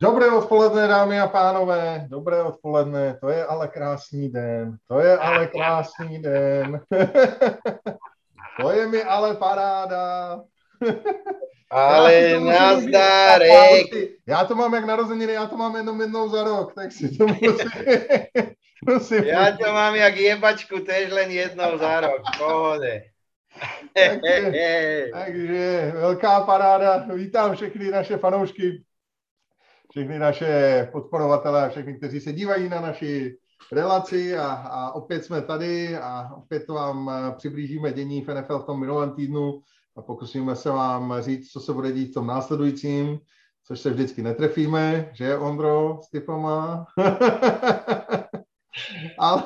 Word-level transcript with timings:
Dobré 0.00 0.30
odpoledne, 0.30 0.88
dámy 0.88 1.20
a 1.20 1.26
pánové, 1.26 2.06
dobré 2.06 2.42
odpoledne, 2.42 3.18
to 3.20 3.28
je 3.28 3.44
ale 3.44 3.68
krásný 3.68 4.28
den, 4.30 4.78
to 4.88 5.00
je 5.00 5.18
ale 5.18 5.46
krásný 5.46 6.22
den, 6.22 6.80
to 8.62 8.70
je 8.70 8.86
mi 8.86 9.02
ale 9.02 9.34
paráda. 9.34 10.38
Ale 11.70 12.40
nazdárek. 12.40 13.86
Já 14.26 14.44
to 14.44 14.54
mám 14.54 14.74
jak 14.74 14.84
narozeniny, 14.84 15.32
já 15.32 15.46
to 15.46 15.56
mám 15.56 15.76
jenom 15.76 16.00
jednou 16.00 16.28
za 16.28 16.42
rok, 16.44 16.74
tak 16.74 16.92
si 16.92 17.18
to 17.18 17.26
musím... 17.26 17.70
musím 18.88 19.24
Ja 19.24 19.58
to 19.58 19.72
mám 19.72 19.94
jak 19.94 20.16
jebačku, 20.16 20.78
tež 20.80 21.10
len 21.10 21.30
jednou 21.30 21.78
za 21.78 22.00
rok, 22.00 22.22
pohode. 22.38 23.02
takže, 23.94 25.10
takže 25.12 25.92
velká 25.94 26.40
paráda, 26.40 27.06
vítám 27.14 27.54
všechny 27.54 27.90
naše 27.90 28.16
fanoušky, 28.16 28.86
všechny 29.90 30.18
naše 30.18 30.88
podporovatele 30.92 31.66
a 31.66 31.68
všechny, 31.68 31.94
kteří 31.94 32.20
se 32.20 32.32
dívají 32.32 32.68
na 32.68 32.80
naši 32.80 33.36
relaci 33.72 34.36
a, 34.36 34.52
a 34.52 34.92
opět 34.92 35.24
jsme 35.24 35.42
tady 35.42 35.98
a 35.98 36.30
opět 36.36 36.68
vám 36.68 37.10
přiblížíme 37.36 37.92
dění 37.92 38.24
v 38.24 38.34
NFL 38.34 38.58
v 38.58 38.66
tom 38.66 38.80
minulém 38.80 39.10
týdnu 39.10 39.60
a 39.96 40.02
pokusíme 40.02 40.56
se 40.56 40.70
vám 40.70 41.14
říct, 41.20 41.50
co 41.50 41.60
se 41.60 41.72
bude 41.72 41.92
dít 41.92 42.10
v 42.10 42.14
tom 42.14 42.26
následujícím, 42.26 43.18
což 43.66 43.80
se 43.80 43.90
vždycky 43.90 44.22
netrefíme, 44.22 45.10
že 45.12 45.38
Ondro 45.38 46.00
s 46.02 46.10
typama. 46.10 46.86
ale, 49.18 49.42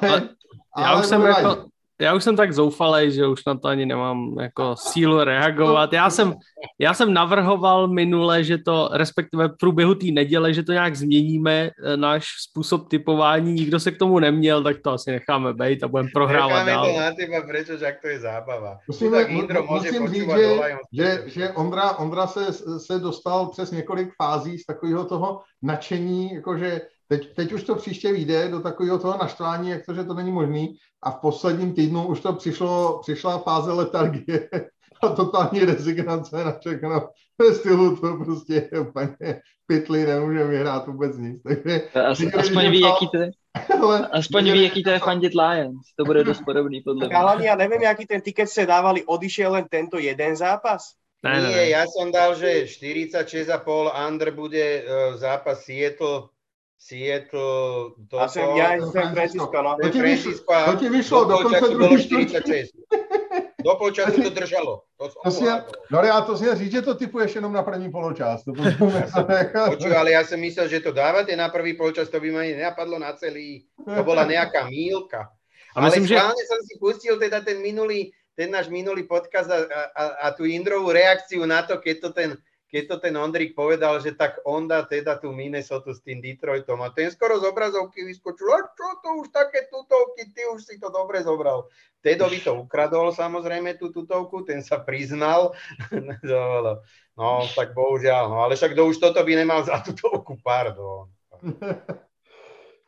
já 0.78 0.86
ale 0.86 1.00
už 1.00 1.06
jsem 1.06 1.22
jako, 1.22 1.66
já 2.00 2.14
už 2.14 2.24
jsem 2.24 2.36
tak 2.36 2.52
zoufalý, 2.52 3.12
že 3.12 3.26
už 3.26 3.44
na 3.44 3.54
to 3.54 3.68
ani 3.68 3.86
nemám 3.86 4.36
jako 4.40 4.76
sílu 4.76 5.24
reagovat. 5.24 5.92
Já 5.92 6.10
jsem, 6.10 6.34
já 6.78 6.94
jsem 6.94 7.12
navrhoval 7.12 7.88
minule, 7.88 8.44
že 8.44 8.58
to, 8.58 8.88
respektive 8.92 9.48
v 9.48 9.56
průběhu 9.60 9.94
té 9.94 10.06
neděle, 10.06 10.54
že 10.54 10.62
to 10.62 10.72
nějak 10.72 10.96
změníme, 10.96 11.70
eh, 11.84 11.96
náš 11.96 12.26
způsob 12.50 12.88
typování, 12.88 13.52
nikdo 13.52 13.80
se 13.80 13.90
k 13.90 13.98
tomu 13.98 14.18
neměl, 14.18 14.62
tak 14.62 14.76
to 14.84 14.90
asi 14.90 15.10
necháme 15.10 15.54
být 15.54 15.84
a 15.84 15.88
budeme 15.88 16.08
prohrávat 16.14 16.66
Necháme 16.66 16.70
dál. 16.70 16.94
to 16.94 17.00
na 17.00 17.12
teba, 17.14 17.46
prečo, 17.46 17.76
že 17.76 17.96
to 18.02 18.08
je 18.08 18.20
zábava. 18.20 18.78
Musíme, 18.88 19.18
Tak 19.18 19.30
Indro 19.30 19.62
může 19.62 19.92
musím 19.92 20.08
říct, 20.08 20.30
že, 20.36 20.58
že, 20.92 21.22
že 21.26 21.50
Ondra, 21.50 21.98
Ondra 21.98 22.26
se, 22.26 22.52
se 22.78 22.98
dostal 22.98 23.48
přes 23.48 23.70
několik 23.70 24.08
fází 24.22 24.58
z 24.58 24.66
takového 24.66 25.04
toho 25.04 25.40
nadšení, 25.62 26.34
jakože 26.34 26.80
teď, 27.12 27.34
teď 27.34 27.52
už 27.52 27.62
to 27.62 27.74
příště 27.74 28.12
vyjde 28.12 28.48
do 28.48 28.60
takového 28.60 28.98
toho 28.98 29.18
naštvání, 29.18 29.70
jak 29.70 29.86
to, 29.86 29.94
že 29.94 30.04
to 30.04 30.14
není 30.14 30.32
možný 30.32 30.74
a 31.02 31.10
v 31.10 31.20
posledním 31.20 31.74
týdnu 31.74 32.06
už 32.06 32.20
to 32.20 32.32
přišlo, 32.32 32.98
přišla 33.02 33.38
fáze 33.38 33.72
letargie 33.72 34.48
a 35.02 35.08
totální 35.08 35.60
rezignace 35.60 36.44
na 36.44 36.58
všechno. 36.58 37.08
Ve 37.38 37.54
stylu 37.54 37.96
to 37.96 38.16
prostě 38.24 38.68
je 38.72 38.80
úplně 38.80 39.16
pytli, 39.66 40.06
nemůže 40.06 40.44
vyhrát 40.44 40.86
vůbec 40.86 41.18
nic. 41.18 41.42
Takže, 41.42 41.82
As, 42.08 42.18
Viděli, 42.18 42.42
aspoň 42.42 42.70
ví, 42.70 42.80
to- 42.80 42.86
jaký 42.86 43.08
to 43.08 43.16
je. 43.16 43.30
ale, 43.82 44.08
Aspoň 44.08 44.52
ví, 44.52 44.62
jaký 44.62 44.82
to 44.82 44.90
je 44.90 44.98
fandit 44.98 45.34
Lions. 45.34 45.86
To 45.96 46.04
bude 46.04 46.24
dost 46.24 46.40
podobný, 46.44 46.80
podle 46.80 47.06
mě. 47.06 47.14
Chalani, 47.14 47.46
ja 47.46 47.54
neviem, 47.56 47.84
aký 47.84 48.06
ten 48.08 48.20
tiket 48.24 48.48
ste 48.48 48.64
dávali, 48.64 49.04
odišiel 49.04 49.52
len 49.52 49.68
tento 49.68 50.00
jeden 50.00 50.32
zápas? 50.36 50.96
Ne, 51.22 51.38
ne, 51.38 51.48
Nie, 51.52 51.56
ne. 51.56 51.68
ja 51.70 51.82
som 51.86 52.08
dal, 52.10 52.34
že 52.34 52.64
46,5 52.66 53.92
under 54.08 54.32
bude 54.32 54.82
uh, 54.82 55.14
zápas 55.20 55.62
Seattle, 55.68 56.31
Seattle, 56.82 57.94
toto. 58.10 58.18
A 58.18 58.26
som 58.26 58.58
ja 58.58 58.74
aj 58.74 58.90
San 58.90 59.14
Francisco, 59.14 59.54
no. 59.54 59.78
To 59.78 59.86
ti 59.86 60.02
vyšlo- 60.02 60.34
to 60.42 60.72
ti 60.82 60.86
vyšlo, 60.90 61.18
do 61.30 61.36
štvrtý. 61.46 62.26
46. 62.26 62.74
Do 63.62 63.78
polčasu 63.78 64.18
to 64.18 64.30
držalo. 64.34 64.82
To 64.98 65.06
To 65.22 65.30
si, 65.30 65.46
no 65.90 66.02
já 66.02 66.20
to 66.20 66.34
si 66.36 66.54
říct, 66.54 66.72
že 66.72 66.82
to 66.82 66.94
typuješ 66.94 67.34
jenom 67.34 67.52
na 67.52 67.62
první 67.62 67.90
poločas. 67.90 68.42
To 68.44 68.52
Počuj, 69.70 69.94
ale 69.94 70.10
ja 70.10 70.26
som 70.26 70.42
myslel, 70.42 70.66
že 70.66 70.82
to 70.82 70.90
dávate 70.90 71.30
na 71.38 71.46
prvý 71.48 71.78
polčas, 71.78 72.10
to 72.10 72.18
by 72.18 72.34
ma 72.34 72.42
ani 72.42 72.58
nenapadlo 72.58 72.98
na 72.98 73.14
celý. 73.14 73.62
To 73.78 74.02
bola 74.02 74.26
nejaká 74.26 74.66
mílka. 74.66 75.30
A 75.72 75.78
Ale 75.78 75.94
myslím, 75.94 76.06
že- 76.10 76.18
som 76.18 76.60
si 76.66 76.74
pustil 76.82 77.14
teda 77.22 77.40
ten 77.46 77.62
minulý, 77.62 78.10
ten 78.34 78.50
náš 78.50 78.66
minulý 78.66 79.06
podcast 79.06 79.46
a, 79.46 79.62
a, 79.94 80.04
a 80.18 80.26
tú 80.34 80.42
Indrovú 80.42 80.90
reakciu 80.90 81.46
na 81.46 81.62
to, 81.62 81.78
keď 81.78 81.96
to 82.02 82.08
ten, 82.10 82.28
keď 82.72 82.88
to 82.88 82.96
ten 83.04 83.12
Ondrik 83.20 83.52
povedal, 83.52 84.00
že 84.00 84.16
tak 84.16 84.40
on 84.48 84.64
dá 84.64 84.80
teda 84.80 85.20
tú 85.20 85.28
Minnesota 85.28 85.92
s 85.92 86.00
tým 86.00 86.24
Detroitom 86.24 86.80
a 86.80 86.88
ten 86.88 87.12
skoro 87.12 87.36
z 87.36 87.52
obrazovky 87.52 88.00
vyskočil, 88.00 88.48
a 88.48 88.64
čo 88.72 88.88
to 89.04 89.08
už 89.20 89.28
také 89.28 89.68
tutovky, 89.68 90.32
ty 90.32 90.48
už 90.48 90.64
si 90.64 90.80
to 90.80 90.88
dobre 90.88 91.20
zobral. 91.20 91.68
Tedovi 92.00 92.40
to 92.40 92.56
ukradol 92.56 93.12
samozrejme 93.12 93.76
tú 93.76 93.92
tutovku, 93.92 94.48
ten 94.48 94.64
sa 94.64 94.80
priznal. 94.80 95.52
no, 97.20 97.28
tak 97.52 97.76
bohužiaľ, 97.76 98.24
no, 98.32 98.40
ale 98.40 98.56
však 98.56 98.72
kto 98.72 98.88
už 98.88 98.96
toto 98.96 99.20
by 99.20 99.32
nemal 99.36 99.60
za 99.60 99.84
tutovku, 99.84 100.40
pardon. 100.40 101.12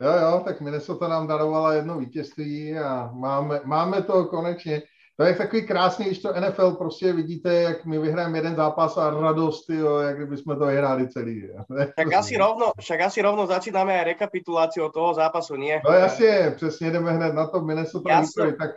Jo, 0.01 0.11
jo, 0.11 0.43
tak 0.45 0.61
Minnesota 0.61 1.09
nám 1.09 1.27
darovala 1.27 1.75
jedno 1.75 1.99
vítězství 1.99 2.79
a 2.79 3.11
máme, 3.15 3.61
máme 3.65 4.03
to 4.03 4.25
konečně. 4.25 4.83
To 5.17 5.25
je 5.25 5.35
takový 5.35 5.67
krásný, 5.67 6.05
když 6.07 6.19
to 6.19 6.33
NFL 6.41 6.71
prostě 6.71 7.13
vidíte, 7.13 7.55
jak 7.55 7.85
my 7.85 7.99
vyhrajeme 7.99 8.39
jeden 8.39 8.57
zápas 8.57 8.97
a 8.97 9.11
radost, 9.11 9.71
jo, 9.71 9.99
jak 9.99 10.17
kdyby 10.17 10.37
jsme 10.37 10.57
to 10.57 10.67
vyhráli 10.67 11.09
celý. 11.09 11.47
jo. 11.47 11.55
Však 11.99 12.13
asi 12.15 12.37
rovno, 12.37 12.73
však 12.81 13.01
asi 13.01 13.23
rovno 13.23 13.47
začíname 13.47 13.95
aj 13.95 14.05
rekapituláciou 14.05 14.89
toho 14.91 15.15
zápasu, 15.15 15.57
nie? 15.57 15.81
No 15.85 15.93
jasně, 15.93 16.53
přesně 16.57 16.91
jdeme 16.91 17.13
hned 17.13 17.35
na 17.35 17.47
to 17.47 17.61
Minnesota 17.61 18.21
Detroit. 18.21 18.59
Tak 18.59 18.71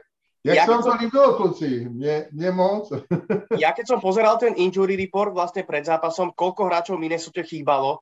jak 0.43 0.55
já 0.55 0.65
se 0.65 0.71
vám 0.71 0.83
to 0.83 0.93
líbilo, 1.01 1.33
kluci? 1.33 1.89
Mně, 1.89 2.27
mně 2.31 2.51
moc. 2.51 2.93
Ja 3.59 3.73
keď 3.73 3.87
som 3.87 3.99
pozeral 4.01 4.37
ten 4.37 4.53
injury 4.55 4.95
report 4.95 5.33
vlastne 5.33 5.65
pred 5.65 5.83
zápasom, 5.85 6.31
koľko 6.37 6.69
hráčov 6.69 7.01
Minnesota 7.01 7.41
chýbalo, 7.41 7.99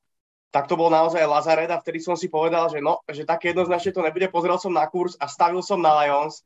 tak 0.52 0.68
to 0.68 0.76
bol 0.76 0.92
naozaj 0.92 1.24
Lazaret 1.26 1.70
a 1.72 1.80
vtedy 1.80 2.00
som 2.00 2.16
si 2.16 2.28
povedal, 2.28 2.68
že 2.68 2.84
no, 2.84 3.00
že 3.08 3.24
tak 3.24 3.44
jednoznačne 3.44 3.92
to 3.92 4.04
nebude. 4.04 4.28
Pozrel 4.28 4.60
som 4.60 4.72
na 4.72 4.86
kurz 4.86 5.16
a 5.18 5.26
stavil 5.26 5.64
som 5.64 5.80
na 5.80 5.96
Lions. 6.04 6.44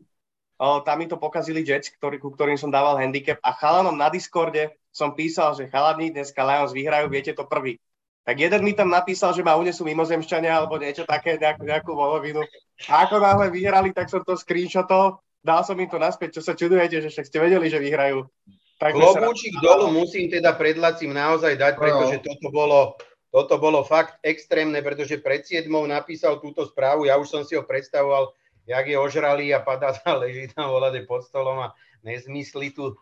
Tam 0.61 1.01
mi 1.01 1.09
to 1.09 1.17
pokazili 1.17 1.65
Jets, 1.65 1.89
ktorý, 1.97 2.21
ku 2.21 2.29
ktorým 2.29 2.61
som 2.61 2.69
dával 2.69 3.01
handicap 3.01 3.41
a 3.41 3.57
chalanom 3.57 3.97
na 3.97 4.13
Discorde 4.13 4.77
som 4.93 5.17
písal, 5.17 5.57
že 5.57 5.73
chalani, 5.73 6.13
dneska 6.13 6.45
Lions 6.45 6.77
vyhrajú, 6.77 7.09
viete 7.09 7.33
to 7.33 7.49
prvý. 7.49 7.81
Tak 8.29 8.37
jeden 8.37 8.61
mi 8.61 8.77
tam 8.77 8.93
napísal, 8.93 9.33
že 9.33 9.41
ma 9.41 9.57
unesú 9.57 9.89
mimozemšťania 9.89 10.53
alebo 10.53 10.77
niečo 10.77 11.09
také, 11.09 11.41
nejakú, 11.41 11.65
nejakú 11.65 11.91
volovinu. 11.97 12.45
A 12.93 13.09
ako 13.09 13.17
náhle 13.17 13.49
vyhrali, 13.49 13.97
tak 13.97 14.13
som 14.13 14.21
to 14.21 14.37
screenshotol, 14.37 15.17
dal 15.41 15.65
som 15.65 15.81
im 15.81 15.89
to 15.89 15.97
naspäť, 15.97 16.37
čo 16.37 16.43
sa 16.45 16.53
čudujete, 16.53 17.01
že 17.01 17.09
však 17.09 17.25
ste 17.25 17.39
vedeli, 17.41 17.73
že 17.73 17.81
vyhrajú. 17.81 18.29
Takže 18.77 19.01
sa- 19.01 19.21
Klobúčik 19.25 19.57
dolu 19.65 19.89
musím 19.97 20.29
teda 20.29 20.53
pred 20.61 20.77
Lacim 20.77 21.17
naozaj 21.17 21.57
dať, 21.57 21.81
pretože 21.81 22.21
toto 22.21 22.53
bolo, 22.53 23.01
toto 23.33 23.57
bolo 23.57 23.81
fakt 23.81 24.21
extrémne, 24.21 24.85
pretože 24.85 25.17
pred 25.25 25.41
7 25.41 25.69
napísal 25.89 26.37
túto 26.45 26.69
správu, 26.69 27.09
ja 27.09 27.17
už 27.17 27.29
som 27.29 27.43
si 27.49 27.57
ho 27.57 27.65
predstavoval, 27.65 28.37
jak 28.71 28.87
je 28.87 28.99
ožralý 28.99 29.55
a 29.55 29.59
padá 29.61 29.93
tam, 30.05 30.23
leží 30.23 30.49
tam 30.55 30.71
volade 30.71 31.03
pod 31.03 31.27
stolom 31.27 31.59
a 31.59 31.75
nezmyslí 32.05 32.71
tu 32.71 32.95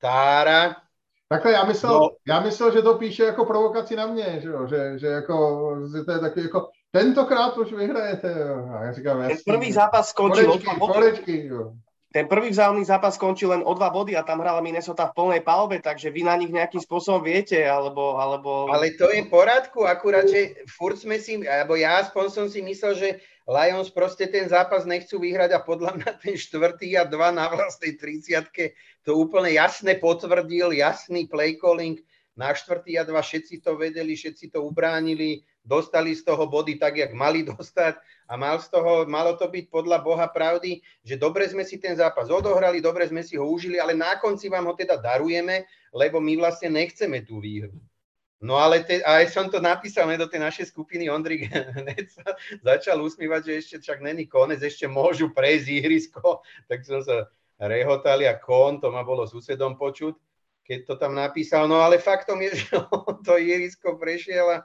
tára. 0.00 0.76
Takhle 1.28 1.52
já 1.52 1.64
myslel, 1.64 1.92
No. 1.92 2.08
já 2.28 2.40
myslel, 2.40 2.72
že 2.72 2.82
to 2.82 2.98
píše 2.98 3.24
jako 3.24 3.44
provokaci 3.44 3.96
na 3.96 4.06
mě, 4.06 4.40
že, 4.42 4.48
jo? 4.48 4.66
že, 4.66 4.98
že, 4.98 5.06
jako, 5.06 5.76
že 5.96 6.04
to 6.04 6.12
je 6.12 6.18
taky 6.18 6.40
jako, 6.40 6.68
tentokrát 6.90 7.58
už 7.58 7.72
vyhrajete. 7.72 8.34
Jo? 8.48 8.68
A 8.74 8.84
já 8.84 8.92
říkám, 8.92 9.20
Ten 9.20 9.30
jasný. 9.30 9.52
prvý 9.52 9.72
zápas 9.72 10.08
skončil 10.08 10.60
jo. 11.26 11.72
Ten 12.12 12.28
prvý 12.28 12.52
vzájomný 12.52 12.84
zápas 12.84 13.16
skončil 13.16 13.48
len 13.48 13.64
o 13.64 13.72
dva 13.72 13.88
body 13.88 14.12
a 14.12 14.22
tam 14.22 14.44
hrala 14.44 14.60
Minnesota 14.60 15.08
v 15.08 15.16
plnej 15.16 15.40
palbe, 15.40 15.80
takže 15.80 16.12
vy 16.12 16.28
na 16.28 16.36
nich 16.36 16.52
nejakým 16.52 16.84
spôsobom 16.84 17.24
viete, 17.24 17.56
alebo... 17.64 18.20
alebo... 18.20 18.68
Ale 18.68 18.92
to 19.00 19.08
je 19.08 19.24
v 19.24 19.32
poriadku, 19.32 19.88
akurát, 19.88 20.28
že 20.28 20.60
furt 20.68 21.00
sme 21.00 21.16
si, 21.16 21.40
alebo 21.40 21.72
ja 21.72 22.04
aspoň 22.04 22.24
som 22.28 22.46
si 22.52 22.60
myslel, 22.60 22.92
že 23.00 23.08
Lions 23.46 23.90
proste 23.90 24.30
ten 24.30 24.46
zápas 24.46 24.86
nechcú 24.86 25.18
vyhrať 25.18 25.50
a 25.58 25.64
podľa 25.64 25.98
mňa 25.98 26.10
ten 26.22 26.38
štvrtý 26.38 26.94
a 26.94 27.02
dva 27.02 27.34
na 27.34 27.50
vlastnej 27.50 27.98
30 27.98 28.48
to 29.02 29.18
úplne 29.18 29.50
jasne 29.50 29.98
potvrdil, 29.98 30.70
jasný 30.70 31.26
play 31.26 31.58
calling 31.58 31.98
na 32.32 32.54
štvrtý 32.54 32.96
a 32.96 33.04
dva, 33.04 33.20
všetci 33.20 33.60
to 33.60 33.76
vedeli, 33.76 34.16
všetci 34.16 34.56
to 34.56 34.64
ubránili, 34.64 35.44
dostali 35.60 36.16
z 36.16 36.24
toho 36.24 36.48
body 36.48 36.80
tak, 36.80 36.96
jak 36.96 37.12
mali 37.12 37.44
dostať 37.44 38.00
a 38.30 38.40
mal 38.40 38.56
z 38.56 38.72
toho, 38.72 39.04
malo 39.04 39.36
to 39.36 39.50
byť 39.50 39.68
podľa 39.68 40.00
Boha 40.00 40.26
pravdy, 40.30 40.80
že 41.04 41.20
dobre 41.20 41.44
sme 41.50 41.66
si 41.66 41.76
ten 41.76 41.92
zápas 41.92 42.32
odohrali, 42.32 42.80
dobre 42.80 43.04
sme 43.04 43.20
si 43.20 43.36
ho 43.36 43.44
užili, 43.44 43.76
ale 43.76 43.92
na 43.92 44.16
konci 44.16 44.48
vám 44.48 44.64
ho 44.64 44.74
teda 44.74 44.96
darujeme, 44.96 45.68
lebo 45.92 46.24
my 46.24 46.40
vlastne 46.40 46.72
nechceme 46.72 47.20
tú 47.22 47.38
výhru. 47.38 47.76
No 48.42 48.58
ale 48.58 48.82
te, 48.82 48.98
aj 49.06 49.30
som 49.30 49.46
to 49.46 49.62
napísal 49.62 50.10
ne, 50.10 50.18
do 50.18 50.26
tej 50.26 50.42
našej 50.42 50.74
skupiny, 50.74 51.06
Ondrik 51.06 51.46
hneď 51.78 52.10
sa 52.10 52.34
začal 52.58 52.98
usmívať, 52.98 53.40
že 53.46 53.52
ešte 53.62 53.76
však 53.86 54.02
není 54.02 54.26
konec, 54.26 54.58
ešte 54.58 54.90
môžu 54.90 55.30
prejsť 55.30 55.66
ihrisko, 55.70 56.42
tak 56.66 56.82
som 56.82 56.98
sa 57.06 57.30
rehotali 57.62 58.26
a 58.26 58.34
kon, 58.34 58.82
to 58.82 58.90
ma 58.90 59.06
bolo 59.06 59.30
susedom 59.30 59.78
počuť, 59.78 60.18
keď 60.66 60.78
to 60.90 60.94
tam 60.98 61.14
napísal. 61.14 61.70
No 61.70 61.78
ale 61.86 62.02
faktom 62.02 62.42
je, 62.42 62.50
že 62.66 62.82
on 62.90 63.22
to 63.22 63.38
ihrisko 63.38 63.94
prešiel 63.94 64.50
a, 64.50 64.58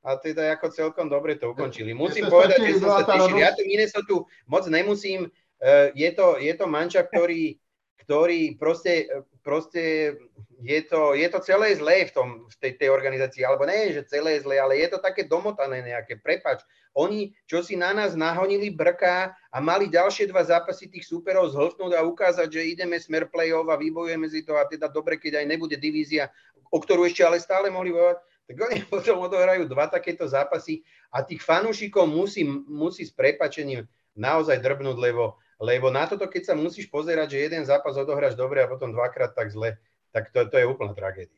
a 0.00 0.10
teda 0.16 0.56
ako 0.56 0.72
celkom 0.72 1.12
dobre 1.12 1.36
to 1.36 1.52
ukončili. 1.52 1.92
Musím 1.92 2.24
povedať, 2.32 2.64
že 2.64 2.80
som 2.80 3.04
sa 3.04 3.04
tešil. 3.04 3.36
Ja 3.36 3.52
tu 3.52 3.68
Minnesota 3.68 4.24
moc 4.48 4.64
nemusím, 4.64 5.28
eh, 5.60 5.92
je 5.92 6.08
to, 6.16 6.40
je 6.40 6.52
to 6.56 6.64
manča, 6.64 7.04
ktorý, 7.04 7.60
ktorý 8.00 8.56
proste, 8.56 9.12
proste 9.40 10.14
je 10.60 10.80
to, 10.84 11.16
je 11.16 11.28
to 11.32 11.40
celé 11.40 11.72
zlé 11.76 12.04
v, 12.08 12.12
tom, 12.12 12.28
v 12.44 12.56
tej, 12.60 12.72
tej 12.76 12.88
organizácii, 12.92 13.42
alebo 13.44 13.64
nie, 13.64 13.96
že 13.96 14.08
celé 14.08 14.36
zlé, 14.40 14.60
ale 14.60 14.76
je 14.76 14.92
to 14.92 14.98
také 15.00 15.24
domotané 15.24 15.80
nejaké, 15.80 16.20
prepač. 16.20 16.60
Oni, 16.92 17.32
čo 17.46 17.62
si 17.62 17.78
na 17.78 17.94
nás 17.94 18.18
nahonili 18.18 18.68
brká 18.68 19.32
a 19.48 19.58
mali 19.62 19.86
ďalšie 19.88 20.28
dva 20.28 20.42
zápasy 20.42 20.90
tých 20.90 21.06
súperov 21.06 21.54
zhltnúť 21.54 21.96
a 21.96 22.04
ukázať, 22.04 22.48
že 22.50 22.70
ideme 22.76 22.98
smer 22.98 23.30
play-off 23.30 23.70
a 23.70 23.80
vybojujeme 23.80 24.26
si 24.28 24.42
to 24.42 24.58
a 24.58 24.66
teda 24.66 24.90
dobre, 24.90 25.16
keď 25.16 25.40
aj 25.40 25.46
nebude 25.46 25.76
divízia, 25.78 26.28
o 26.68 26.78
ktorú 26.82 27.06
ešte 27.06 27.22
ale 27.22 27.38
stále 27.38 27.70
mohli 27.70 27.94
bojovať, 27.94 28.18
tak 28.50 28.56
oni 28.58 28.78
potom 28.92 29.22
odohrajú 29.22 29.70
dva 29.70 29.86
takéto 29.86 30.26
zápasy 30.26 30.82
a 31.14 31.22
tých 31.22 31.40
fanúšikov 31.40 32.10
musí, 32.10 32.42
musí 32.66 33.06
s 33.06 33.14
prepačením 33.14 33.86
naozaj 34.18 34.58
drbnúť, 34.58 34.98
lebo, 34.98 35.38
lebo 35.60 35.92
na 35.92 36.08
toto, 36.08 36.24
keď 36.24 36.42
sa 36.44 36.54
musíš 36.56 36.88
pozerať, 36.88 37.36
že 37.36 37.44
jeden 37.44 37.62
zápas 37.68 37.92
odohráš 37.96 38.34
dobre 38.34 38.64
a 38.64 38.70
potom 38.70 38.92
dvakrát 38.92 39.36
tak 39.36 39.52
zle, 39.52 39.76
tak 40.08 40.32
to, 40.32 40.48
to 40.48 40.56
je 40.56 40.66
úplná 40.66 40.96
tragédia. 40.96 41.36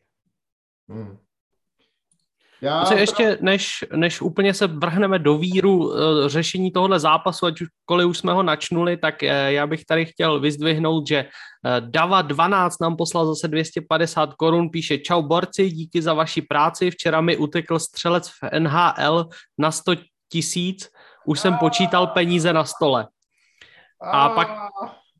Hmm. 0.88 1.18
Já... 2.62 2.94
Ještě 2.94 3.38
než, 3.40 3.84
než 3.96 4.20
úplně 4.20 4.54
se 4.54 4.66
vrhneme 4.66 5.18
do 5.18 5.38
víru 5.38 5.78
uh, 5.78 5.94
řešení 6.26 6.70
tohohle 6.70 7.00
zápasu, 7.00 7.46
ať 7.46 7.54
kolik 7.84 8.06
už 8.06 8.18
jsme 8.18 8.32
ho 8.32 8.42
načnuli, 8.42 8.96
tak 8.96 9.22
uh, 9.22 9.28
já 9.28 9.66
bych 9.66 9.84
tady 9.84 10.06
chtěl 10.06 10.40
vyzdvihnout, 10.40 11.06
že 11.08 11.24
uh, 11.24 11.90
Dava 11.90 12.22
12 12.22 12.80
nám 12.80 12.96
poslal 12.96 13.26
zase 13.26 13.48
250 13.48 14.34
korun, 14.34 14.70
píše 14.70 14.98
čau 14.98 15.22
borci, 15.22 15.70
díky 15.70 16.02
za 16.02 16.14
vaši 16.14 16.42
práci, 16.42 16.90
včera 16.90 17.20
mi 17.20 17.36
utekl 17.36 17.78
střelec 17.78 18.28
v 18.28 18.58
NHL 18.58 19.28
na 19.58 19.70
100 19.70 19.92
tisíc, 20.32 20.88
už 21.26 21.40
jsem 21.40 21.56
počítal 21.56 22.06
peníze 22.06 22.52
na 22.52 22.64
stole. 22.64 23.06
A 24.02 24.28
pak, 24.28 24.48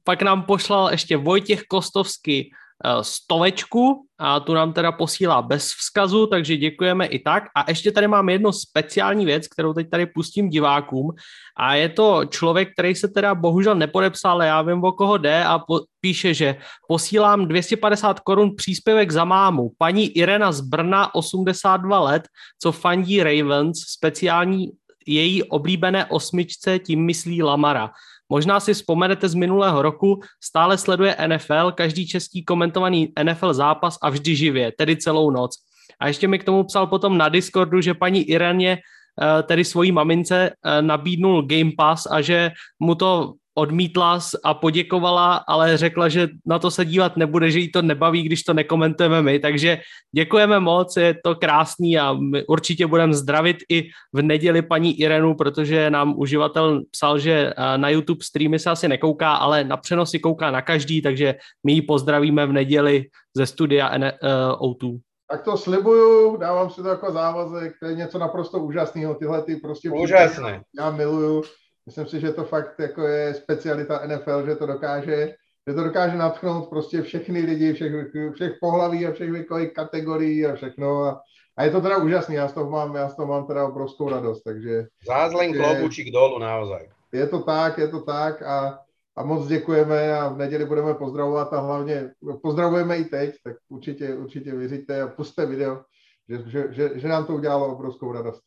pak 0.05 0.23
nám 0.23 0.43
poslal 0.43 0.90
ještě 0.90 1.17
Vojtěch 1.17 1.62
Kostovský 1.62 2.52
Eh, 2.84 3.05
stovečku 3.05 4.06
a 4.19 4.40
tu 4.40 4.55
nám 4.55 4.73
teda 4.73 4.93
posílá 4.93 5.43
bez 5.43 5.73
vzkazu, 5.73 6.26
takže 6.26 6.56
děkujeme 6.56 7.06
i 7.06 7.19
tak. 7.19 7.44
A 7.56 7.64
ještě 7.69 7.93
tady 7.93 8.08
mám 8.08 8.29
jednu 8.29 8.52
speciální 8.52 9.25
věc, 9.25 9.49
kterou 9.49 9.73
teď 9.73 9.90
tady 9.90 10.06
pustím 10.06 10.49
divákům 10.49 11.11
a 11.56 11.75
je 11.75 11.88
to 11.88 12.25
člověk, 12.25 12.73
který 12.73 12.94
se 12.94 13.08
teda 13.08 13.34
bohužel 13.34 13.75
nepodepsal, 13.75 14.32
ale 14.32 14.46
já 14.46 14.62
vím, 14.62 14.85
o 14.85 14.93
koho 14.93 15.19
jde 15.19 15.44
a 15.44 15.58
po, 15.58 15.81
píše, 16.00 16.35
že 16.35 16.56
posílám 16.88 17.49
250 17.49 18.20
korun 18.20 18.56
příspěvek 18.56 19.11
za 19.11 19.25
mámu. 19.25 19.70
Paní 19.78 20.17
Irena 20.19 20.52
z 20.52 20.61
Brna, 20.61 21.14
82 21.14 22.00
let, 22.00 22.23
co 22.58 22.73
fandí 22.73 23.23
Ravens, 23.23 23.78
speciální 23.78 24.70
její 25.06 25.43
oblíbené 25.43 26.06
osmičce, 26.06 26.78
tím 26.78 27.06
myslí 27.06 27.43
Lamara. 27.43 27.90
Možná 28.32 28.61
si 28.64 28.73
vzpomenete 28.73 29.29
z 29.29 29.37
minulého 29.37 29.76
roku, 29.82 30.25
stále 30.40 30.81
sleduje 30.81 31.17
NFL, 31.20 31.76
každý 31.76 32.08
český 32.08 32.40
komentovaný 32.44 33.12
NFL 33.12 33.55
zápas 33.55 33.99
a 34.02 34.08
vždy 34.08 34.37
živě, 34.37 34.73
tedy 34.73 34.96
celou 34.96 35.31
noc. 35.31 35.61
A 36.00 36.08
ještě 36.08 36.29
mi 36.29 36.38
k 36.38 36.44
tomu 36.44 36.64
psal 36.64 36.87
potom 36.87 37.19
na 37.19 37.29
Discordu, 37.29 37.81
že 37.81 37.94
paní 37.94 38.25
Ireně, 38.25 38.79
eh, 38.81 39.43
tedy 39.43 39.64
svojí 39.64 39.93
mamince, 39.93 40.49
eh, 40.49 40.82
nabídnul 40.82 41.43
Game 41.44 41.76
Pass 41.76 42.08
a 42.08 42.20
že 42.25 42.50
mu 42.81 42.94
to 42.94 43.37
odmítla 43.54 44.19
a 44.44 44.54
poděkovala, 44.54 45.44
ale 45.49 45.76
řekla, 45.76 46.08
že 46.08 46.28
na 46.46 46.58
to 46.58 46.70
se 46.70 46.84
dívat 46.84 47.16
nebude, 47.16 47.50
že 47.50 47.58
jí 47.58 47.72
to 47.72 47.82
nebaví, 47.82 48.22
když 48.22 48.43
to 48.43 48.54
nekomentujeme 48.54 49.22
my. 49.22 49.38
Takže 49.38 49.78
děkujeme 50.14 50.60
moc, 50.60 50.96
je 50.96 51.14
to 51.25 51.34
krásný 51.34 51.99
a 51.99 52.12
my 52.12 52.46
určitě 52.46 52.87
budeme 52.87 53.14
zdravit 53.14 53.56
i 53.69 53.88
v 54.12 54.22
neděli 54.22 54.62
paní 54.62 55.00
Irenu, 55.00 55.34
protože 55.34 55.90
nám 55.90 56.14
uživatel 56.16 56.82
psal, 56.90 57.19
že 57.19 57.52
eh, 57.56 57.78
na 57.78 57.88
YouTube 57.88 58.25
streamy 58.25 58.58
se 58.58 58.70
asi 58.70 58.88
nekouká, 58.88 59.34
ale 59.34 59.64
na 59.64 59.76
přenosy 59.76 60.19
kouká 60.19 60.50
na 60.50 60.62
každý, 60.62 61.02
takže 61.02 61.34
my 61.64 61.72
ji 61.72 61.82
pozdravíme 61.82 62.46
v 62.46 62.52
neděli 62.52 63.04
ze 63.37 63.46
studia 63.46 63.90
eh, 63.94 64.12
O2. 64.60 64.99
Tak 65.31 65.44
to 65.44 65.56
slibuju, 65.56 66.37
dávám 66.37 66.70
si 66.70 66.82
to 66.82 66.88
jako 66.88 67.12
závazek, 67.12 67.72
to 67.81 67.87
je 67.87 67.94
něco 67.94 68.19
naprosto 68.19 68.58
úžasného, 68.58 69.14
tyhle 69.14 69.43
ty 69.43 69.56
prostě... 69.56 69.90
Úžasné. 69.90 70.62
Já 70.78 70.90
miluju 70.90 71.43
Myslím 71.87 72.06
si, 72.06 72.20
že 72.20 72.32
to 72.32 72.44
fakt 72.44 72.81
jako 72.81 73.06
je 73.06 73.34
specialita 73.34 74.06
NFL, 74.06 74.46
že 74.46 74.56
to 74.56 74.67
dokáže, 74.67 75.34
že 75.69 75.75
to 75.75 75.84
dokáže 75.84 76.17
natchnout 76.17 76.69
prostě 76.69 77.02
všechny 77.02 77.40
lidi, 77.40 77.73
všech, 77.73 77.93
všech 78.34 78.52
pohlaví 78.61 79.06
a 79.06 79.12
všech 79.12 79.31
věkových 79.31 79.73
kategorií 79.73 80.46
a 80.46 80.55
všechno. 80.55 81.02
A, 81.02 81.20
a 81.56 81.64
je 81.64 81.70
to 81.70 81.81
teda 81.81 81.96
úžasný, 81.96 82.34
já 82.34 82.49
z 82.49 82.52
toho 82.52 82.70
mám, 82.70 82.94
já 82.94 83.08
z 83.08 83.17
toho 83.17 83.29
mám 83.29 83.46
teda 83.46 83.67
obrovskou 83.67 84.08
radost, 84.08 84.43
takže... 84.43 84.87
Zázlen 85.06 85.52
klobučík 85.52 86.12
dolu 86.12 86.38
naozaj. 86.38 86.88
Je 87.12 87.26
to 87.26 87.43
tak, 87.43 87.79
je 87.79 87.88
to 87.88 88.00
tak 88.00 88.43
a, 88.43 88.78
a 89.17 89.25
moc 89.25 89.46
děkujeme 89.46 90.14
a 90.14 90.28
v 90.28 90.38
neděli 90.38 90.64
budeme 90.64 90.94
pozdravovat 90.94 91.52
a 91.52 91.61
hlavně 91.61 92.11
pozdravujeme 92.43 92.96
i 92.96 93.05
teď, 93.05 93.35
tak 93.44 93.56
určitě, 93.69 94.14
určitě 94.14 94.55
věříte 94.55 95.02
a 95.02 95.08
puste 95.08 95.46
video, 95.46 95.81
že, 96.28 96.43
že, 96.46 96.67
že, 96.70 96.90
že 96.94 97.08
nám 97.08 97.26
to 97.26 97.35
udělalo 97.35 97.75
obrovskou 97.75 98.12
radost. 98.12 98.43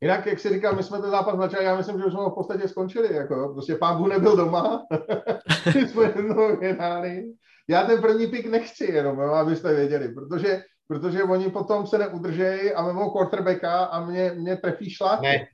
Jinak, 0.00 0.26
jak 0.26 0.38
si 0.40 0.48
říkal, 0.48 0.76
my 0.76 0.82
jsme 0.82 1.00
ten 1.00 1.10
zápas 1.10 1.38
začali, 1.38 1.64
já 1.64 1.76
myslím, 1.76 1.98
že 1.98 2.04
už 2.04 2.12
jsme 2.12 2.22
ho 2.22 2.30
v 2.30 2.34
podstatě 2.34 2.68
skončili. 2.68 3.14
Jako, 3.14 3.48
prostě 3.52 3.74
pán 3.74 4.08
nebyl 4.08 4.36
doma, 4.36 4.86
my 5.74 5.88
jsme 5.88 6.04
jednou 6.04 6.56
vyhráli. 6.56 7.24
Já 7.68 7.86
ten 7.86 8.00
první 8.00 8.26
pik 8.26 8.46
nechci 8.46 8.84
jenom, 8.84 9.20
jo, 9.20 9.32
abyste 9.32 9.74
věděli, 9.74 10.08
protože, 10.08 10.62
protože 10.88 11.22
oni 11.22 11.50
potom 11.50 11.86
se 11.86 11.98
neudržejí 11.98 12.72
a 12.72 12.82
memou 12.82 13.10
quarterbacka 13.10 13.84
a 13.84 14.04
mě, 14.04 14.32
mě 14.34 14.56
trefí 14.56 14.90
šlak. 14.90 15.20
Ne. 15.20 15.48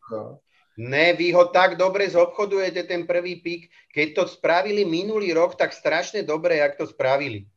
Ne, 0.78 1.12
vy 1.12 1.32
ho 1.32 1.48
tak 1.48 1.80
dobre 1.80 2.04
zobchodujete, 2.10 2.82
ten 2.82 3.08
prvý 3.08 3.40
pik. 3.40 3.72
Keď 3.96 4.14
to 4.14 4.28
spravili 4.28 4.84
minulý 4.84 5.32
rok, 5.32 5.56
tak 5.56 5.72
strašne 5.72 6.20
dobre, 6.20 6.60
jak 6.60 6.76
to 6.76 6.84
spravili 6.84 7.48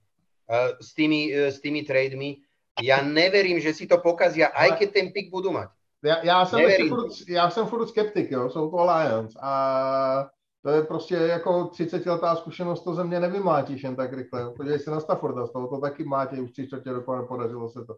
uh, 0.47 0.79
s, 0.79 0.95
tými, 0.95 1.27
uh, 1.35 1.51
s 1.51 1.59
tými 1.59 1.83
trademi. 1.83 2.39
Ja 2.79 3.03
neverím, 3.03 3.59
že 3.59 3.75
si 3.75 3.91
to 3.91 3.99
pokazia, 3.99 4.55
aj 4.55 4.79
keď 4.79 4.89
ten 4.95 5.07
pik 5.11 5.27
budú 5.35 5.51
mať. 5.51 5.67
Já, 6.03 6.25
já, 6.25 6.45
jsem 6.45 6.59
ještě 6.59 6.89
furt, 6.89 7.07
já 7.27 7.49
jsem 7.49 7.65
furt 7.65 7.87
skeptik, 7.87 8.31
jo, 8.31 8.49
jsou 8.49 8.71
to 8.71 8.77
Lions 8.77 9.33
a 9.41 10.29
to 10.63 10.69
je 10.69 10.83
prostě 10.83 11.15
jako 11.15 11.65
30 11.65 12.05
letá 12.05 12.35
zkušenost, 12.35 12.83
to 12.83 12.93
země 12.93 13.19
nevymlátíš 13.19 13.83
jen 13.83 13.95
tak 13.95 14.13
rychle. 14.13 14.53
Podívej 14.57 14.79
se 14.79 14.91
na 14.91 14.99
Stafforda, 14.99 15.47
z 15.47 15.51
toho 15.51 15.67
to 15.67 15.81
taky 15.81 16.03
mlátí, 16.03 16.41
už 16.41 16.51
tři 16.51 16.67
čtvrtě 16.67 16.91
roku 16.91 17.15
nepodařilo 17.15 17.69
se 17.69 17.85
to. 17.85 17.95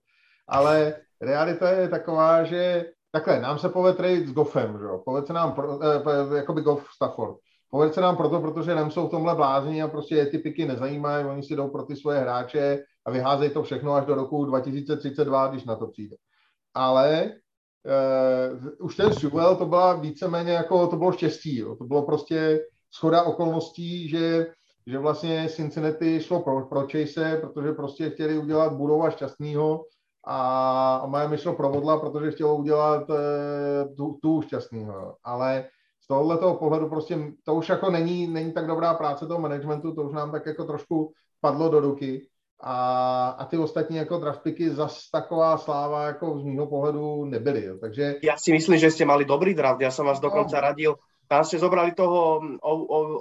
Ale 0.48 0.96
realita 1.22 1.70
je 1.70 1.90
taková, 1.90 2.44
že 2.44 2.86
takhle, 3.12 3.40
nám 3.40 3.60
se 3.60 3.70
povede 3.70 3.98
trade 3.98 4.28
s 4.28 4.34
Goffem, 4.34 4.78
že 4.80 4.84
jo, 4.84 5.02
povede 5.06 5.28
se 5.28 5.34
nám, 5.34 5.56
eh, 5.82 6.36
jakoby 6.36 6.62
Goff 6.62 6.90
Stafford. 6.96 7.38
Povede 7.70 7.94
se 7.94 8.02
nám 8.02 8.18
proto, 8.18 8.42
protože 8.42 8.76
nem 8.76 8.92
jsou 8.92 9.08
v 9.08 9.12
tomhle 9.12 9.36
blázni 9.36 9.84
a 9.84 9.88
prostě 9.88 10.16
je 10.16 10.26
ty 10.26 10.38
piky 10.38 10.66
nezajímají, 10.66 11.26
oni 11.26 11.44
si 11.44 11.56
jdou 11.56 11.70
pro 11.70 11.84
ty 11.84 11.96
svoje 11.96 12.20
hráče 12.20 12.84
a 13.06 13.12
vyházejí 13.12 13.52
to 13.52 13.64
všechno 13.64 13.94
až 13.94 14.06
do 14.06 14.16
roku 14.16 14.46
2032, 14.46 15.48
když 15.48 15.66
na 15.66 15.76
to 15.76 15.88
přijde. 15.88 16.16
Ale 16.74 17.32
už 18.80 18.96
ten 18.96 19.14
Sewell 19.14 19.56
to 19.56 19.66
byla 19.66 19.94
víceméně 19.94 20.52
jako, 20.52 20.88
to 20.88 20.96
bylo 20.96 21.12
štěstí, 21.12 21.58
jo. 21.58 21.76
to 21.76 21.84
bylo 21.84 22.02
prostě 22.02 22.66
schoda 22.92 23.24
okolností, 23.24 24.10
že, 24.10 24.48
že 24.88 24.98
vlastně 24.98 25.50
Cincinnati 25.50 26.20
šlo 26.22 26.42
pro, 26.42 26.66
pro 26.66 26.88
Chase, 26.92 27.38
protože 27.42 27.72
prostě 27.72 28.10
chtěli 28.10 28.38
udělat 28.38 28.74
Budova 28.74 29.10
šťastného 29.10 29.86
a, 30.26 30.96
a 30.96 31.08
Miami 31.08 31.38
šlo 31.38 31.54
pro 31.54 31.70
Vodla, 31.70 32.00
protože 32.00 32.32
chtělo 32.32 32.56
udělat 32.56 33.10
uh, 33.10 33.96
tu, 33.98 34.20
tu 34.22 34.42
šťastného, 34.42 35.16
ale 35.24 35.66
z 36.04 36.08
tohoto 36.08 36.54
pohledu 36.54 36.90
prostě 36.90 37.34
to 37.44 37.56
už 37.56 37.70
jako 37.70 37.92
není, 37.92 38.28
není 38.28 38.54
tak 38.54 38.68
dobrá 38.68 38.94
práce 38.94 39.28
toho 39.28 39.40
managementu, 39.40 39.96
to 39.96 40.04
už 40.04 40.14
nám 40.14 40.32
tak 40.32 40.46
jako 40.46 40.64
trošku 40.64 41.14
padlo 41.42 41.70
do 41.70 41.80
ruky 41.80 42.28
a, 42.64 42.78
a 43.40 43.46
ty 43.46 43.58
ostatní 43.58 43.98
jako 43.98 44.18
draftpiky 44.18 44.70
zas 44.70 45.10
taková 45.10 45.58
sláva 45.58 46.06
jako 46.06 46.40
z 46.40 46.44
mýho 46.44 46.68
pohledu 46.68 47.26
nebyly. 47.26 47.66
Jo. 47.66 47.76
Takže... 47.82 48.16
Ja 48.22 48.38
si 48.38 48.54
myslím, 48.54 48.78
že 48.78 48.94
ste 48.94 49.06
mali 49.06 49.26
dobrý 49.26 49.58
draft. 49.58 49.82
Ja 49.82 49.90
som 49.90 50.06
vás 50.06 50.22
dokonca 50.22 50.62
no. 50.62 50.66
radil. 50.70 50.92
Tam 51.26 51.42
ste 51.42 51.58
zobrali 51.58 51.96
toho 51.96 52.44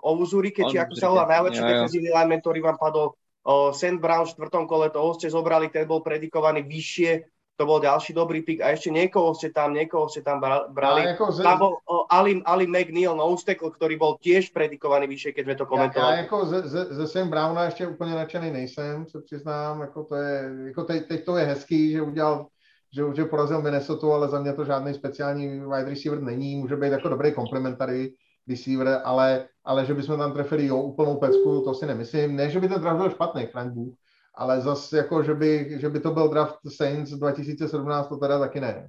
Ouzurike, 0.02 0.66
či 0.66 0.76
ako 0.76 0.94
sa 0.98 1.08
volá 1.08 1.24
najlepší 1.30 1.62
defenzívny 1.62 2.10
lineman, 2.10 2.42
ktorý 2.42 2.60
vám 2.60 2.76
padol 2.76 3.14
o, 3.46 3.70
St. 3.70 4.02
Brown 4.02 4.26
v 4.26 4.34
štvrtom 4.34 4.66
kole, 4.66 4.90
toho 4.90 5.14
ste 5.14 5.30
zobrali, 5.30 5.70
ten 5.70 5.86
bol 5.86 6.02
predikovaný 6.02 6.66
vyššie 6.66 7.10
to 7.60 7.68
bol 7.68 7.76
ďalší 7.76 8.16
dobrý 8.16 8.40
pick 8.40 8.64
a 8.64 8.72
ešte 8.72 8.88
niekoho 8.88 9.36
ste 9.36 9.52
tam, 9.52 9.76
niekoho 9.76 10.08
ste 10.08 10.24
tam 10.24 10.40
brali. 10.72 11.12
Jako 11.12 11.28
ze... 11.28 11.44
Tam 11.44 11.60
bol 11.60 11.76
o, 11.84 12.08
Ali, 12.08 12.40
Ali 12.48 12.64
McNeil 12.64 13.12
nose 13.12 13.44
tackle, 13.44 13.68
ktorý 13.68 14.00
bol 14.00 14.16
tiež 14.16 14.48
predikovaný 14.56 15.04
vyššie, 15.12 15.36
keď 15.36 15.44
sme 15.44 15.56
to 15.60 15.66
komentovali. 15.68 16.12
Já, 16.12 16.16
já 16.16 16.22
jako 16.24 16.46
ze, 16.46 16.58
ze, 16.68 16.82
ze 16.84 17.06
Sam 17.06 17.28
Browna 17.28 17.64
ještě 17.64 17.86
úplně 17.86 18.14
nadšený 18.14 18.50
nejsem, 18.50 19.06
se 19.06 19.20
přiznám, 19.20 19.80
jako 19.80 20.04
to 20.04 20.14
je, 20.14 20.50
jako 20.64 20.84
teď, 20.84 21.08
teď 21.08 21.24
to 21.24 21.36
je 21.36 21.44
hezký, 21.44 21.92
že 21.92 22.02
udělal 22.02 22.46
že, 22.94 23.02
že 23.14 23.24
porazil 23.24 23.62
Minnesota, 23.62 24.06
ale 24.14 24.28
za 24.28 24.40
mě 24.40 24.52
to 24.52 24.64
žádný 24.64 24.94
speciální 24.94 25.60
wide 25.60 25.90
receiver 25.90 26.20
není, 26.22 26.56
může 26.56 26.76
být 26.76 26.92
jako 26.92 27.08
dobrý 27.08 27.32
komplementary 27.32 28.14
receiver, 28.48 29.00
ale, 29.04 29.46
ale 29.64 29.86
že 29.86 29.94
bychom 29.94 30.18
tam 30.18 30.32
trefili 30.32 30.66
jo, 30.66 30.76
úplnou 30.76 31.16
pecku, 31.16 31.62
to 31.64 31.74
si 31.74 31.86
nemyslím. 31.86 32.36
Ne, 32.36 32.50
že 32.50 32.60
by 32.60 32.68
ten 32.68 32.80
draft 32.80 32.96
byl 32.96 33.10
špatný, 33.10 33.46
Frank 33.46 33.72
Bůh, 33.72 33.94
ale 34.40 34.60
zase 34.60 34.96
jako, 34.96 35.22
že 35.22 35.34
by, 35.34 35.76
že 35.80 35.88
by 35.88 36.00
to 36.00 36.10
byl 36.10 36.28
draft 36.28 36.58
Saints 36.68 37.10
2017, 37.12 38.08
to 38.08 38.16
teda 38.16 38.38
taky 38.38 38.60
ne. 38.60 38.88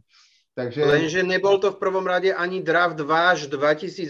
Takže... 0.56 0.86
Lenže 0.86 1.24
nebol 1.24 1.60
to 1.60 1.72
v 1.72 1.80
prvom 1.80 2.08
rade 2.08 2.32
ani 2.32 2.60
draft 2.64 3.00
váš 3.00 3.48
2018, 3.48 4.08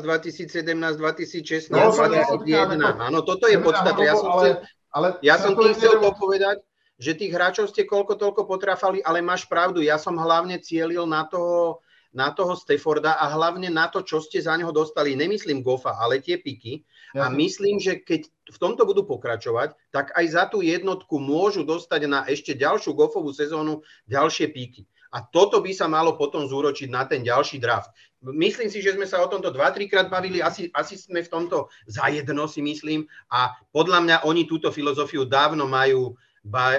2017, 0.00 0.96
2016, 0.96 1.72
no, 1.72 1.92
2021. 1.92 3.04
Áno, 3.08 3.20
toto 3.24 3.48
je 3.48 3.56
podstatné. 3.60 4.04
Ja 4.04 4.16
som 4.16 4.28
chcel, 4.36 4.54
ale 4.92 5.08
ja 5.24 5.36
som 5.40 5.52
tým 5.56 5.72
chcel 5.76 6.00
dopovedať, 6.00 6.60
že 7.00 7.16
tých 7.16 7.32
hráčov 7.32 7.72
ste 7.72 7.88
koľko 7.88 8.20
toľko 8.20 8.44
potrafali, 8.44 9.00
ale 9.00 9.24
máš 9.24 9.48
pravdu, 9.48 9.80
ja 9.80 9.96
som 9.96 10.16
hlavne 10.16 10.60
cielil 10.60 11.08
na 11.08 11.24
toho, 11.24 11.80
na 12.12 12.32
toho 12.36 12.52
Stafforda 12.56 13.16
a 13.16 13.28
hlavne 13.32 13.72
na 13.72 13.88
to, 13.88 14.04
čo 14.04 14.20
ste 14.20 14.40
za 14.44 14.56
neho 14.56 14.72
dostali. 14.72 15.16
Nemyslím 15.16 15.64
Gofa, 15.64 15.96
ale 16.00 16.20
tie 16.20 16.36
piky. 16.36 16.84
A 17.16 17.32
myslím, 17.32 17.80
že 17.80 18.00
keď 18.00 18.28
v 18.28 18.58
tomto 18.60 18.84
budú 18.84 19.04
pokračovať, 19.08 19.72
tak 19.88 20.12
aj 20.12 20.24
za 20.28 20.44
tú 20.48 20.60
jednotku 20.60 21.16
môžu 21.16 21.64
dostať 21.64 22.00
na 22.08 22.20
ešte 22.28 22.52
ďalšiu 22.52 22.92
Goffovú 22.92 23.32
sezónu 23.32 23.80
ďalšie 24.08 24.52
píky. 24.52 24.84
A 25.08 25.24
toto 25.24 25.64
by 25.64 25.72
sa 25.72 25.88
malo 25.88 26.20
potom 26.20 26.44
zúročiť 26.44 26.92
na 26.92 27.08
ten 27.08 27.24
ďalší 27.24 27.56
draft. 27.56 27.88
Myslím 28.20 28.68
si, 28.68 28.84
že 28.84 28.92
sme 28.92 29.08
sa 29.08 29.24
o 29.24 29.30
tomto 29.30 29.48
2-3 29.54 29.88
krát 29.88 30.06
bavili, 30.12 30.44
asi, 30.44 30.68
asi 30.74 31.00
sme 31.00 31.24
v 31.24 31.32
tomto 31.32 31.72
zajedno 31.88 32.44
si 32.44 32.60
myslím 32.60 33.08
a 33.32 33.56
podľa 33.72 34.04
mňa 34.04 34.16
oni 34.28 34.44
túto 34.44 34.68
filozofiu 34.68 35.24
dávno 35.24 35.64
majú 35.64 36.18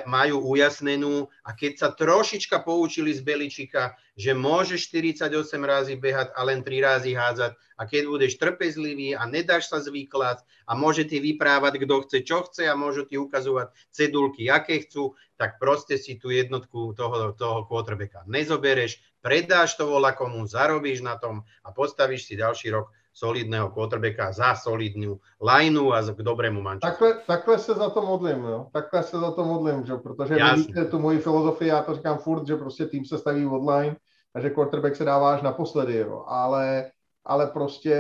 majú 0.08 0.56
ujasnenú 0.56 1.30
a 1.46 1.54
keď 1.54 1.74
sa 1.78 1.90
trošička 1.94 2.66
poučili 2.66 3.14
z 3.14 3.22
Beličika, 3.22 3.94
že 4.18 4.34
môže 4.34 4.82
48 4.82 5.30
razy 5.62 5.94
behať 6.00 6.34
a 6.34 6.42
len 6.48 6.66
3 6.66 6.80
razy 6.82 7.12
hádzať 7.14 7.54
a 7.80 7.88
keď 7.88 8.12
budeš 8.12 8.36
trpezlivý 8.36 9.16
a 9.16 9.24
nedáš 9.24 9.72
sa 9.72 9.80
zvyklať 9.80 10.44
a 10.68 10.76
môže 10.76 11.08
ti 11.08 11.24
vyprávať, 11.24 11.80
kto 11.88 12.04
chce, 12.04 12.18
čo 12.28 12.44
chce 12.44 12.68
a 12.68 12.76
môžu 12.76 13.08
ti 13.08 13.16
ukazovať 13.16 13.72
cedulky, 13.88 14.52
aké 14.52 14.84
chcú, 14.84 15.16
tak 15.40 15.56
proste 15.64 15.96
si 15.96 16.20
tú 16.20 16.28
jednotku 16.28 16.92
toho, 16.92 17.32
toho 17.40 17.64
quarterbacka 17.64 18.28
nezobereš, 18.28 19.00
predáš 19.24 19.80
to 19.80 19.88
volakomu, 19.88 20.44
zarobíš 20.44 21.00
na 21.00 21.16
tom 21.16 21.48
a 21.64 21.72
postavíš 21.72 22.28
si 22.28 22.36
ďalší 22.36 22.76
rok 22.76 22.92
solidného 23.16 23.72
quarterbacka 23.76 24.32
za 24.32 24.56
solidnú 24.56 25.20
lineu 25.40 25.92
a 25.92 26.00
k 26.04 26.20
dobrému 26.24 26.62
manču. 26.62 26.88
Takhle, 26.88 27.20
takhle 27.28 27.60
se 27.60 27.74
za 27.74 27.90
to 27.90 28.02
modlím, 28.02 28.44
jo. 28.44 28.68
Takhle 28.72 29.04
se 29.04 29.20
za 29.20 29.32
to 29.32 29.44
modlím, 29.44 29.86
že? 29.86 29.96
protože 29.96 30.36
Jasne. 30.36 30.56
vidíte 30.56 30.86
tu 30.86 31.00
moji 31.00 31.20
filozofii, 31.20 31.68
já 31.68 31.82
to 31.82 31.96
říkám 31.96 32.18
furt, 32.18 32.48
že 32.48 32.56
prostě 32.56 32.86
tým 32.86 33.06
se 33.06 33.18
staví 33.18 33.46
online 33.46 33.96
a 34.36 34.40
že 34.40 34.50
quarterback 34.50 34.96
se 34.96 35.06
dává 35.06 35.36
až 35.36 35.42
naposledy, 35.42 35.98
jo. 35.98 36.24
Ale, 36.28 36.92
ale 37.30 37.48
prostě 37.48 37.98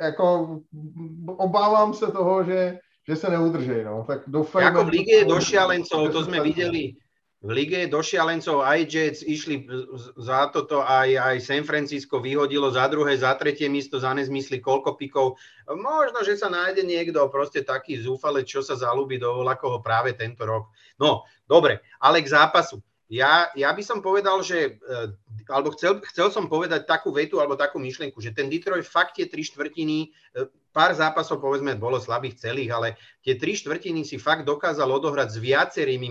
jako 0.00 0.58
obávám 1.26 1.94
se 1.94 2.06
toho, 2.06 2.44
že 2.44 2.78
že 3.08 3.16
se 3.16 3.30
neudrží, 3.30 3.84
no. 3.84 4.04
Tak 4.06 4.20
doufajme... 4.26 4.66
Jako 4.66 4.84
v 4.84 4.88
lige 4.88 5.24
do 5.24 5.40
šialencov, 5.40 6.08
to 6.08 6.24
sme 6.24 6.40
videli, 6.40 6.96
v 7.44 7.50
lige 7.52 7.84
do 7.84 8.00
šialencov 8.00 8.64
aj 8.64 8.80
Jets 8.88 9.20
išli 9.20 9.68
za 10.16 10.48
toto, 10.48 10.80
aj, 10.80 11.12
aj 11.12 11.36
San 11.44 11.64
Francisco 11.68 12.16
vyhodilo 12.16 12.72
za 12.72 12.88
druhé, 12.88 13.12
za 13.20 13.36
tretie 13.36 13.68
místo, 13.68 14.00
za 14.00 14.16
nezmysly 14.16 14.64
koľko 14.64 14.96
pikov. 14.96 15.36
Možno, 15.68 16.24
že 16.24 16.40
sa 16.40 16.48
nájde 16.48 16.88
niekto 16.88 17.20
proste 17.28 17.60
taký 17.60 18.00
zúfale, 18.00 18.40
čo 18.40 18.64
sa 18.64 18.72
zalúbi 18.72 19.20
do 19.20 19.36
Volakoho 19.36 19.84
práve 19.84 20.16
tento 20.16 20.48
rok. 20.48 20.72
No, 20.96 21.28
dobre, 21.44 21.84
ale 22.00 22.24
k 22.24 22.32
zápasu. 22.32 22.80
Ja, 23.12 23.52
ja 23.52 23.68
by 23.68 23.82
som 23.84 24.00
povedal, 24.00 24.40
že, 24.40 24.80
eh, 24.80 25.08
alebo 25.52 25.76
chcel, 25.76 26.00
chcel 26.08 26.32
som 26.32 26.48
povedať 26.48 26.88
takú 26.88 27.12
vetu 27.12 27.36
alebo 27.36 27.52
takú 27.52 27.76
myšlienku, 27.76 28.16
že 28.24 28.32
ten 28.32 28.48
Detroit 28.48 28.88
fakt 28.88 29.20
tie 29.20 29.28
tri 29.28 29.44
štvrtiny, 29.44 30.08
eh, 30.08 30.48
pár 30.74 30.90
zápasov 30.96 31.38
povedzme 31.38 31.78
bolo 31.78 32.02
slabých 32.02 32.40
celých, 32.42 32.70
ale 32.74 32.88
tie 33.22 33.38
tri 33.38 33.54
štvrtiny 33.54 34.02
si 34.02 34.18
fakt 34.18 34.42
dokázal 34.42 34.90
odohrať 34.90 35.36
s 35.36 35.38
viacerými 35.38 36.10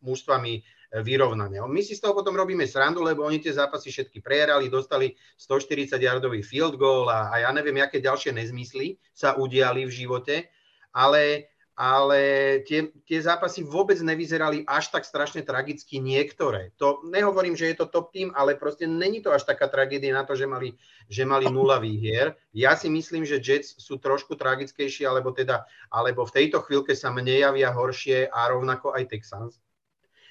mužstvami 0.00 0.52
e, 0.56 0.60
vyrovnania. 1.04 1.60
My 1.68 1.84
si 1.84 1.92
z 1.92 2.00
toho 2.00 2.16
potom 2.16 2.32
robíme 2.32 2.64
srandu, 2.64 3.04
lebo 3.04 3.28
oni 3.28 3.36
tie 3.36 3.52
zápasy 3.52 3.92
všetky 3.92 4.24
prehrali, 4.24 4.72
dostali 4.72 5.12
140-yardový 5.36 6.40
field 6.40 6.80
goal 6.80 7.12
a, 7.12 7.28
a 7.28 7.44
ja 7.44 7.50
neviem, 7.52 7.84
aké 7.84 8.00
ďalšie 8.00 8.32
nezmysly 8.32 8.96
sa 9.12 9.36
udiali 9.36 9.84
v 9.84 9.92
živote, 9.92 10.48
ale, 10.96 11.52
ale 11.78 12.20
tie, 12.66 12.90
tie 13.06 13.22
zápasy 13.22 13.62
vôbec 13.62 13.94
nevyzerali 14.02 14.66
až 14.66 14.90
tak 14.90 15.06
strašne 15.06 15.46
tragicky 15.46 16.02
niektoré. 16.02 16.74
To 16.82 17.06
nehovorím, 17.06 17.54
že 17.54 17.70
je 17.70 17.78
to 17.78 17.86
top 17.86 18.10
tým, 18.10 18.34
ale 18.34 18.58
proste 18.58 18.90
není 18.90 19.22
to 19.22 19.30
až 19.30 19.46
taká 19.46 19.70
tragédia 19.70 20.10
na 20.10 20.26
to, 20.26 20.34
že 20.34 20.50
mali, 20.50 20.74
že 21.06 21.22
mali 21.22 21.46
nula 21.46 21.78
výhier. 21.78 22.34
Ja 22.50 22.74
si 22.74 22.90
myslím, 22.90 23.22
že 23.22 23.38
Jets 23.38 23.78
sú 23.78 24.02
trošku 24.02 24.34
tragickejší, 24.34 25.06
alebo 25.06 25.30
teda, 25.30 25.70
alebo 25.86 26.26
v 26.26 26.34
tejto 26.42 26.66
chvíľke 26.66 26.98
sa 26.98 27.14
mne 27.14 27.38
javia 27.46 27.70
horšie 27.70 28.26
a 28.26 28.50
rovnako 28.50 28.98
aj 28.98 29.14
Texans 29.14 29.62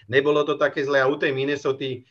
nebolo 0.07 0.43
to 0.47 0.55
také 0.55 0.83
zlé. 0.83 1.03
A 1.03 1.11
u 1.11 1.19
tej 1.19 1.35
Minnesota 1.35 2.03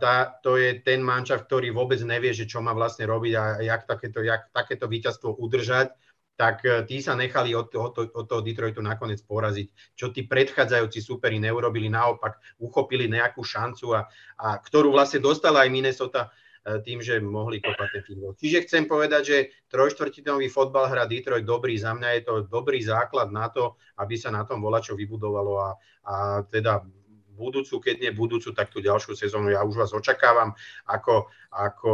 tá, 0.00 0.40
to 0.42 0.56
je 0.58 0.80
ten 0.82 1.00
mančav, 1.04 1.46
ktorý 1.46 1.70
vôbec 1.70 2.00
nevie, 2.02 2.34
že 2.34 2.48
čo 2.48 2.64
má 2.64 2.74
vlastne 2.74 3.06
robiť 3.06 3.32
a 3.36 3.44
jak 3.62 3.82
takéto, 3.86 4.20
jak 4.24 4.48
takéto 4.50 4.88
víťazstvo 4.88 5.36
udržať, 5.36 5.94
tak 6.38 6.62
e, 6.62 6.86
tí 6.86 7.02
sa 7.02 7.18
nechali 7.18 7.50
od, 7.58 7.74
od, 7.74 8.14
od 8.14 8.24
toho 8.30 8.38
Detroitu 8.46 8.78
nakoniec 8.78 9.18
poraziť. 9.26 9.98
Čo 9.98 10.14
tí 10.14 10.22
predchádzajúci 10.22 11.02
superi 11.02 11.42
neurobili, 11.42 11.90
naopak 11.90 12.38
uchopili 12.62 13.10
nejakú 13.10 13.42
šancu, 13.42 13.98
a, 13.98 14.06
a 14.38 14.62
ktorú 14.62 14.94
vlastne 14.94 15.18
dostala 15.18 15.66
aj 15.66 15.74
Minnesota 15.74 16.30
e, 16.62 16.78
tým, 16.86 17.02
že 17.02 17.18
mohli 17.18 17.58
kopať 17.58 17.88
ten 17.90 18.02
field 18.06 18.38
Čiže 18.38 18.70
chcem 18.70 18.86
povedať, 18.86 19.22
že 19.26 19.38
trojštvrtinový 19.66 20.46
fotbal 20.46 20.86
hrá 20.86 21.10
Detroit 21.10 21.42
dobrý. 21.42 21.74
Za 21.74 21.98
mňa 21.98 22.08
je 22.14 22.22
to 22.22 22.34
dobrý 22.46 22.78
základ 22.86 23.34
na 23.34 23.50
to, 23.50 23.74
aby 23.98 24.14
sa 24.14 24.30
na 24.30 24.46
tom 24.46 24.62
volačo 24.62 24.94
vybudovalo 24.94 25.58
a, 25.58 25.68
a 26.06 26.14
teda 26.46 26.86
budúcu, 27.34 27.82
keď 27.82 27.96
nie 27.98 28.10
budúcu, 28.14 28.54
tak 28.54 28.70
tú 28.70 28.78
ďalšiu 28.78 29.14
sezónu 29.14 29.50
ja 29.54 29.66
už 29.66 29.74
vás 29.74 29.90
očakávam 29.94 30.54
ako, 30.86 31.30
ako 31.50 31.90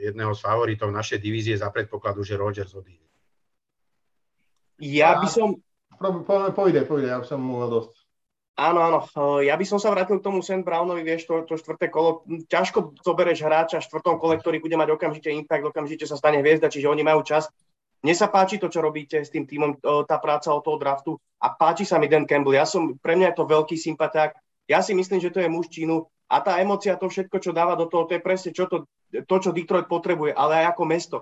jedného 0.00 0.32
z 0.36 0.40
favoritov 0.40 0.88
našej 0.92 1.20
divízie 1.20 1.56
za 1.56 1.68
predpokladu, 1.72 2.24
že 2.24 2.40
Rodgers 2.40 2.72
odíde. 2.72 3.05
Ja 4.80 5.20
by 5.20 5.28
som... 5.28 5.56
Pojde, 5.96 6.84
pojde, 6.84 7.08
ja 7.08 7.24
som 7.24 7.40
mu 7.40 7.64
dosť. 7.64 8.06
Áno, 8.56 8.80
áno. 8.80 9.00
Ja 9.44 9.52
by 9.52 9.64
som 9.68 9.76
sa 9.76 9.92
vrátil 9.92 10.16
k 10.16 10.24
tomu 10.24 10.40
St. 10.40 10.64
Brownovi, 10.64 11.04
vieš, 11.04 11.28
to, 11.28 11.44
to 11.44 11.60
štvrté 11.60 11.92
kolo. 11.92 12.24
Ťažko 12.24 12.96
zoberieš 13.04 13.44
hráča 13.44 13.84
v 13.84 13.86
štvrtom 13.88 14.16
kole, 14.16 14.40
ktorý 14.40 14.64
bude 14.64 14.80
mať 14.80 14.96
okamžite 14.96 15.28
impact, 15.28 15.68
okamžite 15.68 16.08
sa 16.08 16.16
stane 16.16 16.40
hviezda, 16.40 16.72
čiže 16.72 16.88
oni 16.88 17.04
majú 17.04 17.20
čas. 17.20 17.52
Mne 18.00 18.16
sa 18.16 18.32
páči 18.32 18.56
to, 18.56 18.72
čo 18.72 18.80
robíte 18.80 19.20
s 19.20 19.28
tým 19.28 19.44
týmom, 19.44 19.76
tá 20.08 20.16
práca 20.20 20.52
od 20.56 20.64
toho 20.64 20.80
draftu 20.80 21.20
a 21.36 21.52
páči 21.52 21.84
sa 21.84 22.00
mi 22.00 22.08
Dan 22.08 22.24
Campbell. 22.24 22.56
Ja 22.56 22.64
som, 22.64 22.96
pre 22.96 23.12
mňa 23.16 23.32
je 23.32 23.36
to 23.36 23.44
veľký 23.44 23.76
sympaták. 23.76 24.36
Ja 24.68 24.80
si 24.80 24.96
myslím, 24.96 25.20
že 25.20 25.32
to 25.32 25.44
je 25.44 25.52
muž 25.52 25.68
Čínu 25.68 26.08
a 26.28 26.40
tá 26.40 26.56
emocia, 26.56 26.96
to 26.96 27.12
všetko, 27.12 27.36
čo 27.40 27.52
dáva 27.52 27.76
do 27.76 27.88
toho, 27.92 28.08
to 28.08 28.16
je 28.16 28.24
presne 28.24 28.50
čo 28.56 28.66
to, 28.66 28.88
to, 29.12 29.36
čo 29.36 29.52
Detroit 29.52 29.86
potrebuje, 29.86 30.32
ale 30.32 30.64
aj 30.64 30.76
ako 30.76 30.82
mesto. 30.88 31.16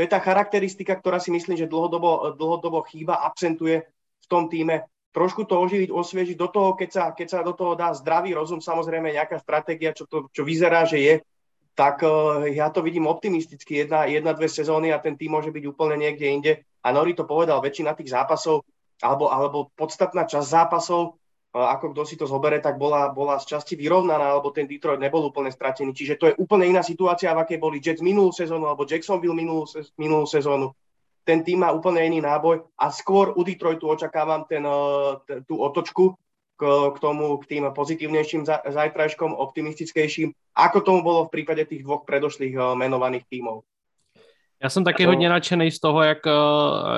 To 0.00 0.08
je 0.08 0.16
tá 0.16 0.16
charakteristika, 0.16 0.96
ktorá 0.96 1.20
si 1.20 1.28
myslím, 1.28 1.60
že 1.60 1.68
dlhodobo, 1.68 2.32
dlhodobo 2.32 2.80
chýba, 2.88 3.20
absentuje 3.20 3.84
v 4.24 4.26
tom 4.32 4.48
týme. 4.48 4.88
Trošku 5.12 5.44
to 5.44 5.60
oživiť, 5.60 5.92
osviežiť 5.92 6.40
do 6.40 6.48
toho, 6.48 6.72
keď 6.72 6.88
sa, 6.88 7.04
keď 7.12 7.28
sa 7.28 7.38
do 7.44 7.52
toho 7.52 7.76
dá 7.76 7.92
zdravý 7.92 8.32
rozum, 8.32 8.64
samozrejme 8.64 9.12
nejaká 9.12 9.36
stratégia, 9.36 9.92
čo, 9.92 10.08
to, 10.08 10.32
čo 10.32 10.40
vyzerá, 10.40 10.88
že 10.88 11.04
je, 11.04 11.14
tak 11.76 12.00
uh, 12.00 12.48
ja 12.48 12.72
to 12.72 12.80
vidím 12.80 13.12
optimisticky. 13.12 13.84
Jedna, 13.84 14.08
jedna, 14.08 14.32
dve 14.32 14.48
sezóny 14.48 14.88
a 14.88 15.04
ten 15.04 15.20
tým 15.20 15.36
môže 15.36 15.52
byť 15.52 15.68
úplne 15.68 16.00
niekde 16.00 16.26
inde. 16.32 16.52
A 16.80 16.96
Nori 16.96 17.12
to 17.12 17.28
povedal, 17.28 17.60
väčšina 17.60 17.92
tých 17.92 18.16
zápasov, 18.16 18.64
alebo, 19.04 19.28
alebo 19.28 19.68
podstatná 19.76 20.24
časť 20.24 20.48
zápasov 20.48 21.19
ako 21.50 21.90
kto 21.90 22.02
si 22.06 22.14
to 22.14 22.30
zobere, 22.30 22.62
tak 22.62 22.78
bola, 22.78 23.10
bola 23.10 23.42
z 23.42 23.56
časti 23.56 23.74
vyrovnaná, 23.74 24.22
alebo 24.22 24.54
ten 24.54 24.70
Detroit 24.70 25.02
nebol 25.02 25.26
úplne 25.26 25.50
stratený. 25.50 25.90
Čiže 25.90 26.14
to 26.14 26.24
je 26.30 26.38
úplne 26.38 26.70
iná 26.70 26.78
situácia, 26.86 27.34
v 27.34 27.42
akej 27.42 27.58
boli 27.58 27.82
Jets 27.82 27.98
minulú 27.98 28.30
sezónu, 28.30 28.70
alebo 28.70 28.86
Jacksonville 28.86 29.34
minulú, 29.34 29.66
minulú 29.98 30.30
sezónu. 30.30 30.70
Ten 31.26 31.42
tým 31.42 31.66
má 31.66 31.74
úplne 31.74 32.06
iný 32.06 32.22
náboj 32.22 32.70
a 32.78 32.94
skôr 32.94 33.34
u 33.34 33.42
Detroitu 33.42 33.90
očakávam 33.90 34.46
ten, 34.46 34.62
ten, 35.26 35.42
tú 35.42 35.58
otočku 35.58 36.14
k, 36.54 36.62
k 36.94 36.96
tomu, 37.02 37.34
k 37.42 37.44
tým 37.50 37.64
pozitívnejším 37.74 38.46
zajtrajškom, 38.46 39.34
optimistickejším, 39.34 40.30
ako 40.54 40.78
tomu 40.86 41.00
bolo 41.02 41.26
v 41.26 41.34
prípade 41.34 41.66
tých 41.66 41.82
dvoch 41.82 42.06
predošlých 42.06 42.78
menovaných 42.78 43.26
tímov. 43.26 43.66
Já 44.62 44.70
jsem 44.70 44.84
taky 44.84 45.04
hodně 45.04 45.28
nadšený 45.28 45.70
z 45.70 45.80
toho, 45.80 46.02
jak, 46.02 46.26
eh, 46.26 46.30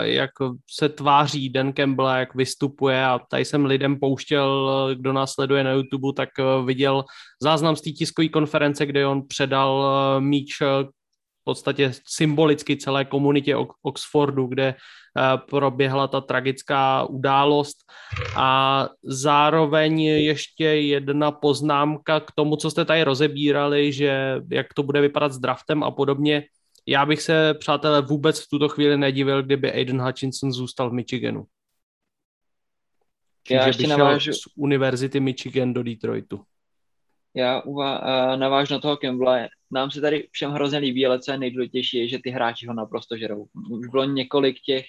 jak 0.00 0.30
se 0.70 0.88
tváří 0.88 1.48
Dan 1.48 1.72
Campbell, 1.72 2.08
jak 2.08 2.34
vystupuje 2.34 3.04
a 3.04 3.18
tady 3.30 3.44
jsem 3.44 3.64
lidem 3.64 4.00
pouštěl, 4.00 4.70
eh, 4.90 4.94
kdo 4.94 5.12
nás 5.12 5.32
sleduje 5.32 5.64
na 5.64 5.72
YouTube, 5.72 6.12
tak 6.16 6.28
eh, 6.38 6.64
viděl 6.64 7.04
záznam 7.42 7.76
z 7.76 7.80
té 7.80 7.90
tiskové 7.90 8.28
konference, 8.28 8.86
kde 8.86 9.06
on 9.06 9.28
předal 9.28 9.86
míč 10.20 10.60
v 10.60 11.44
podstatě 11.44 11.92
symbolicky 12.06 12.76
celé 12.76 13.04
komunitě 13.04 13.56
Oxfordu, 13.82 14.46
kde 14.46 14.74
proběhla 15.50 16.08
ta 16.08 16.20
tragická 16.20 17.04
událost. 17.04 17.76
A 18.36 18.88
zároveň 19.02 20.00
ještě 20.00 20.64
jedna 20.64 21.30
poznámka 21.30 22.20
k 22.20 22.32
tomu, 22.32 22.56
co 22.56 22.70
jste 22.70 22.84
tady 22.84 23.02
rozebírali, 23.02 23.92
že 23.92 24.40
jak 24.50 24.66
to 24.74 24.82
bude 24.82 25.00
vypadat 25.00 25.32
s 25.32 25.38
draftem 25.38 25.82
a 25.82 25.90
podobně 25.90 26.42
já 26.86 27.06
bych 27.06 27.22
se, 27.22 27.54
přátelé, 27.54 28.02
vůbec 28.02 28.40
v 28.40 28.48
tuto 28.48 28.68
chvíli 28.68 28.98
nedivil, 28.98 29.42
kdyby 29.42 29.72
Aiden 29.72 30.02
Hutchinson 30.02 30.52
zůstal 30.52 30.90
v 30.90 30.92
Michiganu. 30.92 31.44
Čiže 33.46 33.56
já 33.56 33.66
ještě 33.66 33.86
navážu... 33.86 34.32
z 34.32 34.40
Univerzity 34.56 35.20
Michigan 35.20 35.72
do 35.72 35.82
Detroitu. 35.82 36.40
Já 37.34 37.60
uva- 37.60 38.38
navážu 38.38 38.74
na 38.74 38.80
toho 38.80 38.96
Campbella. 38.96 39.48
Nám 39.70 39.90
se 39.90 40.00
tady 40.00 40.28
všem 40.30 40.50
hrozně 40.50 40.78
líbí, 40.78 41.06
ale 41.06 41.20
co 41.20 41.32
je 41.32 41.38
nejdůležitější, 41.38 41.98
je, 41.98 42.08
že 42.08 42.18
ty 42.18 42.30
hráči 42.30 42.66
ho 42.66 42.74
naprosto 42.74 43.16
žerou. 43.16 43.46
Už 43.70 43.86
bylo 43.86 44.04
několik 44.04 44.60
těch 44.60 44.84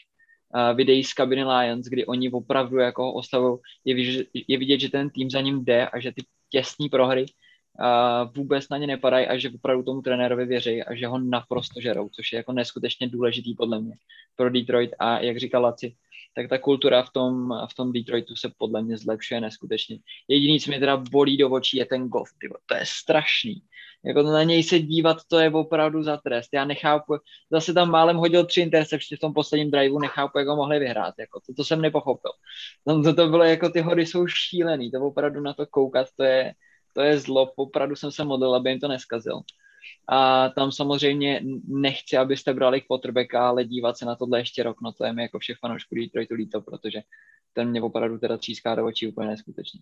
uh, 0.55 0.77
videí 0.77 1.03
z 1.03 1.13
kabiny 1.13 1.43
Lions, 1.43 1.85
kdy 1.85 2.05
oni 2.05 2.31
opravdu 2.31 2.77
jako 2.77 3.13
ostavují, 3.13 3.59
je, 3.85 4.25
je 4.47 4.57
vidět, 4.57 4.79
že 4.79 4.89
ten 4.89 5.09
tým 5.09 5.29
za 5.29 5.41
ním 5.41 5.65
jde 5.65 5.87
a 5.87 5.99
že 5.99 6.11
ty 6.11 6.25
těsní 6.49 6.89
prohry 6.89 7.25
uh, 7.79 8.33
vůbec 8.35 8.69
na 8.69 8.77
ně 8.77 8.87
nepadají 8.87 9.27
a 9.27 9.37
že 9.37 9.49
opravdu 9.55 9.83
tomu 9.83 10.01
trenérovi 10.01 10.45
věří 10.45 10.83
a 10.83 10.95
že 10.95 11.07
ho 11.07 11.19
naprosto 11.19 11.81
žerou, 11.81 12.09
což 12.09 12.33
je 12.33 12.37
jako 12.37 12.53
neskutečně 12.53 13.07
důležitý 13.07 13.55
podle 13.55 13.81
mě 13.81 13.95
pro 14.35 14.49
Detroit 14.49 14.91
a 14.99 15.19
jak 15.19 15.37
říkal 15.37 15.61
Laci, 15.61 15.95
tak 16.35 16.49
ta 16.49 16.57
kultura 16.57 17.03
v 17.03 17.09
tom, 17.09 17.53
v 17.71 17.75
tom 17.75 17.93
Detroitu 17.93 18.35
se 18.35 18.51
podle 18.57 18.81
mě 18.81 18.97
zlepšuje 18.97 19.41
neskutečně. 19.41 19.97
Jediný, 20.27 20.59
co 20.59 20.71
mě 20.71 20.79
teda 20.79 20.97
bolí 20.97 21.37
do 21.37 21.49
očí, 21.49 21.77
je 21.77 21.85
ten 21.85 22.07
golf. 22.07 22.29
Tyvo. 22.41 22.55
To 22.65 22.75
je 22.75 22.83
strašný. 22.85 23.61
Jako 24.05 24.21
na 24.21 24.43
něj 24.43 24.63
se 24.63 24.79
dívat, 24.79 25.17
to 25.27 25.39
je 25.39 25.49
opravdu 25.49 26.03
za 26.03 26.17
trest. 26.17 26.49
Já 26.53 26.65
nechápu, 26.65 27.17
zase 27.51 27.73
tam 27.73 27.89
málem 27.89 28.17
hodil 28.17 28.45
tři 28.45 28.61
intercepty 28.61 29.15
v 29.15 29.19
tom 29.19 29.33
posledním 29.33 29.71
driveu, 29.71 29.99
nechápu, 29.99 30.39
jak 30.39 30.47
ho 30.47 30.55
mohli 30.55 30.79
vyhrát. 30.79 31.13
Jako, 31.19 31.39
to, 31.39 31.53
to 31.53 31.63
jsem 31.63 31.81
nepochopil. 31.81 32.31
Tam 32.85 33.03
to, 33.03 33.13
to 33.13 33.27
bylo 33.27 33.43
jako, 33.43 33.69
ty 33.69 33.81
hody 33.81 34.05
jsou 34.05 34.27
šílený, 34.27 34.91
to 34.91 35.01
opravdu 35.01 35.41
na 35.41 35.53
to 35.53 35.65
koukat, 35.65 36.07
to 36.17 36.23
je, 36.23 36.53
to 36.93 37.01
je 37.01 37.19
zlo, 37.19 37.51
opravdu 37.55 37.95
jsem 37.95 38.11
se 38.11 38.23
modlil, 38.23 38.55
aby 38.55 38.69
jim 38.69 38.79
to 38.79 38.87
neskazil. 38.87 39.41
A 40.09 40.49
tam 40.49 40.71
samozřejmě 40.71 41.41
nechci, 41.67 42.17
abyste 42.17 42.53
brali 42.53 42.81
quarterbacka, 42.81 43.47
ale 43.47 43.63
dívat 43.63 43.97
se 43.97 44.05
na 44.05 44.15
tohle 44.15 44.39
ještě 44.39 44.63
rok, 44.63 44.77
no 44.81 44.91
to 44.91 45.05
je 45.05 45.13
mi 45.13 45.21
jako 45.21 45.39
všech 45.39 45.57
fanoušků 45.57 45.95
Detroitu 45.95 46.33
líto, 46.33 46.61
protože 46.61 47.01
ten 47.53 47.69
mě 47.69 47.81
opravdu 47.81 48.17
teda 48.17 48.37
tříská 48.37 48.75
do 48.75 48.85
očí 48.85 49.07
úplně 49.07 49.27
neskutečně. 49.27 49.79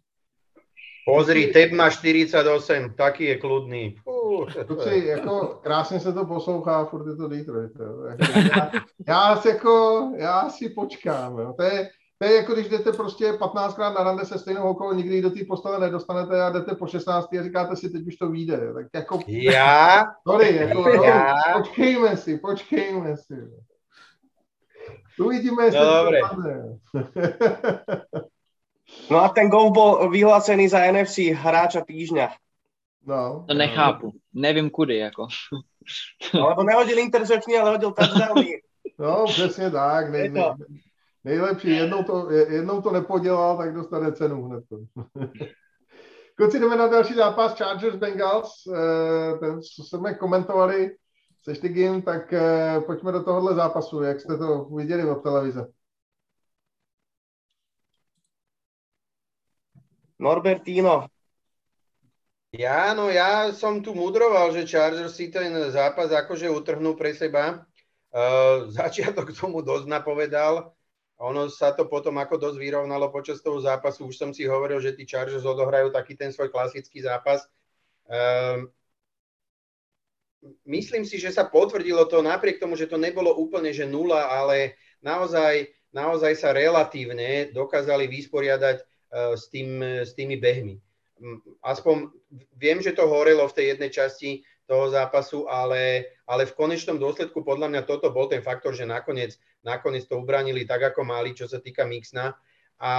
Pozri, 1.06 1.48
Tep 1.48 1.72
má 1.72 1.90
48, 1.90 2.94
taky 2.94 3.26
je 3.26 3.38
kludný. 3.38 3.96
Kluci, 4.68 5.04
jako 5.06 5.60
krásně 5.64 6.00
se 6.00 6.14
to 6.14 6.26
poslouchá, 6.26 6.86
furt 6.86 7.10
je 7.10 7.16
to 7.16 7.28
Detroit. 7.28 7.72
Jo. 7.80 8.04
Já, 8.06 8.72
já, 9.08 9.42
jako, 9.46 10.12
já 10.18 10.50
si 10.50 10.70
počkám. 10.70 11.40
Jo. 11.40 11.54
To, 11.58 11.64
je, 11.64 11.90
to 12.22 12.28
je 12.28 12.36
jako 12.36 12.54
když 12.54 12.70
jdete 12.70 12.92
prostě 12.92 13.32
15krát 13.32 13.94
na 13.94 14.04
rande 14.04 14.26
se 14.26 14.40
stejnou 14.40 14.64
okolo, 14.64 14.94
nikdy 14.94 15.22
do 15.22 15.30
té 15.30 15.46
postele 15.48 15.80
nedostanete 15.80 16.44
a 16.44 16.50
jdete 16.50 16.76
po 16.76 16.88
16 16.88 17.34
a 17.34 17.44
říkáte 17.44 17.76
si, 17.76 17.90
teď 17.90 18.08
už 18.08 18.16
to 18.16 18.30
vyjde. 18.30 18.74
Tak 18.74 18.86
jako... 18.96 19.20
Já? 19.28 20.06
Sorry, 20.28 20.56
jako, 20.56 20.90
já? 20.90 21.34
No, 21.34 21.34
počkejme 21.58 22.18
si, 22.18 22.38
počkejme 22.38 23.18
si. 23.18 23.34
Uvidíme, 25.20 25.66
jestli 25.66 25.80
no, 25.80 26.06
to 26.06 26.12
No 29.12 29.24
a 29.24 29.30
ten 29.30 29.50
gol 29.50 29.72
bol 29.72 30.10
vyhlásený 30.10 30.68
za 30.68 30.92
NFC 30.92 31.18
hráča 31.18 31.82
týždňa. 31.82 32.30
No. 33.06 33.46
To 33.48 33.54
nechápu. 33.54 34.12
Nevím 34.34 34.70
kudy, 34.70 34.98
jako. 34.98 35.28
No, 36.34 36.50
lebo 36.50 36.64
nehodil 36.64 37.00
intercepčný, 37.00 37.58
ale 37.58 37.72
hodil 37.72 37.92
touchdowny. 37.92 38.62
No, 39.00 39.26
přesně 39.26 39.72
tak. 39.72 40.10
Ne, 40.10 40.30
ne, 40.30 40.56
nejlepší, 41.24 41.70
jednou 41.70 42.04
to, 42.04 42.32
jednou 42.32 42.82
to 42.82 42.92
nepodělal, 42.92 43.58
tak 43.58 43.74
dostane 43.74 44.12
cenu 44.12 44.44
hned. 44.44 44.64
Kluci, 46.36 46.60
jdeme 46.60 46.76
na 46.76 46.88
další 46.88 47.14
zápas 47.14 47.58
Chargers 47.58 47.96
Bengals. 47.96 48.54
Eh, 48.68 49.38
ten, 49.40 49.62
co 49.62 49.84
jsme 49.84 50.14
komentovali 50.14 50.96
se 51.44 51.56
Štigim, 51.56 52.02
tak 52.02 52.34
eh, 52.34 52.82
pojďme 52.86 53.12
do 53.12 53.24
tohohle 53.24 53.56
zápasu. 53.56 54.02
Jak 54.02 54.20
jste 54.22 54.38
to 54.38 54.66
viděli 54.66 55.10
od 55.10 55.24
televize? 55.24 55.68
Norbertino. 60.20 61.10
Ja, 62.52 62.94
no 62.94 63.10
ja 63.10 63.50
som 63.56 63.82
tu 63.82 63.96
mudroval, 63.96 64.54
že 64.54 64.68
Chargers 64.68 65.16
si 65.16 65.32
ten 65.34 65.50
zápas 65.72 66.12
akože 66.12 66.52
utrhnú 66.52 66.94
pre 66.94 67.16
seba. 67.16 67.66
Uh, 68.14 68.68
začiatok 68.78 69.34
tomu 69.34 69.66
dosť 69.66 69.90
napovedal. 69.90 70.76
Ono 71.22 71.46
sa 71.54 71.70
to 71.78 71.86
potom 71.86 72.18
ako 72.18 72.42
dosť 72.42 72.58
vyrovnalo 72.58 73.14
počas 73.14 73.46
toho 73.46 73.62
zápasu. 73.62 74.10
Už 74.10 74.18
som 74.18 74.34
si 74.34 74.50
hovoril, 74.50 74.82
že 74.82 74.98
tí 74.98 75.06
Chargers 75.06 75.46
odohrajú 75.46 75.94
taký 75.94 76.18
ten 76.18 76.34
svoj 76.34 76.50
klasický 76.50 77.06
zápas. 77.06 77.46
Uh, 78.10 78.66
myslím 80.66 81.06
si, 81.06 81.22
že 81.22 81.30
sa 81.30 81.46
potvrdilo 81.46 82.10
to 82.10 82.26
napriek 82.26 82.58
tomu, 82.58 82.74
že 82.74 82.90
to 82.90 82.98
nebolo 82.98 83.38
úplne 83.38 83.70
že 83.70 83.86
nula, 83.86 84.34
ale 84.34 84.82
naozaj, 85.06 85.70
naozaj 85.94 86.34
sa 86.34 86.50
relatívne 86.58 87.54
dokázali 87.54 88.10
vysporiadať 88.10 88.82
Eh, 89.12 89.36
s, 89.36 89.52
tým, 89.52 89.84
s 89.84 90.16
tými 90.16 90.40
behmi. 90.40 90.80
Aspoň 91.60 92.16
viem, 92.56 92.80
že 92.80 92.96
to 92.96 93.12
horelo 93.12 93.44
v 93.44 93.56
tej 93.60 93.66
jednej 93.76 93.92
časti 93.92 94.48
toho 94.64 94.88
zápasu, 94.88 95.52
ale, 95.52 96.16
ale 96.24 96.48
v 96.48 96.56
konečnom 96.56 96.96
dôsledku 96.96 97.44
podľa 97.44 97.76
mňa 97.76 97.82
toto 97.84 98.08
bol 98.08 98.32
ten 98.32 98.40
faktor, 98.40 98.72
že 98.72 98.88
nakoniec, 98.88 99.36
nakoniec 99.62 100.06
to 100.06 100.22
ubranili 100.22 100.66
tak, 100.66 100.94
ako 100.94 101.06
mali, 101.06 101.34
čo 101.38 101.46
sa 101.46 101.62
týka 101.62 101.86
Mixna. 101.86 102.38
A 102.82 102.92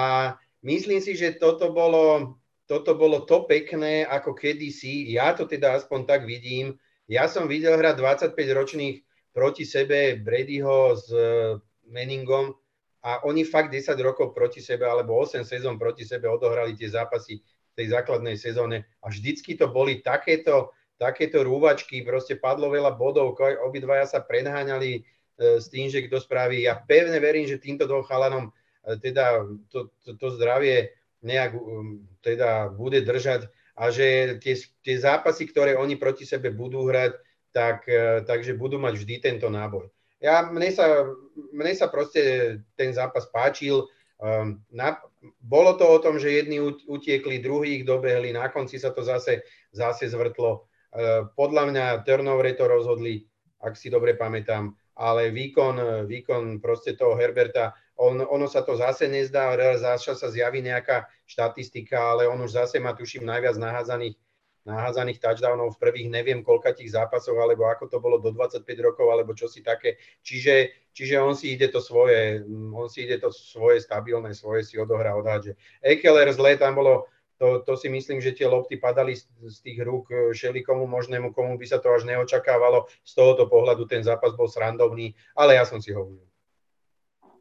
myslím 0.63 1.03
si, 1.03 1.19
že 1.19 1.39
toto 1.39 1.75
bolo, 1.75 2.39
toto 2.71 2.95
bolo 2.95 3.27
to 3.27 3.45
pekné, 3.47 4.07
ako 4.07 4.35
kedysi. 4.35 5.11
Ja 5.11 5.35
to 5.35 5.51
teda 5.51 5.79
aspoň 5.79 6.07
tak 6.07 6.23
vidím. 6.25 6.79
Ja 7.11 7.27
som 7.27 7.51
videl 7.51 7.75
hrať 7.77 7.99
25 8.33 8.59
ročných 8.59 8.97
proti 9.35 9.65
sebe 9.65 10.21
Bradyho 10.21 10.95
s 10.95 11.09
eh, 11.11 11.59
Manningom 11.89 12.55
a 13.03 13.27
oni 13.27 13.43
fakt 13.43 13.75
10 13.75 13.99
rokov 13.99 14.31
proti 14.31 14.63
sebe 14.63 14.87
alebo 14.87 15.19
8 15.19 15.43
sezón 15.43 15.81
proti 15.81 16.07
sebe 16.07 16.31
odohrali 16.31 16.79
tie 16.79 16.87
zápasy 16.87 17.43
v 17.43 17.75
tej 17.75 17.87
základnej 17.91 18.39
sezóne 18.39 18.87
a 19.03 19.11
vždycky 19.11 19.59
to 19.59 19.67
boli 19.73 20.05
takéto, 20.05 20.71
takéto 21.01 21.43
rúvačky, 21.43 22.07
proste 22.07 22.39
padlo 22.39 22.71
veľa 22.71 22.95
bodov, 22.95 23.35
obidvaja 23.67 24.07
sa 24.07 24.21
predháňali 24.23 24.91
e, 24.93 25.01
s 25.39 25.67
tým, 25.73 25.89
že 25.89 26.05
kto 26.05 26.21
spraví. 26.21 26.65
Ja 26.65 26.77
pevne 26.77 27.17
verím, 27.23 27.49
že 27.49 27.63
týmto 27.63 27.89
dvom 27.89 28.05
chalanom 28.05 28.51
e, 28.51 28.97
teda 29.01 29.47
to, 29.73 29.93
to, 30.05 30.17
to 30.17 30.27
zdravie 30.37 30.93
nejak 31.23 31.55
um, 31.55 32.03
teda 32.21 32.75
bude 32.75 33.01
držať 33.07 33.47
a 33.79 33.89
že 33.95 34.39
tie, 34.43 34.59
tie 34.83 34.97
zápasy, 34.99 35.47
ktoré 35.47 35.79
oni 35.79 35.95
proti 35.95 36.27
sebe 36.27 36.51
budú 36.51 36.91
hrať, 36.91 37.15
tak, 37.55 37.87
e, 37.87 38.27
takže 38.27 38.59
budú 38.59 38.83
mať 38.83 38.95
vždy 39.01 39.15
tento 39.23 39.47
náboj 39.47 39.89
ja, 40.23 40.47
mne, 40.47 40.71
sa, 40.71 41.11
mne 41.51 41.75
sa 41.75 41.91
proste 41.91 42.57
ten 42.79 42.95
zápas 42.95 43.27
páčil. 43.27 43.91
Um, 44.23 44.63
na, 44.71 45.03
bolo 45.43 45.75
to 45.75 45.83
o 45.83 45.99
tom, 45.99 46.23
že 46.23 46.31
jedni 46.31 46.63
utiekli, 46.87 47.43
druhí 47.43 47.83
ich 47.83 47.85
dobehli, 47.85 48.31
na 48.31 48.47
konci 48.47 48.79
sa 48.79 48.95
to 48.95 49.03
zase, 49.03 49.43
zase 49.75 50.07
zvrtlo. 50.07 50.71
Uh, 50.95 51.27
podľa 51.35 51.75
mňa 51.75 51.85
turnovery 52.07 52.55
to 52.55 52.71
rozhodli, 52.71 53.27
ak 53.59 53.75
si 53.75 53.91
dobre 53.91 54.15
pamätám, 54.15 54.79
ale 54.97 55.33
výkon, 55.33 56.07
výkon 56.07 56.61
proste 56.61 56.93
toho 56.97 57.17
Herberta, 57.17 57.73
on, 57.97 58.21
ono 58.21 58.49
sa 58.49 58.67
to 58.67 58.77
zase 58.77 59.09
nezdá, 59.09 59.55
zase 59.79 60.17
sa 60.17 60.29
zjaví 60.29 60.61
nejaká 60.65 61.07
štatistika, 61.29 62.17
ale 62.17 62.29
on 62.29 62.41
už 62.43 62.59
zase 62.59 62.77
má, 62.83 62.93
tuším, 62.97 63.25
najviac 63.25 63.57
nahádzaných 63.57 64.17
nahádzaných 64.63 65.19
touchdownov 65.19 65.75
v 65.75 65.83
prvých 65.83 66.09
neviem 66.11 66.41
koľkatých 66.47 66.95
zápasoch, 66.95 67.35
alebo 67.35 67.67
ako 67.67 67.91
to 67.91 67.99
bolo 67.99 68.23
do 68.23 68.31
25 68.31 68.63
rokov, 68.79 69.11
alebo 69.11 69.35
čo 69.35 69.51
si 69.51 69.59
také. 69.59 69.99
Čiže, 70.23 70.87
čiže 70.95 71.19
on 71.19 71.35
si 71.35 71.59
ide 71.59 71.67
to 71.67 71.83
svoje, 71.83 72.47
on 72.71 72.87
si 72.87 73.03
ide 73.03 73.19
to 73.19 73.35
svoje 73.35 73.83
stabilné, 73.83 74.35
svoje 74.39 74.63
si 74.63 74.79
odohrá 74.79 75.19
odhádže. 75.19 75.59
Ekeler 75.83 76.31
zle, 76.31 76.55
tam 76.55 76.79
bolo, 76.79 77.11
to, 77.43 77.59
to 77.67 77.75
si 77.75 77.91
myslím, 77.91 78.23
že 78.23 78.39
tie 78.39 78.47
lopty 78.47 78.79
padali 78.79 79.19
z, 79.19 79.27
z 79.51 79.57
tých 79.67 79.83
rúk 79.83 80.15
e, 80.15 80.31
šelikomu 80.31 80.87
možnému, 80.87 81.35
komu 81.35 81.59
by 81.59 81.67
sa 81.67 81.83
to 81.83 81.91
až 81.91 82.07
neočakávalo. 82.07 82.87
Z 83.03 83.19
tohoto 83.19 83.51
pohľadu 83.51 83.83
ten 83.91 84.07
zápas 84.07 84.31
bol 84.39 84.47
srandovný, 84.47 85.19
ale 85.35 85.59
ja 85.59 85.67
som 85.67 85.83
si 85.83 85.91
ho 85.91 86.07
užil. 86.07 86.23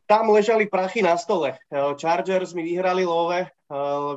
Tam 0.10 0.34
ležali 0.34 0.66
prachy 0.66 1.06
na 1.06 1.22
stole. 1.22 1.54
E, 1.54 1.78
Chargers 2.02 2.58
mi 2.58 2.66
vyhrali 2.66 3.06
love, 3.06 3.46
e, 3.46 3.48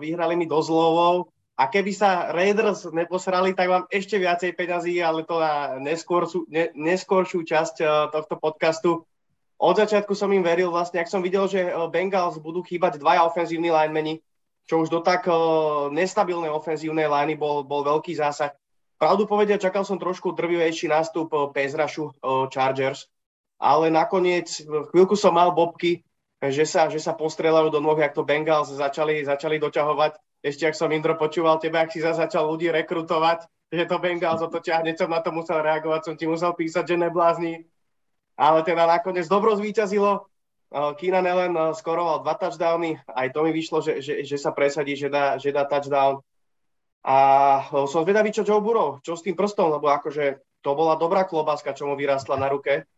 vyhrali 0.00 0.40
mi 0.40 0.48
dosť 0.48 0.70
lovov, 0.72 1.28
a 1.54 1.70
keby 1.70 1.92
sa 1.94 2.34
Raiders 2.34 2.88
neposrali, 2.90 3.54
tak 3.54 3.70
mám 3.70 3.84
ešte 3.86 4.18
viacej 4.18 4.58
peňazí, 4.58 4.98
ale 4.98 5.22
to 5.22 5.38
na 5.38 5.78
neskôršiu, 5.78 6.50
ne, 6.50 6.72
neskôršiu 6.74 7.46
časť 7.46 8.08
tohto 8.10 8.34
podcastu. 8.42 9.06
Od 9.54 9.74
začiatku 9.78 10.18
som 10.18 10.34
im 10.34 10.42
veril 10.42 10.74
vlastne, 10.74 10.98
ak 10.98 11.06
som 11.06 11.22
videl, 11.22 11.46
že 11.46 11.70
Bengals 11.94 12.42
budú 12.42 12.66
chýbať 12.66 12.98
dvaja 12.98 13.22
ofenzívni 13.22 13.70
linemeni, 13.70 14.18
čo 14.64 14.80
už 14.84 14.88
do 14.88 15.00
tak 15.04 15.28
uh, 15.28 15.88
nestabilnej 15.92 16.48
ofenzívnej 16.48 17.08
liney 17.08 17.36
bol, 17.36 17.64
bol 17.64 17.84
veľký 17.84 18.16
zásah. 18.16 18.56
Pravdu 18.96 19.28
povedia, 19.28 19.60
čakal 19.60 19.84
som 19.84 20.00
trošku 20.00 20.32
drvivejší 20.32 20.88
nástup 20.88 21.28
uh, 21.32 21.52
Pezrašu 21.52 22.10
uh, 22.10 22.48
Chargers, 22.48 23.08
ale 23.60 23.92
nakoniec 23.92 24.64
chvíľku 24.64 25.14
som 25.16 25.36
mal 25.36 25.52
bobky, 25.52 26.04
že 26.44 26.68
sa, 26.68 26.92
že 26.92 27.00
sa 27.00 27.16
postrelajú 27.16 27.72
do 27.72 27.80
nôh, 27.80 27.96
jak 27.96 28.12
to 28.12 28.26
Bengals 28.26 28.68
začali, 28.68 29.24
začali 29.24 29.56
doťahovať 29.56 30.20
ešte 30.44 30.68
ak 30.68 30.76
som 30.76 30.92
Indro 30.92 31.16
počúval 31.16 31.56
teba, 31.56 31.80
ak 31.80 31.96
si 31.96 32.04
zase 32.04 32.20
začal 32.20 32.44
ľudí 32.44 32.68
rekrutovať, 32.68 33.48
že 33.72 33.88
to 33.88 33.96
Bengals 33.96 34.44
otočia, 34.44 34.84
hneď 34.84 35.00
som 35.00 35.08
na 35.08 35.24
to 35.24 35.32
musel 35.32 35.64
reagovať, 35.64 36.04
som 36.04 36.14
ti 36.20 36.28
musel 36.28 36.52
písať, 36.52 36.84
že 36.84 37.00
neblázni. 37.00 37.64
Ale 38.36 38.60
teda 38.60 38.84
nakoniec 38.84 39.24
dobro 39.24 39.56
zvíťazilo. 39.56 40.28
Keenan 40.74 41.22
Allen 41.22 41.54
skoroval 41.70 42.26
dva 42.26 42.34
touchdowny, 42.34 42.98
aj 43.06 43.30
to 43.30 43.46
mi 43.46 43.54
vyšlo, 43.54 43.78
že, 43.78 44.02
že, 44.02 44.26
že 44.26 44.34
sa 44.34 44.50
presadí, 44.50 44.98
že 44.98 45.06
dá, 45.06 45.38
že 45.38 45.54
dá 45.54 45.62
touchdown. 45.62 46.18
A 47.06 47.16
som 47.70 48.02
zvedavý, 48.02 48.34
čo 48.34 48.42
Joe 48.42 48.58
Burrow, 48.58 48.98
čo 49.04 49.14
s 49.14 49.22
tým 49.22 49.38
prstom, 49.38 49.70
lebo 49.70 49.86
akože 49.92 50.42
to 50.64 50.70
bola 50.74 50.98
dobrá 50.98 51.28
klobáska, 51.28 51.76
čo 51.76 51.86
mu 51.86 51.94
vyrastla 51.94 52.40
na 52.40 52.50
ruke. 52.50 52.88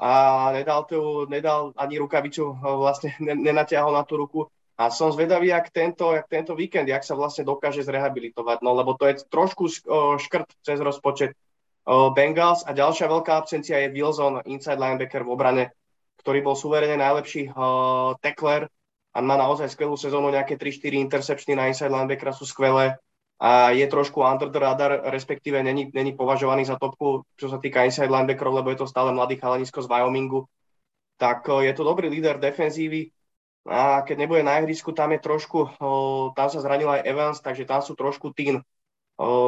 a 0.00 0.48
nedal, 0.56 0.88
tu, 0.88 1.28
nedal 1.28 1.76
ani 1.76 2.00
rukavicu, 2.00 2.56
vlastne 2.56 3.12
nenatiahol 3.48 3.92
na 3.92 4.06
tú 4.06 4.16
ruku. 4.16 4.40
A 4.80 4.88
som 4.88 5.12
zvedavý, 5.12 5.52
jak 5.52 5.68
tento, 5.68 6.16
jak 6.16 6.24
tento 6.24 6.56
víkend, 6.56 6.88
jak 6.88 7.04
sa 7.04 7.12
vlastne 7.12 7.44
dokáže 7.44 7.84
zrehabilitovať, 7.84 8.64
no 8.64 8.72
lebo 8.72 8.96
to 8.96 9.12
je 9.12 9.20
trošku 9.28 9.68
škrt 10.16 10.56
cez 10.64 10.80
rozpočet 10.80 11.36
Bengals 11.84 12.64
a 12.64 12.72
ďalšia 12.72 13.04
veľká 13.04 13.44
absencia 13.44 13.76
je 13.76 13.92
Wilson, 13.92 14.40
inside 14.48 14.80
linebacker 14.80 15.20
v 15.20 15.32
obrane, 15.36 15.64
ktorý 16.20 16.44
bol 16.44 16.54
suverene 16.54 17.00
najlepší 17.00 17.50
uh, 17.50 18.14
tackler 18.20 18.68
a 19.10 19.18
má 19.24 19.34
naozaj 19.40 19.72
skvelú 19.72 19.96
sezónu, 19.96 20.28
nejaké 20.30 20.54
3-4 20.60 21.00
intercepčny 21.10 21.52
na 21.56 21.72
inside 21.72 21.90
linebackera 21.90 22.36
sú 22.36 22.44
skvelé 22.44 22.94
a 23.40 23.72
je 23.72 23.88
trošku 23.88 24.20
under 24.20 24.52
the 24.52 24.60
radar, 24.60 25.00
respektíve 25.08 25.64
není, 25.64 25.88
není 25.96 26.12
považovaný 26.12 26.68
za 26.68 26.76
topku, 26.76 27.24
čo 27.40 27.48
sa 27.48 27.56
týka 27.56 27.88
inside 27.88 28.12
linebackerov, 28.12 28.60
lebo 28.60 28.68
je 28.70 28.84
to 28.84 28.90
stále 28.90 29.10
mladý 29.16 29.40
chalanisko 29.40 29.80
z 29.80 29.88
Wyomingu. 29.88 30.44
Tak 31.16 31.48
uh, 31.48 31.64
je 31.64 31.72
to 31.72 31.82
dobrý 31.82 32.12
líder 32.12 32.36
defenzívy, 32.36 33.08
a 33.68 34.00
keď 34.00 34.24
nebude 34.24 34.40
na 34.40 34.56
ihrisku, 34.56 34.96
tam 34.96 35.12
je 35.12 35.20
trošku, 35.20 35.76
tam 36.32 36.48
sa 36.48 36.60
zranil 36.64 36.88
aj 36.88 37.04
Evans, 37.04 37.38
takže 37.44 37.68
tam 37.68 37.84
sú 37.84 37.92
trošku 37.92 38.32
tým 38.32 38.64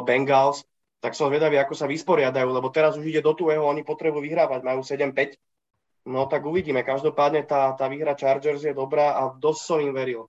Bengals, 0.04 0.68
tak 1.00 1.16
som 1.16 1.32
zvedavý, 1.32 1.56
ako 1.56 1.72
sa 1.72 1.88
vysporiadajú, 1.88 2.48
lebo 2.52 2.68
teraz 2.68 2.94
už 3.00 3.08
ide 3.08 3.24
do 3.24 3.32
tuého, 3.32 3.64
oni 3.64 3.82
potrebujú 3.82 4.22
vyhrávať, 4.22 4.60
majú 4.62 4.84
7-5. 4.84 5.34
No 6.06 6.26
tak 6.26 6.42
uvidíme, 6.44 6.82
každopádne 6.82 7.46
tá, 7.46 7.72
tá 7.78 7.86
výhra 7.86 8.18
Chargers 8.18 8.66
je 8.66 8.74
dobrá 8.74 9.14
a 9.14 9.30
dosť 9.38 9.60
som 9.62 9.78
im 9.78 9.94
veril. 9.94 10.26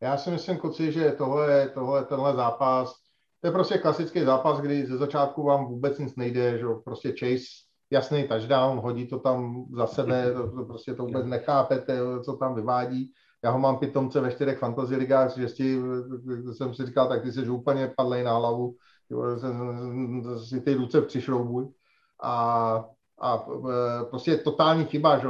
Já 0.00 0.16
si 0.16 0.30
myslím, 0.30 0.58
kluci, 0.58 0.92
že 0.92 1.12
tohle, 1.12 1.68
tohle, 1.68 2.04
tenhle 2.04 2.34
zápas, 2.34 2.94
to 3.40 3.48
je 3.48 3.52
prostě 3.52 3.78
klasický 3.78 4.20
zápas, 4.20 4.60
kdy 4.60 4.86
ze 4.86 4.96
začátku 4.96 5.42
vám 5.42 5.66
vůbec 5.66 5.98
nic 5.98 6.16
nejde, 6.16 6.58
že 6.58 6.66
prostě 6.84 7.14
Chase 7.18 7.46
jasný 7.90 8.28
touchdown, 8.28 8.78
hodí 8.78 9.06
to 9.06 9.18
tam 9.18 9.66
za 9.76 9.86
sebe, 9.86 10.32
to, 10.32 10.50
to 10.50 10.64
prostě 10.64 10.94
to 10.94 11.04
vůbec 11.04 11.26
nechápete, 11.26 11.98
co 12.24 12.36
tam 12.36 12.54
vyvádí 12.54 13.12
já 13.44 13.50
ho 13.50 13.58
mám 13.58 13.78
pitomce 13.78 14.20
ve 14.20 14.32
čtyřech 14.32 14.58
fantasy 14.58 14.96
ligách, 14.96 15.36
že 15.36 15.48
jsem 16.52 16.74
si 16.74 16.86
říkal, 16.86 17.08
tak 17.08 17.22
ty 17.22 17.32
jsi 17.32 17.48
úplně 17.48 17.92
padlej 17.96 18.24
na 18.24 18.36
hlavu, 18.36 18.76
si 20.48 20.60
ty 20.60 20.74
ruce 20.74 21.02
přišroubuj. 21.02 21.68
A, 22.22 22.84
a 23.22 23.44
e, 23.46 24.04
prostě 24.04 24.30
je 24.30 24.38
totální 24.38 24.84
chyba, 24.84 25.18
že 25.18 25.28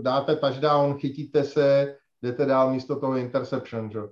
dáte 0.00 0.36
touchdown, 0.36 0.98
chytíte 0.98 1.44
se, 1.44 1.96
jdete 2.22 2.46
dál 2.46 2.72
místo 2.72 3.00
toho 3.00 3.16
interception, 3.16 3.90
že 3.90 3.98
e, 3.98 4.06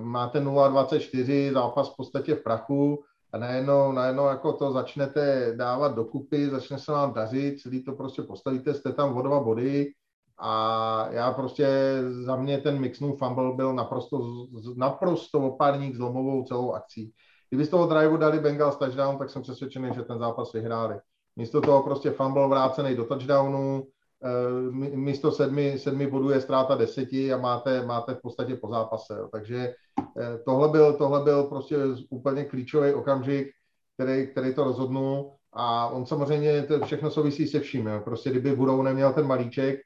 máte 0.00 0.40
0,24, 0.40 1.52
zápas 1.52 1.92
v 1.92 1.96
podstatě 1.96 2.34
v 2.34 2.42
prachu, 2.42 3.04
a 3.32 3.38
najednou, 3.38 3.92
najednou 3.92 4.26
jako 4.26 4.52
to 4.52 4.72
začnete 4.72 5.52
dávat 5.56 5.94
dokupy, 5.94 6.50
začne 6.50 6.78
se 6.78 6.92
vám 6.92 7.12
dařit, 7.12 7.60
celý 7.60 7.84
to 7.84 7.92
prostě 7.92 8.22
postavíte, 8.22 8.74
jste 8.74 8.92
tam 8.92 9.16
o 9.16 9.22
dva 9.22 9.40
body, 9.40 9.92
a 10.38 11.08
já 11.10 11.32
prostě, 11.32 11.68
za 12.10 12.36
mě 12.36 12.58
ten 12.58 12.80
mixnou 12.80 13.16
fumble 13.16 13.52
byl 13.52 13.72
naprosto, 13.72 14.46
naprosto 14.76 15.38
opárník 15.40 15.96
zlomovou 15.96 16.44
celou 16.44 16.72
akcí. 16.72 17.12
Kdyby 17.50 17.64
z 17.64 17.68
toho 17.68 17.86
driveu 17.86 18.16
dali 18.16 18.40
Bengals 18.40 18.76
touchdown, 18.76 19.18
tak 19.18 19.30
jsem 19.30 19.42
přesvědčený, 19.42 19.90
že 19.94 20.02
ten 20.02 20.18
zápas 20.18 20.52
vyhráli. 20.52 21.00
Místo 21.36 21.60
toho 21.60 21.82
prostě 21.82 22.10
fumble 22.10 22.48
vrácený 22.48 22.96
do 22.96 23.04
touchdownu, 23.04 23.86
eh, 24.24 24.96
místo 24.96 25.32
sedmi, 25.32 25.78
sedmi 25.78 26.06
bodů 26.06 26.30
je 26.30 26.40
ztráta 26.40 26.74
deseti 26.74 27.32
a 27.32 27.36
máte, 27.36 27.86
máte 27.86 28.14
v 28.14 28.20
podstatě 28.22 28.56
po 28.56 28.68
zápase. 28.68 29.14
Takže 29.32 29.74
eh, 30.20 30.38
tohle 30.44 30.68
byl, 30.68 30.92
tohle 30.92 31.24
byl 31.24 31.44
prostě 31.44 31.76
úplně 32.10 32.44
klíčový 32.44 32.92
okamžik, 32.92 33.48
který, 33.94 34.26
který 34.26 34.54
to 34.54 34.64
rozhodnul 34.64 35.32
a 35.52 35.88
on 35.88 36.06
samozřejmě 36.06 36.62
to 36.62 36.80
všechno 36.80 37.10
souvisí 37.10 37.48
se 37.48 37.60
vším. 37.60 37.86
Jo. 37.86 38.00
Prostě 38.04 38.30
kdyby 38.30 38.56
budou 38.56 38.82
neměl 38.82 39.12
ten 39.12 39.26
malíček, 39.26 39.80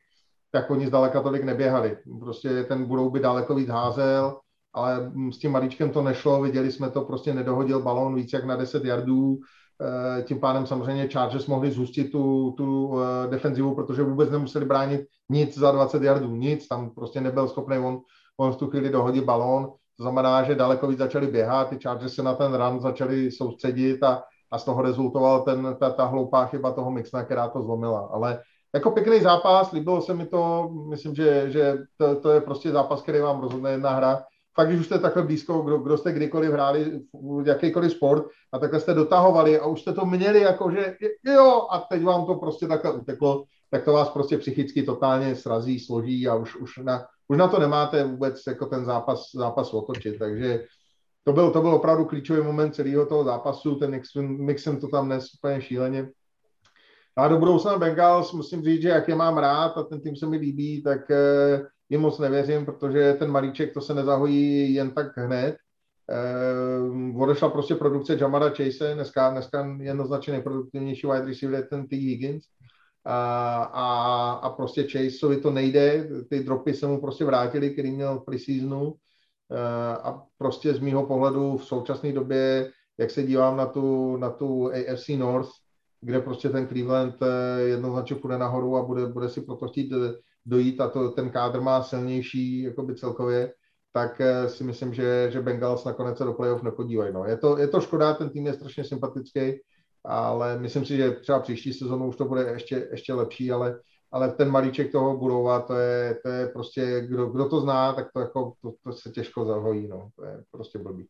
tak 0.50 0.70
oni 0.70 0.86
zdaleka 0.86 1.22
tolik 1.22 1.44
neběhali. 1.44 1.98
Prostě 2.20 2.64
ten 2.64 2.84
budou 2.84 3.10
by 3.10 3.20
daleko 3.20 3.54
víc 3.54 3.68
házel, 3.68 4.38
ale 4.72 5.12
s 5.32 5.38
tím 5.38 5.52
malíčkem 5.52 5.90
to 5.90 6.02
nešlo, 6.02 6.42
viděli 6.42 6.72
jsme 6.72 6.90
to, 6.90 7.04
prostě 7.04 7.34
nedohodil 7.34 7.82
balón 7.82 8.14
víc 8.14 8.32
jak 8.32 8.44
na 8.44 8.56
10 8.56 8.84
yardů, 8.84 9.38
eh, 9.38 9.59
tím 10.22 10.40
pádem 10.40 10.66
samozřejmě 10.66 11.08
Chargers 11.08 11.46
mohli 11.46 11.70
zhustit 11.70 12.12
tu, 12.12 12.54
tu 12.56 12.98
eh, 13.00 13.28
defenzivu, 13.30 13.74
protože 13.74 14.02
vůbec 14.02 14.30
nemuseli 14.30 14.64
bránit 14.64 15.00
nic 15.28 15.58
za 15.58 15.70
20 15.70 16.02
yardů, 16.02 16.36
nic, 16.36 16.68
tam 16.68 16.90
prostě 16.90 17.20
nebyl 17.20 17.48
schopný 17.48 17.78
on, 17.78 18.00
on 18.36 18.52
v 18.52 18.56
tu 18.56 18.70
chvíli 18.70 18.90
dohodit 18.90 19.24
balón, 19.24 19.72
to 19.96 20.02
znamená, 20.02 20.42
že 20.42 20.54
daleko 20.54 20.86
víc 20.86 20.98
začali 20.98 21.26
běhat, 21.26 21.68
ty 21.68 21.78
Chargers 21.82 22.14
se 22.14 22.22
na 22.22 22.34
ten 22.34 22.54
run 22.54 22.80
začali 22.80 23.30
soustředit 23.30 24.02
a, 24.02 24.22
a 24.50 24.58
z 24.58 24.64
toho 24.64 24.82
rezultoval 24.82 25.42
ten, 25.42 25.76
ta, 25.80 25.90
ta 25.90 26.04
hloupá 26.04 26.46
chyba 26.46 26.72
toho 26.72 26.90
Mixna, 26.90 27.24
která 27.24 27.48
to 27.48 27.62
zlomila. 27.62 28.08
Ale 28.12 28.40
jako 28.74 28.90
pěkný 28.90 29.20
zápas, 29.20 29.72
líbilo 29.72 30.00
se 30.00 30.14
mi 30.14 30.26
to, 30.26 30.68
myslím, 30.88 31.14
že, 31.14 31.50
že 31.50 31.78
to, 31.96 32.20
to 32.20 32.30
je 32.30 32.40
prostě 32.40 32.70
zápas, 32.70 33.02
který 33.02 33.20
vám 33.20 33.40
rozhodne 33.40 33.70
jedna 33.70 33.90
hra. 33.90 34.22
Fakt, 34.54 34.68
když 34.68 34.80
už 34.80 34.86
jste 34.86 34.98
takhle 34.98 35.22
blízko, 35.22 35.62
kdo, 35.62 35.78
kdo 35.78 35.98
jste 35.98 36.12
kdykoliv 36.12 36.50
hráli 36.50 37.00
jakýkoliv 37.44 37.92
sport 37.92 38.24
a 38.52 38.58
takhle 38.58 38.80
jste 38.80 38.94
dotahovali 38.94 39.58
a 39.58 39.66
už 39.66 39.80
jste 39.80 39.92
to 39.92 40.06
měli 40.06 40.40
jako, 40.40 40.70
že 40.70 40.96
jo, 41.24 41.66
a 41.70 41.78
teď 41.78 42.04
vám 42.04 42.26
to 42.26 42.34
prostě 42.34 42.66
takhle 42.66 42.92
uteklo, 42.92 43.44
tak 43.70 43.84
to 43.84 43.92
vás 43.92 44.08
prostě 44.08 44.38
psychicky 44.38 44.82
totálně 44.82 45.36
srazí, 45.36 45.80
složí 45.80 46.28
a 46.28 46.34
už, 46.34 46.56
už, 46.56 46.76
na, 46.76 47.06
už 47.28 47.38
na 47.38 47.48
to 47.48 47.58
nemáte 47.58 48.04
vůbec 48.04 48.42
jako 48.46 48.66
ten 48.66 48.84
zápas, 48.84 49.30
zápas 49.34 49.74
otočit, 49.74 50.18
takže 50.18 50.64
to 51.24 51.32
byl, 51.32 51.50
to 51.50 51.60
byl 51.60 51.74
opravdu 51.74 52.04
klíčový 52.04 52.42
moment 52.42 52.74
celého 52.74 53.06
toho 53.06 53.24
zápasu, 53.24 53.74
ten 53.74 53.90
Mixon, 53.90 54.44
Mixon 54.44 54.80
to 54.80 54.88
tam 54.88 55.08
nes 55.08 55.26
úplně 55.34 55.62
šíleně 55.62 56.08
a 57.20 57.28
do 57.28 57.38
budoucna 57.38 57.78
Bengals 57.78 58.33
musím 58.33 58.62
říct, 58.62 58.83
že 58.83 58.88
jak 58.88 59.09
je 59.09 59.14
mám 59.14 59.38
rád 59.38 59.78
a 59.78 59.83
ten 59.83 60.00
tým 60.00 60.16
se 60.16 60.26
mi 60.26 60.37
líbí, 60.37 60.83
tak 60.83 61.11
eh, 61.11 61.62
jim 61.88 62.00
moc 62.00 62.18
nevěřím, 62.18 62.66
protože 62.66 63.14
ten 63.18 63.30
malíček 63.30 63.74
to 63.74 63.80
se 63.80 63.94
nezahojí 63.94 64.74
jen 64.74 64.90
tak 64.90 65.16
hned. 65.16 65.56
Eh, 66.11 67.18
odešla 67.18 67.48
prostě 67.48 67.74
produkce 67.74 68.16
Jamara 68.20 68.48
Chase, 68.48 68.94
dneska, 68.94 69.30
dneska 69.30 69.76
jednoznačně 69.80 70.33
nejproduktivnější 70.33 71.06
wide 71.06 71.24
receiver 71.24 71.61
je 71.61 71.62
ten 71.62 71.88
T. 71.88 71.96
Higgins. 71.96 72.44
A, 73.04 73.62
a, 73.62 74.30
a 74.33 74.50
prostě 74.50 74.83
Chaseovi 74.83 75.37
to 75.37 75.50
nejde, 75.50 76.09
ty 76.30 76.44
dropy 76.44 76.74
se 76.74 76.87
mu 76.87 77.00
prostě 77.00 77.24
vrátily, 77.24 77.70
který 77.70 77.90
měl 77.90 78.18
v 78.18 78.24
preseasonu. 78.24 78.94
Eh, 79.52 79.96
a 79.96 80.22
prostě 80.38 80.74
z 80.74 80.78
mýho 80.78 81.06
pohledu 81.06 81.56
v 81.56 81.64
současné 81.64 82.12
době, 82.12 82.70
jak 82.98 83.11
se 83.11 83.22
dívám 83.22 83.56
na 83.56 83.66
tu, 83.66 84.16
na 84.16 84.30
tu 84.30 84.70
AFC 84.72 85.09
North, 85.09 85.50
kde 86.00 86.20
prostě 86.20 86.48
ten 86.48 86.68
Cleveland 86.68 87.14
eh, 87.22 87.60
jednoznačně 87.62 88.16
půjde 88.16 88.38
nahoru 88.38 88.76
a 88.76 88.82
bude, 88.82 89.06
bude 89.06 89.28
si 89.28 89.40
proto 89.40 89.68
chtít 89.68 89.92
eh, 89.92 90.14
dojít 90.46 90.80
a 90.80 90.88
to, 90.88 91.10
ten 91.10 91.30
kádr 91.30 91.60
má 91.60 91.82
silnější 91.82 92.62
jakoby 92.62 92.94
celkově, 92.94 93.54
tak 93.92 94.20
eh, 94.20 94.48
si 94.48 94.64
myslím, 94.64 94.94
že, 94.94 95.30
že 95.32 95.40
Bengals 95.40 95.84
nakonec 95.84 96.18
se 96.18 96.24
do 96.24 96.32
playoff 96.32 96.62
nepodívají. 96.62 97.12
No. 97.12 97.24
Je, 97.24 97.36
to, 97.36 97.58
je 97.58 97.68
to 97.68 97.80
škoda, 97.80 98.14
ten 98.14 98.30
tým 98.30 98.46
je 98.46 98.54
strašně 98.54 98.84
sympatický, 98.84 99.60
ale 100.04 100.58
myslím 100.58 100.84
si, 100.84 100.96
že 100.96 101.10
třeba 101.10 101.40
příští 101.40 101.72
sezónu 101.72 102.08
už 102.08 102.16
to 102.16 102.24
bude 102.24 102.42
ještě, 102.42 102.88
ještě 102.90 103.14
lepší, 103.14 103.52
ale, 103.52 103.80
ale 104.12 104.32
ten 104.32 104.50
malíček 104.50 104.92
toho 104.92 105.16
budova, 105.16 105.60
to 105.60 105.74
je, 105.74 106.18
to 106.22 106.28
je 106.28 106.46
prostě, 106.46 107.00
kdo, 107.08 107.26
kdo 107.26 107.48
to 107.48 107.60
zná, 107.60 107.92
tak 107.92 108.12
to, 108.12 108.20
jako, 108.20 108.52
to, 108.62 108.72
to 108.84 108.92
se 108.92 109.10
těžko 109.10 109.44
zahojí, 109.44 109.88
no. 109.88 110.10
to 110.16 110.24
je 110.24 110.42
prostě 110.50 110.78
blbý 110.78 111.08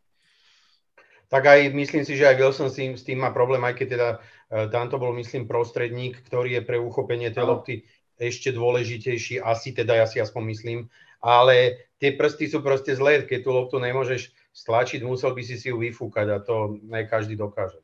tak 1.31 1.47
aj 1.47 1.71
myslím 1.71 2.03
si, 2.03 2.19
že 2.19 2.27
aj 2.27 2.37
Wilson 2.43 2.69
s 2.69 2.77
tým, 2.77 2.93
s 2.99 3.07
tým 3.07 3.23
má 3.23 3.31
problém, 3.31 3.63
aj 3.63 3.79
keď 3.79 3.89
teda 3.89 4.09
uh, 4.19 4.67
tam 4.69 4.91
to 4.91 4.99
bol, 4.99 5.15
myslím, 5.15 5.47
prostredník, 5.47 6.19
ktorý 6.27 6.59
je 6.59 6.63
pre 6.67 6.77
uchopenie 6.77 7.31
tej 7.31 7.47
lopty 7.47 7.75
ešte 8.21 8.53
dôležitejší, 8.53 9.41
asi 9.41 9.73
teda, 9.73 9.97
ja 9.97 10.07
si 10.11 10.21
aspoň 10.21 10.43
myslím, 10.53 10.79
ale 11.25 11.89
tie 11.97 12.13
prsty 12.13 12.53
sú 12.53 12.61
proste 12.61 12.93
zlé, 12.93 13.25
keď 13.25 13.47
tú 13.47 13.51
loptu 13.55 13.81
nemôžeš 13.81 14.35
stlačiť, 14.53 15.01
musel 15.07 15.33
by 15.33 15.41
si 15.41 15.57
si 15.57 15.73
ju 15.73 15.81
vyfúkať 15.81 16.27
a 16.29 16.39
to 16.43 16.77
ne 16.85 17.07
každý 17.09 17.39
dokáže. 17.39 17.81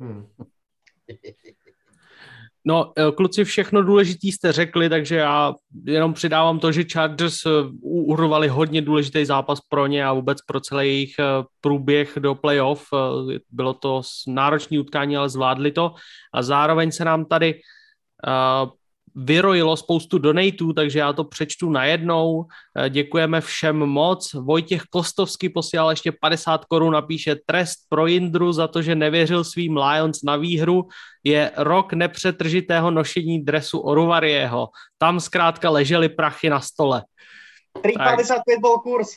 Hmm. 0.00 0.26
No, 2.64 2.92
eh, 2.98 3.12
kluci, 3.12 3.44
všechno 3.44 3.82
důležité 3.82 4.26
jste 4.26 4.52
řekli, 4.52 4.88
takže 4.88 5.16
já 5.16 5.54
jenom 5.84 6.12
přidávám 6.12 6.58
to, 6.58 6.72
že 6.72 6.84
Chargers 6.92 7.46
eh, 7.46 7.50
urvali 7.82 8.48
hodně 8.48 8.82
důležitý 8.82 9.24
zápas 9.24 9.60
pro 9.60 9.86
ně 9.86 10.04
a 10.04 10.12
vůbec 10.12 10.38
pro 10.42 10.60
celý 10.60 10.88
jejich 10.88 11.14
eh, 11.18 11.24
průběh 11.60 12.12
do 12.18 12.34
playoff. 12.34 12.86
Bylo 13.50 13.74
to 13.74 14.02
náročné 14.28 14.80
utkání, 14.80 15.16
ale 15.16 15.28
zvládli 15.28 15.72
to. 15.72 15.94
A 16.34 16.42
zároveň 16.42 16.92
se 16.92 17.04
nám 17.04 17.24
tady 17.24 17.60
vyrojilo 19.14 19.76
spoustu 19.76 20.18
donatů, 20.18 20.72
takže 20.72 20.98
já 20.98 21.12
to 21.12 21.24
přečtu 21.24 21.70
najednou. 21.70 22.44
Eh, 22.76 22.90
děkujeme 22.90 23.40
všem 23.40 23.76
moc. 23.76 24.34
Vojtěch 24.34 24.82
Kostovský 24.90 25.48
posílal 25.48 25.90
ještě 25.90 26.12
50 26.12 26.64
korun 26.64 26.96
a 26.96 27.02
píše 27.02 27.36
trest 27.46 27.78
pro 27.88 28.06
Jindru 28.06 28.52
za 28.52 28.68
to, 28.68 28.82
že 28.82 28.94
nevěřil 28.94 29.44
svým 29.44 29.76
Lions 29.76 30.22
na 30.22 30.36
výhru. 30.36 30.88
Je 31.24 31.50
rok 31.56 31.92
nepřetržitého 31.92 32.90
nošení 32.90 33.44
dresu 33.44 33.78
Oruvariého. 33.78 34.68
Tam 34.98 35.20
zkrátka 35.20 35.70
ležely 35.70 36.08
prachy 36.08 36.50
na 36.50 36.60
stole. 36.60 37.04
3,55 37.78 38.60
byl 38.60 38.78
kurz. 38.78 39.08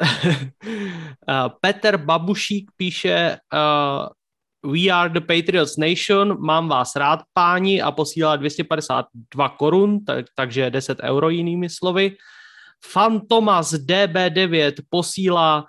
Eh, 1.28 1.48
Petr 1.60 1.96
Babušík 1.96 2.70
píše, 2.76 3.36
uh, 3.52 4.08
We 4.66 4.90
are 4.90 5.08
the 5.08 5.20
Patriots 5.20 5.76
Nation, 5.76 6.40
mám 6.40 6.68
vás 6.68 6.96
rád, 6.96 7.20
páni, 7.32 7.82
a 7.82 7.92
posílá 7.92 8.36
252 8.36 9.48
korun, 9.48 10.04
tak, 10.04 10.26
takže 10.34 10.70
10 10.70 10.98
euro 11.02 11.28
jinými 11.28 11.70
slovy. 11.70 12.16
Fantomas 12.84 13.72
DB9 13.72 14.72
posílá 14.90 15.66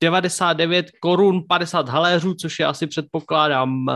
99 0.00 0.86
korun 1.00 1.42
50 1.48 1.88
haléřů, 1.88 2.34
což 2.34 2.58
je 2.58 2.66
asi 2.66 2.86
předpokládám 2.86 3.86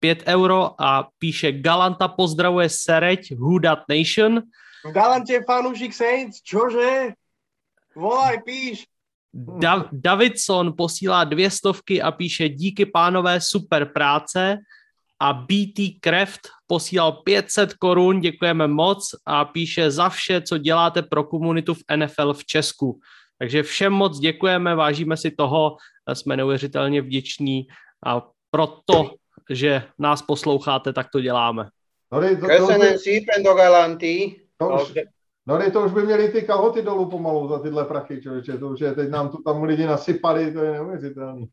5 0.00 0.22
eh, 0.26 0.34
euro 0.34 0.82
a 0.82 1.08
píše 1.18 1.52
Galanta 1.52 2.08
pozdravuje 2.08 2.68
Sereď, 2.68 3.32
That 3.62 3.78
Nation. 3.88 4.42
V 4.84 4.92
Galante 4.92 5.32
je 5.32 5.44
fanúšik 5.44 5.94
Saints, 5.94 6.42
čože? 6.42 7.12
Volaj, 7.96 8.38
píš. 8.44 8.89
Da- 9.34 9.88
Davidson 9.92 10.72
posílá 10.76 11.24
dvě 11.24 11.50
stovky 11.50 12.02
a 12.02 12.10
píše 12.10 12.48
díky 12.48 12.86
pánové, 12.86 13.40
super 13.40 13.92
práce. 13.92 14.58
A 15.20 15.32
BT 15.32 16.00
Craft 16.04 16.40
posílal 16.66 17.12
500 17.12 17.74
korun, 17.74 18.20
děkujeme 18.20 18.68
moc. 18.68 19.10
A 19.26 19.44
píše 19.44 19.90
za 19.90 20.08
vše, 20.08 20.40
co 20.40 20.58
děláte 20.58 21.02
pro 21.02 21.24
komunitu 21.24 21.74
v 21.74 21.82
NFL 21.96 22.32
v 22.32 22.44
Česku. 22.44 23.00
Takže 23.38 23.62
všem 23.62 23.92
moc 23.92 24.18
děkujeme, 24.18 24.74
vážíme 24.74 25.16
si 25.16 25.30
toho, 25.30 25.76
jsme 26.12 26.36
neuvěřitelně 26.36 27.02
vděční. 27.02 27.66
A 28.06 28.22
proto, 28.50 29.10
že 29.50 29.82
nás 29.98 30.22
posloucháte, 30.22 30.92
tak 30.92 31.06
to 31.12 31.20
děláme. 31.20 31.68
No, 32.12 32.16
to, 32.20 32.36
to, 32.36 32.42
to, 34.86 34.86
to, 34.86 34.92
to, 34.94 34.94
to, 34.94 35.00
No 35.46 35.58
ne, 35.58 35.70
to 35.70 35.84
už 35.84 35.92
by 35.92 36.02
měli 36.02 36.28
ty 36.28 36.42
kalhoty 36.42 36.82
dolů 36.82 37.10
pomalu 37.10 37.48
za 37.48 37.58
tyhle 37.58 37.84
prachy, 37.84 38.22
člověče, 38.22 38.58
to 38.58 38.68
už 38.68 38.80
je, 38.80 38.92
teď 38.94 39.10
nám 39.10 39.28
tu 39.28 39.42
tam 39.42 39.62
lidi 39.62 39.86
nasypali, 39.86 40.52
to 40.52 40.62
je 40.62 40.72
neuvěřitelné. 40.72 41.46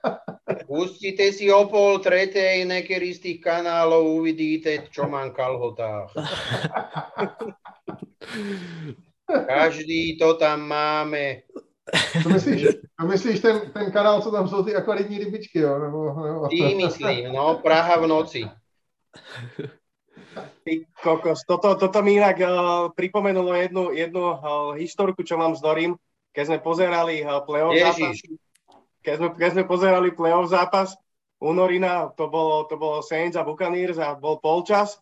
Pustite 0.66 1.32
si 1.32 1.52
o 1.52 1.64
pol 1.64 1.98
tretej 1.98 2.64
nekedy 2.64 3.14
z 3.14 3.18
tých 3.18 3.40
kanálov, 3.40 4.06
uvidíte, 4.06 4.78
čo 4.90 5.08
mám 5.08 5.30
kalhotách. 5.30 6.10
Každý 9.46 10.18
to 10.18 10.34
tam 10.34 10.68
máme. 10.68 11.36
To 12.22 12.28
myslíš, 12.28 12.62
to 13.00 13.06
myslíš 13.06 13.40
ten, 13.40 13.60
ten 13.72 13.92
kanál, 13.92 14.22
co 14.22 14.30
tam 14.30 14.48
jsou 14.48 14.64
ty 14.64 14.74
akvaritní 14.74 15.18
rybičky, 15.18 15.58
jo? 15.58 15.78
Nebo, 15.78 16.26
nebo... 16.26 16.48
Ty 16.48 16.74
myslím, 16.74 17.32
no, 17.32 17.54
Praha 17.62 17.96
v 17.96 18.06
noci. 18.06 18.44
Ty 20.60 20.72
kokos, 21.00 21.48
toto, 21.48 21.72
toto 21.74 21.98
mi 22.04 22.20
inak 22.20 22.36
uh, 22.40 22.50
pripomenulo 22.92 23.56
jednu, 23.56 23.96
jednu 23.96 24.22
uh, 24.36 24.36
historku, 24.76 25.24
čo 25.24 25.40
mám 25.40 25.56
s 25.56 25.64
Dorim, 25.64 25.96
keď 26.36 26.44
sme 26.46 26.58
pozerali 26.60 27.24
uh, 27.24 27.40
playoff 27.40 27.72
Ježiš. 27.72 27.96
zápas. 27.96 28.16
Keď 29.00 29.14
sme, 29.16 29.28
keď 29.32 29.50
sme 29.56 29.64
pozerali 29.64 30.08
playoff 30.12 30.52
zápas 30.52 30.92
u 31.40 31.56
Norina, 31.56 32.12
to 32.12 32.28
bolo, 32.28 32.68
to 32.68 32.76
bolo 32.76 33.00
Saints 33.00 33.40
a 33.40 33.46
Buccaneers 33.46 33.96
a 33.96 34.12
bol 34.12 34.36
polčas. 34.36 35.00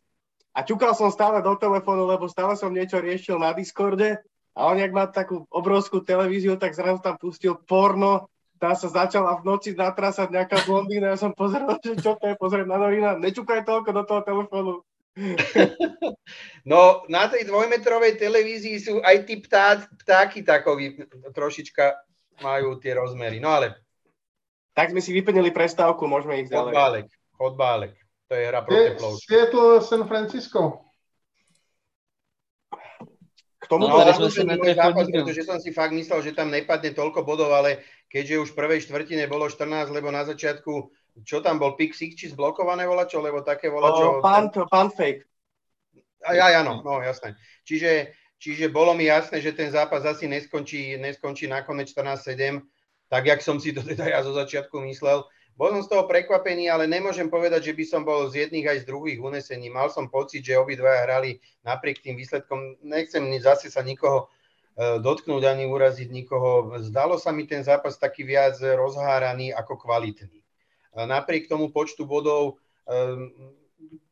A 0.55 0.63
ťukal 0.63 0.95
som 0.95 1.11
stále 1.11 1.43
do 1.43 1.55
telefónu, 1.59 2.07
lebo 2.07 2.31
stále 2.31 2.55
som 2.55 2.71
niečo 2.71 3.03
riešil 3.03 3.39
na 3.43 3.51
Discorde 3.51 4.23
a 4.55 4.61
on, 4.67 4.79
jak 4.79 4.91
má 4.91 5.07
takú 5.07 5.47
obrovskú 5.51 6.03
televíziu, 6.03 6.59
tak 6.59 6.75
zrazu 6.75 6.99
tam 6.99 7.15
pustil 7.15 7.55
porno, 7.55 8.27
tá 8.59 8.75
sa 8.75 8.91
začala 8.91 9.39
v 9.39 9.47
noci 9.47 9.71
natrasať 9.75 10.35
nejaká 10.35 10.67
blondína, 10.67 11.15
ja 11.15 11.19
som 11.19 11.31
pozeral, 11.31 11.79
že 11.87 11.95
čo 12.03 12.19
to 12.19 12.27
je, 12.27 12.35
pozrieť 12.35 12.67
na 12.67 12.79
novina, 12.79 13.15
nečukaj 13.15 13.63
toľko 13.63 13.91
do 13.95 14.03
toho 14.03 14.21
telefónu. 14.27 14.73
No, 16.69 17.03
na 17.09 17.27
tej 17.27 17.49
dvojmetrovej 17.49 18.21
televízii 18.21 18.77
sú 18.79 18.95
aj 19.03 19.17
tí 19.27 19.41
ptá, 19.43 19.83
ptáky 20.05 20.45
takoví, 20.45 21.01
trošička 21.35 21.97
majú 22.45 22.79
tie 22.79 22.95
rozmery. 22.95 23.43
No 23.43 23.51
ale... 23.51 23.75
Tak 24.79 24.95
sme 24.95 25.03
si 25.03 25.11
vyplnili 25.11 25.51
prestávku, 25.51 26.07
môžeme 26.07 26.39
ísť 26.39 26.55
ďalej. 26.55 26.71
Chodbálek, 26.71 27.09
chodbálek. 27.35 27.95
To 28.29 28.33
je 28.37 28.45
hra 28.47 28.61
proti 28.63 28.91
ploučku. 28.95 29.27
Seattle 29.27 29.83
San 29.83 30.05
Francisco. 30.07 30.87
K 33.59 33.65
tomu 33.67 33.91
no, 33.91 33.99
ale 33.99 34.15
že 34.15 34.47
môj 34.47 34.79
zápas, 34.79 35.09
pretože 35.11 35.43
som 35.43 35.59
si 35.59 35.75
fakt 35.75 35.91
myslel, 35.91 36.23
že 36.23 36.37
tam 36.37 36.55
nepadne 36.55 36.95
toľko 36.95 37.27
bodov, 37.27 37.51
ale 37.51 37.83
keďže 38.07 38.45
už 38.47 38.49
v 38.55 38.59
prvej 38.61 38.81
štvrtine 38.87 39.27
bolo 39.27 39.51
14, 39.51 39.91
lebo 39.91 40.15
na 40.15 40.23
začiatku 40.23 40.95
čo 41.25 41.43
tam 41.43 41.59
bol, 41.59 41.75
six, 41.79 42.15
či 42.15 42.27
zblokované 42.31 42.87
volačo, 42.87 43.23
lebo 43.23 43.43
také 43.43 43.71
volačo... 43.71 44.19
Oh, 44.19 44.23
punt, 44.23 44.55
punt 44.69 44.93
fake. 44.95 45.25
A 46.27 46.35
ja, 46.35 46.61
áno, 46.61 46.83
no 46.83 46.99
jasné. 46.99 47.39
Čiže, 47.63 48.13
čiže 48.43 48.67
bolo 48.69 48.95
mi 48.95 49.07
jasné, 49.07 49.39
že 49.39 49.55
ten 49.55 49.71
zápas 49.71 50.03
asi 50.03 50.27
neskončí, 50.27 50.99
neskončí 50.99 51.47
nakoniec 51.47 51.95
14-7, 51.95 52.59
tak 53.09 53.23
jak 53.25 53.41
som 53.41 53.63
si 53.63 53.71
to 53.71 53.81
teda 53.81 54.11
ja 54.11 54.21
zo 54.27 54.35
začiatku 54.35 54.83
myslel. 54.91 55.25
Bol 55.59 55.75
som 55.75 55.83
z 55.83 55.91
toho 55.91 56.07
prekvapený, 56.07 56.71
ale 56.71 56.87
nemôžem 56.87 57.27
povedať, 57.27 57.71
že 57.71 57.75
by 57.75 57.85
som 57.87 58.03
bol 58.07 58.31
z 58.31 58.47
jedných 58.47 58.67
aj 58.67 58.79
z 58.87 58.89
druhých 58.95 59.19
unesení. 59.19 59.67
Mal 59.67 59.91
som 59.91 60.07
pocit, 60.07 60.47
že 60.47 60.55
obidvaja 60.55 61.03
hrali 61.03 61.43
napriek 61.67 61.99
tým 61.99 62.15
výsledkom. 62.15 62.79
Nechcem 62.87 63.27
zase 63.43 63.67
sa 63.67 63.83
nikoho 63.83 64.31
e, 64.79 65.03
dotknúť 65.03 65.43
ani 65.51 65.67
uraziť 65.67 66.15
nikoho. 66.15 66.79
Zdalo 66.79 67.19
sa 67.19 67.35
mi 67.35 67.43
ten 67.43 67.67
zápas 67.67 67.99
taký 67.99 68.23
viac 68.23 68.55
rozháraný 68.63 69.51
ako 69.51 69.83
kvalitný 69.83 70.47
napriek 71.07 71.47
tomu 71.47 71.71
počtu 71.71 72.09
bodov, 72.09 72.59
ehm, 72.89 73.31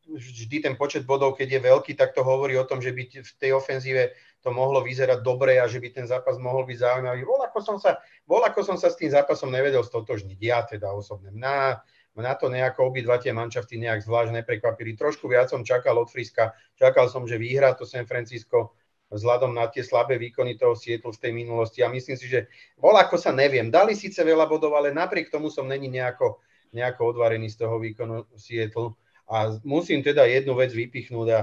vždy 0.07 0.63
ten 0.63 0.75
počet 0.79 1.03
bodov, 1.03 1.35
keď 1.35 1.59
je 1.59 1.65
veľký, 1.67 1.91
tak 1.99 2.15
to 2.15 2.23
hovorí 2.23 2.55
o 2.55 2.63
tom, 2.63 2.79
že 2.79 2.95
by 2.95 3.03
v 3.19 3.33
tej 3.37 3.51
ofenzíve 3.53 4.15
to 4.39 4.49
mohlo 4.55 4.79
vyzerať 4.79 5.19
dobre 5.19 5.59
a 5.59 5.67
že 5.67 5.83
by 5.83 5.91
ten 5.91 6.07
zápas 6.07 6.39
mohol 6.39 6.63
byť 6.63 6.77
zaujímavý. 6.79 7.21
Bol 7.27 7.41
ako 7.43 7.59
som 7.59 7.77
sa, 7.81 7.99
bol 8.23 8.39
ako 8.39 8.63
som 8.63 8.77
sa 8.79 8.87
s 8.87 8.95
tým 8.95 9.11
zápasom 9.11 9.51
nevedel 9.51 9.83
stotožniť, 9.83 10.39
ja 10.39 10.63
teda 10.63 10.87
osobne. 10.95 11.35
Na, 11.35 11.83
na 12.15 12.33
to 12.39 12.47
nejako 12.47 12.93
obidva 12.93 13.19
tie 13.19 13.35
manšafty 13.35 13.75
nejak 13.75 14.07
zvlášť 14.07 14.31
neprekvapili. 14.41 14.95
Trošku 14.95 15.27
viac 15.27 15.51
som 15.51 15.67
čakal 15.67 15.99
od 15.99 16.07
Friska, 16.07 16.55
čakal 16.79 17.11
som, 17.11 17.27
že 17.27 17.35
vyhrá 17.35 17.75
to 17.75 17.83
San 17.83 18.07
Francisco 18.07 18.77
vzhľadom 19.07 19.55
na 19.55 19.71
tie 19.71 19.83
slabé 19.83 20.19
výkony 20.19 20.59
toho 20.59 20.75
Sietlu 20.75 21.15
v 21.15 21.21
tej 21.21 21.31
minulosti. 21.31 21.79
A 21.79 21.91
myslím 21.91 22.19
si, 22.19 22.27
že 22.27 22.51
bol 22.75 22.95
ako 22.95 23.15
sa 23.15 23.31
neviem. 23.31 23.71
Dali 23.71 23.95
síce 23.95 24.19
veľa 24.19 24.47
bodov, 24.47 24.75
ale 24.75 24.91
napriek 24.91 25.31
tomu 25.31 25.47
som 25.47 25.63
není 25.63 25.87
nejako 25.87 26.43
nejako 26.73 27.15
odvarený 27.15 27.51
z 27.53 27.63
toho 27.63 27.79
výkonu 27.79 28.25
Seattle. 28.35 28.95
A 29.27 29.59
musím 29.67 30.03
teda 30.03 30.23
jednu 30.23 30.55
vec 30.55 30.71
vypichnúť 30.71 31.27
a 31.35 31.39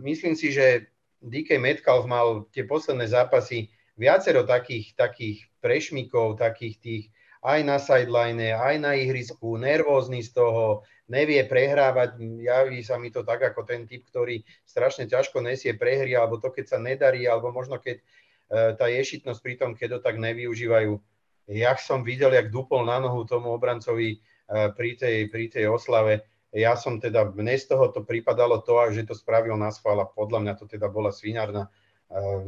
myslím 0.00 0.32
si, 0.32 0.52
že 0.52 0.88
DK 1.22 1.60
Metcalf 1.60 2.08
mal 2.08 2.48
tie 2.50 2.64
posledné 2.64 3.08
zápasy 3.08 3.68
viacero 3.94 4.42
takých, 4.42 4.96
takých 4.96 5.46
prešmikov, 5.60 6.40
takých 6.40 6.76
tých 6.80 7.04
aj 7.42 7.60
na 7.66 7.76
sideline, 7.82 8.54
aj 8.54 8.76
na 8.78 8.94
ihrisku, 8.94 9.58
nervózny 9.58 10.22
z 10.22 10.30
toho, 10.30 10.86
nevie 11.10 11.42
prehrávať, 11.42 12.14
javí 12.38 12.80
sa 12.86 12.96
mi 13.02 13.10
to 13.10 13.26
tak 13.26 13.42
ako 13.42 13.66
ten 13.66 13.84
typ, 13.84 14.06
ktorý 14.06 14.46
strašne 14.62 15.10
ťažko 15.10 15.42
nesie 15.42 15.74
prehry, 15.74 16.14
alebo 16.14 16.38
to, 16.38 16.54
keď 16.54 16.64
sa 16.70 16.78
nedarí, 16.78 17.26
alebo 17.26 17.50
možno 17.50 17.82
keď 17.82 17.98
e, 17.98 18.02
tá 18.78 18.86
ješitnosť 18.86 19.40
pri 19.42 19.54
tom, 19.58 19.70
keď 19.74 19.98
to 19.98 20.06
tak 20.06 20.22
nevyužívajú. 20.22 20.94
Ja 21.50 21.74
som 21.74 22.06
videl, 22.06 22.30
jak 22.38 22.54
dupol 22.54 22.86
na 22.86 23.02
nohu 23.02 23.26
tomu 23.26 23.50
obrancovi 23.50 24.22
pri 24.52 24.90
tej, 25.00 25.16
pri 25.32 25.48
tej 25.48 25.72
oslave. 25.72 26.28
Ja 26.52 26.76
som 26.76 27.00
teda, 27.00 27.32
mne 27.32 27.56
z 27.56 27.72
toho 27.72 27.88
to 27.88 28.04
pripadalo 28.04 28.60
to, 28.60 28.76
že 28.92 29.08
to 29.08 29.16
spravil 29.16 29.56
na 29.56 29.72
schvál 29.72 30.04
a 30.04 30.06
podľa 30.06 30.44
mňa 30.44 30.54
to 30.60 30.68
teda 30.68 30.92
bola 30.92 31.08
svinárna 31.08 31.72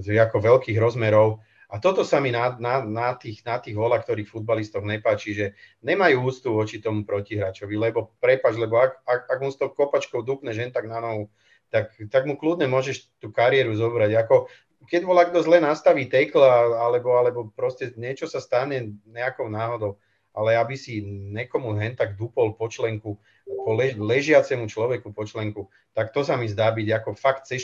ako 0.05 0.37
veľkých 0.45 0.77
rozmerov. 0.77 1.41
A 1.73 1.81
toto 1.81 2.05
sa 2.05 2.21
mi 2.21 2.29
na, 2.29 2.55
na, 2.61 2.85
na, 2.85 3.17
tých, 3.17 3.43
na 3.43 3.57
tých 3.59 3.75
volách, 3.75 4.05
ktorých 4.05 4.29
futbalistoch 4.29 4.85
nepáči, 4.85 5.33
že 5.33 5.47
nemajú 5.81 6.23
ústu 6.23 6.53
voči 6.53 6.79
tomu 6.79 7.03
protihráčovi, 7.03 7.75
lebo 7.75 8.15
prepač, 8.21 8.55
lebo 8.61 8.79
ak, 8.79 9.03
ak, 9.03 9.21
ak 9.27 9.39
mu 9.41 9.51
s 9.51 9.59
tou 9.59 9.73
kopačkou 9.73 10.23
dupne 10.23 10.53
žen 10.53 10.71
tak 10.71 10.87
na 10.87 11.01
nohu, 11.01 11.33
tak, 11.73 11.91
tak 12.13 12.29
mu 12.29 12.39
kľudne 12.39 12.71
môžeš 12.71 13.11
tú 13.19 13.33
kariéru 13.35 13.75
zobrať. 13.75 14.13
Ako, 14.23 14.47
keď 14.87 15.03
volá 15.03 15.27
kto 15.27 15.43
zle 15.43 15.59
nastaví 15.59 16.07
tekl 16.07 16.45
alebo, 16.45 17.17
alebo 17.19 17.51
proste 17.51 17.91
niečo 17.97 18.31
sa 18.31 18.39
stane 18.39 19.01
nejakou 19.09 19.49
náhodou, 19.51 19.99
ale 20.35 20.59
aby 20.59 20.75
si 20.75 21.01
nekomu 21.31 21.79
hen 21.79 21.95
tak 21.95 22.19
dupol 22.19 22.59
po 22.59 22.67
členku, 22.67 23.17
po 23.47 23.71
lež, 23.73 23.95
ležiacemu 23.95 24.67
človeku 24.67 25.15
po 25.15 25.23
členku, 25.23 25.71
tak 25.95 26.11
to 26.11 26.27
sa 26.27 26.35
mi 26.35 26.51
zdá 26.51 26.75
byť 26.75 26.89
ako 26.91 27.11
fakt 27.15 27.47
cez. 27.47 27.63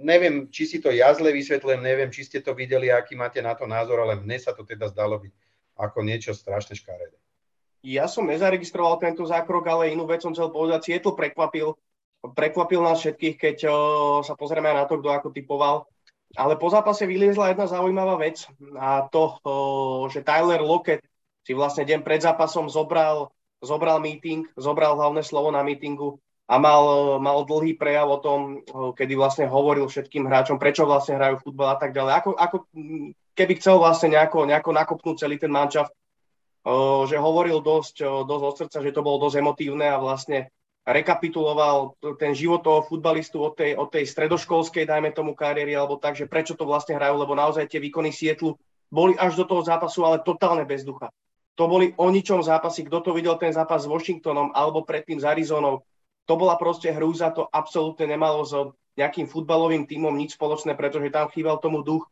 Neviem, 0.00 0.48
či 0.48 0.64
si 0.64 0.80
to 0.80 0.88
ja 0.88 1.12
zle 1.12 1.36
vysvetľujem, 1.36 1.84
neviem, 1.84 2.08
či 2.08 2.24
ste 2.24 2.40
to 2.40 2.56
videli, 2.56 2.88
aký 2.88 3.12
máte 3.12 3.44
na 3.44 3.52
to 3.52 3.68
názor, 3.68 4.00
ale 4.00 4.16
mne 4.16 4.40
sa 4.40 4.56
to 4.56 4.64
teda 4.64 4.88
zdalo 4.88 5.20
byť 5.20 5.32
ako 5.76 5.98
niečo 6.00 6.32
strašne 6.32 6.72
škaredé. 6.72 7.20
Ja 7.84 8.08
som 8.08 8.26
nezaregistroval 8.26 8.96
tento 8.98 9.28
zákrok, 9.28 9.68
ale 9.68 9.92
inú 9.92 10.08
vec 10.08 10.24
som 10.24 10.32
chcel 10.32 10.48
povedať. 10.48 10.90
Sietl 10.90 11.12
prekvapil, 11.12 11.76
prekvapil 12.24 12.80
nás 12.80 13.04
všetkých, 13.04 13.36
keď 13.36 13.56
o, 13.68 13.76
sa 14.24 14.32
pozrieme 14.34 14.72
na 14.72 14.88
to, 14.88 14.98
kto 14.98 15.12
ako 15.12 15.28
typoval. 15.30 15.84
Ale 16.34 16.58
po 16.58 16.66
zápase 16.72 17.06
vyliezla 17.06 17.54
jedna 17.54 17.70
zaujímavá 17.70 18.18
vec 18.18 18.48
a 18.74 19.06
to, 19.06 19.38
o, 19.44 19.52
že 20.10 20.26
Tyler 20.26 20.58
Lockett 20.64 21.04
si 21.46 21.54
vlastne 21.54 21.86
deň 21.86 22.02
pred 22.02 22.18
zápasom 22.18 22.66
zobral, 22.66 23.30
zobral 23.62 24.02
meeting, 24.02 24.50
zobral 24.58 24.98
hlavné 24.98 25.22
slovo 25.22 25.54
na 25.54 25.62
meetingu 25.62 26.18
a 26.50 26.58
mal, 26.58 27.16
mal 27.22 27.46
dlhý 27.46 27.78
prejav 27.78 28.10
o 28.10 28.18
tom, 28.18 28.66
kedy 28.66 29.14
vlastne 29.14 29.46
hovoril 29.46 29.86
všetkým 29.86 30.26
hráčom, 30.26 30.58
prečo 30.58 30.82
vlastne 30.82 31.14
hrajú 31.14 31.46
futbal 31.46 31.74
a 31.74 31.78
tak 31.78 31.94
ďalej. 31.94 32.12
Ako, 32.18 32.30
ako 32.34 32.56
keby 33.38 33.62
chcel 33.62 33.78
vlastne 33.78 34.18
nejako, 34.18 34.50
nejako 34.50 34.70
nakopnúť 34.74 35.22
celý 35.22 35.38
ten 35.38 35.54
mančaft. 35.54 35.94
že 37.06 37.14
hovoril 37.14 37.62
dosť, 37.62 38.26
dosť 38.26 38.44
od 38.44 38.54
srdca, 38.58 38.78
že 38.82 38.90
to 38.90 39.06
bolo 39.06 39.22
dosť 39.22 39.38
emotívne 39.38 39.86
a 39.86 40.02
vlastne 40.02 40.50
rekapituloval 40.82 41.94
ten 42.18 42.34
život 42.34 42.62
toho 42.62 42.82
futbalistu 42.82 43.38
od 43.38 43.54
tej, 43.54 43.78
od 43.78 43.90
tej 43.90 44.06
stredoškolskej, 44.06 44.86
dajme 44.86 45.14
tomu, 45.14 45.34
kariéry, 45.34 45.74
alebo 45.74 45.98
tak, 45.98 46.18
že 46.18 46.30
prečo 46.30 46.58
to 46.58 46.66
vlastne 46.66 46.98
hrajú, 46.98 47.22
lebo 47.22 47.38
naozaj 47.38 47.70
tie 47.70 47.78
výkony 47.78 48.10
Sietlu 48.10 48.58
boli 48.90 49.18
až 49.18 49.34
do 49.34 49.46
toho 49.46 49.62
zápasu, 49.66 50.06
ale 50.06 50.22
totálne 50.22 50.62
bez 50.62 50.86
ducha. 50.86 51.10
To 51.56 51.64
boli 51.66 51.96
o 51.96 52.06
ničom 52.12 52.44
zápasy. 52.44 52.84
Kto 52.84 53.00
to 53.00 53.10
videl 53.16 53.40
ten 53.40 53.52
zápas 53.52 53.84
s 53.84 53.90
Washingtonom 53.90 54.52
alebo 54.52 54.84
predtým 54.84 55.20
s 55.20 55.24
Arizonou, 55.24 55.82
to 56.26 56.34
bola 56.34 56.58
proste 56.58 56.90
hrúza, 56.90 57.30
to 57.32 57.46
absolútne 57.48 58.04
nemalo 58.10 58.42
s 58.42 58.52
nejakým 58.98 59.30
futbalovým 59.30 59.86
tímom 59.86 60.12
nič 60.12 60.34
spoločné, 60.34 60.74
pretože 60.74 61.12
tam 61.14 61.30
chýbal 61.30 61.62
tomu 61.62 61.86
duch. 61.86 62.04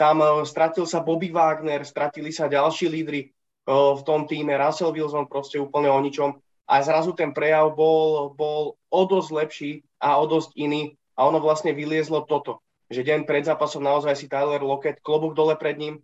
Tam 0.00 0.24
uh, 0.24 0.42
stratil 0.48 0.88
sa 0.88 1.04
Bobby 1.04 1.28
Wagner, 1.28 1.84
stratili 1.84 2.32
sa 2.32 2.48
ďalší 2.48 2.88
lídry 2.88 3.28
uh, 3.68 3.92
v 3.94 4.02
tom 4.02 4.24
týme, 4.24 4.56
Russell 4.56 4.96
Wilson 4.96 5.28
proste 5.28 5.60
úplne 5.60 5.92
o 5.92 6.00
ničom 6.00 6.40
a 6.70 6.74
zrazu 6.80 7.12
ten 7.12 7.34
prejav 7.34 7.74
bol, 7.74 8.32
bol 8.32 8.78
o 8.88 9.02
dosť 9.04 9.30
lepší 9.34 9.72
a 9.98 10.16
o 10.16 10.24
dosť 10.24 10.56
iný 10.56 10.94
a 11.18 11.26
ono 11.28 11.42
vlastne 11.42 11.74
vyliezlo 11.74 12.24
toto, 12.24 12.62
že 12.88 13.04
deň 13.04 13.28
pred 13.28 13.44
zápasom 13.44 13.82
naozaj 13.82 14.14
si 14.16 14.30
Tyler 14.30 14.62
Lockett, 14.62 15.02
klobúk 15.02 15.36
dole 15.36 15.58
pred 15.58 15.76
ním, 15.76 16.00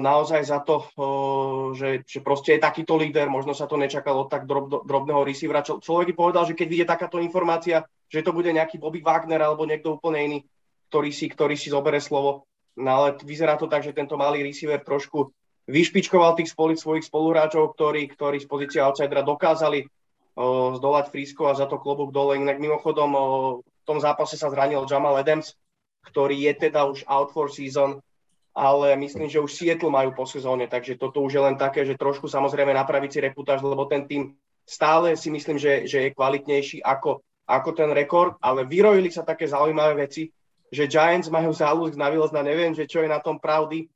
naozaj 0.00 0.40
za 0.48 0.64
to, 0.64 0.88
že, 1.76 2.08
že 2.08 2.18
proste 2.24 2.56
je 2.56 2.64
takýto 2.64 2.96
líder, 2.96 3.28
možno 3.28 3.52
sa 3.52 3.68
to 3.68 3.76
nečakalo 3.76 4.24
od 4.24 4.32
tak 4.32 4.48
drob, 4.48 4.88
drobného 4.88 5.20
receivera. 5.20 5.60
Človek 5.60 6.12
by 6.12 6.14
povedal, 6.16 6.44
že 6.48 6.56
keď 6.56 6.66
vidie 6.66 6.86
takáto 6.88 7.20
informácia, 7.20 7.84
že 8.08 8.24
to 8.24 8.32
bude 8.32 8.48
nejaký 8.48 8.80
Bobby 8.80 9.04
Wagner 9.04 9.44
alebo 9.44 9.68
niekto 9.68 10.00
úplne 10.00 10.20
iný, 10.24 10.38
ktorý 10.88 11.10
si, 11.12 11.28
ktorý 11.28 11.54
si 11.60 11.68
zobere 11.68 12.00
slovo. 12.00 12.48
No 12.80 13.04
ale 13.04 13.20
vyzerá 13.20 13.60
to 13.60 13.68
tak, 13.68 13.84
že 13.84 13.92
tento 13.92 14.16
malý 14.16 14.40
receiver 14.40 14.80
trošku 14.80 15.28
vyšpičkoval 15.68 16.40
tých 16.40 16.50
svojich 16.56 17.04
spoluhráčov, 17.04 17.76
ktorí, 17.76 18.08
ktorí 18.16 18.40
z 18.40 18.48
pozície 18.48 18.80
outsidera 18.80 19.20
dokázali 19.20 19.84
o, 19.84 20.72
zdolať 20.80 21.12
Frisko 21.12 21.52
a 21.52 21.58
za 21.58 21.68
to 21.68 21.76
klobúk 21.76 22.10
dole. 22.10 22.40
Inak 22.40 22.56
mimochodom 22.56 23.10
o, 23.12 23.24
v 23.60 23.84
tom 23.84 24.00
zápase 24.00 24.40
sa 24.40 24.48
zranil 24.48 24.88
Jamal 24.88 25.20
Adams, 25.20 25.52
ktorý 26.08 26.48
je 26.48 26.52
teda 26.70 26.88
už 26.88 27.04
out 27.04 27.30
for 27.30 27.52
season, 27.52 28.00
ale 28.50 28.98
myslím, 28.98 29.30
že 29.30 29.38
už 29.38 29.54
Seattle 29.54 29.94
majú 29.94 30.10
po 30.10 30.26
sezóne, 30.26 30.66
takže 30.66 30.98
toto 30.98 31.22
už 31.22 31.32
je 31.38 31.42
len 31.42 31.56
také, 31.56 31.86
že 31.86 31.94
trošku 31.94 32.26
samozrejme 32.26 32.74
napraviť 32.74 33.10
si 33.10 33.18
reputáž, 33.22 33.62
lebo 33.62 33.86
ten 33.86 34.04
tým 34.10 34.34
stále 34.66 35.14
si 35.14 35.30
myslím, 35.30 35.58
že, 35.58 35.86
že 35.86 36.10
je 36.10 36.14
kvalitnejší 36.14 36.82
ako, 36.82 37.22
ako 37.46 37.70
ten 37.74 37.90
rekord, 37.94 38.34
ale 38.42 38.66
vyrojili 38.66 39.10
sa 39.10 39.22
také 39.22 39.46
zaujímavé 39.46 40.06
veci, 40.06 40.30
že 40.70 40.86
Giants 40.86 41.30
majú 41.30 41.50
záľusk 41.50 41.98
na 41.98 42.10
na 42.10 42.42
neviem, 42.46 42.74
že 42.74 42.86
čo 42.86 43.02
je 43.02 43.10
na 43.10 43.18
tom 43.18 43.42
pravdy, 43.42 43.90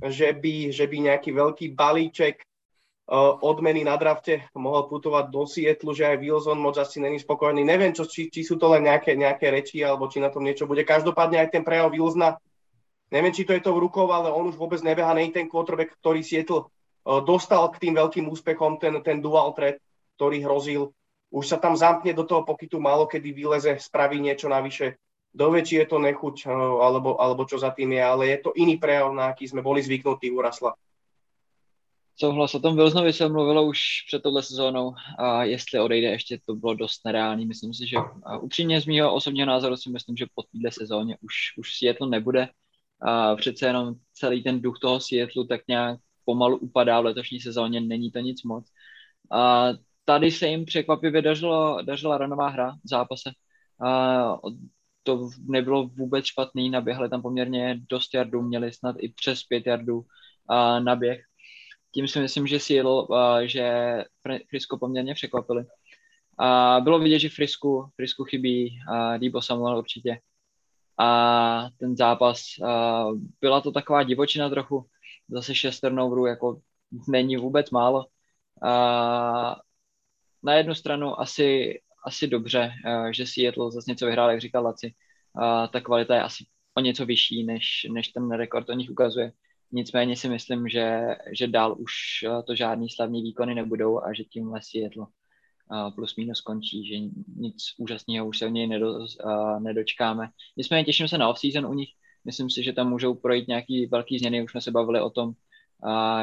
že 0.00 0.32
by, 0.32 0.72
že 0.72 0.84
by 0.88 0.96
nejaký 1.12 1.30
veľký 1.32 1.66
balíček 1.76 2.40
uh, 2.40 3.36
odmeny 3.40 3.84
na 3.84 3.96
drafte 3.96 4.48
mohol 4.56 4.88
putovať 4.88 5.24
do 5.28 5.44
Sietlu, 5.44 5.92
že 5.92 6.08
aj 6.08 6.20
Wilson 6.20 6.60
moc 6.60 6.76
asi 6.80 7.00
není 7.00 7.20
spokojný. 7.20 7.64
Neviem, 7.64 7.92
čo, 7.92 8.08
či, 8.08 8.32
či 8.32 8.44
sú 8.44 8.56
to 8.56 8.72
len 8.72 8.88
nejaké, 8.88 9.16
nejaké 9.16 9.52
reči, 9.52 9.84
alebo 9.84 10.08
či 10.08 10.20
na 10.20 10.32
tom 10.32 10.44
niečo 10.44 10.68
bude. 10.68 10.84
Každopádne 10.84 11.40
aj 11.44 11.48
ten 11.52 11.64
prejav 11.64 11.92
Wilsona, 11.92 12.36
neviem, 13.10 13.32
či 13.32 13.44
to 13.44 13.52
je 13.54 13.62
to 13.62 13.74
v 13.74 13.82
rukou, 13.86 14.10
ale 14.10 14.32
on 14.32 14.50
už 14.50 14.56
vôbec 14.56 14.82
nebeha, 14.82 15.14
není 15.14 15.30
ten 15.32 15.48
quarterback, 15.48 15.94
ktorý 16.00 16.22
Sietl 16.22 16.66
uh, 16.66 17.20
dostal 17.22 17.66
k 17.70 17.88
tým 17.88 17.94
veľkým 17.94 18.26
úspechom, 18.30 18.78
ten, 18.82 18.98
ten 19.02 19.22
dual 19.22 19.54
threat, 19.54 19.78
ktorý 20.16 20.42
hrozil. 20.42 20.90
Už 21.30 21.44
sa 21.46 21.58
tam 21.58 21.74
zamkne 21.74 22.14
do 22.14 22.22
toho 22.22 22.46
pokytu 22.46 22.78
málo, 22.78 23.10
kedy 23.10 23.34
vyleze, 23.34 23.78
spraví 23.82 24.18
niečo 24.22 24.46
navyše 24.46 24.96
dovie, 25.36 25.60
či 25.62 25.76
je 25.76 25.86
to 25.86 26.00
nechuť, 26.00 26.48
eh, 26.48 26.50
alebo, 26.56 27.20
alebo 27.20 27.44
čo 27.44 27.60
za 27.60 27.70
tým 27.70 27.92
je, 27.92 28.02
ale 28.02 28.22
je 28.32 28.38
to 28.40 28.50
iný 28.56 28.80
prejav, 28.80 29.12
na 29.12 29.30
aký 29.30 29.48
jsme 29.48 29.62
boli 29.62 29.82
zvyknutí 29.82 30.30
u 30.30 30.40
Rasla. 30.40 30.74
Souhlas, 32.18 32.54
o 32.54 32.60
tom 32.60 32.76
Wilsonovi 32.76 33.12
se 33.12 33.28
mluvilo 33.28 33.64
už 33.64 33.78
před 34.06 34.22
touhle 34.22 34.42
sezónou 34.42 34.94
a 35.18 35.44
jestli 35.44 35.80
odejde 35.80 36.08
ještě, 36.08 36.38
to 36.46 36.54
bylo 36.54 36.74
dost 36.74 37.04
nereálný. 37.04 37.46
Myslím 37.46 37.74
si, 37.74 37.86
že 37.86 37.96
upřímně 38.40 38.80
z 38.80 38.86
mého 38.86 39.14
osobního 39.14 39.46
názoru 39.46 39.76
si 39.76 39.90
myslím, 39.90 40.16
že 40.16 40.26
po 40.34 40.42
téhle 40.42 40.72
sezóně 40.72 41.16
už, 41.20 41.34
už 41.58 41.78
Seattle 41.78 42.08
nebude. 42.08 42.48
A 43.02 43.36
přece 43.36 43.66
jenom 43.66 43.94
celý 44.12 44.42
ten 44.42 44.60
duch 44.60 44.78
toho 44.78 45.00
Seattle 45.00 45.46
tak 45.46 45.60
nějak 45.68 46.00
pomalu 46.24 46.56
upadá 46.56 47.00
v 47.00 47.04
letošní 47.04 47.40
sezóně, 47.40 47.80
není 47.80 48.10
to 48.10 48.18
nic 48.18 48.42
moc. 48.42 48.66
A 49.32 49.68
tady 50.04 50.30
se 50.30 50.48
jim 50.48 50.64
překvapivě 50.64 51.22
dařilo, 51.22 51.82
dařila 51.82 52.18
ranová 52.18 52.48
hra 52.48 52.72
v 52.72 52.88
zápase. 52.88 53.30
A 53.86 54.38
to 55.02 55.28
nebylo 55.48 55.86
vůbec 55.86 56.24
špatný, 56.24 56.70
naběhli 56.70 57.08
tam 57.08 57.22
poměrně 57.22 57.80
dost 57.90 58.14
jardů, 58.14 58.42
měli 58.42 58.72
snad 58.72 58.96
i 58.98 59.08
přes 59.08 59.42
pět 59.44 59.66
jardů 59.66 59.96
uh, 59.98 60.04
na 60.80 60.96
běh. 60.96 61.20
Tím 61.94 62.08
si 62.08 62.20
myslím, 62.20 62.46
že 62.46 62.60
Seattle, 62.60 63.06
že 63.48 64.04
Frisco 64.50 64.78
poměrně 64.78 65.14
překvapili. 65.14 65.64
A 66.38 66.80
bylo 66.80 66.98
vidět, 66.98 67.18
že 67.18 67.28
Frisku, 67.28 67.90
Frisku 67.96 68.24
chybí 68.24 68.78
uh, 68.90 69.18
Debo 69.18 69.42
Samuel 69.42 69.78
určitě. 69.78 70.18
A 70.98 71.68
ten 71.78 71.96
zápas, 71.96 72.42
uh, 72.60 73.18
byla 73.40 73.60
to 73.60 73.72
taková 73.72 74.02
divočina 74.02 74.48
trochu, 74.48 74.86
zase 75.28 75.54
šest 75.54 75.80
turnoverů, 75.80 76.26
jako 76.26 76.60
není 77.08 77.36
vůbec 77.36 77.70
málo. 77.70 77.98
Uh, 78.62 79.54
na 80.42 80.54
jednu 80.54 80.74
stranu 80.74 81.20
asi 81.20 81.78
asi 82.06 82.26
dobře, 82.26 82.72
že 83.10 83.26
Seattle 83.26 83.70
zase 83.70 83.90
něco 83.90 84.06
vyhrál, 84.06 84.30
jak 84.30 84.40
říkal 84.40 84.64
Laci. 84.64 84.94
Ta 85.72 85.80
kvalita 85.80 86.14
je 86.14 86.22
asi 86.22 86.44
o 86.74 86.80
něco 86.80 87.06
vyšší, 87.06 87.44
než, 87.44 87.86
než 87.92 88.08
ten 88.08 88.30
rekord 88.30 88.68
o 88.68 88.72
nich 88.72 88.90
ukazuje. 88.90 89.32
Nicméně 89.72 90.16
si 90.16 90.28
myslím, 90.28 90.68
že, 90.68 91.00
že 91.32 91.46
dál 91.46 91.76
už 91.78 91.92
to 92.46 92.54
žádný 92.54 92.90
slavní 92.90 93.22
výkony 93.22 93.54
nebudou 93.54 94.02
a 94.04 94.12
že 94.12 94.24
tímhle 94.24 94.60
Seattle 94.62 95.06
plus 95.94 96.16
minus 96.16 96.40
končí, 96.40 96.86
že 96.86 96.94
nic 97.36 97.56
úžasného 97.78 98.26
už 98.26 98.38
se 98.38 98.48
v 98.48 98.52
něj 98.52 98.66
nedo, 98.66 99.06
nedočkáme. 99.58 100.30
Nicméně 100.56 100.84
těším 100.84 101.08
se 101.08 101.18
na 101.18 101.28
off-season 101.28 101.66
u 101.66 101.74
nich. 101.74 101.88
Myslím 102.24 102.50
si, 102.50 102.62
že 102.62 102.72
tam 102.72 102.88
můžou 102.90 103.14
projít 103.14 103.48
nějaký 103.48 103.86
velký 103.86 104.18
změny. 104.18 104.42
Už 104.42 104.50
jsme 104.50 104.60
se 104.60 104.70
bavili 104.70 105.00
o 105.00 105.10
tom, 105.10 105.32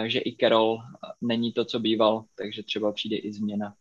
že 0.05 0.19
i 0.19 0.35
Carroll 0.39 0.79
není 1.21 1.51
to, 1.51 1.65
co 1.65 1.79
býval, 1.79 2.25
takže 2.35 2.63
třeba 2.63 2.91
přijde 2.91 3.17
i 3.17 3.33
změna 3.33 3.75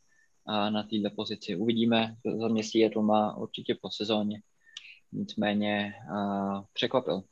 na 0.47 0.83
této 0.83 1.15
pozici. 1.17 1.57
Uvidíme, 1.57 2.17
za 2.41 2.49
mě 2.49 2.91
to 2.91 3.03
má 3.03 3.37
určitě 3.37 3.75
po 3.83 3.91
sezóně. 3.91 4.43
Nicméně 5.13 5.95
překvapil. 6.73 7.23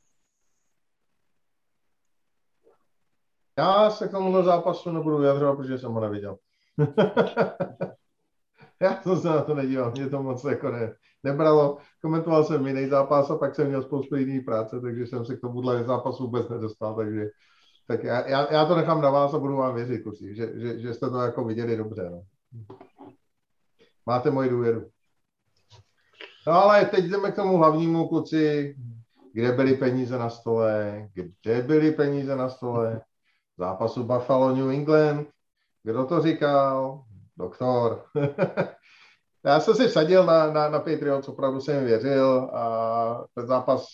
Já 3.59 3.91
se 3.91 4.09
k 4.09 4.11
tomuhle 4.11 4.45
zápasu 4.45 4.91
nebudu 4.91 5.19
vyjadřovat, 5.19 5.57
protože 5.57 5.79
jsem 5.79 5.93
ho 5.93 6.01
neviděl. 6.01 6.39
Já 8.83 9.03
jsem 9.03 9.17
se 9.17 9.29
na 9.29 9.43
to 9.43 9.55
nedíval, 9.55 9.91
mě 9.91 10.09
to 10.09 10.23
moc 10.23 10.45
jako 10.45 10.71
ne, 10.71 10.95
nebralo. 11.23 11.79
Komentoval 12.03 12.45
jsem 12.45 12.67
jiný 12.67 12.89
zápas 12.89 13.31
a 13.31 13.37
pak 13.37 13.55
jsem 13.55 13.69
měl 13.69 13.83
spoustu 13.83 14.17
jiný 14.17 14.41
práce, 14.41 14.81
takže 14.81 15.07
jsem 15.07 15.25
se 15.25 15.37
k 15.37 15.41
tomuhle 15.41 15.85
zápasu 15.85 16.25
vůbec 16.25 16.49
nedostal, 16.49 16.95
takže 16.95 17.27
tak 17.87 18.05
já, 18.05 18.29
já, 18.29 18.53
já 18.53 18.65
to 18.65 18.77
nechám 18.77 19.03
na 19.03 19.11
vás 19.11 19.35
a 19.35 19.39
budu 19.39 19.57
vám 19.57 19.75
věřit, 19.75 20.03
kluci, 20.03 20.35
že, 20.35 20.61
že, 20.61 20.79
že 20.79 20.95
jste 20.95 21.11
to 21.11 21.19
jako 21.19 21.45
viděli 21.45 21.77
dobře. 21.77 22.11
No. 22.11 22.23
Máte 24.07 24.31
moji 24.31 24.51
důvěru. 24.51 24.91
No 26.47 26.53
ale 26.53 26.85
teď 26.85 27.05
jdeme 27.05 27.33
k 27.33 27.37
tomu 27.37 27.57
hlavnímu 27.57 28.09
kluci, 28.09 28.77
kde 29.33 29.53
byly 29.53 29.77
peníze 29.77 30.19
na 30.19 30.31
stole, 30.31 31.09
kde 31.43 31.63
byly 31.63 31.93
peníze 31.93 32.37
na 32.37 32.49
stole, 32.49 33.01
zápasu 33.59 34.05
Buffalo 34.05 34.57
New 34.57 34.71
England, 34.71 35.29
kdo 35.83 36.07
to 36.07 36.23
říkal? 36.23 37.05
Doktor. 37.41 38.05
Já 39.45 39.61
jsem 39.61 39.75
si 39.75 39.89
vsadil 39.89 40.27
na, 40.27 40.53
na, 40.53 40.69
na 40.69 40.79
Patriots, 40.79 41.29
opravdu 41.29 41.61
jsem 41.61 41.85
věřil 41.85 42.51
a 42.55 43.25
ten 43.35 43.47
zápas, 43.47 43.87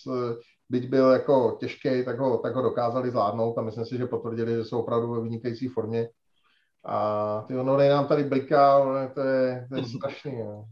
byť 0.69 0.89
byl 0.89 1.11
jako 1.11 1.57
těžký, 1.59 2.05
tak 2.05 2.19
ho, 2.19 2.37
tak 2.37 2.55
ho 2.55 2.61
dokázali 2.61 3.11
zvládnout 3.11 3.57
a 3.57 3.61
myslím 3.61 3.85
si, 3.85 3.97
že 3.97 4.05
potvrdili, 4.05 4.55
že 4.55 4.65
jsou 4.65 4.79
opravdu 4.79 5.13
ve 5.13 5.21
vynikající 5.21 5.67
formě. 5.67 6.09
A 6.85 7.41
ty 7.47 7.53
Honory 7.53 7.89
nám 7.89 8.07
tady 8.07 8.23
bliká, 8.23 8.79
to 9.13 9.21
je, 9.21 9.67
to 9.69 9.75
je 9.75 9.83
strašný. 9.97 10.39
Jo. 10.39 10.65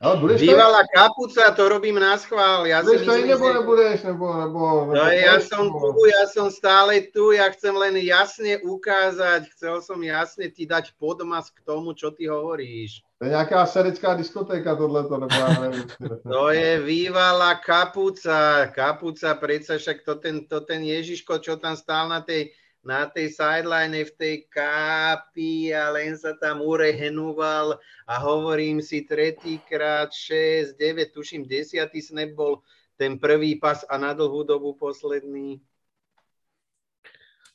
Ale 0.00 0.16
budeš 0.16 0.40
Bývalá 0.40 0.86
tady... 0.86 0.88
kapuca, 0.94 1.50
to 1.50 1.68
robím 1.68 1.98
na 1.98 2.18
schvál. 2.18 2.66
Ja 2.66 2.82
budeš 2.82 3.06
tady 3.06 3.26
nebo 3.26 3.52
nebudeš? 3.52 4.02
Nebo, 4.02 4.26
nebo, 4.38 4.60
nebo 4.80 4.94
no, 4.94 5.10
ja 5.10 5.40
som 5.42 5.66
tu, 5.66 6.06
ja 6.06 6.24
som 6.30 6.46
stále 6.50 7.02
tu, 7.10 7.34
ja 7.34 7.50
chcem 7.50 7.74
len 7.74 7.98
jasne 7.98 8.62
ukázať, 8.62 9.50
chcel 9.50 9.82
som 9.82 9.98
jasne 9.98 10.46
ti 10.46 10.62
dať 10.62 10.94
podmas 10.94 11.50
k 11.50 11.58
tomu, 11.66 11.90
čo 11.90 12.14
ty 12.14 12.30
hovoríš. 12.30 13.02
To 13.18 13.24
je 13.24 13.30
nějaká 13.30 13.66
serická 13.66 14.14
diskotéka 14.14 14.76
tohleto, 14.76 15.18
nebo 15.18 15.34
ja 15.34 15.48
neviem. 15.58 15.86
to 16.22 16.50
je 16.50 16.70
bývalá 16.82 17.54
kapuca, 17.58 18.66
kapuca, 18.70 19.34
predsa 19.34 19.78
však 19.78 20.06
to 20.06 20.14
ten, 20.14 20.46
to 20.46 20.60
ten 20.60 20.82
Ježiško, 20.82 21.38
čo 21.38 21.56
tam 21.56 21.74
stál 21.76 22.08
na 22.08 22.20
tej 22.20 22.54
na 22.84 23.08
tej 23.08 23.32
sideline 23.32 24.04
v 24.04 24.12
tej 24.14 24.36
kápi 24.52 25.72
a 25.72 25.88
len 25.90 26.14
sa 26.14 26.36
tam 26.36 26.60
urehenoval 26.60 27.80
a 28.04 28.14
hovorím 28.20 28.84
si 28.84 29.02
tretíkrát, 29.08 30.12
6, 30.12 30.76
9, 30.76 31.10
tuším 31.10 31.48
10. 31.48 31.88
snap 32.04 32.30
bol 32.36 32.60
ten 32.94 33.18
prvý 33.18 33.58
pas 33.58 33.82
a 33.88 33.98
na 33.98 34.14
dlhú 34.14 34.46
dobu 34.46 34.76
posledný. 34.76 35.58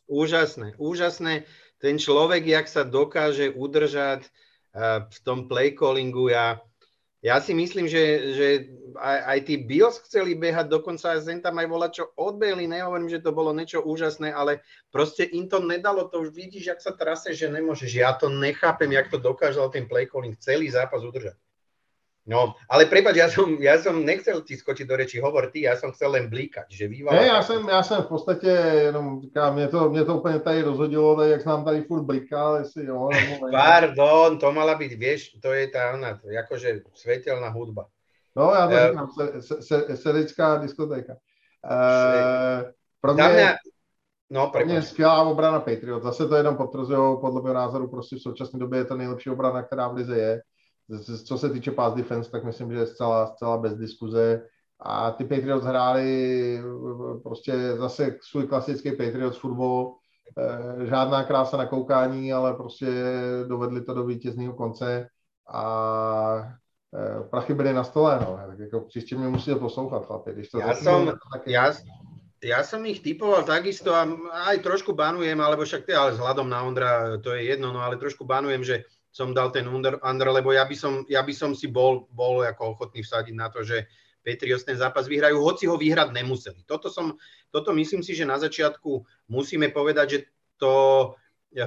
Úžasné, 0.10 0.74
úžasné. 0.82 1.46
ten 1.80 1.96
človek, 1.96 2.44
jak 2.44 2.68
sa 2.68 2.84
dokáže 2.84 3.54
udržať 3.54 4.28
v 5.10 5.18
tom 5.24 5.48
play 5.48 5.72
callingu, 5.78 6.28
ja, 6.28 6.60
ja 7.20 7.36
si 7.44 7.52
myslím, 7.52 7.84
že, 7.84 8.04
že 8.32 8.48
aj, 8.96 9.20
aj 9.28 9.40
tí 9.44 9.56
Bills 9.60 10.00
chceli 10.08 10.40
behať, 10.40 10.72
dokonca 10.72 11.20
Zen 11.20 11.44
tam 11.44 11.60
aj 11.60 11.68
volať, 11.68 11.92
čo 12.00 12.06
odbehli, 12.16 12.64
nehovorím, 12.64 13.12
že 13.12 13.20
to 13.20 13.36
bolo 13.36 13.52
niečo 13.52 13.84
úžasné, 13.84 14.32
ale 14.32 14.64
proste 14.88 15.28
im 15.28 15.52
to 15.52 15.60
nedalo, 15.60 16.08
to 16.08 16.24
už 16.24 16.32
vidíš, 16.32 16.72
jak 16.72 16.80
sa 16.80 16.96
trase, 16.96 17.36
že 17.36 17.52
nemôžeš. 17.52 17.92
Ja 17.92 18.16
to 18.16 18.32
nechápem, 18.32 18.96
jak 18.96 19.12
to 19.12 19.20
dokázal 19.20 19.68
ten 19.68 19.84
play 19.84 20.08
calling 20.08 20.40
celý 20.40 20.72
zápas 20.72 21.04
udržať. 21.04 21.36
No, 22.30 22.54
ale 22.70 22.86
prepáč, 22.86 23.18
ja 23.18 23.26
som, 23.26 23.58
ja 23.58 23.82
som 23.82 24.06
nechcel 24.06 24.46
ti 24.46 24.54
skočiť 24.54 24.86
do 24.86 25.02
reči, 25.02 25.18
hovor 25.18 25.50
ty, 25.50 25.66
ja 25.66 25.74
som 25.74 25.90
chcel 25.90 26.14
len 26.14 26.30
blíkať, 26.30 26.70
že 26.70 26.86
vývala... 26.86 27.18
Ne, 27.18 27.28
já 27.28 27.42
jsem, 27.42 27.70
já 27.70 27.84
jsem 27.84 28.02
v 28.04 28.08
podstatě 28.08 28.48
jenom 28.86 29.22
říkám, 29.22 29.56
mě 29.56 29.68
to, 29.68 29.90
mě 29.90 30.06
to 30.06 30.18
úplně 30.18 30.40
tady 30.40 30.62
rozhodilo, 30.62 31.18
tak 31.18 31.30
jak 31.30 31.46
nám 31.46 31.66
tady 31.66 31.82
furt 31.82 32.04
blikal, 32.04 32.56
jestli 32.56 32.86
jo, 32.86 33.10
nebo. 33.30 33.52
Pardon, 33.52 34.38
to 34.40 34.52
mala 34.52 34.78
byť, 34.78 34.92
vieš, 34.94 35.42
to 35.42 35.54
je 35.58 35.74
tá 35.74 35.98
ona, 35.98 36.22
akože 36.22 36.86
svetelná 36.94 37.50
hudba. 37.50 37.90
No, 38.38 38.54
já 38.54 38.68
to 38.68 38.74
uh, 38.74 38.80
říkám, 38.90 39.10
se, 39.42 39.62
se, 39.62 39.98
se, 39.98 40.14
diskotéka. 40.62 41.14
Uh, 41.66 42.70
pro 43.02 43.14
mě, 43.14 43.30
mě, 43.30 43.56
no, 44.30 44.48
pro 44.48 44.66
mě 44.66 44.82
skvělá 44.82 45.24
obrana 45.24 45.60
Patriot, 45.60 46.04
zase 46.04 46.28
to 46.28 46.36
jenom 46.36 46.58
potvrzují, 46.58 47.18
podle 47.22 47.42
mého 47.42 47.54
názoru, 47.54 47.90
prostě 47.90 48.16
v 48.16 48.22
současné 48.22 48.60
době 48.60 48.80
je 48.80 48.86
to 48.86 48.98
nejlepší 48.98 49.30
obrana, 49.30 49.64
která 49.64 49.88
v 49.88 49.94
lize 49.94 50.18
je 50.18 50.42
co 51.26 51.38
se 51.38 51.50
týče 51.50 51.72
pass 51.72 51.96
defense, 51.96 52.32
tak 52.32 52.44
myslím, 52.44 52.72
že 52.72 52.78
je 52.78 52.86
zcela, 52.86 53.28
zcela 53.28 53.58
bez 53.58 53.76
diskuze. 53.76 54.42
A 54.80 55.12
ty 55.12 55.26
Patriots 55.26 55.66
hráli 55.66 56.62
prostě 57.24 57.76
zase 57.78 58.16
svůj 58.22 58.48
klasický 58.48 58.92
Patriots 58.92 59.38
fotbal, 59.38 59.94
eh, 60.38 60.86
žádná 60.86 61.24
krása 61.24 61.58
na 61.58 61.66
koukání, 61.66 62.34
ale 62.34 62.54
prostě 62.54 62.88
dovedli 63.48 63.82
to 63.82 63.94
do 63.94 64.06
vítězného 64.06 64.54
konce 64.54 65.08
a 65.54 65.74
eh, 66.96 67.24
prachy 67.30 67.54
byly 67.54 67.74
na 67.74 67.84
stole, 67.84 68.20
no. 68.22 68.40
Tak 68.48 68.60
jako 68.60 68.82
příště 68.82 69.18
mě 69.18 69.28
musíte 69.28 69.60
poslouchat, 69.60 70.06
chlapi. 70.06 70.32
Když 70.34 70.50
to 70.50 70.60
ja 70.60 70.74
som, 70.74 71.14
taky... 71.34 71.52
ja, 71.52 71.76
ja 72.40 72.64
som 72.64 72.86
ich 72.88 73.04
typoval 73.04 73.44
takisto 73.44 73.92
a 73.92 74.08
aj 74.48 74.64
trošku 74.64 74.96
banujem, 74.96 75.38
alebo 75.42 75.68
však 75.68 75.92
ale 75.92 76.16
vzhľadom 76.16 76.48
na 76.50 76.64
Ondra 76.64 77.20
to 77.20 77.36
je 77.36 77.52
jedno, 77.52 77.76
no 77.76 77.84
ale 77.84 78.00
trošku 78.00 78.24
banujem, 78.24 78.64
že 78.64 78.88
som 79.10 79.34
dal 79.34 79.50
ten 79.50 79.66
under, 79.66 79.98
under 80.06 80.30
lebo 80.30 80.54
ja 80.54 80.64
by, 80.70 80.76
som, 80.78 81.04
ja 81.10 81.26
by 81.26 81.34
som 81.34 81.58
si 81.58 81.66
bol, 81.70 82.06
bol 82.14 82.46
ako 82.46 82.78
ochotný 82.78 83.02
vsadiť 83.02 83.36
na 83.36 83.50
to, 83.50 83.66
že 83.66 83.90
Patriots 84.22 84.68
ten 84.68 84.78
zápas 84.78 85.10
vyhrajú, 85.10 85.42
hoci 85.42 85.66
ho 85.66 85.80
vyhrať 85.80 86.14
nemuseli. 86.14 86.62
Toto, 86.68 86.92
som, 86.92 87.18
toto 87.50 87.74
myslím 87.74 88.06
si, 88.06 88.14
že 88.14 88.28
na 88.28 88.38
začiatku 88.38 89.02
musíme 89.32 89.74
povedať, 89.74 90.08
že 90.12 90.20
to 90.60 90.74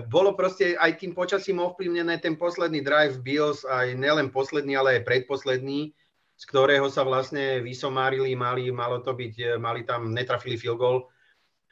bolo 0.06 0.38
proste 0.38 0.78
aj 0.78 1.02
tým 1.02 1.10
počasím 1.10 1.58
ovplyvnené 1.58 2.22
ten 2.22 2.38
posledný 2.38 2.86
drive 2.86 3.18
Bills, 3.18 3.66
aj 3.66 3.98
nelen 3.98 4.30
posledný, 4.30 4.78
ale 4.78 5.00
aj 5.00 5.06
predposledný, 5.08 5.90
z 6.38 6.44
ktorého 6.46 6.86
sa 6.86 7.02
vlastne 7.02 7.58
vysomárili, 7.58 8.38
mali, 8.38 8.70
malo 8.70 9.02
to 9.02 9.10
byť, 9.10 9.58
mali 9.58 9.82
tam, 9.82 10.14
netrafili 10.14 10.54
field 10.54 10.78
goal, 10.78 11.10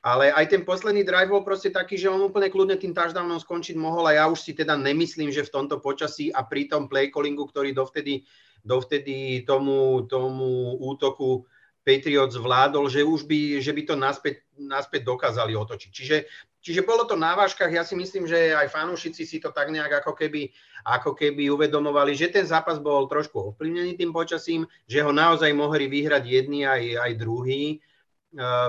ale 0.01 0.33
aj 0.33 0.49
ten 0.49 0.63
posledný 0.65 1.05
drive 1.05 1.29
bol 1.29 1.45
proste 1.45 1.69
taký, 1.69 2.01
že 2.01 2.09
on 2.09 2.25
úplne 2.25 2.49
kľudne 2.49 2.81
tým 2.81 2.97
touchdownom 2.97 3.37
skončiť 3.37 3.77
mohol 3.77 4.09
a 4.09 4.17
ja 4.17 4.25
už 4.33 4.41
si 4.41 4.53
teda 4.57 4.73
nemyslím, 4.81 5.29
že 5.29 5.45
v 5.45 5.53
tomto 5.53 5.77
počasí 5.77 6.33
a 6.33 6.41
pri 6.41 6.73
tom 6.73 6.89
play 6.89 7.13
callingu, 7.13 7.45
ktorý 7.45 7.77
dovtedy, 7.77 8.25
dovtedy 8.65 9.45
tomu, 9.45 10.09
tomu 10.09 10.81
útoku 10.81 11.45
Patriots 11.85 12.37
zvládol, 12.37 12.89
že 12.93 13.05
už 13.05 13.25
by, 13.25 13.61
že 13.61 13.73
by 13.73 13.83
to 13.89 13.95
naspäť, 13.97 14.45
naspäť 14.57 15.05
dokázali 15.05 15.57
otočiť. 15.57 15.91
Čiže, 15.93 16.17
čiže 16.61 16.85
bolo 16.85 17.09
to 17.09 17.17
na 17.17 17.33
vážkach, 17.37 17.73
ja 17.73 17.85
si 17.85 17.97
myslím, 17.97 18.29
že 18.29 18.53
aj 18.53 18.73
fanúšici 18.73 19.25
si 19.25 19.37
to 19.41 19.53
tak 19.53 19.73
nejak 19.73 20.05
ako 20.05 20.13
keby, 20.13 20.53
ako 20.85 21.17
keby 21.17 21.49
uvedomovali, 21.53 22.13
že 22.13 22.33
ten 22.33 22.45
zápas 22.45 22.77
bol 22.81 23.09
trošku 23.09 23.53
ovplyvnený 23.53 23.97
tým 23.97 24.13
počasím, 24.13 24.69
že 24.89 25.01
ho 25.01 25.13
naozaj 25.13 25.53
mohli 25.57 25.89
vyhrať 25.89 26.25
jedni 26.25 26.69
aj, 26.69 27.01
aj 27.01 27.13
druhý 27.17 27.81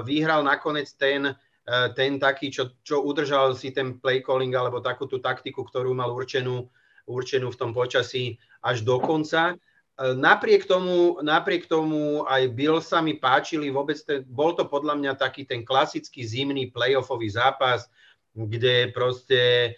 vyhral 0.03 0.41
nakoniec 0.41 0.89
ten, 0.97 1.33
eh, 1.35 1.87
ten 1.93 2.17
taký, 2.17 2.49
čo, 2.49 2.73
čo 2.81 3.01
udržal 3.05 3.53
si 3.53 3.69
ten 3.71 4.01
play 4.01 4.21
calling 4.21 4.53
alebo 4.53 4.81
takú 4.81 5.05
tú 5.05 5.21
taktiku, 5.21 5.61
ktorú 5.65 5.93
mal 5.93 6.09
určenú, 6.09 6.69
určenú 7.05 7.53
v 7.53 7.59
tom 7.59 7.71
počasí 7.73 8.41
až 8.65 8.81
do 8.81 8.97
konca. 8.97 9.53
Eh, 9.53 10.13
napriek 10.17 10.65
tomu, 10.65 11.21
napriek 11.21 11.69
tomu 11.69 12.25
aj 12.25 12.49
Bill 12.53 12.81
sa 12.81 13.01
mi 13.01 13.17
páčili, 13.21 13.69
vôbec 13.69 13.97
ten, 14.01 14.25
bol 14.25 14.57
to 14.57 14.65
podľa 14.65 14.97
mňa 14.97 15.11
taký 15.17 15.45
ten 15.45 15.61
klasický 15.61 16.25
zimný 16.25 16.73
playoffový 16.73 17.29
zápas, 17.29 17.85
kde 18.31 18.95
proste 18.95 19.75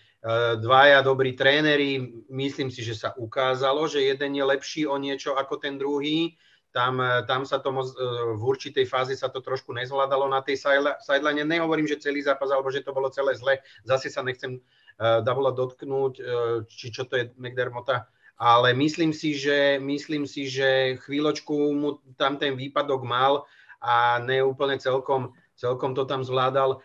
dvaja 0.63 1.03
dobrí 1.03 1.35
tréneri, 1.35 1.99
myslím 2.31 2.71
si, 2.71 2.79
že 2.79 2.95
sa 2.95 3.11
ukázalo, 3.19 3.91
že 3.91 4.07
jeden 4.07 4.39
je 4.39 4.45
lepší 4.45 4.87
o 4.87 4.95
niečo 4.95 5.35
ako 5.35 5.59
ten 5.59 5.75
druhý 5.75 6.39
tam, 6.73 6.97
e, 6.97 7.21
tam 7.29 7.45
sa 7.45 7.61
to 7.61 7.69
moc, 7.69 7.87
e, 7.93 8.01
v 8.33 8.41
určitej 8.41 8.89
fáze 8.89 9.13
sa 9.13 9.29
to 9.29 9.45
trošku 9.45 9.71
nezvládalo 9.77 10.25
na 10.25 10.41
tej 10.41 10.57
sideline. 10.99 11.45
Nehovorím, 11.45 11.85
že 11.85 12.01
celý 12.01 12.25
zápas, 12.25 12.49
alebo 12.49 12.73
že 12.73 12.81
to 12.81 12.91
bolo 12.91 13.13
celé 13.13 13.37
zle. 13.37 13.61
Zase 13.85 14.09
sa 14.09 14.25
nechcem 14.25 14.57
uh, 14.57 15.21
Davola 15.21 15.53
dotknúť, 15.53 16.13
uh, 16.17 16.25
či 16.65 16.89
čo 16.89 17.05
to 17.05 17.21
je 17.21 17.29
McDermotta, 17.37 18.09
ale 18.41 18.73
myslím 18.73 19.13
si, 19.13 19.37
že, 19.37 19.77
myslím 19.77 20.25
si, 20.25 20.49
že 20.49 20.97
chvíľočku 21.05 21.53
mu 21.77 22.01
tam 22.17 22.41
ten 22.41 22.57
výpadok 22.57 23.05
mal 23.05 23.45
a 23.77 24.17
neúplne 24.17 24.81
celkom, 24.81 25.37
celkom 25.53 25.93
to 25.93 26.09
tam 26.09 26.25
zvládal. 26.25 26.81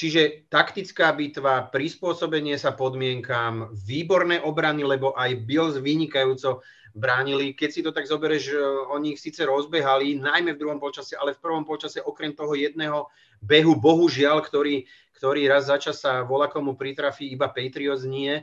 Čiže 0.00 0.48
taktická 0.48 1.12
bitva, 1.12 1.68
prispôsobenie 1.68 2.56
sa 2.56 2.72
podmienkám, 2.72 3.76
výborné 3.76 4.40
obrany, 4.40 4.80
lebo 4.80 5.12
aj 5.12 5.44
Bills 5.44 5.76
vynikajúco 5.76 6.64
bránili. 6.94 7.54
Keď 7.54 7.70
si 7.70 7.80
to 7.80 7.94
tak 7.94 8.06
zoberieš, 8.06 8.54
oni 8.90 9.14
ich 9.14 9.22
síce 9.22 9.46
rozbehali, 9.46 10.18
najmä 10.18 10.54
v 10.54 10.60
druhom 10.60 10.82
polčase, 10.82 11.14
ale 11.14 11.34
v 11.34 11.42
prvom 11.42 11.62
polčase 11.62 12.02
okrem 12.02 12.34
toho 12.34 12.54
jedného 12.54 13.06
behu, 13.40 13.78
bohužiaľ, 13.78 14.42
ktorý, 14.42 14.84
ktorý 15.16 15.46
raz 15.46 15.70
za 15.70 15.78
čas 15.78 16.02
sa 16.02 16.26
volá 16.26 16.50
komu 16.50 16.74
pritrafí, 16.74 17.30
iba 17.30 17.48
Patriots 17.48 18.04
nie, 18.04 18.42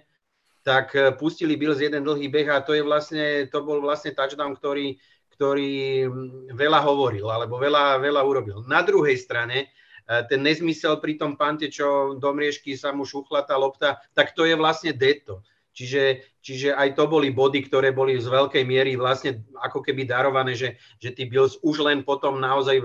tak 0.67 0.91
eh, 0.99 1.15
pustili 1.15 1.55
Bills 1.55 1.79
jeden 1.79 2.03
dlhý 2.03 2.27
beh 2.27 2.51
a 2.51 2.59
to, 2.59 2.75
je 2.75 2.83
vlastne, 2.83 3.47
to 3.47 3.63
bol 3.63 3.79
vlastne 3.79 4.11
touchdown, 4.11 4.51
ktorý, 4.51 4.99
ktorý 5.31 6.05
hm, 6.11 6.51
veľa 6.51 6.83
hovoril, 6.83 7.31
alebo 7.31 7.55
veľa, 7.55 8.03
veľa 8.03 8.21
urobil. 8.27 8.67
Na 8.67 8.83
druhej 8.83 9.15
strane, 9.15 9.71
eh, 9.71 10.21
ten 10.27 10.43
nezmysel 10.43 10.99
pri 10.99 11.15
tom 11.15 11.39
pante, 11.39 11.71
čo 11.71 12.19
do 12.19 12.29
mriežky 12.35 12.75
sa 12.75 12.91
mu 12.91 13.07
šuchla 13.07 13.47
tá 13.47 13.55
lopta, 13.55 14.03
tak 14.11 14.35
to 14.35 14.43
je 14.43 14.59
vlastne 14.59 14.91
deto. 14.91 15.39
Čiže, 15.77 16.25
čiže 16.41 16.69
aj 16.73 16.97
to 16.97 17.05
boli 17.05 17.29
body, 17.29 17.69
ktoré 17.69 17.93
boli 17.93 18.17
z 18.17 18.25
veľkej 18.25 18.65
miery 18.65 18.97
vlastne 18.97 19.45
ako 19.61 19.85
keby 19.85 20.09
darované, 20.09 20.57
že, 20.57 20.73
že 20.97 21.13
tí 21.13 21.29
Bills 21.29 21.61
už 21.61 21.85
len 21.85 22.01
potom 22.01 22.41
naozaj 22.41 22.81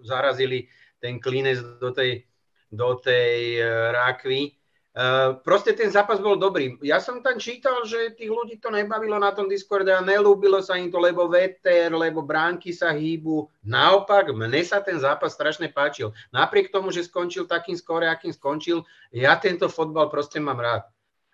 zarazili 0.00 0.64
ten 1.04 1.20
klínec 1.20 1.60
do 1.76 1.92
tej, 1.92 2.24
do 2.72 2.96
tej 2.96 3.60
e, 3.60 3.64
rákvy. 3.92 4.56
Uh, 4.90 5.38
proste 5.46 5.70
ten 5.70 5.86
zápas 5.86 6.18
bol 6.18 6.34
dobrý. 6.34 6.74
Ja 6.82 6.98
som 6.98 7.22
tam 7.22 7.38
čítal, 7.38 7.86
že 7.86 8.10
tých 8.10 8.26
ľudí 8.26 8.58
to 8.58 8.74
nebavilo 8.74 9.22
na 9.22 9.30
tom 9.30 9.46
Discorde 9.46 9.94
a 9.94 10.02
nelúbilo 10.02 10.58
sa 10.58 10.74
im 10.74 10.90
to, 10.90 10.98
lebo 10.98 11.30
veter, 11.30 11.94
lebo 11.94 12.26
bránky 12.26 12.74
sa 12.74 12.90
hýbu. 12.90 13.46
Naopak, 13.62 14.34
mne 14.34 14.58
sa 14.66 14.82
ten 14.82 14.98
zápas 14.98 15.30
strašne 15.30 15.70
páčil. 15.70 16.10
Napriek 16.34 16.74
tomu, 16.74 16.90
že 16.90 17.06
skončil 17.06 17.46
takým 17.46 17.78
skore, 17.78 18.10
akým 18.10 18.34
skončil, 18.34 18.82
ja 19.14 19.38
tento 19.38 19.70
fotbal 19.70 20.10
proste 20.10 20.42
mám 20.42 20.58
rád. 20.58 20.82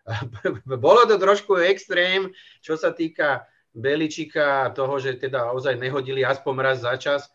Bolo 0.86 1.02
to 1.06 1.18
trošku 1.18 1.58
extrém, 1.58 2.30
čo 2.62 2.78
sa 2.78 2.94
týka 2.94 3.46
Beličika, 3.76 4.72
toho, 4.72 4.96
že 4.96 5.20
teda 5.20 5.52
ozaj 5.52 5.76
nehodili 5.76 6.24
aspoň 6.24 6.54
raz 6.64 6.80
za 6.80 6.96
čas, 6.96 7.28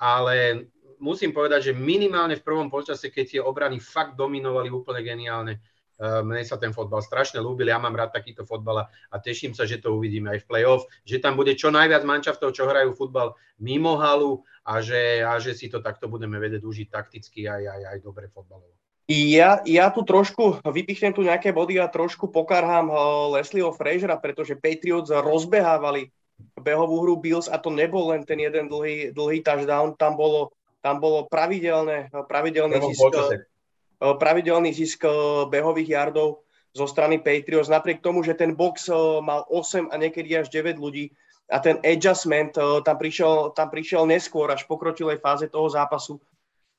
ale 0.00 0.66
musím 1.02 1.36
povedať, 1.36 1.70
že 1.70 1.72
minimálne 1.76 2.38
v 2.38 2.46
prvom 2.46 2.72
počase, 2.72 3.12
keď 3.12 3.24
tie 3.28 3.40
obrany 3.44 3.76
fakt 3.82 4.16
dominovali 4.16 4.72
úplne 4.72 5.04
geniálne, 5.04 5.60
eh, 5.60 6.22
mne 6.24 6.40
sa 6.48 6.56
ten 6.56 6.72
fotbal 6.72 7.04
strašne 7.04 7.42
ľúbil, 7.44 7.68
ja 7.68 7.76
mám 7.76 7.92
rád 7.92 8.16
takýto 8.16 8.48
fotbal 8.48 8.88
a 8.88 9.16
teším 9.20 9.52
sa, 9.52 9.68
že 9.68 9.82
to 9.82 9.92
uvidíme 9.92 10.32
aj 10.32 10.46
v 10.46 10.48
play-off, 10.48 10.88
že 11.04 11.20
tam 11.20 11.36
bude 11.36 11.52
čo 11.58 11.68
najviac 11.68 12.06
mančaftov, 12.08 12.56
čo 12.56 12.64
hrajú 12.70 12.96
futbal 12.96 13.36
mimo 13.60 13.98
halu 14.00 14.40
a 14.64 14.80
že, 14.80 15.20
a 15.20 15.36
že 15.42 15.52
si 15.52 15.68
to 15.68 15.82
takto 15.84 16.08
budeme 16.08 16.38
vedieť 16.38 16.62
užiť 16.64 16.88
takticky 16.88 17.50
aj, 17.50 17.62
aj, 17.68 17.82
aj 17.92 17.98
dobre 18.00 18.30
fotbalovo. 18.32 18.81
Ja, 19.10 19.58
ja 19.66 19.90
tu 19.90 20.06
trošku 20.06 20.62
vypichnem 20.62 21.10
tu 21.10 21.26
nejaké 21.26 21.50
body 21.50 21.82
a 21.82 21.90
trošku 21.90 22.30
pokarhám 22.30 22.86
eh, 22.86 22.96
Leslieho 23.38 23.74
Frasera, 23.74 24.14
pretože 24.14 24.54
Patriots 24.54 25.10
rozbehávali 25.10 26.14
behovú 26.58 27.02
hru 27.02 27.14
Bills 27.18 27.50
a 27.50 27.58
to 27.58 27.70
nebol 27.70 28.14
len 28.14 28.22
ten 28.22 28.38
jeden 28.38 28.70
dlhý, 28.70 29.10
dlhý 29.14 29.42
touchdown, 29.42 29.94
tam 29.98 30.14
bolo, 30.14 30.54
tam 30.82 31.02
bolo 31.02 31.26
pravidelné, 31.26 32.10
pravidelný 32.14 32.78
zisk, 32.78 33.02
eh, 33.18 34.14
pravidelný 34.14 34.70
zisk 34.70 35.02
eh, 35.02 35.12
behových 35.50 35.90
yardov 35.98 36.46
zo 36.72 36.86
strany 36.86 37.18
Patriots, 37.18 37.68
napriek 37.68 38.00
tomu, 38.00 38.24
že 38.24 38.32
ten 38.32 38.56
box 38.56 38.88
mal 39.20 39.44
8 39.52 39.92
a 39.92 39.94
niekedy 40.00 40.40
až 40.40 40.48
9 40.48 40.80
ľudí 40.80 41.12
a 41.52 41.60
ten 41.60 41.76
adjustment 41.84 42.56
tam 42.56 42.96
prišiel, 42.96 43.52
tam 43.52 43.68
prišiel 43.68 44.08
neskôr, 44.08 44.48
až 44.48 44.64
v 44.64 44.72
pokročilej 44.72 45.20
fáze 45.20 45.52
toho 45.52 45.68
zápasu 45.68 46.16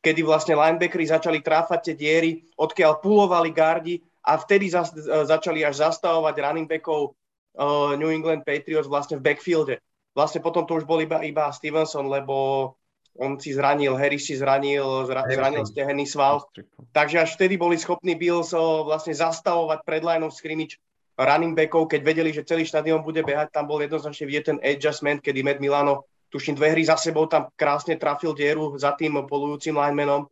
kedy 0.04 0.22
vlastne 0.28 0.60
linebackery 0.60 1.08
začali 1.08 1.40
tráfať 1.40 1.80
tie 1.80 1.96
diery, 1.96 2.32
odkiaľ 2.60 3.00
pulovali 3.00 3.56
gardi 3.56 4.04
a 4.28 4.36
vtedy 4.36 4.68
za, 4.68 4.84
začali 5.24 5.64
až 5.64 5.80
zastavovať 5.80 6.36
running 6.44 6.68
backov 6.68 7.16
uh, 7.56 7.96
New 7.96 8.12
England 8.12 8.44
Patriots 8.44 8.92
vlastne 8.92 9.16
v 9.24 9.32
backfielde. 9.32 9.80
Vlastne 10.12 10.44
potom 10.44 10.68
to 10.68 10.78
už 10.78 10.86
bol 10.86 11.00
iba, 11.00 11.24
iba 11.24 11.50
Stevenson, 11.56 12.12
lebo 12.12 12.70
on 13.16 13.40
si 13.40 13.56
zranil, 13.56 13.96
Harris 13.96 14.28
si 14.28 14.36
zranil, 14.36 15.08
zra, 15.08 15.24
zranil 15.26 15.64
stehenný 15.64 16.06
sval. 16.06 16.44
Takže 16.92 17.24
až 17.24 17.40
vtedy 17.40 17.56
boli 17.56 17.80
schopní 17.80 18.20
Bills 18.20 18.52
uh, 18.52 18.84
vlastne 18.84 19.16
zastavovať 19.16 19.88
pred 19.88 20.04
line 20.04 20.28
of 20.28 20.36
scrimmage 20.36 20.84
running 21.16 21.54
backov, 21.54 21.88
keď 21.88 22.02
vedeli, 22.04 22.30
že 22.34 22.44
celý 22.44 22.66
štadión 22.66 23.06
bude 23.06 23.22
behať, 23.22 23.54
tam 23.54 23.70
bol 23.70 23.78
jednoznačne 23.80 24.26
vidieť 24.26 24.46
ten 24.50 24.58
adjustment, 24.66 25.22
kedy 25.22 25.46
Matt 25.46 25.62
Milano 25.62 26.10
tuším 26.34 26.58
dve 26.58 26.74
hry 26.74 26.82
za 26.82 26.98
sebou 26.98 27.30
tam 27.30 27.54
krásne 27.54 27.94
trafil 27.94 28.34
dieru 28.34 28.74
za 28.82 28.98
tým 28.98 29.22
polujúcim 29.30 29.78
linemanom. 29.78 30.26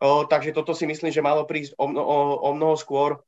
O, 0.00 0.24
takže 0.28 0.52
toto 0.52 0.76
si 0.76 0.84
myslím, 0.84 1.08
že 1.08 1.24
malo 1.24 1.48
prísť 1.48 1.80
o, 1.80 1.88
o, 1.88 2.18
o 2.44 2.48
mnoho 2.52 2.76
skôr. 2.76 3.24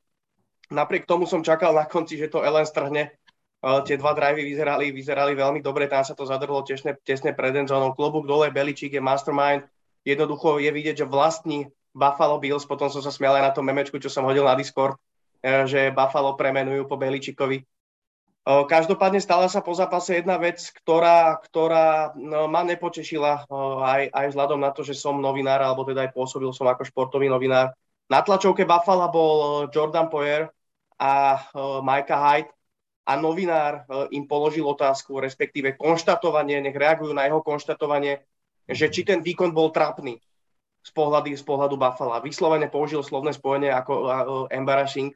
Napriek 0.69 1.09
tomu 1.09 1.25
som 1.25 1.41
čakal 1.41 1.73
na 1.73 1.89
konci, 1.89 2.17
že 2.17 2.29
to 2.29 2.45
Ellen 2.45 2.69
strhne. 2.69 3.13
O, 3.65 3.81
tie 3.81 3.97
dva 3.97 4.13
drivey 4.13 4.45
vyzerali, 4.45 4.93
vyzerali 4.93 5.33
veľmi 5.33 5.61
dobre, 5.65 5.89
tam 5.89 6.05
sa 6.05 6.13
to 6.13 6.25
zadrlo 6.25 6.61
tesne, 6.61 6.93
tesne 7.01 7.33
pred 7.33 7.53
endzónou. 7.57 7.97
Klobúk 7.97 8.29
dole, 8.29 8.53
Beličík 8.53 8.93
je 8.93 9.01
mastermind. 9.01 9.65
Jednoducho 10.05 10.61
je 10.61 10.69
vidieť, 10.69 11.01
že 11.01 11.09
vlastní 11.09 11.69
Buffalo 11.93 12.41
Bills, 12.41 12.65
potom 12.65 12.89
som 12.89 13.05
sa 13.05 13.13
smial 13.13 13.37
aj 13.37 13.43
na 13.49 13.53
tom 13.53 13.65
memečku, 13.65 14.01
čo 14.01 14.09
som 14.09 14.25
hodil 14.25 14.45
na 14.45 14.57
Discord, 14.57 14.97
e, 15.45 15.69
že 15.69 15.93
Buffalo 15.93 16.33
premenujú 16.33 16.89
po 16.89 16.97
Beličíkovi. 16.97 17.61
Každopádne 18.43 19.23
stala 19.23 19.47
sa 19.47 19.63
po 19.63 19.71
zápase 19.71 20.19
jedna 20.19 20.35
vec, 20.35 20.59
ktorá, 20.83 21.39
ktorá 21.47 22.11
no, 22.19 22.51
ma 22.51 22.67
nepotešila 22.67 23.47
aj, 23.79 24.11
aj 24.11 24.25
vzhľadom 24.35 24.59
na 24.59 24.75
to, 24.75 24.83
že 24.83 24.99
som 24.99 25.23
novinár, 25.23 25.63
alebo 25.63 25.87
teda 25.87 26.03
aj 26.03 26.11
pôsobil 26.11 26.51
som 26.51 26.67
ako 26.67 26.83
športový 26.83 27.31
novinár. 27.31 27.71
Na 28.11 28.19
tlačovke 28.19 28.67
Buffalo 28.67 29.07
bol 29.07 29.33
Jordan 29.71 30.11
Poyer 30.11 30.51
a 30.99 31.39
Micah 31.79 32.19
Hyde 32.19 32.51
a 33.07 33.15
novinár 33.15 33.87
im 34.11 34.27
položil 34.27 34.67
otázku, 34.67 35.23
respektíve 35.23 35.79
konštatovanie, 35.79 36.59
nech 36.59 36.75
reagujú 36.75 37.15
na 37.15 37.23
jeho 37.23 37.39
konštatovanie, 37.39 38.27
že 38.67 38.91
či 38.91 39.07
ten 39.07 39.23
výkon 39.23 39.55
bol 39.55 39.71
trapný 39.71 40.19
z 40.83 40.91
pohľadu, 40.91 41.31
z 41.31 41.43
pohľadu 41.47 41.79
Buffalo. 41.79 42.19
Vyslovene 42.19 42.67
použil 42.67 43.07
slovné 43.07 43.31
spojenie 43.31 43.71
ako 43.71 44.51
embarrassing 44.51 45.15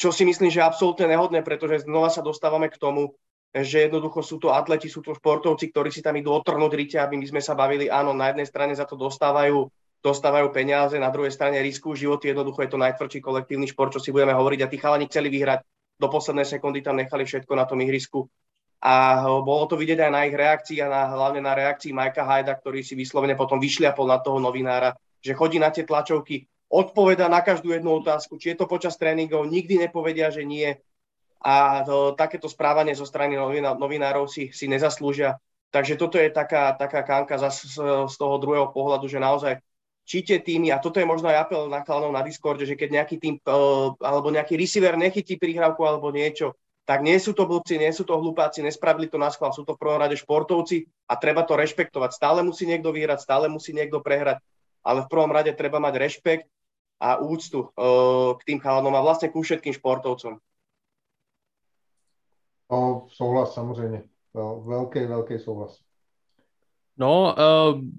čo 0.00 0.08
si 0.16 0.24
myslím, 0.24 0.48
že 0.48 0.64
je 0.64 0.68
absolútne 0.68 1.04
nehodné, 1.04 1.44
pretože 1.44 1.84
znova 1.84 2.08
sa 2.08 2.24
dostávame 2.24 2.72
k 2.72 2.80
tomu, 2.80 3.12
že 3.52 3.84
jednoducho 3.84 4.24
sú 4.24 4.40
to 4.40 4.48
atleti, 4.48 4.88
sú 4.88 5.04
to 5.04 5.12
športovci, 5.12 5.68
ktorí 5.68 5.92
si 5.92 6.00
tam 6.00 6.16
idú 6.16 6.32
otrhnúť 6.32 6.72
rite, 6.72 6.96
aby 6.96 7.20
my 7.20 7.26
sme 7.28 7.42
sa 7.44 7.52
bavili, 7.52 7.92
áno, 7.92 8.16
na 8.16 8.32
jednej 8.32 8.48
strane 8.48 8.72
za 8.72 8.88
to 8.88 8.96
dostávajú, 8.96 9.68
dostávajú 10.00 10.48
peniaze, 10.56 10.96
na 10.96 11.12
druhej 11.12 11.36
strane 11.36 11.60
riskujú 11.60 12.08
životy, 12.08 12.32
jednoducho 12.32 12.64
je 12.64 12.72
to 12.72 12.80
najtvrdší 12.80 13.20
kolektívny 13.20 13.68
šport, 13.68 13.92
čo 13.92 14.00
si 14.00 14.08
budeme 14.08 14.32
hovoriť 14.32 14.60
a 14.64 14.70
tí 14.72 14.80
chalani 14.80 15.04
chceli 15.04 15.28
vyhrať, 15.28 15.60
do 16.00 16.08
poslednej 16.08 16.48
sekundy 16.48 16.80
tam 16.80 16.96
nechali 16.96 17.28
všetko 17.28 17.52
na 17.52 17.68
tom 17.68 17.84
ihrisku. 17.84 18.24
A 18.80 19.20
bolo 19.44 19.68
to 19.68 19.76
vidieť 19.76 20.08
aj 20.08 20.12
na 20.16 20.24
ich 20.24 20.32
reakcii 20.32 20.80
a 20.80 20.88
na, 20.88 21.02
hlavne 21.12 21.44
na 21.44 21.52
reakcii 21.52 21.92
Majka 21.92 22.24
Hajda, 22.24 22.56
ktorý 22.56 22.80
si 22.80 22.96
vyslovene 22.96 23.36
potom 23.36 23.60
vyšliapol 23.60 24.08
na 24.08 24.16
toho 24.16 24.40
novinára, 24.40 24.96
že 25.20 25.36
chodí 25.36 25.60
na 25.60 25.68
tie 25.68 25.84
tlačovky, 25.84 26.48
odpoveda 26.70 27.26
na 27.26 27.42
každú 27.42 27.74
jednu 27.74 27.98
otázku, 27.98 28.38
či 28.38 28.54
je 28.54 28.62
to 28.62 28.70
počas 28.70 28.94
tréningov, 28.94 29.50
nikdy 29.50 29.76
nepovedia, 29.76 30.30
že 30.30 30.46
nie. 30.46 30.78
A 31.42 31.82
to, 31.82 32.14
takéto 32.14 32.46
správanie 32.46 32.94
zo 32.94 33.02
strany 33.02 33.34
novinárov 33.74 34.30
si, 34.30 34.54
si 34.54 34.70
nezaslúžia. 34.70 35.42
Takže 35.74 35.98
toto 35.98 36.14
je 36.18 36.30
taká, 36.30 36.74
taká 36.78 37.02
kánka 37.02 37.38
z, 37.38 37.78
z 38.06 38.14
toho 38.14 38.36
druhého 38.38 38.70
pohľadu, 38.70 39.10
že 39.10 39.18
naozaj 39.18 39.58
či 40.06 40.26
tie 40.26 40.42
týmy, 40.42 40.74
a 40.74 40.82
toto 40.82 40.98
je 40.98 41.06
možno 41.06 41.30
aj 41.30 41.46
apel 41.46 41.70
na 41.70 41.86
klanov 41.86 42.10
na 42.10 42.26
Discorde, 42.26 42.66
že 42.66 42.74
keď 42.74 43.02
nejaký 43.02 43.16
tým 43.22 43.34
uh, 43.46 43.94
alebo 44.02 44.34
nejaký 44.34 44.58
receiver 44.58 44.98
nechytí 44.98 45.38
prihrávku 45.38 45.86
alebo 45.86 46.10
niečo, 46.10 46.58
tak 46.82 47.06
nie 47.06 47.14
sú 47.22 47.30
to 47.30 47.46
blbci, 47.46 47.78
nie 47.78 47.94
sú 47.94 48.02
to 48.02 48.18
hlupáci, 48.18 48.66
nespravili 48.66 49.06
to 49.06 49.14
na 49.14 49.30
schvál, 49.30 49.54
sú 49.54 49.62
to 49.62 49.78
v 49.78 49.82
prvom 49.86 50.02
rade 50.02 50.18
športovci 50.18 50.90
a 51.06 51.14
treba 51.14 51.46
to 51.46 51.54
rešpektovať. 51.54 52.10
Stále 52.10 52.42
musí 52.42 52.66
niekto 52.66 52.90
vyhrať, 52.90 53.22
stále 53.22 53.46
musí 53.46 53.70
niekto 53.70 54.02
prehrať, 54.02 54.42
ale 54.82 55.06
v 55.06 55.10
prvom 55.10 55.30
rade 55.30 55.54
treba 55.54 55.78
mať 55.78 55.94
rešpekt 55.94 56.50
a 57.00 57.16
úctu 57.16 57.60
uh, 57.60 58.36
k 58.38 58.44
tým 58.44 58.58
chalanom 58.60 58.94
a 58.94 59.00
vlastne 59.00 59.28
ku 59.32 59.42
všetkým 59.42 59.72
športovcom. 59.72 60.38
No, 62.70 63.06
souhlas 63.08 63.54
samozřejmě. 63.54 64.02
No, 64.34 64.60
velký, 64.60 65.06
velký 65.06 65.38
souhlas. 65.38 65.78
No, 67.00 67.34
eh, 67.38 67.42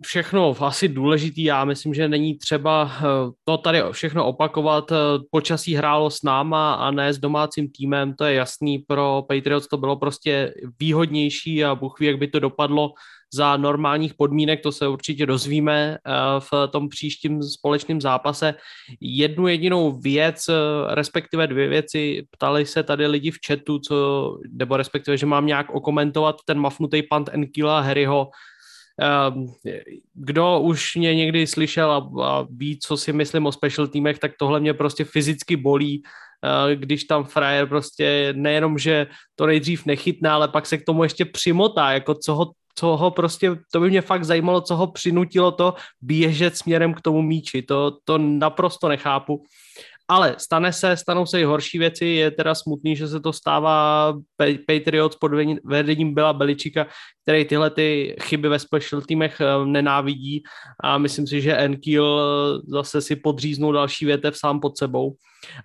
všechno 0.02 0.56
asi 0.64 0.88
důležitý, 0.88 1.44
já 1.44 1.66
myslím, 1.66 1.94
že 1.94 2.08
není 2.08 2.38
třeba 2.38 2.92
eh, 2.98 3.32
to 3.44 3.58
tady 3.58 3.82
všechno 3.92 4.26
opakovat. 4.26 4.92
Počasí 5.32 5.76
hrálo 5.76 6.10
s 6.10 6.24
náma 6.24 6.74
a 6.74 6.92
ne 6.92 7.14
s 7.14 7.18
domácím 7.18 7.72
týmem, 7.72 8.16
to 8.16 8.26
je 8.26 8.34
jasný. 8.34 8.80
Pro 8.80 9.24
Patriots 9.28 9.68
to 9.68 9.78
bylo 9.78 9.96
prostě 9.96 10.54
výhodnější 10.80 11.66
a 11.66 11.76
Bůh 11.76 12.00
ví, 12.00 12.08
jak 12.08 12.18
by 12.18 12.28
to 12.28 12.40
dopadlo 12.40 12.94
za 13.34 13.58
normálních 13.58 14.14
podmínek, 14.14 14.62
to 14.64 14.72
se 14.72 14.88
určitě 14.88 15.26
dozvíme 15.26 15.98
eh, 15.98 16.12
v 16.40 16.68
tom 16.72 16.90
příštím 16.90 17.44
společném 17.44 18.02
zápase. 18.02 18.56
Jednu 19.02 19.48
jedinou 19.48 19.92
věc, 19.92 20.50
eh, 20.50 20.54
respektive 20.96 21.48
dvě 21.48 21.68
věci, 21.68 22.24
ptali 22.32 22.66
se 22.66 22.84
tady 22.84 23.08
lidi 23.08 23.32
v 23.32 23.40
chatu, 23.48 23.80
co, 23.80 24.38
nebo 24.52 24.78
respektive, 24.78 25.18
že 25.18 25.26
mám 25.26 25.46
nějak 25.46 25.70
okomentovat 25.70 26.36
ten 26.46 26.60
mafnutý 26.60 27.04
pant 27.04 27.30
Enkila 27.34 27.80
Harryho, 27.80 28.30
ehm, 29.00 29.46
kdo 30.14 30.60
už 30.60 30.96
mě 30.96 31.16
někdy 31.16 31.48
slyšel 31.48 31.92
a, 31.92 32.24
a 32.24 32.46
ví, 32.50 32.80
co 32.80 32.98
si 32.98 33.14
myslím 33.14 33.46
o 33.46 33.52
special 33.52 33.88
týmech, 33.88 34.20
tak 34.20 34.32
tohle 34.40 34.60
mě 34.60 34.74
prostě 34.74 35.04
fyzicky 35.04 35.56
bolí, 35.56 36.04
eh, 36.44 36.76
když 36.76 37.04
tam 37.04 37.24
frajer 37.24 37.68
prostě 37.68 38.34
nejenom, 38.38 38.78
že 38.78 39.08
to 39.36 39.46
nejdřív 39.46 39.86
nechytne, 39.86 40.30
ale 40.30 40.48
pak 40.48 40.66
se 40.66 40.78
k 40.78 40.86
tomu 40.86 41.04
ještě 41.04 41.26
přimotá, 41.26 41.92
jako 41.92 42.16
co 42.16 42.36
ho 42.36 42.52
co 42.76 42.98
ho 42.98 43.12
prostě, 43.12 43.56
to 43.72 43.80
by 43.80 43.90
mě 43.90 44.02
fakt 44.02 44.24
zajímalo, 44.24 44.62
co 44.62 44.76
ho 44.76 44.88
přinutilo 44.88 45.52
to 45.52 45.74
běžet 46.02 46.58
směrem 46.58 46.94
k 46.94 47.02
tomu 47.02 47.22
míči, 47.22 47.62
to, 47.62 47.98
to 48.04 48.18
naprosto 48.18 48.90
nechápu. 48.90 49.44
Ale 50.12 50.36
stane 50.38 50.74
se, 50.74 50.98
stanou 50.98 51.26
se 51.26 51.42
i 51.42 51.44
horší 51.44 51.80
věci, 51.80 52.06
je 52.06 52.32
teda 52.32 52.56
smutný, 52.56 52.96
že 52.96 53.08
se 53.08 53.20
to 53.20 53.34
stává 53.34 54.14
Patriots 54.68 55.16
pod 55.16 55.32
vedením 55.64 56.14
Byla 56.14 56.34
Beličika, 56.34 56.88
který 57.24 57.46
tyhle 57.46 57.70
ty 57.70 58.16
chyby 58.22 58.50
ve 58.50 58.60
special 58.60 59.02
týmech 59.02 59.42
eh, 59.42 59.66
nenávidí 59.66 60.44
a 60.84 60.98
myslím 60.98 61.28
si, 61.28 61.42
že 61.42 61.58
Enkil 61.58 62.20
eh, 62.20 62.62
zase 62.68 63.02
si 63.02 63.16
podříznou 63.16 63.72
další 63.72 64.06
větev 64.06 64.38
sám 64.38 64.60
pod 64.60 64.78
sebou. 64.78 65.16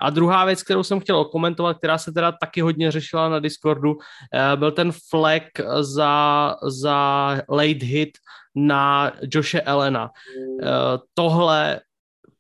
A 0.01 0.11
druhá 0.11 0.45
věc, 0.45 0.63
kterou 0.63 0.83
jsem 0.83 1.01
chtěl 1.01 1.17
okomentovat, 1.17 1.79
která 1.79 1.99
se 1.99 2.13
teda 2.13 2.33
taky 2.33 2.61
hodně 2.61 2.91
řešila 2.91 3.29
na 3.29 3.39
Discordu, 3.39 3.97
eh, 4.35 4.57
byl 4.57 4.73
ten 4.73 4.93
flag 5.11 5.43
za, 5.81 6.55
za 6.63 7.31
late 7.49 7.87
hit 7.87 8.11
na 8.55 9.13
Joshe 9.33 9.61
Elena. 9.61 10.11
Tohle 11.15 11.81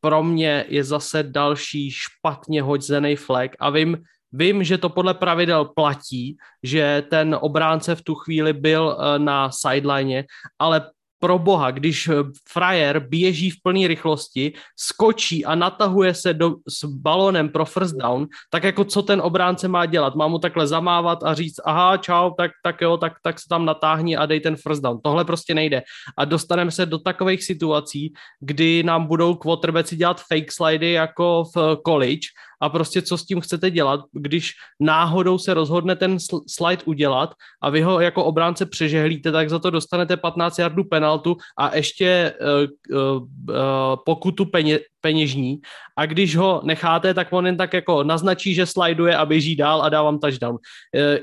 pro 0.07 0.23
mě 0.23 0.65
je 0.69 0.85
zase 0.85 1.23
další 1.23 1.91
špatně 1.91 2.63
hoďzený 2.63 3.17
flag 3.17 3.51
a 3.59 3.71
vím, 3.71 3.97
Vím, 4.33 4.65
že 4.65 4.79
to 4.79 4.89
podle 4.89 5.15
pravidel 5.15 5.65
platí, 5.65 6.37
že 6.63 7.03
ten 7.11 7.39
obránce 7.41 7.95
v 7.95 8.03
tu 8.03 8.15
chvíli 8.15 8.53
byl 8.53 8.99
eh, 8.99 9.19
na 9.19 9.51
sideline, 9.51 10.25
ale 10.59 10.91
pro 11.19 11.39
boha, 11.39 11.71
když 11.71 12.09
eh, 12.09 12.15
frajer 12.49 12.99
běží 13.09 13.51
v 13.51 13.63
plné 13.63 13.89
rychlosti, 13.89 14.53
skočí 14.77 15.45
a 15.45 15.55
natahuje 15.55 16.15
se 16.15 16.35
do, 16.35 16.55
s 16.69 16.85
balonem 16.85 17.49
pro 17.49 17.65
first 17.65 17.97
down, 17.97 18.27
tak 18.51 18.65
jako 18.65 18.85
co 18.85 19.03
ten 19.03 19.21
obránce 19.21 19.69
má 19.69 19.87
dělat? 19.87 20.15
Má 20.15 20.29
mu 20.29 20.39
takhle 20.39 20.67
zamávat 20.67 21.23
a 21.23 21.35
říct, 21.35 21.61
aha, 21.65 21.97
čau, 21.97 22.31
tak, 22.39 22.51
tak 22.63 22.81
jo, 22.81 22.97
tak, 22.97 23.13
tak 23.23 23.41
se 23.41 23.49
tam 23.49 23.65
natáhni 23.65 24.17
a 24.17 24.27
dej 24.27 24.41
ten 24.41 24.57
first 24.57 24.83
down. 24.83 25.01
Tohle 25.03 25.25
prostě 25.25 25.55
nejde. 25.55 25.83
A 26.17 26.25
dostaneme 26.25 26.71
se 26.71 26.87
do 26.87 26.99
takových 26.99 27.45
situací, 27.45 28.13
kdy 28.41 28.83
nám 28.83 29.07
budou 29.07 29.35
quarterbacki 29.35 29.97
dělat 29.97 30.21
fake 30.21 30.53
slidy 30.53 30.93
jako 30.93 31.45
v 31.57 31.77
college 31.87 32.27
a 32.61 32.69
prostě 32.69 33.03
co 33.03 33.19
s 33.19 33.27
tím 33.27 33.41
chcete 33.41 33.71
dělat, 33.71 34.01
když 34.13 34.53
náhodou 34.81 35.39
se 35.39 35.55
rozhodne 35.55 35.97
ten 35.97 36.19
slide 36.49 36.83
udělat 36.85 37.35
a 37.63 37.71
vy 37.71 37.81
ho 37.81 38.01
jako 38.01 38.25
obránce 38.25 38.67
přežehlíte, 38.67 39.33
tak 39.33 39.51
za 39.51 39.59
to 39.59 39.71
dostanete 39.71 40.17
15 40.17 40.59
jardů 40.59 40.85
penaltu 40.85 41.37
a 41.59 41.77
ještě 41.77 42.35
uh, 42.41 42.99
uh, 42.99 43.97
pokutu 44.07 44.45
peně, 44.45 44.79
peněžní 45.01 45.61
a 45.97 46.07
když 46.07 46.37
ho 46.37 46.61
necháte, 46.65 47.15
tak 47.15 47.29
on 47.31 47.47
jen 47.47 47.57
tak 47.57 47.73
jako 47.73 48.05
naznačí, 48.05 48.55
že 48.55 48.67
slajduje 48.67 49.17
a 49.17 49.27
běží 49.27 49.57
dál 49.57 49.83
a 49.83 49.89
dávám 49.89 50.19
touchdown. 50.19 50.59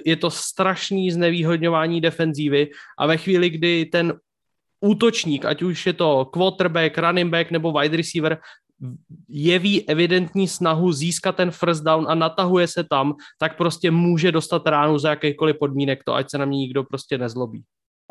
Je 0.05 0.15
to 0.15 0.29
strašný 0.29 1.11
znevýhodňování 1.11 2.01
defenzívy 2.01 2.67
a 2.99 3.07
ve 3.07 3.17
chvíli, 3.17 3.49
kdy 3.49 3.85
ten 3.85 4.13
útočník, 4.83 5.45
ať 5.45 5.61
už 5.61 5.85
je 5.85 5.93
to 5.93 6.25
quarterback, 6.25 6.97
running 6.97 7.31
back 7.31 7.51
nebo 7.51 7.71
wide 7.71 7.97
receiver, 7.97 8.37
jeví 9.29 9.89
evidentní 9.89 10.47
snahu 10.47 10.91
získat 10.91 11.35
ten 11.35 11.51
first 11.51 11.83
down 11.83 12.05
a 12.09 12.15
natahuje 12.15 12.67
se 12.67 12.83
tam, 12.83 13.13
tak 13.39 13.57
prostě 13.57 13.91
může 13.91 14.31
dostat 14.31 14.67
ránu 14.67 14.99
za 14.99 15.09
jakýkoliv 15.09 15.55
podmínek, 15.59 16.03
to 16.03 16.13
ať 16.13 16.29
se 16.29 16.37
na 16.37 16.45
mě 16.45 16.57
nikdo 16.57 16.83
prostě 16.83 17.17
nezlobí. 17.17 17.63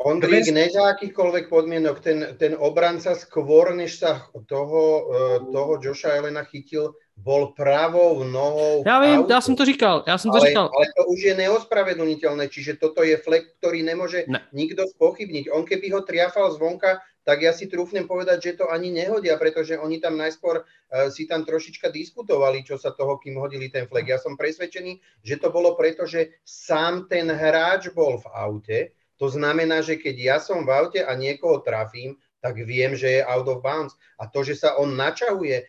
Ondrík, 0.03 0.51
ne 0.51 0.67
za 0.67 0.91
akýchkoľvek 0.91 1.47
podmienok, 1.47 2.03
ten, 2.03 2.35
ten 2.35 2.59
obranca 2.59 3.15
skôr, 3.15 3.71
než 3.71 4.03
sa 4.03 4.27
toho, 4.49 5.07
e, 5.07 5.53
toho 5.53 5.71
Josha 5.79 6.19
Elena 6.19 6.43
chytil, 6.43 6.91
bol 7.15 7.53
pravou 7.55 8.23
nohou. 8.23 8.83
Já 8.85 8.99
vím, 8.99 9.25
já 9.29 9.41
jsem 9.41 9.55
to 9.55 9.65
říkal, 9.65 10.03
já 10.07 10.17
jsem 10.17 10.31
to 10.31 10.37
ale, 10.37 10.47
říkal. 10.47 10.69
Ale 10.75 10.85
to 10.97 11.03
už 11.07 11.19
je 11.23 11.33
neospravedlniteľné, 11.37 12.49
čiže 12.49 12.81
toto 12.81 13.03
je 13.05 13.15
flek, 13.17 13.55
ktorý 13.61 13.85
nemôže 13.85 14.25
ne. 14.27 14.41
nikto 14.51 14.83
spochybniť. 14.97 15.53
On 15.53 15.63
keby 15.63 15.93
ho 15.93 16.01
triafal 16.01 16.51
zvonka, 16.51 16.99
tak 17.23 17.43
ja 17.43 17.55
si 17.55 17.71
trúfnem 17.71 18.03
povedať, 18.03 18.37
že 18.51 18.51
to 18.59 18.65
ani 18.67 18.91
nehodia, 18.91 19.39
pretože 19.39 19.79
oni 19.79 20.03
tam 20.03 20.19
najskôr 20.19 20.63
uh, 20.63 21.07
si 21.07 21.23
tam 21.23 21.47
trošička 21.47 21.87
diskutovali, 21.87 22.67
čo 22.67 22.75
sa 22.75 22.91
toho, 22.91 23.15
kým 23.19 23.39
hodili 23.39 23.71
ten 23.71 23.87
flek. 23.87 24.11
Ja 24.11 24.19
som 24.19 24.35
presvedčený, 24.35 25.23
že 25.23 25.39
to 25.39 25.49
bolo 25.49 25.79
preto, 25.79 26.03
že 26.03 26.39
sám 26.43 27.07
ten 27.07 27.31
hráč 27.31 27.91
bol 27.95 28.19
v 28.19 28.27
aute. 28.31 28.79
To 29.23 29.31
znamená, 29.31 29.79
že 29.79 29.95
keď 29.95 30.15
ja 30.19 30.37
som 30.43 30.67
v 30.67 30.71
aute 30.75 30.99
a 30.99 31.15
niekoho 31.15 31.63
trafím, 31.63 32.19
tak 32.43 32.59
viem, 32.59 32.91
že 32.91 33.19
je 33.19 33.21
out 33.23 33.47
of 33.47 33.63
bounds. 33.63 33.95
A 34.19 34.27
to, 34.27 34.43
že 34.43 34.59
sa 34.59 34.75
on 34.75 34.99
načahuje 34.99 35.63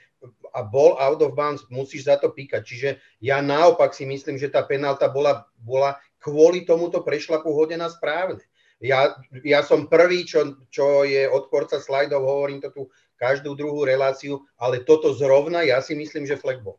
a 0.51 0.61
bol 0.67 0.99
out 0.99 1.23
of 1.23 1.39
bounds, 1.39 1.63
musíš 1.71 2.11
za 2.11 2.19
to 2.19 2.35
píkať. 2.35 2.63
Čiže 2.67 2.91
ja 3.23 3.39
naopak 3.39 3.95
si 3.95 4.03
myslím, 4.03 4.43
že 4.43 4.51
tá 4.51 4.67
penálta 4.67 5.07
bola, 5.07 5.47
bola 5.63 6.03
kvôli 6.19 6.67
tomuto 6.67 7.05
prešlapu 7.05 7.53
hodená 7.53 7.87
správne. 7.93 8.43
Ja, 8.85 9.17
ja 9.41 9.65
som 9.65 9.89
prvý, 9.89 10.29
čo, 10.29 10.61
čo 10.69 11.09
je 11.09 11.25
odporca 11.25 11.81
slajdov, 11.81 12.21
hovorím 12.21 12.61
to 12.61 12.69
tu 12.69 12.83
každú 13.17 13.57
druhú 13.57 13.81
reláciu, 13.89 14.45
ale 14.61 14.85
toto 14.85 15.17
zrovna 15.17 15.65
ja 15.65 15.81
si 15.81 15.97
myslím, 15.97 16.29
že 16.29 16.37
flag 16.37 16.61
bol. 16.61 16.77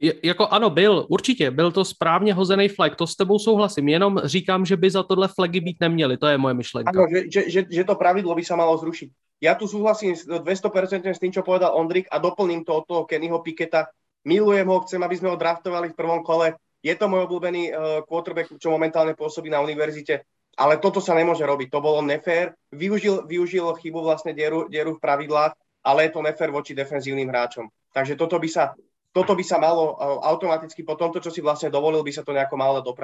Je, 0.00 0.14
jako 0.22 0.48
ano, 0.48 0.70
byl, 0.70 1.06
určitě, 1.08 1.50
byl 1.50 1.72
to 1.72 1.84
správně 1.84 2.34
hozený 2.34 2.68
flag, 2.68 2.96
to 2.96 3.06
s 3.06 3.16
tebou 3.16 3.38
souhlasím, 3.38 3.88
jenom 3.88 4.20
říkám, 4.24 4.64
že 4.64 4.76
by 4.76 4.90
za 4.90 5.02
tohle 5.02 5.28
flagy 5.28 5.60
být 5.60 5.76
neměli, 5.80 6.16
to 6.16 6.26
je 6.26 6.38
moje 6.38 6.54
myšlenka. 6.54 6.90
Ano, 6.90 7.06
že, 7.10 7.20
že, 7.30 7.50
že, 7.50 7.60
že 7.70 7.84
to 7.84 7.94
pravidlo 7.94 8.34
by 8.34 8.44
sa 8.44 8.56
malo 8.56 8.76
zrušiť. 8.80 9.10
Ja 9.44 9.54
tu 9.54 9.68
súhlasím 9.68 10.16
200% 10.16 11.04
s 11.04 11.20
tým, 11.20 11.32
čo 11.32 11.44
povedal 11.44 11.76
Ondrik 11.76 12.08
a 12.08 12.16
doplním 12.18 12.64
to 12.64 12.80
od 12.80 12.84
toho 12.88 13.02
Kennyho 13.04 13.44
Piketa. 13.44 13.92
Milujem 14.24 14.64
ho, 14.64 14.80
chcem, 14.88 15.02
aby 15.04 15.16
sme 15.20 15.28
ho 15.28 15.36
draftovali 15.36 15.92
v 15.92 15.98
prvom 15.98 16.24
kole. 16.24 16.56
Je 16.80 16.96
to 16.96 17.12
môj 17.12 17.28
obľúbený 17.28 17.62
uh, 17.68 17.76
quarterback, 18.08 18.56
čo 18.56 18.72
momentálne 18.72 19.12
pôsobí 19.12 19.52
na 19.52 19.60
univerzite 19.60 20.24
ale 20.54 20.78
toto 20.78 21.02
sa 21.02 21.14
nemôže 21.14 21.42
robiť. 21.42 21.68
To 21.70 21.80
bolo 21.82 22.00
nefér. 22.02 22.54
Využil, 22.70 23.26
využil 23.26 23.66
chybu 23.78 24.00
vlastne 24.02 24.34
dieru, 24.34 24.66
dieru 24.70 24.96
v 24.96 25.02
pravidlách, 25.02 25.52
ale 25.84 26.08
je 26.08 26.10
to 26.14 26.24
nefér 26.24 26.50
voči 26.54 26.72
defenzívnym 26.72 27.28
hráčom. 27.28 27.68
Takže 27.94 28.14
toto 28.18 28.38
by 28.38 28.48
sa, 28.48 28.72
toto 29.14 29.34
by 29.34 29.44
sa 29.46 29.58
malo 29.62 29.94
automaticky 30.22 30.82
po 30.82 30.98
tomto, 30.98 31.22
čo 31.22 31.30
si 31.30 31.44
vlastne 31.44 31.70
dovolil, 31.70 32.02
by 32.02 32.12
sa 32.14 32.26
to 32.26 32.34
nejako 32.34 32.56
malo 32.58 32.82
do 32.82 32.94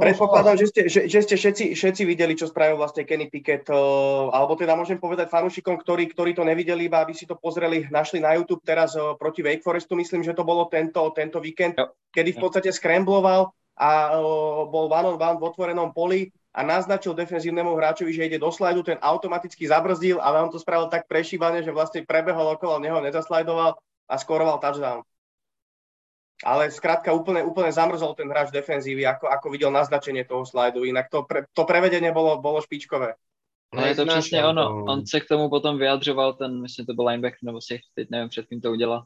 Predpokladám, 0.00 0.56
že 0.56 0.66
ste, 0.72 0.82
že, 0.88 1.00
že 1.04 1.20
ste 1.20 1.34
všetci, 1.36 1.64
všetci 1.76 2.02
videli, 2.08 2.32
čo 2.32 2.48
spravil 2.48 2.80
vlastne 2.80 3.04
Kenny 3.04 3.28
Pickett, 3.28 3.68
uh, 3.68 4.32
alebo 4.32 4.56
teda 4.56 4.72
môžem 4.72 4.96
povedať 4.96 5.28
fanúšikom, 5.28 5.76
ktorí, 5.76 6.08
ktorí 6.08 6.32
to 6.32 6.48
nevideli, 6.48 6.88
iba 6.88 7.04
aby 7.04 7.12
si 7.12 7.28
to 7.28 7.36
pozreli, 7.36 7.84
našli 7.92 8.16
na 8.16 8.32
YouTube 8.32 8.64
teraz 8.64 8.96
uh, 8.96 9.12
proti 9.20 9.44
Wake 9.44 9.60
Forestu, 9.60 9.92
myslím, 10.00 10.24
že 10.24 10.32
to 10.32 10.48
bolo 10.48 10.64
tento, 10.72 11.04
tento 11.12 11.44
víkend, 11.44 11.76
jo. 11.76 11.92
kedy 12.08 12.32
v 12.32 12.40
podstate 12.40 12.72
skrambloval 12.72 13.52
a 13.76 14.16
uh, 14.16 14.64
bol 14.64 14.88
one 14.88 15.12
on 15.12 15.16
one 15.20 15.36
v 15.36 15.44
otvorenom 15.44 15.92
poli 15.92 16.32
a 16.56 16.64
naznačil 16.64 17.12
defenzívnemu 17.12 17.76
hráčovi, 17.76 18.16
že 18.16 18.32
ide 18.32 18.40
do 18.40 18.48
slajdu, 18.48 18.96
ten 18.96 18.98
automaticky 19.00 19.68
zabrzdil, 19.68 20.24
ale 20.24 20.40
on 20.40 20.48
to 20.48 20.56
spravil 20.56 20.88
tak 20.88 21.04
prešíbane, 21.04 21.60
že 21.60 21.68
vlastne 21.68 22.00
prebehol 22.08 22.56
okolo 22.56 22.80
neho, 22.80 22.96
nezaslajdoval 23.04 23.76
a 24.08 24.14
skoroval 24.16 24.56
touchdown 24.56 25.04
ale 26.44 26.70
skrátka 26.70 27.12
úplne, 27.12 27.42
úplne 27.46 27.72
zamrzol 27.72 28.14
ten 28.14 28.28
hráč 28.28 28.50
defenzívy, 28.50 29.06
ako, 29.06 29.30
ako 29.30 29.46
videl 29.50 29.70
naznačenie 29.70 30.26
toho 30.26 30.42
slajdu, 30.46 30.84
inak 30.84 31.08
to, 31.08 31.22
pre, 31.22 31.46
to 31.54 31.62
prevedenie 31.64 32.12
bolo, 32.12 32.38
bolo 32.42 32.60
špičkové. 32.60 33.14
No 33.74 33.86
je 33.86 33.94
to 33.94 34.06
přesně 34.06 34.44
ono. 34.44 34.84
On 34.84 35.06
se 35.06 35.20
k 35.20 35.28
tomu 35.28 35.48
potom 35.48 35.78
vyjadřoval, 35.78 36.32
ten, 36.32 36.60
myslím, 36.60 36.86
to 36.86 36.94
byl 36.94 37.06
linebacker, 37.06 37.38
nebo 37.42 37.60
si 37.60 37.80
teď 37.94 38.10
nevím, 38.10 38.28
před 38.28 38.46
kým 38.46 38.60
to 38.60 38.70
udělal, 38.70 39.04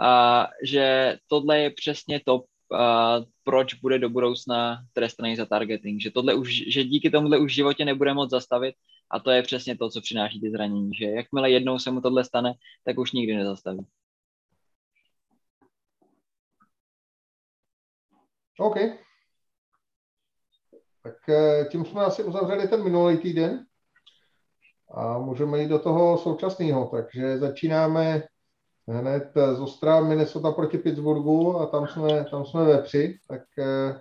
a, 0.00 0.46
že 0.64 1.16
tohle 1.28 1.58
je 1.58 1.70
přesně 1.70 2.20
to, 2.24 2.44
a, 2.74 3.20
proč 3.44 3.74
bude 3.74 3.98
do 3.98 4.08
budoucna 4.08 4.78
trestaný 4.92 5.36
za 5.36 5.46
targeting. 5.46 6.00
Že, 6.02 6.10
tohle 6.10 6.34
už, 6.34 6.62
že 6.68 6.84
díky 6.84 7.10
tomuhle 7.10 7.38
už 7.38 7.52
v 7.52 7.54
životě 7.54 7.84
nebude 7.84 8.14
moc 8.14 8.30
zastavit 8.30 8.74
a 9.10 9.20
to 9.20 9.30
je 9.30 9.42
přesně 9.42 9.76
to, 9.76 9.90
co 9.90 10.00
přináší 10.00 10.40
ty 10.40 10.50
zranění. 10.50 10.90
Že 10.94 11.04
jakmile 11.04 11.50
jednou 11.50 11.78
se 11.78 11.90
mu 11.90 12.00
tohle 12.00 12.24
stane, 12.24 12.52
tak 12.84 12.98
už 12.98 13.12
nikdy 13.12 13.36
nezastaví. 13.36 13.86
OK. 18.58 18.76
Tak 21.02 21.28
eh, 21.28 21.68
tím 21.70 21.84
jsme 21.84 22.00
asi 22.00 22.24
uzavřeli 22.24 22.68
ten 22.68 22.84
minulý 22.84 23.18
týden 23.18 23.64
a 24.90 25.18
můžeme 25.18 25.58
jít 25.58 25.68
do 25.68 25.78
toho 25.78 26.18
současného. 26.18 26.86
Takže 26.86 27.38
začínáme 27.38 28.22
hned 28.88 29.32
z 29.54 29.60
Ostra 29.60 30.00
Minnesota 30.00 30.52
proti 30.52 30.78
Pittsburghu 30.78 31.60
a 31.60 31.66
tam 31.66 31.86
jsme, 31.86 32.24
tam 32.30 32.44
jsme 32.44 32.64
ve 32.64 32.82
při. 32.82 33.18
Tak 33.28 33.42
eh, 33.58 34.00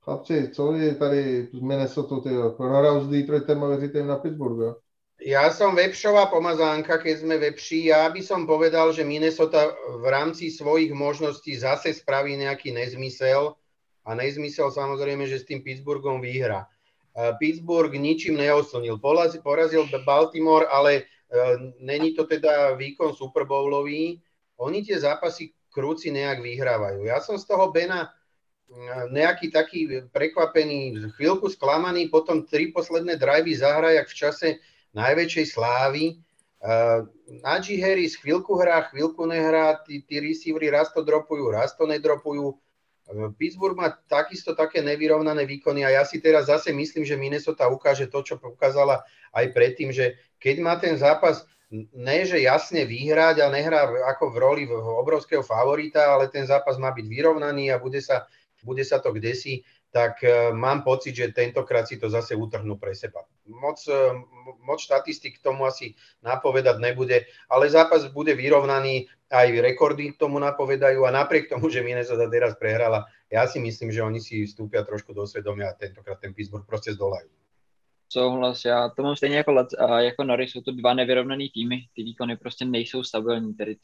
chlapci, 0.00 0.50
co 0.54 0.72
je 0.72 0.94
tady 0.94 1.48
z 1.52 1.60
Minnesota, 1.60 2.20
ty 2.20 2.30
prohrál 2.56 3.00
s 3.00 3.08
Detroitem 3.08 3.64
a 3.64 3.68
věříte 3.68 4.02
na 4.02 4.16
Pittsburghu, 4.16 4.62
jo? 4.62 4.76
Ja 5.18 5.50
som 5.50 5.74
Vepšová 5.74 6.30
pomazánka, 6.30 6.94
keď 7.02 7.26
sme 7.26 7.42
Vepši. 7.42 7.90
Ja 7.90 8.06
by 8.06 8.22
som 8.22 8.46
povedal, 8.46 8.94
že 8.94 9.02
Minnesota 9.02 9.66
v 9.98 10.06
rámci 10.06 10.46
svojich 10.46 10.94
možností 10.94 11.58
zase 11.58 11.90
spraví 11.90 12.38
nejaký 12.38 12.70
nezmysel 12.70 13.57
a 14.08 14.16
nezmysel 14.16 14.72
samozrejme, 14.72 15.28
že 15.28 15.44
s 15.44 15.48
tým 15.48 15.60
Pittsburghom 15.60 16.24
vyhra. 16.24 16.64
Pittsburgh 17.36 17.92
ničím 17.92 18.40
neoslnil. 18.40 18.96
Porazil 19.42 19.84
Baltimore, 20.06 20.70
ale 20.70 20.92
e, 20.94 21.02
není 21.82 22.14
to 22.14 22.24
teda 22.24 22.78
výkon 22.78 23.10
Super 23.10 23.42
Bowlový. 23.42 24.22
Oni 24.56 24.86
tie 24.86 24.96
zápasy 25.02 25.50
krúci 25.74 26.14
nejak 26.14 26.38
vyhrávajú. 26.40 27.10
Ja 27.10 27.18
som 27.18 27.34
z 27.34 27.50
toho 27.50 27.74
Bena 27.74 28.06
e, 28.06 28.10
nejaký 29.10 29.50
taký 29.50 30.06
prekvapený, 30.14 31.10
chvíľku 31.18 31.50
sklamaný, 31.50 32.06
potom 32.06 32.46
tri 32.46 32.70
posledné 32.70 33.18
drivey 33.18 33.58
zahra, 33.58 33.98
jak 33.98 34.08
v 34.08 34.18
čase 34.18 34.48
najväčšej 34.94 35.46
slávy. 35.52 36.22
Uh, 36.58 37.06
Najee 37.46 37.78
Harris 37.78 38.18
chvíľku 38.18 38.58
hrá, 38.58 38.90
chvíľku 38.90 39.22
nehrá, 39.30 39.78
tí, 39.86 40.02
tí 40.02 40.18
receivery 40.18 40.74
raz 40.74 40.90
to 40.90 41.06
dropujú, 41.06 41.54
raz 41.54 41.70
to 41.78 41.86
nedropujú. 41.86 42.50
Pittsburgh 43.40 43.72
má 43.72 43.88
takisto 44.04 44.52
také 44.52 44.84
nevyrovnané 44.84 45.48
výkony 45.48 45.80
a 45.80 46.00
ja 46.00 46.02
si 46.04 46.20
teraz 46.20 46.52
zase 46.52 46.76
myslím, 46.76 47.08
že 47.08 47.16
Minnesota 47.16 47.64
ukáže 47.64 48.04
to, 48.04 48.20
čo 48.20 48.36
ukázala 48.36 49.00
aj 49.32 49.48
predtým, 49.56 49.88
že 49.88 50.20
keď 50.36 50.56
má 50.60 50.76
ten 50.76 50.92
zápas 51.00 51.48
ne, 51.72 52.24
že 52.24 52.40
jasne 52.44 52.84
vyhrať 52.84 53.44
a 53.44 53.52
nehrá 53.52 53.88
ako 54.12 54.24
v 54.32 54.36
roli 54.36 54.62
obrovského 54.72 55.44
favorita, 55.44 56.04
ale 56.04 56.28
ten 56.28 56.44
zápas 56.44 56.76
má 56.76 56.92
byť 56.92 57.06
vyrovnaný 57.08 57.72
a 57.72 57.80
bude 57.80 58.00
sa, 58.00 58.28
bude 58.60 58.84
sa 58.84 59.00
to 59.00 59.12
kdesi 59.12 59.64
tak 59.88 60.20
e, 60.24 60.52
mám 60.52 60.84
pocit, 60.84 61.16
že 61.16 61.32
tentokrát 61.32 61.88
si 61.88 61.96
to 61.96 62.12
zase 62.12 62.36
utrhnú 62.36 62.76
pre 62.76 62.92
seba. 62.92 63.24
Moc, 63.48 63.80
e, 63.88 63.96
moc 64.60 64.78
štatistik 64.80 65.40
k 65.40 65.44
tomu 65.44 65.64
asi 65.64 65.96
napovedať 66.20 66.76
nebude, 66.76 67.24
ale 67.48 67.72
zápas 67.72 68.04
bude 68.12 68.36
vyrovnaný, 68.36 69.08
aj 69.28 69.48
rekordy 69.60 70.16
tomu 70.16 70.40
napovedajú 70.40 71.04
a 71.04 71.12
napriek 71.12 71.52
tomu, 71.52 71.68
že 71.68 71.84
Minnesota 71.84 72.28
teraz 72.28 72.56
prehrala, 72.56 73.04
ja 73.28 73.44
si 73.44 73.60
myslím, 73.60 73.92
že 73.92 74.04
oni 74.04 74.20
si 74.20 74.44
vstúpia 74.44 74.84
trošku 74.84 75.12
do 75.12 75.28
svedomia 75.28 75.72
a 75.72 75.76
tentokrát 75.76 76.16
ten 76.20 76.32
Pittsburgh 76.32 76.64
proste 76.64 76.96
zdolajú. 76.96 77.28
Souhlas, 78.10 78.64
já 78.64 78.88
to 78.88 79.02
mám 79.02 79.16
stejně 79.16 79.36
jako, 79.36 79.66
jako 79.98 80.24
Norris, 80.24 80.50
jsou 80.50 80.60
to 80.60 80.72
dva 80.72 80.94
nevyrovnané 80.94 81.44
týmy, 81.54 81.86
ty 81.94 82.02
výkony 82.02 82.36
prostě 82.36 82.64
nejsou 82.64 83.02
stabilní, 83.02 83.54
tedy 83.54 83.74
to, 83.74 83.80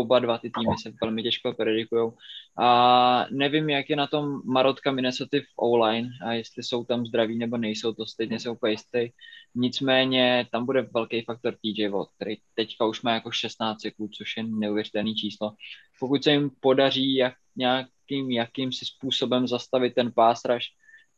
oba 0.00 0.18
dva 0.18 0.38
ty 0.38 0.50
týmy 0.50 0.74
se 0.82 0.92
velmi 1.02 1.22
těžko 1.22 1.52
predikují. 1.52 2.12
A 2.58 3.26
nevím, 3.30 3.70
jak 3.70 3.90
je 3.90 3.96
na 3.96 4.06
tom 4.06 4.42
Marotka 4.44 4.92
Minnesota 4.92 5.36
v 5.36 5.52
online 5.56 6.10
a 6.26 6.32
jestli 6.32 6.62
jsou 6.62 6.84
tam 6.84 7.06
zdraví 7.06 7.38
nebo 7.38 7.56
nejsou, 7.56 7.92
to 7.92 8.06
stejně 8.06 8.40
se 8.40 8.50
úplně 8.50 8.72
jistý. 8.72 9.08
Nicméně 9.54 10.46
tam 10.52 10.66
bude 10.66 10.82
velký 10.82 11.22
faktor 11.22 11.54
TJ 11.54 11.88
Watt, 11.88 12.10
který 12.16 12.36
teďka 12.54 12.86
už 12.86 13.02
má 13.02 13.14
jako 13.14 13.30
16 13.30 13.80
sekund, 13.80 14.14
což 14.14 14.36
je 14.36 14.42
neuvěřitelný 14.42 15.14
číslo. 15.14 15.52
Pokud 16.00 16.24
se 16.24 16.30
jim 16.32 16.50
podaří 16.60 17.14
jak, 17.14 17.34
nějakým 17.56 18.30
jakýmsi 18.30 18.84
způsobem 18.84 19.48
zastavit 19.48 19.94
ten 19.94 20.12
rush, 20.46 20.66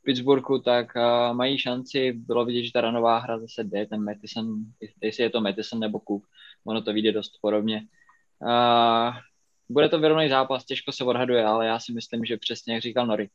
Pittsburghu, 0.05 0.59
tak 0.59 0.93
uh, 0.97 1.37
mají 1.37 1.59
šanci, 1.59 2.13
bylo 2.13 2.45
vidět, 2.45 2.65
že 2.65 2.73
ta 2.73 2.81
ranová 2.81 3.19
hra 3.19 3.39
zase 3.39 3.65
jde, 3.65 3.87
ten 3.87 4.05
Matheson, 4.05 4.57
jestli 5.03 5.23
je 5.23 5.31
to 5.31 5.41
Matheson 5.41 5.81
nebo 5.81 6.01
Cook, 6.09 6.27
ono 6.65 6.83
to 6.83 6.93
vyjde 6.93 7.13
dost 7.13 7.33
podobně. 7.41 7.87
Uh, 8.43 9.15
bude 9.69 9.89
to 9.89 9.99
vyrovnaný 9.99 10.29
zápas, 10.29 10.65
těžko 10.65 10.93
se 10.93 11.05
odhaduje, 11.05 11.45
ale 11.45 11.67
já 11.67 11.79
si 11.79 11.93
myslím, 11.93 12.25
že 12.25 12.37
přesně 12.37 12.75
jak 12.75 12.83
říkal 12.83 13.07
Nori, 13.07 13.29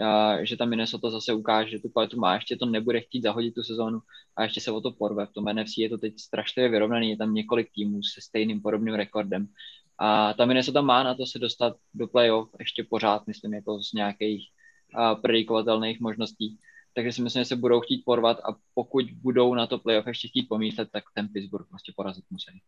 uh, 0.00 0.42
že 0.42 0.56
tam 0.56 0.68
Minnesota 0.68 1.10
zase 1.10 1.32
ukáže, 1.32 1.70
že 1.70 1.78
tu 1.78 1.88
kvalitu 1.88 2.20
má, 2.20 2.34
ještě 2.34 2.56
to 2.56 2.66
nebude 2.66 3.00
chtít 3.00 3.22
zahodit 3.22 3.54
tu 3.54 3.62
sezónu 3.62 4.00
a 4.36 4.42
ještě 4.42 4.60
se 4.60 4.70
o 4.70 4.80
to 4.80 4.90
porve. 4.90 5.26
V 5.26 5.32
tom 5.32 5.44
NFC 5.44 5.78
je 5.78 5.88
to 5.88 5.98
teď 5.98 6.18
strašně 6.18 6.68
vyrovnaný, 6.68 7.10
je 7.10 7.16
tam 7.16 7.34
několik 7.34 7.68
týmů 7.74 8.02
se 8.02 8.20
stejným 8.20 8.62
podobným 8.62 8.94
rekordem. 8.94 9.46
A 9.98 10.32
ta 10.32 10.44
Minnesota 10.44 10.80
má 10.80 11.02
na 11.02 11.14
to 11.14 11.26
se 11.26 11.38
dostat 11.38 11.76
do 11.94 12.06
playoff 12.06 12.50
ještě 12.58 12.84
pořád, 12.84 13.26
myslím, 13.26 13.54
jako 13.54 13.82
z 13.82 13.92
nějakých 13.92 14.48
predikovatelných 14.94 16.00
možností. 16.00 16.58
takže 16.94 17.12
si 17.12 17.22
myslím, 17.22 17.40
že 17.40 17.48
se 17.48 17.56
budou 17.56 17.80
chtít 17.80 18.04
porvat 18.04 18.38
a 18.38 18.56
pokud 18.74 19.04
budou 19.22 19.54
na 19.54 19.66
to 19.66 19.78
playoff 19.78 20.06
ještě 20.06 20.28
chtít 20.28 20.48
pomýšlet, 20.48 20.88
tak 20.92 21.04
ten 21.14 21.28
Pittsburgh 21.28 21.66
prostě 21.68 21.92
porazit 21.96 22.24
musí. 22.30 22.60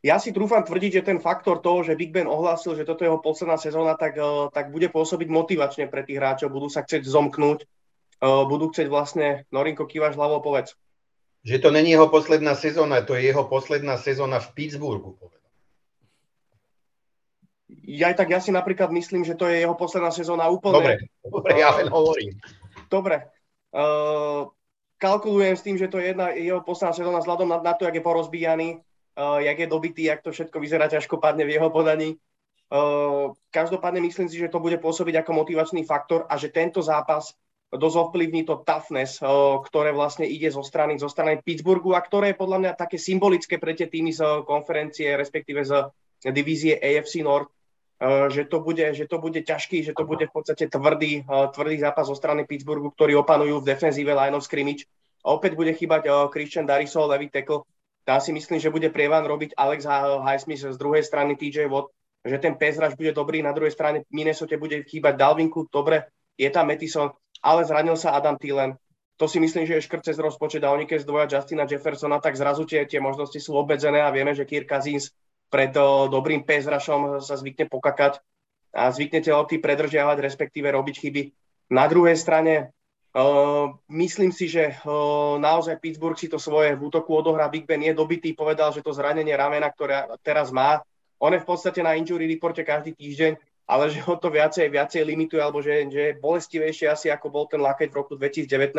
Ja 0.00 0.16
si 0.16 0.32
trúfam 0.32 0.64
tvrdiť, 0.64 0.92
že 0.92 1.08
ten 1.12 1.20
faktor 1.20 1.60
toho, 1.60 1.84
že 1.84 1.92
Big 1.92 2.08
Ben 2.08 2.24
ohlásil, 2.24 2.72
že 2.72 2.88
toto 2.88 3.04
je 3.04 3.12
jeho 3.12 3.20
posledná 3.20 3.60
sezóna, 3.60 4.00
tak, 4.00 4.16
eh, 4.16 4.48
tak 4.48 4.72
bude 4.72 4.88
pôsobiť 4.88 5.28
motivačne 5.28 5.92
pre 5.92 6.00
tých 6.08 6.16
hráčov. 6.16 6.48
Budú 6.48 6.72
sa 6.72 6.80
chcieť 6.80 7.04
zomknúť, 7.04 7.68
eh, 7.68 8.44
budú 8.48 8.72
chcieť 8.72 8.88
vlastne, 8.88 9.44
Norinko, 9.52 9.84
kývaš 9.84 10.16
hlavou, 10.16 10.40
povedz. 10.40 10.72
Že 11.44 11.58
to 11.58 11.68
není 11.68 11.92
jeho 11.92 12.08
posledná 12.08 12.56
sezóna, 12.56 13.04
to 13.04 13.12
je 13.12 13.28
jeho 13.28 13.44
posledná 13.44 14.00
sezóna 14.00 14.40
v 14.40 14.48
Pittsburghu, 14.56 15.20
povedal. 15.20 15.39
Ja 17.86 18.14
tak 18.14 18.30
ja 18.30 18.40
si 18.42 18.50
napríklad 18.54 18.90
myslím, 18.94 19.22
že 19.26 19.34
to 19.34 19.50
je 19.50 19.62
jeho 19.62 19.74
posledná 19.74 20.10
sezóna 20.14 20.46
úplne. 20.50 20.78
Dobre, 20.78 20.94
dobre 21.26 21.52
ja 21.58 21.70
len 21.78 21.88
hovorím. 21.90 22.38
Dobre. 22.90 23.30
Uh, 23.70 24.50
kalkulujem 24.98 25.54
s 25.54 25.62
tým, 25.62 25.76
že 25.78 25.86
to 25.86 26.02
je 26.02 26.14
jedna 26.14 26.34
jeho 26.34 26.62
posledná 26.62 26.94
sezóna 26.94 27.18
vzhľadom 27.22 27.48
na, 27.50 27.58
na 27.62 27.72
to, 27.74 27.86
jak 27.86 27.94
je 27.94 28.02
porozbíjaný 28.02 28.68
uh, 29.20 29.38
jak 29.38 29.58
je 29.58 29.66
dobitý, 29.66 30.02
jak 30.02 30.22
to 30.22 30.30
všetko 30.32 30.60
vyzerá 30.60 30.88
ťažko 30.88 31.18
padne 31.18 31.44
v 31.44 31.54
jeho 31.58 31.70
podaní. 31.70 32.16
Uh, 32.70 33.34
každopádne 33.50 34.00
myslím 34.06 34.30
si, 34.30 34.38
že 34.38 34.52
to 34.52 34.62
bude 34.62 34.78
pôsobiť 34.78 35.26
ako 35.26 35.42
motivačný 35.42 35.82
faktor 35.82 36.24
a 36.30 36.38
že 36.38 36.54
tento 36.54 36.78
zápas 36.78 37.34
dosť 37.70 37.96
ovplyvní 37.98 38.46
to 38.46 38.62
toughness, 38.62 39.18
uh, 39.22 39.58
ktoré 39.62 39.90
vlastne 39.90 40.26
ide 40.26 40.50
zo 40.50 40.62
strany, 40.62 40.98
zo 40.98 41.10
strany 41.10 41.42
Pittsburghu 41.42 41.94
a 41.98 42.02
ktoré 42.02 42.34
je 42.34 42.40
podľa 42.40 42.58
mňa 42.62 42.72
také 42.78 42.98
symbolické 42.98 43.58
pre 43.58 43.74
tie 43.74 43.90
týmy 43.90 44.14
z 44.14 44.22
konferencie, 44.46 45.10
respektíve 45.18 45.66
z 45.66 45.90
divízie 46.30 46.78
AFC 46.78 47.26
North, 47.26 47.50
že 48.32 48.48
to 48.48 48.64
bude, 48.64 48.96
že 48.96 49.04
to 49.04 49.20
bude 49.20 49.44
ťažký, 49.44 49.84
že 49.84 49.92
to 49.92 50.08
bude 50.08 50.24
v 50.24 50.32
podstate 50.32 50.72
tvrdý, 50.72 51.20
uh, 51.28 51.52
tvrdý 51.52 51.84
zápas 51.84 52.08
zo 52.08 52.16
strany 52.16 52.48
Pittsburghu, 52.48 52.88
ktorí 52.96 53.12
opanujú 53.20 53.60
v 53.60 53.68
defenzíve 53.76 54.16
line 54.16 54.32
of 54.32 54.44
scrimmage. 54.44 54.88
A 55.20 55.36
opäť 55.36 55.52
bude 55.52 55.76
chýbať 55.76 56.08
uh, 56.08 56.32
Christian 56.32 56.64
Darisol, 56.64 57.12
levý 57.12 57.28
tackle, 57.28 57.68
tam 58.08 58.18
si 58.24 58.32
myslím, 58.32 58.56
že 58.56 58.72
bude 58.72 58.88
prievan 58.88 59.28
robiť 59.28 59.52
Alex 59.52 59.84
Highsmith 60.24 60.64
z 60.64 60.80
druhej 60.80 61.04
strany 61.04 61.36
TJ 61.36 61.68
Watt, 61.68 61.92
že 62.24 62.40
ten 62.40 62.56
pezraž 62.56 62.96
bude 62.96 63.12
dobrý, 63.12 63.44
na 63.44 63.52
druhej 63.52 63.72
strane 63.72 64.08
Minnesota 64.08 64.56
bude 64.56 64.80
chýbať 64.88 65.20
Dalvin 65.20 65.52
Cook, 65.52 65.68
dobre, 65.68 66.08
je 66.40 66.48
tam 66.48 66.72
Mattison, 66.72 67.12
ale 67.44 67.68
zranil 67.68 67.96
sa 68.00 68.16
Adam 68.16 68.40
Thielen. 68.40 68.76
To 69.20 69.28
si 69.28 69.36
myslím, 69.36 69.68
že 69.68 69.76
je 69.76 69.84
škrt 69.84 70.08
cez 70.08 70.16
rozpočet 70.16 70.64
a 70.64 70.72
oni 70.72 70.88
keď 70.88 71.04
zdvoja 71.04 71.28
Justina 71.28 71.68
Jeffersona, 71.68 72.24
tak 72.24 72.40
zrazu 72.40 72.64
tie, 72.64 72.88
tie 72.88 73.04
možnosti 73.04 73.36
sú 73.36 73.52
obmedzené 73.52 74.00
a 74.00 74.08
vieme, 74.08 74.32
že 74.32 74.48
Kirk 74.48 74.64
Cousins 74.64 75.12
pred 75.50 75.74
dobrým 76.08 76.46
pezrašom 76.46 77.18
sa 77.18 77.34
zvykne 77.34 77.66
pokakať 77.66 78.22
a 78.70 78.94
zvykne 78.94 79.18
tie 79.20 79.34
lopty 79.34 79.58
predržiavať, 79.58 80.22
respektíve 80.22 80.70
robiť 80.70 80.96
chyby. 81.02 81.22
Na 81.74 81.90
druhej 81.90 82.16
strane 82.16 82.72
Uh, 83.10 83.74
myslím 83.90 84.30
si, 84.30 84.46
že 84.46 84.70
uh, 84.70 85.34
naozaj 85.34 85.82
Pittsburgh 85.82 86.14
si 86.14 86.30
to 86.30 86.38
svoje 86.38 86.78
v 86.78 86.86
útoku 86.86 87.10
odohrá. 87.10 87.50
Big 87.50 87.66
Ben 87.66 87.82
je 87.82 87.90
dobitý, 87.90 88.38
povedal, 88.38 88.70
že 88.70 88.86
to 88.86 88.94
zranenie 88.94 89.34
ramena, 89.34 89.66
ktoré 89.66 90.06
teraz 90.22 90.54
má, 90.54 90.78
on 91.20 91.36
je 91.36 91.42
v 91.42 91.48
podstate 91.48 91.84
na 91.84 91.98
injury 91.98 92.24
reporte 92.24 92.64
každý 92.64 92.96
týždeň, 92.96 93.36
ale 93.68 93.92
že 93.92 94.00
ho 94.00 94.16
to 94.16 94.32
viacej, 94.32 94.72
viacej 94.72 95.04
limituje, 95.04 95.42
alebo 95.42 95.60
že, 95.60 95.90
že 95.92 96.00
je 96.10 96.18
bolestivejšie 96.22 96.86
asi 96.88 97.06
ako 97.12 97.28
bol 97.28 97.44
ten 97.44 97.60
lakeť 97.60 97.92
v 97.92 97.98
roku 97.98 98.16
2019. 98.16 98.72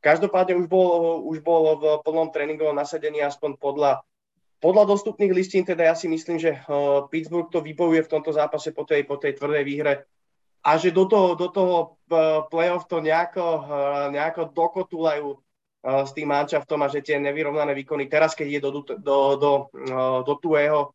Každopádne 0.00 0.54
už 0.54 0.66
bol, 0.70 1.20
už 1.28 1.44
bol 1.44 1.76
v 1.76 1.84
plnom 2.06 2.32
tréningovom 2.32 2.72
nasadení 2.72 3.20
aspoň 3.20 3.60
podľa, 3.60 4.06
podľa 4.58 4.90
dostupných 4.90 5.32
listín, 5.32 5.62
teda 5.62 5.90
ja 5.90 5.94
si 5.94 6.10
myslím, 6.10 6.38
že 6.42 6.58
uh, 6.66 7.06
Pittsburgh 7.06 7.46
to 7.50 7.62
vybojuje 7.62 8.06
v 8.06 8.12
tomto 8.12 8.34
zápase 8.34 8.74
po 8.74 8.82
tej, 8.82 9.06
po 9.06 9.14
tej 9.14 9.38
tvrdej 9.38 9.62
výhre 9.62 9.94
a 10.64 10.76
že 10.76 10.90
do 10.90 11.06
toho, 11.06 11.34
do 11.38 11.48
toho 11.48 11.76
eh, 12.10 12.42
play-off 12.50 12.84
to 12.90 12.98
nejako, 13.00 13.46
eh, 13.64 14.04
nejako 14.12 14.50
dokotulajú 14.50 15.28
eh, 15.32 16.02
s 16.04 16.10
tým 16.12 16.28
mančaftom 16.28 16.82
a 16.82 16.90
že 16.90 17.00
tie 17.00 17.16
nevyrovnané 17.16 17.72
výkony 17.72 18.10
teraz, 18.10 18.34
keď 18.34 18.48
je 18.48 18.60
do, 18.60 18.70
do, 18.70 18.82
do, 18.98 19.18
do, 19.38 19.52
do 20.26 20.34
tuého, 20.42 20.92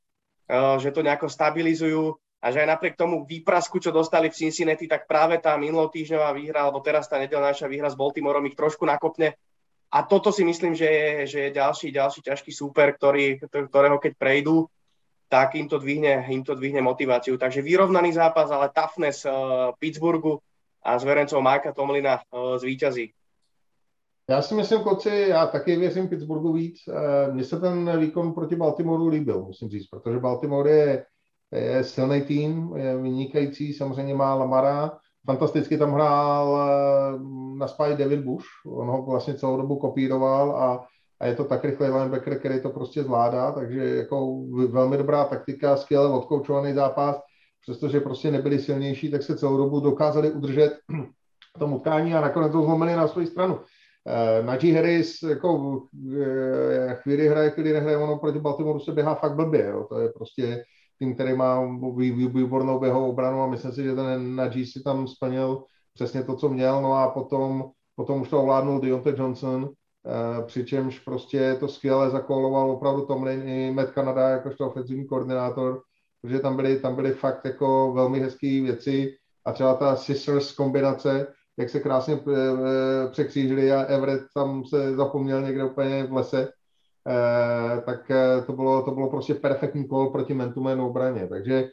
že 0.53 0.91
to 0.91 0.99
nejako 1.01 1.31
stabilizujú 1.31 2.19
a 2.43 2.51
že 2.51 2.61
aj 2.61 2.75
napriek 2.75 2.99
tomu 2.99 3.23
výprasku, 3.23 3.79
čo 3.79 3.95
dostali 3.95 4.27
v 4.27 4.35
Cincinnati, 4.35 4.91
tak 4.91 5.07
práve 5.07 5.39
tá 5.39 5.55
minulotýždňová 5.55 6.35
výhra, 6.35 6.67
alebo 6.67 6.83
teraz 6.83 7.07
tá 7.07 7.15
nedelnáša 7.15 7.71
výhra 7.71 7.87
s 7.87 7.95
Baltimoreom 7.95 8.43
ich 8.51 8.59
trošku 8.59 8.83
nakopne. 8.83 9.39
A 9.93 10.01
toto 10.03 10.33
si 10.33 10.41
myslím, 10.41 10.73
že 10.73 10.89
je, 10.89 11.27
že 11.27 11.39
je 11.39 11.51
ďalší, 11.53 11.93
ďalší 11.93 12.25
ťažký 12.25 12.49
súper, 12.49 12.97
ktorý, 12.97 13.37
ktorého 13.45 14.01
keď 14.01 14.17
prejdú, 14.17 14.65
tak 15.29 15.53
im 15.53 15.69
to 15.69 15.77
dvihne, 15.77 16.25
im 16.33 16.41
to 16.41 16.57
dvihne 16.57 16.81
motiváciu. 16.81 17.37
Takže 17.37 17.61
vyrovnaný 17.61 18.17
zápas, 18.17 18.49
ale 18.49 18.73
toughness 18.73 19.21
uh, 19.25 19.69
Pittsburghu 19.77 20.41
a 20.81 20.97
s 20.97 21.05
verencov 21.05 21.45
Marka 21.45 21.73
Tomlina 21.73 22.17
uh, 22.17 22.57
zvíťazí. 22.57 23.13
Já 24.29 24.41
si 24.41 24.55
myslím, 24.55 24.81
kluci, 24.81 25.25
já 25.29 25.47
taky 25.47 25.75
věřím 25.75 26.09
Pittsburghu 26.09 26.53
víc. 26.53 26.79
Mně 27.31 27.43
se 27.43 27.59
ten 27.59 27.99
výkon 27.99 28.33
proti 28.33 28.55
Baltimoru 28.55 29.07
líbil, 29.07 29.41
musím 29.41 29.69
říct, 29.69 29.87
protože 29.87 30.19
Baltimore 30.19 30.71
je, 30.71 31.05
je 31.51 31.83
silný 31.83 32.21
tým, 32.21 32.73
je 32.75 32.97
vynikající, 32.97 33.73
samozřejmě 33.73 34.15
má 34.15 34.35
Lamara, 34.35 34.97
fantasticky 35.25 35.77
tam 35.77 35.93
hrál 35.93 36.69
na 37.57 37.67
spáji 37.67 37.97
David 37.97 38.19
Bush, 38.19 38.45
on 38.65 38.87
ho 38.87 39.01
vlastně 39.01 39.33
celou 39.33 39.57
dobu 39.57 39.75
kopíroval 39.75 40.51
a 40.51 40.87
a 41.23 41.25
je 41.25 41.35
to 41.35 41.43
tak 41.43 41.65
rychlý 41.65 41.87
linebacker, 41.87 42.39
který 42.39 42.61
to 42.61 42.69
prostě 42.69 43.03
zvládá, 43.03 43.51
takže 43.51 43.79
jako 43.79 44.43
velmi 44.69 44.97
dobrá 44.97 45.25
taktika, 45.25 45.77
skvěle 45.77 46.09
odkoučovaný 46.09 46.73
zápas, 46.73 47.19
přestože 47.61 47.99
prostě 47.99 48.31
nebyli 48.31 48.59
silnější, 48.59 49.11
tak 49.11 49.23
se 49.23 49.37
celou 49.37 49.57
dobu 49.57 49.79
dokázali 49.79 50.31
udržet 50.31 50.73
v 51.55 51.59
tom 51.59 51.73
utkání 51.73 52.13
a 52.13 52.21
nakonec 52.21 52.51
to 52.51 52.63
zlomili 52.63 52.95
na 52.95 53.07
svou 53.07 53.25
stranu. 53.25 53.55
Uh, 53.55 54.45
Najee 54.45 54.75
Harris 54.75 55.21
jako 55.21 55.57
uh, 55.57 55.83
chvíli 56.93 57.27
hraje, 57.27 57.49
chvíli 57.49 57.73
nehraje, 57.73 57.97
ono 57.97 58.17
proti 58.17 58.39
Baltimoru 58.39 58.79
se 58.79 58.91
běhá 58.91 59.15
fakt 59.15 59.35
blbě, 59.35 59.65
jo. 59.65 59.85
to 59.89 59.99
je 59.99 60.09
prostě 60.09 60.63
tým, 61.03 61.13
který 61.13 61.33
má 61.33 61.61
výbornou 62.27 62.79
běhovou 62.79 63.09
obranu 63.09 63.41
a 63.41 63.47
myslím 63.47 63.71
si, 63.71 63.83
že 63.83 63.95
ten 63.95 64.35
Najee 64.35 64.65
si 64.65 64.83
tam 64.83 65.07
splnil 65.07 65.63
přesně 65.93 66.23
to, 66.23 66.35
co 66.35 66.49
měl, 66.49 66.81
no 66.81 66.93
a 66.93 67.09
potom, 67.09 67.69
potom 67.95 68.21
už 68.21 68.29
to 68.29 68.41
ovládnul 68.41 68.79
Deontay 68.79 69.13
Johnson, 69.17 69.69
Eh, 70.05 70.43
přičemž 70.45 70.99
prostě 70.99 71.57
to 71.59 71.67
skvěle 71.67 72.09
zakoloval 72.09 72.71
opravdu 72.71 73.05
Tomlin 73.05 73.47
i 73.47 73.71
Matt 73.71 73.93
Canada 73.93 74.29
jakožto 74.29 74.67
ofenzivní 74.67 75.07
koordinátor, 75.07 75.81
protože 76.21 76.39
tam 76.39 76.55
byly, 76.55 76.79
tam 76.79 76.95
byly 76.95 77.11
fakt 77.11 77.45
jako 77.45 77.93
velmi 77.93 78.19
hezké 78.19 78.61
věci 78.61 79.15
a 79.45 79.51
třeba 79.51 79.73
ta 79.73 79.95
Sisters 79.95 80.51
kombinace, 80.51 81.27
jak 81.57 81.69
se 81.69 81.79
krásně 81.79 82.13
eh, 82.13 83.09
překřížili 83.11 83.71
a 83.71 83.83
Everett 83.83 84.23
tam 84.35 84.65
se 84.65 84.95
zapomněl 84.95 85.41
někde 85.41 85.63
úplně 85.63 86.03
v 86.03 86.13
lese, 86.13 86.43
eh, 86.43 86.51
tak 87.85 88.11
to 88.45 88.53
bylo, 88.53 88.81
to 88.81 88.91
bylo 88.91 89.09
prostě 89.09 89.33
perfektní 89.35 89.87
kol 89.87 90.09
proti 90.09 90.33
Mentumenu 90.33 90.87
obraně. 90.87 91.27
Takže 91.27 91.69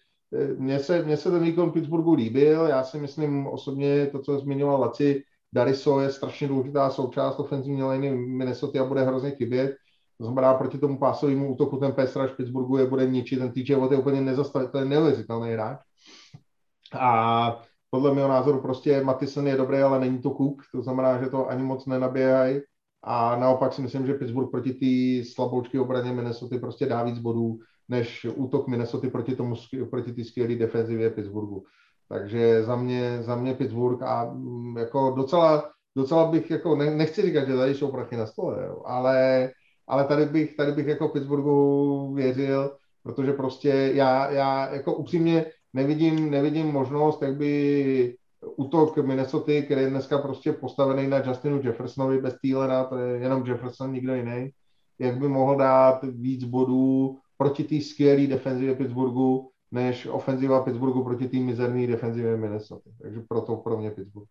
mně 0.57 0.78
se, 0.78 1.03
mně 1.03 1.16
se 1.16 1.31
ten 1.31 1.43
výkon 1.43 1.70
Pittsburghu 1.70 2.14
líbil, 2.14 2.66
já 2.66 2.83
si 2.83 2.99
myslím 2.99 3.47
osobně 3.47 4.07
to, 4.07 4.18
co 4.18 4.39
zmiňoval 4.39 4.81
Laci, 4.81 5.22
Dariso 5.55 6.01
je 6.01 6.11
strašně 6.11 6.49
důležitá 6.49 6.91
součást 6.91 7.41
ofenzivní 7.41 7.83
liney 7.83 8.16
Minnesota 8.16 8.81
a 8.81 8.85
bude 8.85 9.03
hrozně 9.03 9.31
chybět. 9.31 9.76
To 10.18 10.24
znamená, 10.24 10.55
proti 10.55 10.78
tomu 10.78 10.99
pásovému 10.99 11.53
útoku 11.53 11.76
ten 11.76 11.93
v 11.93 12.37
Pittsburghu 12.37 12.76
je 12.76 12.87
bude 12.87 13.07
ničit, 13.07 13.39
ten 13.39 13.53
TJ 13.53 13.74
Watt 13.74 13.93
je 13.93 13.99
úplně 13.99 14.20
nezastavit, 14.20 14.70
to 14.70 14.78
je 14.78 14.85
neuvěřitelný 14.85 15.51
hráč. 15.51 15.78
A 16.99 17.62
podle 17.91 18.14
mého 18.14 18.28
názoru 18.28 18.61
prostě 18.61 19.05
Matison 19.05 19.47
je 19.47 19.57
dobrý, 19.57 19.78
ale 19.78 20.01
není 20.01 20.18
to 20.18 20.31
Cook, 20.31 20.62
to 20.74 20.83
znamená, 20.83 21.22
že 21.22 21.31
to 21.31 21.49
ani 21.49 21.62
moc 21.62 21.87
nenabíhají. 21.87 22.61
A 23.03 23.36
naopak 23.36 23.72
si 23.72 23.82
myslím, 23.82 24.07
že 24.07 24.14
Pittsburgh 24.14 24.51
proti 24.51 24.72
té 24.72 25.24
slaboučky 25.32 25.78
obraně 25.78 26.12
Minnesota 26.12 26.59
prostě 26.59 26.86
dá 26.86 27.03
víc 27.03 27.18
bodů, 27.18 27.59
než 27.88 28.26
útok 28.34 28.68
Minnesota 28.68 29.11
proti 29.11 29.36
tomu, 29.36 29.55
proti 29.90 30.12
té 30.12 30.24
skvělé 30.24 30.55
defenzivě 30.55 31.11
Pittsburghu. 31.11 31.64
Takže 32.09 32.62
za 32.62 32.76
mě, 32.76 33.22
za 33.22 33.36
mě 33.36 33.55
Pittsburgh 33.55 34.03
a 34.03 34.24
mm, 34.24 34.76
jako 34.76 35.14
docela, 35.16 35.70
docela 35.96 36.30
bych, 36.30 36.51
jako 36.51 36.76
ne, 36.76 36.90
nechci 36.90 37.22
říkat, 37.22 37.48
že 37.48 37.57
tady 37.57 37.74
jsou 37.74 37.90
prachy 37.90 38.16
na 38.16 38.26
stole, 38.26 38.66
jo, 38.66 38.82
ale, 38.86 39.51
ale 39.88 40.05
tady 40.05 40.26
bych, 40.26 40.57
tady 40.57 40.72
bych 40.72 40.86
jako 40.86 41.09
Pittsburghu 41.09 42.14
věřil, 42.14 42.76
protože 43.03 43.32
prostě 43.32 43.90
já, 43.94 44.30
já 44.30 44.74
jako 44.74 44.94
upřímně 44.94 45.46
nevidím, 45.72 46.30
nevidím 46.30 46.66
možnost, 46.66 47.22
jak 47.22 47.36
by 47.36 48.16
útok 48.47 48.97
Minnesota, 48.97 49.62
který 49.64 49.80
je 49.80 49.91
dneska 49.91 50.18
prostě 50.18 50.53
postavený 50.53 51.09
na 51.09 51.18
Justinu 51.18 51.61
Jeffersonovi 51.62 52.20
bez 52.20 52.34
Thielena, 52.43 52.84
to 52.84 52.99
je 52.99 53.18
jenom 53.18 53.47
Jefferson, 53.47 53.93
nikdo 53.93 54.14
jiný, 54.14 54.51
jak 54.99 55.18
by 55.18 55.28
mohl 55.28 55.57
dát 55.57 56.03
víc 56.03 56.45
bodů 56.45 57.18
proti 57.36 57.64
té 57.64 57.80
skvělé 57.80 58.26
defenzivě 58.26 58.74
Pittsburghu, 58.74 59.51
než 59.70 60.07
ofenziva 60.07 60.62
Pittsburghu 60.62 61.05
proti 61.05 61.28
tým 61.28 61.47
mizerný 61.47 61.86
defenzivě 61.86 62.36
Minnesota. 62.36 62.91
Takže 63.03 63.20
proto 63.28 63.57
pro 63.57 63.78
mě 63.78 63.91
Pittsburgh. 63.91 64.28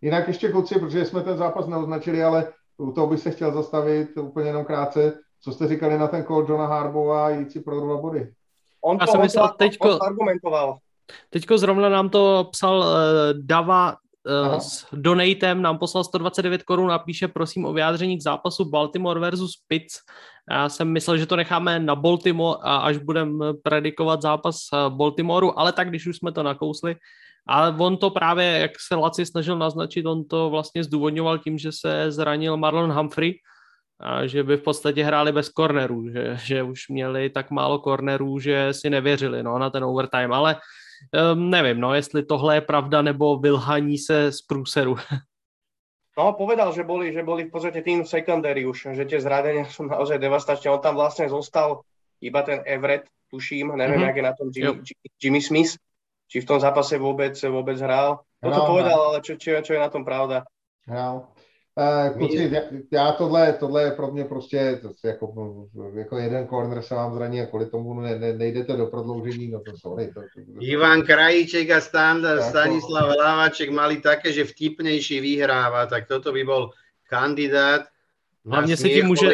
Jinak 0.00 0.28
ještě 0.28 0.48
kluci, 0.48 0.78
protože 0.78 1.04
jsme 1.04 1.22
ten 1.22 1.36
zápas 1.36 1.66
neoznačili, 1.66 2.22
ale 2.22 2.52
u 2.76 2.92
toho 2.92 3.06
bych 3.06 3.20
se 3.20 3.30
chtěl 3.30 3.52
zastavit 3.52 4.18
úplně 4.18 4.48
jenom 4.48 4.64
krátce. 4.64 5.18
Co 5.40 5.52
jste 5.52 5.68
říkali 5.68 5.98
na 5.98 6.08
ten 6.08 6.24
call 6.24 6.46
Johna 6.48 6.66
Harbova 6.66 7.26
a 7.26 7.30
jít 7.30 7.52
si 7.52 7.60
pro 7.60 7.80
dva 7.80 7.96
body? 7.96 8.32
On 8.84 8.98
Já 9.00 9.06
to, 9.06 9.12
jsem 9.12 9.20
myslel 9.20 9.48
teďko... 9.48 9.98
argumentoval. 10.02 10.78
Teďko 11.30 11.58
zrovna 11.58 11.88
nám 11.88 12.08
to 12.08 12.48
psal 12.50 12.78
uh, 12.78 12.86
Dava 13.42 13.96
uh, 14.46 14.58
s 14.58 14.86
donatem, 14.92 15.62
nám 15.62 15.78
poslal 15.78 16.04
129 16.04 16.62
korun 16.62 16.92
a 16.92 16.98
píše 16.98 17.28
prosím 17.28 17.64
o 17.64 17.72
vyjádření 17.72 18.18
k 18.18 18.22
zápasu 18.22 18.64
Baltimore 18.64 19.20
versus 19.20 19.52
Pitts. 19.68 19.98
Já 20.50 20.68
jsem 20.68 20.92
myslel, 20.92 21.16
že 21.16 21.26
to 21.26 21.36
necháme 21.36 21.78
na 21.78 21.94
Baltimore, 21.94 22.58
až 22.62 22.96
budeme 22.96 23.54
predikovat 23.62 24.22
zápas 24.22 24.56
eh, 24.74 24.90
Baltimoreu, 24.90 25.52
ale 25.56 25.72
tak, 25.72 25.88
když 25.88 26.06
už 26.06 26.16
jsme 26.16 26.32
to 26.32 26.42
nakousli, 26.42 26.96
ale 27.46 27.76
on 27.78 27.96
to 27.96 28.10
právě, 28.10 28.44
jak 28.44 28.70
se 28.88 28.94
Laci 28.94 29.26
snažil 29.26 29.58
naznačit, 29.58 30.06
on 30.06 30.24
to 30.24 30.50
vlastně 30.50 30.84
zdůvodňoval 30.84 31.38
tím, 31.38 31.58
že 31.58 31.72
se 31.72 32.12
zranil 32.12 32.56
Marlon 32.56 32.92
Humphrey, 32.92 33.34
a 34.02 34.26
že 34.26 34.42
by 34.42 34.56
v 34.56 34.62
podstatě 34.62 35.04
hráli 35.04 35.32
bez 35.32 35.48
kornerů, 35.48 36.08
že, 36.08 36.36
že 36.36 36.62
už 36.62 36.88
měli 36.88 37.30
tak 37.30 37.50
málo 37.50 37.78
kornerů, 37.78 38.38
že 38.38 38.72
si 38.72 38.90
nevěřili 38.90 39.42
no, 39.42 39.58
na 39.58 39.70
ten 39.70 39.84
overtime, 39.84 40.34
ale 40.34 40.56
um, 41.34 41.50
nevím, 41.50 41.80
no, 41.80 41.94
jestli 41.94 42.22
tohle 42.22 42.56
je 42.56 42.60
pravda 42.60 43.02
nebo 43.02 43.36
vylhaní 43.36 43.98
se 43.98 44.32
z 44.32 44.42
průseru. 44.42 44.96
No, 46.12 46.32
povedal, 46.36 46.76
že 46.76 46.84
boli, 46.84 47.08
že 47.08 47.24
boli 47.24 47.48
v 47.48 47.50
podstate 47.50 47.80
tým 47.80 48.04
secondary 48.04 48.68
už, 48.68 48.92
že 48.92 49.08
tie 49.08 49.16
zradenia 49.16 49.64
sú 49.64 49.88
naozaj 49.88 50.20
devastačné. 50.20 50.68
On 50.68 50.76
tam 50.76 50.92
vlastne 50.92 51.24
zostal 51.24 51.88
iba 52.20 52.44
ten 52.44 52.60
Everett, 52.68 53.08
tuším, 53.32 53.72
neviem, 53.72 53.96
mm-hmm. 53.96 54.08
jak 54.12 54.16
je 54.16 54.24
na 54.28 54.34
tom 54.36 54.48
Jimmy, 54.52 54.76
Jimmy 55.16 55.40
Smith, 55.40 55.80
či 56.28 56.44
v 56.44 56.48
tom 56.52 56.60
zápase 56.60 57.00
vôbec, 57.00 57.32
vôbec 57.32 57.80
hral. 57.80 58.20
No, 58.44 58.68
povedal, 58.68 59.00
ale 59.00 59.24
čo, 59.24 59.40
čo, 59.40 59.56
čo 59.64 59.72
je 59.72 59.80
na 59.80 59.88
tom 59.88 60.04
pravda? 60.04 60.44
Hral. 60.84 61.32
Kluci, 62.18 62.50
já, 62.52 62.62
já 62.92 63.12
tohle, 63.12 63.52
tohle 63.52 63.82
je 63.82 63.90
pro 63.90 64.12
mě 64.12 64.24
prostě 64.24 64.80
jako, 65.04 65.34
jako 65.94 66.16
jeden 66.18 66.48
corner 66.48 66.82
se 66.82 66.94
vám 66.94 67.14
zraní 67.14 67.40
a 67.40 67.46
kvůli 67.46 67.66
tomu 67.66 68.00
ne, 68.00 68.18
ne, 68.18 68.32
nejdete 68.32 68.76
do 68.76 68.86
prodloužení, 68.86 69.48
no 69.48 69.60
to 69.60 69.72
sorry. 69.76 70.06
To, 70.06 70.20
to, 70.20 70.52
to, 70.54 70.60
Ivan 70.60 71.02
Krajíček 71.02 71.70
a 71.70 71.80
Standa, 71.80 72.30
jako... 72.30 72.42
Stanislav 72.42 73.08
Hlavaček 73.08 73.70
mali 73.70 73.96
také, 73.96 74.32
že 74.32 74.44
vtipnejší 74.44 75.20
vyhráva, 75.20 75.86
tak 75.86 76.08
toto 76.08 76.32
by 76.32 76.44
bol 76.44 76.70
kandidát. 77.08 77.82
Hlavně 78.46 78.76
se 78.76 78.88
ti 78.88 79.02
může... 79.02 79.28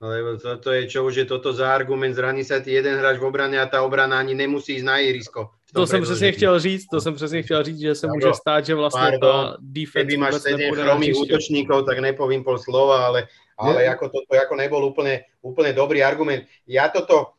Lebo 0.00 0.38
to, 0.38 0.56
to 0.58 0.72
je 0.72 0.86
čo 0.86 1.04
už 1.04 1.14
je 1.14 1.24
toto 1.24 1.52
za 1.52 1.74
argument, 1.74 2.14
zraní 2.14 2.44
sa 2.44 2.62
ti 2.62 2.70
jeden 2.70 2.94
hráč 2.94 3.18
v 3.18 3.26
obrane 3.26 3.58
a 3.58 3.66
tá 3.66 3.82
obrana 3.82 4.22
ani 4.22 4.32
nemusí 4.34 4.78
ísť 4.78 4.86
na 4.86 5.02
irisko. 5.02 5.50
To 5.74 5.86
jsem 5.86 6.02
přesně 6.02 6.32
chtěl 6.32 6.60
říct, 6.60 6.86
to 6.86 7.00
jsem 7.00 7.14
přesně 7.14 7.42
chtěl 7.42 7.62
říct, 7.62 7.80
že 7.80 7.94
se 7.94 8.06
může 8.06 8.32
stát, 8.34 8.66
že 8.66 8.74
vlastně 8.74 9.00
Pardon, 9.00 9.44
ta 9.44 9.56
defense 9.60 10.04
Keby 10.04 10.16
máš 10.16 10.34
7 10.34 10.60
chromých 10.74 11.16
útočníkov, 11.16 11.86
tak 11.86 11.98
nepovím 11.98 12.44
pol 12.44 12.58
slova, 12.58 13.06
ale, 13.06 13.26
ale 13.58 13.82
ne? 13.82 13.88
ako 13.90 14.08
toto 14.08 14.30
ako 14.34 14.54
nebol 14.54 14.82
úplne, 14.86 15.26
úplne 15.42 15.74
dobrý 15.74 16.02
argument. 16.02 16.46
Ja 16.66 16.88
toto, 16.88 17.34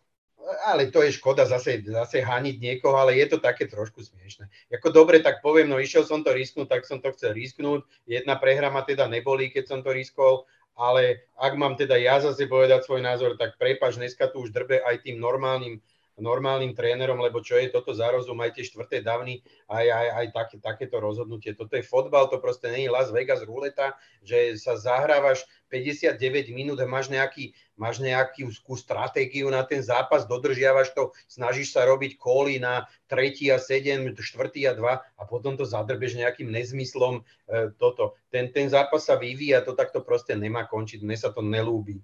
ale 0.67 0.91
to 0.91 1.01
je 1.01 1.15
škoda 1.15 1.47
zase, 1.47 1.81
zase 1.87 2.21
haniť 2.21 2.55
niekoho, 2.59 2.99
ale 2.99 3.17
je 3.17 3.25
to 3.31 3.37
také 3.39 3.65
trošku 3.65 4.03
smiešne. 4.03 4.51
Ako 4.69 4.91
dobre, 4.91 5.23
tak 5.23 5.39
poviem, 5.39 5.71
no 5.71 5.79
išiel 5.79 6.03
som 6.03 6.21
to 6.21 6.35
risknúť, 6.35 6.67
tak 6.69 6.81
som 6.83 6.99
to 6.99 7.15
chcel 7.15 7.33
risknúť. 7.33 7.87
Jedna 8.05 8.35
prehra 8.35 8.67
ma 8.69 8.83
teda 8.83 9.07
nebolí, 9.07 9.49
keď 9.49 9.63
som 9.71 9.79
to 9.81 9.95
riskol, 9.95 10.45
ale 10.75 11.23
ak 11.39 11.55
mám 11.55 11.79
teda 11.79 11.95
ja 11.95 12.19
zase 12.19 12.51
povedať 12.51 12.83
svoj 12.83 12.99
názor, 12.99 13.39
tak 13.39 13.55
prepač, 13.55 13.95
dneska 13.95 14.27
tu 14.27 14.43
už 14.43 14.51
drbe 14.51 14.83
aj 14.83 15.07
tým 15.07 15.17
normálnym 15.23 15.79
normálnym 16.15 16.71
trénerom, 16.71 17.19
lebo 17.19 17.43
čo 17.43 17.59
je 17.59 17.67
toto 17.67 17.91
za 17.91 18.07
rozum, 18.07 18.39
aj 18.39 18.55
tie 18.55 18.63
štvrté 18.63 19.03
dávny, 19.03 19.43
aj, 19.67 19.85
aj, 19.91 20.07
aj 20.07 20.25
také, 20.31 20.55
takéto 20.63 20.97
rozhodnutie. 21.03 21.51
Toto 21.51 21.75
je 21.75 21.83
fotbal, 21.83 22.31
to 22.31 22.39
proste 22.39 22.71
není 22.71 22.87
Las 22.87 23.11
Vegas 23.11 23.43
ruleta, 23.43 23.99
že 24.23 24.55
sa 24.55 24.79
zahrávaš 24.79 25.43
59 25.67 26.55
minút 26.55 26.79
a 26.79 26.87
máš 26.87 27.11
nejaký, 27.11 27.51
máš 27.75 27.99
nejakú 27.99 28.47
stratégiu 28.79 29.51
na 29.51 29.67
ten 29.67 29.83
zápas, 29.83 30.23
dodržiavaš 30.23 30.95
to, 30.95 31.11
snažíš 31.27 31.75
sa 31.75 31.83
robiť 31.83 32.15
kóly 32.15 32.63
na 32.63 32.87
tretí 33.11 33.51
a 33.51 33.59
7, 33.59 34.15
štvrtý 34.15 34.71
a 34.71 34.73
2 34.73 34.81
a 34.87 35.23
potom 35.27 35.59
to 35.59 35.67
zadrbeš 35.67 36.15
nejakým 36.15 36.47
nezmyslom 36.47 37.19
e, 37.19 37.75
toto. 37.75 38.15
Ten, 38.31 38.55
ten 38.55 38.71
zápas 38.71 39.03
sa 39.03 39.19
vyvíja, 39.19 39.67
to 39.67 39.75
takto 39.75 39.99
proste 39.99 40.31
nemá 40.39 40.63
končiť, 40.63 41.03
mne 41.03 41.17
sa 41.19 41.35
to 41.35 41.43
nelúbi. 41.43 41.99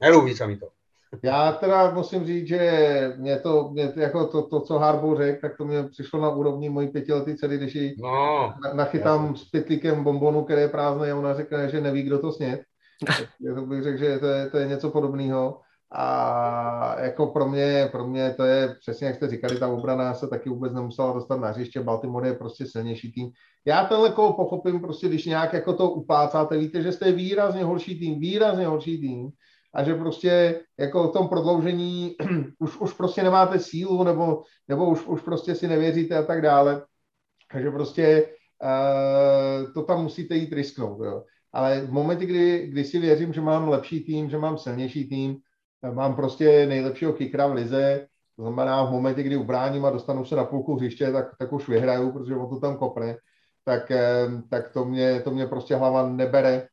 Nelúbi 0.00 0.32
sa 0.32 0.46
mi 0.46 0.56
to. 0.56 0.70
Já 1.22 1.52
teda 1.52 1.90
musím 1.90 2.26
říct, 2.26 2.46
že 2.46 3.14
mě 3.16 3.38
to, 3.38 3.68
mě 3.72 3.92
jako 3.96 4.26
to, 4.26 4.42
to, 4.42 4.60
co 4.60 4.78
Harbo 4.78 5.16
řekl, 5.16 5.40
tak 5.40 5.56
to 5.56 5.64
mě 5.64 5.82
přišlo 5.82 6.20
na 6.20 6.30
úrovni 6.30 6.68
mojí 6.68 6.88
pětiletý 6.88 7.36
dcery, 7.36 7.56
když 7.56 7.74
ji 7.74 7.94
no, 7.98 8.54
nachytám 8.74 9.26
jasný. 9.26 9.36
s 9.38 9.50
pytlíkem 9.50 10.04
bombonu, 10.04 10.44
který 10.44 10.60
je 10.60 10.68
prázdný 10.68 11.10
a 11.10 11.16
ona 11.16 11.34
řekne, 11.34 11.68
že 11.68 11.80
neví, 11.80 12.02
kdo 12.02 12.18
to 12.18 12.32
snět. 12.32 12.60
to 13.54 13.66
bych 13.66 13.82
řekl, 13.82 13.98
že 13.98 14.18
to 14.18 14.26
je, 14.26 14.50
to 14.50 14.58
je 14.58 14.68
něco 14.68 14.90
podobného. 14.90 15.60
A 15.92 17.00
jako 17.00 17.26
pro 17.26 17.48
mě, 17.48 17.88
pro 17.92 18.06
mě 18.06 18.34
to 18.34 18.44
je 18.44 18.76
přesně, 18.80 19.06
jak 19.06 19.16
jste 19.16 19.28
říkali, 19.28 19.58
ta 19.58 19.68
obrana 19.68 20.14
se 20.14 20.28
taky 20.28 20.48
vůbec 20.48 20.72
nemusela 20.72 21.12
dostat 21.12 21.40
na 21.40 21.48
hřiště. 21.48 21.80
Baltimore 21.80 22.28
je 22.28 22.34
prostě 22.34 22.66
silnější 22.66 23.12
tým. 23.12 23.30
Já 23.66 23.84
tenhle 23.84 24.10
kol 24.10 24.32
pochopím 24.32 24.80
prostě, 24.80 25.08
když 25.08 25.26
nějak 25.26 25.52
jako 25.52 25.72
to 25.72 25.90
upácáte, 25.90 26.58
víte, 26.58 26.82
že 26.82 26.92
jste 26.92 27.12
výrazně 27.12 27.64
horší 27.64 27.98
tým, 27.98 28.20
výrazně 28.20 28.66
horší 28.66 29.00
tým 29.00 29.30
a 29.74 29.84
že 29.84 29.94
prostě 29.94 30.60
jako 30.78 31.08
v 31.08 31.12
tom 31.12 31.28
prodloužení 31.28 32.16
už, 32.58 32.80
už 32.80 32.92
prostě 32.92 33.22
nemáte 33.22 33.58
sílu 33.58 34.04
nebo, 34.04 34.42
nebo 34.68 34.90
už, 34.90 35.06
už 35.06 35.22
prostě 35.22 35.54
si 35.54 35.68
nevěříte 35.68 36.16
a 36.16 36.22
tak 36.22 36.42
dále. 36.42 36.82
Takže 37.52 37.70
prostě 37.70 38.26
uh, 38.62 39.72
to 39.72 39.82
tam 39.82 40.02
musíte 40.02 40.36
jít 40.36 40.52
risknout. 40.52 41.04
Jo. 41.04 41.24
Ale 41.52 41.80
v 41.80 41.92
momentě, 41.92 42.26
kdy, 42.26 42.66
kdy 42.66 42.84
si 42.84 42.98
věřím, 42.98 43.32
že 43.32 43.40
mám 43.40 43.68
lepší 43.68 44.04
tým, 44.04 44.30
že 44.30 44.38
mám 44.38 44.58
silnější 44.58 45.08
tým, 45.08 45.36
mám 45.92 46.16
prostě 46.16 46.66
nejlepšího 46.66 47.12
kickera 47.12 47.46
v 47.46 47.52
lize, 47.52 48.06
to 48.36 48.42
znamená 48.42 48.84
v 48.84 48.90
momentě, 48.90 49.22
kdy 49.22 49.36
ubráním 49.36 49.84
a 49.84 49.90
dostanu 49.90 50.24
se 50.24 50.36
na 50.36 50.44
půlku 50.44 50.76
hřiště, 50.76 51.12
tak, 51.12 51.36
tak 51.38 51.52
už 51.52 51.68
vyhraju, 51.68 52.12
protože 52.12 52.36
on 52.36 52.48
to 52.48 52.60
tam 52.60 52.76
kopne, 52.76 53.16
tak, 53.64 53.90
eh, 53.90 54.28
tak 54.50 54.72
to, 54.72 54.84
mě, 54.84 55.20
to 55.20 55.30
mě 55.30 55.46
prostě 55.46 55.76
hlava 55.76 56.08
nebere. 56.08 56.68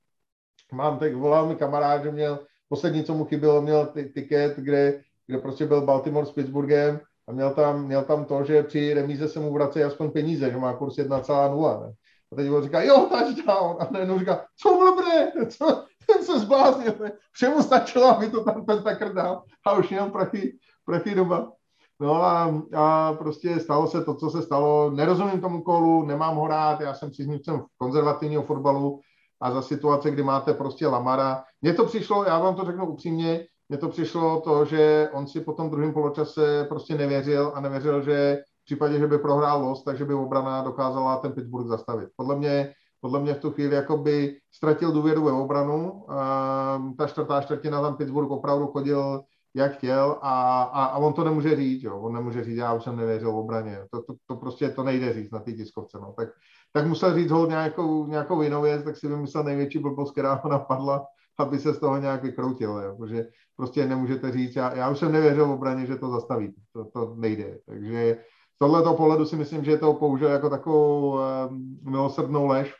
Mám 0.74 1.00
tak, 1.00 1.16
volal 1.16 1.48
mi 1.48 1.56
kamarád, 1.56 2.04
že 2.04 2.12
měl 2.12 2.39
poslední, 2.70 3.03
co 3.03 3.13
mu 3.13 3.26
chybělo, 3.26 3.61
měl 3.61 3.86
ty, 3.86 4.11
tiket, 4.15 4.57
kde, 4.57 5.01
kde 5.28 5.38
prostě 5.38 5.65
byl 5.65 5.82
Baltimore 5.82 6.26
s 6.26 6.32
Pittsburghem 6.32 6.99
a 7.28 7.32
měl 7.32 7.53
tam, 7.53 7.86
měl 7.86 8.03
tam 8.03 8.26
to, 8.26 8.43
že 8.43 8.63
při 8.63 8.93
remíze 8.93 9.28
se 9.28 9.39
mu 9.39 9.53
vrací 9.53 9.84
aspoň 9.84 10.11
peníze, 10.11 10.51
že 10.51 10.57
má 10.57 10.74
kurz 10.74 10.95
1,0. 10.95 11.82
Ne? 11.82 11.93
A 12.32 12.36
teď 12.36 12.49
on 12.51 12.63
říká, 12.63 12.82
jo, 12.82 13.09
touchdown. 13.09 13.78
A 13.80 13.88
najednou 13.91 14.20
říká, 14.20 14.45
co 14.61 14.78
blbne, 14.78 15.32
co, 15.49 15.86
ten 16.07 16.26
se 16.26 16.39
zbláznil. 16.39 16.93
Ne? 16.99 17.11
Všemu 17.32 17.63
stačilo, 17.63 18.05
aby 18.05 18.30
to 18.30 18.43
tam 18.43 18.65
ten 18.65 18.84
Tucker 18.84 19.13
dal 19.13 19.43
a 19.65 19.74
už 19.74 19.89
měl 19.89 20.09
prachy, 20.09 20.57
prachy 20.86 21.15
doba. 21.15 21.51
No 21.99 22.24
a, 22.24 22.61
a 22.76 23.13
prostě 23.13 23.59
stalo 23.59 23.88
se 23.88 24.03
to, 24.03 24.15
co 24.15 24.30
se 24.30 24.41
stalo. 24.41 24.91
Nerozumím 24.91 25.41
tomu 25.41 25.61
kolu, 25.61 26.05
nemám 26.05 26.36
ho 26.36 26.47
rád, 26.47 26.82
já 26.82 26.93
jsem 26.93 27.09
příznivcem 27.09 27.63
konzervativního 27.78 28.43
fotbalu, 28.43 29.01
a 29.41 29.51
za 29.51 29.61
situace, 29.61 30.11
kdy 30.11 30.24
máte 30.24 30.53
prostě 30.53 30.88
Lamara. 30.88 31.43
Mně 31.62 31.74
to 31.74 31.86
přišlo, 31.86 32.24
já 32.24 32.39
vám 32.39 32.55
to 32.55 32.66
řeknu 32.66 32.86
upřímně, 32.86 33.45
mně 33.70 33.78
to 33.78 33.89
přišlo 33.89 34.41
to, 34.41 34.66
že 34.66 35.10
on 35.14 35.28
si 35.28 35.41
po 35.41 35.53
tom 35.53 35.70
druhém 35.70 35.93
poločase 35.93 36.66
prostě 36.70 36.95
nevěřil 36.95 37.51
a 37.55 37.60
nevěřil, 37.60 38.01
že 38.01 38.38
v 38.62 38.66
případě, 38.66 38.99
že 38.99 39.08
by 39.08 39.18
prohrál 39.18 39.62
los, 39.62 39.84
takže 39.84 40.05
by 40.05 40.14
obrana 40.14 40.64
dokázala 40.64 41.18
ten 41.18 41.32
Pittsburgh 41.32 41.68
zastavit. 41.68 42.10
Podle 42.16 42.36
mě, 42.36 42.74
podle 43.01 43.20
mě 43.20 43.34
v 43.34 43.39
tu 43.39 43.51
chvíli 43.51 43.76
jakoby 43.76 44.38
ztratil 44.51 44.91
důvěru 44.91 45.24
ve 45.24 45.32
obranu. 45.32 45.91
Um, 45.91 46.95
ta 46.95 47.08
čtvrtá 47.08 47.41
čtvrtina 47.41 47.82
tam 47.82 47.97
Pittsburgh 47.97 48.32
opravdu 48.32 48.68
chodil 48.68 49.22
jak 49.55 49.78
chtěl 49.78 50.18
a, 50.22 50.64
a, 50.64 50.86
a 50.86 50.97
on 50.97 51.14
to 51.14 51.24
nemůže 51.24 51.55
říct, 51.55 51.84
jo. 51.84 51.99
on 51.99 52.14
nemůže 52.14 52.43
říct, 52.43 52.58
já 52.58 52.74
už 52.74 52.84
jsem 52.84 52.95
nevěřil 52.95 53.32
v 53.32 53.36
obraně, 53.36 53.80
to, 53.91 54.01
to, 54.01 54.14
to 54.28 54.36
prostě 54.36 54.70
to 54.70 54.84
nejde 54.84 55.14
říct 55.14 55.32
na 55.32 55.39
té 55.39 55.51
tiskovce, 55.51 55.97
no. 56.01 56.14
tak 56.18 56.30
tak 56.74 56.88
musel 56.88 57.16
říct 57.16 57.32
hol 57.32 57.47
nějakou, 57.47 58.08
nějakou 58.08 58.41
jinou 58.41 58.62
věc, 58.62 58.84
tak 58.84 58.97
si 58.97 59.08
vymyslel 59.08 59.43
největší 59.43 59.80
blbost, 59.80 60.12
která 60.12 60.34
ho 60.34 60.49
napadla, 60.49 61.05
aby 61.38 61.59
se 61.59 61.73
z 61.73 61.79
toho 61.79 61.97
nějak 61.97 62.23
vykroutil, 62.23 62.69
jo. 62.69 62.95
protože 62.97 63.27
prostě 63.55 63.85
nemůžete 63.85 64.31
říct, 64.31 64.55
já, 64.55 64.75
já 64.75 64.89
už 64.89 64.99
jsem 64.99 65.11
nevěřil 65.11 65.47
v 65.47 65.51
obraně, 65.51 65.85
že 65.85 65.95
to 65.95 66.09
zastaví, 66.09 66.53
to, 66.73 66.85
to 66.85 67.15
nejde, 67.17 67.57
takže 67.65 68.17
z 68.55 68.59
tohoto 68.59 68.93
pohledu 68.93 69.25
si 69.25 69.35
myslím, 69.35 69.63
že 69.63 69.77
to 69.77 69.93
použil 69.93 70.27
jako 70.27 70.49
takovou 70.49 71.11
um, 71.11 71.79
milosrdnou 71.83 72.47
lež, 72.47 72.73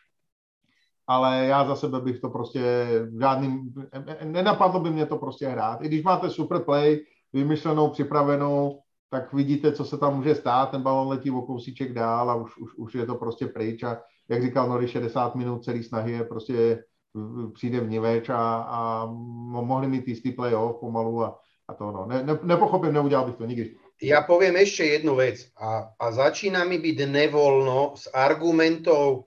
ale 1.07 1.45
já 1.45 1.67
za 1.67 1.75
sebe 1.75 2.01
bych 2.01 2.19
to 2.19 2.29
prostě 2.29 2.87
žádným, 3.19 3.73
nenapadlo 4.23 4.79
by 4.79 4.89
mě 4.89 5.05
to 5.05 5.17
prostě 5.17 5.47
hrát. 5.47 5.81
I 5.81 5.87
když 5.87 6.03
máte 6.03 6.29
super 6.29 6.59
play, 6.59 6.99
vymyšlenou, 7.33 7.89
připravenou, 7.89 8.79
tak 9.09 9.33
vidíte, 9.33 9.71
co 9.71 9.85
se 9.85 9.97
tam 9.97 10.15
může 10.15 10.35
stát, 10.35 10.71
ten 10.71 10.81
balon 10.81 11.07
letí 11.07 11.31
o 11.31 11.41
kousíček 11.41 11.93
dál 11.93 12.31
a 12.31 12.35
už, 12.35 12.57
už, 12.57 12.75
už 12.77 12.95
je 12.95 13.05
to 13.05 13.15
prostě 13.15 13.47
pryč 13.47 13.83
a 13.83 14.01
jak 14.29 14.43
říkal 14.43 14.69
Nori, 14.69 14.87
60 14.87 15.35
minut 15.35 15.63
celý 15.63 15.83
snahy 15.83 16.11
je 16.11 16.23
prostě 16.23 16.83
přijde 17.53 17.79
vniveč 17.79 18.29
a, 18.29 18.61
a 18.61 19.05
mohli 19.05 19.87
mít 19.87 20.07
jistý 20.07 20.31
playoff 20.31 20.79
pomalu 20.79 21.23
a, 21.23 21.39
a 21.67 21.73
to 21.73 21.91
no. 21.91 22.05
Ne, 22.05 22.23
ne, 22.23 22.39
nepochopím, 22.43 22.93
neudělal 22.93 23.25
bych 23.25 23.35
to 23.35 23.45
nikdy. 23.45 23.75
Ja 23.97 24.21
poviem 24.21 24.61
ešte 24.61 24.85
jednu 24.85 25.17
vec 25.17 25.49
a, 25.57 25.89
a 25.97 26.05
začína 26.13 26.61
mi 26.69 26.77
byť 26.77 27.09
nevoľno 27.09 27.97
z 27.97 28.13
argumentov 28.13 29.25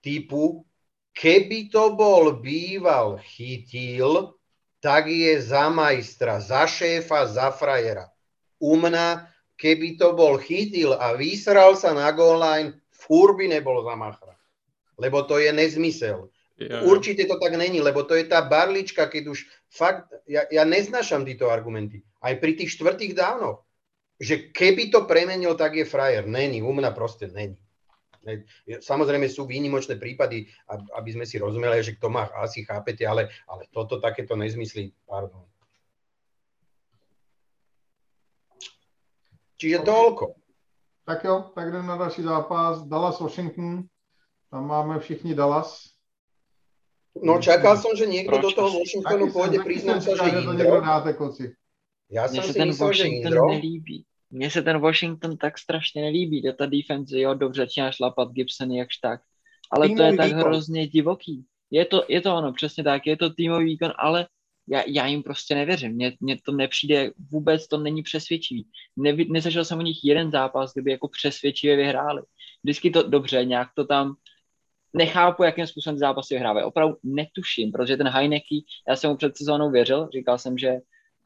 typu, 0.00 0.64
keby 1.12 1.68
to 1.68 1.92
bol 1.92 2.40
býval 2.40 3.20
chytil, 3.20 4.32
tak 4.80 5.12
je 5.12 5.36
za 5.36 5.68
majstra, 5.68 6.40
za 6.40 6.64
šéfa, 6.64 7.28
za 7.28 7.52
frajera 7.52 8.08
u 8.60 8.76
mňa 8.76 9.28
keby 9.56 9.96
to 9.96 10.12
bol 10.12 10.36
chytil 10.40 10.96
a 10.96 11.16
vysral 11.16 11.76
sa 11.76 11.92
na 11.96 12.12
goal 12.12 12.40
line, 12.40 12.76
by 13.08 13.44
nebol 13.48 13.84
za 13.84 13.94
machra. 13.96 14.34
Lebo 14.98 15.22
to 15.24 15.38
je 15.38 15.52
nezmysel. 15.52 16.28
Ja, 16.56 16.80
Určite 16.88 17.28
to 17.28 17.36
tak 17.36 17.52
není, 17.52 17.84
lebo 17.84 18.00
to 18.00 18.16
je 18.16 18.24
tá 18.24 18.40
barlička, 18.40 19.04
keď 19.12 19.28
už 19.28 19.44
fakt, 19.68 20.08
ja, 20.24 20.48
ja 20.48 20.64
neznášam 20.64 21.28
tieto 21.28 21.52
argumenty. 21.52 22.00
Aj 22.24 22.32
pri 22.40 22.56
tých 22.56 22.72
štvrtých 22.80 23.12
dávnoch. 23.12 23.60
Že 24.16 24.56
keby 24.56 24.88
to 24.88 25.04
premenil, 25.04 25.52
tak 25.60 25.76
je 25.76 25.84
frajer. 25.84 26.24
Není, 26.24 26.64
u 26.64 26.72
mňa 26.72 26.96
proste 26.96 27.28
není. 27.28 27.60
Samozrejme 28.66 29.28
sú 29.28 29.44
výnimočné 29.44 30.00
prípady, 30.00 30.48
aby 30.96 31.10
sme 31.12 31.28
si 31.28 31.36
rozumeli, 31.38 31.84
že 31.84 31.94
kto 31.94 32.08
má 32.10 32.26
asi 32.40 32.64
chápete, 32.64 33.04
ale, 33.04 33.28
ale 33.46 33.68
toto 33.70 34.00
takéto 34.00 34.34
nezmyslí, 34.34 35.06
pardon. 35.06 35.44
Čiže 39.56 39.84
toľko. 39.84 40.36
Tak 41.06 41.24
jo, 41.24 41.52
tak 41.54 41.68
jdem 41.68 41.86
na 41.86 41.96
další 41.96 42.22
zápas. 42.22 42.82
Dallas 42.82 43.20
Washington. 43.20 43.88
Tam 44.50 44.66
máme 44.66 45.00
všichni 45.00 45.34
Dallas. 45.34 45.95
No 47.22 47.40
čakal 47.40 47.76
som, 47.80 47.96
že 47.96 48.04
niekto 48.04 48.36
do 48.38 48.50
toho 48.52 48.68
Washingtonu 48.76 49.32
pôjde, 49.32 49.64
priznám 49.64 50.00
sa, 50.04 50.12
že 50.12 50.26
Indro. 50.36 50.82
Ja 52.12 52.28
som 52.28 52.42
si 52.44 52.52
ten 52.52 52.68
myslel, 52.70 52.92
že 52.92 53.06
Indro. 53.08 53.48
Nelíbí. 53.50 54.04
Mně 54.30 54.50
se 54.50 54.62
ten 54.62 54.78
Washington 54.78 55.36
tak 55.36 55.58
strašně 55.58 56.02
nelíbí, 56.02 56.42
že 56.42 56.52
ta 56.52 56.66
defense, 56.66 57.18
jo, 57.18 57.34
dobře 57.34 57.62
začíná 57.62 57.92
šlapat 57.92 58.32
Gibson 58.32 58.72
jakž 58.72 58.96
tak, 58.96 59.20
ale 59.72 59.86
týmový 59.86 59.96
to 59.96 60.02
je 60.02 60.16
tak 60.16 60.26
výkon. 60.26 60.40
hrozně 60.40 60.86
divoký. 60.86 61.44
Je 61.70 61.84
to, 61.84 62.04
je 62.08 62.20
to 62.20 62.36
ono, 62.36 62.52
přesně 62.52 62.84
tak, 62.84 63.06
je 63.06 63.16
to 63.16 63.30
týmový 63.30 63.64
výkon, 63.64 63.92
ale 63.98 64.26
já, 64.68 64.82
já 64.86 65.06
jim 65.06 65.22
prostě 65.22 65.54
nevěřím. 65.54 65.92
Mně, 65.92 66.16
mně 66.20 66.36
to 66.44 66.52
nepřijde, 66.52 67.10
vůbec 67.30 67.68
to 67.68 67.78
není 67.78 68.02
přesvědčivý. 68.02 68.66
Ne, 68.96 69.16
nezažil 69.28 69.64
jsem 69.64 69.78
u 69.78 69.82
nich 69.82 70.04
jeden 70.04 70.30
zápas, 70.30 70.72
kdyby 70.72 70.90
jako 70.90 71.08
přesvědčivě 71.08 71.76
vyhráli. 71.76 72.22
Vždycky 72.64 72.90
to 72.90 73.02
dobře, 73.02 73.44
nějak 73.44 73.68
to 73.74 73.84
tam 73.84 74.14
nechápu, 74.96 75.42
jakým 75.42 75.66
způsobem 75.66 75.98
zápasy 75.98 76.34
vyhrávají. 76.34 76.66
Opravdu 76.66 76.96
netuším, 77.02 77.72
protože 77.72 77.96
ten 77.96 78.08
Heineke, 78.08 78.56
já 78.88 78.96
jsem 78.96 79.10
mu 79.10 79.16
před 79.16 79.36
sezónou 79.36 79.70
věřil, 79.70 80.08
říkal 80.12 80.38
jsem, 80.38 80.58
že 80.58 80.76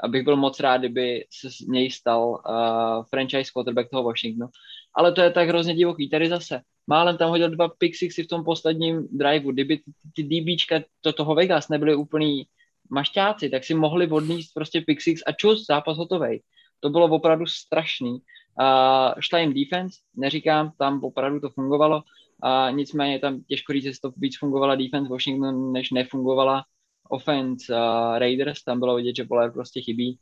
abych 0.03 0.25
byl 0.25 0.37
moc 0.37 0.61
rád, 0.61 0.77
kdyby 0.77 1.25
se 1.31 1.51
z 1.51 1.61
něj 1.61 1.91
stal 1.91 2.31
uh, 2.31 3.05
franchise 3.11 3.51
quarterback 3.53 3.91
toho 3.91 4.03
Washingtonu. 4.03 4.51
Ale 4.95 5.13
to 5.13 5.21
je 5.21 5.31
tak 5.31 5.49
hrozně 5.49 5.75
divoký. 5.75 6.11
Tady 6.11 6.29
zase 6.29 6.61
málem 6.87 7.17
tam 7.17 7.31
hodil 7.31 7.51
dva 7.51 7.69
pick 7.69 7.95
v 8.25 8.27
tom 8.27 8.45
posledním 8.45 9.09
driveu. 9.13 9.53
Kdyby 9.53 9.77
ty, 9.77 9.93
ty 10.15 10.23
DBčka 10.23 10.81
to, 11.01 11.13
toho 11.13 11.35
Vegas 11.35 11.69
nebyly 11.69 11.95
úplný 11.95 12.47
mašťáci, 12.91 13.51
tak 13.51 13.65
si 13.65 13.75
mohli 13.75 14.11
odníst 14.11 14.55
prostě 14.55 14.81
pick 14.81 15.01
a 15.27 15.33
čus, 15.33 15.67
zápas 15.67 15.97
hotovej. 15.97 16.43
To 16.81 16.91
bylo 16.91 17.07
opravdu 17.07 17.47
strašný. 17.47 18.13
Uh, 18.61 19.21
Stein 19.25 19.55
defense, 19.55 19.99
neříkám, 20.17 20.73
tam 20.79 21.05
opravdu 21.05 21.41
to 21.41 21.51
fungovalo, 21.51 22.03
a 22.43 22.71
nicméně 22.71 23.19
tam 23.19 23.43
těžko 23.43 23.73
říct, 23.73 23.85
jestli 23.85 24.01
to 24.01 24.13
víc 24.17 24.39
fungovala 24.39 24.75
defense 24.75 25.09
Washington, 25.11 25.73
než 25.73 25.91
nefungovala 25.91 26.65
offense 27.09 27.75
uh, 27.75 28.19
Raiders, 28.19 28.65
tam 28.65 28.81
bylo 28.81 28.97
vidět, 28.97 29.17
že 29.17 29.25
Polar 29.25 29.53
prostě 29.53 29.81
chybí. 29.81 30.19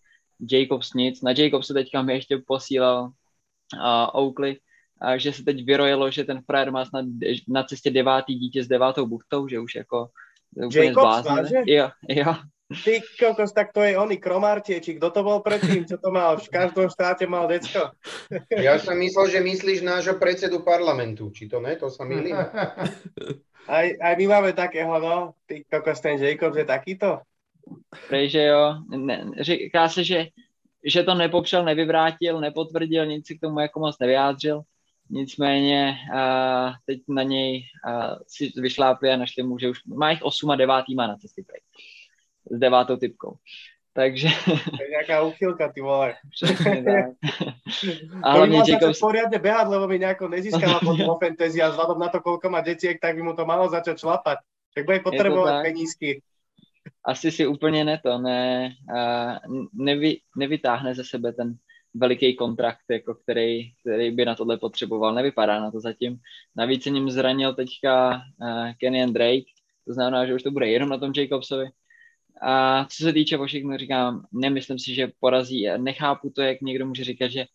Jacobs 0.52 0.94
nic, 0.94 1.22
na 1.22 1.30
Jacobs 1.30 1.66
se 1.66 1.74
teďka 1.74 2.02
mi 2.02 2.12
ještě 2.12 2.38
posílal 2.46 3.04
uh, 3.04 4.22
Oakley, 4.22 4.58
a 5.00 5.18
že 5.18 5.32
se 5.32 5.44
teď 5.44 5.64
vyrojilo, 5.64 6.10
že 6.10 6.24
ten 6.24 6.42
frajer 6.42 6.72
má 6.72 6.84
snad 6.84 7.04
na 7.48 7.64
cestě 7.64 7.90
devátý 7.90 8.34
dítě 8.34 8.64
s 8.64 8.68
devátou 8.68 9.06
buchtou, 9.06 9.48
že 9.48 9.60
už 9.60 9.74
jako 9.74 10.08
Jacobs, 10.72 11.26
Jo, 11.66 11.90
jo. 12.08 12.34
Ty 12.68 13.00
kokos, 13.16 13.52
tak 13.56 13.72
to 13.72 13.80
je 13.80 13.96
oný 13.96 14.20
či 14.60 15.00
Kto 15.00 15.08
to 15.08 15.24
bol 15.24 15.40
predtým? 15.40 15.88
Čo 15.88 15.96
to 15.96 16.12
mal? 16.12 16.36
V 16.36 16.52
každom 16.52 16.92
štáte 16.92 17.24
mal 17.24 17.48
decko. 17.48 17.96
Ja 18.52 18.76
som 18.76 19.00
myslel, 19.00 19.32
že 19.32 19.40
myslíš 19.40 19.80
nášho 19.80 20.20
predsedu 20.20 20.60
parlamentu. 20.60 21.32
Či 21.32 21.48
to 21.48 21.64
ne? 21.64 21.80
To 21.80 21.88
sa 21.88 22.04
milí. 22.04 22.28
Aj, 23.68 23.84
aj 23.84 24.14
my 24.16 24.26
máme 24.32 24.56
takého, 24.56 24.96
no. 24.96 25.36
Ty 25.44 25.60
kokos, 25.68 26.00
ten 26.00 26.16
Jacob 26.16 26.56
je 26.56 26.64
takýto. 26.64 27.20
Takže 28.08 28.42
jo, 28.42 28.80
ne, 28.88 29.30
říká 29.40 29.88
se, 29.88 30.04
že, 30.04 30.26
že 30.84 31.02
to 31.02 31.14
nepopřel, 31.14 31.64
nevyvrátil, 31.64 32.40
nepotvrdil, 32.40 33.06
nic 33.06 33.26
si 33.26 33.36
k 33.36 33.40
tomu 33.40 33.60
jako 33.60 33.80
moc 33.80 33.98
nevyjádřil. 33.98 34.62
Nicméně 35.10 35.96
uh, 36.14 36.72
teď 36.86 37.00
na 37.08 37.22
něj 37.22 37.62
uh, 37.86 38.16
si 38.26 38.52
vyšlápli 38.56 39.10
a 39.10 39.16
našli 39.16 39.42
mu, 39.42 39.58
že 39.58 39.68
už 39.68 39.84
má 39.84 40.10
jich 40.10 40.22
8 40.22 40.50
a 40.50 40.56
9 40.56 40.84
má 40.96 41.06
na 41.06 41.16
cestě 41.16 41.42
prej. 41.46 41.60
S 42.50 42.58
devátou 42.58 42.96
typkou. 42.96 43.36
Takže... 43.98 44.30
To 44.46 44.78
je 44.78 44.94
nejaká 44.94 45.26
uchylka, 45.26 45.74
ty 45.74 45.82
vole. 45.82 46.14
a 48.22 48.28
hlavne 48.30 48.62
Jacobs... 48.62 49.02
poriadne 49.02 49.42
behať, 49.42 49.74
lebo 49.74 49.90
mi 49.90 49.98
nejako 49.98 50.30
nezískala 50.30 50.78
potom 50.78 51.18
fantasy 51.22 51.58
a 51.58 51.74
vzhľadom 51.74 51.98
na 51.98 52.06
to, 52.06 52.22
koľko 52.22 52.46
má 52.46 52.62
detiek, 52.62 53.02
tak 53.02 53.18
by 53.18 53.26
mu 53.26 53.34
to 53.34 53.42
malo 53.42 53.66
začať 53.66 53.98
šlapať. 53.98 54.38
Tak 54.70 54.86
bude 54.86 55.02
potrebovať 55.02 55.66
penízky. 55.66 56.22
Asi 57.04 57.30
si 57.30 57.46
úplně 57.46 57.84
ne 57.84 57.98
to, 57.98 58.18
ne, 58.18 58.70
nevy, 59.74 60.20
nevytáhne 60.36 60.94
ze 60.94 61.04
sebe 61.04 61.32
ten 61.32 61.56
veliký 61.94 62.36
kontrakt, 62.36 62.84
jako 62.90 63.14
který, 63.14 63.72
který 63.80 64.10
by 64.10 64.24
na 64.24 64.34
tohle 64.34 64.56
potřeboval. 64.56 65.14
Nevypadá 65.14 65.60
na 65.60 65.70
to 65.70 65.80
zatím. 65.80 66.16
Navíc 66.56 66.82
se 66.82 66.90
ním 66.90 67.10
zranil 67.10 67.54
teďka 67.54 68.14
uh, 68.14 68.72
Kenny 68.80 69.06
Drake, 69.06 69.50
to 69.86 69.94
znamená, 69.94 70.26
že 70.26 70.34
už 70.34 70.42
to 70.42 70.50
bude 70.50 70.68
jenom 70.68 70.88
na 70.88 70.98
tom 70.98 71.12
Jacobsovi. 71.16 71.66
A 72.42 72.84
co 72.84 73.04
se 73.04 73.12
týče 73.12 73.36
Washingtonu, 73.36 73.78
říkám, 73.78 74.26
nemyslím 74.32 74.78
si, 74.78 74.94
že 74.94 75.12
porazí. 75.20 75.66
Nechápu 75.76 76.30
to, 76.30 76.42
jak 76.42 76.60
někdo 76.60 76.86
může 76.86 77.04
říkat, 77.04 77.28
že 77.28 77.46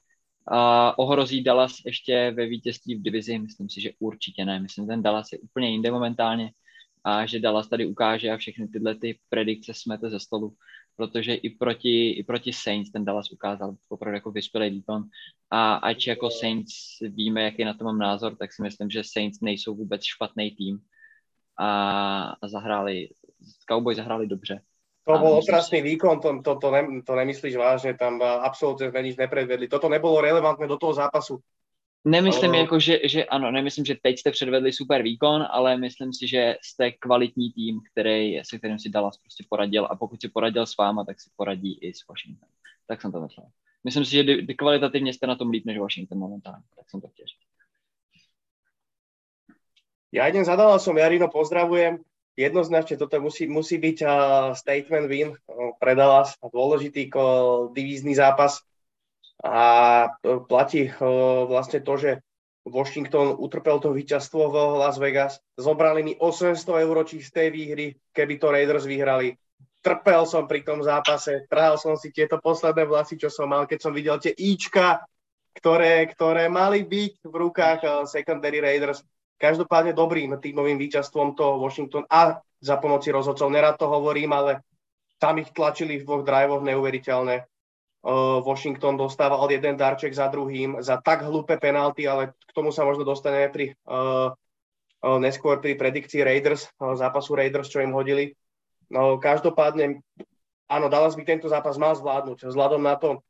uh, 0.52 0.58
ohrozí 0.98 1.44
Dallas 1.44 1.76
ještě 1.86 2.32
ve 2.32 2.46
vítězství 2.46 2.96
v 2.96 3.02
divizi. 3.02 3.40
Myslím 3.40 3.70
si, 3.70 3.82
že 3.82 3.92
určitě 4.00 4.46
ne. 4.46 4.60
Myslím, 4.60 4.86
že 4.86 4.88
ten 4.88 5.04
Dallas 5.04 5.32
je 5.32 5.40
úplně 5.40 5.70
jinde 5.70 5.92
momentálně 5.92 6.52
a 7.04 7.26
že 7.26 7.40
Dallas 7.40 7.68
tady 7.68 7.86
ukáže 7.86 8.32
a 8.32 8.38
všechny 8.38 8.68
tyhle 8.68 8.96
ty 8.96 9.20
predikce 9.30 9.74
smete 9.74 10.10
ze 10.10 10.20
stolu, 10.20 10.56
protože 10.96 11.34
i 11.34 11.50
proti, 11.50 12.10
i 12.10 12.24
proti 12.24 12.54
Saints 12.54 12.92
ten 12.92 13.06
Dallas 13.06 13.32
ukázal 13.32 13.76
opravdu 13.90 14.16
jako 14.16 14.32
vyspělý 14.32 14.70
výkon 14.70 15.04
a 15.50 15.76
ať 15.76 16.08
jako 16.08 16.30
Saints 16.30 16.74
víme, 17.02 17.44
jaký 17.44 17.64
na 17.64 17.74
to 17.74 17.84
mám 17.84 18.00
názor, 18.00 18.36
tak 18.36 18.54
si 18.54 18.62
myslím, 18.62 18.90
že 18.90 19.04
Saints 19.04 19.42
nejsou 19.42 19.76
vůbec 19.76 20.04
špatný 20.04 20.52
tým 20.52 20.80
a, 21.60 22.22
a 22.42 22.48
zahráli, 22.48 23.10
Cowboys 23.70 23.98
zahráli 23.98 24.28
dobře 24.28 24.62
to 25.04 25.20
bol 25.20 25.44
otrasný 25.44 25.84
výkon, 25.84 26.20
to, 26.20 26.40
to, 26.40 26.56
to, 26.56 26.68
ne, 26.72 26.82
to 27.04 27.14
nemyslíš 27.16 27.56
vážne, 27.60 27.92
tam 28.00 28.24
absolútne 28.24 28.88
sme 28.88 29.04
nič 29.04 29.20
nepredvedli. 29.20 29.68
Toto 29.68 29.92
nebolo 29.92 30.24
relevantné 30.24 30.64
do 30.68 30.80
toho 30.80 30.96
zápasu. 30.96 31.44
Nemyslím, 32.06 32.52
ale... 32.52 32.58
jako, 32.58 32.80
že, 32.80 33.00
že 33.04 33.26
ano, 33.26 33.52
nemyslím, 33.52 33.86
že 33.86 33.96
teď 34.02 34.20
jste 34.20 34.32
předvedli 34.32 34.74
super 34.74 35.02
výkon, 35.02 35.48
ale 35.52 35.78
myslím 35.78 36.14
si, 36.14 36.28
že 36.28 36.56
jste 36.62 36.92
kvalitní 36.92 37.52
tým, 37.52 37.82
který, 37.92 38.40
se 38.44 38.58
kterým 38.58 38.80
si 38.80 38.90
Dallas 38.90 39.18
prostě 39.18 39.44
poradil 39.50 39.88
a 39.90 39.96
pokud 39.96 40.22
si 40.22 40.30
poradil 40.30 40.66
s 40.66 40.78
váma, 40.78 41.06
tak 41.06 41.22
si 41.22 41.30
poradí 41.36 41.80
i 41.80 41.94
s 41.94 42.08
Washington. 42.08 42.50
Tak 42.88 43.02
jsem 43.02 43.12
to 43.12 43.22
myslel. 43.22 43.48
Myslím 43.84 44.06
si, 44.06 44.12
že 44.12 44.24
kvalitativně 44.56 45.14
jste 45.14 45.28
na 45.28 45.36
tom 45.36 45.50
líp 45.50 45.66
než 45.66 45.78
Washington 45.78 46.18
momentálně, 46.18 46.64
tak 46.76 46.90
jsem 46.90 47.02
to 47.02 47.08
chtěl. 47.08 47.26
Ja 50.14 50.30
idem 50.30 50.46
za 50.46 50.56
Dallasom, 50.56 50.98
Jarino, 50.98 51.26
pozdravujem 51.28 51.98
jednoznačne 52.34 52.98
toto 52.98 53.18
musí, 53.22 53.46
musí 53.46 53.78
byť 53.78 53.98
uh, 54.04 54.12
statement 54.58 55.06
win 55.10 55.30
uh, 55.34 55.74
pre 55.78 55.94
Dallas, 55.94 56.34
dôležitý 56.42 57.10
uh, 57.14 57.70
divízny 57.74 58.18
zápas. 58.18 58.62
A 59.44 60.08
platí 60.48 60.88
uh, 60.88 61.46
vlastne 61.46 61.84
to, 61.84 61.94
že 62.00 62.12
Washington 62.64 63.36
utrpel 63.36 63.84
to 63.84 63.92
víťazstvo 63.92 64.48
v 64.48 64.56
Las 64.80 64.96
Vegas, 64.96 65.44
zobrali 65.60 66.00
mi 66.00 66.14
800 66.16 66.64
eur 66.88 66.98
čistej 67.04 67.52
výhry, 67.52 68.00
keby 68.16 68.40
to 68.40 68.48
Raiders 68.56 68.88
vyhrali. 68.88 69.36
Trpel 69.84 70.24
som 70.24 70.48
pri 70.48 70.64
tom 70.64 70.80
zápase, 70.80 71.44
trhal 71.52 71.76
som 71.76 72.00
si 72.00 72.16
tieto 72.16 72.40
posledné 72.40 72.88
vlasy, 72.88 73.20
čo 73.20 73.28
som 73.28 73.52
mal, 73.52 73.68
keď 73.68 73.80
som 73.84 73.92
videl 73.92 74.16
tie 74.16 74.32
Ička, 74.32 75.04
ktoré, 75.60 76.08
ktoré 76.08 76.48
mali 76.48 76.88
byť 76.88 77.28
v 77.28 77.36
rukách 77.36 78.08
secondary 78.08 78.64
Raiders 78.64 79.04
Každopádne 79.42 79.92
dobrým 79.98 80.36
tímovým 80.40 80.78
víťazstvom 80.80 81.36
to 81.36 81.60
Washington 81.60 82.08
a 82.08 82.40
za 82.64 82.76
pomoci 82.80 83.12
rozhodcov. 83.12 83.52
Nerad 83.52 83.76
to 83.76 83.92
hovorím, 83.92 84.32
ale 84.32 84.64
tam 85.20 85.40
ich 85.40 85.52
tlačili 85.52 86.00
v 86.00 86.06
dvoch 86.08 86.24
drivoch 86.24 86.64
neuveriteľné. 86.64 87.48
Washington 88.44 89.00
dostával 89.00 89.48
jeden 89.48 89.80
darček 89.80 90.12
za 90.12 90.28
druhým 90.28 90.84
za 90.84 91.00
tak 91.00 91.24
hlúpe 91.24 91.56
penalty, 91.56 92.04
ale 92.04 92.36
k 92.36 92.52
tomu 92.52 92.72
sa 92.76 92.84
možno 92.84 93.08
dostaneme 93.08 93.48
pri 93.48 93.66
neskôr 95.04 95.64
pri 95.64 95.80
predikcii 95.80 96.24
Raiders, 96.24 96.68
zápasu 96.76 97.36
Raiders, 97.36 97.72
čo 97.72 97.80
im 97.80 97.96
hodili. 97.96 98.36
No, 98.92 99.20
každopádne, 99.24 100.04
áno, 100.68 100.88
Dallas 100.92 101.16
by 101.16 101.24
tento 101.24 101.48
zápas 101.48 101.80
mal 101.80 101.96
zvládnuť, 101.96 102.44
vzhľadom 102.44 102.84
na 102.84 102.96
to, 103.00 103.24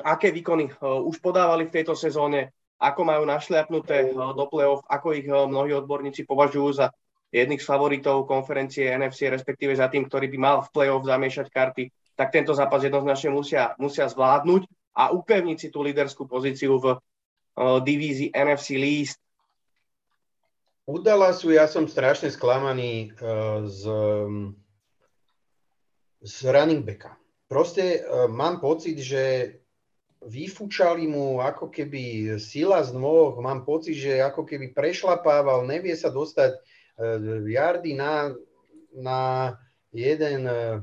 aké 0.00 0.32
výkony 0.32 0.72
už 0.80 1.20
podávali 1.20 1.68
v 1.68 1.74
tejto 1.76 1.92
sezóne, 1.92 2.56
ako 2.84 3.00
majú 3.08 3.24
našliapnuté 3.24 4.12
eh, 4.12 4.14
do 4.14 4.44
play-off, 4.52 4.84
ako 4.84 5.16
ich 5.16 5.24
eh, 5.24 5.32
mnohí 5.32 5.72
odborníci 5.72 6.28
považujú 6.28 6.68
za 6.84 6.86
jedných 7.34 7.58
z 7.58 7.66
favoritov 7.66 8.30
konferencie 8.30 8.92
NFC, 8.94 9.26
respektíve 9.26 9.74
za 9.74 9.90
tým, 9.90 10.06
ktorý 10.06 10.30
by 10.30 10.38
mal 10.38 10.56
v 10.62 10.70
play-off 10.70 11.02
zamiešať 11.02 11.50
karty, 11.50 11.90
tak 12.14 12.30
tento 12.30 12.54
zápas 12.54 12.84
jednoznačne 12.84 13.34
musia, 13.34 13.74
musia 13.80 14.06
zvládnuť. 14.06 14.70
a 14.94 15.10
upevniť 15.10 15.58
si 15.58 15.68
tú 15.74 15.82
líderskú 15.82 16.22
pozíciu 16.30 16.78
v 16.78 16.94
uh, 16.94 17.82
divízii 17.82 18.30
NFC 18.30 18.78
Least. 18.78 19.18
U 20.86 21.02
Dallasu 21.02 21.50
ja 21.50 21.66
som 21.66 21.90
strašne 21.90 22.30
sklamaný 22.30 23.10
z, 23.66 23.82
z 26.22 26.36
running 26.46 26.86
backa. 26.86 27.18
Proste 27.50 28.06
mám 28.30 28.62
pocit, 28.62 29.02
že 29.02 29.63
vyfúčali 30.24 31.04
mu 31.06 31.40
ako 31.40 31.68
keby 31.68 32.36
sila 32.40 32.80
z 32.80 32.96
nôh, 32.96 33.36
mám 33.40 33.62
pocit, 33.62 33.96
že 33.96 34.24
ako 34.24 34.44
keby 34.48 34.72
prešlapával, 34.72 35.68
nevie 35.68 35.92
sa 35.94 36.08
dostať 36.08 36.56
uh, 36.56 37.44
jardy 37.48 37.92
na, 37.96 38.32
na 38.96 39.20
jeden 39.92 40.48
uh, 40.48 40.80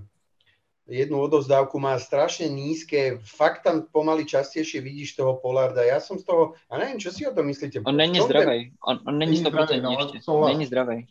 jednu 0.91 1.21
odovzdávku 1.21 1.79
má 1.79 1.95
strašne 1.99 2.51
nízke, 2.51 3.17
fakt 3.23 3.63
tam 3.63 3.87
pomaly 3.87 4.27
častejšie 4.27 4.81
vidíš 4.83 5.15
toho 5.15 5.39
Polarda. 5.39 5.87
Ja 5.87 6.03
som 6.03 6.19
z 6.19 6.27
toho, 6.27 6.59
a 6.67 6.77
neviem, 6.77 6.99
čo 6.99 7.15
si 7.15 7.23
o 7.23 7.31
tom 7.31 7.47
myslíte? 7.47 7.85
On 7.87 7.95
není 7.95 8.19
zdravý, 8.19 8.75
on, 8.83 8.99
on 9.07 9.15
není 9.17 9.39
100% 9.39 9.81
no, 9.81 9.91
ještě, 9.91 10.19
není 10.27 10.65
zdravý. 10.65 11.07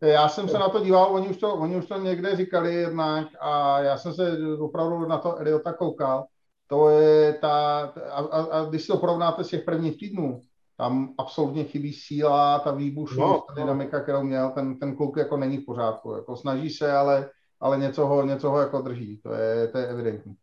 Já 0.00 0.28
jsem 0.28 0.48
se 0.48 0.58
na 0.58 0.68
to 0.68 0.84
díval, 0.84 1.14
oni 1.14 1.28
už 1.28 1.36
to, 1.36 1.54
oni 1.54 1.76
už 1.76 1.86
to 1.86 2.00
někde 2.00 2.36
říkali 2.36 2.74
jednak 2.74 3.28
a 3.40 3.80
já 3.80 3.96
jsem 3.96 4.14
se 4.14 4.38
opravdu 4.58 5.06
na 5.08 5.18
to 5.18 5.36
Eliota 5.36 5.72
koukal. 5.72 6.24
To 6.66 6.88
je 6.88 7.32
ta, 7.32 7.80
a, 8.10 8.20
a, 8.20 8.42
a 8.42 8.64
když 8.64 8.82
si 8.82 8.88
to 8.88 8.98
porovnáte 8.98 9.44
z 9.44 9.48
těch 9.48 9.64
prvních 9.64 9.98
týdnů, 9.98 10.40
tam 10.76 11.14
absolutně 11.18 11.64
chybí 11.64 11.92
síla, 11.92 12.58
ta 12.58 12.70
výbušnost, 12.70 13.32
no, 13.32 13.44
ta 13.48 13.54
dynamika, 13.54 14.00
kterou 14.00 14.22
měl, 14.22 14.50
ten, 14.50 14.78
ten 14.78 14.96
kluk 14.96 15.16
jako 15.16 15.36
není 15.36 15.58
v 15.58 15.64
pořádku. 15.64 16.12
Jako 16.12 16.36
snaží 16.36 16.70
se, 16.70 16.92
ale 16.92 17.30
ale 17.64 17.78
něco 17.78 18.06
ho, 18.06 18.26
něco 18.26 18.50
ho 18.50 18.60
jako 18.60 18.82
drží, 18.82 19.20
to 19.22 19.32
je, 19.32 19.68
to 19.68 19.78
je 19.78 19.86
evidentní. 19.86 20.34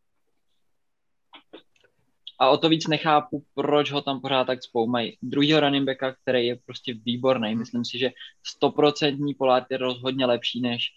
A 2.39 2.49
o 2.49 2.57
to 2.57 2.69
víc 2.69 2.87
nechápu, 2.87 3.43
proč 3.53 3.91
ho 3.91 4.01
tam 4.01 4.21
pořád 4.21 4.43
tak 4.43 4.63
spoumají. 4.63 5.17
Druhýho 5.21 5.59
running 5.59 5.85
backa, 5.85 6.15
který 6.21 6.47
je 6.47 6.55
prostě 6.65 6.93
výborný. 6.93 7.55
Myslím 7.55 7.85
si, 7.85 7.99
že 7.99 8.11
100% 8.63 9.35
polát 9.37 9.63
je 9.69 9.77
rozhodně 9.77 10.25
lepší 10.25 10.61
než, 10.61 10.87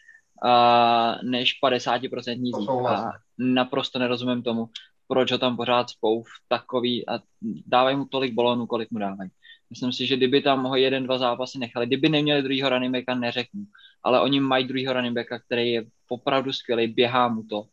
uh, 0.45 1.31
než 1.31 1.59
50% 1.65 2.41
zít. 2.41 2.69
A 2.89 3.13
naprosto 3.39 3.99
nerozumím 3.99 4.43
tomu, 4.43 4.69
proč 5.09 5.33
ho 5.33 5.39
tam 5.39 5.57
pořád 5.57 5.91
spou 5.91 6.23
v 6.23 6.29
takový 6.49 7.09
a 7.09 7.19
dávají 7.67 7.97
mu 7.97 8.05
tolik 8.05 8.35
balónů, 8.35 8.67
kolik 8.67 8.91
mu 8.91 8.99
dávají. 8.99 9.31
Myslím 9.71 9.93
si, 9.93 10.07
že 10.07 10.17
kdyby 10.17 10.43
tam 10.43 10.65
ho 10.65 10.77
jeden, 10.77 11.05
dva 11.05 11.19
zápasy 11.19 11.59
nechali, 11.59 11.87
kdyby 11.87 12.09
neměli 12.09 12.43
druhýho 12.43 12.69
running 12.69 12.93
backa, 12.93 13.15
neřeknu. 13.15 13.65
Ale 14.03 14.21
oni 14.21 14.41
mají 14.41 14.65
druhýho 14.69 14.93
running 14.93 15.19
který 15.47 15.73
je 15.73 15.85
opravdu 16.09 16.53
skvělý, 16.53 16.87
běhá 16.87 17.29
mu 17.29 17.43
to. 17.43 17.65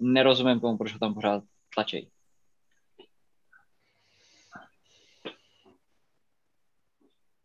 Nerozumím 0.00 0.60
tomu, 0.60 0.78
proč 0.78 0.92
ho 0.92 0.98
tam 0.98 1.14
pořád 1.14 1.42
tlačí. 1.74 2.08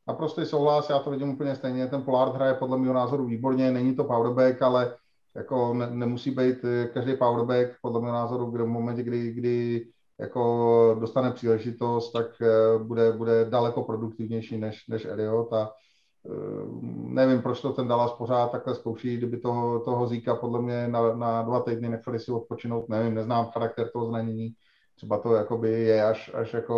Naprostý 0.07 0.45
souhlas, 0.45 0.89
já 0.89 0.99
to 0.99 1.11
vidím 1.11 1.29
úplně 1.29 1.55
stejně. 1.55 1.87
Ten 1.87 2.03
Pollard 2.03 2.35
hraje 2.35 2.53
podle 2.53 2.77
mého 2.77 2.93
názoru 2.93 3.25
výborně, 3.25 3.71
není 3.71 3.95
to 3.95 4.03
powerback, 4.03 4.61
ale 4.61 4.97
jako 5.35 5.73
ne, 5.73 5.89
nemusí 5.89 6.31
být 6.31 6.57
každý 6.93 7.17
powerback, 7.17 7.77
podle 7.81 8.01
mého 8.01 8.13
názoru, 8.13 8.45
kde 8.45 8.63
v 8.63 8.67
momentě, 8.67 9.03
kdy, 9.03 9.31
kdy 9.31 9.87
jako 10.21 10.97
dostane 10.99 11.31
příležitost, 11.31 12.11
tak 12.11 12.41
eh, 12.41 12.83
bude, 12.83 13.11
bude 13.11 13.45
daleko 13.49 13.83
produktivnější 13.83 14.57
než, 14.57 14.87
než 14.87 15.05
Eliot 15.05 15.53
a 15.53 15.71
eh, 16.25 16.31
nevím, 17.07 17.41
proč 17.41 17.61
to 17.61 17.73
ten 17.73 17.87
Dallas 17.87 18.13
pořád 18.13 18.51
takhle 18.51 18.75
zkouší, 18.75 19.17
kdyby 19.17 19.37
toho, 19.37 19.79
toho 19.79 20.07
Zíka 20.07 20.35
podle 20.35 20.61
mě 20.61 20.87
na, 20.87 21.15
na 21.15 21.41
dva 21.41 21.59
týdny 21.59 21.89
nechali 21.89 22.19
si 22.19 22.31
odpočinout, 22.31 22.89
nevím, 22.89 23.13
neznám 23.13 23.45
charakter 23.45 23.89
toho 23.89 24.05
zranění, 24.05 24.53
třeba 24.95 25.17
to 25.17 25.33
jakoby 25.33 25.71
je 25.71 26.05
až, 26.05 26.31
až 26.33 26.53
jako, 26.53 26.75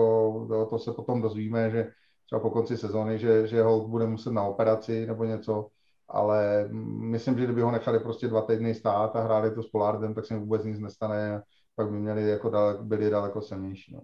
to, 0.49 0.65
to 0.65 0.79
se 0.79 0.91
potom 0.91 1.21
dozvíme, 1.21 1.71
že 1.71 1.91
třeba 2.25 2.39
po 2.39 2.49
konci 2.49 2.77
sezóny, 2.77 3.19
že, 3.19 3.47
že 3.47 3.63
ho 3.63 3.87
bude 3.87 4.07
muset 4.07 4.31
na 4.31 4.43
operaci 4.43 5.05
nebo 5.05 5.23
něco, 5.23 5.67
ale 6.09 6.67
myslím, 7.11 7.39
že 7.39 7.43
kdyby 7.43 7.61
ho 7.61 7.71
nechali 7.71 7.99
prostě 7.99 8.27
dva 8.27 8.41
týdny 8.41 8.75
stát 8.75 9.15
a 9.15 9.21
hráli 9.21 9.55
to 9.55 9.63
s 9.63 9.69
Polardem, 9.69 10.13
tak 10.13 10.25
se 10.25 10.37
vůbec 10.37 10.63
nic 10.63 10.79
nestane 10.79 11.43
pak 11.75 11.89
by 11.89 11.99
měli 11.99 12.29
jako 12.29 12.49
daleko, 12.49 12.83
byli 12.83 13.09
daleko 13.09 13.41
silnější. 13.41 13.93
No. 13.95 14.01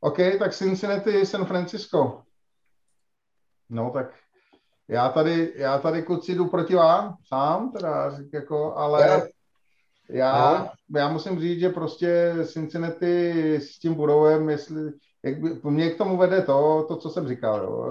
OK, 0.00 0.16
tak 0.38 0.54
Cincinnati, 0.54 1.26
San 1.26 1.44
Francisco. 1.44 2.22
No 3.68 3.90
tak 3.90 4.14
já 4.88 5.08
tady, 5.08 5.52
já 5.56 5.78
tady 5.78 6.02
kluci 6.02 6.34
jdu 6.34 6.48
proti 6.48 6.74
vám, 6.74 7.16
sám 7.28 7.72
teda, 7.72 8.18
jako, 8.32 8.76
ale 8.76 9.28
já, 10.08 10.72
já 10.94 11.08
musím 11.08 11.40
říct, 11.40 11.60
že 11.60 11.68
prostě 11.68 12.34
Cincinnati 12.46 13.54
s 13.54 13.78
tím 13.78 13.94
budovem, 13.94 14.50
jestli, 14.50 14.92
jak 15.22 15.40
by, 15.40 15.70
mě 15.70 15.90
k 15.90 15.98
tomu 15.98 16.16
vede 16.16 16.42
to, 16.42 16.84
to, 16.88 16.96
co 16.96 17.10
jsem 17.10 17.28
říkal, 17.28 17.62
jo. 17.62 17.90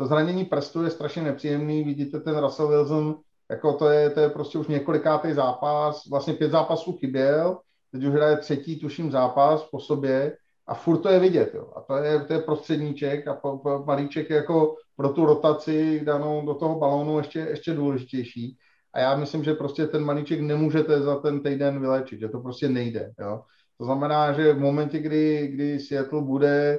To 0.00 0.06
zranění 0.06 0.44
prstu 0.44 0.82
je 0.82 0.90
strašně 0.90 1.22
nepříjemný, 1.22 1.84
vidíte 1.84 2.20
ten 2.20 2.38
Russell 2.38 2.68
Wilson, 2.68 3.16
jako 3.50 3.72
to 3.72 3.88
je, 3.88 4.10
to 4.10 4.20
je 4.20 4.28
prostě 4.28 4.58
už 4.58 4.66
několikátý 4.66 5.32
zápas, 5.32 6.02
vlastně 6.10 6.34
pět 6.34 6.50
zápasů 6.50 6.92
chyběl, 6.92 7.58
teď 7.92 8.04
už 8.04 8.14
hraje 8.14 8.36
třetí, 8.36 8.80
tuším, 8.80 9.10
zápas 9.10 9.64
po 9.70 9.80
sobě 9.80 10.36
a 10.66 10.74
furt 10.74 10.98
to 10.98 11.08
je 11.08 11.18
vidět, 11.18 11.54
jo. 11.54 11.72
A 11.76 11.80
to 11.80 11.96
je, 11.96 12.20
to 12.20 12.32
je 12.32 12.38
prostředníček 12.38 13.28
a 13.28 13.34
po, 13.34 13.58
po, 13.58 13.84
malíček 13.86 14.30
jako 14.30 14.76
pro 14.96 15.08
tu 15.08 15.24
rotaci 15.24 16.00
danou 16.04 16.46
do 16.46 16.54
toho 16.54 16.78
balónu 16.78 17.18
ještě, 17.18 17.38
ještě 17.38 17.74
důležitější. 17.74 18.56
A 18.92 19.00
já 19.00 19.16
myslím, 19.16 19.44
že 19.44 19.54
prostě 19.54 19.86
ten 19.86 20.04
malíček 20.04 20.40
nemůžete 20.40 21.00
za 21.00 21.16
ten 21.16 21.42
týden 21.42 21.80
vylečit, 21.80 22.20
že 22.20 22.28
to 22.28 22.40
prostě 22.40 22.68
nejde, 22.68 23.12
jo. 23.20 23.42
To 23.78 23.84
znamená, 23.84 24.32
že 24.32 24.52
v 24.52 24.60
momentě, 24.60 24.98
kdy, 24.98 25.48
kdy 25.48 25.80
Seattle 25.80 26.22
bude 26.22 26.78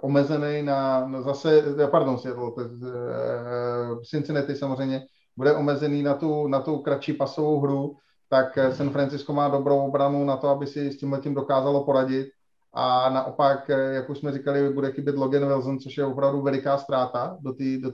omezený 0.00 0.62
na, 0.62 1.06
na 1.08 1.22
zase, 1.22 1.62
pardon, 1.90 2.18
Seattle, 2.18 2.50
to, 2.50 2.60
uh, 2.60 4.02
Cincinnati 4.02 4.56
samozřejmě, 4.56 5.02
bude 5.36 5.54
omezený 5.54 6.02
na 6.02 6.14
tu, 6.14 6.48
na 6.48 6.60
tu 6.60 6.78
kratší 6.78 7.12
pasovou 7.12 7.60
hru, 7.60 7.96
tak 8.28 8.58
San 8.72 8.90
Francisco 8.90 9.32
má 9.32 9.48
dobrou 9.48 9.78
obranu 9.78 10.24
na 10.24 10.36
to, 10.36 10.48
aby 10.48 10.66
si 10.66 10.92
s 10.92 10.98
tím 10.98 11.34
dokázalo 11.34 11.84
poradit. 11.84 12.28
A 12.74 13.10
naopak, 13.10 13.68
jak 13.68 14.10
už 14.10 14.18
jsme 14.18 14.32
říkali, 14.32 14.72
bude 14.72 14.92
chybět 14.92 15.16
Logan 15.16 15.46
Wilson, 15.46 15.78
což 15.78 15.96
je 15.96 16.04
opravdu 16.04 16.42
veliká 16.42 16.78
ztráta 16.78 17.36
do 17.40 17.52
té 17.52 17.78
do 17.78 17.92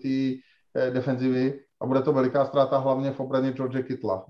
eh, 0.75 0.91
defenzivy 0.91 1.61
a 1.81 1.87
bude 1.87 2.03
to 2.03 2.13
veliká 2.13 2.45
ztráta 2.45 2.79
hlavně 2.79 3.13
v 3.13 3.21
obraně 3.21 3.53
George 3.53 3.83
Kittla. 3.87 4.27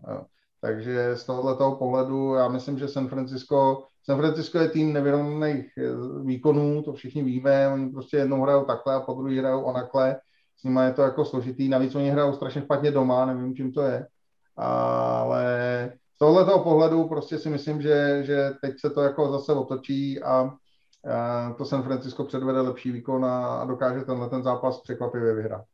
Takže 0.61 1.17
z 1.17 1.25
tohoto 1.25 1.77
pohledu 1.79 2.35
já 2.35 2.49
myslím, 2.49 2.79
že 2.79 2.89
San 2.89 3.09
Francisco, 3.09 3.87
San 4.09 4.19
Francisco 4.19 4.59
je 4.59 4.69
tým 4.69 4.93
nevyrovnaných 4.93 5.73
eh, 5.79 5.83
výkonů, 6.25 6.83
to 6.83 6.93
všichni 6.93 7.23
víme, 7.23 7.69
oni 7.69 7.91
prostě 7.91 8.17
jednou 8.17 8.43
hrajou 8.43 8.65
takhle 8.65 8.95
a 8.95 9.01
po 9.01 9.15
druhé 9.15 9.39
hrajou 9.39 9.63
onakle 9.63 10.17
s 10.57 10.65
nimi 10.65 10.81
je 10.85 10.93
to 10.93 11.03
jako 11.03 11.25
složitý, 11.25 11.69
navíc 11.69 11.95
oni 11.95 12.11
hrajou 12.11 12.33
strašně 12.33 12.63
špatně 12.63 12.91
doma, 12.91 13.27
nevím, 13.27 13.55
čím 13.55 13.73
to 13.73 13.83
je, 13.83 14.07
ale 14.57 15.47
z 16.15 16.19
tohoto 16.19 16.59
pohledu 16.59 17.09
prostě 17.09 17.39
si 17.39 17.51
myslím, 17.51 17.83
že, 17.83 18.25
že 18.25 18.51
teď 18.63 18.75
se 18.81 18.91
to 18.91 19.01
jako 19.01 19.33
zase 19.33 19.53
otočí 19.53 20.23
a, 20.23 20.51
a 21.11 21.53
to 21.59 21.65
San 21.65 21.83
Francisco 21.83 22.25
předvede 22.25 22.61
lepší 22.61 22.91
výkon 22.91 23.25
a, 23.25 23.47
a 23.47 23.65
dokáže 23.65 24.01
tenhle 24.01 24.29
ten 24.29 24.43
zápas 24.43 24.81
překvapivě 24.81 25.35
vyhrát. 25.35 25.65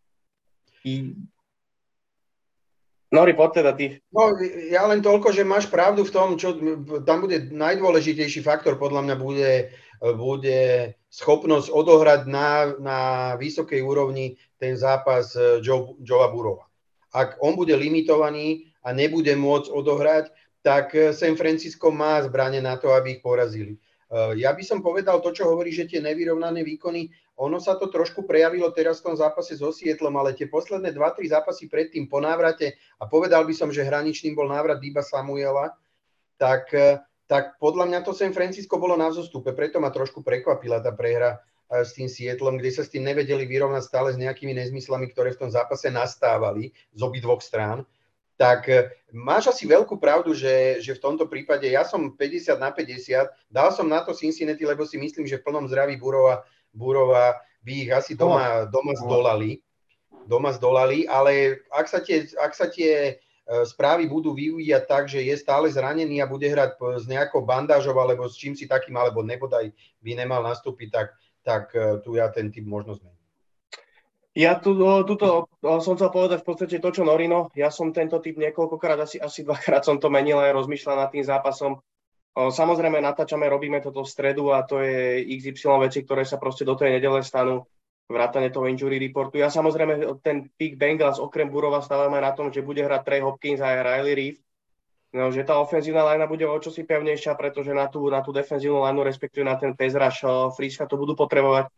No, 3.13 3.23
report 3.23 3.55
teda 3.55 3.77
ty. 3.77 4.01
No, 4.11 4.33
ja 4.71 4.89
len 4.89 5.05
toľko, 5.05 5.31
že 5.31 5.47
máš 5.47 5.69
pravdu 5.69 6.03
v 6.03 6.15
tom, 6.15 6.29
čo 6.41 6.57
tam 7.05 7.23
bude 7.23 7.53
najdôležitejší 7.53 8.41
faktor, 8.41 8.81
podľa 8.81 9.07
mňa 9.07 9.17
bude, 9.21 9.53
bude 10.17 10.61
schopnosť 11.15 11.71
odohrať 11.71 12.21
na, 12.27 12.75
na 12.83 12.99
vysokej 13.39 13.85
úrovni 13.87 14.35
ten 14.59 14.75
zápas 14.75 15.37
eh, 15.39 15.63
Joe, 15.63 15.95
Joea 16.03 16.29
Burova. 16.33 16.67
Ak 17.15 17.39
on 17.39 17.55
bude 17.55 17.77
limitovaný 17.79 18.75
a 18.83 18.91
nebude 18.91 19.31
môcť 19.39 19.71
odohrať, 19.71 20.25
tak 20.67 20.97
eh, 20.99 21.15
San 21.15 21.39
Francisco 21.39 21.95
má 21.95 22.19
zbranie 22.25 22.59
na 22.59 22.75
to, 22.75 22.91
aby 22.91 23.19
ich 23.19 23.23
porazili. 23.23 23.79
Eh, 24.11 24.43
ja 24.45 24.53
by 24.53 24.65
som 24.67 24.85
povedal 24.85 25.25
to, 25.25 25.33
čo 25.33 25.49
hovorí, 25.49 25.73
že 25.73 25.89
tie 25.89 26.05
nevyrovnané 26.05 26.61
výkony, 26.61 27.09
ono 27.41 27.59
sa 27.59 27.75
to 27.81 27.91
trošku 27.91 28.29
prejavilo 28.29 28.71
teraz 28.71 29.01
v 29.01 29.11
tom 29.11 29.17
zápase 29.19 29.59
so 29.59 29.75
Sietlom, 29.75 30.15
ale 30.21 30.37
tie 30.37 30.47
posledné 30.47 30.95
2-3 30.95 31.35
zápasy 31.35 31.67
predtým 31.67 32.07
po 32.07 32.23
návrate, 32.23 32.79
a 33.01 33.09
povedal 33.11 33.43
by 33.49 33.55
som, 33.57 33.73
že 33.75 33.83
hraničným 33.83 34.39
bol 34.39 34.47
návrat 34.47 34.79
Diba 34.79 35.03
Samuela, 35.03 35.75
tak 36.39 36.71
tak 37.25 37.57
podľa 37.57 37.89
mňa 37.89 38.01
to 38.05 38.13
San 38.13 38.37
Francisco 38.37 38.77
bolo 38.77 39.01
na 39.01 39.09
vzostupe, 39.09 39.57
preto 39.57 39.81
ma 39.81 39.89
trošku 39.89 40.21
prekvapila 40.21 40.85
tá 40.85 40.93
prehra 40.93 41.41
eh, 41.41 41.83
s 41.83 41.97
tým 41.97 42.09
Sietlom, 42.09 42.61
kde 42.61 42.71
sa 42.71 42.83
s 42.85 42.93
tým 42.93 43.05
nevedeli 43.09 43.49
vyrovnať 43.49 43.83
stále 43.89 44.13
s 44.13 44.21
nejakými 44.21 44.53
nezmyslami, 44.53 45.09
ktoré 45.13 45.33
v 45.33 45.49
tom 45.49 45.51
zápase 45.51 45.89
nastávali 45.89 46.77
z 46.93 47.01
obidvoch 47.01 47.41
strán. 47.41 47.89
Tak 48.35 48.61
eh, 48.67 48.91
máš 49.15 49.55
asi 49.55 49.65
veľkú 49.67 49.99
pravdu, 50.03 50.35
že, 50.35 50.83
že 50.83 50.99
v 50.99 51.03
tomto 51.03 51.31
prípade 51.31 51.71
ja 51.71 51.87
som 51.87 52.15
50 52.15 52.59
na 52.59 52.75
50, 52.75 53.31
dal 53.47 53.71
som 53.71 53.87
na 53.87 54.03
to 54.03 54.11
Cincinnati, 54.11 54.67
lebo 54.67 54.83
si 54.83 54.99
myslím, 54.99 55.27
že 55.27 55.39
v 55.39 55.47
plnom 55.47 55.71
zdraví 55.71 55.95
Burova, 55.95 56.43
Burova 56.75 57.39
by 57.63 57.73
ich 57.87 57.91
asi 57.95 58.13
doma, 58.19 58.67
doma 58.67 58.93
zdolali. 58.99 59.63
Doma 60.25 60.57
zdolali, 60.57 61.05
ale 61.05 61.63
ak 61.69 61.87
sa 61.87 62.01
tie, 62.01 62.25
ak 62.41 62.53
sa 62.57 62.73
tie 62.73 63.21
správy 63.45 64.09
budú 64.09 64.33
vyvíjať 64.33 64.85
tak, 64.89 65.05
že 65.05 65.21
je 65.21 65.37
stále 65.37 65.69
zranený 65.69 66.25
a 66.25 66.29
bude 66.29 66.49
hrať 66.49 66.81
s 66.97 67.05
nejakou 67.05 67.45
bandážou 67.45 67.93
alebo 68.01 68.25
s 68.25 68.41
čím 68.41 68.57
si 68.57 68.65
takým, 68.65 68.97
alebo 68.97 69.21
nebodaj 69.21 69.69
by 70.01 70.11
nemal 70.17 70.41
nastúpiť, 70.41 70.89
tak, 70.89 71.09
tak 71.45 71.65
tu 72.01 72.17
ja 72.17 72.33
ten 72.33 72.49
typ 72.49 72.65
možno 72.65 72.97
zmením. 72.97 73.14
Ja 74.35 74.59
tu, 74.59 74.75
tuto 75.07 75.47
som 75.63 75.95
chcel 75.95 76.11
povedať 76.11 76.43
v 76.43 76.47
podstate 76.51 76.77
to, 76.83 76.91
čo 76.91 77.07
Norino. 77.07 77.55
Ja 77.55 77.71
som 77.71 77.95
tento 77.95 78.19
typ 78.19 78.35
niekoľkokrát, 78.35 78.99
asi, 78.99 79.23
asi 79.23 79.47
dvakrát 79.47 79.87
som 79.87 80.03
to 80.03 80.11
menil 80.11 80.43
a 80.43 80.51
rozmýšľal 80.51 81.07
nad 81.07 81.11
tým 81.15 81.23
zápasom. 81.23 81.79
Samozrejme, 82.35 82.99
natáčame, 82.99 83.47
robíme 83.47 83.79
toto 83.79 84.03
v 84.03 84.11
stredu 84.11 84.51
a 84.51 84.67
to 84.67 84.83
je 84.83 85.23
XY 85.39 85.87
veci, 85.87 86.03
ktoré 86.03 86.27
sa 86.27 86.35
proste 86.43 86.67
do 86.67 86.75
tej 86.75 86.99
nedele 86.99 87.23
stanú 87.23 87.63
vrátane 88.11 88.51
toho 88.51 88.67
injury 88.67 88.99
reportu. 88.99 89.39
Ja 89.39 89.55
samozrejme 89.55 90.03
ten 90.19 90.51
pick 90.59 90.75
Bengals 90.75 91.23
okrem 91.23 91.47
Burova 91.47 91.79
stávame 91.79 92.19
na 92.19 92.35
tom, 92.35 92.51
že 92.51 92.67
bude 92.67 92.83
hrať 92.83 93.07
Trey 93.07 93.23
Hopkins 93.23 93.63
a 93.63 93.71
Riley 93.87 94.15
Reef. 94.19 94.37
No, 95.15 95.31
že 95.31 95.47
tá 95.47 95.63
ofenzívna 95.63 96.03
linea 96.11 96.27
bude 96.27 96.43
o 96.43 96.59
čosi 96.59 96.83
pevnejšia, 96.83 97.39
pretože 97.39 97.71
na 97.71 97.87
tú, 97.87 98.11
na 98.11 98.19
tú 98.19 98.35
defenzívnu 98.35 98.83
lineu, 98.83 99.07
respektíve 99.07 99.47
na 99.47 99.55
ten 99.55 99.79
pass 99.79 99.95
rush, 99.95 100.27
Friska 100.59 100.91
to 100.91 100.99
budú 100.99 101.15
potrebovať. 101.15 101.71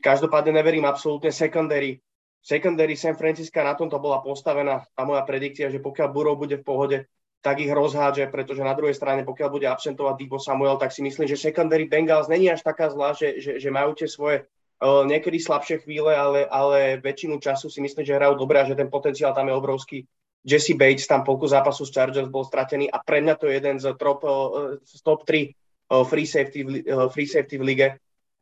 Každopádne 0.00 0.60
neverím 0.60 0.84
absolútne 0.84 1.32
secondary. 1.32 2.00
Secondary 2.46 2.94
San 2.94 3.18
Francisco 3.18 3.58
na 3.58 3.74
tomto 3.74 3.98
bola 3.98 4.22
postavená 4.22 4.86
tá 4.94 5.02
moja 5.02 5.26
predikcia, 5.26 5.66
že 5.66 5.82
pokiaľ 5.82 6.08
Burov 6.14 6.38
bude 6.38 6.62
v 6.62 6.66
pohode, 6.66 6.98
tak 7.42 7.62
ich 7.62 7.70
rozhádže, 7.70 8.26
pretože 8.30 8.62
na 8.62 8.74
druhej 8.74 8.94
strane, 8.94 9.22
pokiaľ 9.22 9.48
bude 9.50 9.66
absentovať 9.70 10.14
Debo 10.18 10.38
Samuel, 10.42 10.78
tak 10.82 10.90
si 10.90 11.02
myslím, 11.02 11.30
že 11.30 11.38
secondary 11.38 11.86
Bengals 11.86 12.26
není 12.26 12.50
až 12.50 12.62
taká 12.62 12.90
zlá, 12.90 13.14
že, 13.14 13.38
že, 13.38 13.62
že 13.62 13.70
majú 13.70 13.94
tie 13.94 14.10
svoje 14.10 14.46
uh, 14.82 15.06
niekedy 15.06 15.38
slabšie 15.38 15.86
chvíle, 15.86 16.10
ale, 16.10 16.42
ale 16.46 16.98
väčšinu 16.98 17.38
času 17.38 17.70
si 17.70 17.78
myslím, 17.78 18.02
že 18.02 18.18
hrajú 18.18 18.34
dobre 18.34 18.58
a 18.58 18.66
že 18.66 18.74
ten 18.74 18.90
potenciál 18.90 19.30
tam 19.30 19.46
je 19.46 19.54
obrovský. 19.54 19.98
Jesse 20.46 20.78
Bates 20.78 21.10
tam 21.10 21.26
polku 21.26 21.46
zápasu 21.46 21.86
s 21.86 21.94
Chargers 21.94 22.30
bol 22.30 22.46
stratený 22.46 22.90
a 22.90 23.02
pre 23.02 23.22
mňa 23.22 23.34
to 23.34 23.50
je 23.50 23.58
jeden 23.58 23.78
z 23.82 23.94
top, 23.94 24.22
uh, 24.22 24.78
top 25.02 25.22
3 25.22 25.50
uh, 25.90 26.02
free, 26.02 26.26
safety, 26.26 26.66
free 27.14 27.26
safety 27.30 27.58
v 27.58 27.66
lige. 27.66 27.88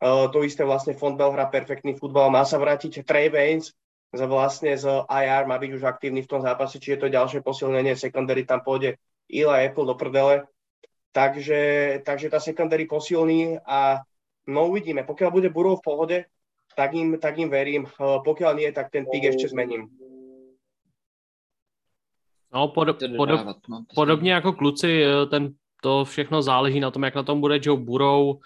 Uh, 0.03 0.27
to 0.27 0.43
isté 0.43 0.67
vlastne 0.67 0.91
Fontbell 0.91 1.31
hrá 1.31 1.47
perfektný 1.47 1.95
futbal. 1.95 2.27
Má 2.27 2.43
sa 2.43 2.59
vrátiť 2.59 3.07
Trey 3.07 3.31
Waynes, 3.31 3.71
z 4.15 4.21
vlastne 4.27 4.75
z 4.75 4.85
IR 5.07 5.43
má 5.47 5.59
byť 5.59 5.71
už 5.75 5.83
aktívny 5.83 6.23
v 6.23 6.31
tom 6.31 6.41
zápase, 6.43 6.79
to 6.79 7.07
je 7.07 7.15
ďalšie 7.15 7.43
posilnenie 7.43 7.95
secondary, 7.99 8.47
tam 8.47 8.63
pôjde 8.63 8.95
Ila 9.27 9.59
Apple 9.63 9.87
do 9.87 9.95
prdele. 9.95 10.47
Takže, 11.15 12.03
takže 12.03 12.27
tá 12.27 12.39
secondary 12.43 12.83
posilní 12.87 13.59
a 13.63 14.03
no 14.51 14.67
uvidíme. 14.67 15.07
Pokiaľ 15.07 15.29
bude 15.31 15.47
Burov 15.47 15.79
v 15.79 15.85
pohode, 15.87 16.17
tak 16.75 16.91
im, 16.91 17.15
tak 17.19 17.39
im 17.39 17.47
verím. 17.47 17.87
Uh, 17.95 18.19
pokiaľ 18.19 18.51
nie, 18.59 18.67
tak 18.75 18.91
ten 18.91 19.07
pík 19.07 19.31
ešte 19.31 19.47
zmením. 19.47 19.87
No, 22.51 22.67
pod, 22.67 22.87
podob, 23.17 23.57
podobně 23.95 24.31
jako 24.33 24.53
kluci, 24.53 25.03
ten, 25.29 25.53
to 25.81 26.05
všechno 26.05 26.41
záleží 26.41 26.79
na 26.79 26.91
tom, 26.91 27.03
jak 27.03 27.15
na 27.15 27.23
tom 27.23 27.41
bude 27.41 27.59
Joe 27.63 27.79
Burrow, 27.79 28.39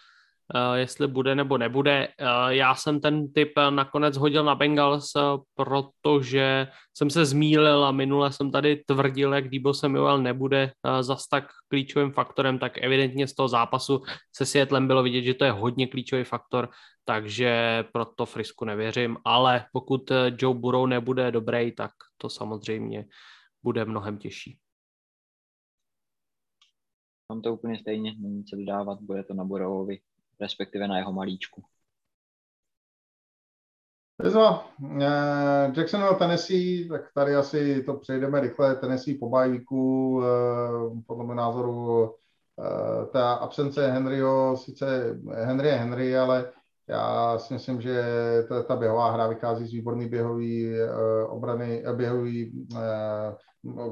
jestli 0.76 1.08
bude 1.08 1.36
nebo 1.36 1.58
nebude. 1.58 2.08
Eh, 2.08 2.26
já 2.48 2.76
jsem 2.76 3.00
ten 3.00 3.34
typ 3.34 3.52
nakonec 3.70 4.18
hodil 4.18 4.44
na 4.44 4.56
Bengals, 4.56 5.16
eh, 5.16 5.22
protože 5.56 6.68
jsem 6.98 7.10
se 7.10 7.26
zmílil 7.26 7.86
a 7.86 7.92
minule 7.92 8.32
jsem 8.32 8.52
tady 8.52 8.84
tvrdil, 8.86 9.34
jak 9.34 9.50
Debo 9.50 9.74
Samuel 9.74 10.22
nebude 10.22 10.72
zas 11.02 11.28
tak 11.28 11.48
klíčovým 11.68 12.12
faktorem, 12.12 12.60
tak 12.60 12.78
evidentně 12.78 13.28
z 13.28 13.36
toho 13.36 13.48
zápasu 13.48 14.02
se 14.36 14.46
Seattlem 14.46 14.88
bylo 14.88 15.04
vidět, 15.04 15.22
že 15.22 15.34
to 15.34 15.46
je 15.46 15.52
hodně 15.52 15.88
klíčový 15.88 16.24
faktor, 16.24 16.70
takže 17.06 17.84
proto 17.94 18.26
Frisku 18.26 18.66
nevěřím, 18.66 19.18
ale 19.26 19.66
pokud 19.74 20.12
Joe 20.38 20.60
Burrow 20.60 20.88
nebude 20.88 21.32
dobrý, 21.32 21.72
tak 21.72 21.92
to 22.18 22.30
samozřejmě 22.30 23.06
bude 23.64 23.86
mnohem 23.86 24.18
těžší. 24.18 24.58
Mám 27.30 27.42
to 27.42 27.54
úplně 27.54 27.80
stejně, 27.80 28.16
není 28.20 28.44
co 28.44 28.56
dodávat, 28.56 29.02
bude 29.02 29.24
to 29.24 29.34
na 29.34 29.44
Borovovi 29.44 30.00
respektive 30.42 30.88
na 30.88 30.98
jeho 30.98 31.14
malíčku. 31.14 31.64
Bezva, 34.22 34.68
eh, 35.02 35.72
Jacksonville, 35.78 36.16
Tennessee, 36.16 36.90
tak 36.90 37.02
tady 37.14 37.36
asi 37.36 37.84
to 37.84 37.94
přejdeme 37.94 38.42
rychle. 38.42 38.76
Tennessee 38.76 39.18
po 39.20 39.30
bajvíku, 39.30 40.22
eh, 40.24 41.02
podle 41.08 41.24
mého 41.24 41.36
názoru 41.36 42.16
eh, 42.60 43.06
ta 43.06 43.34
absence 43.34 43.92
Henryho, 43.92 44.58
sice 44.58 45.18
Henry 45.34 45.68
je 45.68 45.76
Henry, 45.76 46.18
ale 46.18 46.52
já 46.88 47.38
si 47.40 47.54
myslím, 47.54 47.82
že 47.82 48.04
ta, 48.50 48.64
ta 48.64 48.76
běhová 48.76 49.12
hra 49.12 49.28
vychází 49.28 49.68
z 49.68 49.72
výborný 49.72 50.10
běhový 50.10 50.74
obrany, 51.28 51.84
běhový 51.94 52.68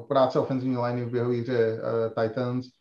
práce 0.07 0.39
ofenzivní 0.39 0.77
liney 0.77 1.05
v 1.05 1.11
běhové 1.11 1.35
hře 1.35 1.79
Titans 2.21 2.67
Eh, 2.67 2.76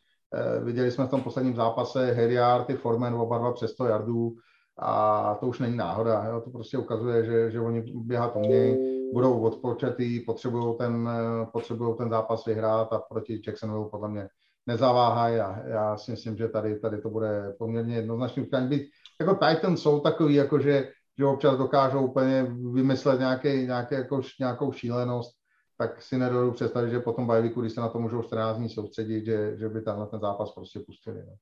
viděli 0.65 0.91
jsme 0.91 1.07
v 1.07 1.11
tom 1.11 1.23
posledním 1.23 1.57
zápase 1.57 2.13
Harry 2.13 2.39
ty 2.67 2.75
Foreman, 2.75 3.15
oba 3.15 3.39
dva 3.39 3.53
přes 3.53 3.71
100 3.71 3.85
yardů 3.87 4.37
a 4.79 5.35
to 5.41 5.47
už 5.47 5.59
není 5.59 5.77
náhoda. 5.77 6.25
Jo? 6.25 6.41
To 6.41 6.51
prostě 6.51 6.79
ukazuje, 6.79 7.25
že, 7.25 7.51
že 7.51 7.61
oni 7.61 7.93
běhat 7.95 8.37
umějí, 8.37 8.77
budou 9.13 9.41
odpočetý, 9.41 10.21
potřebují 10.21 10.77
ten, 10.79 11.11
potřebují 11.53 11.97
ten 11.97 12.11
zápas 12.11 12.45
vyhrát 12.45 12.93
a 12.93 12.99
proti 12.99 13.43
Jacksonville 13.47 13.89
podle 13.91 14.09
mě 14.09 14.29
nezaváhají 14.67 15.37
a 15.37 15.63
já 15.67 15.97
si 15.97 16.11
myslím, 16.11 16.37
že 16.37 16.49
tady, 16.49 16.79
tady 16.79 17.01
to 17.01 17.11
bude 17.11 17.55
poměrně 17.59 17.97
jednoznačný 17.97 18.43
utkání. 18.43 18.69
Být, 18.69 18.91
jako 19.21 19.35
Titans 19.35 19.83
jsou 19.83 20.01
takový, 20.01 20.35
jako 20.35 20.59
že, 20.59 20.89
že 21.19 21.25
občas 21.25 21.59
dokážou 21.59 22.07
úplně 22.07 22.47
vymyslet 22.73 23.19
nějaký, 23.19 23.49
nějaký, 23.49 23.95
jako, 23.95 24.21
nějakou 24.41 24.73
šílenost, 24.73 25.37
tak 25.79 26.03
si 26.03 26.19
nedovedu 26.19 26.53
představit, 26.53 26.91
že 26.91 27.01
potom 27.01 27.27
bajviku, 27.27 27.61
když 27.61 27.73
se 27.73 27.81
na 27.81 27.89
to 27.89 27.99
můžou 27.99 28.23
14 28.23 28.57
dní 28.57 28.69
soustředit, 28.69 29.25
že, 29.25 29.57
že 29.57 29.69
by 29.69 29.83
tam 29.83 30.09
ten 30.11 30.21
zápas 30.21 30.53
prostě 30.53 30.81
pustili. 30.81 31.23
No. 31.27 31.37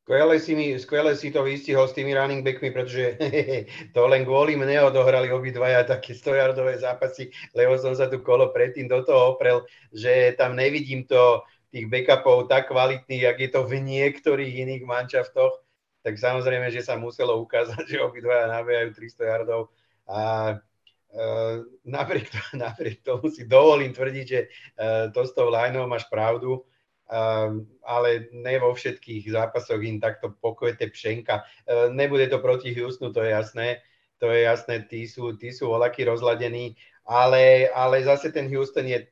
Skvelé 0.00 0.40
si, 0.40 0.54
mi, 0.54 0.78
skvelé 0.78 1.16
si 1.16 1.30
to 1.30 1.46
vystihol 1.46 1.86
s 1.86 1.94
tými 1.94 2.14
running 2.18 2.42
backmi, 2.42 2.74
pretože 2.74 3.14
to 3.94 4.10
len 4.10 4.26
kvôli 4.26 4.58
mne 4.58 4.90
odohrali 4.90 5.30
obidvaja 5.30 5.86
také 5.86 6.18
100-yardové 6.18 6.82
zápasy, 6.82 7.30
lebo 7.54 7.78
som 7.78 7.94
sa 7.94 8.10
tu 8.10 8.18
kolo 8.18 8.50
predtým 8.50 8.90
do 8.90 9.06
toho 9.06 9.38
oprel, 9.38 9.62
že 9.94 10.34
tam 10.34 10.58
nevidím 10.58 11.06
to 11.06 11.46
tých 11.70 11.86
backupov 11.86 12.50
tak 12.50 12.74
kvalitných, 12.74 13.22
jak 13.22 13.38
je 13.38 13.50
to 13.54 13.60
v 13.62 13.78
niektorých 13.86 14.52
iných 14.66 14.82
manšaftoch, 14.82 15.62
tak 16.02 16.18
samozrejme, 16.18 16.74
že 16.74 16.82
sa 16.82 16.98
muselo 16.98 17.38
ukázať, 17.38 17.86
že 17.94 18.02
obidvaja 18.02 18.50
nabijajú 18.50 18.90
300 18.98 19.30
yardov 19.30 19.70
a 20.10 20.18
napriek, 21.84 22.30
to, 22.30 22.38
napriek 22.64 23.02
tomu 23.02 23.30
si 23.30 23.46
dovolím 23.46 23.92
tvrdiť, 23.92 24.26
že 24.26 24.40
uh, 24.46 25.10
to 25.10 25.26
s 25.26 25.34
tou 25.34 25.50
lineou 25.50 25.90
máš 25.90 26.06
pravdu, 26.06 26.62
uh, 26.62 27.50
ale 27.82 28.30
ne 28.30 28.54
vo 28.62 28.70
všetkých 28.74 29.34
zápasoch 29.34 29.82
im 29.82 29.98
takto 29.98 30.30
pokojete 30.38 30.86
pšenka. 30.90 31.42
Uh, 31.66 31.90
nebude 31.90 32.30
to 32.30 32.38
proti 32.38 32.70
Houstonu, 32.78 33.10
to 33.10 33.26
je 33.26 33.30
jasné, 33.34 33.82
to 34.22 34.30
je 34.30 34.46
jasné, 34.46 34.86
tí 34.86 35.08
sú, 35.10 35.34
tí 35.34 35.50
sú 35.50 35.72
voľakí 35.74 36.06
rozladení, 36.06 36.78
ale, 37.02 37.66
ale 37.74 38.06
zase 38.06 38.30
ten 38.30 38.46
Houston 38.46 38.86
je 38.86 39.10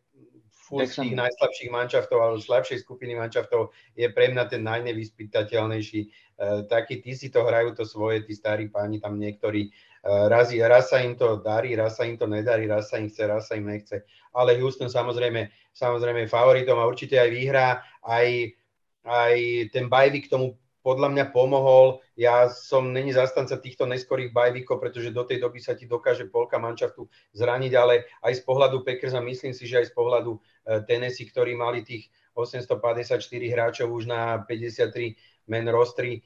furt 0.68 0.84
z 0.84 1.00
tých 1.00 1.16
najslabších 1.16 1.72
mančaftov 1.72 2.20
alebo 2.20 2.36
slabšej 2.36 2.84
skupiny 2.84 3.16
mančaftov 3.16 3.72
je 3.96 4.04
pre 4.12 4.28
mňa 4.28 4.44
ten 4.52 4.60
najnevyspytateľnejší. 4.68 6.00
Uh, 6.38 6.62
takí, 6.68 7.02
tí 7.02 7.16
si 7.18 7.32
to 7.32 7.42
hrajú 7.42 7.74
to 7.74 7.82
svoje, 7.88 8.22
tí 8.22 8.36
starí 8.36 8.68
páni 8.68 9.00
tam 9.00 9.18
niektorí 9.18 9.72
raz, 10.08 10.48
raz 10.56 10.88
sa 10.88 11.04
im 11.04 11.14
to 11.14 11.38
darí, 11.44 11.76
raz 11.76 12.00
sa 12.00 12.08
im 12.08 12.16
to 12.16 12.24
nedarí, 12.24 12.64
raz 12.64 12.88
sa 12.88 12.96
im 12.96 13.12
chce, 13.12 13.22
raz 13.28 13.48
sa 13.48 13.60
im 13.60 13.68
nechce. 13.68 14.02
Ale 14.32 14.56
Houston 14.56 14.88
samozrejme, 14.88 15.52
samozrejme 15.76 16.30
favoritom 16.30 16.80
a 16.80 16.88
určite 16.88 17.20
aj 17.20 17.28
vyhrá, 17.28 17.68
aj, 18.00 18.56
aj 19.04 19.34
ten 19.70 19.86
bajvik 19.92 20.32
tomu 20.32 20.56
podľa 20.88 21.12
mňa 21.12 21.24
pomohol. 21.36 22.00
Ja 22.16 22.48
som 22.48 22.96
není 22.96 23.12
zastanca 23.12 23.60
týchto 23.60 23.84
neskorých 23.84 24.32
bajvíkov, 24.32 24.80
pretože 24.80 25.12
do 25.12 25.20
tej 25.28 25.44
doby 25.44 25.60
sa 25.60 25.76
ti 25.76 25.84
dokáže 25.84 26.32
polka 26.32 26.56
manšaftu 26.56 27.04
zraniť, 27.36 27.72
ale 27.76 28.08
aj 28.24 28.40
z 28.40 28.42
pohľadu 28.48 28.88
Packers 28.88 29.12
myslím 29.12 29.52
si, 29.52 29.68
že 29.68 29.84
aj 29.84 29.86
z 29.90 29.94
pohľadu 29.94 30.32
e, 30.32 30.40
Tennessee, 30.88 31.28
ktorí 31.28 31.52
mali 31.52 31.84
tých 31.84 32.08
854 32.32 33.20
hráčov 33.52 33.92
už 33.92 34.08
na 34.08 34.40
53 34.48 35.52
men 35.52 35.66
rostri, 35.68 36.24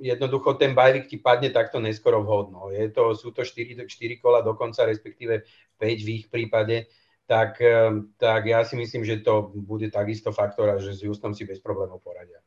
jednoducho 0.00 0.54
ten 0.54 0.74
bajvik 0.74 1.10
ti 1.10 1.18
padne 1.18 1.50
takto 1.50 1.82
neskoro 1.82 2.22
vhodno. 2.22 2.70
Je 2.70 2.86
to, 2.94 3.14
sú 3.18 3.34
to 3.34 3.42
4, 3.42 3.90
4 3.90 4.22
kola 4.22 4.40
dokonca, 4.40 4.86
respektíve 4.86 5.42
5 5.78 6.06
v 6.06 6.08
ich 6.14 6.26
prípade, 6.30 6.86
tak, 7.26 7.58
ehm, 7.58 8.14
tak 8.18 8.46
ja 8.46 8.62
si 8.62 8.78
myslím, 8.78 9.02
že 9.02 9.22
to 9.22 9.50
bude 9.54 9.90
takisto 9.90 10.30
faktor 10.30 10.70
a 10.70 10.78
že 10.78 10.94
s 10.94 11.02
Houston 11.02 11.34
si 11.34 11.42
bez 11.42 11.58
problémov 11.58 12.02
poradia. 12.02 12.38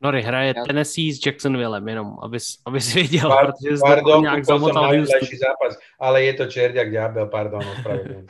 Nori 0.00 0.24
hraje 0.24 0.56
ja. 0.56 0.64
Tennessee 0.64 1.12
s 1.12 1.20
Jacksonvillem, 1.20 1.88
jenom 1.88 2.16
abys, 2.24 2.56
abys 2.64 2.94
věděl, 2.94 3.28
Par, 3.28 3.52
protože 3.52 3.76
pardon, 3.80 4.22
nějak 4.22 4.44
zamotal 4.44 4.96
Houston. 4.96 5.38
zápas, 5.38 5.78
ale 5.98 6.24
je 6.24 6.34
to 6.34 6.46
čerdiak 6.46 6.90
ďábel, 6.90 7.26
pardon, 7.26 7.60
ospravedlňujem. 7.60 8.26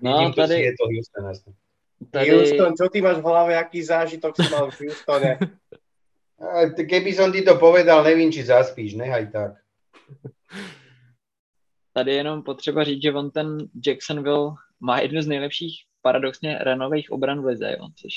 no, 0.00 0.18
Vidím 0.18 0.32
tady, 0.32 0.54
to, 0.54 0.60
je 0.60 0.72
to 0.72 0.84
Houston. 0.84 1.52
Tady... 2.10 2.30
Houston, 2.30 2.72
čo 2.76 2.88
ty 2.88 3.00
máš 3.00 3.16
v 3.20 3.28
hlave, 3.28 3.56
aký 3.56 3.84
zážitok 3.84 4.36
si 4.36 4.48
mal 4.48 4.70
v 4.70 4.80
Houstone? 4.80 5.38
Keby 6.88 7.12
som 7.12 7.32
ti 7.32 7.44
to 7.44 7.60
povedal, 7.60 8.04
nevím, 8.04 8.32
či 8.32 8.44
zaspíš, 8.44 8.94
nehaj 8.96 9.28
tak. 9.28 9.52
Tady 11.92 12.14
jenom 12.14 12.42
potřeba 12.42 12.84
říct, 12.84 13.02
že 13.02 13.12
on 13.12 13.30
ten 13.30 13.58
Jacksonville 13.86 14.50
má 14.80 15.00
jednu 15.00 15.22
z 15.22 15.26
nejlepších 15.26 15.84
paradoxně 16.02 16.58
ranových 16.58 17.10
obran 17.12 17.42
v 17.42 17.44
lize, 17.44 17.76
jo, 17.78 17.88
což 17.96 18.12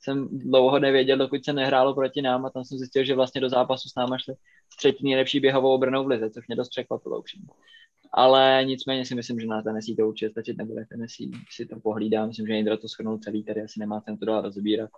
jsem 0.00 0.28
dlouho 0.32 0.78
nevěděl, 0.78 1.16
dokud 1.16 1.44
se 1.44 1.52
nehrálo 1.52 1.94
proti 1.94 2.22
nám 2.22 2.46
a 2.46 2.50
tam 2.50 2.64
jsem 2.64 2.78
zjistil, 2.78 3.04
že 3.04 3.14
vlastně 3.14 3.40
do 3.40 3.48
zápasu 3.48 3.88
s 3.88 3.94
náma 3.94 4.18
šli 4.18 4.34
s 4.72 4.76
třetí 4.76 5.04
nejlepší 5.04 5.40
běhovou 5.40 5.74
obranou 5.74 6.04
v 6.04 6.08
lize, 6.08 6.30
což 6.30 6.46
mě 6.46 6.56
dost 6.56 6.68
překvapilo 6.68 7.18
upřímně. 7.18 7.48
Ale 8.12 8.64
nicméně 8.64 9.04
si 9.04 9.14
myslím, 9.14 9.40
že 9.40 9.46
na 9.46 9.62
Tennessee 9.62 9.96
to 9.96 10.08
určitě 10.08 10.30
stačit 10.30 10.56
nebude. 10.56 10.86
Tennessee 10.86 11.30
si 11.50 11.66
to 11.66 11.80
pohlídá, 11.80 12.26
myslím, 12.26 12.46
že 12.46 12.52
Indra 12.52 12.76
to 12.76 12.88
schrnul 12.88 13.18
celý, 13.18 13.44
tady 13.44 13.62
asi 13.62 13.80
nemá 13.80 14.00
ten 14.00 14.16
to 14.16 14.24
dál 14.24 14.42
rozbírat. 14.42 14.90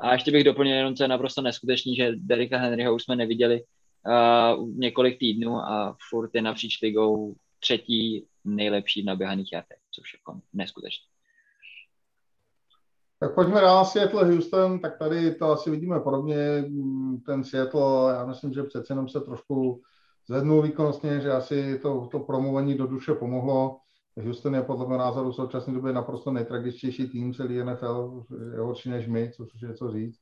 A 0.00 0.12
ještě 0.12 0.30
bych 0.30 0.44
doplnil 0.44 0.76
jenom, 0.76 0.94
co 0.94 1.04
je 1.04 1.08
naprosto 1.08 1.42
neskutečný, 1.42 1.96
že 1.96 2.12
Derika 2.16 2.58
Henryho 2.58 2.94
už 2.94 3.02
jsme 3.02 3.16
neviděli 3.16 3.62
uh, 3.62 4.68
několik 4.68 5.18
týdnů 5.18 5.56
a 5.56 5.96
furt 6.10 6.30
je 6.34 6.42
napříč 6.42 6.82
ligou 6.82 7.34
třetí 7.60 8.26
nejlepší 8.44 9.02
v 9.02 9.06
naběhaných 9.06 9.52
jardech, 9.52 9.78
což 9.90 10.12
je 10.14 10.18
neskutečné. 10.52 11.06
Tak 13.20 13.34
pojďme 13.34 13.60
dál 13.60 13.84
Seattle 13.84 14.24
Houston, 14.24 14.78
tak 14.78 14.98
tady 14.98 15.34
to 15.34 15.44
asi 15.44 15.70
vidíme 15.70 16.00
podobně. 16.00 16.36
Ten 17.26 17.44
Seattle, 17.44 18.12
já 18.12 18.26
myslím, 18.26 18.52
že 18.52 18.62
přece 18.62 18.92
jenom 18.92 19.08
se 19.08 19.20
trošku 19.20 19.82
zvednul 20.28 20.62
výkonnostně, 20.62 21.20
že 21.20 21.32
asi 21.32 21.78
to, 21.78 22.08
to 22.10 22.18
promluvení 22.18 22.74
do 22.74 22.86
duše 22.86 23.14
pomohlo. 23.14 23.80
Houston 24.24 24.54
je 24.54 24.62
podle 24.62 24.86
mého 24.86 24.98
názoru 24.98 25.30
v 25.30 25.34
současné 25.34 25.74
době 25.74 25.92
naprosto 25.92 26.30
nejtragičtější 26.30 27.08
tým 27.08 27.34
celý 27.34 27.64
NFL, 27.64 28.24
je 28.54 28.60
horší 28.60 28.90
než 28.90 29.08
my, 29.08 29.30
což 29.32 29.62
je 29.62 29.74
co 29.74 29.92
říct. 29.92 30.18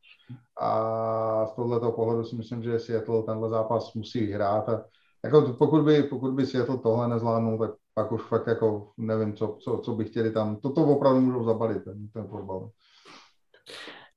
A 0.61 1.47
z 1.47 1.55
tohoto 1.55 1.93
pohledu 1.93 2.25
si 2.25 2.37
myslím, 2.37 2.63
že 2.63 2.79
Seattle 2.79 3.23
tenhle 3.23 3.51
zápas 3.51 3.95
musí 3.95 4.21
vyhrát. 4.21 4.69
A 4.69 4.85
jako 5.25 5.55
pokud 5.59 5.85
by, 5.85 6.03
pokud 6.03 6.35
by 6.35 6.47
Seattle 6.47 6.79
tohle 6.79 7.09
nezvládnul, 7.09 7.59
tak 7.59 7.71
pak 7.95 8.13
už 8.13 8.23
fakt 8.23 8.47
jako 8.47 8.91
nevím, 8.97 9.35
co, 9.35 9.57
co, 9.61 9.79
co 9.79 9.95
by 9.95 10.05
chtěli 10.05 10.31
tam. 10.31 10.57
Toto 10.57 10.85
opravdu 10.85 11.21
můžou 11.21 11.45
zabalit, 11.45 11.85
ten, 11.85 12.09
ten 12.09 12.27
fotbal. 12.27 12.71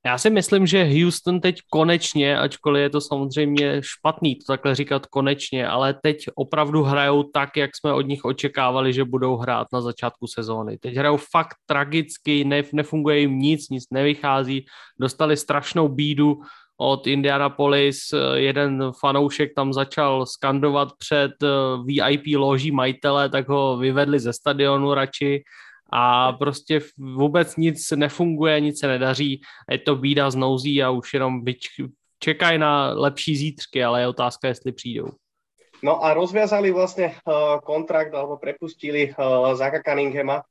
Já 0.06 0.18
si 0.18 0.30
myslím, 0.30 0.68
že 0.68 0.84
Houston 0.84 1.42
teď 1.42 1.60
konečně, 1.70 2.40
ačkoliv 2.40 2.82
je 2.82 2.90
to 2.90 3.02
samozřejmě 3.02 3.82
špatný 3.84 4.36
to 4.36 4.44
takhle 4.48 4.76
říkat 4.76 5.06
konečně, 5.06 5.68
ale 5.68 5.94
teď 5.94 6.26
opravdu 6.36 6.84
hrajou 6.84 7.24
tak, 7.24 7.58
jak 7.58 7.72
jsme 7.76 7.94
od 7.94 8.02
nich 8.02 8.26
očekávali, 8.26 8.94
že 8.94 9.04
budou 9.04 9.36
hrát 9.38 9.68
na 9.74 9.82
začátku 9.82 10.28
sezóny. 10.28 10.78
Teď 10.78 10.96
hrajou 10.96 11.18
fakt 11.18 11.56
tragicky, 11.66 12.44
ne, 12.44 12.64
nefunguje 12.74 13.20
jim 13.20 13.40
nic, 13.40 13.70
nic 13.70 13.84
nevychází, 13.92 14.66
dostali 15.00 15.38
strašnou 15.38 15.88
bídu 15.88 16.42
od 16.78 17.08
Indianapolis, 17.08 18.00
jeden 18.34 18.92
fanoušek 19.00 19.52
tam 19.56 19.74
začal 19.74 20.26
skandovat 20.26 20.90
před 20.98 21.32
eh, 21.44 21.48
VIP 21.86 22.24
loží 22.36 22.72
majitele, 22.72 23.30
tak 23.30 23.50
ho 23.50 23.78
vyvedli 23.78 24.20
ze 24.20 24.34
stadionu 24.34 24.94
radši 24.94 25.44
a 25.92 26.34
prostě 26.34 26.80
vůbec 26.98 27.56
nic 27.56 27.92
nefunguje, 27.92 28.60
nic 28.60 28.80
se 28.80 28.88
nedaří, 28.88 29.42
je 29.72 29.80
to 29.80 29.96
bída 29.96 30.32
znouzí 30.32 30.84
a 30.84 30.90
už 30.90 31.14
jenom 31.14 31.42
čekají 32.20 32.58
na 32.58 32.94
lepší 32.94 33.36
zítřky, 33.36 33.84
ale 33.84 34.02
je 34.02 34.08
otázka, 34.08 34.48
jestli 34.48 34.72
přijdou. 34.72 35.08
No 35.80 36.04
a 36.04 36.12
rozviazali 36.12 36.76
vlastne 36.76 37.16
uh, 37.16 37.64
kontrakt 37.64 38.12
alebo 38.12 38.36
prepustili 38.36 39.16
uh, 39.16 39.56
Zaka 39.56 39.80
Cunninghama, 39.80 40.44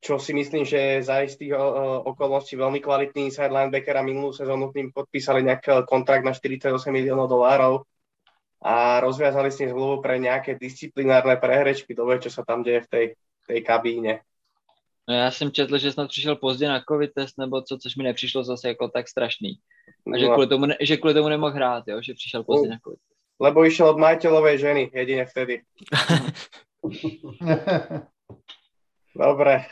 čo 0.00 0.16
si 0.16 0.32
myslím, 0.32 0.64
že 0.64 1.04
za 1.04 1.20
istých 1.20 1.52
uh, 1.52 2.00
okolností 2.08 2.56
veľmi 2.56 2.80
kvalitný 2.80 3.28
inside 3.28 3.52
linebacker 3.52 4.00
a 4.00 4.06
minulú 4.06 4.32
sezónu 4.32 4.72
tým 4.72 4.88
podpísali 4.88 5.44
nejaký 5.44 5.84
kontrakt 5.84 6.24
na 6.24 6.32
48 6.32 6.72
miliónov 6.88 7.28
dolárov 7.28 7.84
a 8.64 9.04
rozviazali 9.04 9.52
s 9.52 9.60
ním 9.60 9.76
zmluvu 9.76 10.00
pre 10.00 10.16
nejaké 10.16 10.56
disciplinárne 10.56 11.36
prehrečky, 11.36 11.92
to 11.92 12.08
čo 12.16 12.30
sa 12.32 12.40
tam 12.40 12.64
deje 12.64 12.86
v 12.86 12.88
tej, 12.88 13.06
tej 13.44 13.60
kabíne. 13.60 14.24
No 15.08 15.14
já 15.14 15.30
jsem 15.30 15.52
četl, 15.52 15.78
že 15.78 15.92
snad 15.92 16.08
přišel 16.08 16.36
pozdě 16.36 16.68
na 16.68 16.82
covid 16.88 17.12
test 17.14 17.38
nebo 17.38 17.62
co, 17.62 17.78
což 17.78 17.96
mi 17.96 18.04
nepřišlo 18.04 18.44
zase 18.44 18.68
jako 18.68 18.88
tak 18.88 19.08
strašný. 19.08 19.54
A 20.14 20.18
že, 20.18 20.26
no. 20.26 20.32
kvůli 20.32 20.46
tomu, 20.46 20.66
ne, 20.66 20.76
že 20.80 20.96
kvůli 20.96 21.14
tomu 21.14 21.28
nemohl 21.28 21.52
hrát, 21.52 21.84
jo, 21.88 22.02
že 22.02 22.14
přišel 22.14 22.44
pozdě 22.44 22.68
na 22.68 22.76
covid 22.84 22.98
test. 22.98 23.12
Lebo 23.40 23.66
išiel 23.66 23.88
od 23.90 23.98
majiteľovej 23.98 24.58
ženy, 24.58 24.82
jedine 24.94 25.26
vtedy. 25.26 25.66
Dobre. 29.18 29.66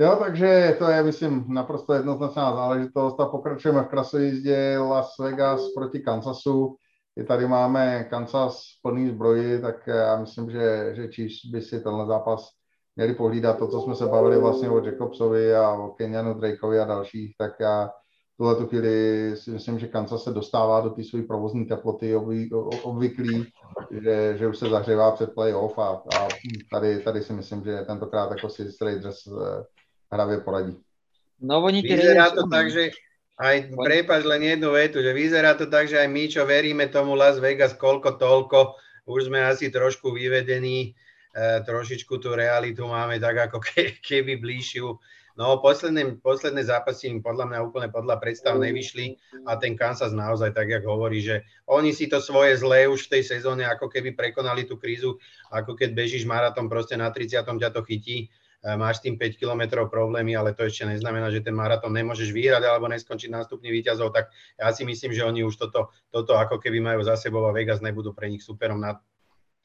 Jo, 0.00 0.16
takže 0.16 0.76
to 0.78 0.88
je, 0.88 1.02
myslím, 1.02 1.44
naprosto 1.48 1.94
jednoznačná 1.94 2.56
záležitost 2.56 3.20
a 3.20 3.26
pokračujeme 3.26 3.82
v 3.82 3.88
krasojízdě 3.88 4.78
Las 4.78 5.18
Vegas 5.18 5.60
proti 5.76 6.00
Kansasu 6.00 6.76
i 7.16 7.24
tady 7.24 7.46
máme 7.46 8.04
Kansas 8.10 8.62
plný 8.82 9.08
zbroji, 9.08 9.60
tak 9.60 9.86
já 9.86 10.16
myslím, 10.16 10.50
že, 10.50 10.92
že 10.94 11.08
Chiefs 11.08 11.44
by 11.44 11.60
si 11.60 11.80
tenhle 11.80 12.06
zápas 12.06 12.48
měli 12.96 13.14
pohlídat. 13.14 13.58
To, 13.58 13.68
co 13.68 13.80
jsme 13.80 13.94
se 13.94 14.06
bavili 14.06 14.38
vlastně 14.38 14.70
o 14.70 14.84
Jacobsovi 14.84 15.54
a 15.54 15.70
o 15.72 15.88
Kenyanu 15.88 16.34
Drakeovi 16.34 16.78
a 16.78 16.84
dalších, 16.84 17.34
tak 17.38 17.52
já 17.60 17.90
tuhle 18.36 18.56
tu 18.56 18.66
chvíli 18.66 19.36
si 19.36 19.50
myslím, 19.50 19.78
že 19.78 19.88
Kansas 19.88 20.24
se 20.24 20.30
dostává 20.30 20.80
do 20.80 20.90
té 20.90 21.04
své 21.04 21.22
provozní 21.22 21.66
teploty 21.66 22.16
obvyklý, 22.82 23.46
že, 23.90 24.34
že 24.38 24.48
už 24.48 24.58
se 24.58 24.68
zahřívá 24.68 25.10
před 25.10 25.34
playoff 25.34 25.78
a, 25.78 25.88
a 25.88 26.28
tady, 26.72 26.98
tady 26.98 27.22
si 27.22 27.32
myslím, 27.32 27.64
že 27.64 27.84
tentokrát 27.86 28.30
jako 28.30 28.48
si 28.48 28.68
Raiders 28.82 29.26
eh, 29.26 29.64
hravě 30.12 30.40
poradí. 30.40 30.78
No 31.40 31.62
oni 31.62 31.82
Vyzerá 31.82 32.30
to 32.30 32.48
tak, 32.50 32.70
že 32.70 32.90
aj 33.40 33.72
prepáč 33.72 34.22
len 34.28 34.44
jednu 34.44 34.76
vetu, 34.76 35.00
že 35.00 35.16
vyzerá 35.16 35.56
to 35.56 35.64
tak, 35.70 35.88
že 35.88 35.96
aj 35.96 36.08
my, 36.08 36.24
čo 36.28 36.44
veríme 36.44 36.84
tomu 36.92 37.16
Las 37.16 37.40
Vegas 37.40 37.72
koľko 37.72 38.20
toľko, 38.20 38.76
už 39.08 39.32
sme 39.32 39.40
asi 39.42 39.72
trošku 39.72 40.12
vyvedení, 40.12 40.92
e, 41.32 41.60
trošičku 41.64 42.20
tú 42.20 42.36
realitu 42.36 42.84
máme 42.84 43.16
tak 43.16 43.50
ako 43.50 43.58
ke, 43.58 43.98
keby 43.98 44.36
bližšiu. 44.38 44.94
No 45.32 45.64
posledné, 45.64 46.20
posledné 46.20 46.68
zápasy 46.68 47.08
im 47.08 47.24
podľa 47.24 47.48
mňa 47.48 47.58
úplne 47.64 47.88
podľa 47.88 48.20
predstav 48.20 48.60
nevyšli 48.60 49.16
a 49.48 49.56
ten 49.56 49.72
Kansas 49.72 50.12
naozaj 50.12 50.52
tak, 50.52 50.68
jak 50.68 50.84
hovorí, 50.84 51.24
že 51.24 51.40
oni 51.64 51.96
si 51.96 52.04
to 52.04 52.20
svoje 52.20 52.60
zlé 52.60 52.84
už 52.84 53.08
v 53.08 53.16
tej 53.16 53.40
sezóne 53.40 53.64
ako 53.64 53.88
keby 53.88 54.12
prekonali 54.12 54.68
tú 54.68 54.76
krízu, 54.76 55.16
ako 55.48 55.72
keď 55.72 55.96
bežíš 55.96 56.28
maratón 56.28 56.68
proste 56.68 57.00
na 57.00 57.08
30. 57.08 57.48
ťa 57.48 57.70
to 57.72 57.80
chytí 57.80 58.28
E, 58.62 58.76
máš 58.78 59.02
tým 59.02 59.18
5 59.18 59.42
kilometrov 59.42 59.90
problémy, 59.90 60.38
ale 60.38 60.54
to 60.54 60.62
ešte 60.62 60.86
neznamená, 60.86 61.34
že 61.34 61.42
ten 61.42 61.50
maratón 61.50 61.90
nemôžeš 61.98 62.30
vyhrať 62.30 62.62
alebo 62.62 62.86
neskončiť 62.86 63.30
na 63.34 63.42
stupni 63.42 63.74
výťazov, 63.74 64.14
tak 64.14 64.30
ja 64.54 64.70
si 64.70 64.86
myslím, 64.86 65.10
že 65.10 65.26
oni 65.26 65.42
už 65.42 65.58
toto, 65.58 65.90
toto 66.14 66.38
ako 66.38 66.62
keby 66.62 66.78
majú 66.78 67.02
za 67.02 67.18
sebou 67.18 67.42
a 67.50 67.52
Vegas 67.52 67.82
nebudú 67.82 68.14
pre 68.14 68.30
nich 68.30 68.46
superom, 68.46 68.78
na, 68.78 69.02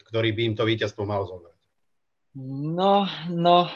ktorý 0.02 0.34
by 0.34 0.42
im 0.50 0.54
to 0.58 0.66
víťazstvo 0.66 1.06
mal 1.06 1.22
zobrať. 1.22 1.54
No, 2.74 3.06
no, 3.30 3.70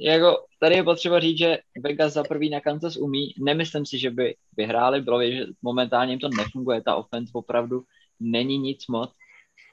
jako 0.00 0.46
tady 0.60 0.74
je 0.74 0.82
potřeba 0.82 1.20
říct, 1.20 1.38
že 1.38 1.58
Vegas 1.82 2.12
za 2.12 2.22
prvý 2.22 2.50
na 2.50 2.60
Kansas 2.60 2.96
umí. 2.96 3.34
Nemyslím 3.38 3.86
si, 3.86 3.98
že 3.98 4.10
by 4.10 4.34
vyhráli, 4.56 5.00
bylo 5.00 5.22
že 5.22 5.46
momentálně 5.62 6.12
jim 6.12 6.18
to 6.20 6.28
nefunguje, 6.28 6.82
ta 6.82 6.96
offense 6.96 7.30
opravdu 7.34 7.82
není 8.20 8.58
nic 8.58 8.86
moc 8.86 9.12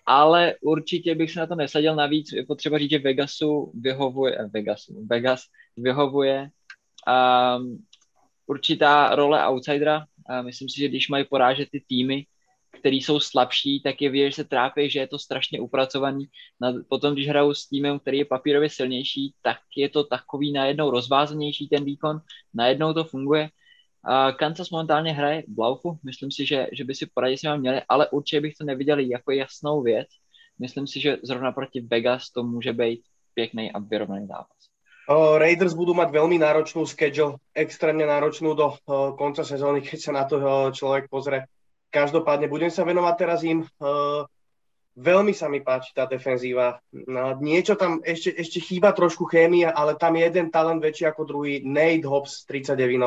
ale 0.05 0.55
určitě 0.61 1.15
bych 1.15 1.31
se 1.31 1.39
na 1.39 1.47
to 1.47 1.55
nesadil. 1.55 1.95
Navíc 1.95 2.31
je 2.31 2.45
potřeba 2.45 2.77
říct, 2.77 2.89
že 2.89 2.99
Vegasu 2.99 3.71
vyhovuje, 3.75 4.37
eh, 4.39 4.47
Vegasu, 4.47 5.05
Vegas 5.05 5.41
vyhovuje 5.77 6.49
um, 7.57 7.85
určitá 8.47 9.15
role 9.15 9.47
outsidera. 9.47 10.05
A 10.29 10.41
myslím 10.41 10.69
si, 10.69 10.79
že 10.79 10.87
když 10.87 11.09
mají 11.09 11.25
porážet 11.25 11.69
ty 11.71 11.83
týmy, 11.87 12.25
které 12.79 12.95
jsou 12.95 13.19
slabší, 13.19 13.81
tak 13.81 14.01
je 14.01 14.09
vidět, 14.09 14.29
že 14.29 14.35
se 14.35 14.43
trápí, 14.43 14.89
že 14.89 14.99
je 14.99 15.07
to 15.07 15.19
strašně 15.19 15.59
upracovaný. 15.59 16.25
Na, 16.61 16.73
potom, 16.89 17.13
když 17.13 17.27
hrajou 17.27 17.53
s 17.53 17.67
týmem, 17.67 17.99
který 17.99 18.17
je 18.17 18.25
papírově 18.25 18.69
silnější, 18.69 19.33
tak 19.41 19.57
je 19.75 19.89
to 19.89 20.03
takový 20.03 20.51
najednou 20.51 20.91
rozvázanější 20.91 21.67
ten 21.67 21.85
výkon, 21.85 22.19
najednou 22.53 22.93
to 22.93 23.03
funguje 23.03 23.49
Uh, 24.01 24.31
Kansas 24.37 24.69
momentálně 24.69 25.13
hraje 25.13 25.43
v 25.47 25.59
laufu, 25.59 25.99
myslím 26.03 26.31
si, 26.31 26.45
že, 26.45 26.67
že 26.73 26.83
by 26.83 26.95
si 26.95 27.05
poradit 27.13 27.37
s 27.37 27.43
nimi 27.43 27.57
měli, 27.57 27.81
ale 27.89 28.09
určitě 28.09 28.41
bych 28.41 28.53
to 28.55 28.63
neviděl 28.65 28.99
jako 28.99 29.31
jasnou 29.31 29.81
věc. 29.81 30.07
Myslím 30.59 30.87
si, 30.87 30.99
že 30.99 31.17
zrovna 31.23 31.51
proti 31.51 31.81
Vegas 31.81 32.29
to 32.29 32.43
může 32.43 32.73
být 32.73 33.01
pěkný 33.33 33.71
a 33.71 33.79
vyrovnaný 33.79 34.27
zápas. 34.27 34.57
Uh, 35.09 35.37
Raiders 35.41 35.73
budú 35.73 35.97
mať 35.97 36.13
veľmi 36.13 36.37
náročnú 36.37 36.85
schedule, 36.85 37.41
extrémne 37.57 38.05
náročnú 38.05 38.53
do 38.53 38.77
konca 39.17 39.41
sezóny, 39.41 39.81
keď 39.81 39.99
sa 39.99 40.11
na 40.13 40.23
to 40.29 40.37
človek 40.71 41.09
pozrie. 41.09 41.49
Každopádne 41.89 42.47
budem 42.47 42.71
sa 42.71 42.87
venovať 42.87 43.15
teraz 43.17 43.41
im. 43.43 43.65
Veľmi 44.95 45.33
sa 45.33 45.49
mi 45.49 45.59
páči 45.59 45.91
tá 45.91 46.05
defenzíva. 46.05 46.79
No, 46.93 47.35
niečo 47.41 47.75
tam 47.75 47.99
ešte, 48.05 48.31
ešte 48.35 48.59
chýba 48.61 48.93
trošku 48.93 49.25
chémia, 49.27 49.73
ale 49.73 49.97
tam 49.97 50.15
je 50.15 50.23
jeden 50.27 50.47
talent 50.53 50.79
väčší 50.79 51.09
ako 51.09 51.27
druhý. 51.27 51.65
Nate 51.65 52.07
Hobbs 52.07 52.45
39 52.47 52.99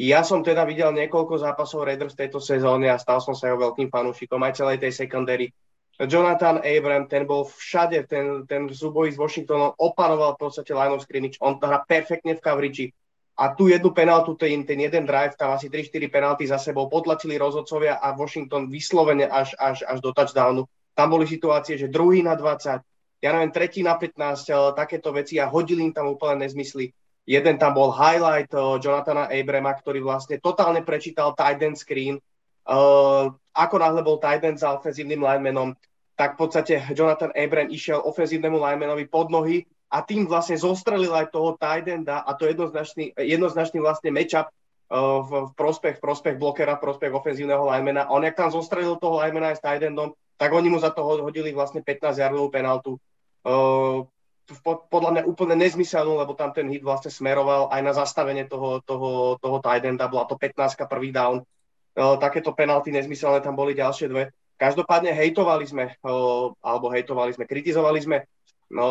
ja 0.00 0.24
som 0.24 0.40
teda 0.40 0.64
videl 0.64 0.96
niekoľko 0.96 1.36
zápasov 1.36 1.84
Raiders 1.84 2.16
tejto 2.16 2.40
sezóne 2.40 2.88
a 2.88 2.96
stal 2.96 3.20
som 3.20 3.36
sa 3.36 3.52
jeho 3.52 3.60
veľkým 3.60 3.92
fanúšikom 3.92 4.40
aj 4.40 4.56
celej 4.56 4.80
tej 4.80 4.96
secondary. 4.96 5.52
Jonathan 6.00 6.64
Abram, 6.64 7.04
ten 7.04 7.28
bol 7.28 7.44
všade, 7.44 8.08
ten, 8.08 8.48
ten 8.48 8.64
súboj 8.64 9.12
s 9.12 9.20
Washingtonom 9.20 9.76
opanoval 9.76 10.40
v 10.40 10.48
podstate 10.48 10.72
line 10.72 10.96
of 10.96 11.04
scrimmage, 11.04 11.36
on 11.44 11.60
hrá 11.60 11.84
perfektne 11.84 12.32
v 12.32 12.40
coverage. 12.40 12.96
A 13.36 13.52
tu 13.52 13.68
jednu 13.68 13.92
penaltu, 13.92 14.32
ten, 14.40 14.64
ten 14.64 14.80
jeden 14.80 15.04
drive, 15.04 15.36
tam 15.36 15.52
asi 15.52 15.68
3-4 15.68 16.08
penalty 16.08 16.48
za 16.48 16.56
sebou 16.56 16.88
potlačili 16.88 17.36
rozhodcovia 17.36 18.00
a 18.00 18.16
Washington 18.16 18.72
vyslovene 18.72 19.28
až, 19.28 19.52
až, 19.60 19.84
až 19.84 20.00
do 20.00 20.16
touchdownu. 20.16 20.64
Tam 20.96 21.12
boli 21.12 21.28
situácie, 21.28 21.76
že 21.76 21.92
druhý 21.92 22.24
na 22.24 22.32
20, 22.32 23.20
ja 23.20 23.30
neviem, 23.36 23.52
tretí 23.52 23.84
na 23.84 24.00
15, 24.00 24.16
takéto 24.72 25.12
veci 25.12 25.36
a 25.36 25.52
hodili 25.52 25.84
im 25.84 25.92
tam 25.92 26.08
úplne 26.08 26.48
nezmysly. 26.48 26.96
Jeden 27.28 27.56
tam 27.60 27.76
bol 27.76 27.92
highlight 27.94 28.50
Jonathana 28.52 29.28
Abrama, 29.28 29.76
ktorý 29.76 30.02
vlastne 30.02 30.40
totálne 30.40 30.80
prečítal 30.82 31.36
tight 31.36 31.60
end 31.60 31.78
screen. 31.78 32.18
Ako 33.50 33.76
náhle 33.76 34.00
bol 34.02 34.18
tight 34.18 34.42
end 34.42 34.58
za 34.58 34.74
ofenzívnym 34.74 35.20
linemanom, 35.20 35.76
tak 36.20 36.36
v 36.36 36.44
podstate 36.44 36.74
Jonathan 36.92 37.32
Abram 37.32 37.72
išiel 37.72 37.96
ofenzívnemu 38.04 38.60
linemanovi 38.60 39.08
pod 39.08 39.32
nohy 39.32 39.64
a 39.88 40.04
tým 40.04 40.28
vlastne 40.28 40.60
zostrelil 40.60 41.16
aj 41.16 41.32
toho 41.32 41.56
tight 41.56 41.88
enda 41.88 42.20
a 42.20 42.36
to 42.36 42.44
je 42.44 42.52
jednoznačný, 42.52 43.16
jednoznačný 43.16 43.80
vlastne 43.80 44.12
matchup 44.12 44.52
uh, 44.92 45.24
v, 45.24 45.30
v 45.48 45.52
prospech, 45.56 45.96
v 45.96 46.04
prospech 46.04 46.36
blokera, 46.36 46.76
v 46.76 46.84
prospech 46.84 47.16
ofenzívneho 47.16 47.64
linemana. 47.64 48.04
A 48.04 48.12
on 48.12 48.20
jak 48.20 48.36
tam 48.36 48.52
zostrelil 48.52 49.00
toho 49.00 49.24
linemana 49.24 49.56
aj 49.56 49.58
s 49.58 49.64
tight 49.64 49.80
endom, 49.80 50.12
tak 50.36 50.52
oni 50.52 50.68
mu 50.68 50.76
za 50.76 50.92
to 50.92 51.00
hodili 51.02 51.56
vlastne 51.56 51.80
15 51.80 52.20
yardovú 52.20 52.52
penaltu. 52.52 53.00
Podľa 54.64 55.10
mňa 55.14 55.22
úplne 55.30 55.54
nezmyselnú, 55.54 56.18
lebo 56.18 56.34
tam 56.34 56.50
ten 56.50 56.66
hit 56.66 56.82
vlastne 56.82 57.14
smeroval 57.14 57.70
aj 57.70 57.80
na 57.86 57.92
zastavenie 57.94 58.50
toho, 58.50 58.82
toho, 58.82 59.38
toho 59.38 59.56
tight 59.62 59.86
enda, 59.86 60.10
bola 60.10 60.26
to 60.26 60.34
15 60.34 60.74
prvý 60.90 61.14
down. 61.14 61.46
Takéto 61.94 62.50
penalty 62.54 62.90
nezmyselné 62.90 63.42
tam 63.42 63.54
boli 63.54 63.78
ďalšie 63.78 64.10
dve. 64.10 64.34
Každopádne 64.58 65.14
hejtovali 65.14 65.64
sme, 65.64 65.94
alebo 66.60 66.86
hejtovali 66.92 67.32
sme, 67.32 67.46
kritizovali 67.46 67.98
sme 68.02 68.16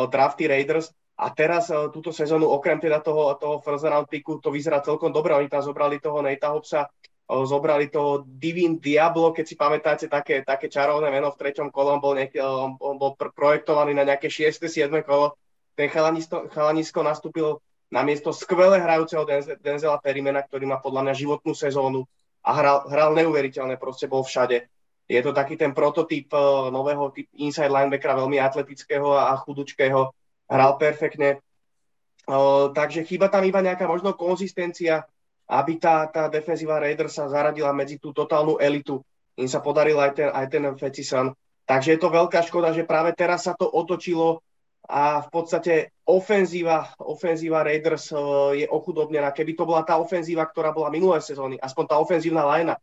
drafty 0.09 0.47
Raiders 0.49 0.89
a 1.19 1.29
teraz 1.35 1.67
túto 1.91 2.15
sezónu 2.15 2.47
okrem 2.47 2.79
teda 2.79 3.03
toho, 3.03 3.35
toho 3.35 3.59
first 3.59 3.83
round 3.83 4.07
picku 4.07 4.39
to 4.39 4.49
vyzerá 4.49 4.79
celkom 4.79 5.11
dobre. 5.11 5.35
Oni 5.35 5.51
tam 5.51 5.59
zobrali 5.61 5.99
toho 5.99 6.23
Nate 6.23 6.47
Hopsa, 6.47 6.87
zobrali 7.29 7.91
toho 7.93 8.25
Divin 8.25 8.81
Diablo, 8.81 9.29
keď 9.29 9.45
si 9.45 9.53
pamätáte 9.53 10.05
také, 10.09 10.41
také 10.41 10.65
čarovné 10.65 11.13
meno 11.13 11.29
v 11.29 11.37
treťom 11.37 11.69
kole, 11.69 11.93
on 11.93 12.01
bol, 12.01 12.17
nejaký, 12.17 12.41
on 12.79 12.95
bol 12.97 13.13
projektovaný 13.13 13.93
na 13.93 14.07
nejaké 14.07 14.31
6. 14.31 14.65
7. 14.65 14.89
kolo. 15.05 15.37
Ten 15.79 15.87
chalanisko, 15.87 16.51
chalanisko 16.51 16.99
nastúpil 16.99 17.63
na 17.87 18.03
miesto 18.03 18.35
skvele 18.35 18.83
hrajúceho 18.83 19.23
Denzela 19.63 19.95
Perimena, 20.03 20.43
ktorý 20.43 20.67
má 20.67 20.83
podľa 20.83 21.07
mňa 21.07 21.15
životnú 21.15 21.55
sezónu 21.55 22.03
a 22.43 22.51
hral, 22.51 22.91
hral 22.91 23.15
neuveriteľne, 23.15 23.79
proste 23.79 24.11
bol 24.11 24.27
všade. 24.27 24.67
Je 25.07 25.21
to 25.23 25.31
taký 25.31 25.55
ten 25.55 25.71
prototyp 25.71 26.27
eh, 26.35 26.43
nového 26.67 27.15
typ 27.15 27.31
inside 27.39 27.71
linebackera, 27.71 28.19
veľmi 28.19 28.43
atletického 28.43 29.15
a 29.15 29.31
chudučkého. 29.39 30.11
Hral 30.51 30.71
perfektne. 30.75 31.39
Eh, 31.39 32.65
takže 32.75 33.07
chýba 33.07 33.31
tam 33.31 33.47
iba 33.47 33.63
nejaká 33.63 33.87
možno 33.87 34.11
konzistencia, 34.19 35.07
aby 35.47 35.79
tá, 35.79 36.11
tá 36.11 36.27
defenzíva 36.27 36.83
Raiders 36.83 37.15
sa 37.15 37.31
zaradila 37.31 37.71
medzi 37.71 38.03
tú 38.03 38.11
totálnu 38.11 38.59
elitu. 38.59 38.99
Im 39.39 39.47
sa 39.47 39.63
podaril 39.63 39.95
aj 39.95 40.11
ten, 40.11 40.27
aj 40.27 40.45
ten 40.51 40.63
Fecisan. 40.75 41.31
Takže 41.63 41.95
je 41.95 41.99
to 42.03 42.11
veľká 42.11 42.43
škoda, 42.43 42.75
že 42.75 42.83
práve 42.83 43.15
teraz 43.15 43.47
sa 43.47 43.55
to 43.55 43.63
otočilo 43.63 44.43
a 44.89 45.21
v 45.21 45.29
podstate 45.29 45.73
ofenzíva, 46.09 46.97
ofenzíva 46.97 47.61
Raiders 47.61 48.09
eh, 48.09 48.17
je 48.63 48.67
ochudobnená. 48.67 49.29
Keby 49.29 49.53
to 49.53 49.69
bola 49.69 49.85
tá 49.85 50.01
ofenzíva, 50.01 50.49
ktorá 50.49 50.73
bola 50.73 50.89
minulé 50.89 51.21
sezóny, 51.21 51.61
aspoň 51.61 51.85
tá 51.85 51.95
ofenzívna 52.01 52.41
linea, 52.49 52.81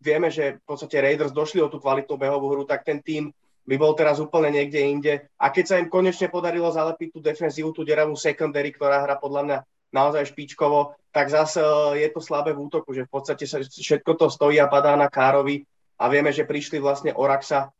vieme, 0.00 0.30
že 0.30 0.62
v 0.62 0.64
podstate 0.64 1.02
Raiders 1.02 1.34
došli 1.34 1.58
o 1.58 1.66
tú 1.66 1.82
kvalitnú 1.82 2.14
behovú 2.14 2.54
hru, 2.54 2.62
tak 2.62 2.86
ten 2.86 3.02
tým 3.02 3.34
by 3.66 3.74
bol 3.74 3.98
teraz 3.98 4.22
úplne 4.22 4.54
niekde 4.54 4.78
inde. 4.78 5.14
A 5.42 5.50
keď 5.50 5.64
sa 5.66 5.76
im 5.82 5.90
konečne 5.90 6.30
podarilo 6.30 6.70
zalepiť 6.70 7.08
tú 7.10 7.18
defenzívu, 7.18 7.74
tú 7.74 7.82
deravú 7.82 8.14
secondary, 8.14 8.70
ktorá 8.70 9.02
hra 9.02 9.18
podľa 9.18 9.42
mňa 9.42 9.58
naozaj 9.90 10.30
špičkovo, 10.30 10.94
tak 11.10 11.26
zase 11.26 11.58
je 11.98 12.08
to 12.14 12.22
slabé 12.22 12.54
v 12.54 12.62
útoku, 12.70 12.94
že 12.94 13.08
v 13.08 13.10
podstate 13.10 13.42
sa 13.50 13.58
všetko 13.58 14.12
to 14.14 14.26
stojí 14.30 14.62
a 14.62 14.70
padá 14.70 14.94
na 14.94 15.10
Károvi 15.10 15.66
a 15.98 16.06
vieme, 16.06 16.30
že 16.30 16.46
prišli 16.46 16.78
vlastne 16.78 17.10
o 17.16 17.26
Raxa, 17.26 17.74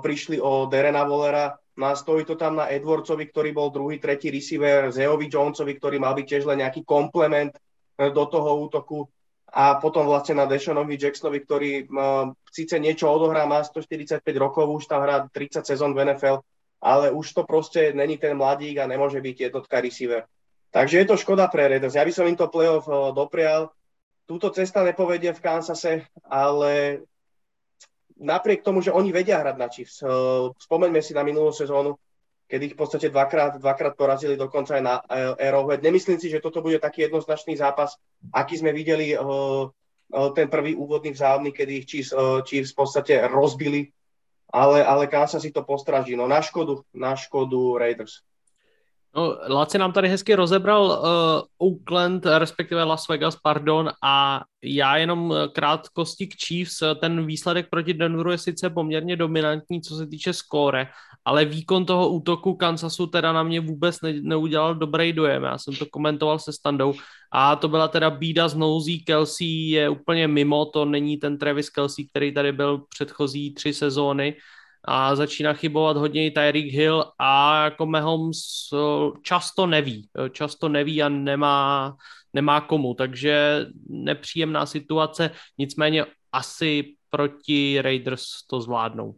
prišli 0.00 0.40
o 0.40 0.64
Derena 0.70 1.04
Volera, 1.04 1.60
no 1.78 1.84
a 1.86 1.94
stojí 1.94 2.26
to 2.26 2.34
tam 2.34 2.58
na 2.58 2.66
Edwardsovi, 2.66 3.30
ktorý 3.30 3.54
bol 3.54 3.70
druhý, 3.70 4.02
tretí 4.02 4.34
receiver, 4.34 4.90
Zeovi 4.90 5.30
Jonesovi, 5.30 5.78
ktorý 5.78 6.02
mal 6.02 6.18
byť 6.18 6.26
tiež 6.26 6.44
len 6.50 6.66
nejaký 6.66 6.82
komplement 6.82 7.54
e, 7.54 8.10
do 8.10 8.24
toho 8.26 8.66
útoku 8.66 9.06
a 9.48 9.80
potom 9.80 10.04
vlastne 10.04 10.36
na 10.36 10.44
Deshaonovi 10.44 11.00
Jacksonovi, 11.00 11.38
ktorý 11.40 11.70
uh, 11.88 12.28
síce 12.52 12.76
niečo 12.76 13.08
odohrá, 13.08 13.48
má 13.48 13.64
145 13.64 14.20
rokov, 14.36 14.68
už 14.68 14.84
tam 14.92 15.00
hrá 15.00 15.24
30 15.24 15.64
sezón 15.64 15.96
v 15.96 16.04
NFL, 16.04 16.44
ale 16.84 17.08
už 17.08 17.32
to 17.32 17.42
proste 17.48 17.96
není 17.96 18.20
ten 18.20 18.36
mladík 18.36 18.76
a 18.78 18.90
nemôže 18.90 19.24
byť 19.24 19.48
jednotka 19.48 19.80
receiver. 19.80 20.28
Takže 20.68 21.00
je 21.00 21.06
to 21.08 21.16
škoda 21.16 21.48
pre 21.48 21.64
Raiders. 21.64 21.96
Ja 21.96 22.04
by 22.04 22.12
som 22.12 22.28
im 22.28 22.36
to 22.36 22.52
playoff 22.52 22.84
uh, 22.92 23.08
doprial. 23.16 23.72
Túto 24.28 24.52
cesta 24.52 24.84
nepovedie 24.84 25.32
v 25.32 25.40
Kansase, 25.40 26.04
ale 26.28 27.00
napriek 28.18 28.66
tomu, 28.66 28.82
že 28.82 28.94
oni 28.94 29.14
vedia 29.14 29.38
hrať 29.40 29.56
na 29.56 29.68
Chiefs. 29.70 30.02
Uh, 30.02 30.50
spomeňme 30.58 31.00
si 31.02 31.14
na 31.14 31.22
minulú 31.22 31.54
sezónu, 31.54 31.96
kedy 32.50 32.72
ich 32.72 32.74
v 32.74 32.80
podstate 32.80 33.08
dvakrát, 33.12 33.60
dvakrát 33.60 33.94
porazili 33.94 34.34
dokonca 34.36 34.80
aj 34.80 34.82
na 34.82 34.94
eh, 35.04 35.48
Arrowhead. 35.48 35.84
Nemyslím 35.84 36.16
si, 36.16 36.32
že 36.32 36.40
toto 36.40 36.64
bude 36.64 36.80
taký 36.80 37.04
jednoznačný 37.04 37.60
zápas, 37.60 38.00
aký 38.32 38.56
sme 38.56 38.72
videli 38.72 39.12
uh, 39.12 39.68
ten 40.32 40.48
prvý 40.48 40.72
úvodný 40.72 41.12
vzájomný, 41.12 41.52
kedy 41.52 41.72
ich 41.84 41.86
Chiefs, 41.86 42.16
Chiefs 42.48 42.72
v 42.72 42.78
podstate 42.80 43.20
rozbili, 43.28 43.92
ale, 44.48 44.80
ale 44.80 45.12
Kansas 45.12 45.44
si 45.44 45.52
to 45.52 45.60
postraží. 45.60 46.16
No 46.16 46.24
na 46.24 46.40
škodu, 46.40 46.80
na 46.96 47.12
škodu 47.12 47.76
Raiders. 47.76 48.24
No, 49.16 49.36
Laci 49.48 49.78
nám 49.78 49.92
tady 49.92 50.08
hezky 50.08 50.34
rozebral 50.34 50.84
uh, 51.58 51.68
Oakland, 51.72 52.26
respektive 52.26 52.84
Las 52.84 53.08
Vegas, 53.08 53.36
pardon, 53.36 53.90
a 54.04 54.42
já 54.62 54.96
jenom 54.96 55.34
krátkosti 55.52 56.26
k 56.26 56.34
Chiefs. 56.46 56.82
Ten 57.00 57.26
výsledek 57.26 57.66
proti 57.70 57.94
Denveru 57.94 58.30
je 58.30 58.38
sice 58.38 58.70
poměrně 58.70 59.16
dominantní, 59.16 59.82
co 59.82 59.96
se 59.96 60.06
týče 60.06 60.32
skóre, 60.32 60.86
ale 61.24 61.44
výkon 61.44 61.86
toho 61.86 62.08
útoku 62.08 62.54
Kansasu 62.54 63.06
teda 63.06 63.32
na 63.32 63.42
mě 63.42 63.60
vůbec 63.60 64.00
ne, 64.00 64.12
neudělal 64.22 64.74
dobrý 64.74 65.12
dojem. 65.12 65.42
Já 65.42 65.58
jsem 65.58 65.76
to 65.76 65.86
komentoval 65.86 66.38
se 66.38 66.52
standou 66.52 66.94
a 67.32 67.56
to 67.56 67.68
byla 67.68 67.88
teda 67.88 68.10
bída 68.10 68.48
z 68.48 68.54
nouzí. 68.54 69.04
Kelsey 69.04 69.70
je 69.70 69.88
úplně 69.88 70.28
mimo, 70.28 70.66
to 70.66 70.84
není 70.84 71.16
ten 71.16 71.38
Travis 71.38 71.70
Kelsey, 71.70 72.06
který 72.08 72.34
tady 72.34 72.52
byl 72.52 72.82
předchozí 72.88 73.54
tři 73.54 73.74
sezóny 73.74 74.36
a 74.84 75.16
začíná 75.16 75.52
chybovat 75.52 75.96
hodně 75.96 76.26
i 76.26 76.30
Tyreek 76.30 76.72
Hill 76.72 77.04
a 77.18 77.64
jako 77.64 77.86
Mahomes 77.86 78.40
často 79.22 79.66
neví, 79.66 80.08
často 80.32 80.68
neví 80.68 81.02
a 81.02 81.08
nemá, 81.08 81.96
nemá 82.32 82.60
komu, 82.60 82.94
takže 82.94 83.66
nepříjemná 83.88 84.66
situace, 84.66 85.30
nicméně 85.58 86.04
asi 86.32 86.84
proti 87.10 87.82
Raiders 87.82 88.46
to 88.46 88.60
zvládnou. 88.60 89.14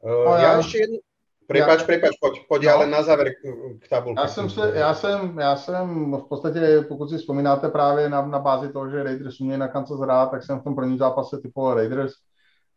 Uh, 0.00 0.36
já 0.36 0.56
ještě 0.56 0.78
jednu, 0.78 0.98
Prepač, 1.46 1.82
prepač, 1.82 2.10
pojď, 2.20 2.48
pojď 2.48 2.62
no, 2.64 2.70
ale 2.70 2.86
na 2.86 3.02
závěr 3.02 3.34
k, 3.34 3.38
k 3.84 3.88
tabulce. 3.88 4.20
Já 4.20 4.28
jsem, 4.28 4.50
se, 4.50 4.72
já, 4.74 4.94
jsem, 4.94 5.38
já 5.38 5.56
jsem 5.56 6.12
v 6.12 6.28
podstatě, 6.28 6.84
pokud 6.88 7.10
si 7.10 7.18
vzpomínáte 7.18 7.68
právě 7.68 8.08
na, 8.08 8.26
na 8.26 8.38
bázi 8.38 8.72
toho, 8.72 8.90
že 8.90 9.02
Raiders 9.02 9.40
umějí 9.40 9.60
na 9.60 9.68
Kansas 9.68 10.00
hrát, 10.00 10.30
tak 10.30 10.42
jsem 10.42 10.60
v 10.60 10.64
tom 10.64 10.74
prvním 10.74 10.98
zápase 10.98 11.38
typoval 11.38 11.74
Raiders 11.74 12.12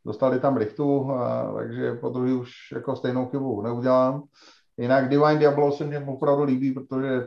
dostali 0.08 0.40
tam 0.40 0.58
Richtu, 0.58 1.12
a, 1.12 1.54
takže 1.54 1.94
po 1.94 2.10
druhý 2.10 2.34
už 2.34 2.52
jako 2.74 2.96
stejnou 2.96 3.28
chybu 3.28 3.62
neudělám. 3.62 4.24
Jinak 4.78 5.10
Divine 5.10 5.38
Diablo 5.38 5.72
se 5.72 5.84
mě 5.84 6.00
opravdu 6.00 6.44
líbí, 6.44 6.72
protože 6.72 7.26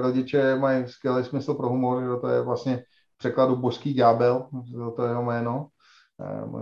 rodiče 0.00 0.56
mají 0.56 0.88
skvělý 0.88 1.24
smysl 1.24 1.54
pro 1.54 1.68
humor, 1.68 2.02
že 2.02 2.20
to 2.20 2.28
je 2.28 2.42
vlastně 2.42 2.76
v 3.14 3.18
překladu 3.18 3.56
božský 3.56 3.94
ďábel, 3.94 4.46
to 4.96 5.02
je 5.04 5.10
jeho 5.10 5.22
jméno. 5.22 5.66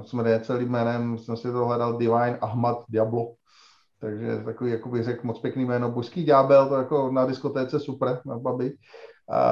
Jsme 0.02 0.22
ne 0.22 0.40
celým 0.40 0.68
jménem, 0.68 1.18
jsem 1.18 1.36
si 1.36 1.52
to 1.52 1.66
hledal 1.66 1.98
Divine 1.98 2.38
Ahmad 2.40 2.78
Diablo, 2.88 3.32
takže 4.00 4.42
takový, 4.44 4.70
jako 4.70 4.88
bych 4.88 5.04
řekl, 5.04 5.26
moc 5.26 5.40
pěkný 5.40 5.64
jméno. 5.64 5.90
Božský 5.90 6.24
ďábel, 6.24 6.68
to 6.68 6.74
jako 6.74 7.10
na 7.10 7.26
diskotéce 7.26 7.80
super, 7.80 8.20
na 8.26 8.38
babi. 8.38 8.76
A, 9.30 9.42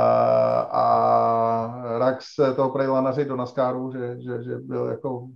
a 0.60 1.98
Rax 1.98 2.26
toho 2.56 2.70
prej 2.70 2.86
lanaři 2.86 3.24
do 3.24 3.36
Nascaru, 3.36 3.92
že, 3.92 4.16
že, 4.20 4.42
že 4.42 4.58
byl 4.58 4.86
jako 4.86 5.28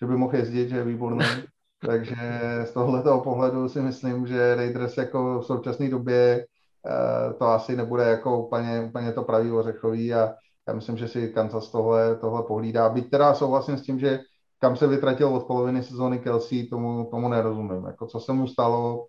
že 0.00 0.06
by 0.06 0.16
mohl 0.16 0.36
jezdit, 0.36 0.68
že 0.68 0.76
je 0.76 0.84
výborný. 0.84 1.24
Takže 1.86 2.16
z 2.64 2.70
tohoto 2.70 3.20
pohledu 3.20 3.68
si 3.68 3.80
myslím, 3.80 4.26
že 4.26 4.54
Raiders 4.54 4.96
jako 4.96 5.40
v 5.40 5.46
současné 5.46 5.88
době 5.90 6.46
eh, 6.86 7.32
to 7.32 7.44
asi 7.46 7.76
nebude 7.76 8.04
jako 8.04 8.46
úplně, 8.46 8.84
úplně 8.88 9.12
to 9.12 9.22
pravý 9.22 9.50
ořechový 9.52 10.14
a 10.14 10.34
já 10.68 10.74
myslím, 10.74 10.96
že 10.96 11.08
si 11.08 11.28
Kansas 11.28 11.70
tohle, 11.70 12.16
tohle 12.16 12.42
pohlídá. 12.42 12.88
Byť 12.88 13.10
teda 13.10 13.34
souhlasím 13.34 13.78
s 13.78 13.82
tím, 13.82 13.98
že 13.98 14.20
kam 14.58 14.76
se 14.76 14.86
vytratil 14.86 15.28
od 15.28 15.46
poloviny 15.46 15.82
sezóny 15.82 16.18
Kelsey, 16.18 16.66
tomu, 16.66 17.08
tomu 17.10 17.28
nerozumím. 17.28 17.84
Jako 17.84 18.06
co 18.06 18.20
se 18.20 18.32
mu 18.32 18.46
stalo, 18.46 19.06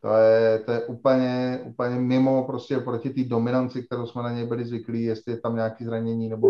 to 0.00 0.08
je, 0.16 0.58
to 0.58 0.72
je 0.72 0.84
úplně, 0.84 1.60
úplně 1.66 1.96
mimo 1.96 2.44
prostě 2.44 2.78
proti 2.78 3.10
té 3.10 3.24
dominanci, 3.24 3.82
kterou 3.82 4.06
jsme 4.06 4.22
na 4.22 4.32
něj 4.32 4.46
byli 4.46 4.64
zvyklí, 4.64 5.04
jestli 5.04 5.32
je 5.32 5.40
tam 5.40 5.56
nějaké 5.56 5.84
zranění 5.84 6.28
nebo, 6.28 6.48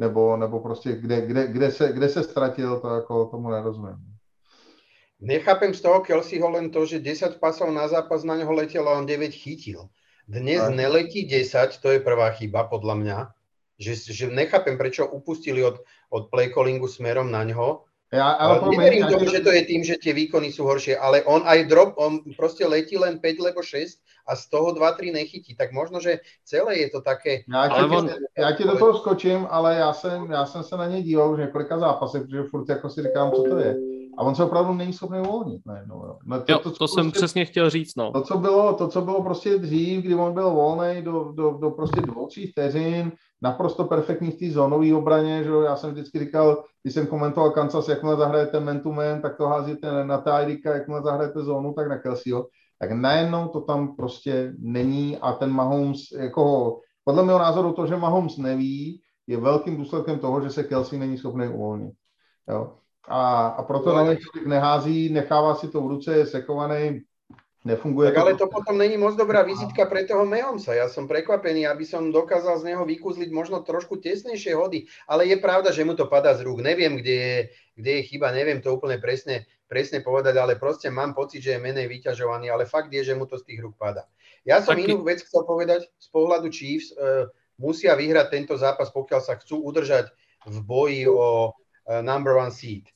nebo, 0.00 0.36
nebo 0.36 0.60
prostě 0.60 0.92
kde, 0.92 1.20
kde, 1.20 1.46
kde, 1.46 1.70
se, 1.72 1.92
kde 1.92 2.08
se 2.08 2.22
ztratil, 2.22 2.80
to 2.80 2.88
jako 2.88 3.26
tomu 3.26 3.50
nerozumím. 3.50 3.96
Nechápem 5.20 5.74
z 5.74 5.80
toho 5.80 6.00
Kelseyho 6.00 6.50
len 6.50 6.70
to, 6.70 6.86
že 6.86 7.00
10 7.00 7.40
pasov 7.40 7.72
na 7.72 7.88
zápas 7.88 8.24
na 8.24 8.36
neho 8.36 8.52
letelo 8.52 8.92
a 8.92 8.98
on 8.98 9.06
9 9.06 9.32
chytil. 9.32 9.88
Dnes 10.28 10.60
Aj. 10.60 10.74
neletí 10.74 11.24
10, 11.24 11.80
to 11.80 11.88
je 11.90 12.00
prvá 12.00 12.30
chyba 12.36 12.68
podľa 12.68 12.94
mňa. 12.94 13.18
Že, 13.80 13.92
že 14.12 14.24
nechápem, 14.28 14.76
prečo 14.76 15.08
upustili 15.08 15.64
od, 15.64 15.80
od 16.12 16.28
play 16.28 16.52
callingu 16.52 16.88
smerom 16.88 17.32
na 17.32 17.44
ňo 17.44 17.86
Ja, 18.14 18.38
ale 18.38 18.62
Neverím 18.70 19.10
tomu, 19.10 19.26
že 19.26 19.42
to 19.42 19.50
je 19.50 19.62
tým, 19.66 19.82
že 19.82 19.98
tie 19.98 20.14
výkony 20.14 20.54
sú 20.54 20.62
horšie, 20.62 20.94
ale 20.94 21.26
on 21.26 21.42
aj 21.42 21.66
drop, 21.66 21.98
on 21.98 22.22
proste 22.38 22.62
letí 22.62 22.94
len 22.94 23.18
5 23.18 23.46
lebo 23.50 23.66
6 23.66 23.98
a 24.26 24.36
z 24.36 24.48
toho 24.48 24.74
2-3 24.74 25.12
nechytí. 25.12 25.56
Tak 25.56 25.72
možno, 25.72 26.00
že 26.00 26.20
celé 26.44 26.78
je 26.78 26.90
to 26.90 27.00
také... 27.00 27.30
Já 27.52 27.68
ti, 27.68 27.96
on... 27.96 28.10
já 28.38 28.52
ti 28.52 28.64
do 28.64 28.78
toho 28.78 28.98
skočím, 28.98 29.46
ale 29.50 29.74
já 29.74 29.92
jsem, 29.92 30.30
já 30.30 30.46
jsem 30.46 30.62
se 30.62 30.76
na 30.76 30.86
ně 30.86 31.02
díval 31.02 31.32
už 31.32 31.38
několika 31.38 31.78
zápasech, 31.78 32.22
protože 32.22 32.42
furt 32.42 32.68
jako 32.68 32.88
si 32.88 33.02
říkám, 33.02 33.32
co 33.32 33.42
to 33.42 33.58
je. 33.58 33.76
A 34.18 34.22
on 34.22 34.34
se 34.34 34.44
opravdu 34.44 34.74
není 34.74 34.92
schopný 34.92 35.20
uvolnit 35.20 35.62
najednou. 35.66 35.96
Jo. 36.06 36.18
No, 36.24 36.40
to, 36.40 36.52
jo, 36.52 36.58
to, 36.58 36.70
to, 36.70 36.88
jsem 36.88 37.04
prostě, 37.04 37.18
přesně 37.18 37.44
chtěl 37.44 37.70
říct. 37.70 37.96
No. 37.96 38.12
To, 38.12 38.22
co 38.22 38.38
bylo, 38.38 38.74
to, 38.74 38.88
co 38.88 39.00
bylo 39.00 39.22
prostě 39.22 39.58
dřív, 39.58 40.04
kdy 40.04 40.14
on 40.14 40.34
byl 40.34 40.50
volný 40.50 41.02
do, 41.02 41.32
do, 41.32 41.50
do 41.50 41.70
prostě 41.70 42.00
dvou, 42.00 42.26
tří 42.26 42.46
vteřin, 42.46 43.12
naprosto 43.42 43.84
perfektní 43.84 44.30
v 44.30 44.38
té 44.38 44.50
zónové 44.50 44.94
obraně, 44.94 45.44
že 45.44 45.50
já 45.64 45.76
jsem 45.76 45.90
vždycky 45.90 46.18
říkal, 46.18 46.64
když 46.82 46.94
jsem 46.94 47.06
komentoval 47.06 47.50
Kansas, 47.50 47.88
jakmile 47.88 48.16
zahrajete 48.16 48.60
man 48.60 48.80
to 48.80 48.92
man, 48.92 49.20
tak 49.22 49.36
to 49.36 49.46
házíte 49.46 50.04
na 50.04 50.18
Tyrika, 50.18 50.74
jakmile 50.74 51.02
zahrajete 51.02 51.40
zónu, 51.40 51.72
tak 51.72 51.88
na 51.88 51.98
Kelseyho. 51.98 52.46
Tak 52.78 52.92
najednou 52.92 53.48
to 53.48 53.60
tam 53.60 53.96
prostě 53.96 54.52
není 54.58 55.18
a 55.18 55.32
ten 55.32 55.50
Mahomes, 55.50 56.00
jako 56.18 56.76
podle 57.04 57.24
mého 57.24 57.38
názoru 57.38 57.72
to, 57.72 57.86
že 57.86 57.96
Mahomes 57.96 58.36
neví, 58.36 59.00
je 59.26 59.36
velkým 59.36 59.76
důsledkem 59.76 60.18
toho, 60.18 60.40
že 60.40 60.50
se 60.50 60.64
Kelsey 60.64 60.98
není 60.98 61.18
schopný 61.18 61.48
uvolnit. 61.48 61.94
Jo. 62.48 62.76
A, 63.08 63.46
a 63.46 63.62
proto 63.62 63.90
no, 63.90 63.96
na 63.96 64.02
něj 64.02 64.18
nehází, 64.46 65.08
nechává 65.12 65.54
si 65.54 65.68
to 65.68 65.80
v 65.80 65.86
ruce, 65.86 66.14
je 66.14 66.26
sekovaný, 66.26 67.02
Nefunguje 67.66 68.14
tak 68.14 68.14
to. 68.14 68.20
ale 68.22 68.32
to 68.38 68.46
potom 68.46 68.78
není 68.78 68.94
moc 68.94 69.18
dobrá 69.18 69.42
vizitka 69.42 69.90
pre 69.90 70.06
toho 70.06 70.22
Mehomsa. 70.22 70.70
Ja 70.78 70.86
som 70.86 71.10
prekvapený, 71.10 71.66
aby 71.66 71.82
som 71.82 72.14
dokázal 72.14 72.62
z 72.62 72.66
neho 72.70 72.86
vykúzliť 72.86 73.34
možno 73.34 73.58
trošku 73.66 73.98
tesnejšie 73.98 74.54
hody, 74.54 74.86
ale 75.10 75.26
je 75.26 75.34
pravda, 75.42 75.74
že 75.74 75.82
mu 75.82 75.98
to 75.98 76.06
padá 76.06 76.30
z 76.38 76.46
rúk. 76.46 76.62
Neviem, 76.62 76.94
kde 77.02 77.14
je, 77.18 77.36
kde 77.74 77.90
je 77.98 78.02
chyba, 78.06 78.30
neviem 78.30 78.62
to 78.62 78.70
úplne 78.70 79.02
presne, 79.02 79.50
presne 79.66 80.02
povedať, 80.02 80.38
ale 80.38 80.58
proste 80.58 80.88
mám 80.88 81.12
pocit, 81.12 81.42
že 81.42 81.58
je 81.58 81.60
menej 81.62 81.90
vyťažovaný, 81.90 82.50
ale 82.50 82.64
fakt 82.66 82.90
je, 82.90 83.02
že 83.02 83.14
mu 83.18 83.26
to 83.26 83.38
z 83.38 83.52
tých 83.52 83.60
rúk 83.62 83.74
padá. 83.78 84.06
Ja 84.46 84.62
som 84.62 84.78
Taký... 84.78 84.90
inú 84.90 85.02
vec 85.02 85.22
chcel 85.26 85.42
povedať 85.42 85.90
z 85.98 86.08
pohľadu 86.10 86.48
Chiefs. 86.54 86.94
Uh, 86.94 87.26
musia 87.58 87.98
vyhrať 87.98 88.26
tento 88.30 88.54
zápas, 88.54 88.88
pokiaľ 88.94 89.20
sa 89.20 89.34
chcú 89.38 89.62
udržať 89.66 90.14
v 90.46 90.56
boji 90.62 91.02
o 91.10 91.50
uh, 91.50 92.00
number 92.02 92.38
one 92.38 92.54
seed 92.54 92.86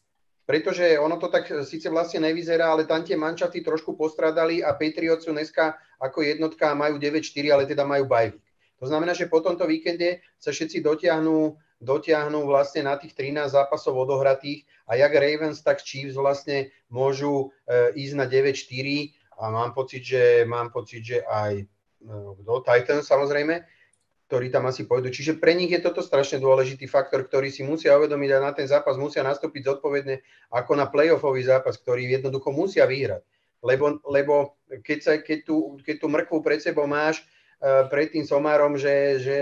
pretože 0.50 0.98
ono 0.98 1.14
to 1.14 1.30
tak 1.30 1.46
síce 1.62 1.86
vlastne 1.86 2.26
nevyzerá, 2.26 2.74
ale 2.74 2.82
tam 2.82 3.06
tie 3.06 3.14
mančaty 3.14 3.62
trošku 3.62 3.94
postradali 3.94 4.66
a 4.66 4.74
Patriots 4.74 5.22
sú 5.22 5.30
dneska 5.30 5.78
ako 6.02 6.26
jednotka 6.26 6.74
majú 6.74 6.98
9-4, 6.98 7.54
ale 7.54 7.70
teda 7.70 7.86
majú 7.86 8.10
bajvik. 8.10 8.42
To 8.82 8.90
znamená, 8.90 9.14
že 9.14 9.30
po 9.30 9.38
tomto 9.46 9.62
víkende 9.70 10.26
sa 10.42 10.50
všetci 10.50 10.82
dotiahnú, 10.82 11.54
dotiahnú 11.80 12.44
vlastne 12.44 12.84
na 12.84 13.00
tých 13.00 13.16
13 13.16 13.56
zápasov 13.56 13.96
odohratých 13.96 14.68
a 14.84 15.00
jak 15.00 15.12
Ravens, 15.16 15.64
tak 15.64 15.80
Chiefs 15.80 16.14
vlastne 16.14 16.68
môžu 16.92 17.50
e, 17.64 17.96
ísť 17.96 18.14
na 18.20 18.28
9-4 18.28 19.40
a 19.40 19.44
mám 19.48 19.72
pocit, 19.72 20.04
že, 20.04 20.44
mám 20.44 20.68
pocit, 20.68 21.00
že 21.00 21.18
aj 21.24 21.64
e, 21.64 22.60
Titans 22.68 23.08
samozrejme, 23.08 23.64
ktorí 24.30 24.52
tam 24.52 24.68
asi 24.70 24.86
pôjdu. 24.86 25.10
Čiže 25.10 25.42
pre 25.42 25.56
nich 25.56 25.72
je 25.72 25.82
toto 25.82 26.04
strašne 26.04 26.38
dôležitý 26.38 26.86
faktor, 26.86 27.26
ktorý 27.26 27.50
si 27.50 27.66
musia 27.66 27.98
uvedomiť 27.98 28.30
a 28.36 28.44
na 28.44 28.52
ten 28.54 28.68
zápas 28.68 28.94
musia 28.94 29.26
nastúpiť 29.26 29.66
zodpovedne 29.66 30.22
ako 30.54 30.78
na 30.78 30.86
playoffový 30.86 31.42
zápas, 31.42 31.80
ktorý 31.80 32.06
jednoducho 32.06 32.54
musia 32.54 32.86
vyhrať. 32.86 33.26
Lebo, 33.60 33.98
lebo 34.06 34.54
keď, 34.86 34.98
sa, 35.02 35.12
keď, 35.18 35.38
tú, 35.44 35.82
keď 35.82 35.96
tú 36.00 36.06
mrkvu 36.08 36.40
pred 36.46 36.62
sebou 36.62 36.86
máš 36.88 37.20
uh, 37.60 37.84
pred 37.92 38.08
tým 38.08 38.24
somárom, 38.24 38.78
že, 38.78 39.20
že, 39.20 39.38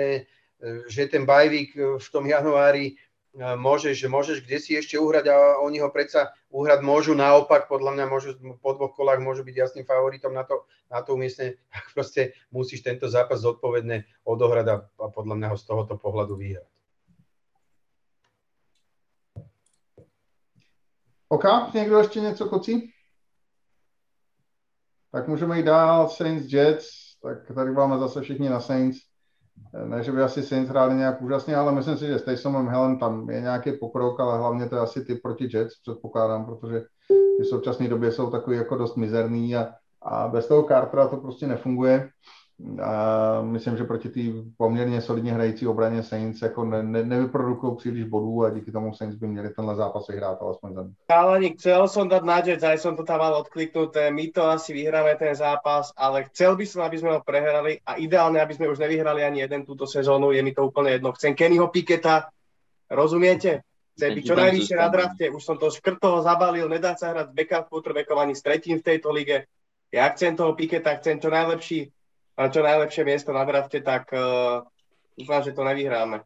že 0.88 1.06
ten 1.06 1.26
bajvík 1.26 1.74
v 1.98 2.08
tom 2.10 2.26
januári 2.26 2.98
môžeš, 3.38 4.08
môžeš 4.10 4.42
kde 4.42 4.58
si 4.58 4.74
ešte 4.74 4.98
uhrať 4.98 5.30
a 5.30 5.36
oni 5.62 5.78
ho 5.78 5.90
predsa 5.92 6.34
uhrať 6.50 6.80
môžu 6.82 7.14
naopak, 7.14 7.68
podľa 7.68 7.94
mňa 7.94 8.04
môžu, 8.10 8.30
po 8.58 8.74
dvoch 8.74 8.96
kolách 8.96 9.22
môžu 9.22 9.44
byť 9.44 9.54
jasným 9.54 9.86
favoritom 9.86 10.34
na 10.34 10.42
to, 10.42 10.66
na 10.90 11.02
to 11.02 11.14
umiestne, 11.14 11.54
proste 11.94 12.34
musíš 12.50 12.82
tento 12.82 13.06
zápas 13.06 13.40
zodpovedne 13.40 14.04
odohrať 14.24 14.66
a, 14.68 14.76
a 14.82 15.06
podľa 15.12 15.34
mňa 15.38 15.48
ho 15.54 15.56
z 15.56 15.64
tohoto 15.64 15.94
pohľadu 15.94 16.36
vyhrať. 16.36 16.68
OK, 21.28 21.44
někdo 21.74 21.98
ještě 21.98 22.20
něco 22.20 22.48
kocí? 22.48 22.92
Tak 25.12 25.28
můžeme 25.28 25.56
jít 25.56 25.66
dál, 25.66 26.08
Saints 26.08 26.52
Jets, 26.52 26.88
tak 27.22 27.54
tady 27.54 27.70
máme 27.70 27.98
zase 27.98 28.20
všichni 28.20 28.48
na 28.48 28.60
Saints 28.60 29.07
ne, 29.84 30.02
že 30.02 30.12
by 30.12 30.22
asi 30.22 30.42
Saints 30.42 30.70
hráli 30.70 30.94
nějak 30.94 31.22
úžasně, 31.22 31.56
ale 31.56 31.72
myslím 31.72 31.96
si, 31.96 32.06
že 32.06 32.18
s 32.18 32.22
Taysonem 32.22 32.68
Helen 32.68 32.98
tam 32.98 33.30
je 33.30 33.40
nějaký 33.40 33.72
pokrok, 33.72 34.20
ale 34.20 34.38
hlavně 34.38 34.68
to 34.68 34.74
je 34.74 34.80
asi 34.80 35.04
ty 35.04 35.14
proti 35.14 35.48
Jets, 35.54 35.80
předpokládám, 35.82 36.46
protože 36.46 36.84
v 37.40 37.44
současné 37.44 37.88
době 37.88 38.12
jsou 38.12 38.30
takový 38.30 38.56
jako 38.56 38.76
dost 38.76 38.96
mizerný 38.96 39.56
a, 39.56 39.68
a 40.02 40.28
bez 40.28 40.48
toho 40.48 40.62
Cartera 40.62 41.08
to 41.08 41.16
prostě 41.16 41.46
nefunguje. 41.46 42.08
A 42.82 42.92
myslím, 43.42 43.76
že 43.76 43.84
proti 43.84 44.08
té 44.08 44.20
poměrně 44.56 45.00
solidně 45.00 45.32
hrající 45.32 45.66
obraně 45.66 46.02
Saints 46.02 46.42
jako 46.42 46.64
ne, 46.64 46.82
ne, 46.82 47.04
nevyprodukují 47.04 47.76
příliš 47.76 48.04
bodů 48.04 48.44
a 48.44 48.50
díky 48.50 48.72
tomu 48.72 48.94
Saints 48.94 49.16
by 49.16 49.26
měli 49.26 49.50
tenhle 49.50 49.76
zápas 49.76 50.08
vyhrát 50.08 50.42
alespoň 50.42 50.74
za 50.74 50.82
Chalani, 51.12 51.54
chcel 51.54 51.88
som 51.88 52.10
dať 52.10 52.22
na 52.26 52.42
Jets, 52.42 52.66
aj 52.66 52.82
som 52.82 52.98
to 52.98 53.06
tam 53.06 53.22
mal 53.22 53.38
odkliknuté, 53.38 54.10
my 54.10 54.34
to 54.34 54.42
asi 54.42 54.74
vyhráme 54.74 55.14
ten 55.14 55.38
zápas, 55.38 55.94
ale 55.94 56.26
chcel 56.34 56.58
by 56.58 56.66
som, 56.66 56.82
aby 56.82 56.98
sme 56.98 57.10
ho 57.14 57.20
prehrali 57.22 57.78
a 57.86 57.94
ideálne, 57.94 58.42
aby 58.42 58.54
sme 58.58 58.66
už 58.66 58.82
nevyhrali 58.82 59.22
ani 59.22 59.46
jeden 59.46 59.62
túto 59.62 59.86
sezónu, 59.86 60.34
je 60.34 60.42
mi 60.42 60.50
to 60.50 60.66
úplne 60.66 60.98
jedno. 60.98 61.14
Chcem 61.14 61.38
Kennyho 61.38 61.70
Piketa, 61.70 62.26
rozumiete? 62.90 63.62
Chce 63.94 64.14
byť 64.18 64.24
čo 64.26 64.34
najvyššie 64.34 64.76
na 64.78 64.90
drafte, 64.90 65.30
už 65.30 65.42
som 65.46 65.62
to 65.62 65.70
škrtoho 65.70 66.26
zabalil, 66.26 66.66
nedá 66.66 66.98
sa 66.98 67.14
hrať 67.14 67.30
s 67.30 67.34
backup 67.38 67.70
quarterbackom 67.70 68.18
ani 68.18 68.34
s 68.34 68.42
tretím 68.42 68.82
v 68.82 68.86
tejto 68.86 69.14
lige. 69.14 69.46
Ja 69.94 70.10
chcem 70.10 70.34
toho 70.34 70.58
Piketa, 70.58 70.98
chcem 70.98 71.22
čo 71.22 71.30
najlepší 71.30 71.97
a 72.38 72.46
čo 72.46 72.62
najlepšie 72.62 73.02
miesto 73.02 73.34
na 73.34 73.42
drafte, 73.42 73.82
tak 73.82 74.14
uh, 74.14 74.62
dúfam, 75.18 75.42
že 75.42 75.50
to 75.50 75.66
nevyhráme. 75.66 76.22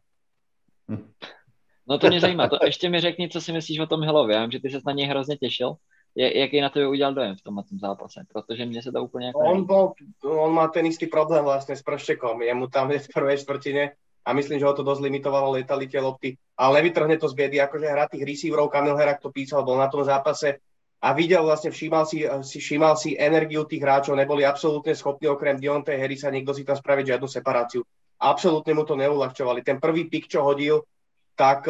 No 1.87 1.97
to 1.97 2.07
mě 2.07 2.19
zajímá. 2.19 2.47
To 2.47 2.57
ještě 2.63 2.89
mi 2.89 2.99
řekni, 3.01 3.29
co 3.29 3.41
si 3.41 3.51
myslíš 3.51 3.79
o 3.79 3.87
tom 3.87 4.01
Hillovi. 4.01 4.33
Já 4.33 4.41
vím, 4.41 4.51
že 4.51 4.59
ty 4.59 4.69
se 4.69 4.79
na 4.85 4.93
něj 4.93 5.07
hrozně 5.07 5.37
těšil. 5.37 5.73
Jaký 6.15 6.61
na 6.61 6.69
tebe 6.69 6.87
udělal 6.87 7.13
dojem 7.13 7.35
v 7.35 7.41
tomhle 7.41 7.63
tom 7.63 7.79
zápase? 7.79 8.21
Protože 8.33 8.65
mně 8.65 8.83
se 8.83 8.91
to 8.91 9.03
úplně 9.03 9.27
jako... 9.27 9.39
On, 9.39 9.65
bol, 9.65 9.93
on 10.23 10.53
má 10.53 10.67
ten 10.67 10.85
istý 10.85 11.07
problém 11.07 11.43
vlastne 11.43 11.73
s 11.75 11.81
prščekom. 11.81 12.45
Je 12.45 12.53
mu 12.53 12.69
tam 12.69 12.93
v 12.93 13.13
prvej 13.13 13.37
štvrtine 13.37 13.97
a 14.25 14.33
myslím, 14.33 14.59
že 14.59 14.65
ho 14.65 14.73
to 14.73 14.85
dosť 14.85 15.01
limitovalo, 15.01 15.51
letali 15.51 15.89
tie 15.89 15.99
lopty. 15.99 16.37
Ale 16.57 16.79
nevytrhne 16.79 17.17
to 17.17 17.27
z 17.27 17.33
biedy, 17.33 17.57
akože 17.57 17.89
hra 17.89 18.05
tých 18.07 18.23
receiverov, 18.23 18.69
Kamil 18.69 18.95
Herak 18.95 19.19
to 19.19 19.33
písal, 19.33 19.65
bol 19.65 19.81
na 19.81 19.89
tom 19.89 20.05
zápase 20.05 20.61
a 21.03 21.11
videl 21.11 21.43
vlastne, 21.43 21.67
všímal 21.67 22.07
si, 22.07 22.23
si, 22.47 22.57
všímal 22.63 22.95
si 22.95 23.19
energiu 23.19 23.67
tých 23.67 23.83
hráčov, 23.83 24.15
neboli 24.15 24.47
absolútne 24.47 24.95
schopní 24.95 25.27
okrem 25.27 25.59
Dionte 25.59 25.91
Harrisa 25.99 26.31
niekto 26.31 26.55
si 26.55 26.63
tam 26.63 26.79
spraviť 26.79 27.11
žiadnu 27.11 27.27
separáciu. 27.27 27.83
Absolútne 28.23 28.71
mu 28.71 28.87
to 28.87 28.95
neulahčovali. 28.95 29.67
Ten 29.67 29.83
prvý 29.83 30.07
pik, 30.07 30.31
čo 30.31 30.47
hodil, 30.47 30.87
tak, 31.35 31.67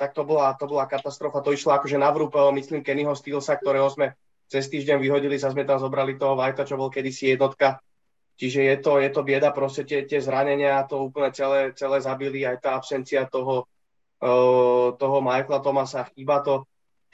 tak 0.00 0.10
to, 0.16 0.22
bola, 0.24 0.56
to 0.56 0.64
bola 0.64 0.88
katastrofa. 0.88 1.44
To 1.44 1.52
išlo 1.52 1.76
akože 1.76 2.00
na 2.00 2.08
vrúb, 2.08 2.32
myslím, 2.32 2.80
Kennyho 2.80 3.12
Steelsa, 3.12 3.60
ktorého 3.60 3.84
sme 3.92 4.16
cez 4.48 4.64
týždeň 4.72 4.96
vyhodili, 4.96 5.36
sa 5.36 5.52
sme 5.52 5.68
tam 5.68 5.76
zobrali 5.76 6.16
toho 6.16 6.32
Vajta, 6.32 6.64
čo 6.64 6.80
bol 6.80 6.88
kedysi 6.88 7.36
jednotka. 7.36 7.84
Čiže 8.40 8.60
je 8.64 8.76
to, 8.80 8.96
je 8.96 9.10
to 9.12 9.20
bieda, 9.22 9.52
proste 9.52 9.84
tie, 9.84 10.08
tie 10.08 10.24
zranenia 10.24 10.88
to 10.88 11.04
úplne 11.04 11.28
celé, 11.36 11.76
celé 11.76 12.00
zabili, 12.00 12.48
aj 12.48 12.64
tá 12.64 12.80
absencia 12.80 13.28
toho, 13.28 13.68
toho 14.96 15.16
Michaela 15.20 15.60
Tomasa, 15.60 16.08
chýba 16.16 16.40
to 16.40 16.64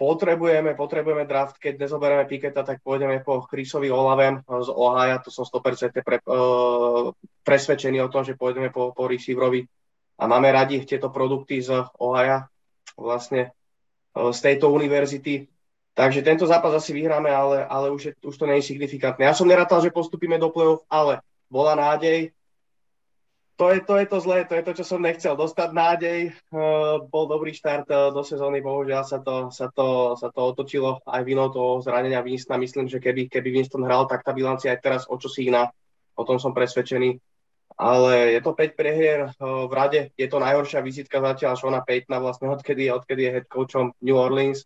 potrebujeme, 0.01 0.72
potrebujeme 0.72 1.28
draft, 1.28 1.60
keď 1.60 1.85
nezoberieme 1.85 2.24
Piketa, 2.24 2.64
tak 2.64 2.81
pôjdeme 2.81 3.20
po 3.20 3.44
Chrisovi 3.44 3.93
Olavem 3.93 4.40
z 4.40 4.72
Ohio, 4.72 5.20
to 5.20 5.28
som 5.28 5.44
100% 5.44 5.93
pre, 6.01 6.24
uh, 6.24 7.12
presvedčený 7.44 8.01
o 8.01 8.09
tom, 8.09 8.24
že 8.24 8.32
pôjdeme 8.32 8.72
po, 8.72 8.97
po 8.97 9.05
receiverovi 9.05 9.68
a 10.16 10.24
máme 10.24 10.48
radi 10.48 10.81
tieto 10.89 11.12
produkty 11.12 11.60
z 11.60 11.85
Ohio, 12.01 12.48
vlastne 12.97 13.52
uh, 14.16 14.32
z 14.32 14.40
tejto 14.40 14.72
univerzity. 14.72 15.44
Takže 15.93 16.24
tento 16.24 16.48
zápas 16.48 16.72
asi 16.72 16.97
vyhráme, 16.97 17.28
ale, 17.28 17.68
ale 17.68 17.93
už, 17.93 18.02
je, 18.09 18.12
už 18.24 18.40
to 18.40 18.48
nie 18.48 18.56
je 18.64 18.72
signifikantné. 18.72 19.28
Ja 19.28 19.36
som 19.36 19.44
nerátal, 19.44 19.85
že 19.85 19.93
postupíme 19.93 20.40
do 20.40 20.48
play-off, 20.48 20.81
ale 20.89 21.20
bola 21.52 21.77
nádej, 21.77 22.32
to 23.61 23.69
je, 23.69 23.78
to 23.85 23.95
je 24.01 24.07
to 24.09 24.19
zlé, 24.24 24.49
to 24.49 24.57
je 24.57 24.65
to, 24.65 24.73
čo 24.73 24.85
som 24.89 25.05
nechcel. 25.05 25.37
Dostať 25.37 25.69
nádej, 25.77 26.32
uh, 26.49 27.05
bol 27.05 27.28
dobrý 27.28 27.53
štart 27.53 27.85
uh, 27.93 28.09
do 28.09 28.24
sezóny, 28.24 28.65
bohužiaľ 28.65 29.05
sa 29.05 29.20
to, 29.20 29.53
sa 29.53 29.69
to, 29.69 30.16
sa 30.16 30.32
to 30.32 30.41
otočilo 30.41 31.05
aj 31.05 31.20
vinou 31.28 31.53
toho 31.53 31.85
zranenia 31.85 32.24
Winstona. 32.24 32.57
Myslím, 32.57 32.89
že 32.89 32.97
keby, 32.97 33.28
keby 33.28 33.53
Winston 33.53 33.85
hral, 33.85 34.09
tak 34.09 34.24
tá 34.24 34.32
bilancia 34.32 34.73
aj 34.73 34.81
teraz 34.81 35.03
o 35.05 35.20
čo 35.20 35.28
si 35.28 35.53
iná. 35.53 35.69
O 36.16 36.24
tom 36.24 36.41
som 36.41 36.57
presvedčený. 36.57 37.20
Ale 37.77 38.32
je 38.32 38.41
to 38.41 38.57
5 38.57 38.81
prehier 38.81 39.28
uh, 39.28 39.69
v 39.69 39.73
rade. 39.77 40.01
Je 40.16 40.24
to 40.24 40.41
najhoršia 40.41 40.81
vizitka 40.81 41.20
zatiaľ 41.20 41.61
Shona 41.61 41.85
Paytona 41.85 42.16
vlastne 42.16 42.49
odkedy, 42.49 42.89
odkedy 42.89 43.28
je 43.28 43.31
head 43.37 43.47
coachom 43.53 43.93
New 44.01 44.16
Orleans. 44.16 44.65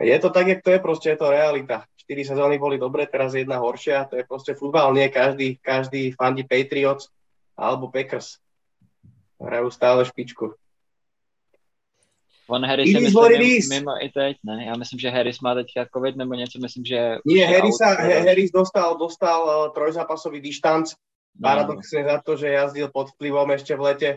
Je 0.00 0.16
to 0.16 0.32
tak, 0.32 0.48
jak 0.48 0.64
to 0.64 0.72
je, 0.72 0.80
proste 0.80 1.12
je 1.12 1.20
to 1.20 1.28
realita. 1.28 1.84
4 2.08 2.24
sezóny 2.24 2.56
boli 2.56 2.80
dobre, 2.80 3.04
teraz 3.04 3.36
jedna 3.36 3.60
horšia. 3.60 4.08
To 4.08 4.16
je 4.16 4.24
proste 4.24 4.56
futbal, 4.56 4.96
nie 4.96 5.12
každý, 5.12 5.60
každý 5.60 6.16
fandí 6.16 6.48
Patriots 6.48 7.12
alebo 7.56 7.92
Packers. 7.92 8.40
Hrajú 9.42 9.68
stále 9.74 10.06
špičku. 10.06 10.54
On 12.52 12.64
Harris 12.64 12.90
je 12.90 13.00
myslím, 13.00 13.62
mimo 13.70 13.92
i 14.02 14.08
teď, 14.08 14.36
ne? 14.44 14.64
Já 14.64 14.76
myslím, 14.76 14.98
že 14.98 15.10
Harris 15.10 15.40
má 15.40 15.54
teďka 15.54 15.86
covid 15.94 16.16
nebo 16.16 16.34
něco, 16.34 16.58
myslím, 16.58 16.84
že... 16.84 17.16
Nie, 17.26 17.46
Harris, 17.46 17.76
sa, 17.76 17.94
Harris 17.94 18.50
dostal, 18.50 18.98
dostal 18.98 19.40
uh, 19.46 19.72
trojzápasový 19.72 20.40
dištanc, 20.40 20.90
no. 20.90 21.48
paradoxne 21.48 22.04
za 22.04 22.20
to, 22.20 22.36
že 22.36 22.52
jazdil 22.52 22.90
pod 22.92 23.08
vplyvom 23.16 23.50
ešte 23.50 23.72
v 23.76 23.80
lete. 23.80 24.10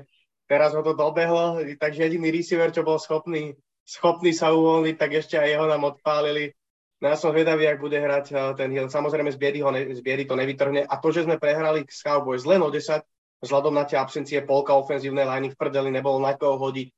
Teraz 0.52 0.74
ho 0.74 0.84
to 0.84 0.94
dobehlo, 0.94 1.64
takže 1.80 2.04
jediný 2.04 2.30
receiver, 2.30 2.70
čo 2.70 2.84
bol 2.84 3.00
schopný, 3.00 3.56
schopný 3.86 4.34
sa 4.34 4.52
uvoľniť, 4.52 4.96
tak 4.98 5.12
ešte 5.14 5.40
aj 5.40 5.50
jeho 5.50 5.66
nám 5.70 5.84
odpálili. 5.96 6.54
No 7.02 7.14
ja 7.14 7.18
som 7.18 7.32
vedavý, 7.32 7.70
ak 7.70 7.80
bude 7.80 8.02
hrať 8.02 8.26
uh, 8.34 8.40
ten 8.58 8.74
Hill. 8.74 8.90
Samozrejme 8.90 9.32
z 9.32 9.38
biedy, 9.38 9.60
ho 9.62 9.72
ne, 9.72 9.96
z 9.96 10.02
biedy 10.02 10.26
to 10.26 10.36
nevytrhne. 10.36 10.84
A 10.84 10.94
to, 10.98 11.14
že 11.14 11.24
sme 11.24 11.38
prehrali 11.38 11.86
s 11.86 12.02
Cowboys 12.04 12.44
len 12.44 12.60
o 12.66 12.74
10, 12.74 13.00
vzhľadom 13.46 13.78
na 13.78 13.86
tie 13.86 14.02
absencie 14.02 14.42
polka 14.42 14.74
ofenzívnej 14.74 15.24
liney 15.24 15.54
v 15.54 15.60
prdeli, 15.60 15.94
nebolo 15.94 16.18
na 16.18 16.34
koho 16.34 16.58
hodiť 16.58 16.88
uh, 16.90 16.96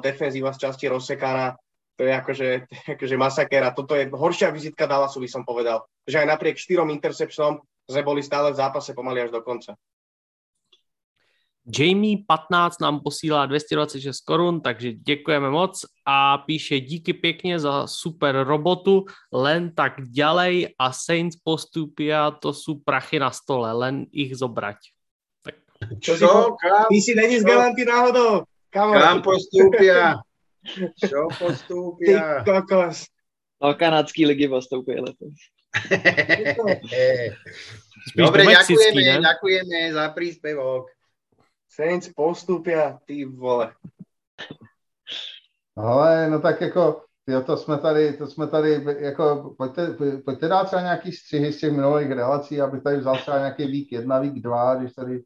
defenzíva 0.00 0.56
z 0.56 0.64
časti 0.64 0.88
rozsekaná. 0.88 1.54
To 1.98 2.06
je 2.06 2.12
akože, 2.14 2.48
akože 2.96 3.16
masaker 3.20 3.62
a 3.68 3.74
toto 3.76 3.92
je 3.92 4.08
horšia 4.08 4.48
vizitka 4.48 4.88
Dallasu, 4.88 5.20
by 5.20 5.28
som 5.28 5.42
povedal. 5.44 5.84
Že 6.08 6.24
aj 6.24 6.30
napriek 6.30 6.56
štyrom 6.56 6.88
interceptionom 6.94 7.60
sme 7.84 8.02
boli 8.06 8.24
stále 8.24 8.54
v 8.54 8.60
zápase 8.60 8.96
pomaly 8.96 9.28
až 9.28 9.30
do 9.34 9.44
konca. 9.44 9.76
Jamie 11.68 12.24
15 12.24 12.80
nám 12.80 13.00
posílá 13.00 13.46
226 13.46 14.20
korun, 14.24 14.60
takže 14.60 14.92
děkujeme 14.92 15.50
moc 15.50 15.84
a 16.06 16.38
píše 16.38 16.80
díky 16.80 17.12
pěkně 17.12 17.58
za 17.58 17.86
super 17.86 18.44
robotu, 18.44 19.04
len 19.32 19.74
tak 19.74 19.92
ďalej 20.00 20.74
a 20.78 20.92
Saints 20.92 21.36
postupia, 21.36 22.30
to 22.30 22.56
sú 22.56 22.80
prachy 22.80 23.20
na 23.20 23.28
stole, 23.30 23.68
len 23.72 24.08
ich 24.12 24.32
zobrať. 24.32 24.97
Čo, 26.00 26.18
Čo? 26.18 26.56
Kam? 26.58 26.86
Ty 26.90 26.98
si 27.00 27.14
není 27.14 27.40
z 27.40 27.44
Galanty 27.44 27.84
náhodou? 27.84 28.42
Kam, 28.70 28.92
Kam 28.92 29.22
postúpia? 29.22 30.18
Čo 30.98 31.28
postúpia? 31.40 32.42
Ty 32.42 32.50
kokos. 32.50 33.06
No, 33.62 33.74
kanadský 33.74 34.26
ligy 34.26 34.48
postúpia 34.48 35.02
letos. 35.02 35.34
Dobre, 38.16 38.46
ďakujeme, 38.46 39.00
ne? 39.02 39.20
ďakujeme 39.20 39.78
za 39.92 40.08
príspevok. 40.14 40.90
Saints 41.68 42.08
postúpia, 42.14 42.98
ty 43.04 43.24
vole. 43.26 43.74
Ale 45.76 46.30
no 46.30 46.40
tak 46.40 46.60
jako, 46.60 47.04
jo, 47.26 47.40
to 47.42 47.56
jsme 47.56 47.78
tady, 47.78 48.12
to 48.12 48.26
jsme 48.26 48.46
tady, 48.46 48.84
jako, 48.98 49.54
pojďte, 49.58 49.96
pojďte 50.24 50.48
dát 50.48 50.64
třeba 50.64 50.82
nějaký 50.82 51.12
střihy 51.12 51.52
z 51.52 51.60
těch 51.60 51.72
minulých 51.72 52.10
relací, 52.10 52.60
aby 52.60 52.80
tady 52.80 52.96
vzal 52.96 53.16
třeba 53.16 53.38
nějaký 53.38 53.66
vík 53.66 53.92
jedna, 53.92 54.18
vík 54.18 54.42
dva, 54.42 54.74
když 54.74 54.92
tady 54.92 55.22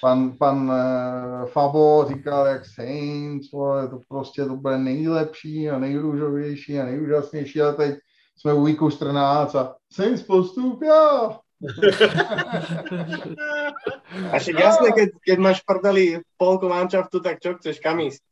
pan, 0.00 0.32
pan 0.38 0.70
uh, 0.70 1.48
Fabo 1.48 2.06
říkal, 2.08 2.46
jak 2.46 2.66
Saints, 2.66 3.52
vole, 3.52 3.88
to 3.88 4.00
prostě 4.08 4.44
to 4.44 4.56
bude 4.56 4.78
nejlepší 4.78 5.70
a 5.70 5.78
nejrůžovější 5.78 6.80
a 6.80 6.84
nejúžasnější, 6.84 7.62
a 7.62 7.72
teď 7.72 7.94
jsme 8.36 8.52
u 8.52 8.64
víku 8.64 8.90
14 8.90 9.54
a 9.54 9.74
Saints 9.92 10.22
postup, 10.22 10.82
jo. 10.82 11.36
a 14.32 14.36
jasné, 14.60 14.92
keď, 14.96 15.08
keď 15.20 15.38
máš 15.38 15.60
prdeli 15.60 16.24
polku 16.36 16.68
manšaftu, 16.68 17.20
tak 17.20 17.36
čo 17.40 17.54
chceš, 17.60 17.84
kam 17.84 18.00
ísť? 18.00 18.29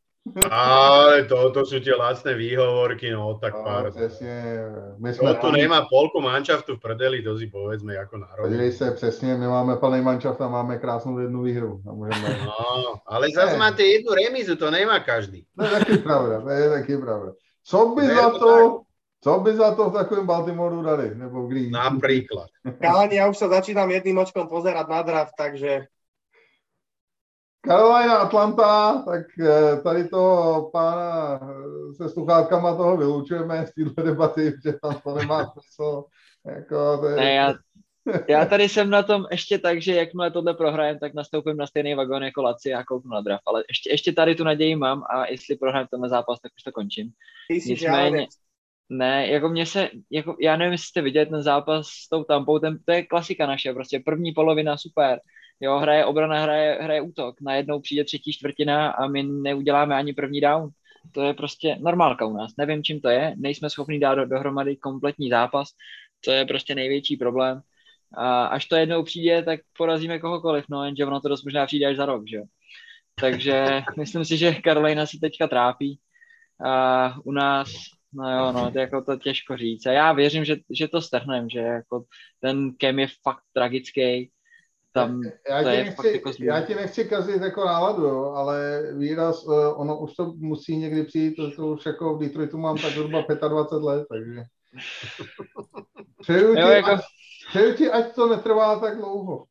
Ale 0.51 1.25
to, 1.25 1.51
to 1.51 1.67
sú 1.67 1.81
tie 1.81 1.95
lacné 1.95 2.35
výhovorky, 2.35 3.11
no 3.11 3.39
tak 3.41 3.55
no, 3.55 3.65
pár. 3.65 3.91
Přesně, 3.91 4.65
my 4.99 5.15
jsme 5.15 5.35
to 5.35 5.41
tu 5.41 5.51
nemá 5.53 5.87
polku 5.91 6.21
manšaftu 6.21 6.77
v 6.77 6.81
prdeli, 6.81 7.23
to 7.23 7.39
si 7.39 7.47
povedzme 7.47 7.99
ako 7.99 8.19
národ. 8.19 8.43
Podívej 8.43 8.73
se, 8.73 8.91
přesně, 8.91 9.35
my 9.35 9.47
máme 9.47 9.77
plný 9.77 10.01
manšaft 10.01 10.41
a 10.41 10.49
máme 10.49 10.79
krásnou 10.79 11.19
jednu 11.19 11.43
výhru. 11.43 11.81
Můžeme... 11.85 12.39
No, 12.45 12.95
ale 13.07 13.27
zase 13.35 13.57
máte 13.57 13.83
jednu 13.83 14.15
remizu, 14.15 14.57
to 14.57 14.71
nemá 14.71 15.01
každý. 15.01 15.47
To 15.59 15.65
je 15.65 15.71
taky 15.71 15.99
pravda, 15.99 16.41
to 16.41 16.49
je 16.49 16.71
taky 16.71 16.97
pravda. 16.97 17.33
Co 17.65 17.87
by 17.87 18.03
ne, 18.03 18.15
za 18.15 18.31
to, 18.31 18.39
to 18.39 18.81
co 19.21 19.39
by 19.39 19.57
za 19.57 19.75
to 19.75 19.91
v 19.91 19.93
takovém 19.93 20.27
Baltimoru 20.27 20.83
dali? 20.83 21.15
Nebo 21.15 21.43
v 21.43 21.49
Green? 21.49 21.71
Napríklad. 21.71 22.47
Kalani, 22.83 23.19
ja 23.19 23.27
už 23.27 23.35
sa 23.35 23.51
začínam 23.51 23.91
jedným 23.91 24.23
očkom 24.23 24.47
pozerať 24.47 24.87
na 24.87 25.03
draft, 25.03 25.35
takže 25.35 25.91
Carolina, 27.69 28.17
Atlanta, 28.17 29.03
tak 29.07 29.27
eh, 29.41 29.81
tady 29.83 30.09
toho 30.09 30.71
pána 30.71 31.41
eh, 31.43 31.95
se 31.95 32.09
sluchátkama 32.09 32.77
toho 32.77 32.97
vylučujeme 32.97 33.67
z 33.67 33.75
této 33.75 34.03
debaty, 34.03 34.53
že 34.65 34.73
tam 34.83 35.01
to 35.05 35.15
nemá 35.15 35.47
smysl. 35.47 36.05
Jako, 36.47 36.99
to 36.99 37.07
je... 37.09 37.17
ne, 37.17 37.35
já, 37.35 37.55
já 38.29 38.45
tady 38.45 38.69
jsem 38.69 38.91
na 38.91 39.03
tom 39.03 39.27
ještě 39.31 39.59
tak, 39.59 39.83
že 39.83 39.95
jakmile 39.95 40.31
tohle 40.31 40.55
prohrajem, 40.55 40.99
tak 40.99 41.15
nastoupím 41.15 41.57
na 41.57 41.67
stejný 41.67 41.95
vagón 41.95 42.23
jako 42.23 42.43
Laci 42.43 42.75
a 42.75 42.85
kouknu 42.85 43.11
na 43.11 43.21
draft. 43.21 43.43
Ale 43.47 43.65
ještě, 43.69 43.91
ještě 43.91 44.13
tady 44.13 44.35
tu 44.35 44.45
naději 44.45 44.77
mám 44.77 45.03
a 45.11 45.27
jestli 45.27 45.57
prohrajem 45.57 45.89
tenhle 45.91 46.09
zápas, 46.09 46.41
tak 46.41 46.53
už 46.57 46.63
to 46.63 46.73
končím. 46.73 47.11
Nicméně, 47.67 48.27
ne, 48.89 49.29
jako 49.29 49.49
mě 49.49 49.67
se, 49.67 49.91
jako, 50.11 50.37
já 50.41 50.57
nevím, 50.57 50.73
jestli 50.73 50.87
jste 50.87 51.03
viděli 51.03 51.27
ten 51.27 51.43
zápas 51.43 51.87
s 51.87 52.09
tou 52.09 52.25
tampou, 52.25 52.59
ten, 52.59 52.79
to 52.85 52.93
je 52.93 53.03
klasika 53.03 53.47
naše, 53.47 53.73
prostě 53.73 54.01
první 54.05 54.33
polovina 54.33 54.77
super, 54.77 55.21
Jo, 55.61 55.79
hraje 55.79 56.05
obrana, 56.05 56.43
hraje, 56.43 56.79
hraje 56.81 57.01
útok. 57.01 57.41
Najednou 57.41 57.81
přijde 57.81 58.05
třetí 58.05 58.33
čtvrtina 58.33 58.91
a 58.91 59.07
my 59.07 59.23
neuděláme 59.23 59.95
ani 59.95 60.13
první 60.13 60.41
down. 60.41 60.71
To 61.13 61.23
je 61.23 61.35
prostě 61.35 61.77
normálka 61.81 62.27
u 62.27 62.33
nás. 62.33 62.53
Nevím, 62.59 62.83
čím 62.83 63.01
to 63.01 63.09
je. 63.09 63.35
Nejsme 63.37 63.71
schopni 63.71 63.99
dát 63.99 64.15
do, 64.15 64.27
dohromady 64.27 64.77
kompletní 64.77 65.31
zápas. 65.31 65.69
To 66.25 66.31
je 66.31 66.45
prostě 66.45 66.75
největší 66.75 67.17
problém. 67.17 67.61
A 68.15 68.47
až 68.47 68.67
to 68.67 68.77
jednou 68.77 69.03
přijde, 69.03 69.43
tak 69.43 69.61
porazíme 69.77 70.19
kohokoliv, 70.19 70.65
no 70.71 70.85
jenže 70.85 71.07
ono 71.07 71.21
to 71.21 71.29
dost 71.29 71.45
možná 71.45 71.67
přijde 71.67 71.87
až 71.87 71.97
za 71.97 72.07
rok, 72.07 72.29
že 72.29 72.37
jo. 72.37 72.45
Takže 73.21 73.83
myslím 73.99 74.25
si, 74.25 74.37
že 74.37 74.55
Karolina 74.55 75.07
se 75.07 75.19
teďka 75.21 75.49
trápí. 75.49 76.01
A 76.65 77.15
u 77.25 77.33
nás, 77.33 77.71
no 78.13 78.31
jo, 78.31 78.53
no, 78.53 78.71
to 78.71 78.79
jako 78.79 79.03
to 79.03 79.17
těžko 79.17 79.57
říct. 79.57 79.87
A 79.87 79.93
já 79.93 80.13
věřím, 80.13 80.45
že, 80.45 80.57
že 80.71 80.89
to 80.89 81.03
strhnem, 81.03 81.51
že 81.51 81.59
jako 81.59 82.05
ten 82.41 82.73
Kem 82.73 82.99
je 82.99 83.07
fakt 83.23 83.43
tragický 83.53 84.31
tam 84.93 85.23
já, 85.49 85.63
to 85.63 85.69
je 85.69 85.85
nechci, 85.85 85.97
fakt 85.97 86.05
jako 86.05 86.31
já 86.41 86.61
ti 86.61 86.75
nechci 86.75 87.05
kazit 87.05 87.43
jako 87.43 87.65
náladu, 87.65 88.03
jo, 88.03 88.25
ale 88.25 88.83
výraz, 88.99 89.45
uh, 89.45 89.81
ono 89.81 89.99
už 89.99 90.15
to 90.15 90.33
musí 90.37 90.77
někdy 90.77 91.05
přijít, 91.05 91.35
to, 91.35 91.51
to 91.51 91.67
už 91.67 91.87
jako 91.87 92.17
v 92.17 92.21
Detroitu 92.21 92.59
mám 92.59 92.79
tak 92.79 92.93
zhruba 92.93 93.25
25 93.49 93.83
let, 93.83 94.07
takže 94.11 94.43
přeju 96.23 96.55
ti, 96.55 96.61
jo, 96.61 96.69
jako... 96.69 96.91
ať, 96.91 97.01
přeju 97.49 97.75
ti, 97.75 97.91
ať 97.91 98.15
to 98.15 98.29
netrvá 98.29 98.81
tak 98.81 98.97
dlouho. 98.97 99.45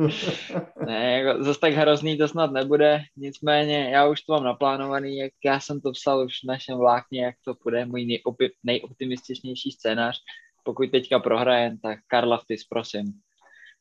ne, 0.86 1.20
jako 1.20 1.44
zase 1.44 1.60
tak 1.60 1.72
hrozný 1.72 2.18
to 2.18 2.28
snad 2.28 2.52
nebude, 2.52 3.00
nicméně 3.16 3.90
já 3.90 4.08
už 4.08 4.20
to 4.20 4.32
mám 4.32 4.44
naplánovaný, 4.44 5.16
jak 5.16 5.32
já 5.44 5.60
jsem 5.60 5.80
to 5.80 5.92
psal 5.92 6.24
už 6.24 6.32
v 6.44 6.46
našem 6.46 6.78
vlákně, 6.78 7.24
jak 7.24 7.34
to 7.44 7.54
bude 7.64 7.86
můj 7.86 8.06
nejopi, 8.06 8.52
nejoptimističnější 8.64 9.70
scénář. 9.70 10.18
Pokud 10.64 10.90
teďka 10.90 11.18
prohrajem, 11.18 11.78
tak 11.78 11.98
Karla 12.06 12.38
Vtis, 12.38 12.64
prosím, 12.64 13.04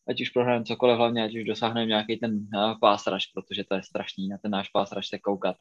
ať 0.10 0.22
už 0.22 0.30
prohrajeme 0.30 0.66
cokoliv, 0.66 0.98
hlavně 0.98 1.24
ať 1.24 1.36
už 1.36 1.44
dosáhneme 1.44 1.86
nějaký 1.86 2.18
ten 2.18 2.48
pass 2.82 3.08
rush, 3.08 3.34
protože 3.34 3.64
to 3.64 3.76
je 3.76 3.84
strašný 3.84 4.28
na 4.28 4.38
ten 4.38 4.52
náš 4.52 4.70
rush 4.96 5.08
se 5.08 5.20
koukat. 5.20 5.56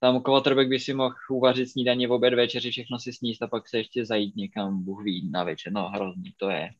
Tam 0.00 0.22
quarterback 0.22 0.68
by 0.68 0.80
si 0.80 0.94
mohl 0.94 1.14
uvařit 1.30 1.66
snídaně 1.66 2.08
v 2.08 2.12
oběd 2.12 2.34
večeři, 2.34 2.70
všechno 2.70 2.98
si 2.98 3.12
sníst 3.12 3.42
a 3.42 3.46
pak 3.46 3.68
se 3.68 3.78
ještě 3.78 4.06
zajít 4.06 4.36
někam, 4.36 4.84
Bůh 4.84 5.04
ví, 5.04 5.30
na 5.30 5.44
večer. 5.44 5.72
No 5.72 5.88
hrozný 5.88 6.32
to 6.36 6.50
je. 6.50 6.70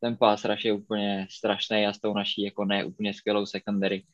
Ten 0.00 0.16
rush 0.44 0.64
je 0.64 0.72
úplně 0.72 1.26
strašný 1.30 1.86
a 1.86 1.92
s 1.92 2.00
tou 2.00 2.14
naší 2.14 2.42
jako 2.42 2.64
ne 2.64 2.84
úplně 2.84 3.14
skvělou 3.14 3.46
secondary 3.46 4.04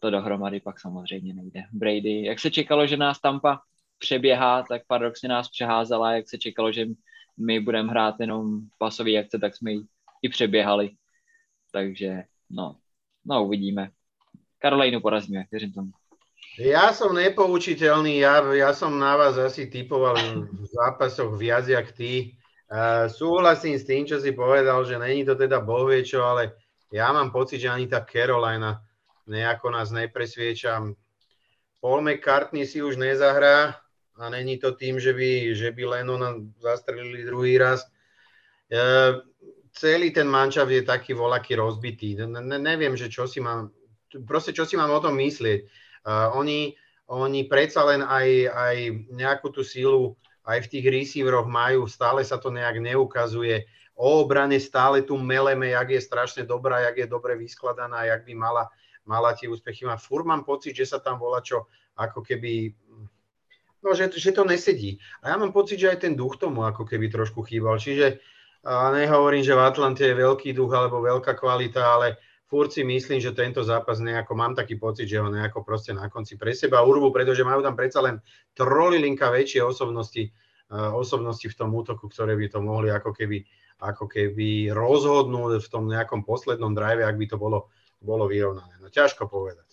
to 0.00 0.10
dohromady 0.10 0.60
pak 0.60 0.80
samozřejmě 0.80 1.34
nejde. 1.34 1.62
Brady, 1.72 2.24
jak 2.24 2.40
se 2.40 2.50
čekalo, 2.50 2.86
že 2.86 2.96
nás 2.96 3.20
Tampa 3.20 3.60
přeběhá, 3.98 4.62
tak 4.62 4.82
paradoxně 4.86 5.28
nás 5.28 5.48
přeházela, 5.48 6.12
jak 6.12 6.28
se 6.28 6.38
čekalo, 6.38 6.72
že 6.72 6.86
my 7.38 7.60
budeme 7.60 7.90
hrát 7.90 8.14
jenom 8.20 8.60
pasový 8.78 9.18
akce, 9.18 9.38
tak 9.38 9.56
jsme 9.56 9.72
i 10.22 10.28
přeběhali 10.28 10.90
takže 11.72 12.24
no, 12.50 12.76
no 13.24 13.44
uvidíme. 13.44 13.90
Karolínu 14.58 15.00
porazíme, 15.00 15.44
věřím 15.50 15.72
tomu. 15.72 15.90
Ja 16.58 16.90
som 16.90 17.14
nepoučiteľný, 17.14 18.18
ja, 18.18 18.42
ja 18.50 18.74
som 18.74 18.98
na 18.98 19.14
vás 19.14 19.38
asi 19.38 19.70
typoval 19.70 20.18
v 20.42 20.66
zápasoch 20.74 21.38
viac 21.38 21.70
jak 21.70 21.94
ty. 21.94 22.34
Uh, 22.68 23.06
súhlasím 23.06 23.78
s 23.78 23.86
tým, 23.86 24.02
čo 24.04 24.18
si 24.18 24.34
povedal, 24.34 24.82
že 24.82 24.98
není 24.98 25.22
to 25.22 25.38
teda 25.38 25.62
bohvie 25.62 26.02
čo, 26.02 26.20
ale 26.26 26.58
ja 26.90 27.14
mám 27.14 27.30
pocit, 27.30 27.62
že 27.62 27.70
ani 27.70 27.86
tá 27.86 28.02
Carolina 28.02 28.82
nejako 29.30 29.70
nás 29.70 29.94
nepresvieča. 29.94 30.82
Paul 31.78 32.02
McCartney 32.02 32.66
si 32.66 32.82
už 32.82 32.98
nezahrá 32.98 33.78
a 34.18 34.22
není 34.26 34.58
to 34.58 34.74
tým, 34.74 34.98
že 34.98 35.14
by, 35.14 35.54
že 35.54 35.70
by 35.70 35.82
Lennon 35.86 36.50
zastrelili 36.58 37.22
druhý 37.22 37.54
raz. 37.54 37.86
Uh, 38.66 39.22
celý 39.74 40.14
ten 40.14 40.28
mančav 40.28 40.70
je 40.70 40.84
taký 40.84 41.12
volaký 41.12 41.56
rozbitý. 41.58 42.16
Ne, 42.24 42.58
neviem, 42.58 42.94
že 42.96 43.10
čo 43.10 43.28
si 43.28 43.42
mám, 43.42 43.72
proste 44.24 44.52
čo 44.52 44.64
si 44.68 44.76
mám 44.76 44.92
o 44.92 45.00
tom 45.02 45.16
myslieť. 45.16 45.60
Uh, 46.04 46.32
oni, 46.38 46.72
oni 47.10 47.44
predsa 47.48 47.84
len 47.84 48.00
aj, 48.04 48.28
aj 48.48 48.76
nejakú 49.12 49.52
tú 49.52 49.60
sílu 49.66 50.16
aj 50.48 50.64
v 50.64 50.70
tých 50.72 50.86
receiveroch 50.88 51.44
majú, 51.44 51.84
stále 51.84 52.24
sa 52.24 52.40
to 52.40 52.48
nejak 52.48 52.80
neukazuje. 52.80 53.68
O 53.92 54.24
obrane 54.24 54.56
stále 54.56 55.04
tu 55.04 55.20
meleme, 55.20 55.76
jak 55.76 55.92
je 55.92 56.00
strašne 56.00 56.42
dobrá, 56.48 56.80
jak 56.88 57.04
je 57.04 57.06
dobre 57.06 57.36
vyskladaná, 57.36 58.08
jak 58.08 58.24
by 58.24 58.32
mala, 58.32 58.64
mala 59.04 59.36
tie 59.36 59.50
úspechy. 59.50 59.84
A 59.84 60.00
furt 60.00 60.24
mám 60.24 60.48
pocit, 60.48 60.72
že 60.72 60.88
sa 60.88 60.98
tam 61.04 61.20
volá 61.20 61.44
čo 61.44 61.68
ako 62.00 62.24
keby 62.24 62.72
No, 63.78 63.94
že, 63.94 64.10
že 64.10 64.34
to 64.34 64.42
nesedí. 64.42 64.98
A 65.22 65.30
ja 65.30 65.36
mám 65.38 65.54
pocit, 65.54 65.78
že 65.78 65.86
aj 65.86 66.02
ten 66.02 66.18
duch 66.18 66.34
tomu 66.34 66.66
ako 66.66 66.82
keby 66.82 67.14
trošku 67.14 67.46
chýbal. 67.46 67.78
Čiže 67.78 68.18
a 68.64 68.90
nehovorím, 68.90 69.44
že 69.44 69.54
v 69.54 69.64
Atlante 69.64 70.02
je 70.02 70.18
veľký 70.18 70.52
duch 70.52 70.72
alebo 70.74 70.98
veľká 71.02 71.34
kvalita, 71.38 71.82
ale 71.84 72.18
furt 72.50 72.72
si 72.72 72.82
myslím, 72.84 73.20
že 73.20 73.36
tento 73.36 73.62
zápas 73.62 74.00
nejako, 74.00 74.34
mám 74.34 74.54
taký 74.56 74.80
pocit, 74.80 75.06
že 75.06 75.20
ho 75.20 75.30
nejako 75.30 75.62
proste 75.62 75.94
na 75.94 76.08
konci 76.08 76.34
pre 76.34 76.56
seba 76.56 76.82
urvu, 76.82 77.12
pretože 77.12 77.46
majú 77.46 77.62
tam 77.62 77.76
predsa 77.76 78.00
len 78.02 78.18
trolilinka 78.56 79.30
väčšie 79.30 79.62
osobnosti, 79.62 80.32
osobnosti 80.72 81.48
v 81.48 81.58
tom 81.58 81.70
útoku, 81.74 82.08
ktoré 82.08 82.36
by 82.36 82.46
to 82.48 82.58
mohli 82.60 82.90
ako 82.90 83.14
keby, 83.14 83.44
ako 83.78 84.04
keby 84.10 84.74
rozhodnúť 84.74 85.62
v 85.62 85.68
tom 85.70 85.86
nejakom 85.86 86.24
poslednom 86.24 86.74
drive, 86.74 87.04
ak 87.04 87.16
by 87.16 87.26
to 87.30 87.36
bolo, 87.38 87.70
bolo 88.02 88.26
vyrovnané. 88.26 88.74
No 88.80 88.88
ťažko 88.90 89.28
povedať. 89.28 89.68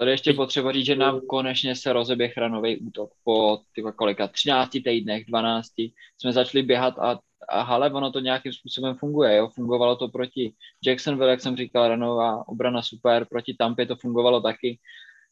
Tady 0.00 0.10
ještě 0.10 0.32
potřeba 0.32 0.72
říct, 0.72 0.86
že 0.86 0.96
nám 0.96 1.20
konečně 1.20 1.76
se 1.76 1.92
rozeběh 1.92 2.36
ranový 2.36 2.76
útok. 2.76 3.10
Po 3.24 3.58
tyva, 3.74 3.92
kolika, 3.92 4.28
13 4.28 4.70
týdnech, 4.70 5.24
12 5.26 5.66
jsme 6.18 6.32
začali 6.32 6.62
běhat 6.62 6.98
a, 6.98 7.18
a 7.48 7.62
hale, 7.62 7.90
ono 7.92 8.12
to 8.12 8.20
nějakým 8.20 8.52
způsobem 8.52 8.94
funguje. 8.94 9.36
Jo? 9.36 9.48
Fungovalo 9.54 9.96
to 9.96 10.08
proti 10.08 10.54
Jacksonville, 10.86 11.30
jak 11.30 11.40
jsem 11.40 11.56
říkal, 11.56 11.88
ranová 11.88 12.48
obrana 12.48 12.82
super, 12.82 13.26
proti 13.30 13.54
Tampě 13.58 13.86
to 13.86 13.96
fungovalo 13.96 14.40
taky. 14.40 14.78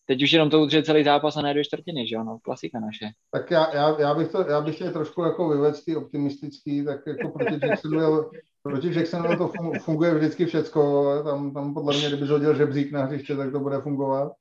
Teď 0.07 0.23
už 0.23 0.33
jenom 0.33 0.51
to 0.51 0.61
udržet 0.61 0.87
celý 0.87 1.05
zápas 1.05 1.37
a 1.37 1.43
ne 1.43 1.53
dvě 1.53 1.65
čtvrtiny, 1.65 2.09
že 2.09 2.15
jo, 2.15 2.25
no, 2.25 2.39
klasika 2.43 2.81
naše. 2.81 3.11
Tak 3.31 3.51
já, 3.51 3.75
já, 3.75 4.01
já, 4.01 4.15
bych, 4.15 4.29
to, 4.29 4.49
já 4.49 4.61
bych 4.61 4.75
chtěl 4.75 4.93
trošku 4.93 5.23
jako 5.23 5.73
ty 5.85 5.97
optimistický, 5.97 6.85
tak 6.85 7.01
jako 7.07 7.29
proti 7.29 7.67
Jacksonville, 7.67 8.25
proti 8.63 8.95
Jacksonville 8.95 9.37
to 9.37 9.53
funguje 9.81 10.15
vždycky 10.15 10.47
všecko, 10.47 11.13
tam, 11.25 11.55
tam 11.55 11.75
podle 11.75 11.97
mě, 11.97 12.09
kdyby 12.09 12.27
zhodil 12.27 12.57
žebřík 12.57 12.93
na 12.93 13.05
hřiště, 13.05 13.37
tak 13.37 13.53
to 13.53 13.61
bude 13.61 13.81
fungovat. 13.81 14.33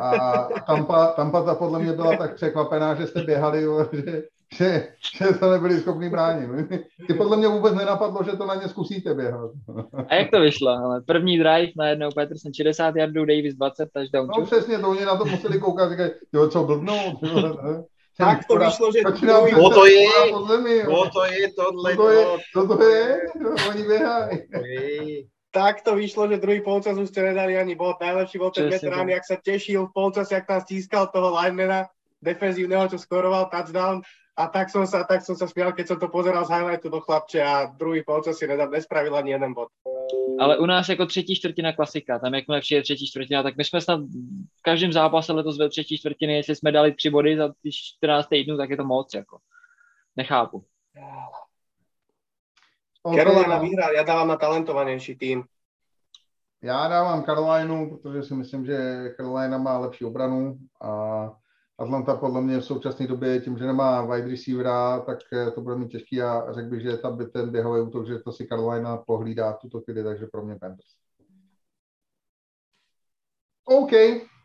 A 0.00 0.42
Tampa, 0.66 1.06
Tampa 1.06 1.42
ta 1.42 1.54
podle 1.54 1.78
mě 1.78 1.92
byla 1.92 2.16
tak 2.16 2.34
překvapená, 2.34 2.94
že 2.94 3.06
jste 3.06 3.22
běhali, 3.22 3.64
že, 3.92 4.22
že, 4.52 4.88
že 5.18 5.32
to 5.40 5.50
nebyli 5.50 5.80
schopni 5.80 6.10
bránit. 6.10 6.50
Ty 7.06 7.14
podle 7.14 7.36
mě 7.36 7.48
vůbec 7.48 7.74
nenapadlo, 7.74 8.24
že 8.24 8.36
to 8.36 8.46
na 8.46 8.54
ně 8.54 8.68
zkusíte 8.68 9.14
běhat. 9.14 9.50
A 10.08 10.14
jak 10.14 10.30
to 10.30 10.40
vyšlo? 10.40 10.70
Ale 10.70 11.00
první 11.00 11.38
drive 11.38 11.72
na 11.76 11.88
jednou 11.88 12.08
Peterson 12.14 12.52
60 12.54 12.96
yardů, 12.96 13.24
Davis 13.24 13.54
20 13.54 13.88
touchdown. 13.92 14.28
No 14.38 14.46
přesně, 14.46 14.78
to 14.78 14.88
oni 14.88 15.04
na 15.04 15.16
to 15.16 15.24
museli 15.24 15.60
koukat, 15.60 15.90
říkají, 15.90 16.10
jo, 16.32 16.48
co 16.48 16.64
blbnou, 16.64 17.18
tak 18.18 18.44
to 18.44 18.56
vyšlo, 18.56 18.92
že... 18.92 19.00
Kto 19.00 19.70
to 19.70 19.86
je? 19.86 20.06
To 21.12 21.24
je 21.24 21.48
tohle? 21.56 21.96
Kto 22.52 22.76
to 22.76 22.82
je? 22.82 23.20
Oni 23.70 23.82
běhají 23.82 25.28
tak 25.52 25.84
to 25.84 25.94
vyšlo, 25.94 26.28
že 26.32 26.40
druhý 26.40 26.64
polčas 26.64 26.96
už 26.96 27.12
ste 27.12 27.28
nedali 27.28 27.60
ani 27.60 27.76
bod. 27.76 28.00
Najlepší 28.00 28.40
bol 28.40 28.50
ten 28.50 28.72
veterán, 28.72 29.04
jak 29.04 29.20
sa 29.20 29.36
tešil 29.36 29.84
v 29.86 29.92
polčase, 29.92 30.32
jak 30.32 30.48
tam 30.48 30.64
stískal 30.64 31.12
toho 31.12 31.28
linemana 31.28 31.92
defenzívneho, 32.24 32.88
čo 32.88 32.96
skoroval 32.96 33.52
touchdown. 33.52 34.00
A 34.36 34.48
tak 34.48 34.72
som 34.72 34.88
sa, 34.88 35.04
tak 35.04 35.20
som 35.20 35.36
sa 35.36 35.44
smial, 35.44 35.76
keď 35.76 35.92
som 35.92 35.98
to 36.00 36.08
pozeral 36.08 36.40
z 36.48 36.56
highlightu 36.56 36.88
do 36.88 37.04
chlapče 37.04 37.40
a 37.44 37.68
druhý 37.68 38.00
polčas 38.00 38.40
si 38.40 38.48
nespravil 38.48 39.12
ani 39.16 39.30
jeden 39.30 39.52
bod. 39.52 39.68
Ale 40.40 40.58
u 40.58 40.66
nás 40.66 40.88
jako 40.88 41.06
třetí 41.06 41.36
čtvrtina 41.36 41.72
klasika, 41.72 42.18
tam 42.18 42.34
jakmile 42.34 42.60
přijde 42.60 42.82
třetí 42.82 43.06
čtvrtina, 43.06 43.42
tak 43.42 43.56
my 43.56 43.64
jsme 43.64 43.80
snad 43.80 44.00
v 44.58 44.62
každém 44.62 44.92
zápase 44.92 45.32
letos 45.32 45.58
ve 45.58 45.68
třetí 45.68 45.98
čtvrtiny, 45.98 46.36
jestli 46.36 46.56
jsme 46.56 46.72
dali 46.72 46.94
tři 46.94 47.10
body 47.10 47.36
za 47.36 47.52
14 47.70 48.26
týdnů, 48.26 48.56
tak 48.56 48.70
je 48.70 48.76
to 48.76 48.84
moc, 48.84 49.14
jako. 49.14 49.38
Nechápu. 50.16 50.64
Okay, 53.02 53.18
Carolina 53.18 53.58
vyhrá, 53.58 53.90
ja 53.90 54.02
dávam 54.06 54.28
na 54.28 54.36
talentovanejší 54.36 55.18
tým. 55.18 55.44
Já 56.62 56.88
dávám 56.88 57.24
Carolinu, 57.24 57.90
protože 57.90 58.22
si 58.22 58.34
myslím, 58.34 58.66
že 58.66 58.78
Carolina 59.16 59.58
má 59.58 59.78
lepší 59.78 60.04
obranu 60.04 60.58
a 60.80 60.90
Atlanta 61.78 62.16
podle 62.16 62.40
mě 62.40 62.58
v 62.58 62.64
současné 62.64 63.06
době 63.06 63.40
tím, 63.40 63.58
že 63.58 63.64
nemá 63.64 64.02
wide 64.02 64.28
receivera, 64.28 65.00
tak 65.00 65.18
to 65.54 65.60
bude 65.60 65.76
mít 65.76 65.88
těžký 65.88 66.22
a 66.22 66.52
řekl 66.52 66.68
bych, 66.68 66.82
že 66.82 66.96
tam 66.96 67.16
by 67.16 67.26
ten 67.26 67.50
běhový 67.50 67.80
útok, 67.80 68.06
že 68.06 68.18
to 68.18 68.32
si 68.32 68.46
Carolina 68.46 68.96
pohlídá 68.96 69.52
v 69.52 69.58
tuto 69.58 69.80
chvíli, 69.80 70.04
takže 70.04 70.26
pro 70.26 70.42
mě 70.44 70.56
Panthers. 70.56 70.88
OK, 73.64 73.90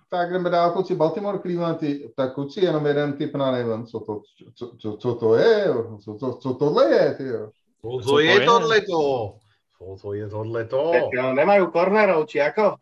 tak 0.09 0.33
jdeme 0.33 0.49
dál, 0.49 0.71
kluci. 0.71 0.95
Baltimore, 0.95 1.39
Cleveland, 1.39 1.79
ty, 1.79 2.13
tak 2.15 2.33
kluci, 2.33 2.61
jenom 2.65 2.85
jeden 2.85 3.13
typ 3.13 3.35
na 3.35 3.51
nevím, 3.51 3.85
co 3.85 3.99
to, 3.99 4.21
co, 4.55 4.71
co, 4.77 4.97
co 4.97 5.15
to 5.15 5.35
je, 5.35 5.65
co, 6.03 6.15
co, 6.15 6.33
co 6.33 6.53
tohle 6.53 6.89
je, 6.89 7.15
ty 7.15 7.23
jo. 7.23 7.51
Co, 7.81 7.99
co 8.09 8.19
je 8.19 8.45
tohleto? 8.45 9.37
Co 9.77 9.97
to 10.01 10.13
je 10.13 10.29
tohleto? 10.29 11.11
No, 11.13 11.33
nemajú 11.33 11.71
kornerov, 11.71 12.25
či 12.27 12.41
ako? 12.41 12.77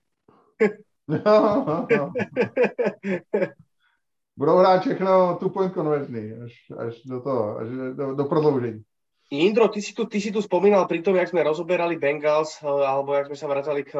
no, 1.08 1.18
no, 1.68 1.88
no. 1.92 2.04
Budou 4.38 4.58
hrát 4.58 4.82
všechno 4.82 5.38
two 5.40 5.50
point 5.50 5.74
convertný, 5.74 6.34
až, 6.46 6.54
až 6.78 6.94
do 7.04 7.22
toho, 7.22 7.58
až 7.58 7.68
do, 7.96 8.16
do 8.16 8.26
prodloužení. 8.26 8.84
Indro, 9.32 9.68
ty 9.68 9.82
si, 9.82 9.94
tu, 9.94 10.06
ty 10.06 10.22
si 10.22 10.30
tu 10.30 10.38
spomínal 10.42 10.86
pri 10.86 11.02
tom, 11.02 11.18
jak 11.18 11.34
sme 11.34 11.42
rozoberali 11.42 11.98
Bengals, 11.98 12.62
eh, 12.62 12.68
alebo 12.68 13.18
jak 13.18 13.26
sme 13.34 13.38
sa 13.38 13.48
vracali 13.50 13.82
k, 13.82 13.98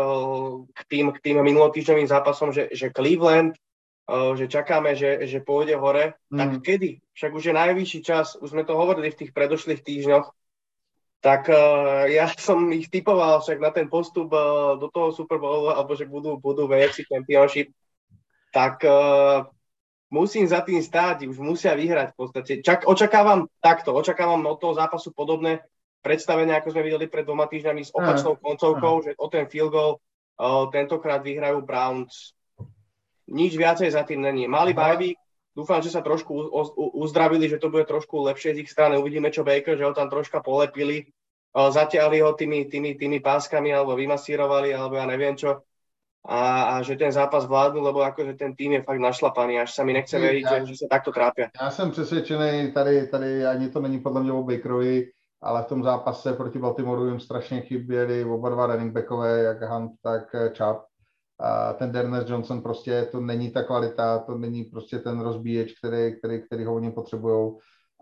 k 0.70 0.80
tým, 0.86 1.10
k 1.10 1.18
tým 1.18 1.42
minulotýždňovým 1.42 2.06
zápasom, 2.06 2.54
že, 2.54 2.70
že 2.70 2.94
Cleveland, 2.94 3.58
eh, 3.58 4.32
že 4.38 4.46
čakáme, 4.46 4.94
že, 4.94 5.26
že 5.26 5.42
pôjde 5.42 5.80
hore. 5.82 6.14
Mm. 6.30 6.38
Tak 6.38 6.50
kedy? 6.62 6.90
Však 7.18 7.32
už 7.34 7.44
je 7.50 7.54
najvyšší 7.56 8.00
čas, 8.06 8.38
už 8.38 8.54
sme 8.54 8.68
to 8.68 8.78
hovorili 8.78 9.10
v 9.10 9.20
tých 9.26 9.32
predošlých 9.34 9.82
týždňoch, 9.82 10.30
tak 11.26 11.50
ja 12.06 12.30
som 12.38 12.70
ich 12.70 12.92
typoval 12.94 13.42
však 13.42 13.58
na 13.58 13.74
ten 13.74 13.90
postup 13.90 14.30
do 14.78 14.88
toho 14.94 15.10
Super 15.10 15.42
Bowlu, 15.42 15.74
alebo 15.74 15.98
že 15.98 16.06
budú, 16.06 16.38
budú 16.38 16.70
v 16.70 16.86
AFC 16.86 17.02
Championship, 17.10 17.74
tak 18.54 18.86
musím 20.16 20.48
za 20.48 20.64
tým 20.64 20.80
stáť, 20.80 21.28
už 21.28 21.36
musia 21.44 21.76
vyhrať 21.76 22.16
v 22.16 22.18
podstate. 22.18 22.52
Čak, 22.64 22.88
očakávam 22.88 23.52
takto, 23.60 23.92
očakávam 23.92 24.40
od 24.48 24.56
toho 24.56 24.72
zápasu 24.72 25.12
podobné 25.12 25.68
predstavenie, 26.00 26.56
ako 26.56 26.72
sme 26.72 26.88
videli 26.88 27.12
pred 27.12 27.28
dvoma 27.28 27.52
týždňami 27.52 27.84
s 27.84 27.92
opačnou 27.92 28.40
koncovkou, 28.40 29.04
že 29.04 29.12
o 29.20 29.28
ten 29.28 29.52
field 29.52 29.76
goal 29.76 30.00
uh, 30.40 30.72
tentokrát 30.72 31.20
vyhrajú 31.20 31.60
Browns. 31.68 32.32
Nič 33.28 33.60
viacej 33.60 33.92
za 33.92 34.08
tým 34.08 34.24
není. 34.24 34.48
Mali 34.48 34.72
bajvík, 34.72 35.20
dúfam, 35.52 35.84
že 35.84 35.92
sa 35.92 36.00
trošku 36.00 36.32
uzdravili, 36.96 37.52
že 37.52 37.60
to 37.60 37.74
bude 37.74 37.84
trošku 37.90 38.22
lepšie 38.32 38.56
z 38.56 38.62
ich 38.64 38.72
strany. 38.72 38.96
Uvidíme, 38.96 39.34
čo 39.34 39.44
Baker, 39.44 39.76
že 39.76 39.84
ho 39.84 39.98
tam 39.98 40.08
troška 40.08 40.40
polepili 40.46 41.12
zatiahli 41.56 42.20
ho 42.20 42.36
tými, 42.36 42.68
tými, 42.68 43.00
tými 43.00 43.24
páskami 43.24 43.72
alebo 43.72 43.96
vymasírovali, 43.96 44.76
alebo 44.76 45.00
ja 45.00 45.08
neviem 45.08 45.40
čo. 45.40 45.64
A, 46.26 46.64
a 46.64 46.82
že 46.82 46.96
ten 46.96 47.12
zápas 47.12 47.46
vládnu, 47.46 47.82
lebo 47.82 48.02
akože 48.02 48.34
ten 48.34 48.56
tým 48.56 48.72
je 48.72 48.82
fakt 48.82 49.00
našlapaný, 49.00 49.62
až 49.62 49.78
sa 49.78 49.86
mi 49.86 49.94
nechce 49.94 50.18
veriť, 50.20 50.44
ja, 50.44 50.66
že, 50.66 50.74
sa 50.74 50.88
takto 50.90 51.14
trápia. 51.14 51.54
Já 51.62 51.70
jsem 51.70 51.92
přesvědčený, 51.92 52.72
tady, 52.72 53.08
tady 53.08 53.46
ani 53.46 53.70
to 53.70 53.80
není 53.80 54.00
podle 54.00 54.24
mě 54.24 54.32
o 54.32 54.44
Bakerovi, 54.44 55.12
ale 55.42 55.64
v 55.64 55.66
tom 55.66 55.84
zápase 55.84 56.34
proti 56.34 56.60
Baltimoreu 56.60 57.08
jim 57.08 57.20
strašně 57.20 57.62
chyběli 57.62 58.26
oba 58.26 58.50
dva 58.50 58.66
running 58.66 58.94
backové, 58.94 59.40
jak 59.40 59.62
Hunt, 59.62 59.92
tak 60.04 60.36
Chubb. 60.58 60.82
A 61.40 61.74
ten 61.74 61.92
Dernes 61.92 62.30
Johnson 62.30 62.62
prostě, 62.62 63.08
to 63.12 63.20
není 63.22 63.52
ta 63.52 63.64
kvalita, 63.64 64.20
to 64.20 64.38
není 64.38 64.64
prostě 64.64 65.00
ten 65.00 65.20
rozbíječ, 65.20 65.74
který, 65.80 66.18
který, 66.18 66.42
který 66.42 66.66
ho 66.66 66.76
oni 66.76 66.92
potřebují 66.92 67.52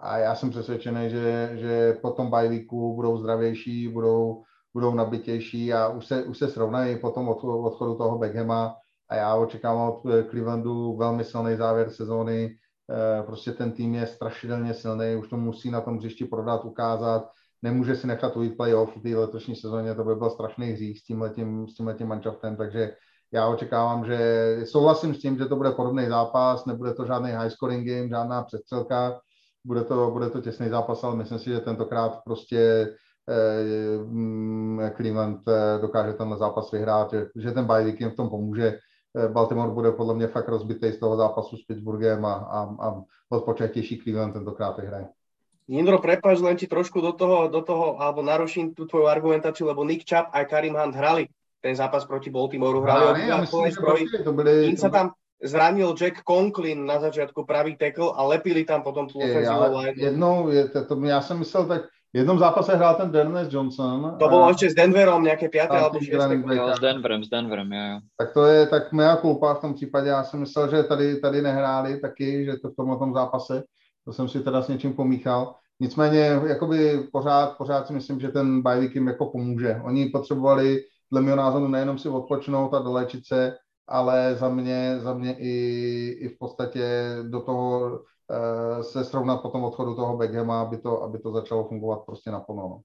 a 0.04 0.18
já 0.18 0.36
jsem 0.36 0.50
přesvědčený, 0.50 1.10
že, 1.10 1.52
že 1.54 1.98
po 2.02 2.12
tom 2.12 2.30
bajlíku 2.30 2.96
budou 2.96 3.18
zdravější, 3.18 3.88
budou, 3.88 4.44
budou 4.74 4.94
nabitější 4.94 5.74
a 5.74 5.88
už 5.88 6.06
se, 6.06 6.24
už 6.24 6.38
se 6.38 6.48
srovnají 6.48 7.00
po 7.00 7.12
tom 7.12 7.28
odchodu 7.30 7.96
toho 7.96 8.18
Beckhama 8.18 8.76
a 9.10 9.16
já 9.16 9.36
očekávám 9.36 9.90
od 9.90 10.02
Clevelandu 10.30 10.96
velmi 10.98 11.24
silný 11.24 11.56
závěr 11.56 11.90
sezóny. 11.90 12.58
Eh, 12.92 13.24
prostě 13.24 13.52
ten 13.52 13.72
tým 13.72 13.96
je 13.96 14.08
strašidelně 14.08 14.74
silný, 14.74 15.16
už 15.16 15.28
to 15.28 15.38
musí 15.38 15.72
na 15.72 15.82
tom 15.82 15.98
hřišti 15.98 16.26
prodat, 16.26 16.66
ukázat. 16.66 17.30
Nemůže 17.62 17.96
si 17.96 18.08
nechat 18.08 18.38
ujít 18.38 18.58
playoff 18.58 18.98
v 18.98 19.02
té 19.02 19.18
letošní 19.18 19.56
sezóně, 19.56 19.96
to 19.96 20.04
by 20.04 20.16
byl 20.16 20.30
strašný 20.30 20.68
hřích 20.68 21.00
s 21.00 21.04
tímhletím, 21.04 21.68
s 21.68 21.74
tímhletím 21.74 22.08
manšaftem, 22.08 22.56
takže 22.56 22.96
já 23.32 23.48
očekávám, 23.48 24.06
že 24.06 24.58
souhlasím 24.66 25.16
s 25.16 25.20
tím, 25.20 25.38
že 25.38 25.46
to 25.46 25.56
bude 25.56 25.72
podobný 25.72 26.08
zápas, 26.08 26.66
nebude 26.66 26.94
to 26.94 27.06
žádný 27.06 27.32
high 27.32 27.50
scoring 27.50 27.88
game, 27.88 28.10
žádná 28.10 28.44
přestřelka, 28.44 29.20
bude 29.66 29.84
to, 29.84 30.12
bude 30.12 30.30
to 30.30 30.42
těsný 30.42 30.70
zápas, 30.70 31.04
ale 31.04 31.16
myslím 31.16 31.40
si, 31.40 31.50
že 31.50 31.60
tentokrát 31.60 32.20
prostě 32.26 32.58
eh, 32.60 32.96
Cleveland 34.96 35.48
eh, 35.48 35.82
dokáže 35.82 36.14
tenhle 36.14 36.38
zápas 36.38 36.72
vyhrát, 36.72 37.12
že, 37.12 37.28
že 37.36 37.52
ten 37.52 37.66
bye 37.66 37.96
jim 38.00 38.10
v 38.10 38.16
tom 38.16 38.30
pomůže. 38.30 38.78
Eh, 39.18 39.28
Baltimore 39.28 39.72
bude 39.72 39.92
podle 39.92 40.16
mě 40.16 40.28
fakt 40.28 40.48
rozbitý 40.48 40.92
z 40.92 41.00
toho 41.00 41.18
zápasu 41.18 41.58
s 41.58 41.64
Pittsburghem 41.66 42.26
a, 42.26 42.34
a, 42.34 42.60
a 42.88 43.02
odpočatější 43.30 43.98
Cleveland 43.98 44.34
tentokrát 44.34 44.78
vyhraje. 44.78 45.08
Indro, 45.68 46.04
prepáč, 46.04 46.44
len 46.44 46.60
ti 46.60 46.68
trošku 46.68 47.00
do 47.00 47.16
toho, 47.16 47.48
do 47.48 47.64
toho 47.64 47.96
alebo 47.96 48.20
naruším 48.20 48.76
tú 48.76 48.84
tvoju 48.84 49.08
argumentáciu, 49.08 49.64
lebo 49.64 49.88
Nick 49.88 50.04
Chubb 50.04 50.28
aj 50.36 50.44
Karim 50.52 50.76
Hunt 50.76 50.92
hrali 50.92 51.32
ten 51.64 51.72
zápas 51.72 52.04
proti 52.04 52.28
Baltimoreu. 52.28 52.84
Hrali 52.84 53.32
ja, 53.32 53.40
myslím, 53.40 53.72
že 53.72 54.28
to 54.28 54.36
byli, 54.36 54.76
to 54.76 54.84
sa 54.84 54.92
tam 54.92 55.16
zranil 55.40 55.96
Jack 55.96 56.28
Conklin 56.28 56.84
na 56.84 57.00
začiatku 57.00 57.48
pravý 57.48 57.80
tackle 57.80 58.12
a 58.12 58.28
lepili 58.28 58.68
tam 58.68 58.84
potom 58.84 59.08
tú 59.08 59.24
ofenzívnu 59.24 59.72
line. 59.72 59.96
Jednou, 59.96 60.52
je, 60.52 60.68
to, 60.68 60.84
to, 60.84 60.94
ja 61.08 61.24
som 61.24 61.40
myslel 61.40 61.64
tak, 61.64 61.82
v 62.14 62.18
jednom 62.18 62.40
zápase 62.40 62.76
hrál 62.76 62.96
ten 62.96 63.12
Dennis 63.12 63.50
Johnson. 63.50 64.16
To 64.22 64.30
bolo 64.30 64.54
ešte 64.54 64.70
s 64.70 64.78
Denverom 64.78 65.26
nejaké 65.26 65.50
5. 65.50 65.66
alebo 65.74 65.98
6. 65.98 66.14
Jo, 66.46 66.70
s 66.78 66.80
Denverem, 66.80 67.26
s 67.26 67.30
Denverem, 67.30 67.70
jo, 67.74 67.84
jo. 67.90 67.98
Tak 68.22 68.30
to 68.38 68.46
je 68.46 68.68
tak 68.70 68.94
mea 68.94 69.18
culpa 69.18 69.54
v 69.54 69.62
tom 69.62 69.74
případě. 69.74 70.10
Já 70.10 70.24
jsem 70.24 70.40
myslel, 70.40 70.70
že 70.70 70.84
tady, 70.84 71.18
tady 71.18 71.42
nehráli 71.42 72.00
taky, 72.00 72.46
že 72.46 72.54
to 72.62 72.70
v 72.70 72.76
tom, 72.76 73.00
tom 73.00 73.14
zápase. 73.14 73.64
to 74.06 74.14
jsem 74.14 74.30
si 74.30 74.40
teda 74.40 74.62
s 74.62 74.68
něčím 74.68 74.94
pomíchal. 74.94 75.56
Nicméně 75.80 76.40
jakoby 76.48 77.10
pořád, 77.12 77.58
pořád 77.58 77.88
si 77.88 77.94
myslím, 77.94 78.20
že 78.20 78.30
ten 78.30 78.62
bajvik 78.62 78.96
jim 78.96 79.08
jako 79.08 79.26
pomůže. 79.26 79.82
Oni 79.84 80.10
potřebovali 80.10 80.86
dle 81.12 81.22
mého 81.22 81.38
názoru 81.38 81.68
nejenom 81.68 81.98
si 81.98 82.10
odpočnout 82.10 82.74
a 82.74 82.80
dolečit 82.80 83.26
se, 83.26 83.58
ale 83.88 84.36
za 84.36 84.50
mě, 84.50 85.00
za 85.00 85.14
mě 85.14 85.36
i, 85.40 85.54
i 86.20 86.28
v 86.30 86.38
podstatě 86.38 87.16
do 87.24 87.42
toho 87.42 88.00
se 88.82 89.04
srovnat 89.04 89.42
po 89.42 89.50
tom 89.50 89.64
odchodu 89.64 89.96
toho 89.96 90.18
Beckhama, 90.18 90.62
aby 90.62 90.78
to, 90.78 91.04
aby 91.04 91.20
to 91.20 91.32
začalo 91.32 91.64
fungovat 91.64 92.00
prostě 92.06 92.32
naplno. 92.32 92.62
No. 92.62 92.80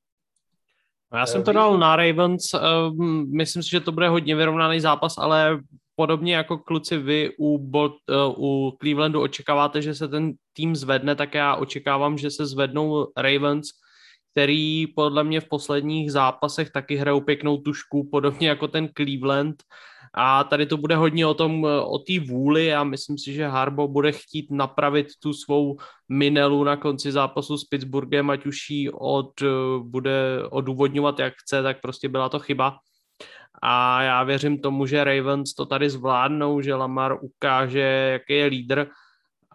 Já 1.19 1.27
jsem 1.27 1.43
to 1.43 1.53
dal 1.53 1.79
na 1.79 1.97
Ravens, 1.97 2.55
ehm, 2.55 3.27
myslím 3.37 3.63
si, 3.63 3.71
že 3.71 3.81
to 3.81 3.93
bude 3.93 4.09
hodně 4.09 4.37
vyrovnaný 4.37 4.81
zápas, 4.81 5.19
ale 5.19 5.61
podobně 5.97 6.35
jako 6.35 6.59
kluci 6.59 6.99
vy 6.99 7.31
u, 7.39 7.59
Bolt, 7.59 7.97
uh, 8.11 8.45
u 8.45 8.77
Clevelandu 8.81 9.21
očekáváte, 9.23 9.83
že 9.83 9.95
se 9.95 10.09
ten 10.09 10.33
tým 10.53 10.77
zvedne, 10.77 11.15
tak 11.15 11.35
já 11.35 11.55
očekávám, 11.55 12.19
že 12.19 12.31
se 12.31 12.47
zvednou 12.47 13.07
Ravens, 13.17 13.69
který 14.33 14.87
podle 14.87 15.25
mě 15.25 15.41
v 15.41 15.49
posledních 15.49 16.13
zápasech 16.13 16.71
taky 16.71 16.97
hrajou 16.97 17.21
pěknou 17.21 17.57
tušku, 17.57 18.09
podobně 18.11 18.49
jako 18.49 18.69
ten 18.69 18.89
Cleveland. 18.97 19.63
A 20.21 20.45
tady 20.45 20.67
to 20.67 20.77
bude 20.77 20.97
hodně 20.97 21.27
o 21.27 21.35
tom, 21.35 21.65
o 21.65 21.99
té 21.99 22.21
vůli 22.21 22.75
a 22.75 22.85
myslím 22.85 23.19
si, 23.19 23.33
že 23.33 23.47
Harbo 23.47 23.89
bude 23.89 24.13
chtít 24.13 24.51
napravit 24.51 25.07
tu 25.23 25.33
svou 25.33 25.77
minelu 26.09 26.65
na 26.65 26.77
konci 26.77 27.13
zápasu 27.13 27.59
s 27.59 27.65
Pittsburghem, 27.65 28.31
ať 28.31 28.47
už 28.47 28.71
ji 28.71 28.91
od, 28.91 29.31
bude 29.79 30.43
odůvodňovat 30.51 31.19
jak 31.19 31.35
chce, 31.37 31.63
tak 31.63 31.81
prostě 31.81 32.09
byla 32.09 32.29
to 32.29 32.39
chyba. 32.39 32.79
A 33.63 34.03
já 34.03 34.23
věřím 34.23 34.59
tomu, 34.59 34.87
že 34.87 35.05
Ravens 35.05 35.55
to 35.55 35.67
tady 35.67 35.91
zvládnou, 35.91 36.61
že 36.61 36.75
Lamar 36.75 37.17
ukáže, 37.21 38.11
jaký 38.13 38.33
je 38.33 38.47
lídr 38.47 38.87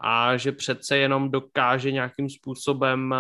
a 0.01 0.37
že 0.37 0.51
přece 0.51 0.97
jenom 0.97 1.31
dokáže 1.31 1.91
nějakým 1.91 2.29
způsobem 2.29 3.15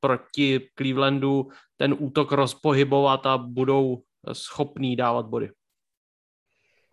proti 0.00 0.60
Clevelandu 0.78 1.48
ten 1.76 1.94
útok 1.98 2.32
rozpohybovat 2.32 3.26
a 3.26 3.38
budou 3.38 4.02
schopní 4.32 4.96
dávat 4.96 5.26
body. 5.26 5.50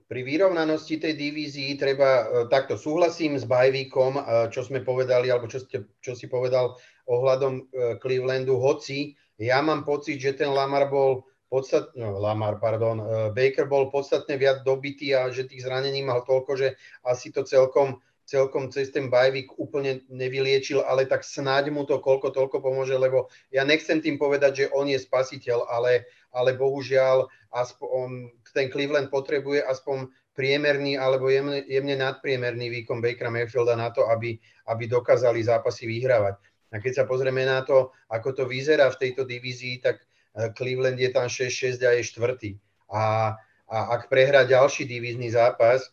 Pri 0.10 0.26
vyrovnanosti 0.26 0.98
tej 0.98 1.14
divízii 1.14 1.77
treba, 1.77 2.10
e, 2.10 2.23
takto 2.49 2.73
súhlasím 2.73 3.38
s 3.38 3.45
Bajvíkom, 3.45 4.18
e, 4.18 4.22
čo 4.49 4.65
sme 4.65 4.81
povedali, 4.81 5.30
alebo 5.30 5.45
čo, 5.45 5.61
ste, 5.61 5.86
čo 6.02 6.18
si 6.18 6.26
povedal 6.26 6.73
ohľadom 7.06 7.53
e, 7.53 7.64
Clevelandu, 8.02 8.57
hoci 8.57 9.14
ja 9.38 9.61
mám 9.61 9.86
pocit, 9.86 10.18
že 10.18 10.34
ten 10.34 10.49
Lamar 10.49 10.90
bol 10.90 11.30
podstat, 11.45 11.94
no, 11.94 12.18
Lamar, 12.18 12.57
pardon, 12.57 13.31
Baker 13.38 13.69
bol 13.69 13.94
podstatne 13.94 14.34
viac 14.38 14.65
dobitý 14.65 15.14
a 15.14 15.30
že 15.30 15.45
tých 15.45 15.65
zranení 15.65 16.02
mal 16.02 16.26
toľko, 16.26 16.57
že 16.57 16.68
asi 17.06 17.30
to 17.30 17.45
celkom 17.45 18.02
celkom 18.30 18.69
cez 18.69 18.94
ten 18.94 19.10
bajvik 19.10 19.57
úplne 19.57 20.06
nevyliečil, 20.06 20.86
ale 20.86 21.10
tak 21.10 21.26
snáď 21.26 21.73
mu 21.73 21.81
to 21.90 21.98
koľko 21.98 22.30
toľko 22.30 22.61
pomôže, 22.61 22.94
lebo 22.94 23.34
ja 23.49 23.65
nechcem 23.65 24.06
tým 24.06 24.22
povedať, 24.22 24.52
že 24.53 24.65
on 24.69 24.86
je 24.86 25.02
spasiteľ, 25.02 25.65
ale, 25.65 26.06
ale 26.34 26.57
bohužiaľ 26.57 27.27
aspoň, 27.53 28.34
ten 28.53 28.69
Cleveland 28.69 29.10
potrebuje 29.10 29.65
aspoň 29.65 30.10
priemerný 30.38 30.95
alebo 30.95 31.27
jemne, 31.27 31.65
jemne 31.68 31.99
nadpriemerný 31.99 32.69
výkon 32.81 33.03
Bakera 33.03 33.34
Mayfielda 33.34 33.76
na 33.76 33.89
to, 33.91 34.07
aby, 34.07 34.39
aby 34.69 34.84
dokázali 34.88 35.43
zápasy 35.43 35.89
vyhrávať. 35.89 36.39
A 36.69 36.77
keď 36.77 37.01
sa 37.01 37.06
pozrieme 37.10 37.43
na 37.43 37.65
to, 37.65 37.91
ako 38.14 38.34
to 38.38 38.43
vyzerá 38.45 38.88
v 38.93 38.99
tejto 39.01 39.26
divízii, 39.26 39.81
tak 39.81 39.99
eh, 40.06 40.53
Cleveland 40.53 41.01
je 41.01 41.10
tam 41.10 41.27
6-6 41.27 41.81
a 41.81 41.91
je 41.97 42.03
štvrtý. 42.06 42.51
A, 42.93 43.35
a 43.69 43.77
ak 43.97 44.10
prehrá 44.10 44.45
ďalší 44.45 44.85
divízny 44.85 45.34
zápas, 45.34 45.89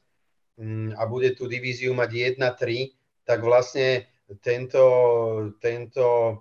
Mm, 0.56 0.96
a 0.96 1.04
bude 1.04 1.36
tú 1.36 1.44
divíziu 1.44 1.92
mať 1.92 2.40
1-3, 2.40 3.28
tak 3.28 3.44
vlastne 3.44 4.08
tento, 4.40 4.84
tento 5.60 6.06
e, 6.08 6.34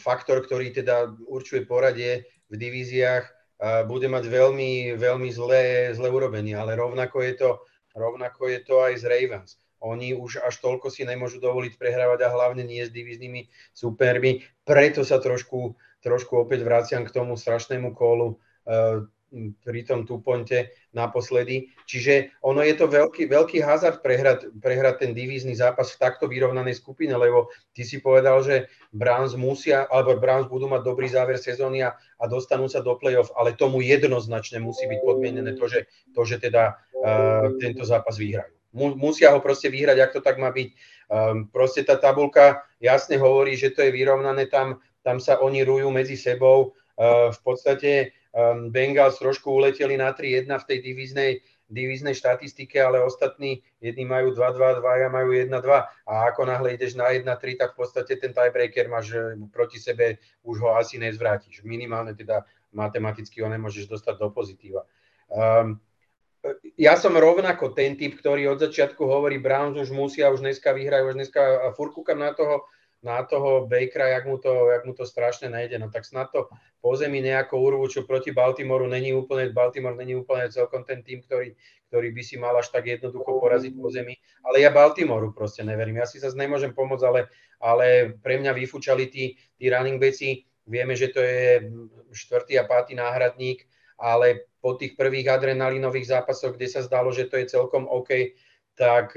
faktor, 0.00 0.40
ktorý 0.40 0.72
teda 0.72 1.12
určuje 1.28 1.68
poradie 1.68 2.24
v 2.48 2.54
divíziách, 2.56 3.38
bude 3.90 4.06
mať 4.06 4.24
veľmi, 4.30 4.94
veľmi 4.94 5.28
zle, 5.34 5.90
zle 5.90 6.08
urobený, 6.08 6.54
ale 6.54 6.78
rovnako 6.78 7.26
je, 7.26 7.32
to, 7.34 7.50
rovnako 7.98 8.54
je 8.54 8.58
to 8.62 8.74
aj 8.86 8.94
z 9.02 9.04
Ravens. 9.10 9.50
Oni 9.78 10.14
už 10.14 10.42
až 10.42 10.58
toľko 10.58 10.90
si 10.90 11.06
nemôžu 11.06 11.38
dovoliť 11.38 11.78
prehrávať 11.78 12.26
a 12.26 12.34
hlavne 12.34 12.66
nie 12.66 12.82
s 12.82 12.90
divíznymi 12.90 13.46
supermi. 13.74 14.42
Preto 14.66 15.06
sa 15.06 15.22
trošku, 15.22 15.78
trošku 16.02 16.34
opäť 16.34 16.66
vraciam 16.66 17.06
k 17.06 17.14
tomu 17.14 17.38
strašnému 17.38 17.94
kolu 17.94 18.34
e, 18.34 18.36
pri 19.64 19.80
tom 19.84 20.08
Tuponte 20.08 20.72
naposledy. 20.96 21.68
Čiže 21.84 22.40
ono 22.40 22.64
je 22.64 22.74
to 22.76 22.88
veľký, 22.88 23.28
veľký 23.28 23.60
hazard 23.60 24.00
prehrať, 24.00 24.48
prehrať 24.58 25.04
ten 25.04 25.12
divízny 25.12 25.52
zápas 25.52 25.92
v 25.92 26.00
takto 26.00 26.24
vyrovnanej 26.26 26.80
skupine, 26.80 27.12
lebo 27.12 27.52
ty 27.76 27.84
si 27.84 28.00
povedal, 28.00 28.40
že 28.40 28.72
Browns 28.88 29.36
musia, 29.36 29.84
alebo 29.92 30.16
Browns 30.16 30.48
budú 30.48 30.68
mať 30.68 30.80
dobrý 30.80 31.08
záver 31.12 31.36
sezóny 31.36 31.84
a, 31.84 31.92
a 31.92 32.24
dostanú 32.24 32.72
sa 32.72 32.80
do 32.80 32.96
play-off, 32.96 33.28
ale 33.36 33.52
tomu 33.52 33.84
jednoznačne 33.84 34.64
musí 34.64 34.88
byť 34.88 35.00
podmienené 35.04 35.52
to, 35.60 35.68
že, 35.68 35.84
to, 36.16 36.24
že 36.24 36.40
teda 36.40 36.80
uh, 37.04 37.52
tento 37.60 37.84
zápas 37.84 38.16
vyhrajú. 38.16 38.52
Musia 38.76 39.32
ho 39.32 39.40
proste 39.40 39.72
vyhrať, 39.72 39.96
ak 39.96 40.12
to 40.12 40.20
tak 40.20 40.36
má 40.36 40.52
byť. 40.52 40.68
Um, 41.08 41.48
proste 41.48 41.84
tá 41.84 41.96
tabulka 41.96 42.64
jasne 42.80 43.16
hovorí, 43.16 43.56
že 43.56 43.72
to 43.72 43.80
je 43.80 43.92
vyrovnané, 43.92 44.48
tam, 44.48 44.84
tam 45.00 45.20
sa 45.20 45.40
oni 45.40 45.64
rujú 45.64 45.88
medzi 45.88 46.20
sebou. 46.20 46.76
Uh, 46.98 47.32
v 47.32 47.40
podstate 47.40 48.17
Bengals 48.68 49.18
trošku 49.18 49.48
uleteli 49.50 49.96
na 49.96 50.12
3-1 50.12 50.48
v 50.60 50.68
tej 50.68 50.78
divíznej, 50.84 51.32
divíznej 51.68 52.16
štatistike, 52.16 52.80
ale 52.80 53.04
ostatní 53.04 53.60
jedni 53.80 54.04
majú 54.04 54.32
2-2, 54.32 54.80
dvaja 54.80 55.08
majú 55.12 55.32
1-2 55.36 55.52
a 56.08 56.12
ako 56.32 56.48
náhle 56.48 56.76
ideš 56.76 56.96
na 56.96 57.12
1-3, 57.12 57.60
tak 57.60 57.76
v 57.76 57.78
podstate 57.84 58.16
ten 58.16 58.32
tiebreaker 58.32 58.88
máš 58.88 59.12
proti 59.52 59.76
sebe, 59.80 60.20
už 60.44 60.60
ho 60.60 60.76
asi 60.76 60.96
nezvrátiš. 61.00 61.64
Minimálne 61.64 62.16
teda 62.16 62.44
matematicky 62.72 63.40
ho 63.40 63.48
nemôžeš 63.48 63.88
dostať 63.88 64.14
do 64.20 64.28
pozitíva. 64.32 64.84
Um, 65.28 65.80
ja 66.78 66.94
som 66.94 67.12
rovnako 67.16 67.74
ten 67.74 67.98
typ, 67.98 68.16
ktorý 68.16 68.54
od 68.54 68.62
začiatku 68.62 69.02
hovorí, 69.04 69.36
Browns 69.42 69.76
už 69.76 69.90
musia, 69.90 70.30
už 70.30 70.40
dneska 70.40 70.72
vyhrajú, 70.72 71.12
už 71.12 71.16
dneska 71.18 71.40
a 71.40 71.68
furt 71.74 71.92
kúkam 71.92 72.20
na 72.20 72.32
toho, 72.32 72.64
na 73.02 73.22
toho 73.22 73.66
Bakera, 73.66 74.08
jak 74.08 74.26
mu 74.26 74.38
to, 74.38 74.70
jak 74.70 74.82
mu 74.84 74.94
to 74.94 75.06
strašne 75.06 75.46
nejde. 75.50 75.78
No 75.78 75.90
tak 75.90 76.02
snad 76.02 76.34
to 76.34 76.50
po 76.82 76.96
zemi 76.98 77.22
nejako 77.22 77.58
urvu, 77.58 77.86
čo 77.86 78.02
proti 78.02 78.34
Baltimoru 78.34 78.90
není 78.90 79.14
úplne, 79.14 79.54
Baltimore 79.54 79.94
není 79.94 80.18
úplne 80.18 80.50
celkom 80.50 80.82
ten 80.82 81.06
tým, 81.06 81.22
ktorý, 81.22 81.54
ktorý 81.88 82.08
by 82.10 82.22
si 82.26 82.36
mal 82.36 82.58
až 82.58 82.74
tak 82.74 82.90
jednoducho 82.90 83.38
poraziť 83.38 83.72
po 83.78 83.90
zemi. 83.94 84.18
Ale 84.42 84.66
ja 84.66 84.74
Baltimoru 84.74 85.30
proste 85.30 85.62
neverím. 85.62 86.02
Ja 86.02 86.10
si 86.10 86.18
sa 86.18 86.30
nemôžem 86.34 86.74
pomôcť, 86.74 87.04
ale, 87.06 87.20
ale 87.62 87.86
pre 88.18 88.42
mňa 88.42 88.50
vyfúčali 88.50 89.06
tí, 89.06 89.38
tí 89.54 89.64
running 89.70 90.02
backi. 90.02 90.42
Vieme, 90.68 90.98
že 90.98 91.14
to 91.14 91.22
je 91.22 91.70
štvrtý 92.12 92.60
a 92.60 92.68
pátý 92.68 92.92
náhradník, 92.98 93.64
ale 93.96 94.50
po 94.58 94.74
tých 94.74 94.98
prvých 94.98 95.32
adrenalinových 95.32 96.18
zápasoch, 96.18 96.58
kde 96.58 96.66
sa 96.66 96.82
zdalo, 96.82 97.14
že 97.14 97.30
to 97.30 97.38
je 97.40 97.46
celkom 97.46 97.86
OK, 97.88 98.34
tak 98.74 99.14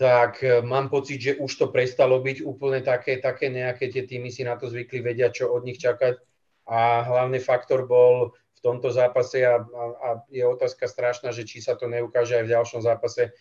tak 0.00 0.40
e, 0.40 0.64
mám 0.64 0.88
pocit, 0.88 1.20
že 1.20 1.32
už 1.36 1.52
to 1.60 1.66
prestalo 1.68 2.24
byť 2.24 2.40
úplne 2.40 2.80
také, 2.80 3.20
také 3.20 3.52
nejaké 3.52 3.92
tie 3.92 4.08
týmy 4.08 4.32
si 4.32 4.40
na 4.48 4.56
to 4.56 4.72
zvykli, 4.72 5.04
vedia, 5.04 5.28
čo 5.28 5.52
od 5.52 5.60
nich 5.60 5.76
čakať. 5.76 6.16
A 6.64 7.04
hlavný 7.04 7.36
faktor 7.36 7.84
bol 7.84 8.32
v 8.32 8.60
tomto 8.64 8.88
zápase 8.88 9.44
a, 9.44 9.60
a, 9.60 9.84
a 10.00 10.08
je 10.32 10.40
otázka 10.40 10.88
strašná, 10.88 11.36
že 11.36 11.44
či 11.44 11.60
sa 11.60 11.76
to 11.76 11.84
neukáže 11.84 12.40
aj 12.40 12.44
v 12.48 12.52
ďalšom 12.56 12.80
zápase, 12.80 13.36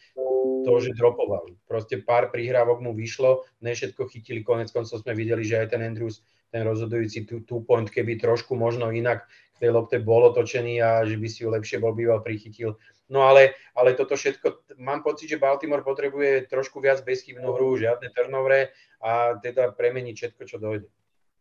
to, 0.68 0.74
že 0.84 1.00
dropovali. 1.00 1.56
Proste 1.64 2.04
pár 2.04 2.28
prihrávok 2.28 2.84
mu 2.84 2.92
vyšlo, 2.92 3.48
ne 3.64 3.72
všetko 3.72 4.12
chytili, 4.12 4.44
konec 4.44 4.68
koncov 4.76 5.00
sme 5.00 5.16
videli, 5.16 5.48
že 5.48 5.64
aj 5.64 5.80
ten 5.80 5.82
Andrews, 5.84 6.28
ten 6.52 6.68
rozhodujúci 6.68 7.24
two, 7.24 7.40
two 7.48 7.64
point, 7.64 7.88
keby 7.88 8.20
trošku 8.20 8.60
možno 8.60 8.92
inak 8.92 9.24
tej 9.60 9.76
lopte 9.76 10.00
bol 10.00 10.32
otočený 10.32 10.80
a 10.82 11.04
že 11.04 11.20
by 11.20 11.28
si 11.28 11.44
ju 11.44 11.52
lepšie 11.52 11.78
bol 11.84 11.92
býval 11.92 12.24
prichytil, 12.24 12.80
No 13.10 13.26
ale, 13.26 13.58
ale 13.74 13.94
toto 13.98 14.14
všetko, 14.14 14.78
mám 14.78 15.02
pocit, 15.02 15.30
že 15.30 15.42
Baltimore 15.42 15.82
potrebuje 15.82 16.46
trošku 16.46 16.78
viac 16.78 17.02
bezchybnú 17.02 17.58
hru, 17.58 17.74
žiadne 17.74 18.06
turnovere 18.14 18.70
a 19.02 19.34
teda 19.42 19.74
premeniť 19.74 20.16
všetko, 20.16 20.42
čo 20.46 20.58
dojde. 20.62 20.88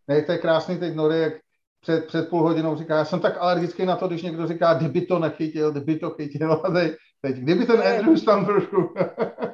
Ne, 0.09 0.25
to 0.25 0.33
je 0.33 0.41
krásný 0.41 0.81
teď 0.81 0.95
Norek 0.97 1.45
před, 1.81 2.07
před 2.07 2.29
půl 2.29 2.43
hodinou 2.43 2.77
říká, 2.77 2.97
já 2.97 3.05
jsem 3.05 3.21
tak 3.21 3.37
alergický 3.39 3.87
na 3.87 3.97
to, 3.97 4.09
když 4.09 4.23
někdo 4.23 4.47
říká, 4.47 4.75
kdyby 4.75 5.01
to 5.01 5.19
nechytil, 5.19 5.71
kdyby 5.71 5.97
to 5.97 6.11
chytil, 6.11 6.53
a 6.53 6.71
teď, 6.73 6.93
teď 7.21 7.37
kdyby 7.37 7.67
ten 7.67 7.83
Andrews 7.83 8.25
tam 8.25 8.47
trošku... 8.47 8.95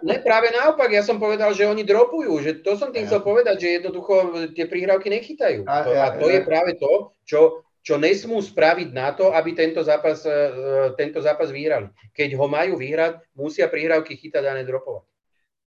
ne, 0.03 0.19
práve 0.19 0.53
naopak, 0.53 0.93
ja 0.93 1.03
som 1.03 1.17
povedal, 1.17 1.57
že 1.57 1.67
oni 1.67 1.81
dropujú, 1.81 2.45
že 2.45 2.61
to 2.61 2.77
som 2.77 2.93
tým 2.93 3.05
ja. 3.05 3.11
chcel 3.11 3.21
povedať, 3.25 3.57
že 3.61 3.69
jednoducho 3.81 4.15
tie 4.53 4.69
prihrávky 4.69 5.11
nechytajú. 5.11 5.65
A, 5.65 5.83
to, 5.83 5.91
ja, 5.91 6.03
a 6.05 6.09
to 6.21 6.29
ja. 6.29 6.35
je 6.39 6.41
práve 6.45 6.77
to, 6.77 7.17
čo 7.25 7.65
čo 7.85 8.01
nesmú 8.01 8.41
spraviť 8.41 8.97
na 8.97 9.13
to, 9.13 9.29
aby 9.37 9.53
tento 9.53 9.85
zápas, 9.85 10.25
e, 10.25 10.33
e, 10.33 10.97
tento 10.97 11.21
zápas 11.21 11.53
vyhrali. 11.53 11.93
Keď 12.17 12.33
ho 12.41 12.49
majú 12.49 12.81
vyhrať, 12.81 13.21
musia 13.37 13.69
prihrávky 13.69 14.17
chytať 14.17 14.45
a 14.49 14.57
nedropovať. 14.57 15.05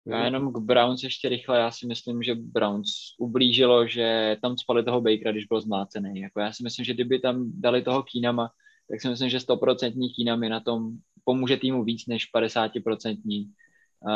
Já 0.08 0.24
jenom 0.24 0.52
k 0.52 0.58
Browns 0.58 1.02
ještě 1.02 1.28
rychle, 1.28 1.58
já 1.58 1.70
si 1.70 1.86
myslím, 1.86 2.22
že 2.22 2.34
Browns 2.34 2.88
ublížilo, 3.18 3.86
že 3.86 4.36
tam 4.42 4.56
spali 4.56 4.84
toho 4.84 5.00
Bakera, 5.00 5.32
když 5.32 5.44
byl 5.44 5.60
zmácený. 5.60 6.20
Jako 6.20 6.40
já 6.40 6.52
si 6.52 6.62
myslím, 6.62 6.84
že 6.84 6.94
kdyby 6.94 7.18
tam 7.18 7.52
dali 7.54 7.82
toho 7.82 8.02
Kínama, 8.02 8.50
tak 8.90 9.00
si 9.00 9.08
myslím, 9.08 9.28
že 9.28 9.38
100% 9.38 10.14
Kínam 10.16 10.40
na 10.40 10.60
tom, 10.60 10.90
pomůže 11.24 11.56
týmu 11.56 11.84
víc 11.84 12.06
než 12.06 12.32
50% 12.34 13.52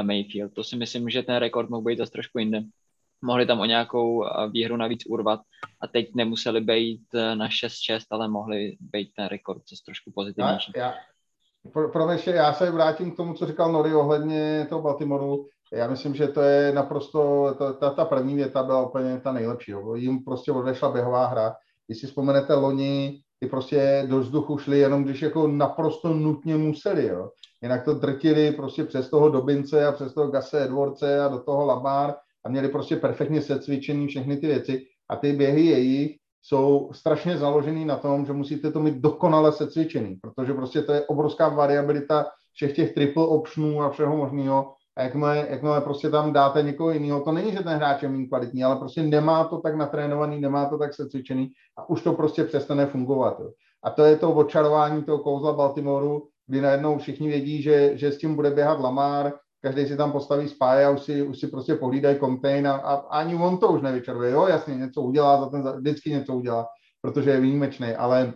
Mayfield. 0.02 0.52
To 0.54 0.64
si 0.64 0.76
myslím, 0.76 1.10
že 1.10 1.22
ten 1.22 1.36
rekord 1.36 1.70
mohl 1.70 1.82
být 1.82 1.98
zase 1.98 2.12
trošku 2.12 2.38
jinde. 2.38 2.62
Mohli 3.22 3.46
tam 3.46 3.60
o 3.60 3.64
nějakou 3.64 4.24
výhru 4.50 4.76
navíc 4.76 5.02
urvat 5.06 5.40
a 5.80 5.86
teď 5.86 6.14
nemuseli 6.14 6.60
být 6.60 7.02
na 7.34 7.48
6-6, 7.48 8.00
ale 8.10 8.28
mohli 8.28 8.76
být 8.80 9.10
ten 9.16 9.26
rekord, 9.26 9.62
co 9.64 9.76
trošku 9.84 10.10
pozitivnější. 10.14 10.72
Já, 10.76 10.94
pro, 11.72 11.88
pro 11.88 12.10
ještě, 12.10 12.30
já 12.30 12.52
se 12.52 12.70
vrátím 12.70 13.10
k 13.10 13.16
tomu, 13.16 13.34
co 13.34 13.46
říkal 13.46 13.72
Nori 13.72 13.94
ohledně 13.94 14.66
toho 14.68 14.82
Baltimoru. 14.82 15.46
Já 15.72 15.88
myslím, 15.88 16.14
že 16.14 16.28
to 16.28 16.40
je 16.40 16.72
naprosto, 16.72 17.54
ta, 17.58 17.72
ta, 17.72 17.90
ta 17.90 18.04
první 18.04 18.34
věta 18.34 18.62
byla 18.62 18.86
úplně 18.86 19.20
ta 19.20 19.32
nejlepší. 19.32 19.70
Jo. 19.70 19.94
Jim 19.94 20.24
prostě 20.24 20.52
odešla 20.52 20.92
běhová 20.92 21.26
hra. 21.26 21.54
Když 21.86 22.00
si 22.00 22.06
vzpomenete 22.06 22.54
loni, 22.54 23.20
ty 23.40 23.46
prostě 23.48 24.06
do 24.08 24.18
vzduchu 24.18 24.58
šli 24.58 24.78
jenom 24.78 25.04
když 25.04 25.22
jako 25.22 25.46
naprosto 25.46 26.08
nutně 26.08 26.56
museli, 26.56 27.06
jo. 27.06 27.30
Jinak 27.62 27.84
to 27.84 27.94
drtili 27.94 28.52
prostě 28.52 28.84
přes 28.84 29.10
toho 29.10 29.28
Dobince 29.28 29.86
a 29.86 29.92
přes 29.92 30.14
toho 30.14 30.30
Gase 30.30 30.64
Edwardse 30.64 31.20
a 31.20 31.28
do 31.28 31.38
toho 31.38 31.66
Lamar 31.66 32.14
a 32.44 32.48
měli 32.48 32.68
prostě 32.68 32.96
perfektně 32.96 33.42
secvičený 33.42 34.06
všechny 34.06 34.36
ty 34.36 34.46
věci 34.46 34.82
a 35.08 35.16
ty 35.16 35.32
běhy 35.32 35.66
jejich 35.66 36.16
jsou 36.42 36.90
strašně 36.92 37.38
založený 37.38 37.84
na 37.84 37.96
tom, 37.96 38.26
že 38.26 38.32
musíte 38.32 38.72
to 38.72 38.80
mít 38.80 38.94
dokonale 38.94 39.52
secvičený, 39.52 40.16
protože 40.22 40.54
prostě 40.54 40.82
to 40.82 40.92
je 40.92 41.06
obrovská 41.06 41.48
variabilita 41.48 42.26
všech 42.52 42.76
těch 42.76 42.94
triple 42.94 43.26
optionů 43.26 43.82
a 43.82 43.90
všeho 43.90 44.16
možného 44.16 44.74
a 44.96 45.02
jakmile, 45.02 45.46
jakmile 45.50 45.80
prostě 45.80 46.10
tam 46.10 46.32
dáte 46.32 46.62
někoho 46.62 46.90
jiného, 46.90 47.20
to 47.20 47.32
není, 47.32 47.52
že 47.52 47.58
ten 47.58 47.76
hráč 47.76 48.02
je 48.02 48.08
méně 48.08 48.26
kvalitní, 48.26 48.64
ale 48.64 48.76
prostě 48.76 49.02
nemá 49.02 49.44
to 49.44 49.58
tak 49.58 49.76
natrénovaný, 49.76 50.40
nemá 50.40 50.66
to 50.66 50.78
tak 50.78 50.94
secvičený 50.94 51.50
a 51.78 51.88
už 51.88 52.02
to 52.02 52.12
prostě 52.12 52.44
přestane 52.44 52.86
fungovat. 52.86 53.36
Jo. 53.40 53.50
A 53.84 53.90
to 53.90 54.04
je 54.04 54.16
to 54.16 54.32
odčarování 54.32 55.04
toho 55.04 55.18
kouzla 55.18 55.52
Baltimoru, 55.52 56.28
kdy 56.46 56.60
najednou 56.60 56.98
všichni 56.98 57.28
vědí, 57.28 57.62
že, 57.62 57.96
že 57.98 58.12
s 58.12 58.18
tím 58.18 58.34
bude 58.34 58.50
běhat 58.50 58.80
Lamar, 58.80 59.32
každý 59.62 59.86
si 59.86 59.96
tam 59.96 60.12
postaví 60.12 60.48
spáje 60.48 60.86
a 60.86 60.90
už 60.90 61.02
si, 61.02 61.22
už 61.22 61.38
si 61.38 61.46
prostě 61.46 61.74
pohlídají 61.74 62.18
kontejn 62.18 62.68
a, 62.68 62.72
a, 62.72 62.94
ani 62.94 63.34
on 63.34 63.58
to 63.58 63.68
už 63.68 63.82
nevyčaruje. 63.82 64.30
Jo, 64.30 64.46
jasně, 64.46 64.74
něco 64.74 65.00
udělá, 65.00 65.40
za 65.40 65.50
ten, 65.50 65.62
vždycky 65.62 66.10
něco 66.10 66.34
udělá, 66.34 66.66
protože 67.00 67.30
je 67.30 67.40
výjimečný, 67.40 67.94
ale, 67.94 68.32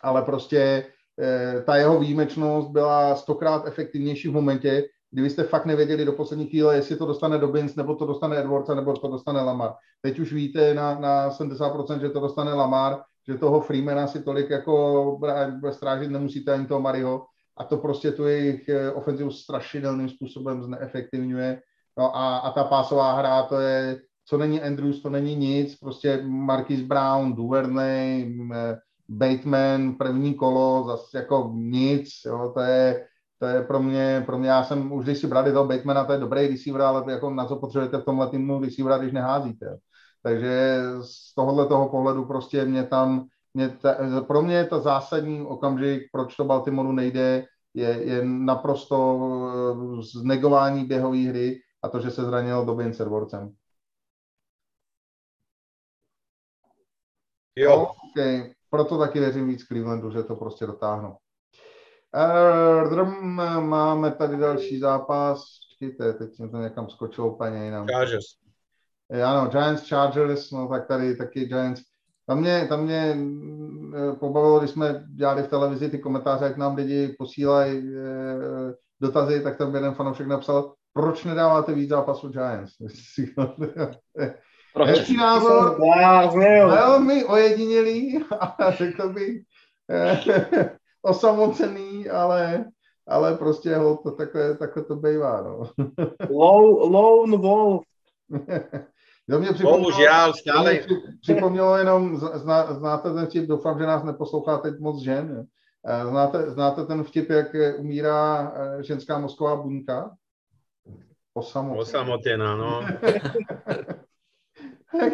ale 0.00 0.22
prostě 0.22 0.86
e, 1.20 1.60
ta 1.60 1.76
jeho 1.76 2.00
výjimečnost 2.00 2.70
byla 2.70 3.16
stokrát 3.16 3.66
efektivnější 3.66 4.28
v 4.28 4.32
momentě, 4.32 4.84
kdy 5.10 5.30
jste 5.30 5.42
fakt 5.42 5.66
nevěděli 5.66 6.04
do 6.04 6.12
poslední 6.12 6.46
chvíle, 6.46 6.76
jestli 6.76 6.96
to 6.96 7.06
dostane 7.06 7.38
Dobbins, 7.38 7.76
nebo 7.76 7.94
to 7.94 8.06
dostane 8.06 8.38
Edwards, 8.40 8.68
nebo 8.68 8.96
to 8.96 9.08
dostane 9.08 9.42
Lamar. 9.42 9.72
Teď 10.02 10.18
už 10.18 10.32
víte 10.32 10.74
na, 10.74 10.98
na 10.98 11.30
70%, 11.30 12.00
že 12.00 12.10
to 12.10 12.20
dostane 12.20 12.54
Lamar, 12.54 13.00
že 13.28 13.38
toho 13.38 13.60
Freemana 13.60 14.06
si 14.06 14.22
tolik 14.22 14.50
jako 14.50 15.20
strážit 15.70 16.10
nemusíte 16.10 16.52
ani 16.52 16.66
toho 16.66 16.80
Mariho 16.80 17.26
a 17.56 17.64
to 17.64 17.76
prostě 17.76 18.12
tu 18.12 18.24
jejich 18.24 18.68
eh, 18.68 18.92
ofenzivu 18.92 19.30
strašidelným 19.30 20.08
způsobem 20.08 20.62
zneefektivňuje. 20.62 21.60
No 21.98 22.16
a, 22.16 22.36
a 22.36 22.50
ta 22.50 22.64
pásová 22.64 23.12
hra, 23.12 23.42
to 23.42 23.60
je, 23.60 24.00
co 24.26 24.38
není 24.38 24.62
Andrews, 24.62 25.02
to 25.02 25.10
není 25.10 25.36
nic, 25.36 25.76
prostě 25.78 26.22
Marquis 26.22 26.80
Brown, 26.80 27.34
Duvernay, 27.34 28.34
eh, 28.54 28.78
Bateman, 29.08 29.94
první 29.94 30.34
kolo, 30.34 30.84
zase 30.86 31.18
jako 31.18 31.52
nic, 31.54 32.08
jo, 32.26 32.50
to 32.54 32.60
je, 32.60 33.06
to 33.38 33.46
je 33.46 33.62
pro 33.62 33.82
mě, 33.82 34.22
pro 34.26 34.38
mě, 34.38 34.48
já 34.48 34.64
jsem 34.64 34.92
už 34.92 35.04
když 35.04 35.18
si 35.18 35.26
brali 35.26 35.52
toho 35.52 35.68
Batemana, 35.68 36.04
to 36.04 36.12
je 36.12 36.18
dobrý 36.18 36.48
receiver, 36.48 36.82
ale 36.82 37.12
jako 37.12 37.30
na 37.30 37.44
co 37.44 37.56
potřebujete 37.56 37.98
v 37.98 38.04
tomhle 38.04 38.30
týmu 38.30 38.60
receivera, 38.60 38.98
když 38.98 39.12
neházíte. 39.12 39.78
Takže 40.22 40.82
z 41.02 41.34
tohohle 41.34 41.66
toho 41.66 41.88
pohledu 41.88 42.24
prostě 42.24 42.64
mě 42.64 42.84
tam, 42.84 43.26
mě 43.54 43.68
ta, 43.68 43.96
pro 44.26 44.42
mě 44.42 44.56
je 44.56 44.66
to 44.66 44.80
zásadní 44.80 45.42
okamžik, 45.42 46.02
proč 46.12 46.36
to 46.36 46.44
Baltimoru 46.44 46.92
nejde, 46.92 47.46
je, 47.74 47.88
je 47.88 48.24
naprosto 48.24 49.18
eh, 49.98 50.02
znegování 50.20 50.84
běhové 50.84 51.18
hry 51.18 51.60
a 51.82 51.88
to, 51.88 52.00
že 52.00 52.10
se 52.10 52.24
zranil 52.24 52.64
Dobin 52.64 52.92
Edwardsem. 53.00 53.54
Jo. 57.56 57.92
Okay. 58.10 58.54
Proto 58.70 58.98
taky 58.98 59.20
věřím 59.20 59.48
víc 59.48 59.64
Clevelandu, 59.64 60.10
že 60.10 60.22
to 60.22 60.36
prostě 60.36 60.66
dotáhnou. 60.66 61.16
Máme 63.60 64.12
tady 64.12 64.36
další 64.36 64.78
zápas. 64.78 65.44
Počkejte, 65.68 66.12
teď 66.12 66.34
jsem 66.34 66.50
to 66.50 66.56
někam 66.56 66.90
skočil 66.90 67.26
úplně 67.26 67.64
jinam. 67.64 67.86
Chargers. 67.86 68.24
Ano, 69.26 69.50
Giants, 69.50 69.88
Chargers, 69.88 70.50
no 70.50 70.68
tak 70.68 70.88
tady 70.88 71.16
taky 71.16 71.44
Giants. 71.44 71.82
Tam 72.26 72.40
mě, 72.40 72.66
tam 72.68 72.84
mě 72.84 73.16
eh, 73.96 74.12
pobavilo, 74.12 74.58
když 74.58 74.70
jsme 74.70 75.04
dělali 75.14 75.42
v 75.42 75.48
televizi 75.48 75.90
ty 75.90 75.98
komentáře, 75.98 76.44
jak 76.44 76.56
nám 76.56 76.74
lidi 76.74 77.16
posílají 77.18 77.96
eh, 77.96 78.74
dotazy, 79.00 79.42
tak 79.42 79.56
tam 79.56 79.74
jeden 79.74 79.94
fanoušek 79.94 80.26
napsal, 80.26 80.74
proč 80.92 81.24
nedáváte 81.24 81.74
víc 81.74 81.88
zápasů 81.88 82.28
Giants? 82.28 82.72
Hezký 84.84 85.16
názor, 85.16 85.80
velmi 86.66 87.24
ojedinělý, 87.24 88.24
a 88.58 88.70
řekl 88.70 89.12
bych, 89.12 89.42
eh, 89.90 90.70
osamocený, 91.02 92.08
ale, 92.08 92.64
ale 93.08 93.34
prostě 93.34 93.76
ho, 93.76 93.96
to 93.96 94.10
takhle, 94.10 94.56
takhle 94.56 94.84
to 94.84 94.96
bývá, 94.96 95.42
no. 95.42 95.62
Low, 96.30 96.92
lone 96.92 97.36
wolf. 97.36 97.82
To 99.30 99.38
mě 99.38 99.52
Bohužel, 99.62 100.32
stále. 100.34 100.80
Připomnělo 101.20 101.76
jenom, 101.76 102.16
zná, 102.16 102.74
znáte 102.74 103.14
ten 103.14 103.26
vtip, 103.26 103.46
doufám, 103.46 103.78
že 103.78 103.86
nás 103.86 104.04
neposlouchá 104.04 104.58
teď 104.58 104.78
moc 104.78 105.02
žen. 105.02 105.46
Eh, 105.86 106.06
znáte, 106.06 106.50
znáte 106.50 106.86
ten 106.86 107.04
vtip, 107.04 107.30
jak 107.30 107.46
umírá 107.78 108.52
eh, 108.56 108.82
ženská 108.82 109.18
mozková 109.18 109.56
buňka? 109.56 110.10
Osamotená. 111.34 111.80
Osamotená, 111.80 112.56
no. 112.56 112.86
Tak 115.00 115.12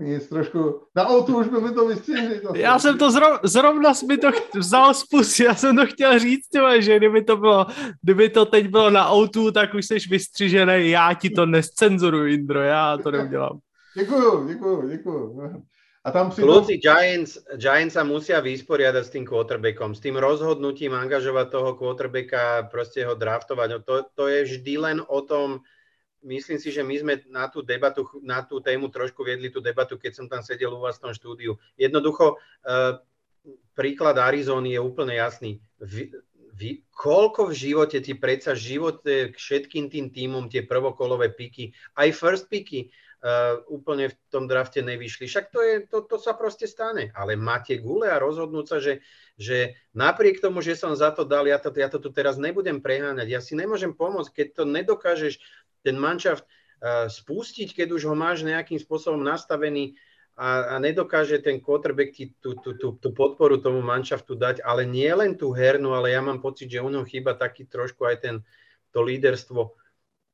nic 0.00 0.28
trošku, 0.28 0.80
na 0.96 1.06
autu 1.06 1.38
už 1.38 1.48
by 1.48 1.60
mi 1.60 1.70
to 1.74 1.86
vystřihli. 1.86 2.40
Já 2.54 2.78
jsem 2.78 2.98
to 2.98 3.10
zrovna, 3.10 3.40
zrovna 3.42 3.92
mi 4.08 4.18
to 4.18 4.30
vzal 4.56 4.94
z 4.94 5.04
pusy, 5.04 5.44
já 5.44 5.54
jsem 5.54 5.76
to 5.76 5.86
chtěl 5.86 6.18
říct, 6.18 6.48
tyhle, 6.48 6.82
že 6.82 6.96
kdyby 6.96 7.24
to 7.24 7.36
bylo, 7.36 7.66
kdyby 8.02 8.28
to 8.28 8.44
teď 8.44 8.68
bylo 8.68 8.90
na 8.90 9.08
autu, 9.08 9.50
tak 9.50 9.74
už 9.74 9.86
jsi 9.86 9.98
vystřižený, 10.10 10.90
já 10.90 11.14
ti 11.14 11.30
to 11.30 11.46
nescenzoruju, 11.46 12.26
Indro, 12.26 12.62
já 12.62 12.98
to 12.98 13.10
neudělám. 13.10 13.58
Děkuju, 13.96 14.48
děkuju, 14.48 14.88
děkuju. 14.88 15.40
A 16.04 16.10
tam 16.10 16.32
si 16.32 16.40
Kluci, 16.40 16.78
Giants, 16.78 17.38
Giants 17.58 17.92
sa 17.92 18.06
musia 18.06 18.40
vysporiadať 18.40 19.04
s 19.04 19.12
tým 19.12 19.28
quarterbackom, 19.28 19.92
s 19.92 20.00
tým 20.00 20.16
rozhodnutím 20.16 20.96
angažovať 20.96 21.52
toho 21.52 21.76
quarterbacka, 21.76 22.70
proste 22.70 23.04
ho 23.04 23.12
draftovať. 23.12 23.68
No 23.70 23.78
to, 23.84 23.94
to 24.14 24.24
je 24.30 24.40
vždy 24.46 24.74
len 24.78 24.98
o 25.04 25.20
tom, 25.20 25.60
myslím 26.22 26.58
si, 26.58 26.74
že 26.74 26.82
my 26.82 26.94
sme 26.98 27.14
na 27.30 27.46
tú 27.46 27.62
debatu, 27.62 28.06
na 28.22 28.42
tú 28.42 28.58
tému 28.58 28.90
trošku 28.90 29.22
viedli 29.22 29.50
tú 29.50 29.62
debatu, 29.62 29.98
keď 30.00 30.12
som 30.14 30.26
tam 30.26 30.42
sedel 30.42 30.74
u 30.74 30.82
vás 30.82 30.98
v 30.98 31.10
tom 31.10 31.12
štúdiu. 31.14 31.58
Jednoducho, 31.78 32.38
uh, 32.38 32.98
príklad 33.78 34.18
Arizony 34.18 34.74
je 34.74 34.80
úplne 34.82 35.14
jasný. 35.14 35.62
Vy, 35.78 36.10
vy, 36.58 36.82
koľko 36.90 37.54
v 37.54 37.54
živote 37.54 38.02
ti 38.02 38.18
predsa 38.18 38.58
živote 38.58 39.30
k 39.30 39.34
všetkým 39.38 39.86
tým 39.86 40.10
týmom 40.10 40.50
tie 40.50 40.66
prvokolové 40.66 41.30
piky, 41.30 41.70
aj 41.94 42.08
first 42.10 42.50
piky, 42.50 42.90
uh, 43.22 43.62
úplne 43.70 44.10
v 44.10 44.16
tom 44.30 44.50
drafte 44.50 44.82
nevyšli. 44.82 45.30
Však 45.30 45.54
to, 45.54 45.60
je, 45.62 45.74
to, 45.86 46.02
to 46.02 46.18
sa 46.18 46.34
proste 46.34 46.66
stane. 46.66 47.14
Ale 47.14 47.38
máte 47.38 47.78
gule 47.78 48.10
a 48.10 48.18
rozhodnúť 48.18 48.66
sa, 48.66 48.78
že, 48.82 49.06
že 49.38 49.78
napriek 49.94 50.42
tomu, 50.42 50.58
že 50.58 50.74
som 50.74 50.90
za 50.98 51.14
to 51.14 51.22
dal, 51.22 51.46
ja 51.46 51.62
to, 51.62 51.70
ja 51.78 51.86
to 51.86 52.02
tu 52.02 52.10
teraz 52.10 52.34
nebudem 52.34 52.82
preháňať, 52.82 53.28
ja 53.30 53.40
si 53.42 53.54
nemôžem 53.54 53.94
pomôcť, 53.94 54.34
keď 54.34 54.46
to 54.58 54.62
nedokážeš 54.66 55.38
ten 55.88 55.96
manšaft 55.96 56.44
eh, 56.44 57.08
spustiť, 57.08 57.72
keď 57.72 57.88
už 57.96 58.12
ho 58.12 58.14
máš 58.14 58.44
nejakým 58.44 58.76
spôsobom 58.76 59.24
nastavený 59.24 59.96
a, 60.38 60.76
a 60.76 60.78
nedokáže 60.78 61.42
ten 61.42 61.58
quarterback 61.58 62.14
ti 62.14 62.30
tú, 62.38 62.54
tú, 62.60 62.76
tú, 62.78 62.94
tú 63.00 63.08
podporu 63.10 63.58
tomu 63.58 63.82
manšaftu 63.82 64.38
dať, 64.38 64.62
ale 64.62 64.86
nie 64.86 65.10
len 65.10 65.34
tú 65.34 65.50
hernú, 65.50 65.98
ale 65.98 66.14
ja 66.14 66.22
mám 66.22 66.38
pocit, 66.38 66.70
že 66.70 66.84
u 66.84 66.86
ňom 66.86 67.02
chýba 67.02 67.34
taký 67.34 67.66
trošku 67.66 68.06
aj 68.06 68.16
ten, 68.22 68.34
to 68.94 69.02
líderstvo. 69.02 69.74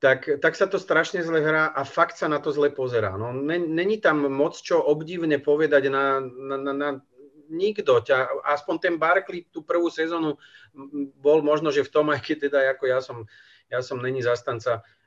Tak, 0.05 0.45
tak 0.45 0.53
sa 0.61 0.69
to 0.69 0.77
strašne 0.77 1.25
zle 1.25 1.41
hrá 1.41 1.73
a 1.73 1.89
fakt 1.89 2.21
sa 2.21 2.29
na 2.29 2.37
to 2.37 2.53
zle 2.53 2.69
pozerá. 2.69 3.17
No, 3.17 3.33
není 3.33 3.97
tam 3.97 4.29
moc 4.29 4.61
čo 4.61 4.77
obdivne 4.77 5.41
povedať 5.41 5.89
na, 5.89 6.21
na, 6.21 6.57
na, 6.61 6.73
na 6.77 6.89
nikto. 7.49 8.05
Ťa, 8.05 8.45
aspoň 8.45 8.75
ten 8.77 8.95
Barkley 9.01 9.49
tú 9.49 9.65
prvú 9.65 9.89
sezónu 9.89 10.37
bol 11.17 11.41
možno, 11.41 11.73
že 11.73 11.81
v 11.81 11.93
tom, 11.97 12.13
aj 12.13 12.21
keď 12.21 12.37
teda 12.53 12.59
ako 12.77 12.85
ja 12.85 13.01
som, 13.01 13.25
ja 13.73 13.81
som 13.81 13.97
není 14.05 14.21
zastanca 14.21 14.85
Eh, 14.85 15.03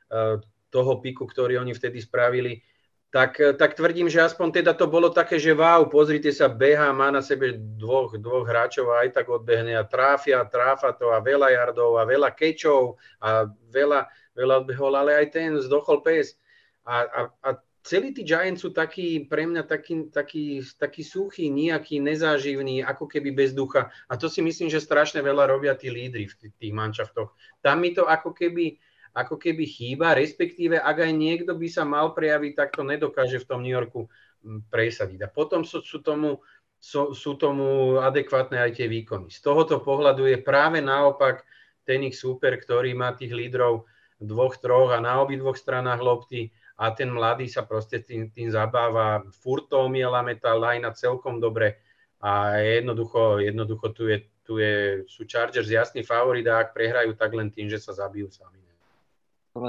toho 0.67 0.93
piku, 0.99 1.23
ktorý 1.23 1.59
oni 1.63 1.71
vtedy 1.71 2.03
spravili, 2.03 2.59
tak, 3.07 3.39
eh, 3.39 3.55
tak 3.55 3.73
tvrdím, 3.79 4.11
že 4.11 4.21
aspoň 4.21 4.61
teda 4.61 4.75
to 4.75 4.87
bolo 4.87 5.09
také, 5.09 5.39
že 5.39 5.55
wow, 5.55 5.87
pozrite 5.87 6.31
sa, 6.35 6.51
beha, 6.51 6.91
má 6.91 7.07
na 7.07 7.23
sebe 7.23 7.55
dvoch, 7.55 8.19
dvoch 8.19 8.43
hráčov 8.43 8.91
a 8.91 9.07
aj 9.07 9.15
tak 9.15 9.31
odbehne 9.31 9.79
a 9.79 9.87
tráfia, 9.87 10.43
tráfa 10.43 10.91
to 10.91 11.15
a 11.15 11.23
veľa 11.23 11.49
jardov 11.55 11.97
a 11.97 12.03
veľa 12.03 12.29
kečov 12.35 12.99
a 13.23 13.47
veľa, 13.71 14.11
veľa 14.35 14.53
odbehol, 14.63 14.93
ale 14.93 15.23
aj 15.23 15.27
ten 15.31 15.55
zdochol 15.55 16.03
pes. 16.03 16.35
A, 16.83 17.03
a, 17.03 17.19
a 17.43 17.49
celý 17.83 18.11
tí 18.11 18.27
Giants 18.27 18.59
sú 18.59 18.75
taký, 18.75 19.23
pre 19.23 19.47
mňa 19.47 19.63
taký, 19.63 20.11
taký, 20.11 20.59
taký 20.75 21.03
suchý, 21.07 21.47
nejaký 21.47 22.03
nezáživný, 22.03 22.83
ako 22.83 23.07
keby 23.07 23.31
bez 23.31 23.55
ducha. 23.55 23.87
A 24.11 24.19
to 24.19 24.27
si 24.27 24.43
myslím, 24.43 24.67
že 24.67 24.83
strašne 24.83 25.23
veľa 25.23 25.47
robia 25.47 25.79
tí 25.79 25.87
lídry 25.87 26.27
v 26.27 26.35
tých 26.59 26.73
manšaftoch. 26.75 27.31
Tam 27.63 27.79
mi 27.79 27.95
to 27.95 28.03
ako 28.03 28.35
keby 28.35 28.75
ako 29.17 29.41
keby 29.41 29.65
chýba, 29.65 30.13
respektíve 30.13 30.77
ak 30.77 31.09
aj 31.09 31.11
niekto 31.17 31.57
by 31.57 31.65
sa 31.65 31.81
mal 31.81 32.13
prejaviť, 32.13 32.53
tak 32.53 32.69
to 32.77 32.85
nedokáže 32.85 33.41
v 33.41 33.47
tom 33.49 33.65
New 33.65 33.73
Yorku 33.73 34.05
mm, 34.45 34.69
presadiť. 34.69 35.25
A 35.25 35.29
potom 35.33 35.65
sú, 35.65 35.81
sú, 35.81 36.05
tomu, 36.05 36.37
sú, 36.77 37.17
sú 37.17 37.33
tomu 37.33 37.97
adekvátne 37.97 38.61
aj 38.61 38.77
tie 38.77 38.85
výkony. 38.85 39.33
Z 39.33 39.41
tohoto 39.41 39.81
pohľadu 39.81 40.29
je 40.29 40.37
práve 40.37 40.85
naopak 40.85 41.41
ten 41.81 42.05
ich 42.05 42.13
super, 42.13 42.53
ktorý 42.61 42.93
má 42.93 43.17
tých 43.17 43.33
lídrov 43.33 43.89
dvoch, 44.21 44.61
troch 44.61 44.93
a 44.93 45.01
na 45.01 45.17
obidvoch 45.17 45.57
stranách 45.57 46.01
lopty 46.01 46.53
a 46.77 46.93
ten 46.93 47.09
mladý 47.09 47.49
sa 47.49 47.65
proste 47.65 48.05
tým, 48.05 48.29
tým 48.29 48.53
zabáva. 48.53 49.25
Furt 49.33 49.73
to 49.73 49.89
omielame 49.89 50.37
tá 50.37 50.53
lajna 50.53 50.93
celkom 50.93 51.41
dobre 51.41 51.81
a 52.21 52.61
jednoducho, 52.61 53.41
jednoducho 53.41 53.87
tu, 53.97 54.13
je, 54.13 54.17
tu 54.45 54.61
je, 54.61 55.05
sú 55.09 55.25
Chargers 55.25 55.69
jasný 55.69 56.05
favorit 56.05 56.45
a 56.45 56.61
ak 56.61 56.77
prehrajú, 56.77 57.17
tak 57.17 57.33
len 57.33 57.49
tým, 57.49 57.65
že 57.65 57.81
sa 57.81 57.97
zabijú 57.97 58.29
sami. 58.29 58.66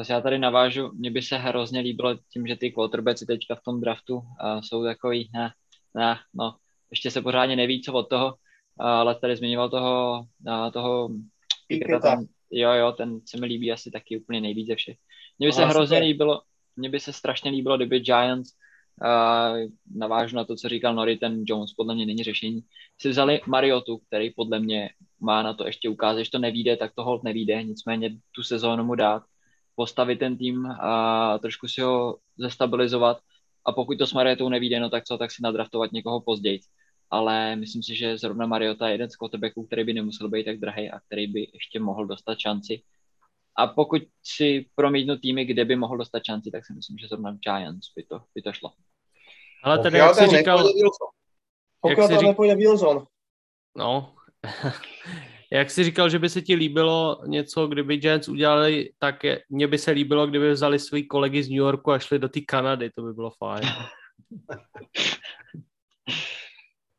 Já 0.08 0.20
tady 0.20 0.38
navážu, 0.38 0.90
mně 0.94 1.10
by 1.10 1.22
se 1.22 1.36
hrozně 1.36 1.80
líbilo 1.80 2.18
tím, 2.32 2.46
že 2.46 2.56
ty 2.56 2.70
quarterbacki 2.70 3.26
teďka 3.26 3.54
v 3.54 3.62
tom 3.62 3.80
draftu 3.80 4.16
uh, 4.16 4.24
jsou 4.60 4.84
takový, 4.84 5.30
ne, 5.34 5.50
ne, 5.94 6.18
no, 6.34 6.54
ještě 6.90 7.10
se 7.10 7.22
pořádně 7.22 7.56
neví, 7.56 7.82
co 7.82 7.92
od 7.92 8.08
toho, 8.08 8.26
uh, 8.26 8.86
ale 8.86 9.14
tady 9.14 9.36
zmiňoval 9.36 9.70
toho, 9.70 10.26
uh, 10.46 10.70
toho 10.70 11.08
tam, 12.02 12.26
jo, 12.50 12.72
jo, 12.72 12.92
ten 12.92 13.20
se 13.26 13.40
mi 13.40 13.46
líbí 13.46 13.72
asi 13.72 13.90
taky 13.90 14.20
úplně 14.20 14.40
nejvíc 14.40 14.66
ze 14.66 14.74
všech. 14.74 14.96
Mně 15.38 15.48
by 15.48 15.52
se 15.52 15.64
hrozně 15.64 15.98
líbilo, 15.98 16.42
mně 16.76 16.88
by 16.90 17.00
se 17.00 17.12
strašně 17.12 17.50
líbilo, 17.50 17.76
kdyby 17.76 18.00
Giants, 18.00 18.50
uh, 19.02 19.70
navážu 19.96 20.36
na 20.36 20.44
to, 20.44 20.56
co 20.56 20.68
říkal 20.68 20.94
Nori, 20.94 21.16
ten 21.16 21.42
Jones 21.46 21.72
podle 21.72 21.94
mě 21.94 22.06
není 22.06 22.22
řešení, 22.22 22.60
si 22.98 23.08
vzali 23.08 23.40
Mariotu, 23.46 23.98
který 23.98 24.30
podle 24.30 24.60
mě 24.60 24.90
má 25.20 25.42
na 25.42 25.54
to 25.54 25.66
ještě 25.66 25.88
ukázat, 25.88 26.22
že 26.22 26.30
to 26.30 26.38
nevíde, 26.38 26.76
tak 26.76 26.94
to 26.94 27.04
hold 27.04 27.22
nevíde, 27.22 27.62
nicméně 27.62 28.16
tu 28.32 28.42
sezónu 28.42 28.84
mu 28.84 28.94
dát 28.94 29.22
postavit 29.78 30.18
ten 30.18 30.34
tým 30.34 30.66
a 30.66 31.38
trošku 31.38 31.68
si 31.68 31.80
ho 31.80 32.18
zestabilizovat 32.38 33.22
a 33.66 33.72
pokud 33.72 33.98
to 33.98 34.06
s 34.06 34.12
Mariotou 34.12 34.48
nevíde, 34.48 34.80
no 34.80 34.90
tak 34.90 35.04
co, 35.04 35.18
tak 35.18 35.30
si 35.30 35.42
nadraftovat 35.42 35.92
někoho 35.92 36.20
později. 36.20 36.60
Ale 37.10 37.56
myslím 37.56 37.82
si, 37.82 37.94
že 37.94 38.18
zrovna 38.18 38.46
Mariota 38.46 38.88
je 38.88 38.94
jeden 38.94 39.10
z 39.10 39.16
quarterbacků, 39.16 39.66
který 39.66 39.84
by 39.84 39.92
nemusel 39.92 40.28
být 40.28 40.44
tak 40.44 40.58
drahý 40.58 40.90
a 40.90 41.00
který 41.00 41.26
by 41.26 41.50
ještě 41.54 41.80
mohl 41.80 42.06
dostat 42.06 42.38
šanci. 42.38 42.82
A 43.56 43.66
pokud 43.66 44.02
si 44.22 44.66
promítnu 44.74 45.16
týmy, 45.16 45.44
kde 45.44 45.64
by 45.64 45.76
mohl 45.76 45.96
dostat 45.96 46.24
šanci, 46.24 46.50
tak 46.50 46.66
si 46.66 46.72
myslím, 46.72 46.98
že 46.98 47.06
zrovna 47.08 47.32
Giants 47.32 47.94
by 47.96 48.02
to, 48.02 48.20
by 48.34 48.42
to 48.42 48.52
šlo. 48.52 48.72
Ale 49.62 49.78
tedy, 49.78 49.98
jak 49.98 50.14
jsi 50.14 50.26
říkal... 50.26 50.64
Pokud 51.80 52.08
tam 52.08 52.24
nepůjde 52.24 52.54
Wilson. 52.54 53.06
No, 53.76 54.14
Jak 55.52 55.70
jsi 55.70 55.84
říkal, 55.84 56.08
že 56.08 56.18
by 56.18 56.28
se 56.28 56.42
ti 56.42 56.54
líbilo 56.54 57.22
něco, 57.26 57.66
kdyby 57.66 57.96
Giants 57.96 58.28
udělali, 58.28 58.90
tak 58.98 59.24
je, 59.24 59.42
mně 59.48 59.66
by 59.66 59.78
se 59.78 59.90
líbilo, 59.90 60.26
kdyby 60.26 60.50
vzali 60.50 60.78
svý 60.78 61.08
kolegy 61.08 61.42
z 61.42 61.48
New 61.48 61.58
Yorku 61.58 61.92
a 61.92 61.98
šli 61.98 62.18
do 62.18 62.28
té 62.28 62.40
Kanady, 62.40 62.90
to 62.90 63.02
by 63.02 63.12
bylo 63.12 63.30
fajn. 63.30 63.62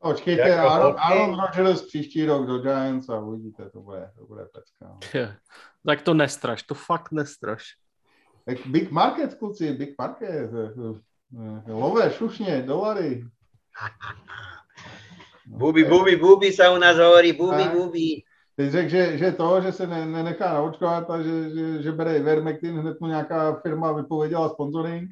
Počkejte, 0.02 0.58
Aaron, 0.58 0.94
Aaron 0.98 1.40
Rodgers 1.40 1.82
příští 1.82 2.24
rok 2.24 2.46
do 2.46 2.58
Giants 2.58 3.08
a 3.08 3.18
uvidíte, 3.18 3.70
to 3.70 3.80
bude, 3.80 4.10
to 4.18 4.26
bude 4.26 4.44
pecka. 4.44 4.98
tak 5.86 6.02
to 6.02 6.14
nestraš, 6.14 6.62
to 6.62 6.74
fakt 6.74 7.12
nestraš. 7.12 7.64
Tak 8.46 8.66
big 8.66 8.90
market, 8.90 9.34
kluci, 9.34 9.72
big 9.72 9.94
market. 9.98 10.50
Lové, 11.66 12.10
šušně, 12.12 12.62
dolary. 12.62 13.24
Bubi, 15.46 15.84
bubi, 15.84 16.16
bubi 16.16 16.52
sa 16.52 16.70
u 16.72 16.78
nás 16.78 16.96
hovorí, 16.96 17.32
bubi, 17.32 17.64
bubi. 17.68 18.22
Teď 18.60 18.70
řekl, 18.70 18.88
že, 18.88 19.18
že 19.18 19.32
to, 19.32 19.60
že 19.60 19.72
se 19.72 19.86
ne, 19.86 20.06
nenechá 20.06 20.54
naočkovat 20.54 21.10
a 21.10 21.22
že, 21.22 21.50
že, 21.50 21.82
že 21.82 21.92
bere 21.92 22.16
Ivermectin, 22.16 22.78
hned 22.78 23.00
mu 23.00 23.06
nějaká 23.06 23.54
firma 23.54 23.92
vypověděla 23.92 24.48
sponsoring, 24.48 25.10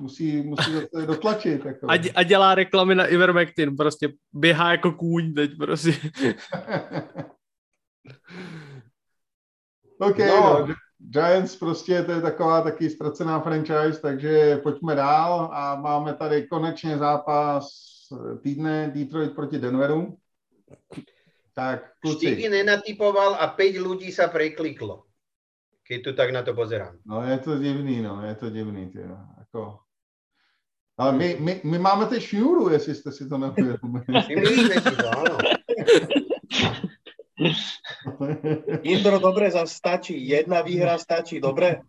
musí, 0.00 0.42
musí 0.42 0.72
dotlačit. 1.06 1.64
Jako. 1.64 1.86
A, 1.90 1.94
a 2.14 2.22
dělá 2.22 2.54
reklamy 2.54 2.94
na 2.94 3.06
Ivermectin, 3.06 3.76
prostě 3.76 4.08
běhá 4.32 4.70
jako 4.70 4.92
kůň 4.92 5.34
teď 5.34 5.56
prostě. 5.56 5.92
OK, 9.98 10.18
no. 10.18 10.66
no. 10.68 10.74
Giants 10.98 11.56
prostě 11.56 12.02
to 12.02 12.12
je 12.12 12.20
taková 12.20 12.62
taky 12.62 12.90
ztracená 12.90 13.40
franchise, 13.40 14.00
takže 14.02 14.56
pojďme 14.62 14.94
dál 14.94 15.50
a 15.52 15.74
máme 15.74 16.14
tady 16.14 16.46
konečně 16.46 16.98
zápas 16.98 17.68
týdne 18.42 18.92
Detroit 18.94 19.34
proti 19.34 19.58
Denveru. 19.58 20.16
Tak, 21.54 22.02
kluci. 22.02 22.26
Štiky 22.26 22.50
nenatypoval 22.50 23.38
a 23.38 23.46
5 23.46 23.78
ľudí 23.78 24.10
sa 24.10 24.26
prekliklo. 24.26 25.06
Keď 25.86 25.98
tu 26.02 26.10
tak 26.18 26.34
na 26.34 26.42
to 26.42 26.50
pozerám. 26.50 26.98
No 27.06 27.22
je 27.22 27.38
to 27.38 27.58
divný, 27.58 28.02
no, 28.02 28.26
je 28.26 28.34
to 28.34 28.50
divný. 28.50 28.90
Tě, 28.90 29.06
no. 29.06 29.28
Jako... 29.38 29.78
Ale 30.98 31.12
my, 31.12 31.36
my, 31.40 31.60
my 31.64 31.78
máme 31.78 32.06
ty 32.06 32.20
šňůru, 32.20 32.68
jestli 32.68 32.94
jste 32.94 33.12
si 33.12 33.28
to 33.28 33.38
neuvědomili. 33.38 34.04
My 34.08 34.22
si 34.22 34.34
to, 34.96 35.10
áno. 35.10 35.38
Indro, 38.82 39.18
dobre, 39.18 39.50
za 39.50 39.66
stačí. 39.66 40.28
Jedna 40.28 40.62
výhra 40.62 40.98
stačí, 40.98 41.40
dobre? 41.40 41.80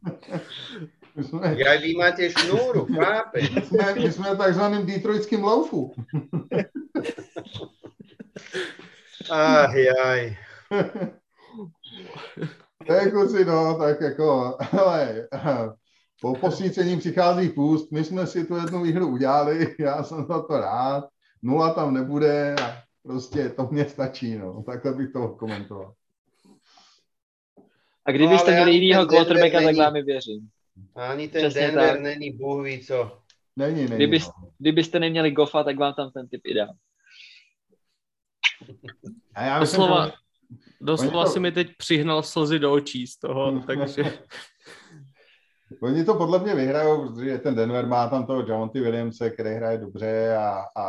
My 1.16 1.24
sme, 1.24 1.56
ja, 1.56 1.80
vy 1.80 1.96
máte 1.96 2.28
šnúru, 2.34 2.90
chápe. 2.92 3.40
My 3.54 3.62
sme, 3.62 3.86
my 4.04 4.10
sme 4.12 4.36
takzvaným 4.36 4.84
detroitským 4.90 5.46
loufu. 5.46 5.94
Ach, 9.30 9.74
jaj. 9.74 10.38
Tak 12.88 13.12
kluci, 13.12 13.46
no, 13.46 13.78
tak 13.78 14.02
jako, 14.02 14.58
ale 14.82 15.28
po 16.22 16.36
posvícení 16.36 17.00
přichází 17.00 17.50
půst, 17.50 17.92
my 17.92 18.04
jsme 18.04 18.28
si 18.28 18.46
tu 18.46 18.56
jednu 18.56 18.84
výhru 18.84 19.08
udělali, 19.08 19.76
já 19.80 20.04
jsem 20.04 20.26
za 20.26 20.42
to 20.42 20.58
rád, 20.58 21.06
nula 21.42 21.74
tam 21.74 21.94
nebude 21.94 22.56
a 22.56 22.78
prostě 23.04 23.50
to 23.50 23.68
mě 23.72 23.86
stačí, 23.86 24.38
no, 24.38 24.64
takhle 24.64 24.94
bych 24.94 25.12
to 25.12 25.28
komentoval. 25.28 25.94
A 28.06 28.12
kdybyste 28.12 28.52
no, 28.52 28.56
měli 28.56 28.72
jinýho 28.72 29.06
quarterbacka, 29.06 29.62
tak 29.62 29.76
vám 29.76 29.94
věřím. 29.94 30.50
Ani 30.96 31.28
ten 31.28 31.42
Přesně 31.42 31.62
Denver 31.62 31.92
tak. 31.92 32.02
není 32.02 32.32
bůh 32.32 32.68
co. 32.88 33.18
Není, 33.56 33.76
není. 33.76 33.96
Kdyby, 33.96 34.20
no. 34.20 34.50
Kdybyste 34.58 35.00
neměli 35.00 35.32
Goffa, 35.32 35.64
tak 35.64 35.78
vám 35.78 35.94
tam 35.94 36.12
ten 36.12 36.28
typ 36.28 36.42
ideál. 36.46 36.74
A 39.36 39.44
já 39.44 39.60
doslova, 39.60 40.06
myslím, 40.06 40.20
doslova 40.82 41.24
to... 41.24 41.30
si 41.30 41.40
mi 41.40 41.52
teď 41.52 41.68
přihnal 41.78 42.24
slzy 42.24 42.60
do 42.60 42.74
očí 42.74 43.08
z 43.08 43.18
toho, 43.18 43.60
takže... 43.68 44.04
Oni 45.82 46.06
to 46.06 46.16
podle 46.16 46.40
mě 46.40 46.56
vyhrajou, 46.56 47.08
protože 47.08 47.38
ten 47.38 47.56
Denver 47.56 47.88
má 47.88 48.08
tam 48.08 48.26
toho 48.26 48.46
Jamonty 48.48 48.82
Williamse, 48.82 49.30
který 49.30 49.50
hraje 49.50 49.78
dobře 49.78 50.38
a, 50.38 50.64
a, 50.76 50.86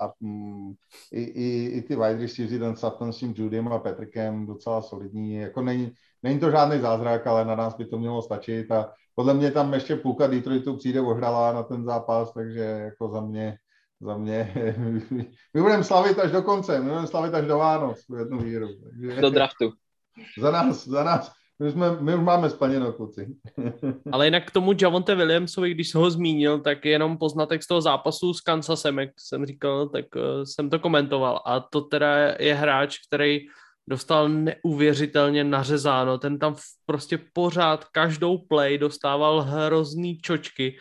a 0.00 0.12
mm, 0.20 0.72
i, 1.12 1.22
i, 1.22 1.66
i, 1.66 1.82
ty 1.82 1.96
wide 1.96 2.18
receivers, 2.18 2.60
ten 2.60 2.76
Sutton 2.76 3.12
s 3.12 3.18
tím 3.18 3.34
Judym 3.36 3.68
a 3.68 3.78
Petrkem 3.78 4.46
docela 4.46 4.82
solidní. 4.82 5.34
Jako 5.34 5.62
není, 5.62 5.92
není 6.22 6.40
to 6.40 6.50
žádný 6.50 6.80
zázrak, 6.80 7.26
ale 7.26 7.44
na 7.44 7.54
nás 7.54 7.76
by 7.76 7.84
to 7.86 7.98
mělo 7.98 8.22
stačit 8.22 8.72
a 8.72 8.92
podle 9.14 9.34
mě 9.34 9.50
tam 9.50 9.74
ještě 9.74 9.96
půlka 9.96 10.26
Detroitu 10.26 10.76
přijde 10.76 11.00
ohrala 11.00 11.52
na 11.52 11.62
ten 11.62 11.84
zápas, 11.84 12.32
takže 12.32 12.60
jako 12.60 13.08
za 13.08 13.20
mě 13.20 13.58
za 14.04 14.16
mě, 14.16 14.54
my 15.54 15.62
budeme 15.62 15.84
slavit 15.84 16.18
až 16.18 16.32
do 16.32 16.42
konce, 16.42 16.80
my 16.80 16.88
budeme 16.88 17.06
slavit 17.06 17.34
až 17.34 17.46
do 17.46 17.58
Vánoc, 17.58 18.06
tu 18.06 18.16
jednu 18.16 18.38
víru. 18.38 18.68
Takže, 18.82 19.20
do 19.20 19.30
draftu. 19.30 19.72
Za 20.38 20.50
nás, 20.50 20.88
za 20.88 21.04
nás, 21.04 21.32
my, 21.58 21.70
jsme, 21.70 22.00
my 22.00 22.14
už 22.14 22.20
máme 22.20 22.50
splněno, 22.50 22.92
kluci. 22.92 23.36
Ale 24.12 24.26
jinak 24.26 24.46
k 24.46 24.50
tomu 24.50 24.72
Javonte 24.82 25.14
Williamsovi, 25.14 25.74
když 25.74 25.90
jsem 25.90 26.00
ho 26.00 26.10
zmínil, 26.10 26.60
tak 26.60 26.84
jenom 26.84 27.18
poznatek 27.18 27.62
z 27.62 27.66
toho 27.66 27.80
zápasu 27.80 28.34
s 28.34 28.40
Kansasem, 28.40 28.98
jak 28.98 29.10
jsem 29.18 29.46
říkal, 29.46 29.88
tak 29.88 30.04
uh, 30.16 30.22
jsem 30.44 30.70
to 30.70 30.78
komentoval. 30.78 31.42
A 31.46 31.60
to 31.60 31.80
teda 31.80 32.16
je 32.38 32.54
hráč, 32.54 32.98
který 33.08 33.40
dostal 33.88 34.28
neuvěřitelně 34.28 35.44
nařezáno. 35.44 36.18
Ten 36.18 36.38
tam 36.38 36.56
prostě 36.86 37.18
pořád 37.32 37.84
každou 37.84 38.38
play 38.38 38.78
dostával 38.78 39.40
hrozný 39.40 40.18
čočky 40.18 40.76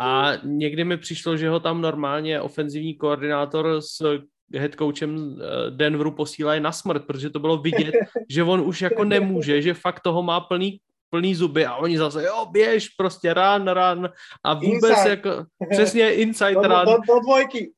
a 0.00 0.32
někdy 0.42 0.84
mi 0.84 0.96
přišlo, 0.96 1.36
že 1.36 1.48
ho 1.48 1.60
tam 1.60 1.80
normálně 1.80 2.40
ofenzivní 2.40 2.94
koordinátor 2.94 3.80
s 3.80 4.20
head 4.54 4.74
coachem 4.74 5.38
eh, 5.40 5.70
Denveru 5.70 6.10
posílají 6.10 6.60
na 6.60 6.72
smrt, 6.72 7.06
protože 7.06 7.30
to 7.30 7.38
bylo 7.38 7.56
vidět, 7.56 7.94
že 8.30 8.42
on 8.42 8.60
už 8.60 8.80
jako 8.82 9.04
nemůže, 9.04 9.62
že 9.62 9.74
fakt 9.74 10.00
toho 10.00 10.22
má 10.22 10.40
plný 10.40 10.80
plný 11.10 11.34
zuby 11.34 11.66
a 11.66 11.76
oni 11.76 11.98
zase, 11.98 12.24
jo, 12.24 12.46
běž, 12.50 12.88
prostě 12.88 13.34
run, 13.34 13.68
run 13.68 14.08
a 14.44 14.54
vůbec 14.54 14.90
inside. 14.90 15.10
jako, 15.10 15.44
přesně 15.70 16.14
inside 16.14 16.54
do, 16.54 16.62
run. 16.62 16.84
Do, 16.84 16.92
do 16.92 17.20
dvojky. 17.20 17.72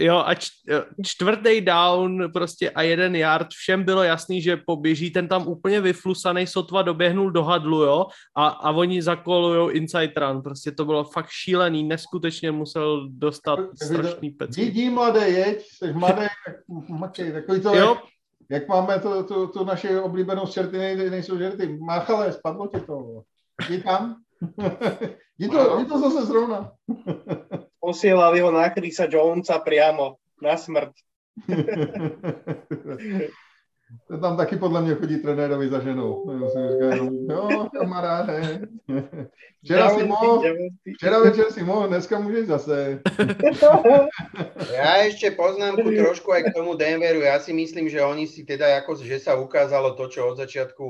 Jo, 0.00 0.16
a 0.16 0.34
čtvrtý 1.04 1.60
down 1.60 2.32
prostě 2.32 2.70
a 2.70 2.82
jeden 2.82 3.16
yard, 3.16 3.48
všem 3.50 3.84
bylo 3.84 4.02
jasný, 4.02 4.42
že 4.42 4.56
poběží, 4.56 5.10
ten 5.10 5.28
tam 5.28 5.48
úplně 5.48 5.80
vyflusaný, 5.80 6.46
sotva 6.46 6.82
doběhnul 6.82 7.30
do 7.30 7.44
hadlu, 7.44 7.82
jo, 7.82 8.06
a, 8.36 8.46
a 8.46 8.70
oni 8.70 9.02
zakolujou 9.02 9.68
inside 9.68 10.12
run, 10.16 10.42
prostě 10.42 10.72
to 10.72 10.84
bylo 10.84 11.04
fakt 11.04 11.28
šílený, 11.30 11.84
neskutečně 11.84 12.52
musel 12.52 13.08
dostat 13.08 13.58
strašný 13.82 14.30
pec. 14.30 14.58
Jdi, 14.58 14.90
mladé, 14.90 15.28
jeď, 15.28 15.66
jsi 15.68 15.92
mladý, 15.92 16.26
makej, 16.88 17.32
takový 17.32 17.60
to, 17.60 17.74
jo. 17.74 17.88
Jak, 17.88 17.98
jak 18.50 18.68
máme 18.68 19.00
to, 19.00 19.24
to, 19.24 19.48
to 19.48 19.64
naše 19.64 20.00
oblíbenou 20.00 20.46
čerty, 20.46 20.78
nejsou 21.10 21.38
žerty, 21.38 21.78
máchale, 21.78 22.32
spadlo 22.32 22.66
ti 22.66 22.80
to. 22.80 23.22
Jdi 23.68 23.82
tam. 23.82 24.16
Jdi 25.38 25.48
to, 25.48 25.78
jdi 25.78 25.86
to 25.86 25.98
zase 25.98 26.26
zrovna. 26.26 26.72
Posielali 27.84 28.40
ho 28.40 28.48
na 28.48 28.64
Chrisa 28.72 29.04
Jonesa 29.04 29.60
priamo, 29.60 30.16
na 30.40 30.56
smrt. 30.56 30.96
To 34.08 34.18
tam 34.18 34.36
taky 34.36 34.56
podle 34.56 34.82
mě 34.82 34.94
chodí 34.94 35.18
trenérovi 35.18 35.68
za 35.68 35.80
ženou. 35.80 36.40
Jo, 37.30 37.68
kamaráde. 37.78 38.60
Včera 39.62 39.90
si 39.90 40.04
mohl, 40.04 40.42
včera 40.96 41.20
večer 41.20 41.52
si 41.52 41.64
mohl, 41.64 41.88
dneska 41.88 42.18
můžeš 42.18 42.46
zase. 42.46 43.02
Ja 44.74 45.06
ešte 45.06 45.30
poznámku 45.30 45.94
trošku 45.94 46.32
aj 46.32 46.42
k 46.42 46.54
tomu 46.56 46.74
Denveru. 46.74 47.22
Ja 47.22 47.38
si 47.38 47.52
myslím, 47.52 47.88
že 47.88 48.02
oni 48.02 48.26
si 48.26 48.44
teda, 48.44 48.82
ako, 48.82 49.04
že 49.04 49.20
sa 49.20 49.38
ukázalo 49.38 49.94
to, 49.94 50.08
čo 50.08 50.28
od 50.28 50.36
začiatku, 50.36 50.84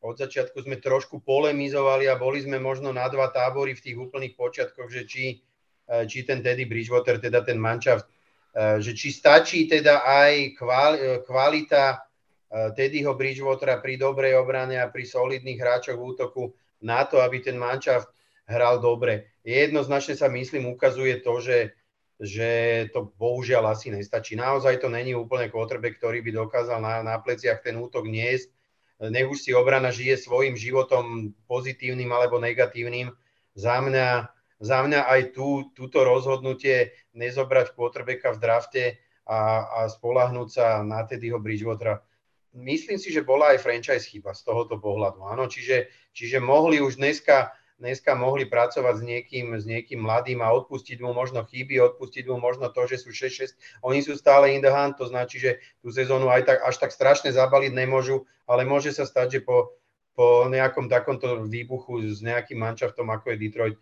od 0.00 0.16
začiatku 0.18 0.60
sme 0.60 0.76
trošku 0.76 1.20
polemizovali 1.20 2.08
a 2.08 2.18
boli 2.18 2.42
sme 2.42 2.58
možno 2.58 2.92
na 2.92 3.08
dva 3.08 3.30
tábory 3.30 3.78
v 3.78 3.84
tých 3.84 3.96
úplných 3.96 4.36
počiatkoch, 4.36 4.90
že 4.90 5.06
či, 5.06 5.40
či 6.06 6.28
ten 6.28 6.44
Teddy 6.44 6.68
Bridgewater, 6.68 7.16
teda 7.16 7.40
ten 7.40 7.56
manšaft, 7.56 8.04
že 8.80 8.92
či 8.92 9.08
stačí 9.08 9.64
teda 9.64 10.04
aj 10.04 10.58
kvalita 11.24 12.08
Eh, 12.48 12.72
Teddyho 12.72 13.12
Bridgewatera 13.12 13.76
pri 13.76 14.00
dobrej 14.00 14.40
obrane 14.40 14.80
a 14.80 14.88
pri 14.88 15.04
solidných 15.04 15.60
hráčoch 15.60 16.00
v 16.00 16.06
útoku 16.16 16.56
na 16.80 17.04
to, 17.04 17.20
aby 17.20 17.44
ten 17.44 17.60
manšaft 17.60 18.08
hral 18.48 18.80
dobre. 18.80 19.36
Jednoznačne 19.44 20.16
sa 20.16 20.32
myslím 20.32 20.72
ukazuje 20.72 21.20
to, 21.20 21.44
že, 21.44 21.76
že 22.16 22.50
to 22.96 23.12
bohužiaľ 23.20 23.76
asi 23.76 23.92
nestačí. 23.92 24.32
Naozaj 24.32 24.80
to 24.80 24.88
není 24.88 25.12
úplne 25.12 25.52
quarterback, 25.52 26.00
ktorý 26.00 26.24
by 26.24 26.30
dokázal 26.32 26.80
na, 26.80 27.04
na 27.04 27.20
pleciach 27.20 27.60
ten 27.60 27.76
útok 27.76 28.08
niesť. 28.08 28.48
Nech 29.12 29.28
už 29.28 29.44
si 29.44 29.52
obrana 29.52 29.92
žije 29.92 30.16
svojim 30.16 30.56
životom 30.56 31.36
pozitívnym 31.44 32.08
alebo 32.08 32.40
negatívnym. 32.40 33.12
Za 33.52 33.84
mňa, 33.84 34.24
za 34.58 34.82
mňa 34.82 35.06
aj 35.06 35.20
tú, 35.34 35.70
túto 35.72 36.02
rozhodnutie 36.02 36.94
nezobrať 37.14 37.74
quarterbacka 37.78 38.34
v 38.34 38.42
drafte 38.42 38.84
a, 39.24 39.64
a 39.64 39.80
spolahnúť 39.86 40.48
sa 40.50 40.82
na 40.82 41.06
Teddyho 41.06 41.38
Bridgewatera 41.38 42.02
myslím 42.54 42.98
si, 42.98 43.12
že 43.12 43.26
bola 43.26 43.54
aj 43.54 43.62
franchise 43.62 44.08
chyba 44.08 44.34
z 44.34 44.42
tohoto 44.46 44.80
pohľadu. 44.80 45.22
Áno, 45.26 45.46
čiže, 45.46 45.90
čiže 46.16 46.42
mohli 46.42 46.80
už 46.82 46.96
dneska, 46.96 47.52
dneska 47.78 48.18
mohli 48.18 48.48
pracovať 48.48 48.94
s 48.98 49.02
niekým, 49.02 49.46
s 49.54 49.64
niekým 49.68 50.02
mladým 50.02 50.40
a 50.42 50.50
odpustiť 50.54 50.98
mu 50.98 51.14
možno 51.14 51.46
chyby, 51.46 51.78
odpustiť 51.78 52.24
mu 52.26 52.40
možno 52.40 52.72
to, 52.72 52.88
že 52.88 53.06
sú 53.06 53.14
6-6. 53.14 53.54
Oni 53.84 54.02
sú 54.02 54.18
stále 54.18 54.54
in 54.56 54.64
the 54.64 54.72
hand, 54.72 54.96
to 54.98 55.06
značí, 55.06 55.38
že 55.38 55.62
tú 55.84 55.92
sezónu 55.92 56.32
aj 56.32 56.48
tak, 56.48 56.58
až 56.64 56.76
tak 56.80 56.90
strašne 56.90 57.30
zabaliť 57.30 57.72
nemôžu, 57.74 58.26
ale 58.48 58.64
môže 58.64 58.90
sa 58.90 59.04
stať, 59.04 59.38
že 59.38 59.40
po, 59.44 59.76
po 60.18 60.48
nejakom 60.50 60.90
takomto 60.90 61.46
výbuchu 61.46 62.02
s 62.10 62.24
nejakým 62.24 62.58
manšaftom, 62.58 63.06
ako 63.12 63.34
je 63.34 63.40
Detroit, 63.40 63.76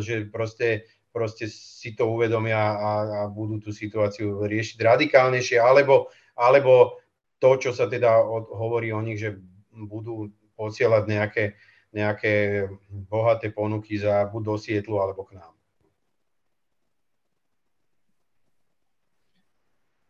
že 0.00 0.28
proste 0.28 0.84
proste 1.14 1.46
si 1.46 1.94
to 1.94 2.10
uvedomia 2.10 2.58
a, 2.58 2.90
a 3.06 3.20
budú 3.30 3.62
tú 3.62 3.70
situáciu 3.70 4.42
riešiť 4.42 4.82
radikálnejšie, 4.82 5.62
alebo, 5.62 6.10
alebo 6.34 6.98
to, 7.38 7.54
čo 7.54 7.70
sa 7.70 7.86
teda 7.86 8.18
od, 8.18 8.50
hovorí 8.50 8.90
o 8.90 8.98
nich, 8.98 9.22
že 9.22 9.38
budú 9.70 10.34
posielať 10.58 11.06
nejaké, 11.06 11.44
nejaké 11.94 12.66
bohaté 12.90 13.54
ponuky 13.54 13.94
za 13.94 14.26
buď 14.26 14.42
do 14.42 14.54
Sietlu 14.58 14.98
alebo 14.98 15.22
k 15.22 15.38
nám. 15.38 15.54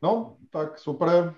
No, 0.00 0.40
tak 0.48 0.80
super. 0.80 1.36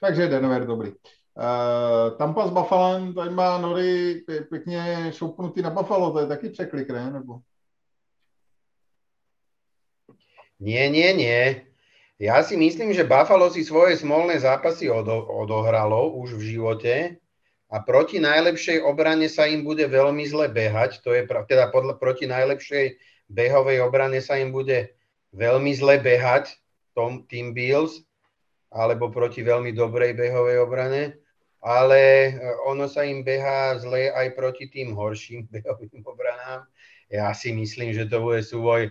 Takže 0.00 0.28
Denver, 0.28 0.64
dobrý. 0.68 0.92
Uh, 1.36 2.16
Tampa 2.16 2.48
s 2.48 2.50
Buffalo, 2.50 3.12
tady 3.12 3.30
má 3.30 3.58
Nory 3.58 4.24
pěkně 4.48 5.12
šoupnutý 5.12 5.62
na 5.62 5.70
Buffalo, 5.70 6.12
to 6.12 6.18
je 6.20 6.26
taky 6.26 6.48
překlik, 6.48 6.90
ne? 6.90 7.10
Nebo? 7.10 7.40
Nie, 10.60 10.88
nie, 10.88 11.12
nie. 11.12 11.68
Ja 12.16 12.40
si 12.40 12.56
myslím, 12.56 12.96
že 12.96 13.04
Buffalo 13.04 13.52
si 13.52 13.60
svoje 13.60 14.00
smolné 14.00 14.40
zápasy 14.40 14.88
odo, 14.88 15.20
odohralo 15.28 16.16
už 16.16 16.40
v 16.40 16.56
živote 16.56 16.94
a 17.68 17.76
proti 17.84 18.16
najlepšej 18.16 18.80
obrane 18.80 19.28
sa 19.28 19.44
im 19.44 19.60
bude 19.60 19.84
veľmi 19.84 20.24
zle 20.24 20.48
behať. 20.48 21.04
To 21.04 21.12
je 21.12 21.28
teda 21.28 21.68
podľa, 21.68 22.00
proti 22.00 22.24
najlepšej 22.24 22.96
behovej 23.28 23.84
obrane 23.84 24.24
sa 24.24 24.40
im 24.40 24.48
bude 24.48 24.96
veľmi 25.36 25.76
zle 25.76 26.00
behať 26.00 26.56
tom, 26.96 27.28
tým 27.28 27.52
Bills 27.52 28.00
alebo 28.72 29.12
proti 29.12 29.44
veľmi 29.44 29.76
dobrej 29.76 30.16
behovej 30.16 30.56
obrane, 30.64 31.20
ale 31.64 32.00
e, 32.00 32.30
ono 32.68 32.88
sa 32.90 33.06
im 33.06 33.24
behá 33.24 33.76
zle 33.80 34.12
aj 34.12 34.34
proti 34.36 34.68
tým 34.68 34.92
horším 34.92 35.48
behovým 35.52 36.04
obranám. 36.04 36.68
Ja 37.06 37.30
si 37.32 37.54
myslím, 37.54 37.94
že 37.94 38.10
to 38.10 38.18
bude 38.18 38.42
súboj 38.42 38.90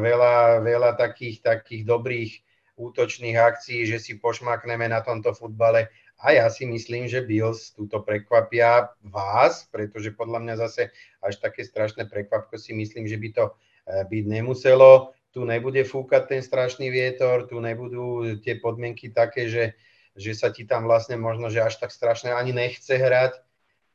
veľa, 0.00 0.60
veľa 0.60 0.96
takých, 0.96 1.40
takých 1.40 1.84
dobrých 1.88 2.32
útočných 2.74 3.38
akcií, 3.38 3.86
že 3.86 4.02
si 4.02 4.18
pošmakneme 4.18 4.90
na 4.90 5.00
tomto 5.00 5.32
futbale. 5.32 5.88
A 6.22 6.34
ja 6.34 6.46
si 6.50 6.66
myslím, 6.66 7.10
že 7.10 7.26
Bills 7.26 7.74
túto 7.74 8.02
prekvapia 8.02 8.90
vás, 9.02 9.66
pretože 9.70 10.14
podľa 10.14 10.38
mňa 10.46 10.54
zase 10.66 10.82
až 11.22 11.42
také 11.42 11.66
strašné 11.66 12.06
prekvapko 12.06 12.54
si 12.58 12.74
myslím, 12.74 13.06
že 13.06 13.18
by 13.18 13.28
to 13.34 13.44
eh, 13.50 14.02
byť 14.06 14.24
nemuselo. 14.26 15.14
Tu 15.34 15.42
nebude 15.42 15.82
fúkať 15.82 16.30
ten 16.30 16.42
strašný 16.42 16.94
vietor, 16.94 17.50
tu 17.50 17.58
nebudú 17.58 18.38
tie 18.38 18.62
podmienky 18.62 19.10
také, 19.10 19.50
že, 19.50 19.74
že 20.14 20.32
sa 20.34 20.50
ti 20.54 20.62
tam 20.62 20.86
vlastne 20.86 21.18
možno, 21.18 21.50
že 21.50 21.62
až 21.62 21.78
tak 21.82 21.90
strašne 21.90 22.30
ani 22.30 22.54
nechce 22.54 22.94
hrať 22.94 23.34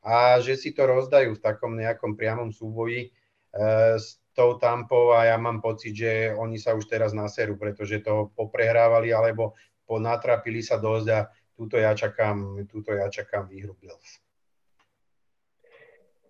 a 0.03 0.39
že 0.39 0.55
si 0.55 0.71
to 0.71 0.87
rozdajú 0.87 1.35
v 1.35 1.43
takom 1.43 1.75
nejakom 1.75 2.15
priamom 2.15 2.51
súboji. 2.51 3.11
Eh, 3.49 3.97
tou 4.37 4.55
tampou 4.55 5.11
a 5.11 5.27
ja 5.27 5.35
mám 5.35 5.59
pocit, 5.59 5.91
že 5.91 6.31
oni 6.31 6.55
sa 6.55 6.71
už 6.71 6.87
teraz 6.87 7.11
naserú, 7.11 7.59
pretože 7.59 7.99
to 7.99 8.31
poprehrávali 8.39 9.11
alebo 9.11 9.57
ponatrapili 9.83 10.63
sa 10.63 10.79
dosť 10.79 11.07
a 11.11 11.19
túto 11.59 11.75
ja 11.75 11.91
čakám, 11.91 12.63
túto 12.71 12.95
ja 12.95 13.11
čakám 13.11 13.51
výhru 13.51 13.75
Bills. 13.75 14.23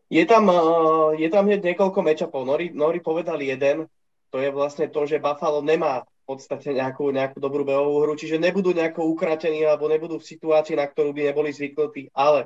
Je 0.09 0.25
tam, 0.25 0.49
eh, 0.49 1.21
je 1.21 1.29
tam 1.29 1.45
hneď 1.45 1.61
niekoľko 1.61 1.99
mečapov. 2.01 2.41
Nori, 2.47 2.73
Nori 2.73 2.97
povedal 2.97 3.37
jeden, 3.45 3.85
to 4.33 4.41
je 4.41 4.49
vlastne 4.49 4.89
to, 4.89 5.05
že 5.05 5.21
Buffalo 5.21 5.61
nemá 5.61 6.05
podstate 6.29 6.77
nejakú, 6.77 7.09
nejakú 7.09 7.41
dobrú 7.41 7.65
behovú 7.65 8.05
hru, 8.05 8.13
čiže 8.13 8.37
nebudú 8.37 8.77
nejako 8.77 9.09
ukratení 9.09 9.65
alebo 9.65 9.89
nebudú 9.89 10.21
v 10.21 10.29
situácii, 10.29 10.77
na 10.77 10.85
ktorú 10.85 11.09
by 11.17 11.33
neboli 11.33 11.49
zvyknutí, 11.49 12.13
ale 12.13 12.45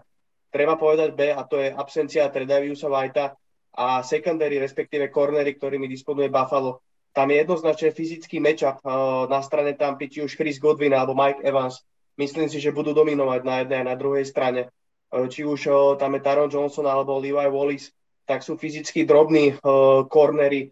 treba 0.55 0.79
povedať 0.79 1.11
B 1.11 1.35
a 1.35 1.43
to 1.43 1.59
je 1.59 1.75
absencia 1.75 2.31
Tredaviusa 2.31 2.87
Whitea, 2.87 3.35
a 3.73 4.05
secondary, 4.05 4.61
respektíve 4.61 5.09
cornery, 5.09 5.57
ktorými 5.57 5.89
disponuje 5.89 6.29
Buffalo. 6.29 6.85
Tam 7.13 7.29
je 7.29 7.41
jednoznačne 7.41 7.89
fyzický 7.93 8.37
matchup 8.37 8.81
uh, 8.85 9.25
na 9.29 9.41
strane 9.41 9.73
Tampy, 9.73 10.09
či 10.09 10.19
už 10.21 10.37
Chris 10.37 10.61
Godwin 10.61 10.93
alebo 10.93 11.17
Mike 11.17 11.41
Evans. 11.41 11.81
Myslím 12.17 12.49
si, 12.49 12.61
že 12.61 12.73
budú 12.73 12.93
dominovať 12.93 13.41
na 13.41 13.55
jednej 13.65 13.79
a 13.81 13.89
na 13.93 13.95
druhej 13.97 14.25
strane. 14.25 14.69
Uh, 15.09 15.25
či 15.25 15.41
už 15.41 15.59
uh, 15.69 15.77
tam 15.97 16.13
je 16.13 16.21
Taron 16.21 16.49
Johnson 16.49 16.85
alebo 16.85 17.17
Levi 17.17 17.49
Wallis, 17.49 17.89
tak 18.23 18.39
sú 18.39 18.55
fyzicky 18.55 19.03
drobní 19.03 19.59
cornery 20.07 20.71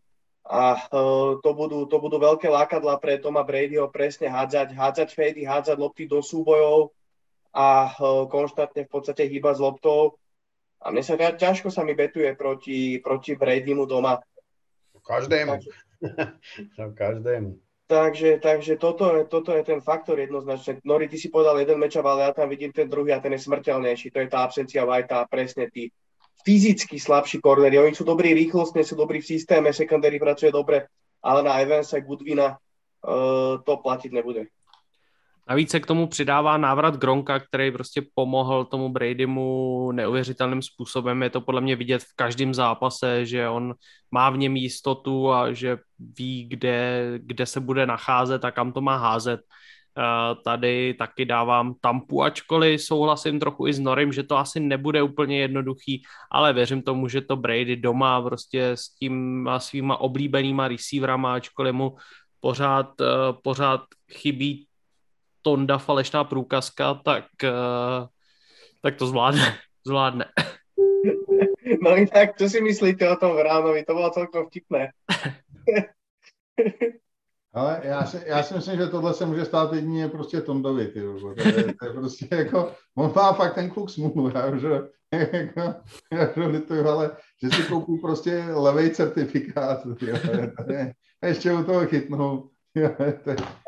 a 0.52 0.76
to 1.40 1.50
budú, 1.56 1.88
to 1.88 1.96
budú 1.96 2.20
veľké 2.20 2.52
lákadla 2.52 3.00
pre 3.00 3.16
Toma 3.24 3.40
Bradyho 3.48 3.88
presne 3.88 4.28
hádzať, 4.28 4.76
hádzať 4.76 5.10
fady, 5.16 5.48
hádzať 5.48 5.80
lopty 5.80 6.12
do 6.12 6.20
súbojov 6.20 6.92
a 7.56 7.96
konštantne 8.28 8.84
v 8.84 8.92
podstate 8.92 9.32
hýba 9.32 9.56
s 9.56 9.64
loptou 9.64 10.20
a 10.84 10.92
mne 10.92 11.08
sa 11.08 11.16
ťažko 11.16 11.72
sa 11.72 11.88
mi 11.88 11.96
betuje 11.96 12.36
proti, 12.36 13.00
proti 13.00 13.40
Bradymu 13.40 13.88
doma. 13.88 14.20
Každému. 15.00 15.56
Takže, 15.56 15.72
každému. 17.02 17.50
Takže, 17.88 18.40
takže 18.40 18.74
toto, 18.76 19.08
je, 19.20 19.22
toto 19.28 19.52
je 19.52 19.64
ten 19.68 19.80
faktor 19.84 20.20
jednoznačne. 20.20 20.80
Nori, 20.88 21.12
ty 21.12 21.20
si 21.20 21.28
povedal 21.28 21.60
jeden 21.60 21.80
mečav, 21.80 22.08
ale 22.08 22.28
ja 22.28 22.32
tam 22.32 22.48
vidím 22.48 22.72
ten 22.72 22.88
druhý 22.88 23.12
a 23.12 23.24
ten 23.24 23.36
je 23.36 23.44
smrteľnejší. 23.44 24.16
To 24.16 24.20
je 24.24 24.32
tá 24.32 24.48
absencia 24.48 24.88
Whitea 24.88 25.24
a 25.24 25.28
presne 25.28 25.68
tí 25.68 25.92
fyzicky 26.46 27.00
slabší 27.00 27.40
korneri. 27.40 27.80
Oni 27.80 27.96
sú 27.96 28.04
dobrí 28.04 28.34
rýchlostne, 28.34 28.84
sú 28.84 28.96
dobrí 28.96 29.22
v 29.22 29.38
systéme, 29.38 29.74
secondary 29.74 30.20
pracuje 30.20 30.52
dobre, 30.52 30.88
ale 31.22 31.44
na 31.44 31.58
Evansa, 31.62 32.00
Goodwina 32.00 32.58
uh, 32.58 33.62
to 33.62 33.78
platiť 33.78 34.12
nebude. 34.12 34.46
Navíc 35.50 35.72
se 35.72 35.80
k 35.80 35.86
tomu 35.86 36.08
přidává 36.08 36.58
návrat 36.58 36.96
Gronka, 36.96 37.40
který 37.40 37.72
prostě 37.72 38.02
pomohl 38.16 38.66
tomu 38.66 38.90
Bradymu 38.90 39.92
neuvěřitelným 39.92 40.62
způsobem. 40.62 41.24
Je 41.24 41.30
to 41.30 41.42
podle 41.42 41.62
mě 41.62 41.76
vidět 41.76 42.02
v 42.02 42.16
každém 42.16 42.54
zápase, 42.54 43.26
že 43.26 43.50
on 43.50 43.74
má 44.12 44.30
v 44.30 44.38
něm 44.38 44.56
jistotu 44.56 45.32
a 45.32 45.54
že 45.54 45.78
ví, 46.00 46.46
kde, 46.50 47.06
kde 47.18 47.46
se 47.46 47.60
bude 47.60 47.86
nacházet 47.86 48.46
a 48.46 48.52
kam 48.52 48.72
to 48.72 48.82
má 48.82 48.98
házet. 48.98 49.42
Tady 50.44 50.94
taky 50.94 51.26
dávám 51.26 51.74
tampu, 51.82 52.24
ačkoliv 52.24 52.82
souhlasím 52.82 53.40
trochu 53.40 53.68
i 53.68 53.74
s 53.74 53.80
Norim, 53.80 54.14
že 54.14 54.24
to 54.24 54.38
asi 54.38 54.60
nebude 54.60 55.02
úplně 55.04 55.40
jednoduchý, 55.40 56.04
ale 56.32 56.54
věřím 56.54 56.82
tomu, 56.82 57.08
že 57.08 57.22
to 57.22 57.36
Brady 57.36 57.76
doma 57.76 58.22
prostě 58.22 58.68
s 58.68 58.90
tím 58.90 59.50
svýma 59.58 59.98
oblíbenýma 59.98 60.68
receiverama, 60.68 61.34
ačkoliv 61.34 61.74
mu 61.74 61.96
pořád, 62.40 62.88
pořád 63.44 63.82
chybí 64.12 64.68
Tonda 65.42 65.78
falešná 65.78 66.24
průkazka, 66.24 66.94
tak, 66.94 67.26
eh, 67.44 68.08
tak 68.82 68.96
to 68.96 69.08
zvládne. 69.08 69.58
zvládne. 69.88 70.26
No 71.82 71.98
inak, 71.98 72.38
čo 72.38 72.46
si 72.46 72.62
myslíte 72.62 73.10
o 73.10 73.16
tom 73.16 73.34
Vránovi? 73.34 73.82
To 73.88 73.98
bolo 73.98 74.14
celkom 74.14 74.46
vtipné. 74.46 74.92
Ale 77.54 77.82
já 77.84 78.06
si, 78.06 78.22
já 78.26 78.44
si 78.44 78.54
myslím, 78.54 78.78
že 78.78 78.88
tohle 78.88 79.14
se 79.14 79.26
může 79.26 79.46
stát 79.46 79.74
jedině 79.74 80.08
prostě 80.08 80.42
Tondovi, 80.42 80.88
ty 80.88 81.02
to, 81.02 81.50
je, 81.50 81.74
to 81.80 81.86
je 81.86 81.94
prostě 81.94 82.28
jako, 82.32 82.72
on 82.98 83.14
má 83.16 83.34
fakt 83.34 83.56
ten 83.56 83.70
kluk 83.70 83.90
smůlu, 83.90 84.32
já 84.36 84.46
už, 84.46 84.62
jako, 86.12 86.42
lituju, 86.48 86.88
ale 86.88 87.12
že 87.44 87.50
si 87.50 87.64
koupí 87.64 87.98
prostě 87.98 88.44
levej 88.54 88.90
certifikát, 88.90 89.80
tyjo, 90.00 90.16
je, 90.70 90.94
ještě 91.24 91.54
u 91.54 91.64
toho 91.64 91.88
chytnou. 91.88 92.50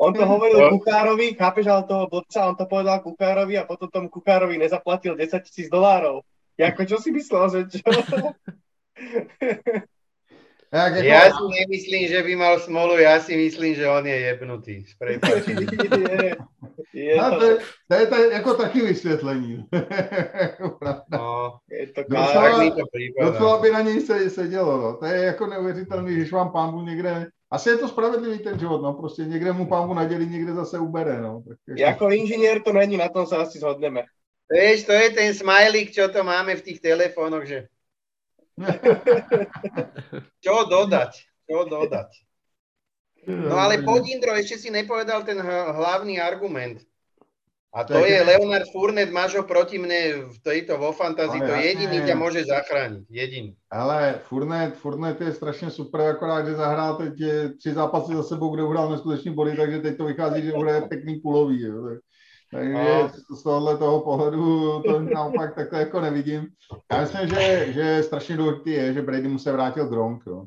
On 0.00 0.14
to 0.14 0.26
hovoril 0.26 0.68
Kuchárovi, 0.68 1.34
chápeš, 1.34 1.66
ale 1.66 1.82
toho 1.84 2.06
blbca, 2.06 2.48
on 2.48 2.56
to 2.56 2.66
povedal 2.66 3.00
Kuchárovi 3.00 3.58
a 3.58 3.64
potom 3.64 3.88
tomu 3.88 4.08
Kuchárovi 4.08 4.58
nezaplatil 4.58 5.16
10 5.16 5.42
tisíc 5.42 5.68
dolárov. 5.68 6.20
Jako, 6.58 6.84
čo 6.84 6.96
si 6.96 7.12
myslel, 7.12 7.50
že 7.50 7.60
čo? 7.68 7.90
Jako... 10.74 11.06
Ja 11.06 11.30
si 11.30 11.44
nemyslím, 11.60 12.08
že 12.08 12.22
by 12.22 12.32
mal 12.36 12.58
smolu, 12.58 12.98
ja 12.98 13.22
si 13.22 13.38
myslím, 13.38 13.78
že 13.78 13.86
on 13.86 14.06
je 14.06 14.18
jebnutý. 14.20 14.82
je, 16.10 16.34
je 16.94 17.14
no, 17.16 17.38
to, 17.38 17.46
to, 17.88 17.94
je 17.94 18.06
to 18.06 18.16
jako 18.16 18.54
taky 18.54 18.80
vysvětlení. 18.82 19.64
no, 21.14 21.58
je 21.70 21.86
to 21.86 22.02
docela, 23.20 23.62
by 23.62 23.70
na 23.70 23.80
něj 23.80 24.00
se, 24.00 24.30
sedělo. 24.30 24.82
No. 24.82 24.96
To 24.96 25.06
je 25.06 25.24
jako 25.24 25.46
neuvěřitelný, 25.46 26.14
když 26.14 26.32
vám 26.32 26.52
pámbu 26.52 26.82
někde 26.82 27.26
asi 27.54 27.70
je 27.70 27.76
to 27.78 27.88
spravedlivý 27.88 28.38
ten 28.38 28.58
život, 28.58 28.82
no, 28.82 28.92
prostě 28.92 29.22
někde 29.22 29.52
mu 29.52 29.66
pámu 29.66 29.94
nadělí, 29.94 30.26
někde 30.26 30.52
zase 30.52 30.78
ubere, 30.78 31.20
no. 31.20 31.42
Tak 31.48 31.58
jako... 31.68 31.80
jako 31.80 32.10
inžinier 32.10 32.62
to 32.62 32.72
není, 32.72 32.96
na 32.96 33.08
tom 33.08 33.26
se 33.26 33.36
asi 33.36 33.58
zhodneme. 33.58 34.02
Vieš, 34.50 34.84
to 34.84 34.92
je 34.92 35.10
ten 35.10 35.34
smajlík, 35.34 35.92
čo 35.92 36.08
to 36.08 36.24
máme 36.24 36.56
v 36.56 36.62
tých 36.62 36.80
telefónoch, 36.80 37.46
že... 37.46 37.68
čo 40.44 40.54
dodať? 40.70 41.12
Čo 41.50 41.58
dodať? 41.66 42.10
No 43.26 43.56
ale 43.56 43.80
poď 43.80 44.02
Indro, 44.14 44.36
ešte 44.36 44.60
si 44.60 44.68
nepovedal 44.68 45.24
ten 45.24 45.40
hlavný 45.40 46.20
argument. 46.20 46.84
A 47.74 47.82
to, 47.82 47.98
to 47.98 48.06
je, 48.06 48.22
Leonard 48.22 48.70
Furnet, 48.70 49.10
máš 49.10 49.34
ho 49.34 49.42
proti 49.42 49.82
mne 49.82 50.30
v 50.30 50.36
tejto 50.46 50.78
vo 50.78 50.94
fantazii, 50.94 51.42
to 51.42 51.58
jediný 51.58 52.06
ťa 52.06 52.14
môže 52.14 52.46
zachrániť, 52.46 53.02
jediný. 53.10 53.50
Ale 53.66 54.22
Furnet, 54.30 54.78
Furnet 54.78 55.20
je 55.20 55.32
strašně 55.32 55.70
super, 55.70 56.00
akorát, 56.00 56.46
že 56.46 56.54
zahrál 56.54 56.96
teď 56.96 57.14
tři 57.58 57.74
zápasy 57.74 58.14
za 58.14 58.22
sebou, 58.22 58.54
kde 58.54 58.62
uhrál 58.62 58.90
neskutečný 58.90 59.34
body, 59.34 59.56
takže 59.56 59.78
teď 59.78 59.96
to 59.96 60.04
vychází, 60.04 60.42
že 60.42 60.52
bude 60.52 60.80
pěkný 60.80 61.20
kulový. 61.20 61.62
Jo. 61.62 61.98
Takže 62.54 63.10
z 63.38 63.42
tohohle 63.42 63.76
toho 63.76 64.00
pohledu 64.00 64.82
to 64.82 65.00
naopak 65.00 65.54
takhle 65.54 65.78
jako 65.78 66.00
nevidím. 66.00 66.46
Já 66.92 67.00
myslím, 67.00 67.28
že, 67.28 67.72
že 67.72 68.02
strašně 68.02 68.36
důležitý 68.36 68.70
je, 68.70 68.92
že 68.92 69.02
Brady 69.02 69.28
mu 69.28 69.38
se 69.38 69.52
vrátil 69.52 69.88
Gronk. 69.88 70.22
Jo. 70.26 70.44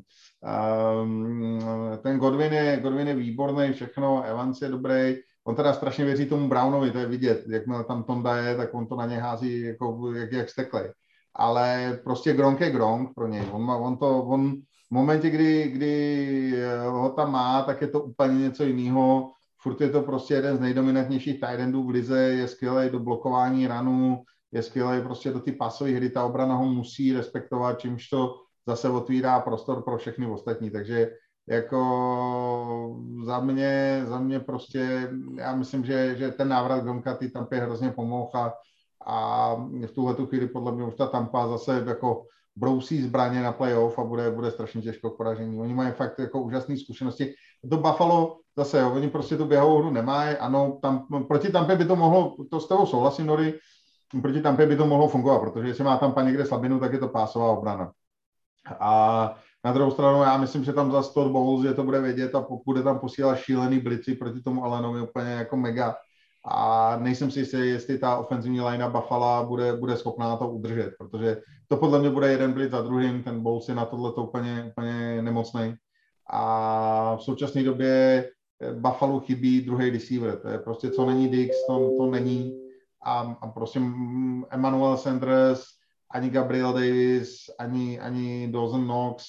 Um, 1.02 1.60
ten 2.02 2.18
Godwin 2.18 2.52
je, 2.52 2.80
Godwin 2.82 3.08
je 3.08 3.14
výborný, 3.14 3.72
všechno, 3.72 4.22
Evans 4.24 4.62
je 4.62 4.68
dobrý, 4.68 5.16
on 5.44 5.54
teda 5.54 5.72
strašně 5.72 6.04
věří 6.04 6.26
tomu 6.26 6.48
Brownovi, 6.48 6.90
to 6.90 6.98
je 6.98 7.06
vidět, 7.06 7.44
jakmile 7.48 7.84
tam 7.84 8.04
Tonda 8.04 8.36
je, 8.36 8.56
tak 8.56 8.74
on 8.74 8.86
to 8.86 8.96
na 8.96 9.06
ně 9.06 9.18
hází 9.18 9.62
jako, 9.62 10.12
jak, 10.14 10.32
jak 10.32 10.48
steklej. 10.48 10.92
Ale 11.34 11.98
prostě 12.04 12.32
Gronk 12.32 12.60
je 12.60 12.70
Gronk 12.70 13.14
pro 13.14 13.26
něj, 13.26 13.42
on, 13.52 13.70
on 13.70 13.96
to, 13.96 14.22
on 14.22 14.52
v 14.88 14.90
momentě, 14.90 15.30
kdy, 15.30 15.68
kdy 15.68 16.54
ho 16.88 17.10
tam 17.10 17.32
má, 17.32 17.62
tak 17.62 17.80
je 17.80 17.88
to 17.88 18.00
úplně 18.00 18.38
něco 18.38 18.64
jiného, 18.64 19.30
furt 19.62 19.80
je 19.80 19.90
to 19.90 20.02
prostě 20.02 20.34
jeden 20.34 20.56
z 20.56 20.60
nejdominantnějších 20.60 21.40
tight 21.40 21.74
v 21.74 21.88
lize, 21.88 22.18
je 22.18 22.48
skvělý 22.48 22.90
do 22.90 22.98
blokování 22.98 23.66
ranů, 23.66 24.22
je 24.52 24.62
skvělý 24.62 25.02
prostě 25.02 25.30
do 25.30 25.40
ty 25.40 25.52
pasové 25.52 25.90
hry, 25.90 26.10
ta 26.10 26.24
obrana 26.24 26.54
ho 26.54 26.64
musí 26.64 27.12
respektovat, 27.12 27.80
čímž 27.80 28.08
to 28.08 28.34
zase 28.66 28.88
otvírá 28.88 29.40
prostor 29.40 29.82
pro 29.82 29.98
všechny 29.98 30.26
ostatní, 30.26 30.70
takže 30.70 31.10
jako 31.48 31.80
za 33.24 33.40
mě, 33.40 34.02
za 34.04 34.20
mě 34.20 34.40
prostě, 34.40 35.10
já 35.38 35.54
myslím, 35.54 35.84
že, 35.84 36.16
že 36.16 36.30
ten 36.30 36.48
návrat 36.48 36.84
Gronka 36.84 37.14
ty 37.14 37.30
Tampě 37.30 37.58
hrozně 37.58 37.90
pomohl 37.90 38.30
a, 38.34 38.52
a 39.06 39.54
v 39.86 39.92
tuhle 39.94 40.14
tu 40.14 40.26
chvíli 40.26 40.48
podle 40.48 40.72
mě 40.72 40.84
už 40.84 40.94
ta 40.94 41.06
Tampa 41.06 41.48
zase 41.48 41.84
jako 41.86 42.24
brousí 42.56 43.02
zbraně 43.02 43.42
na 43.42 43.52
playoff 43.52 43.98
a 43.98 44.04
bude, 44.04 44.30
bude 44.30 44.50
strašně 44.50 44.82
těžko 44.82 45.10
k 45.10 45.16
poražení. 45.16 45.60
Oni 45.60 45.74
mají 45.74 45.92
fakt 45.92 46.18
jako 46.18 46.42
úžasné 46.42 46.76
zkušenosti. 46.76 47.34
To 47.70 47.76
Buffalo 47.76 48.38
zase, 48.56 48.80
jo, 48.80 48.92
oni 48.92 49.10
prostě 49.10 49.36
tu 49.36 49.44
běhovou 49.44 49.78
hru 49.78 49.90
nemají, 49.90 50.36
ano, 50.36 50.78
tam, 50.82 51.06
proti 51.28 51.52
Tampě 51.52 51.76
by 51.76 51.84
to 51.84 51.96
mohlo, 51.96 52.36
to 52.50 52.60
s 52.60 52.68
tebou 52.68 52.86
souhlasím, 52.86 53.26
Nory, 53.26 53.58
proti 54.22 54.40
Tampě 54.40 54.66
by 54.66 54.76
to 54.76 54.86
mohlo 54.86 55.08
fungovat, 55.08 55.38
protože 55.38 55.68
jestli 55.68 55.84
má 55.84 55.96
Tampa 55.96 56.22
někde 56.22 56.46
slabinu, 56.46 56.80
tak 56.80 56.92
je 56.92 56.98
to 56.98 57.08
pásová 57.08 57.50
obrana. 57.50 57.92
A 58.80 59.34
na 59.64 59.72
druhou 59.72 59.90
stranu 59.90 60.22
já 60.22 60.36
myslím, 60.36 60.64
že 60.64 60.72
tam 60.72 60.92
za 60.92 61.02
100 61.02 61.28
Bowles 61.28 61.64
je 61.64 61.74
to 61.74 61.84
bude 61.84 62.00
vědět 62.00 62.34
a 62.34 62.46
bude 62.66 62.82
tam 62.82 62.98
posílat 62.98 63.38
šílený 63.38 63.80
blici 63.80 64.14
proti 64.14 64.40
tomu 64.40 64.64
Alenovi 64.64 65.00
úplně 65.00 65.30
jako 65.30 65.56
mega. 65.56 65.96
A 66.50 66.96
nejsem 66.96 67.30
si 67.30 67.38
jistý, 67.38 67.58
jestli 67.58 67.98
ta 67.98 68.16
ofenzivní 68.16 68.60
linea 68.60 68.88
Buffalo 68.88 69.46
bude, 69.46 69.76
bude 69.76 69.96
schopná 69.96 70.36
to 70.36 70.50
udržet, 70.50 70.94
protože 70.98 71.36
to 71.68 71.76
podle 71.76 71.98
mě 71.98 72.10
bude 72.10 72.32
jeden 72.32 72.52
blitz 72.52 72.70
za 72.70 72.82
druhým, 72.82 73.22
ten 73.22 73.42
Bowles 73.42 73.68
je 73.68 73.74
na 73.74 73.84
tohle 73.84 74.12
to 74.12 74.22
úplně, 74.22 74.64
úplně 74.68 75.22
nemocný. 75.22 75.74
A 76.30 77.16
v 77.16 77.22
současné 77.22 77.62
době 77.62 78.24
Buffalo 78.72 79.20
chybí 79.20 79.60
druhý 79.60 79.90
receiver. 79.90 80.36
To 80.36 80.48
je 80.48 80.58
prostě, 80.58 80.90
co 80.90 81.06
není 81.06 81.28
Dix, 81.28 81.56
to, 81.66 81.90
to 81.98 82.10
není. 82.10 82.60
A, 83.04 83.36
a 83.40 83.46
prostě 83.46 83.80
Emmanuel 84.50 84.96
Sanders, 84.96 85.64
ani 86.10 86.30
Gabriel 86.30 86.72
Davis, 86.72 87.50
ani, 87.58 88.00
ani 88.00 88.48
Dawson 88.52 88.84
Knox. 88.84 89.26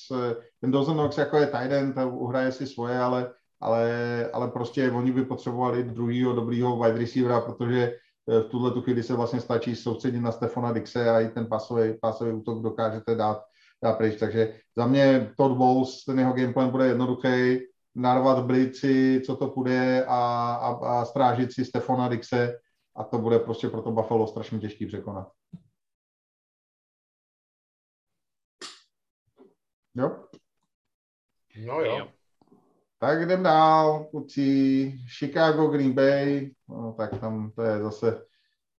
Ten 0.62 0.72
Dawson 0.72 0.94
Knox 0.94 1.18
jako 1.18 1.38
je 1.38 1.48
tight 1.48 1.72
end, 1.72 1.96
uhraje 2.12 2.52
si 2.52 2.68
svoje, 2.68 3.00
ale, 3.00 3.32
ale, 3.62 4.30
ale 4.34 4.48
prostě 4.48 4.92
oni 4.92 5.12
by 5.12 5.26
potřebovali 5.26 5.84
druhýho 5.84 6.34
dobrýho 6.34 6.80
wide 6.80 7.00
receivera, 7.00 7.42
protože 7.42 7.94
eh, 8.30 8.40
v 8.40 8.44
tuhle 8.44 8.72
tu 8.72 8.82
chvíli 8.82 9.04
se 9.04 9.16
vlastně 9.16 9.40
stačí 9.40 9.76
soustředit 9.76 10.20
na 10.20 10.32
Stefana 10.32 10.72
Dixe 10.72 11.10
a 11.10 11.20
i 11.20 11.28
ten 11.28 11.48
pasový, 11.48 11.94
pasový 12.02 12.32
útok 12.32 12.62
dokážete 12.62 13.16
dát, 13.16 13.44
dát 13.84 13.98
pryč. 13.98 14.20
Takže 14.20 14.60
za 14.76 14.88
mě 14.88 15.34
Todd 15.38 15.58
Bowles, 15.58 16.04
ten 16.06 16.20
jeho 16.20 16.34
gameplan 16.34 16.70
bude 16.70 16.88
jednoduchý, 16.88 17.60
narvat 17.96 18.46
blici, 18.46 19.22
co 19.26 19.36
to 19.36 19.48
půjde 19.48 20.06
a, 20.06 20.54
a, 20.54 21.00
a 21.00 21.06
strážit 21.06 21.54
si 21.54 21.66
Stefana 21.66 22.08
Dixe 22.08 22.60
a 22.96 23.04
to 23.04 23.18
bude 23.18 23.40
prostě 23.40 23.70
pro 23.70 23.82
to 23.82 23.92
Buffalo 23.92 24.28
strašně 24.28 24.60
těžký 24.60 24.86
překonat. 24.86 25.28
Jo? 29.96 30.24
No 31.66 31.82
jo. 31.82 32.08
Tak 33.00 33.22
jdem 33.22 33.44
dál, 33.44 34.06
kluci. 34.12 34.94
Chicago, 35.18 35.68
Green 35.68 35.94
Bay, 35.94 36.52
no, 36.70 36.94
tak 36.98 37.20
tam 37.20 37.52
to 37.52 37.62
je 37.62 37.80
zase, 37.80 38.26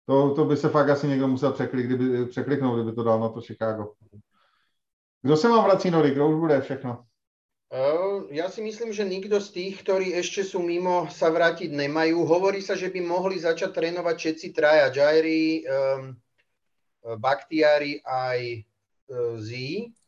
to, 0.06 0.36
to 0.36 0.46
by 0.46 0.58
se 0.58 0.70
fakt 0.70 0.90
asi 0.90 1.08
někdo 1.08 1.28
musel 1.28 1.54
překlik, 1.54 1.86
kdyby, 1.86 2.26
překliknout, 2.26 2.76
kdyby 2.76 2.96
to 2.96 3.04
dal 3.04 3.20
na 3.20 3.30
to 3.30 3.42
Chicago. 3.42 3.94
Kdo 5.22 5.38
se 5.38 5.48
vám 5.48 5.64
vrací, 5.64 5.92
Nory? 5.92 6.12
Kdo 6.12 6.30
už 6.30 6.40
bude 6.40 6.62
všechno? 6.62 7.06
Ja 8.34 8.50
si 8.50 8.66
myslím, 8.66 8.90
že 8.90 9.06
nikto 9.06 9.38
z 9.38 9.50
tých, 9.54 9.86
ktorí 9.86 10.18
ešte 10.18 10.42
sú 10.42 10.58
mimo, 10.58 11.06
sa 11.14 11.30
vrátiť 11.30 11.70
nemajú. 11.70 12.26
Hovorí 12.26 12.66
sa, 12.66 12.74
že 12.74 12.90
by 12.90 12.98
mohli 13.06 13.38
začať 13.38 13.70
trénovať 13.78 14.16
všetci 14.18 14.48
traja, 14.58 14.90
Jairi, 14.90 15.62
um, 15.70 16.18
Bakhtiari 17.22 18.02
aj 18.02 18.66
uh, 19.14 19.38
Z, 19.38 19.50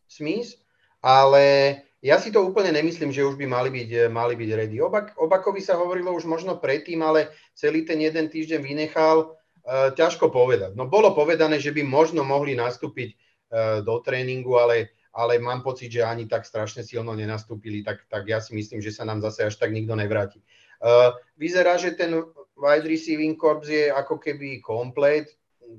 Smith, 0.10 0.58
ale 1.06 1.78
ja 2.02 2.18
si 2.18 2.34
to 2.34 2.42
úplne 2.42 2.74
nemyslím, 2.74 3.14
že 3.14 3.22
už 3.22 3.38
by 3.38 3.46
mali 3.46 3.70
byť, 3.70 4.10
mali 4.10 4.34
byť 4.34 4.50
ready. 4.58 4.82
Obak, 4.82 5.14
Obakovi 5.22 5.62
sa 5.62 5.78
hovorilo 5.78 6.18
už 6.18 6.26
možno 6.26 6.58
predtým, 6.58 7.06
ale 7.06 7.30
celý 7.54 7.86
ten 7.86 8.02
jeden 8.02 8.26
týždeň 8.26 8.58
vynechal. 8.58 9.38
Uh, 9.62 9.94
ťažko 9.94 10.34
povedať. 10.34 10.74
No 10.74 10.90
bolo 10.90 11.14
povedané, 11.14 11.62
že 11.62 11.70
by 11.70 11.86
možno 11.86 12.26
mohli 12.26 12.58
nastúpiť 12.58 13.14
uh, 13.14 13.86
do 13.86 14.02
tréningu, 14.02 14.58
ale 14.58 14.98
ale 15.14 15.40
mám 15.40 15.62
pocit, 15.62 15.92
že 15.92 16.04
ani 16.04 16.26
tak 16.28 16.46
strašne 16.48 16.84
silno 16.84 17.16
nenastúpili, 17.16 17.84
tak, 17.84 18.08
tak 18.08 18.28
ja 18.28 18.40
si 18.40 18.56
myslím, 18.56 18.80
že 18.80 18.96
sa 18.96 19.04
nám 19.04 19.20
zase 19.20 19.44
až 19.44 19.56
tak 19.60 19.76
nikto 19.76 19.96
nevráti. 19.96 20.40
Uh, 20.82 21.14
vyzerá, 21.38 21.78
že 21.78 21.94
ten 21.94 22.16
wide 22.58 22.88
receiving 22.88 23.38
corps 23.38 23.68
je 23.68 23.92
ako 23.92 24.18
keby 24.18 24.64
komplet, 24.64 25.30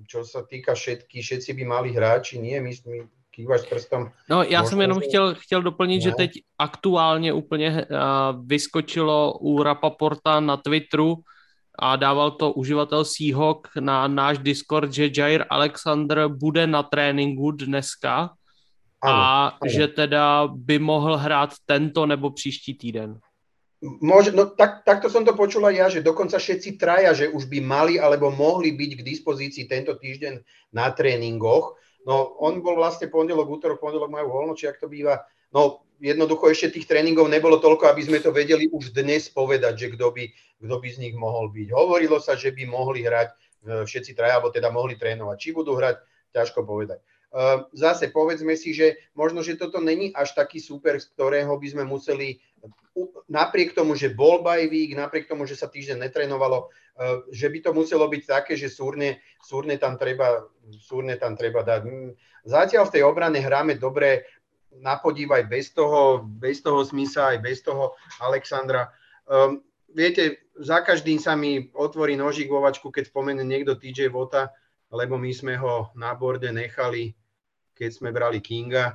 čo 0.07 0.25
sa 0.25 0.45
týka 0.45 0.73
všetky, 0.77 1.21
všetci 1.21 1.51
by 1.53 1.65
mali 1.65 1.91
hráči, 1.93 2.39
nie, 2.39 2.61
my, 2.61 2.73
my 2.87 2.99
kývaš 3.33 3.69
prstom. 3.69 4.11
No, 4.29 4.43
já 4.43 4.65
jsem 4.65 4.81
jenom 4.81 5.01
chtěl, 5.01 5.35
chtěl 5.35 5.63
doplnit, 5.63 5.97
ne? 5.97 6.01
že 6.01 6.13
teď 6.13 6.31
aktuálně 6.59 7.33
úplně 7.33 7.71
uh, 7.71 7.89
vyskočilo 8.47 9.39
u 9.41 9.63
Rapaporta 9.63 10.41
na 10.41 10.57
Twitteru 10.57 11.17
a 11.79 11.97
dával 11.97 12.31
to 12.31 12.53
uživatel 12.53 13.05
Seahawk 13.05 13.69
na 13.81 14.09
náš 14.09 14.39
Discord, 14.39 14.93
že 14.93 15.11
Jair 15.17 15.45
Alexander 15.51 16.29
bude 16.29 16.67
na 16.67 16.83
tréninku 16.83 17.51
dneska, 17.51 18.31
ano, 19.03 19.13
a 19.13 19.59
ano. 19.59 19.71
že 19.71 19.89
teda 19.89 20.47
by 20.47 20.79
mohl 20.79 21.17
hrát 21.19 21.55
tento 21.67 22.07
nebo 22.07 22.31
příští 22.31 22.75
týden. 22.75 23.19
Môže, 23.83 24.31
no 24.31 24.47
tak, 24.47 24.87
takto 24.87 25.11
som 25.11 25.27
to 25.27 25.35
počula 25.35 25.75
ja, 25.75 25.91
že 25.91 26.07
dokonca 26.07 26.39
všetci 26.39 26.79
traja, 26.79 27.11
že 27.19 27.27
už 27.27 27.51
by 27.51 27.59
mali 27.59 27.99
alebo 27.99 28.31
mohli 28.31 28.71
byť 28.71 28.91
k 28.95 29.03
dispozícii 29.03 29.67
tento 29.67 29.99
týždeň 29.99 30.39
na 30.71 30.95
tréningoch. 30.95 31.75
No, 32.07 32.39
on 32.39 32.63
bol 32.63 32.79
vlastne 32.79 33.11
pondelok, 33.11 33.51
útorok, 33.51 33.83
pondelok 33.83 34.07
majú 34.07 34.31
voľno, 34.31 34.55
či 34.55 34.71
ak 34.71 34.79
to 34.79 34.87
býva. 34.87 35.27
No, 35.51 35.83
jednoducho 35.99 36.51
ešte 36.51 36.79
tých 36.79 36.87
tréningov 36.87 37.27
nebolo 37.27 37.59
toľko, 37.59 37.91
aby 37.91 38.03
sme 38.07 38.19
to 38.23 38.31
vedeli 38.31 38.71
už 38.71 38.95
dnes 38.95 39.27
povedať, 39.31 39.75
že 39.75 39.87
kto 39.99 40.15
by, 40.15 40.25
kto 40.63 40.77
by 40.79 40.89
z 40.91 40.99
nich 41.03 41.15
mohol 41.19 41.51
byť. 41.51 41.75
Hovorilo 41.75 42.23
sa, 42.23 42.39
že 42.39 42.55
by 42.55 42.63
mohli 42.71 43.03
hrať 43.03 43.29
e, 43.31 43.37
všetci 43.83 44.15
traja, 44.15 44.39
alebo 44.39 44.55
teda 44.55 44.71
mohli 44.71 44.95
trénovať. 44.95 45.37
Či 45.39 45.49
budú 45.55 45.75
hrať, 45.75 45.99
ťažko 46.35 46.63
povedať. 46.67 47.03
E, 47.33 47.65
zase 47.73 48.13
povedzme 48.13 48.53
si, 48.61 48.77
že 48.77 49.01
možno, 49.17 49.41
že 49.41 49.57
toto 49.57 49.81
není 49.81 50.13
až 50.13 50.37
taký 50.37 50.61
super, 50.61 51.01
z 51.01 51.09
ktorého 51.17 51.57
by 51.57 51.69
sme 51.73 51.85
museli, 51.89 52.45
napriek 53.33 53.73
tomu, 53.73 53.97
že 53.97 54.13
bol 54.13 54.45
bajvík, 54.45 54.93
napriek 54.93 55.25
tomu, 55.25 55.49
že 55.49 55.57
sa 55.57 55.73
týždeň 55.73 55.97
netrénovalo, 55.97 56.69
e, 56.69 57.33
že 57.33 57.49
by 57.49 57.59
to 57.65 57.71
muselo 57.73 58.05
byť 58.05 58.23
také, 58.29 58.53
že 58.55 58.69
súrne, 58.69 59.25
súrne, 59.41 59.81
tam, 59.81 59.97
treba, 59.97 60.45
súrne 60.77 61.17
tam 61.17 61.33
treba 61.35 61.65
dať. 61.65 61.89
Zatiaľ 62.45 62.85
v 62.87 62.95
tej 63.01 63.03
obrane 63.09 63.41
hráme 63.41 63.81
dobre, 63.81 64.29
na 64.81 64.97
aj 64.97 65.45
bez 65.53 65.77
toho, 65.77 66.25
bez 66.25 66.65
toho 66.65 66.81
Smisa, 66.81 67.37
aj 67.37 67.39
bez 67.45 67.61
toho 67.61 67.93
Alexandra. 68.25 68.89
Um, 69.29 69.61
viete, 69.93 70.49
za 70.57 70.81
každým 70.81 71.21
sa 71.21 71.37
mi 71.37 71.69
otvorí 71.77 72.17
nožík 72.17 72.49
vo 72.49 72.65
vačku, 72.65 72.89
keď 72.89 73.13
spomene 73.13 73.45
niekto 73.45 73.77
TJ 73.77 74.09
Vota, 74.09 74.49
lebo 74.93 75.17
my 75.17 75.33
sme 75.33 75.57
ho 75.61 75.93
na 75.97 76.13
borde 76.17 76.49
nechali, 76.53 77.13
keď 77.83 77.91
sme 77.91 78.15
brali 78.15 78.39
Kinga. 78.39 78.95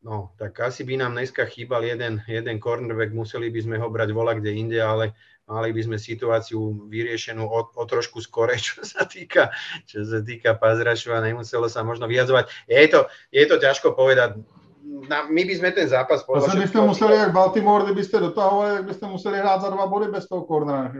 No, 0.00 0.32
tak 0.40 0.56
asi 0.64 0.80
by 0.84 0.96
nám 0.96 1.12
dneska 1.12 1.44
chýbal 1.44 1.84
jeden, 1.84 2.24
jeden 2.24 2.56
cornerback, 2.56 3.12
museli 3.12 3.52
by 3.52 3.60
sme 3.60 3.76
ho 3.76 3.92
brať 3.92 4.16
vola 4.16 4.32
kde 4.32 4.52
inde, 4.52 4.80
ale 4.80 5.12
mali 5.44 5.76
by 5.76 5.80
sme 5.84 5.96
situáciu 6.00 6.88
vyriešenú 6.88 7.44
o, 7.44 7.60
o 7.68 7.84
trošku 7.84 8.24
skore, 8.24 8.56
čo 8.64 8.80
sa 8.80 9.04
týka, 9.04 9.52
čo 9.84 10.04
sa 10.08 10.24
týka 10.24 10.56
pazrašu 10.56 11.12
a 11.12 11.20
nemuselo 11.20 11.68
sa 11.68 11.84
možno 11.84 12.08
vyjadzovať. 12.08 12.48
Je 12.64 12.88
to, 12.88 13.00
je 13.28 13.44
to 13.44 13.56
ťažko 13.60 13.92
povedať 13.92 14.40
na, 14.84 15.24
my 15.28 15.42
by 15.44 15.54
sme 15.56 15.70
ten 15.72 15.88
zápas 15.88 16.20
podľa 16.24 16.52
Zase 16.52 16.60
byste 16.60 16.80
museli, 16.80 17.16
jak 17.16 17.32
Baltimore, 17.32 17.84
kdybyste 17.84 18.20
dotahovali, 18.20 18.70
tak 18.80 18.84
byste 18.84 19.06
museli 19.08 19.36
hrát 19.40 19.60
za 19.60 19.70
dva 19.72 19.86
body 19.88 20.12
bez 20.12 20.28
toho 20.28 20.44
kornera. 20.44 20.92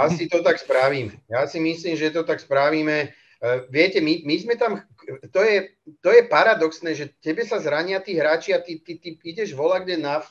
Asi 0.00 0.28
to 0.28 0.44
tak 0.44 0.60
spravíme. 0.60 1.16
Ja 1.28 1.48
si 1.48 1.60
myslím, 1.60 1.96
že 1.96 2.12
to 2.12 2.24
tak 2.24 2.40
spravíme. 2.40 3.12
Uh, 3.36 3.68
viete, 3.68 4.00
my, 4.00 4.24
my 4.24 4.36
sme 4.40 4.54
tam, 4.56 4.80
to 5.28 5.40
je, 5.44 5.76
to 6.00 6.08
je 6.08 6.24
paradoxné, 6.24 6.96
že 6.96 7.12
tebe 7.20 7.44
sa 7.44 7.60
zrania 7.60 8.00
tí 8.00 8.16
hráči 8.16 8.56
a 8.56 8.64
ty, 8.64 8.80
ty, 8.80 8.96
ty 8.96 9.20
ideš 9.20 9.52
vola 9.52 9.76
kde 9.84 10.00
na, 10.00 10.24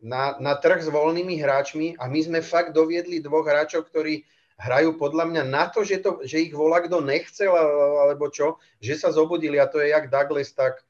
na, 0.00 0.40
na 0.40 0.56
trh 0.56 0.80
s 0.80 0.88
voľnými 0.88 1.36
hráčmi 1.36 2.00
a 2.00 2.08
my 2.08 2.20
sme 2.24 2.40
fakt 2.40 2.72
doviedli 2.72 3.20
dvoch 3.20 3.44
hráčov, 3.44 3.92
ktorí 3.92 4.24
hrajú 4.56 4.96
podľa 4.96 5.24
mňa 5.28 5.42
na 5.44 5.68
to, 5.68 5.84
že, 5.84 6.00
to, 6.00 6.24
že 6.24 6.48
ich 6.48 6.52
volá 6.56 6.80
kto 6.80 7.04
nechcel 7.04 7.52
alebo 7.52 8.32
čo, 8.32 8.56
že 8.80 8.96
sa 8.96 9.12
zobudili 9.12 9.60
a 9.60 9.68
to 9.68 9.84
je 9.84 9.92
jak 9.92 10.08
Douglas, 10.08 10.48
tak, 10.56 10.80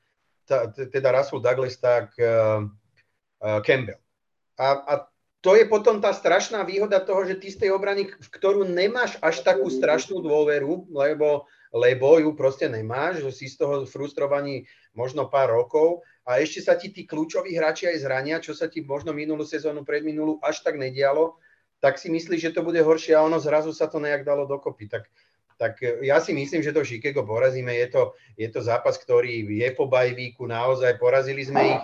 teda 0.95 1.11
Russell 1.11 1.43
Douglas, 1.43 1.75
tak 1.83 2.15
uh, 2.23 2.63
uh, 3.43 3.61
Campbell. 3.67 3.99
A, 4.55 4.67
a 4.87 4.95
to 5.45 5.55
je 5.55 5.65
potom 5.69 6.01
tá 6.03 6.11
strašná 6.11 6.65
výhoda 6.67 6.99
toho, 6.99 7.23
že 7.29 7.39
ty 7.39 7.53
z 7.53 7.67
tej 7.67 7.71
obrany, 7.77 8.09
v 8.09 8.29
ktorú 8.33 8.67
nemáš 8.67 9.21
až 9.23 9.45
takú 9.47 9.69
strašnú 9.71 10.19
dôveru, 10.25 10.91
lebo, 10.91 11.47
lebo 11.71 12.19
ju 12.19 12.33
proste 12.35 12.67
nemáš, 12.67 13.23
že 13.23 13.31
si 13.31 13.47
z 13.47 13.63
toho 13.63 13.75
frustrovaní 13.87 14.67
možno 14.97 15.29
pár 15.29 15.53
rokov 15.53 16.03
a 16.27 16.43
ešte 16.43 16.61
sa 16.65 16.75
ti 16.75 16.91
tí 16.91 17.07
kľúčoví 17.07 17.55
hráči 17.55 17.87
aj 17.87 18.03
zrania, 18.03 18.43
čo 18.43 18.57
sa 18.57 18.67
ti 18.67 18.83
možno 18.83 19.15
minulú 19.15 19.47
sezónu, 19.47 19.87
predminulú 19.87 20.43
až 20.43 20.65
tak 20.67 20.81
nedialo, 20.81 21.39
tak 21.79 22.01
si 22.01 22.09
myslíš, 22.11 22.51
že 22.51 22.55
to 22.57 22.65
bude 22.65 22.81
horšie 22.81 23.15
a 23.15 23.23
ono 23.23 23.37
zrazu 23.39 23.71
sa 23.71 23.87
to 23.87 24.01
nejak 24.01 24.25
dalo 24.25 24.49
dokopy. 24.49 24.89
Tak 24.89 25.07
tak 25.57 25.81
e, 25.83 26.05
ja 26.05 26.21
si 26.21 26.37
myslím, 26.37 26.61
že 26.61 26.73
to 26.73 26.85
Chicago 26.85 27.25
porazíme. 27.25 27.73
Je 27.73 27.89
to, 27.89 28.03
je 28.37 28.49
to 28.53 28.61
zápas, 28.61 29.01
ktorý 29.01 29.45
je 29.45 29.69
po 29.73 29.89
bajvíku, 29.89 30.45
naozaj 30.45 31.01
porazili 31.01 31.45
sme 31.45 31.77
ich, 31.77 31.83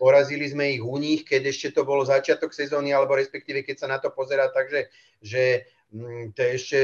porazili 0.00 0.48
sme 0.48 0.76
ich 0.76 0.82
u 0.82 0.96
nich, 0.96 1.22
keď 1.28 1.52
ešte 1.52 1.68
to 1.76 1.84
bolo 1.84 2.04
začiatok 2.08 2.56
sezóny, 2.56 2.96
alebo 2.96 3.16
respektíve 3.16 3.60
keď 3.60 3.76
sa 3.76 3.88
na 3.88 4.00
to 4.00 4.08
pozerá, 4.10 4.48
takže 4.48 4.88
že 5.20 5.68
mm, 5.92 6.32
to 6.32 6.40
ešte, 6.40 6.80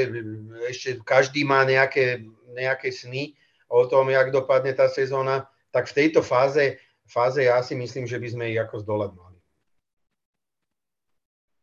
ešte 0.69 0.89
každý 1.03 1.49
má 1.49 1.65
nejaké, 1.65 2.29
nejaké 2.53 2.93
sny 2.93 3.33
o 3.73 3.89
tom, 3.89 4.13
jak 4.13 4.31
dopadne 4.31 4.77
tá 4.77 4.87
sezóna, 4.93 5.49
tak 5.73 5.89
v 5.89 6.05
tejto 6.05 6.21
fáze, 6.21 6.79
fáze 7.09 7.43
ja 7.43 7.59
si 7.65 7.75
myslím, 7.75 8.05
že 8.05 8.21
by 8.21 8.29
sme 8.29 8.45
ich 8.53 8.61
ako 8.61 8.85
zdolať 8.85 9.11
mali. 9.17 9.41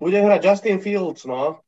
Bude 0.02 0.20
hrať 0.20 0.42
Justin 0.44 0.84
Fields, 0.84 1.24
no. 1.24 1.64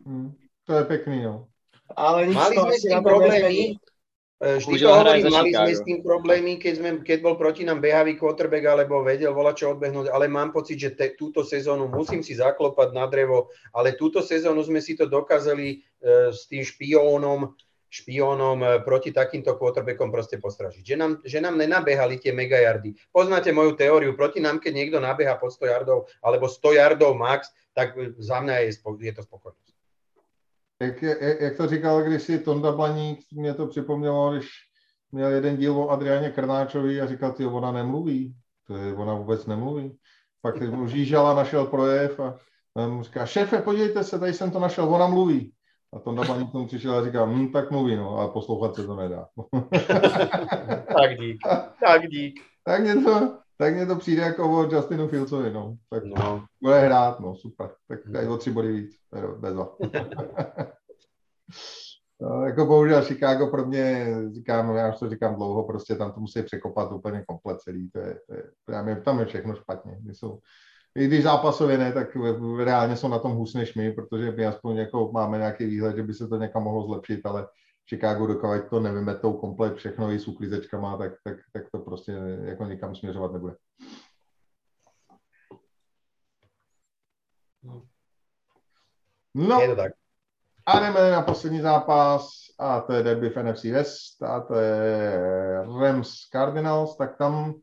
Hmm, 0.00 0.32
to 0.64 0.72
je 0.72 0.84
pekný, 0.88 1.26
no. 1.26 1.50
Ale 1.96 2.28
nič 2.28 2.36
mali 2.36 2.54
sme 2.60 2.74
s 2.76 2.84
tým 2.84 3.00
problémy. 3.00 3.80
E, 4.36 4.60
vždy 4.60 4.84
to 4.84 4.88
hovorím, 4.92 5.32
mali 5.32 5.50
sme 5.56 5.72
s 5.72 5.80
tým 5.80 6.00
problémy, 6.04 6.52
keď, 6.60 6.74
sme, 6.76 6.90
keď 7.00 7.18
bol 7.24 7.40
proti 7.40 7.64
nám 7.64 7.80
behavý 7.80 8.20
quarterback 8.20 8.68
alebo 8.68 9.00
vedel 9.00 9.32
volať 9.32 9.64
čo 9.64 9.66
odbehnúť, 9.72 10.12
ale 10.12 10.28
mám 10.28 10.52
pocit, 10.52 10.76
že 10.76 10.92
te, 10.92 11.16
túto 11.16 11.40
sezónu 11.40 11.88
musím 11.88 12.20
si 12.20 12.36
zaklopať 12.36 12.92
na 12.92 13.08
drevo, 13.08 13.48
ale 13.72 13.96
túto 13.96 14.20
sezónu 14.20 14.60
sme 14.60 14.84
si 14.84 14.92
to 14.92 15.08
dokázali 15.08 15.80
uh, 15.80 16.28
s 16.36 16.44
tým 16.52 16.60
špiónom, 16.60 17.56
špiónom 17.88 18.60
uh, 18.60 18.68
proti 18.84 19.08
takýmto 19.08 19.56
quarterbackom 19.56 20.12
proste 20.12 20.36
postražiť. 20.36 20.84
Že 20.84 20.96
nám, 21.00 21.12
že 21.24 21.40
nám 21.40 21.56
nenabehali 21.56 22.20
tie 22.20 22.36
megajardy. 22.36 22.92
Poznáte 23.08 23.56
moju 23.56 23.72
teóriu, 23.72 24.12
proti 24.12 24.44
nám, 24.44 24.60
keď 24.60 24.72
niekto 24.76 24.98
nabeha 25.00 25.40
pod 25.40 25.56
100 25.56 25.72
yardov 25.72 26.12
alebo 26.20 26.44
100 26.44 26.76
yardov 26.76 27.16
max, 27.16 27.48
tak 27.72 27.96
za 28.20 28.44
mňa 28.44 28.68
je, 28.68 28.84
je 29.00 29.12
to 29.16 29.24
spokojné. 29.24 29.65
Jak, 30.82 31.02
jak, 31.02 31.40
jak 31.40 31.56
to 31.56 31.66
říkal 31.66 32.02
když 32.02 32.22
si 32.22 32.38
Tonda 32.38 32.72
Blaník, 32.72 33.20
mě 33.32 33.54
to 33.54 33.66
připomnělo, 33.66 34.32
když 34.32 34.48
měl 35.12 35.30
jeden 35.30 35.56
díl 35.56 35.78
o 35.78 35.90
Adriáně 35.90 36.30
Krnáčovi 36.30 37.00
a 37.00 37.06
říkal, 37.06 37.32
ty 37.32 37.46
ona 37.46 37.72
nemluví. 37.72 38.36
To 38.66 38.76
je, 38.76 38.94
ona 38.94 39.14
vůbec 39.14 39.46
nemluví. 39.46 39.98
Pak 40.42 40.60
mu 40.60 40.88
žížala, 40.88 41.34
našel 41.34 41.66
projev 41.66 42.20
a 42.20 42.38
mu 42.88 43.02
říká, 43.02 43.26
šéfe, 43.26 43.62
podívejte 43.62 44.04
se, 44.04 44.18
tady 44.18 44.32
jsem 44.32 44.50
to 44.50 44.58
našel, 44.58 44.94
ona 44.94 45.06
mluví. 45.06 45.52
A 45.92 45.98
Tonda 45.98 46.24
Blaník 46.24 46.52
tomu 46.52 46.66
přišel 46.66 46.94
a 46.94 47.04
říká, 47.04 47.24
hm, 47.24 47.52
tak 47.52 47.70
mluví, 47.70 47.96
no, 47.96 48.18
ale 48.18 48.32
poslouchat 48.32 48.74
se 48.74 48.86
to 48.86 48.96
nedá. 48.96 49.26
tak 51.00 51.18
dík, 51.20 51.38
tak 51.80 52.08
dík. 52.08 52.40
tak 52.64 52.84
něco, 52.84 53.38
tak 53.58 53.74
mně 53.74 53.86
to 53.86 53.96
přijde 53.96 54.22
jako 54.22 54.58
o 54.58 54.62
Justinu 54.62 55.08
Fieldsovi, 55.08 55.52
no. 55.52 55.76
Tak 55.90 56.04
no. 56.04 56.44
bude 56.62 56.80
hrát, 56.80 57.20
no, 57.20 57.34
super. 57.34 57.70
Tak 57.88 57.98
tady 58.12 58.28
o 58.28 58.36
tři 58.36 58.50
body 58.50 58.72
víc, 58.72 58.96
bezva. 59.38 59.76
no, 62.20 62.44
jako 62.44 62.66
bohužel 62.66 63.02
Chicago 63.02 63.46
pro 63.46 63.66
mě, 63.66 64.14
říkám, 64.34 64.76
já 64.76 64.88
už 64.88 64.98
to 64.98 65.10
říkám 65.10 65.34
dlouho, 65.34 65.64
prostě 65.64 65.94
tam 65.94 66.12
to 66.12 66.20
musí 66.20 66.42
překopat 66.42 66.92
úplně 66.92 67.24
komplet 67.28 67.60
celý, 67.60 67.90
to 67.90 67.98
je, 67.98 68.18
to 68.26 68.34
je, 68.34 68.42
to 68.64 68.72
je 68.72 68.96
tam 68.96 69.18
je 69.18 69.26
všechno 69.26 69.54
špatně. 69.54 69.98
My 70.02 70.14
jsou, 70.14 70.38
i 70.96 71.06
když 71.06 71.22
zápasově 71.22 71.78
ne, 71.78 71.92
tak 71.92 72.16
reálně 72.64 72.96
jsou 72.96 73.08
na 73.08 73.18
tom 73.18 73.32
hůř 73.32 73.54
než 73.54 73.74
my, 73.74 73.92
protože 73.92 74.32
my 74.32 74.46
aspoň 74.46 74.76
jako 74.76 75.10
máme 75.12 75.38
nějaký 75.38 75.66
výhled, 75.66 75.96
že 75.96 76.02
by 76.02 76.14
se 76.14 76.28
to 76.28 76.36
někam 76.36 76.62
mohlo 76.62 76.86
zlepšit, 76.86 77.26
ale 77.26 77.46
Chicago, 77.88 78.26
dokud 78.26 78.68
to 78.70 78.80
nevymetou 78.80 79.32
komplet 79.32 79.76
všechno 79.76 80.10
i 80.10 80.18
s 80.18 80.28
uklízečkama, 80.28 80.96
tak, 80.96 81.12
tak, 81.24 81.36
tak 81.52 81.62
to 81.72 81.78
prostě 81.78 82.12
jako 82.44 82.64
nikam 82.64 82.94
směřovat 82.94 83.32
nebude. 83.32 83.54
No, 89.34 89.76
tak. 89.76 89.92
a 90.66 90.80
jdeme 90.80 91.10
na 91.10 91.22
poslední 91.22 91.60
zápas 91.60 92.28
a 92.58 92.80
to 92.80 92.92
je 92.92 93.02
derby 93.02 93.30
v 93.30 93.42
NFC 93.42 93.64
West 93.64 94.22
a 94.22 94.40
to 94.40 94.54
je 94.54 95.20
Rams 95.80 96.28
Cardinals, 96.32 96.96
tak 96.96 97.18
tam, 97.18 97.54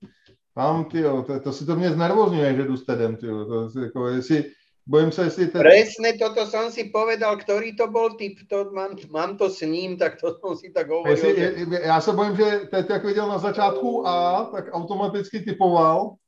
tam 0.55 0.85
tyjo, 0.85 1.23
to, 1.23 1.39
to 1.39 1.53
si 1.53 1.65
to 1.65 1.75
mě 1.75 1.91
znervozňuje, 1.91 2.55
že 2.55 2.63
jdu 2.63 2.77
s 2.77 2.85
Tedem, 2.85 3.17
tyjo, 3.17 3.45
to, 3.45 3.79
jako, 3.79 4.07
jestli, 4.07 4.51
Bojím 4.83 5.15
sa, 5.15 5.23
jestli... 5.23 5.47
Ten... 5.47 5.63
Presne 5.63 6.19
toto 6.19 6.43
som 6.43 6.67
si 6.67 6.91
povedal, 6.91 7.39
ktorý 7.39 7.71
to 7.79 7.87
bol 7.87 8.19
typ, 8.19 8.35
to 8.51 8.67
mám, 8.75 8.99
mám 9.15 9.39
to 9.39 9.47
s 9.47 9.63
ním, 9.63 9.95
tak 9.95 10.19
to 10.19 10.35
som 10.43 10.59
si 10.59 10.75
tak 10.75 10.91
hovoril. 10.91 11.15
Jestli, 11.15 11.31
že... 11.39 11.79
Já 11.87 12.01
se 12.01 12.11
bojím, 12.11 12.35
že 12.35 12.59
teď, 12.71 12.89
jak 12.89 13.05
viděl 13.05 13.27
na 13.27 13.37
začátku 13.37 14.07
A, 14.07 14.45
tak 14.51 14.65
automaticky 14.71 15.39
typoval, 15.39 16.19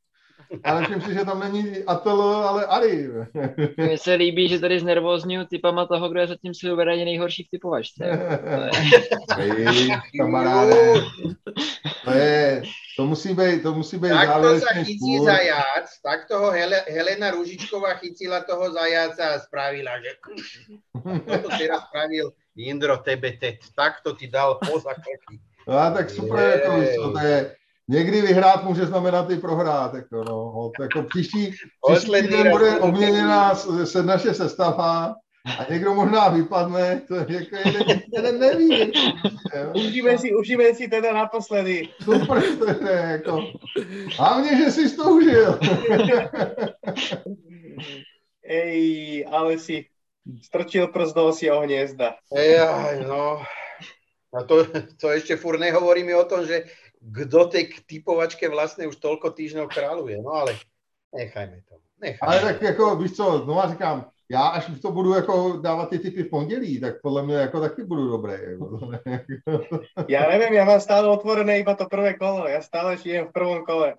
ale 0.64 0.82
myslím 0.82 1.02
si, 1.02 1.14
že 1.14 1.26
tam 1.26 1.40
není 1.40 1.84
Atel, 1.88 2.22
ale 2.22 2.66
Ari. 2.66 3.10
Mně 3.78 3.98
se 3.98 4.14
líbí, 4.14 4.50
že 4.50 4.60
tady 4.60 4.80
znervozňuju 4.80 5.46
typama 5.46 5.86
toho, 5.86 6.10
kdo 6.10 6.20
je 6.20 6.28
zatím 6.28 6.54
si 6.54 6.72
uvedeně 6.72 7.06
nejhorší 7.06 7.44
v 7.44 7.50
typovačce. 7.50 8.04
Hej, 9.36 9.90
kamaráde. 10.18 10.94
To 12.06 12.12
je, 12.12 12.64
to 12.98 13.06
musí 13.06 13.34
být, 13.34 13.64
to 13.64 13.74
musí 13.74 13.98
být 13.98 14.10
Takto 14.10 14.60
sa 14.62 14.74
chytí 14.78 15.18
spôr. 15.18 15.26
zajac, 15.26 15.88
tak 16.06 16.30
toho 16.30 16.54
Hele, 16.54 16.86
Helena 16.86 17.34
Ružičková 17.34 17.98
chytila 17.98 18.46
toho 18.46 18.72
zajaca 18.72 19.26
a 19.36 19.40
spravila, 19.42 19.98
že 19.98 20.12
toto 21.26 21.50
teraz 21.50 21.82
spravil 21.90 22.30
Indro 22.56 22.98
tebe, 23.02 23.34
takto 23.76 24.14
ti 24.14 24.30
dal 24.30 24.62
poza 24.62 24.94
krky. 24.94 25.42
No 25.68 25.78
a 25.78 25.92
tak 25.92 26.10
super, 26.10 26.40
je. 26.40 26.52
jako, 26.62 27.12
to 27.12 27.20
je, 27.20 27.56
někdy 27.88 28.22
vyhrát 28.22 28.64
může 28.64 28.86
znamenat 28.86 29.30
i 29.30 29.38
prohrát. 29.38 29.94
Jako, 29.94 30.24
no. 30.24 30.72
Jako 30.82 31.03
příští, 31.03 31.52
příští 31.88 32.12
týden 32.22 32.52
bude 32.52 32.80
obměněná 32.80 33.56
se 33.86 34.03
naše 34.03 34.34
sestava 34.34 35.16
a 35.60 35.66
někdo 35.70 35.94
možná 35.94 36.30
vypadne, 36.30 37.02
to 37.07 37.16
je 37.16 37.26
jako 37.30 37.56
jeden, 37.56 38.02
jeden 38.14 38.40
neví. 38.40 38.91
Užíme 39.76 40.18
si, 40.18 40.36
užíme 40.36 40.74
si 40.74 40.88
teda 40.88 41.14
naposledy. 41.14 41.90
Super, 42.02 42.44
to 42.57 42.88
je 42.90 42.98
jako. 42.98 43.41
Hlavně, 44.18 44.57
že 44.57 44.72
jsi 44.72 44.95
to 44.95 45.03
užil. 45.03 45.60
Ej, 48.49 49.26
ale 49.32 49.57
si 49.57 49.86
strčil 50.41 50.88
prst 50.88 51.16
do 51.16 51.26
osieho 51.26 51.62
hniezda. 51.62 52.16
Ej, 52.36 52.60
no. 53.07 53.41
A 54.34 54.44
to, 54.44 54.66
to 54.99 55.10
ešte 55.10 55.40
fur 55.40 55.60
nehovoríme 55.60 56.16
o 56.16 56.28
tom, 56.28 56.44
že 56.44 56.68
kto 57.06 57.40
tej 57.53 57.69
typovačke 57.86 58.49
vlastne 58.49 58.90
už 58.90 58.98
toľko 58.98 59.30
týždňov 59.38 59.68
kráľuje. 59.69 60.18
No 60.26 60.34
ale 60.34 60.57
nechajme 61.14 61.61
to. 61.69 61.77
Nechajme. 62.02 62.26
Ale 62.26 62.40
tak 62.41 62.61
jako, 62.61 62.95
víš 62.95 63.11
co, 63.11 63.41
znova 63.45 63.69
říkám, 63.69 64.10
já 64.30 64.41
až 64.41 64.72
to 64.82 64.91
budu 64.91 65.14
jako 65.14 65.57
dávat 65.61 65.90
ty 65.90 65.99
typy 65.99 66.23
v 66.23 66.30
pondělí, 66.30 66.80
tak 66.80 67.02
podle 67.02 67.23
mě 67.23 67.36
jako 67.36 67.60
taky 67.60 67.84
budu 67.84 68.07
dobrý. 68.10 68.34
Ja 70.10 70.26
neviem, 70.34 70.53
ja 70.57 70.65
mám 70.65 70.82
stále 70.82 71.06
otvorené 71.06 71.61
iba 71.61 71.77
to 71.77 71.86
prvé 71.86 72.18
kolo, 72.18 72.49
ja 72.49 72.57
stále 72.61 72.98
žijem 72.98 73.30
v 73.30 73.36
prvom 73.38 73.61
kole. 73.61 73.94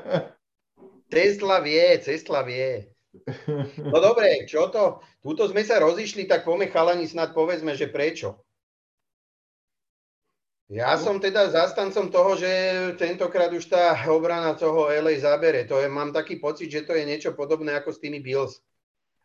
Tesla 1.12 1.62
vie, 1.62 1.98
Tesla 2.02 2.42
vie. 2.42 2.90
No 3.78 4.02
dobre, 4.02 4.44
čo 4.50 4.66
to? 4.68 4.98
Túto 5.22 5.46
sme 5.46 5.62
sa 5.62 5.78
rozišli, 5.78 6.26
tak 6.26 6.42
poďme 6.42 6.66
chalani 6.68 7.06
snad 7.06 7.30
povedzme, 7.30 7.78
že 7.78 7.86
prečo. 7.86 8.42
Ja 10.66 10.98
som 10.98 11.22
teda 11.22 11.46
zastancom 11.54 12.10
toho, 12.10 12.34
že 12.34 12.50
tentokrát 12.98 13.54
už 13.54 13.70
tá 13.70 13.94
obrana 14.10 14.50
toho 14.58 14.90
LA 14.90 15.22
zabere. 15.22 15.62
To 15.62 15.78
je, 15.78 15.86
mám 15.86 16.10
taký 16.10 16.42
pocit, 16.42 16.66
že 16.66 16.82
to 16.82 16.98
je 16.98 17.06
niečo 17.06 17.38
podobné 17.38 17.78
ako 17.78 17.94
s 17.94 18.02
tými 18.02 18.18
Bills. 18.18 18.58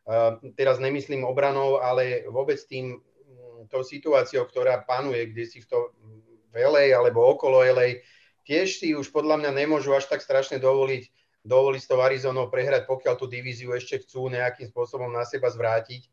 Uh, 0.06 0.38
teraz 0.54 0.78
nemyslím 0.78 1.26
obranou, 1.26 1.82
ale 1.82 2.30
vôbec 2.30 2.62
tým, 2.70 3.02
mm, 3.02 3.74
tou 3.74 3.82
situáciou, 3.82 4.46
ktorá 4.46 4.86
panuje, 4.86 5.34
kde 5.34 5.44
si 5.50 5.58
v, 5.66 5.66
to, 5.66 5.80
v 6.54 6.56
LA 6.62 6.94
alebo 6.94 7.26
okolo 7.26 7.66
LA, 7.66 8.06
tiež 8.46 8.78
si 8.78 8.94
už 8.94 9.10
podľa 9.10 9.42
mňa 9.42 9.66
nemôžu 9.66 9.98
až 9.98 10.06
tak 10.14 10.22
strašne 10.22 10.62
dovoliť, 10.62 11.10
dovoliť 11.42 11.82
s 11.82 11.90
tou 11.90 12.06
Arizonou 12.06 12.54
prehrať, 12.54 12.86
pokiaľ 12.86 13.18
tú 13.18 13.26
divíziu 13.26 13.74
ešte 13.74 14.06
chcú 14.06 14.30
nejakým 14.30 14.70
spôsobom 14.70 15.10
na 15.10 15.26
seba 15.26 15.50
zvrátiť 15.50 16.06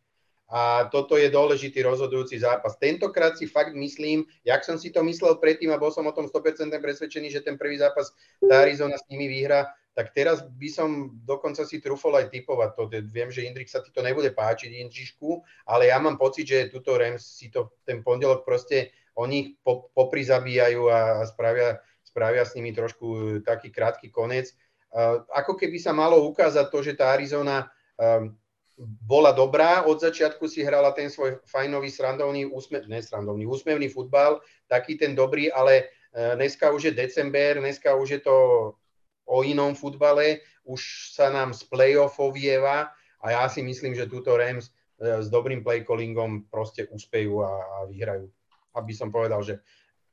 a 0.48 0.88
toto 0.88 1.20
je 1.20 1.28
dôležitý 1.28 1.84
rozhodujúci 1.84 2.40
zápas. 2.40 2.80
Tentokrát 2.80 3.36
si 3.36 3.44
fakt 3.44 3.76
myslím, 3.76 4.24
jak 4.48 4.64
som 4.64 4.80
si 4.80 4.88
to 4.88 5.04
myslel 5.04 5.36
predtým 5.36 5.68
a 5.68 5.80
bol 5.80 5.92
som 5.92 6.08
o 6.08 6.16
tom 6.16 6.24
100% 6.24 6.72
presvedčený, 6.72 7.28
že 7.28 7.44
ten 7.44 7.60
prvý 7.60 7.76
zápas 7.76 8.16
tá 8.40 8.64
Arizona 8.64 8.96
s 8.96 9.04
nimi 9.12 9.28
vyhra, 9.28 9.68
tak 9.92 10.16
teraz 10.16 10.40
by 10.40 10.68
som 10.72 11.20
dokonca 11.20 11.68
si 11.68 11.84
trúfol 11.84 12.16
aj 12.16 12.32
typovať 12.32 12.70
to. 12.80 12.82
Viem, 13.12 13.28
že 13.28 13.44
Indrik 13.44 13.68
sa 13.68 13.84
ti 13.84 13.92
to 13.92 14.00
nebude 14.00 14.32
páčiť, 14.32 14.72
Indrišku, 14.72 15.44
ale 15.68 15.92
ja 15.92 16.00
mám 16.00 16.16
pocit, 16.16 16.48
že 16.48 16.72
tuto 16.72 16.96
Rams 16.96 17.20
si 17.20 17.52
to 17.52 17.76
ten 17.84 18.00
pondelok 18.00 18.46
proste 18.46 18.94
oni 19.18 19.58
po, 19.60 19.90
poprizabíjajú 19.92 20.82
a 20.88 21.26
spravia, 21.26 21.82
spravia 22.06 22.46
s 22.46 22.54
nimi 22.54 22.70
trošku 22.70 23.42
taký 23.42 23.68
krátky 23.74 24.08
konec. 24.08 24.54
Uh, 24.88 25.26
ako 25.34 25.58
keby 25.58 25.76
sa 25.76 25.92
malo 25.92 26.24
ukázať 26.30 26.70
to, 26.72 26.78
že 26.80 26.96
tá 26.96 27.12
Arizona 27.12 27.68
um, 27.98 28.32
bola 28.80 29.34
dobrá, 29.34 29.82
od 29.82 29.98
začiatku 29.98 30.46
si 30.46 30.62
hrala 30.62 30.94
ten 30.94 31.10
svoj 31.10 31.42
fajnový, 31.50 31.90
srandovný, 31.90 32.46
úsmev, 32.46 32.86
ne 32.86 33.02
srandovný, 33.02 33.42
úsmevný 33.44 33.90
futbal, 33.90 34.38
taký 34.70 34.94
ten 34.94 35.18
dobrý, 35.18 35.50
ale 35.50 35.90
e, 36.14 36.36
dneska 36.38 36.70
už 36.70 36.90
je 36.90 36.92
december, 36.94 37.58
dneska 37.58 37.98
už 37.98 38.08
je 38.10 38.20
to 38.22 38.36
o 39.26 39.38
inom 39.42 39.74
futbale, 39.74 40.40
už 40.62 41.10
sa 41.10 41.34
nám 41.34 41.50
z 41.50 41.66
playoffov 41.66 42.38
vieva 42.38 42.94
a 43.18 43.26
ja 43.34 43.44
si 43.50 43.66
myslím, 43.66 43.98
že 43.98 44.06
túto 44.06 44.38
Rams 44.38 44.70
e, 44.70 45.22
s 45.22 45.26
dobrým 45.26 45.66
playcallingom 45.66 46.46
proste 46.46 46.86
uspejú 46.94 47.42
a, 47.42 47.50
a 47.50 47.76
vyhrajú. 47.90 48.30
Aby 48.78 48.94
som 48.94 49.10
povedal, 49.10 49.42
že 49.42 49.58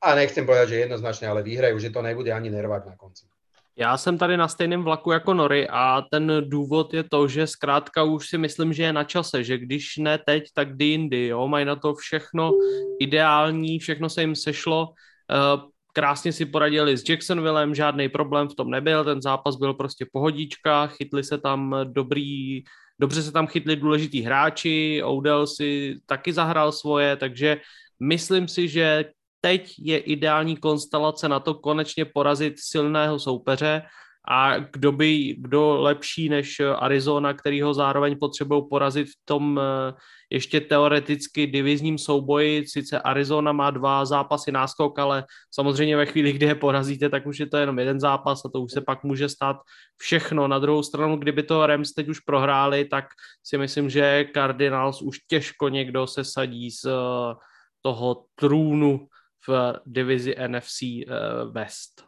a 0.02 0.12
nechcem 0.18 0.44
povedať, 0.44 0.76
že 0.76 0.82
jednoznačne, 0.86 1.26
ale 1.30 1.46
vyhrajú, 1.46 1.78
že 1.80 1.94
to 1.94 2.04
nebude 2.04 2.28
ani 2.28 2.52
nervák 2.52 2.84
na 2.84 2.98
konci. 2.98 3.30
Já 3.78 3.96
jsem 3.96 4.18
tady 4.18 4.36
na 4.36 4.48
stejném 4.48 4.82
vlaku 4.82 5.12
jako 5.12 5.34
Nory 5.34 5.68
a 5.68 6.02
ten 6.10 6.32
důvod 6.48 6.94
je 6.94 7.04
to, 7.04 7.28
že 7.28 7.46
zkrátka 7.46 8.02
už 8.02 8.28
si 8.28 8.38
myslím, 8.38 8.72
že 8.72 8.82
je 8.82 8.92
na 8.92 9.04
čase, 9.04 9.44
že 9.44 9.58
když 9.58 9.96
ne 9.96 10.18
teď, 10.18 10.44
tak 10.54 10.74
kdy 10.74 10.84
jindy, 10.84 11.26
jo, 11.26 11.48
mají 11.48 11.64
na 11.64 11.76
to 11.76 11.94
všechno 11.94 12.52
ideální, 13.00 13.78
všechno 13.78 14.08
se 14.08 14.20
jim 14.20 14.34
sešlo, 14.34 14.88
eh, 15.30 15.60
krásně 15.92 16.32
si 16.32 16.46
poradili 16.46 16.96
s 16.96 17.08
Jacksonvillem, 17.08 17.74
žádný 17.74 18.08
problém 18.08 18.48
v 18.48 18.54
tom 18.54 18.70
nebyl, 18.70 19.04
ten 19.04 19.22
zápas 19.22 19.56
byl 19.56 19.74
prostě 19.74 20.06
pohodička, 20.12 20.86
chytli 20.86 21.24
se 21.24 21.38
tam 21.38 21.76
dobrý, 21.84 22.64
dobře 22.98 23.22
se 23.22 23.32
tam 23.32 23.46
chytli 23.46 23.76
důležití 23.76 24.22
hráči, 24.22 25.02
Odell 25.04 25.46
si 25.46 25.96
taky 26.06 26.32
zahrál 26.32 26.72
svoje, 26.72 27.16
takže 27.16 27.60
myslím 28.00 28.48
si, 28.48 28.68
že 28.68 29.04
teď 29.46 29.74
je 29.78 29.98
ideální 29.98 30.56
konstelace 30.56 31.28
na 31.28 31.40
to 31.40 31.54
konečně 31.54 32.04
porazit 32.04 32.54
silného 32.58 33.18
soupeře 33.18 33.82
a 34.28 34.58
kdo 34.58 34.92
by, 34.92 35.36
kdo 35.38 35.80
lepší 35.80 36.28
než 36.28 36.60
Arizona, 36.60 37.34
který 37.34 37.62
ho 37.62 37.74
zároveň 37.74 38.18
potřebují 38.18 38.62
porazit 38.70 39.06
v 39.06 39.18
tom 39.24 39.60
eh, 39.62 39.94
ještě 40.30 40.60
teoreticky 40.60 41.46
divizním 41.46 41.98
souboji. 41.98 42.66
Sice 42.66 43.00
Arizona 43.00 43.52
má 43.52 43.70
dva 43.70 44.04
zápasy 44.04 44.52
náskok, 44.52 44.98
ale 44.98 45.24
samozřejmě 45.54 45.96
ve 45.96 46.06
chvíli, 46.06 46.32
kdy 46.32 46.46
je 46.46 46.54
porazíte, 46.54 47.08
tak 47.08 47.26
už 47.26 47.40
je 47.40 47.46
to 47.46 47.56
jenom 47.56 47.78
jeden 47.78 48.00
zápas 48.00 48.44
a 48.44 48.48
to 48.48 48.60
už 48.60 48.72
se 48.72 48.80
pak 48.80 49.04
může 49.04 49.28
stát 49.28 49.56
všechno. 49.96 50.48
Na 50.48 50.58
druhou 50.58 50.82
stranu, 50.82 51.16
kdyby 51.16 51.42
to 51.42 51.66
Rams 51.66 51.92
teď 51.92 52.08
už 52.08 52.20
prohráli, 52.20 52.84
tak 52.84 53.04
si 53.46 53.58
myslím, 53.58 53.90
že 53.90 54.26
Cardinals 54.34 55.02
už 55.02 55.18
těžko 55.30 55.68
někdo 55.68 56.06
se 56.06 56.24
sadí 56.24 56.70
z 56.70 56.84
eh, 56.84 57.34
toho 57.82 58.24
trůnu 58.34 59.06
v 59.46 59.78
divizi 59.86 60.34
NFC 60.34 61.02
eh, 61.02 61.46
West. 61.50 62.04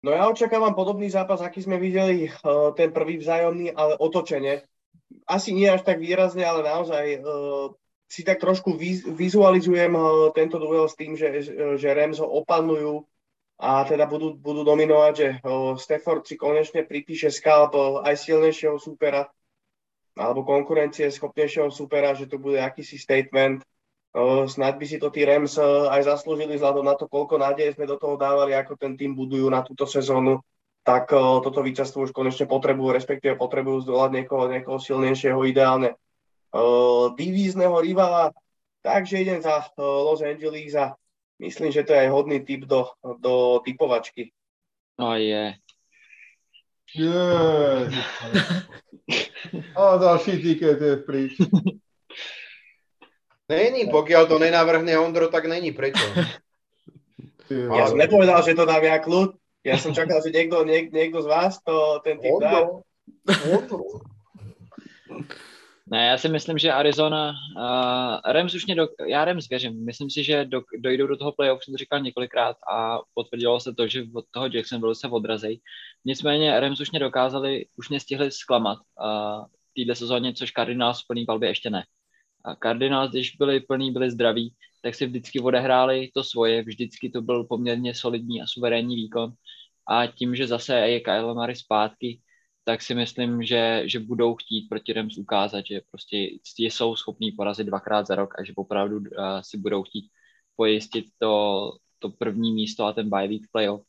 No 0.00 0.16
ja 0.16 0.28
očakávam 0.32 0.72
podobný 0.72 1.12
zápas, 1.12 1.44
aký 1.44 1.60
sme 1.60 1.76
videli, 1.76 2.24
uh, 2.24 2.72
ten 2.72 2.88
prvý 2.88 3.20
vzájomný, 3.20 3.76
ale 3.76 4.00
otočenie. 4.00 4.64
Asi 5.28 5.52
nie 5.52 5.68
až 5.68 5.84
tak 5.84 6.00
výrazne, 6.00 6.40
ale 6.40 6.64
naozaj 6.64 7.20
uh, 7.20 7.68
si 8.08 8.24
tak 8.24 8.40
trošku 8.40 8.80
vizualizujem 9.12 9.92
tento 10.34 10.56
duel 10.56 10.88
s 10.90 10.98
tým, 10.98 11.14
že, 11.14 11.46
že 11.54 11.88
Rams 11.94 12.18
ho 12.18 12.26
opanujú 12.26 13.06
a 13.60 13.86
teda 13.86 14.10
budú, 14.10 14.34
budú 14.34 14.66
dominovať, 14.66 15.12
že 15.14 15.28
Stafford 15.78 16.26
si 16.26 16.34
konečne 16.34 16.82
pripíše 16.82 17.30
skalp 17.30 17.78
aj 18.02 18.18
silnejšieho 18.18 18.82
supera 18.82 19.30
alebo 20.18 20.42
konkurencie 20.42 21.06
schopnejšieho 21.06 21.70
supera, 21.70 22.10
že 22.18 22.26
to 22.26 22.42
bude 22.42 22.58
akýsi 22.58 22.98
statement 22.98 23.62
Snad 24.46 24.74
by 24.74 24.86
si 24.90 24.98
to 24.98 25.06
tí 25.14 25.22
Rams 25.22 25.54
aj 25.62 26.02
zaslúžili 26.02 26.58
vzhľadom 26.58 26.82
na 26.82 26.98
to, 26.98 27.06
koľko 27.06 27.38
nádeje 27.38 27.78
sme 27.78 27.86
do 27.86 27.94
toho 27.94 28.18
dávali, 28.18 28.58
ako 28.58 28.74
ten 28.74 28.98
tým 28.98 29.14
budujú 29.14 29.46
na 29.46 29.62
túto 29.62 29.86
sezónu, 29.86 30.42
tak 30.82 31.14
toto 31.14 31.62
víťazstvo 31.62 32.10
už 32.10 32.10
konečne 32.10 32.50
potrebujú, 32.50 32.90
respektíve 32.90 33.38
potrebujú 33.38 33.86
zdolať 33.86 34.10
niekoho, 34.10 34.50
niekoho 34.50 34.82
silnejšieho, 34.82 35.38
ideálne 35.46 35.94
divízneho 37.14 37.78
rivala. 37.78 38.34
Takže 38.82 39.22
idem 39.22 39.38
za 39.44 39.70
Los 39.78 40.24
Angeles 40.26 40.74
a 40.74 40.96
myslím, 41.38 41.70
že 41.70 41.86
to 41.86 41.92
je 41.92 42.00
aj 42.00 42.10
hodný 42.10 42.42
typ 42.42 42.66
do, 42.66 42.90
do 43.20 43.62
typovačky. 43.62 44.32
No 44.98 45.14
je. 45.14 45.54
Yeah. 46.96 47.86
A 49.76 49.96
další 49.96 50.42
tiket 50.42 50.80
je 50.80 50.96
pryč. 50.96 51.32
Není, 53.50 53.90
pokiaľ 53.90 54.30
to 54.30 54.38
nenavrhne 54.38 54.94
Ondro, 54.94 55.26
tak 55.26 55.50
není. 55.50 55.74
Prečo? 55.74 56.06
Ja 57.50 57.90
som 57.90 57.98
nepovedal, 57.98 58.46
že 58.46 58.54
to 58.54 58.62
dám 58.62 58.86
ja 58.86 59.02
kľud. 59.02 59.34
Ja 59.66 59.74
som 59.74 59.90
čakal, 59.90 60.22
že 60.22 60.30
niekto, 60.30 60.62
niek, 60.62 60.94
niekto 60.94 61.18
z 61.18 61.26
vás 61.26 61.58
to 61.66 61.98
ten 62.06 62.22
typ 62.22 62.38
dá. 62.38 62.70
Ne, 65.90 66.06
já 66.06 66.18
si 66.18 66.28
myslím, 66.28 66.58
že 66.58 66.72
Arizona, 66.72 67.34
uh, 67.56 68.32
Rams 68.32 68.54
už 68.54 68.66
mě, 68.66 68.74
do, 68.74 68.88
já 69.06 69.24
Rams 69.24 69.48
věřím, 69.48 69.84
myslím 69.84 70.10
si, 70.10 70.24
že 70.24 70.44
do, 70.44 70.62
dojdou 70.78 71.06
do 71.06 71.16
toho 71.16 71.32
playoff, 71.32 71.64
jsem 71.64 71.74
to 71.74 71.78
říkal 71.78 72.00
několikrát 72.00 72.56
a 72.72 72.98
potvrdilo 73.14 73.60
se 73.60 73.74
to, 73.74 73.86
že 73.86 74.02
od 74.14 74.24
toho 74.30 74.46
Jacksonville 74.52 74.94
se 74.94 75.08
odrazej. 75.08 75.60
Nicméně 76.04 76.60
Rams 76.60 76.80
už 76.80 76.90
mě 76.90 77.00
dokázali, 77.00 77.66
už 77.76 77.88
mě 77.88 78.00
stihli 78.00 78.30
zklamat 78.30 78.78
uh, 78.78 79.44
této 79.76 79.94
sezóně, 79.94 80.34
což 80.34 80.52
Cardinals 80.52 81.02
v 81.02 81.06
plný 81.06 81.26
palbě 81.26 81.48
ještě 81.48 81.70
ne. 81.70 81.84
A 82.44 82.54
Cardinals, 82.54 83.10
když 83.10 83.36
byli 83.36 83.60
plní, 83.60 83.92
byli 83.92 84.10
zdraví, 84.10 84.54
tak 84.82 84.94
si 84.94 85.06
vždycky 85.06 85.40
odehráli 85.40 86.10
to 86.14 86.24
svoje, 86.24 86.62
vždycky 86.62 87.10
to 87.10 87.22
byl 87.22 87.44
poměrně 87.44 87.94
solidní 87.94 88.42
a 88.42 88.46
suverénní 88.46 88.96
výkon. 88.96 89.32
A 89.88 90.06
tím, 90.06 90.36
že 90.36 90.46
zase 90.46 90.74
je 90.74 91.00
Kyle 91.00 91.34
Murray 91.34 91.56
zpátky, 91.56 92.20
tak 92.64 92.82
si 92.82 92.94
myslím, 92.94 93.42
že, 93.42 93.82
že 93.84 93.98
budou 93.98 94.34
chtít 94.34 94.68
proti 94.68 94.92
Rams 94.92 95.18
ukázat, 95.18 95.66
že 95.66 95.80
prostě 95.90 96.16
jsou 96.58 96.96
schopní 96.96 97.32
porazit 97.32 97.66
dvakrát 97.66 98.06
za 98.06 98.14
rok 98.14 98.38
a 98.38 98.44
že 98.44 98.52
opravdu 98.56 98.96
uh, 98.96 99.04
si 99.40 99.58
budou 99.58 99.82
chtít 99.82 100.10
pojistit 100.56 101.04
to, 101.18 101.72
to 101.98 102.10
první 102.10 102.52
místo 102.52 102.84
a 102.84 102.92
ten 102.92 103.10
bye 103.10 103.28
week 103.28 103.42
playoff. 103.52 103.82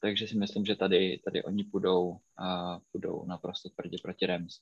Takže 0.00 0.28
si 0.28 0.36
myslím, 0.38 0.64
že 0.64 0.76
tady, 0.76 1.20
tady 1.24 1.42
oni 1.42 1.64
budou, 1.64 2.08
uh, 2.10 2.78
budou 2.92 3.24
naprosto 3.26 3.68
tvrdě 3.68 3.96
proti 4.02 4.26
Rams. 4.26 4.58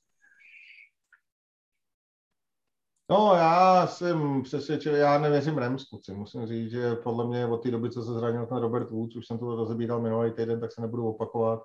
No, 3.09 3.33
já 3.35 3.87
jsem 3.87 4.41
přesvědčil, 4.43 4.95
já 4.95 5.17
nevěřím 5.17 5.57
Rams, 5.57 5.83
kluci. 5.89 6.13
Musím 6.13 6.47
říct, 6.47 6.71
že 6.71 6.95
podle 6.95 7.27
mě 7.27 7.45
od 7.45 7.63
té 7.63 7.71
doby, 7.71 7.89
co 7.89 8.03
se 8.03 8.13
zranil 8.13 8.45
ten 8.45 8.57
Robert 8.57 8.91
Woods, 8.91 9.15
už 9.15 9.27
jsem 9.27 9.39
to 9.39 9.55
rozebíral 9.55 10.01
minulý 10.01 10.31
týden, 10.31 10.59
tak 10.59 10.71
se 10.71 10.81
nebudu 10.81 11.07
opakovat, 11.09 11.63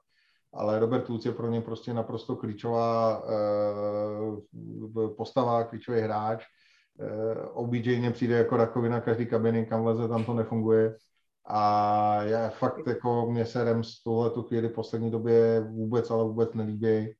ale 0.52 0.78
Robert 0.78 1.08
Woods 1.08 1.26
je 1.26 1.32
pro 1.32 1.50
ně 1.50 1.60
prostě 1.60 1.94
naprosto 1.94 2.36
klíčová 2.36 3.22
uh, 3.24 5.16
postava, 5.16 5.64
klíčový 5.64 6.00
hráč. 6.00 6.44
OBJ 7.52 7.98
mě 7.98 8.10
přijde 8.10 8.36
jako 8.38 8.56
rakovina 8.56 9.00
každý 9.00 9.26
kabiny, 9.26 9.66
kam 9.66 9.86
leze, 9.86 10.08
tam 10.08 10.24
to 10.24 10.34
nefunguje. 10.34 10.96
A 11.46 12.22
já 12.22 12.48
fakt 12.48 12.86
jako 12.86 13.30
mě 13.30 13.46
se 13.46 13.64
Rams 13.64 14.02
tuhle 14.02 14.30
tu 14.30 14.42
chvíli 14.42 14.68
v 14.68 14.72
poslední 14.72 15.10
době 15.10 15.60
vůbec, 15.60 16.10
ale 16.10 16.24
vůbec 16.24 16.54
nelíbí 16.54 17.14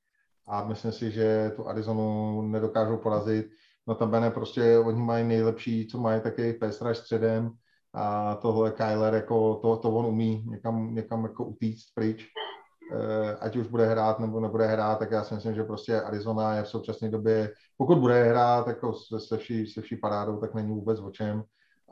a 0.46 0.64
myslím 0.64 0.92
si, 0.92 1.10
že 1.10 1.52
tu 1.56 1.68
Arizonu 1.68 2.42
nedokážou 2.42 2.96
porazit 2.96 3.46
Notabene 3.86 4.30
prostě 4.30 4.78
oni 4.78 5.02
mají 5.02 5.24
nejlepší, 5.24 5.86
co 5.86 5.98
mají, 5.98 6.20
taky 6.20 6.52
pestra 6.52 6.94
středem 6.94 7.50
a 7.94 8.34
tohle 8.34 8.70
Kyler, 8.70 9.14
jako 9.14 9.54
to, 9.54 9.76
to 9.76 9.90
on 9.90 10.06
umí 10.06 10.44
někam, 10.50 10.94
někam 10.94 11.24
jako 11.24 11.44
utíct 11.44 11.94
pryč. 11.94 12.26
E, 12.92 13.36
ať 13.36 13.56
už 13.56 13.66
bude 13.66 13.86
hrát 13.86 14.18
nebo 14.18 14.40
nebude 14.40 14.66
hrát, 14.66 14.98
tak 14.98 15.10
já 15.10 15.24
si 15.24 15.34
myslím, 15.34 15.54
že 15.54 15.64
prostě 15.64 16.00
Arizona 16.00 16.54
je 16.54 16.62
v 16.62 16.68
současné 16.68 17.08
době, 17.08 17.52
pokud 17.76 17.98
bude 17.98 18.24
hrát 18.24 18.66
jako 18.68 18.92
se, 18.92 19.20
se, 19.20 19.36
vší, 19.36 19.66
se 19.66 19.80
vší 19.80 19.96
parádou, 19.96 20.36
tak 20.36 20.54
není 20.54 20.72
vůbec 20.72 21.00
o 21.00 21.10
čem. 21.10 21.42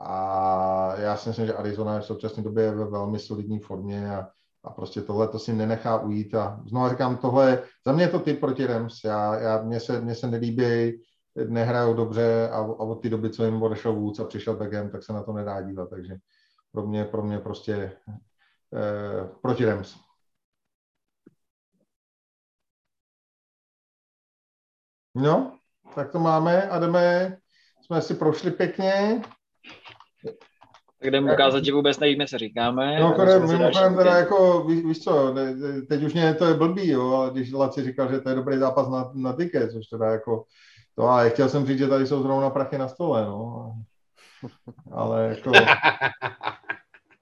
A 0.01 0.93
já 0.97 1.17
si 1.17 1.29
myslím, 1.29 1.45
že 1.45 1.53
Arizona 1.53 1.95
je 1.95 2.01
v 2.01 2.05
současné 2.05 2.43
době 2.43 2.71
ve 2.71 2.85
velmi 2.85 3.19
solidní 3.19 3.59
formě 3.59 4.15
a, 4.15 4.27
a 4.63 4.69
prostě 4.69 5.01
tohle 5.01 5.27
to 5.27 5.39
si 5.39 5.53
nenechá 5.53 5.99
ujít. 5.99 6.35
A 6.35 6.61
znovu 6.67 6.89
říkám, 6.89 7.17
tohle, 7.17 7.63
za 7.85 7.91
mě 7.91 8.03
je 8.03 8.07
to 8.07 8.19
typ 8.19 8.39
proti 8.39 8.67
Rams. 8.67 9.03
Já, 9.05 9.39
já, 9.39 9.61
mně, 9.63 9.79
se, 9.79 10.01
mně 10.01 10.15
se 10.15 10.27
nelíbí 10.27 11.01
nehrajou 11.35 11.93
dobře 11.93 12.49
a, 12.49 12.57
a 12.57 12.61
od 12.63 13.01
té 13.01 13.09
doby, 13.09 13.29
co 13.29 13.45
jim 13.45 13.63
odešel 13.63 13.93
Woods 13.93 14.19
a 14.19 14.25
přišel 14.25 14.55
Beckham, 14.55 14.89
tak 14.89 15.03
se 15.03 15.13
na 15.13 15.23
to 15.23 15.33
nedá 15.33 15.61
dívat, 15.61 15.89
takže 15.89 16.15
pro 16.71 16.87
mě, 16.87 17.05
pro 17.05 17.23
mě 17.23 17.39
prostě 17.39 17.97
eh, 18.73 19.29
proti 19.41 19.65
Rams. 19.65 19.95
No, 25.15 25.57
tak 25.95 26.11
to 26.11 26.19
máme 26.19 26.69
a 26.69 26.79
jdeme, 26.79 27.37
jsme 27.81 28.01
si 28.01 28.15
prošli 28.15 28.51
pěkně. 28.51 29.21
Tak 31.01 31.11
jdeme 31.11 31.33
ukázat, 31.33 31.65
že 31.65 31.73
vůbec 31.73 31.99
nevíme, 31.99 32.27
co 32.27 32.37
říkáme. 32.37 32.99
No, 32.99 33.13
kodem, 33.13 33.47
mimochodem 33.47 33.95
teda 33.95 34.17
jako, 34.17 34.63
ví, 34.63 34.81
víš 34.81 35.03
co, 35.03 35.35
teď 35.89 36.03
už 36.03 36.13
mě 36.13 36.33
to 36.33 36.45
je 36.45 36.53
blbý, 36.53 36.87
jo, 36.87 37.13
ale 37.13 37.31
když 37.31 37.51
Laci 37.51 37.83
říkal, 37.83 38.11
že 38.11 38.19
to 38.19 38.29
je 38.29 38.35
dobrý 38.35 38.57
zápas 38.57 38.89
na, 38.89 39.11
na 39.15 39.35
tiket, 39.35 39.71
což 39.71 39.87
teda 39.87 40.05
jako 40.05 40.45
to 40.95 41.03
ale 41.03 41.29
chtěl 41.29 41.49
jsem 41.49 41.65
říct, 41.65 41.77
že 41.79 41.87
tady 41.87 42.07
jsou 42.07 42.23
zrovna 42.23 42.49
prachy 42.49 42.77
na 42.77 42.87
stole, 42.87 43.25
no. 43.25 43.73
Ale 44.91 45.27
jako... 45.27 45.51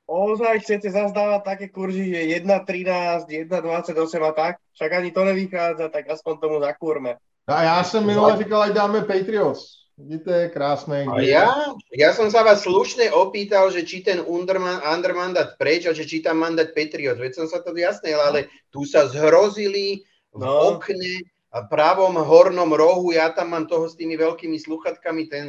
Ozaj 0.09 0.59
chcete 0.65 0.89
zazdávať 0.89 1.41
také 1.45 1.65
kurzy, 1.69 2.09
že 2.09 2.41
1.13, 2.41 3.29
1.28 3.45 4.25
a 4.25 4.31
tak? 4.31 4.55
Však 4.73 4.93
ani 4.93 5.11
to 5.11 5.21
nevychádza, 5.25 5.89
tak 5.89 6.09
aspoň 6.09 6.37
tomu 6.37 6.59
zakúrme. 6.59 7.15
A 7.47 7.63
já 7.63 7.83
jsem 7.83 8.05
minule 8.05 8.37
říkal, 8.37 8.61
ať 8.61 8.73
dáme 8.73 9.01
Patriots. 9.01 9.79
Vidíte, 9.99 10.49
krásne. 10.49 11.03
A 11.03 11.19
ja, 11.19 11.75
ja 11.91 12.15
som 12.15 12.31
sa 12.31 12.39
vás 12.39 12.63
slušne 12.63 13.11
opýtal, 13.11 13.67
že 13.67 13.83
či 13.83 13.99
ten 13.99 14.23
underman, 14.23 14.79
undermandat 14.79 15.59
preč 15.59 15.83
a 15.85 15.91
že 15.91 16.07
či 16.07 16.23
tam 16.23 16.39
mandát 16.39 16.71
Patriots. 16.71 17.19
Veď 17.19 17.35
som 17.35 17.51
sa 17.51 17.59
to 17.59 17.75
jasné, 17.75 18.15
ale 18.15 18.47
tu 18.71 18.87
sa 18.87 19.11
zhrozili 19.11 20.07
v 20.31 20.39
no. 20.39 20.79
okne 20.79 21.19
a 21.19 21.38
pravom 21.49 22.13
hornom 22.21 22.69
rohu, 22.73 23.13
ja 23.13 23.33
tam 23.33 23.57
mám 23.57 23.65
toho 23.65 23.89
s 23.89 23.97
tými 23.97 24.13
veľkými 24.13 24.57
sluchatkami, 24.61 25.25
ten, 25.25 25.45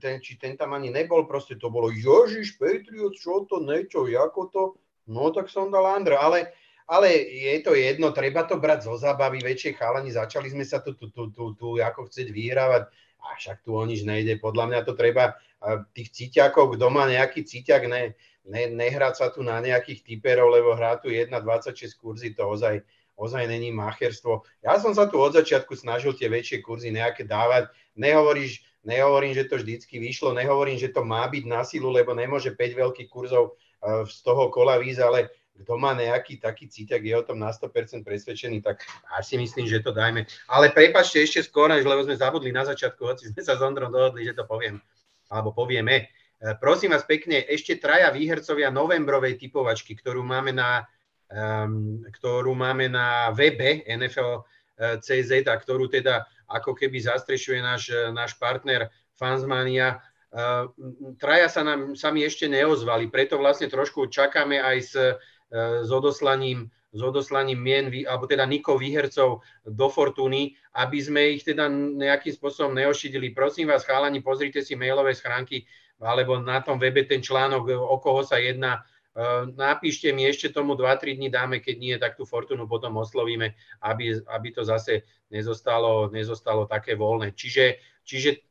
ten, 0.00 0.18
či 0.24 0.40
ten 0.40 0.56
tam 0.56 0.72
ani 0.72 0.88
nebol, 0.88 1.28
proste 1.28 1.60
to 1.60 1.68
bolo 1.68 1.92
Jožiš, 1.92 2.56
Patriot, 2.56 3.12
čo 3.20 3.44
to, 3.44 3.60
nečo, 3.60 4.08
ako 4.08 4.40
to, 4.48 4.62
no 5.12 5.28
tak 5.30 5.52
som 5.52 5.68
dal 5.68 5.84
Andra, 5.84 6.16
ale, 6.16 6.56
ale 6.88 7.12
je 7.28 7.60
to 7.60 7.76
jedno, 7.76 8.16
treba 8.16 8.48
to 8.48 8.56
brať 8.56 8.88
zo 8.88 8.96
zábavy, 8.96 9.44
väčšie 9.44 9.76
chalani, 9.76 10.08
začali 10.08 10.48
sme 10.48 10.64
sa 10.64 10.80
tu, 10.80 10.96
tu, 10.96 11.12
tu, 11.12 11.28
tu, 11.28 11.52
tu 11.52 11.66
ako 11.76 12.08
chcieť 12.08 12.28
vyhrávať, 12.32 12.88
a 13.26 13.34
však 13.36 13.66
tu 13.66 13.74
o 13.74 13.82
nič 13.82 14.06
nejde, 14.06 14.38
podľa 14.38 14.64
mňa 14.70 14.80
to 14.86 14.94
treba 14.94 15.34
tých 15.92 16.14
cíťakov, 16.14 16.78
kto 16.78 16.86
má 16.88 17.10
nejaký 17.10 17.42
cíťak, 17.42 17.90
ne, 17.90 18.14
ne, 18.46 18.62
nehrať 18.70 19.14
sa 19.18 19.26
tu 19.34 19.42
na 19.42 19.58
nejakých 19.58 20.06
typerov, 20.06 20.54
lebo 20.54 20.78
hrá 20.78 20.96
tu 21.02 21.10
1,26 21.10 21.98
kurzy, 21.98 22.32
to 22.32 22.46
ozaj, 22.46 22.86
ozaj 23.16 23.48
není 23.48 23.72
macherstvo. 23.72 24.44
Ja 24.60 24.76
som 24.76 24.92
sa 24.92 25.08
tu 25.08 25.16
od 25.16 25.32
začiatku 25.32 25.72
snažil 25.72 26.12
tie 26.14 26.28
väčšie 26.28 26.60
kurzy 26.60 26.92
nejaké 26.92 27.24
dávať. 27.24 27.72
Nehovoríš, 27.96 28.60
nehovorím, 28.84 29.32
že 29.32 29.48
to 29.48 29.56
vždycky 29.58 29.96
vyšlo, 29.96 30.36
nehovorím, 30.36 30.76
že 30.76 30.92
to 30.92 31.02
má 31.02 31.24
byť 31.26 31.44
na 31.48 31.64
silu, 31.64 31.88
lebo 31.88 32.12
nemôže 32.12 32.52
5 32.52 32.60
veľkých 32.76 33.08
kurzov 33.08 33.56
e, 33.56 34.04
z 34.04 34.16
toho 34.20 34.52
kola 34.52 34.76
výjsť, 34.76 35.02
ale 35.02 35.32
kto 35.56 35.80
má 35.80 35.96
nejaký 35.96 36.36
taký 36.36 36.68
cíťak, 36.68 37.00
je 37.00 37.16
o 37.16 37.24
tom 37.24 37.40
na 37.40 37.48
100% 37.48 38.04
presvedčený, 38.04 38.60
tak 38.60 38.84
asi 39.16 39.40
myslím, 39.40 39.64
že 39.64 39.80
to 39.80 39.96
dajme. 39.96 40.28
Ale 40.52 40.68
prepačte 40.68 41.24
ešte 41.24 41.40
skôr, 41.48 41.72
lebo 41.72 42.04
sme 42.04 42.20
zabudli 42.20 42.52
na 42.52 42.68
začiatku, 42.68 43.00
hoci 43.00 43.32
sme 43.32 43.40
sa 43.40 43.56
s 43.56 43.64
Ondrom 43.64 43.88
dohodli, 43.88 44.28
že 44.28 44.36
to 44.36 44.44
poviem, 44.44 44.76
alebo 45.32 45.56
povieme. 45.56 46.12
E, 46.36 46.52
prosím 46.60 46.92
vás 46.92 47.08
pekne, 47.08 47.40
ešte 47.48 47.80
traja 47.80 48.12
výhercovia 48.12 48.68
novembrovej 48.68 49.40
typovačky, 49.40 49.96
ktorú 49.96 50.20
máme 50.20 50.52
na 50.52 50.84
ktorú 52.12 52.54
máme 52.54 52.86
na 52.86 53.34
webe 53.34 53.82
NFL.cz 53.86 55.30
a 55.50 55.54
ktorú 55.58 55.90
teda 55.90 56.22
ako 56.46 56.78
keby 56.78 57.02
zastrešuje 57.02 57.58
náš, 57.58 57.90
náš 58.14 58.38
partner 58.38 58.86
Fansmania. 59.18 59.98
Uh, 60.30 60.68
traja 61.16 61.48
sa 61.48 61.64
nám 61.64 61.96
sami 61.96 62.22
ešte 62.22 62.46
neozvali, 62.46 63.08
preto 63.08 63.40
vlastne 63.40 63.72
trošku 63.72 64.12
čakáme 64.12 64.60
aj 64.60 64.76
s, 64.78 64.92
uh, 64.94 65.16
s 65.82 65.90
odoslaním 65.90 66.70
s 66.96 67.02
odoslaním 67.04 67.60
mien, 67.60 67.92
alebo 68.08 68.24
teda 68.24 68.48
nikov 68.48 68.80
výhercov 68.80 69.44
do 69.68 69.86
Fortuny, 69.92 70.56
aby 70.80 70.96
sme 70.96 71.36
ich 71.36 71.44
teda 71.44 71.68
nejakým 71.68 72.32
spôsobom 72.32 72.72
neošidili. 72.72 73.36
Prosím 73.36 73.68
vás, 73.68 73.84
chalani, 73.84 74.24
pozrite 74.24 74.64
si 74.64 74.80
mailové 74.80 75.12
schránky 75.12 75.68
alebo 76.00 76.40
na 76.40 76.64
tom 76.64 76.80
webe 76.80 77.04
ten 77.04 77.20
článok, 77.20 77.68
o 77.68 78.00
koho 78.00 78.24
sa 78.24 78.40
jedná, 78.40 78.80
Ehm, 78.80 78.95
napíšte 79.56 80.12
mi 80.12 80.28
ešte 80.28 80.52
tomu 80.52 80.76
2-3 80.76 81.16
dní 81.16 81.28
dáme, 81.32 81.64
keď 81.64 81.76
nie, 81.80 81.94
tak 81.96 82.20
tú 82.20 82.28
Fortunu 82.28 82.68
potom 82.68 83.00
oslovíme, 83.00 83.56
aby, 83.80 84.20
aby 84.28 84.48
to 84.52 84.62
zase 84.62 85.08
nezostalo, 85.32 86.12
nezostalo 86.12 86.68
také 86.68 86.94
voľné. 86.94 87.32
Čiže, 87.32 87.80
čiže 88.04 88.44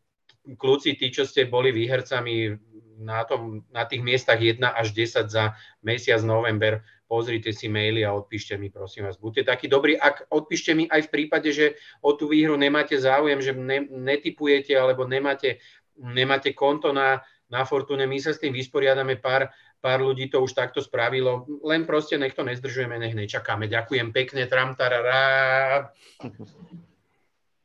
kľúci, 0.57 0.97
tí, 0.97 1.13
čo 1.13 1.25
ste 1.25 1.45
boli 1.45 1.69
výhercami 1.69 2.57
na, 2.97 3.21
tom, 3.29 3.61
na 3.69 3.85
tých 3.85 4.01
miestach 4.01 4.41
1 4.41 4.57
až 4.61 4.89
10 4.93 5.29
za 5.29 5.53
mesiac 5.85 6.21
november, 6.25 6.81
pozrite 7.05 7.53
si 7.53 7.69
maily 7.69 8.01
a 8.01 8.17
odpíšte 8.17 8.57
mi, 8.57 8.73
prosím 8.73 9.05
vás. 9.05 9.21
Buďte 9.21 9.53
takí 9.53 9.69
dobrí. 9.69 9.93
Ak 9.93 10.25
odpíšte 10.33 10.73
mi 10.73 10.89
aj 10.89 11.05
v 11.05 11.13
prípade, 11.13 11.53
že 11.53 11.77
o 12.01 12.17
tú 12.17 12.25
výhru 12.25 12.57
nemáte 12.57 12.97
záujem, 12.97 13.37
že 13.37 13.53
ne, 13.53 13.85
netipujete 13.85 14.73
alebo 14.73 15.05
nemáte, 15.05 15.61
nemáte 15.93 16.57
konto 16.57 16.89
na, 16.89 17.21
na 17.49 17.61
Fortune, 17.65 18.09
my 18.09 18.17
sa 18.17 18.33
s 18.33 18.41
tým 18.41 18.53
vysporiadame 18.53 19.21
pár 19.21 19.53
pár 19.85 20.01
ľudí 20.01 20.33
to 20.33 20.41
už 20.41 20.57
takto 20.57 20.81
spravilo. 20.81 21.45
Len 21.61 21.85
proste 21.85 22.17
nech 22.17 22.33
to 22.33 22.41
nezdržujeme, 22.41 22.97
nech 22.97 23.13
nečakáme. 23.13 23.69
Ďakujem 23.69 24.09
pekne, 24.09 24.49
tram 24.49 24.73
tarará. 24.73 25.93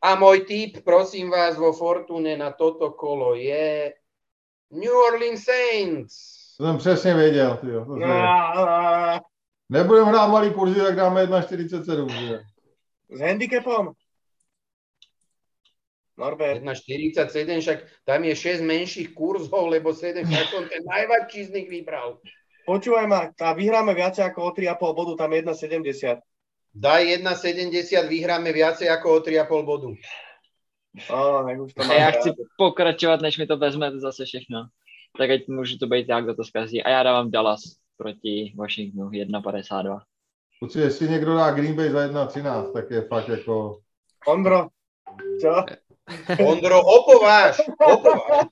A 0.04 0.08
môj 0.20 0.44
tip, 0.44 0.84
prosím 0.84 1.32
vás, 1.32 1.56
vo 1.56 1.72
Fortune 1.72 2.36
na 2.36 2.52
toto 2.52 2.92
kolo 2.92 3.32
je 3.40 3.96
New 4.76 4.92
Orleans 4.92 5.40
Saints. 5.48 6.14
To 6.60 6.66
jsem 6.66 6.76
přesně 6.78 7.14
věděl. 7.14 7.56
Tyjo, 7.60 7.84
to 7.84 7.96
Nebudeme 9.70 10.10
hrát 10.10 10.26
malý 10.26 10.52
kurzy, 10.52 10.80
tak 10.80 10.96
dáme 10.96 11.26
1,47. 11.26 12.44
S 13.10 13.20
handicapom? 13.20 13.92
Norbert. 16.20 16.60
1,47, 16.60 17.60
však 17.60 17.78
tam 18.04 18.20
je 18.24 18.34
6 18.36 18.60
menších 18.60 19.08
kurzov, 19.16 19.72
lebo 19.72 19.96
7, 19.96 20.28
tak 20.28 20.46
som 20.52 20.68
ten 20.68 20.84
najväčší 20.84 21.40
z 21.48 21.50
nich 21.56 21.68
vybral. 21.72 22.20
Počúvaj 22.68 23.06
ma, 23.08 23.32
tá 23.32 23.56
vyhráme 23.56 23.96
viacej 23.96 24.28
ako 24.28 24.40
o 24.42 24.50
3,5 24.52 24.76
bodu, 24.92 25.12
tam 25.16 25.32
1,70. 25.32 26.20
Daj 26.76 27.02
1,70, 27.24 28.06
vyhráme 28.06 28.52
viacej 28.52 28.92
ako 28.92 29.06
o 29.16 29.18
3,5 29.24 29.64
bodu. 29.64 29.90
Oh, 31.10 31.46
už 31.64 31.74
to 31.74 31.82
a 31.82 31.94
já 31.94 32.10
chci 32.10 32.30
pokračovat, 32.58 33.20
než 33.20 33.38
mi 33.38 33.46
to 33.46 33.56
vezme 33.56 34.00
zase 34.00 34.24
všechno. 34.24 34.66
Tak 35.18 35.30
ať 35.30 35.48
můžu 35.48 35.78
to 35.78 35.86
být 35.86 36.08
jak, 36.08 36.24
kdo 36.24 36.34
to 36.34 36.44
zkazí. 36.44 36.82
A 36.82 36.90
já 36.90 37.02
dávám 37.02 37.30
Dallas 37.30 37.60
proti 37.96 38.52
Washingtonu 38.56 39.10
1,52. 39.10 40.00
Kluci, 40.58 40.80
jestli 40.80 41.08
někdo 41.08 41.34
dá 41.34 41.50
Green 41.50 41.74
Bay 41.74 41.90
za 41.90 42.06
1,13, 42.06 42.72
tak 42.72 42.90
je 42.90 43.02
fakt 43.02 43.28
jako... 43.28 43.80
Ondro, 44.26 44.68
čo? 45.40 45.64
Ondro, 46.46 46.80
opováž, 46.80 47.60
opováž. 47.94 48.46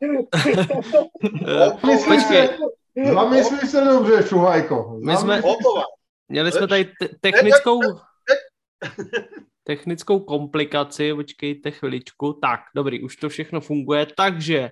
Počkej. 2.09 2.49
Zamyslí 3.15 3.69
se 3.69 3.85
dobře, 3.85 4.29
Šuhajko. 4.29 4.99
My 5.05 5.17
jsme, 5.17 5.43
měli 6.29 6.53
jsme 6.53 6.69
tady 6.69 6.85
te- 6.85 7.09
technickou, 7.21 7.81
technickou 9.65 10.21
komplikaci, 10.21 11.15
počkejte 11.15 11.71
chviličku. 11.71 12.33
Tak, 12.33 12.61
dobrý, 12.75 13.03
už 13.03 13.17
to 13.17 13.29
všechno 13.29 13.61
funguje, 13.61 14.07
takže 14.17 14.71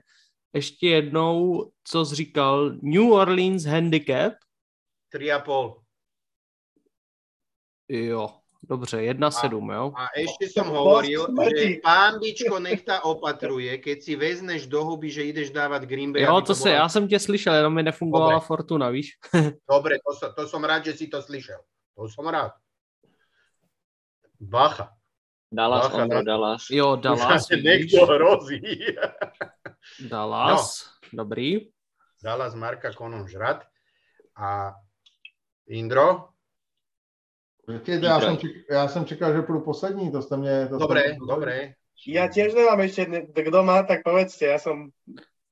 ještě 0.52 0.89
jednou, 0.89 1.65
co 1.84 2.05
jsi 2.05 2.15
říkal, 2.15 2.70
New 2.82 3.12
Orleans 3.12 3.65
handicap? 3.65 4.32
3,5. 5.15 5.82
Jo, 7.89 8.28
dobře, 8.68 8.96
1,7, 8.96 9.72
jo? 9.74 9.92
A 9.96 10.08
ešte 10.16 10.50
som 10.50 10.66
hovoril, 10.68 11.26
že 11.56 11.78
pán 11.82 12.18
Bičko 12.18 12.58
nech 12.58 12.82
ta 12.82 13.04
opatruje, 13.06 13.78
keď 13.78 13.96
si 14.02 14.12
vezneš 14.16 14.66
do 14.66 14.84
huby, 14.84 15.10
že 15.10 15.22
ideš 15.24 15.50
dávať 15.50 15.86
Green 15.86 16.12
Bay. 16.12 16.22
Jo, 16.22 16.40
to, 16.40 16.46
to 16.46 16.54
se, 16.54 16.68
bola... 16.68 16.74
já 16.74 16.88
jsem 16.88 17.08
tě 17.08 17.18
slyšel, 17.18 17.54
jenom 17.54 17.74
mi 17.74 17.82
nefungovala 17.82 18.32
Dobre. 18.32 18.46
Fortuna, 18.46 18.88
víš? 18.88 19.18
Dobre, 19.70 19.96
to, 20.02 20.32
to 20.32 20.48
som 20.48 20.64
rád, 20.64 20.84
že 20.84 20.92
si 20.92 21.06
to 21.06 21.22
slyšel. 21.22 21.58
To 21.96 22.08
som 22.08 22.26
rád. 22.28 22.52
Bacha. 24.40 24.92
Dallas, 25.52 25.88
Bacha, 25.88 26.02
Ondro, 26.02 26.22
Dallas. 26.22 26.62
Jo, 26.70 26.96
Dallas. 26.96 27.48
Niekto 27.48 28.06
hrozí. 28.06 28.60
Dallas, 30.10 30.90
no. 31.12 31.24
dobrý. 31.24 31.70
Dallas 32.22 32.54
Marka 32.54 32.92
Konon 32.92 33.28
Žrat. 33.28 33.64
A 34.36 34.74
Indro? 35.72 36.35
Počkejte, 37.66 38.06
já 38.06 38.20
jsem, 38.20 38.36
čekal, 38.36 38.62
já 38.70 38.88
jsem 38.88 39.04
čekal, 39.04 39.32
že 39.32 39.42
půjdu 39.42 39.60
poslední, 39.60 40.12
to 40.12 40.22
jste 40.22 40.36
mě... 40.36 40.66
To 40.70 40.78
dobré, 40.78 41.00
jste... 41.00 41.26
dobré. 41.28 41.72
Ja 42.06 42.30
tiež 42.30 42.54
nemám 42.54 42.86
ešte, 42.86 43.08
kto 43.32 43.58
má, 43.66 43.82
tak 43.82 44.06
povedzte, 44.06 44.46
ja 44.46 44.62
som... 44.62 44.94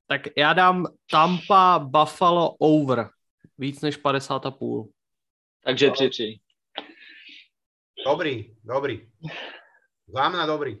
Tak 0.07 0.37
já 0.37 0.53
dám 0.53 0.87
Tampa 1.11 1.79
Buffalo 1.79 2.55
over, 2.61 3.09
víc 3.57 3.81
než 3.81 3.99
50,5. 3.99 4.87
Takže 5.63 5.89
3-3. 5.89 6.39
Dobrý, 8.05 8.55
dobrý. 8.63 9.01
Za 10.07 10.29
mňa 10.29 10.45
dobrý. 10.45 10.77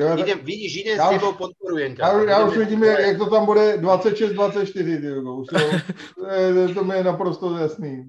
Jo, 0.00 0.18
idem, 0.18 0.38
vidíš, 0.44 0.76
idem 0.76 0.98
s 0.98 1.08
tebou, 1.08 1.32
podporujem 1.32 1.96
ťa. 1.96 2.06
Já, 2.06 2.22
já 2.22 2.46
už 2.46 2.56
vidím, 2.56 2.84
jak, 2.84 2.98
jak 3.00 3.18
to 3.18 3.30
tam 3.30 3.46
bude 3.46 3.76
26-24, 3.76 5.00
ty 5.00 5.12
už 5.12 5.46
to, 5.46 5.58
to, 6.68 6.74
to 6.74 6.84
mi 6.84 6.94
je 6.94 7.04
naprosto 7.04 7.58
jasný. 7.58 8.06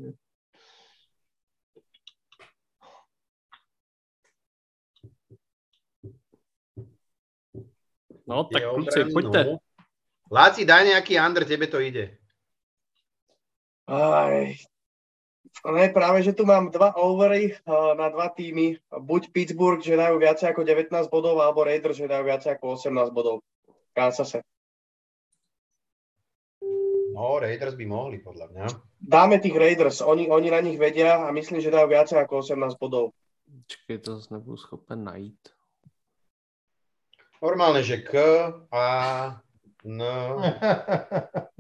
No, 8.28 8.44
tak 8.52 8.60
kluci, 8.60 9.00
pojďte. 9.08 9.42
No. 9.48 9.64
Láci, 10.28 10.68
daj 10.68 10.84
nejaký 10.92 11.16
under, 11.16 11.48
tebe 11.48 11.72
to 11.72 11.80
ide. 11.80 12.20
Aj, 13.88 14.52
ne, 15.64 15.86
práve, 15.96 16.20
že 16.28 16.36
tu 16.36 16.44
mám 16.44 16.68
dva 16.68 16.92
overy 17.00 17.56
uh, 17.64 17.96
na 17.96 18.12
dva 18.12 18.28
týmy. 18.28 18.76
Buď 18.92 19.32
Pittsburgh, 19.32 19.80
že 19.80 19.96
dajú 19.96 20.20
viacej 20.20 20.52
ako 20.52 20.68
19 20.68 20.92
bodov, 21.08 21.40
alebo 21.40 21.64
Raiders, 21.64 21.96
že 21.96 22.12
dajú 22.12 22.28
viacej 22.28 22.60
ako 22.60 22.76
18 22.76 23.16
bodov. 23.16 23.48
Kansase. 23.96 24.44
No, 27.16 27.40
Raiders 27.40 27.80
by 27.80 27.86
mohli, 27.88 28.20
podľa 28.20 28.52
mňa. 28.52 28.66
Dáme 29.00 29.40
tých 29.40 29.56
Raiders, 29.56 30.04
oni, 30.04 30.28
oni 30.28 30.52
na 30.52 30.60
nich 30.60 30.76
vedia 30.76 31.24
a 31.24 31.32
myslím, 31.32 31.64
že 31.64 31.72
dajú 31.74 31.88
viacej 31.88 32.20
ako 32.22 32.44
18 32.44 32.76
bodov. 32.76 33.16
Čekaj, 33.72 33.98
to 34.04 34.20
zase 34.20 34.36
nebudu 34.36 34.60
schopen 34.60 35.08
najít. 35.08 35.57
Normálne, 37.41 37.85
že 37.85 38.01
K 38.01 38.14
a 38.72 38.83
N. 39.85 40.01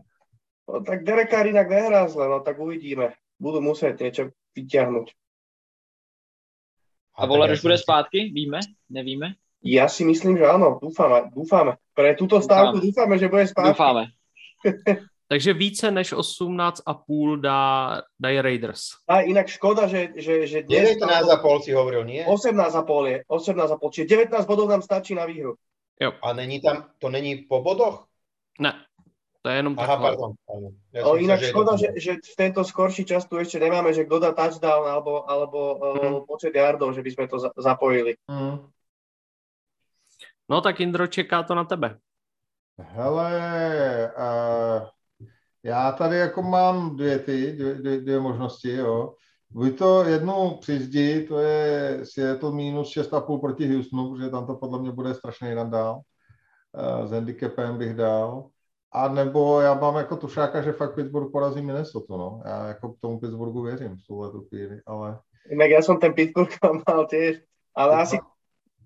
No, 0.67 0.83
tak 0.83 1.07
Derek 1.07 1.31
Carr 1.31 1.47
inak 1.47 1.71
nehrá 1.71 2.11
zle, 2.11 2.27
no 2.27 2.43
tak 2.43 2.59
uvidíme. 2.59 3.15
Budú 3.39 3.63
musieť 3.63 4.03
niečo 4.03 4.23
vyťahnuť. 4.51 5.07
A 7.17 7.21
Volaroš 7.23 7.63
bude 7.63 7.79
zpátky? 7.79 8.35
Víme? 8.35 8.59
Nevíme? 8.91 9.39
Ja 9.63 9.87
si 9.87 10.03
myslím, 10.03 10.37
že 10.37 10.45
áno. 10.45 10.75
Dúfame. 10.77 11.31
Dúfame. 11.31 11.79
Pre 11.95 12.13
túto 12.19 12.43
stávku 12.43 12.83
dúfame, 12.83 13.15
že 13.15 13.31
bude 13.31 13.47
zpátky. 13.47 13.73
Dúfame. 13.73 14.03
Takže 15.27 15.53
více 15.53 15.91
než 15.91 16.13
18,5 16.13 17.41
dá, 17.41 18.01
dají 18.19 18.41
Raiders. 18.41 18.81
A 19.07 19.21
inak 19.21 19.47
škoda, 19.47 19.87
že, 19.87 20.15
že, 20.15 20.47
že 20.47 20.63
dnes... 20.63 20.95
19,5 20.95 21.61
si 21.61 21.71
hovoril, 21.75 22.05
nie? 22.05 22.25
18,5 22.25 23.05
je. 23.05 23.17
18,5. 23.29 23.91
Čiže 23.91 24.07
19 24.07 24.47
bodov 24.47 24.69
nám 24.69 24.81
stačí 24.81 25.15
na 25.15 25.25
výhru. 25.25 25.55
Jo. 25.99 26.13
A 26.23 26.33
není 26.33 26.61
tam, 26.61 26.89
to 26.99 27.09
není 27.09 27.35
po 27.35 27.61
bodoch? 27.61 28.07
Ne. 28.59 28.73
To 29.41 29.51
je 29.51 29.55
jenom 29.55 29.75
Aha, 29.79 29.87
takhle. 29.87 30.09
pardon. 30.09 30.31
Ja 30.91 31.07
o, 31.07 31.15
inak 31.15 31.39
myslel, 31.39 31.51
škoda, 31.51 31.71
že, 31.79 31.89
že 31.95 32.11
v 32.19 32.35
tento 32.35 32.61
skorší 32.67 33.07
čas 33.07 33.23
tu 33.31 33.39
ešte 33.39 33.63
nemáme, 33.63 33.95
že 33.95 34.03
kto 34.03 34.19
dá 34.19 34.35
touchdown 34.35 34.83
alebo, 34.91 35.23
alebo 35.23 35.59
mm. 35.79 36.03
uh, 36.03 36.19
počet 36.27 36.51
yardov, 36.51 36.91
že 36.91 36.99
by 36.99 37.09
sme 37.15 37.25
to 37.31 37.39
za- 37.39 37.55
zapojili. 37.55 38.19
Mm. 38.27 38.59
No 40.51 40.57
tak 40.59 40.83
Indro, 40.83 41.07
čeká 41.07 41.47
to 41.47 41.55
na 41.55 41.63
tebe. 41.63 41.95
Hele, 42.75 43.31
uh, 44.19 44.83
já 45.67 45.91
tady 45.91 46.17
jako 46.17 46.41
mám 46.41 46.95
dvě 46.95 47.19
ty, 47.19 47.51
dvě, 47.51 47.73
dvě, 47.73 47.99
dvě 47.99 48.19
možnosti, 48.19 48.71
jo. 48.71 49.13
Buď 49.49 49.77
to 49.77 50.03
jednu 50.03 50.57
při 50.61 50.79
zdi, 50.79 51.23
to 51.23 51.39
je 51.39 51.99
Seattle 52.03 52.51
minus 52.51 52.97
6,5 52.97 53.41
proti 53.41 53.75
Houstonu, 53.75 54.11
protože 54.11 54.29
tam 54.29 54.47
to 54.47 54.55
podle 54.55 54.79
mě 54.79 54.91
bude 54.91 55.13
strašný 55.13 55.53
randál. 55.53 56.01
Uh, 56.71 57.07
s 57.07 57.11
handicapem 57.11 57.77
bych 57.77 57.93
dal. 57.93 58.47
A 58.91 59.07
nebo 59.07 59.61
já 59.61 59.73
mám 59.73 59.95
jako 59.95 60.15
tušáka, 60.15 60.61
že 60.61 60.71
fakt 60.71 60.95
Pittsburgh 60.95 61.31
porazí 61.31 61.61
Minnesota, 61.61 62.17
no. 62.17 62.41
Já 62.45 62.67
jako 62.67 62.93
k 62.93 62.99
tomu 62.99 63.19
Pittsburghu 63.19 63.61
věřím 63.61 63.95
v 63.95 64.07
tuhle 64.07 64.31
tu 64.31 64.41
chvíli, 64.41 64.81
ale... 64.85 65.19
Jinak 65.49 65.69
já 65.69 65.81
jsem 65.81 65.99
ten 65.99 66.13
Pittsburgh 66.13 66.53
mal 66.87 67.05
těž, 67.05 67.41
ale 67.75 67.95
asi 67.95 68.17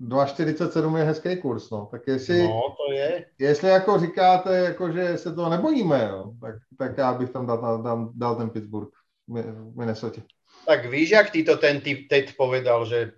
2,47 0.01 0.97
je 0.97 1.03
hezký 1.03 1.37
kurz, 1.41 1.69
no. 1.69 1.85
Tak 1.91 2.01
jestli, 2.07 2.43
no, 2.43 2.61
to 2.77 2.93
je. 2.93 3.25
jestli 3.39 3.69
jako 3.69 3.99
říkáte, 3.99 4.57
jako, 4.57 4.91
že 4.91 5.17
se 5.17 5.35
toho 5.35 5.49
nebojíme, 5.49 6.07
jo, 6.09 6.33
tak, 6.41 6.55
tak 6.77 6.97
já 6.97 7.13
bych 7.13 7.29
tam 7.29 7.47
dal, 7.47 7.83
dal, 7.83 8.11
dal 8.13 8.35
ten 8.35 8.49
Pittsburgh 8.49 8.89
v 9.27 9.77
Minnesota. 9.77 10.21
Tak 10.67 10.85
víš, 10.85 11.09
jak 11.09 11.29
ty 11.29 11.43
to 11.43 11.57
ten 11.57 11.81
typ 11.81 12.09
teď 12.09 12.35
povedal, 12.37 12.85
že 12.85 13.11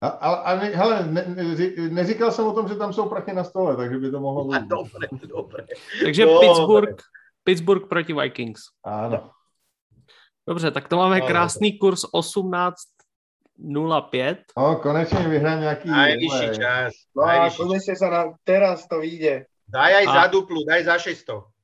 a, 0.00 0.08
a, 0.08 0.34
a 0.34 0.54
ne, 0.54 0.64
hele, 0.64 1.06
ne, 1.06 1.24
ne, 1.28 1.44
neříkal 1.88 2.32
jsem 2.32 2.46
o 2.46 2.52
tom, 2.52 2.68
že 2.68 2.74
tam 2.74 2.92
jsou 2.92 3.08
prachy 3.08 3.32
na 3.32 3.44
stole, 3.44 3.76
takže 3.76 3.98
by 3.98 4.10
to 4.10 4.20
mohlo 4.20 4.44
být. 4.44 4.68
Dobre, 4.68 5.08
dobre. 5.26 5.66
Takže 6.02 6.26
no, 6.26 6.40
Pittsburgh, 6.40 7.02
Pittsburgh 7.44 7.88
proti 7.88 8.12
Vikings. 8.12 8.60
Ano. 8.84 9.30
Dobře, 10.48 10.70
tak 10.70 10.88
to 10.88 10.96
máme 10.96 11.20
krásný 11.20 11.78
kurz 11.78 12.04
18.05. 13.58 14.36
No, 14.58 14.76
konečně 14.76 15.18
vyhrám 15.18 15.60
nějaký... 15.60 15.90
Najvyšší 15.90 16.48
čas. 16.58 16.92
No 17.16 17.22
a 17.22 17.50
konečne 17.50 17.94
sa 17.94 18.08
nám 18.10 18.28
teraz 18.44 18.88
to 18.90 18.98
vyjde. 18.98 19.46
Daj 19.70 19.92
aj 19.94 20.06
a... 20.06 20.12
za 20.12 20.24
duplu, 20.26 20.64
daj 20.66 20.84
za 20.84 20.98
600. 20.98 21.54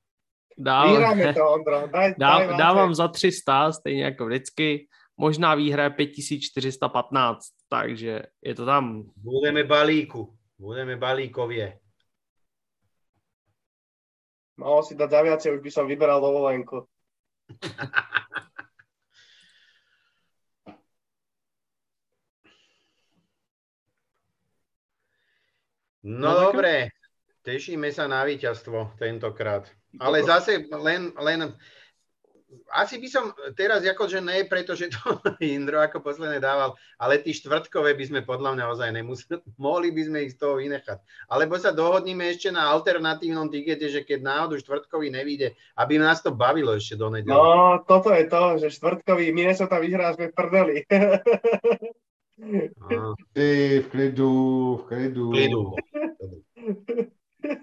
Dám, 0.59 0.89
Vyhráme 0.89 1.35
to, 1.35 1.45
Ondro. 1.51 1.87
Daj, 1.89 2.15
dá, 2.19 2.39
daj 2.39 2.57
dávám 2.57 2.95
za 2.95 3.09
300, 3.09 3.73
stejně 3.73 4.05
jako 4.05 4.27
vždycky. 4.27 4.89
Možná 5.17 5.55
výhra 5.55 5.85
je 5.85 5.91
5415, 5.91 7.45
takže 7.69 8.23
je 8.43 8.55
to 8.55 8.67
tam. 8.67 9.05
Budeme 9.17 9.65
balíku, 9.65 10.37
budeme 10.59 10.97
balíkovie. 10.97 11.79
Malo 14.57 14.83
si 14.83 14.95
dať 14.95 15.11
za 15.11 15.21
viacej, 15.23 15.57
už 15.57 15.63
by 15.65 15.71
som 15.71 15.89
vyberal 15.89 16.21
dovolenku. 16.21 16.85
No, 26.01 26.33
no 26.33 26.33
dobre, 26.49 26.97
tešíme 27.45 27.93
sa 27.93 28.09
na 28.09 28.25
víťazstvo 28.25 28.97
tentokrát. 28.97 29.69
Ale 29.99 30.23
zase 30.23 30.65
len, 30.71 31.13
len 31.19 31.53
asi 32.75 32.99
by 32.99 33.09
som 33.11 33.25
teraz, 33.55 33.83
akože 33.87 34.19
nie 34.23 34.47
preto, 34.47 34.75
že 34.75 34.91
to 34.91 34.99
Indro 35.43 35.79
ako 35.79 36.03
posledné 36.03 36.43
dával, 36.43 36.75
ale 36.99 37.23
tí 37.23 37.31
štvrtkové 37.35 37.95
by 37.95 38.05
sme 38.07 38.21
podľa 38.27 38.59
mňa 38.59 38.65
ozaj 38.75 38.91
nemuseli, 38.91 39.39
mohli 39.67 39.95
by 39.95 40.03
sme 40.07 40.19
ich 40.27 40.35
z 40.35 40.41
toho 40.41 40.59
vynechať. 40.59 40.99
Alebo 41.31 41.59
sa 41.59 41.71
dohodníme 41.71 42.27
ešte 42.27 42.51
na 42.51 42.71
alternatívnom 42.71 43.51
tikete, 43.51 43.87
že 43.87 44.03
keď 44.03 44.19
náhodou 44.23 44.59
štvrtkový 44.59 45.11
nevíde, 45.15 45.55
aby 45.79 45.99
nás 45.99 46.23
to 46.23 46.35
bavilo 46.35 46.75
ešte 46.75 46.99
do 46.99 47.11
nedele. 47.11 47.35
No, 47.35 47.83
toto 47.87 48.11
je 48.11 48.27
to, 48.27 48.59
že 48.59 48.75
štvrtkový 48.79 49.31
Minnesota 49.31 49.79
vyhrá, 49.79 50.15
sme 50.15 50.35
prdeli. 50.35 50.87
Ty, 53.33 53.81
v 53.81 53.89
klidu, 53.89 54.77
v 54.77 54.83
klidu. 54.89 55.29
V 55.29 55.33
klidu. 55.33 55.65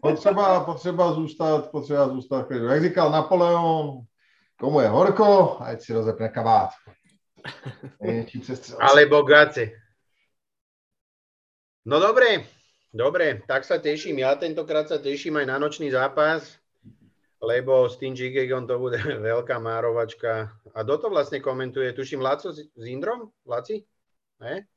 Potřeba, 0.01 0.63
potřeba 0.63 1.13
zůstat, 1.13 1.71
potřeba 1.71 2.07
zůstat 2.09 2.41
v 2.41 2.47
klidu. 2.47 2.65
Jak 2.65 2.83
říkal 2.83 3.11
Napoleon, 3.11 4.01
komu 4.59 4.79
je 4.79 4.87
horko, 4.87 5.57
ať 5.61 5.81
si 5.81 5.93
rozepne 5.93 6.29
kabát. 6.29 6.69
Alebo 8.79 9.23
gace. 9.23 9.71
No 11.87 12.03
dobre, 12.03 12.43
dobre, 12.91 13.39
tak 13.47 13.63
sa 13.63 13.79
teším. 13.79 14.19
Ja 14.19 14.35
tentokrát 14.35 14.91
sa 14.91 14.99
teším 14.99 15.39
aj 15.39 15.45
na 15.47 15.55
nočný 15.55 15.87
zápas, 15.87 16.59
lebo 17.39 17.87
s 17.87 17.95
tým 17.95 18.11
Gigegom 18.11 18.67
to 18.67 18.75
bude 18.75 18.99
veľká 19.31 19.55
márovačka. 19.63 20.51
A 20.75 20.83
kto 20.83 20.93
to 20.97 21.07
vlastne 21.07 21.39
komentuje? 21.39 21.95
Tuším 21.95 22.19
Laco 22.19 22.51
s 22.51 22.67
Indrom? 22.75 23.31
Laci? 23.47 23.87
Ne? 24.39 24.67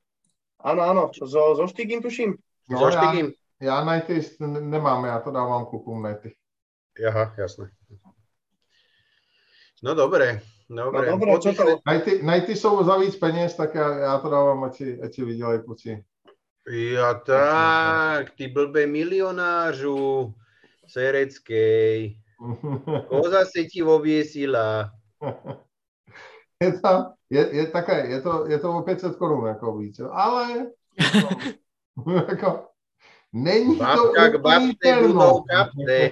Áno, 0.60 0.80
áno, 0.82 1.02
zo, 1.12 1.56
zo 1.56 1.64
Štigim 1.68 2.00
tuším. 2.02 2.36
No, 2.68 2.78
zo 2.78 2.90
Štigim. 2.90 3.32
Já, 3.60 3.74
já 3.74 3.84
Nighty 3.84 4.20
nemám, 4.60 5.04
já 5.04 5.20
to 5.20 5.30
dávám 5.30 5.66
klukům 5.66 6.02
Nighty. 6.02 6.34
Aha, 7.08 7.34
jasné. 7.38 7.70
No 9.82 9.94
dobré, 9.94 10.40
dobré. 10.68 11.10
No 11.10 11.18
dobré, 11.18 11.38
čo 11.40 11.52
to... 11.52 11.80
Nighty, 11.92 12.22
Nighty 12.22 12.56
jsou 12.56 12.84
za 12.84 12.96
víc 12.96 13.16
peněz, 13.16 13.56
tak 13.56 13.74
já, 13.74 13.98
já 13.98 14.18
to 14.18 14.30
dávám, 14.30 14.64
ať 14.64 14.74
si, 14.76 15.02
ať 15.02 15.14
si 15.14 15.24
vydělají 15.24 15.60
kluci. 15.64 16.04
Ja 16.70 17.14
tak, 17.14 18.36
ty 18.36 18.46
blbé 18.48 18.86
milionářu 18.86 20.34
Sereckej. 20.86 22.20
Koza 23.08 23.44
se 23.44 23.64
ti 23.64 23.82
oběsila. 23.82 24.90
Je, 26.62 26.72
to, 26.80 27.06
je, 27.30 27.48
je, 27.52 27.66
také, 27.66 28.06
je, 28.10 28.20
to, 28.20 28.46
je 28.46 28.58
to 28.58 28.76
o 28.76 28.82
500 28.82 29.16
korun 29.16 29.46
jako 29.46 29.76
víc, 29.76 30.00
ale 30.12 30.66
jako, 32.28 32.66
není 33.32 33.76
Babka 33.76 34.30
to 34.30 35.06
budou 35.06 35.42
kapce. 35.42 36.10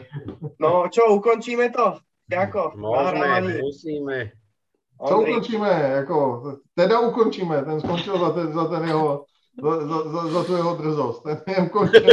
No 0.61 0.89
čo, 0.91 1.05
ukončíme 1.05 1.71
to? 1.71 1.99
Jako, 2.31 2.73
Môžeme, 2.77 3.61
musíme. 3.61 4.31
Co 5.09 5.21
ukončíme? 5.21 5.69
Jako, 5.97 6.43
teda 6.75 7.01
ukončíme, 7.01 7.65
ten 7.65 7.81
skončil 7.81 8.19
za 8.19 8.31
ten, 8.31 8.53
za 8.53 8.65
ten 8.65 8.85
jeho, 8.89 9.25
za, 9.63 9.87
za, 9.87 9.99
za, 10.11 10.27
za 10.29 10.45
tu 10.45 10.57
jeho 10.57 10.75
drzost. 10.77 11.23
Ten 11.23 11.41
je 11.47 11.63
ukončený, 11.63 12.09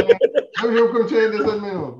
ten 0.62 0.76
je 0.76 0.82
ukončený 0.82 1.38
10 1.38 1.60
minut. 1.60 1.94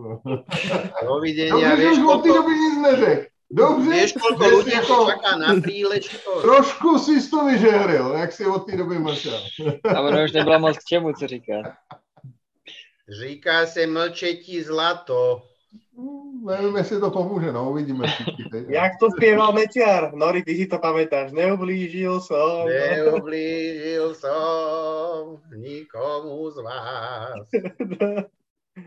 Dovidenia, 1.04 1.74
vieš, 1.76 1.96
že 1.96 2.02
už 2.02 2.08
od 2.08 2.22
koľko, 2.22 2.34
doby 2.34 2.52
nic 2.52 2.76
neřekl. 2.82 3.35
Dobře, 3.50 3.90
vieš, 3.90 4.12
koľko 4.18 4.44
ľudí 4.44 4.74
jako, 4.74 5.06
čaká 5.06 5.36
na 5.38 5.54
príležitosť. 5.62 6.42
trošku 6.42 6.98
si 6.98 7.30
to 7.30 7.46
vyžehril, 7.46 8.18
jak 8.18 8.32
si 8.32 8.46
od 8.46 8.66
té 8.66 8.76
doby 8.76 8.98
mlčel. 8.98 9.38
A 9.94 10.00
ono 10.00 10.24
už 10.24 10.32
nebyla 10.32 10.58
moc 10.58 10.78
k 10.78 10.84
čemu, 10.84 11.12
co 11.12 11.26
říká. 11.26 11.78
Říká 13.08 13.66
se 13.66 13.86
mlčetí 13.86 14.62
zlato. 14.62 15.42
Nevím, 16.44 16.76
jestli 16.76 17.00
to 17.00 17.10
pomůže, 17.10 17.52
no, 17.52 17.70
uvidíme. 17.70 18.06
Jak 18.68 18.92
to 19.00 19.10
spieval 19.16 19.52
Mečiar? 19.52 20.14
Nori, 20.14 20.42
ty 20.42 20.56
si 20.56 20.66
to 20.66 20.78
pamätáš. 20.78 21.32
Neublížil 21.32 22.20
som. 22.20 22.68
Neublížil 22.68 24.14
som 24.14 25.40
nikomu 25.56 26.50
z 26.50 26.56
vás. 26.62 27.48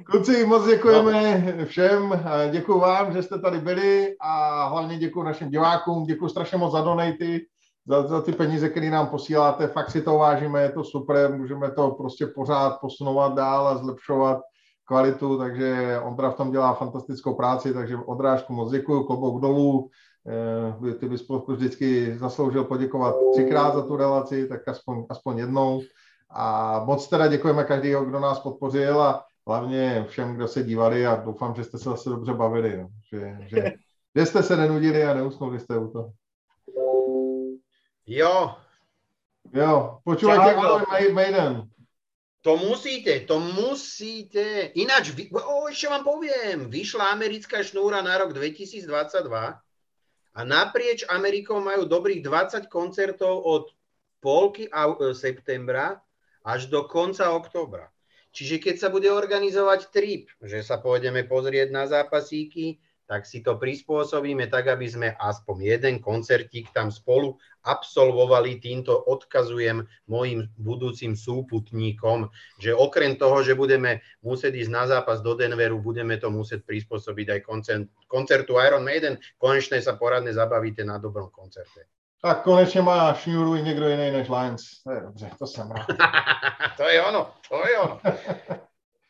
Kluci, 0.05 0.45
moc 0.45 0.67
děkujeme 0.67 1.65
všem, 1.65 2.23
děkuji 2.51 2.79
vám, 2.79 3.13
že 3.13 3.23
jste 3.23 3.39
tady 3.39 3.59
byli 3.59 4.15
a 4.21 4.63
hlavně 4.67 4.97
děkuji 4.97 5.23
našim 5.23 5.49
divákům, 5.49 6.03
děkuji 6.03 6.29
strašně 6.29 6.57
moc 6.57 6.71
za 6.71 6.81
donaty, 6.81 7.45
za, 7.87 8.07
za 8.07 8.21
ty 8.21 8.31
peníze, 8.31 8.69
které 8.69 8.89
nám 8.89 9.07
posíláte, 9.07 9.67
fakt 9.67 9.91
si 9.91 10.01
to 10.01 10.17
vážíme, 10.17 10.61
je 10.61 10.69
to 10.69 10.83
super, 10.83 11.33
můžeme 11.37 11.71
to 11.71 11.91
prostě 11.91 12.27
pořád 12.27 12.79
posunovat 12.81 13.33
dál 13.33 13.67
a 13.67 13.77
zlepšovat 13.77 14.41
kvalitu, 14.85 15.37
takže 15.37 15.99
Ondra 16.03 16.29
v 16.29 16.35
tom 16.35 16.51
dělá 16.51 16.73
fantastickou 16.73 17.33
práci, 17.33 17.73
takže 17.73 17.97
Ondrášku 17.97 18.53
moc 18.53 18.71
děkuji, 18.71 19.03
klobouk 19.03 19.41
dolů, 19.41 19.89
eh, 20.89 20.93
ty 20.93 21.09
bys 21.09 21.21
vždycky 21.47 22.17
zasloužil 22.17 22.63
poděkovat 22.63 23.15
třikrát 23.31 23.73
za 23.73 23.81
tu 23.81 23.95
relaci, 23.95 24.47
tak 24.47 24.67
aspoň, 24.67 25.05
aspoň 25.09 25.37
jednou. 25.37 25.81
A 26.29 26.79
moc 26.85 27.07
teda 27.07 27.27
děkujeme 27.27 27.63
každého, 27.63 28.05
kdo 28.05 28.19
nás 28.19 28.39
podpořil 28.39 29.01
a 29.01 29.25
hlavně 29.49 30.05
všem, 30.09 30.35
kdo 30.35 30.47
se 30.47 30.63
dívali 30.63 31.05
a 31.05 31.15
doufám, 31.15 31.55
že 31.55 31.63
jste 31.63 31.77
se 31.77 31.89
zase 31.89 32.09
dobře 32.09 32.33
bavili, 32.33 32.77
no. 32.77 32.89
že, 33.09 33.37
že, 33.49 33.73
že 34.15 34.25
jste 34.25 34.43
se 34.43 34.57
nenudili 34.57 35.03
a 35.03 35.13
neusnuli 35.13 35.59
jste 35.59 35.77
u 35.77 35.91
toho. 35.91 36.11
Jo. 38.05 38.55
Jo, 39.53 39.99
počúvajte 40.05 40.53
Iron 41.01 41.13
Maiden. 41.13 41.65
To 42.41 42.57
musíte, 42.57 43.19
to 43.19 43.39
musíte. 43.39 44.71
Ináč, 44.77 45.09
vy, 45.09 45.33
o, 45.33 45.67
ešte 45.67 45.89
vám 45.89 46.05
poviem, 46.05 46.69
vyšla 46.69 47.11
americká 47.11 47.65
šnúra 47.65 48.05
na 48.05 48.15
rok 48.21 48.37
2022 48.37 48.85
a 50.33 50.39
naprieč 50.45 51.03
Amerikou 51.09 51.57
majú 51.59 51.89
dobrých 51.89 52.21
20 52.21 52.69
koncertov 52.69 53.41
od 53.43 53.73
polky 54.21 54.69
septembra 55.17 55.99
až 56.45 56.69
do 56.69 56.85
konca 56.85 57.33
októbra. 57.33 57.89
Čiže 58.29 58.61
keď 58.61 58.75
sa 58.77 58.89
bude 58.93 59.09
organizovať 59.09 59.89
trip, 59.89 60.29
že 60.43 60.61
sa 60.61 60.77
pôjdeme 60.77 61.25
pozrieť 61.25 61.73
na 61.73 61.89
zápasíky, 61.89 62.77
tak 63.09 63.25
si 63.25 63.41
to 63.41 63.57
prispôsobíme 63.57 64.53
tak, 64.53 64.69
aby 64.69 64.85
sme 64.85 65.09
aspoň 65.17 65.57
jeden 65.65 65.95
koncertík 65.97 66.69
tam 66.69 66.93
spolu 66.93 67.41
absolvovali. 67.65 68.61
Týmto 68.61 68.93
odkazujem 68.93 69.81
mojim 70.05 70.45
budúcim 70.61 71.17
súputníkom, 71.17 72.29
že 72.61 72.69
okrem 72.69 73.17
toho, 73.17 73.41
že 73.41 73.57
budeme 73.57 74.05
musieť 74.21 74.61
ísť 74.61 74.69
na 74.69 74.85
zápas 74.85 75.25
do 75.25 75.33
Denveru, 75.33 75.81
budeme 75.81 76.21
to 76.21 76.29
musieť 76.29 76.61
prispôsobiť 76.69 77.27
aj 77.33 77.39
koncert, 77.41 77.89
koncertu 78.05 78.61
Iron 78.61 78.85
Maiden. 78.85 79.17
Konečne 79.41 79.81
sa 79.81 79.97
poradne 79.97 80.29
zabavíte 80.29 80.85
na 80.85 81.01
dobrom 81.01 81.33
koncerte. 81.33 81.89
Tak 82.21 82.41
konečně 82.43 82.81
má 82.81 83.13
šňůru 83.13 83.55
i 83.55 83.61
někdo 83.61 83.89
jiný 83.89 84.11
než 84.11 84.29
Lions. 84.29 84.83
To 84.83 84.91
je 84.91 85.01
dobře, 85.01 85.29
to 85.39 85.47
jsem 85.47 85.71
rád. 85.71 85.87
to 86.77 86.83
je 86.83 87.03
ono, 87.03 87.27
to 87.49 87.67
je 87.67 87.79
ono. 87.79 87.99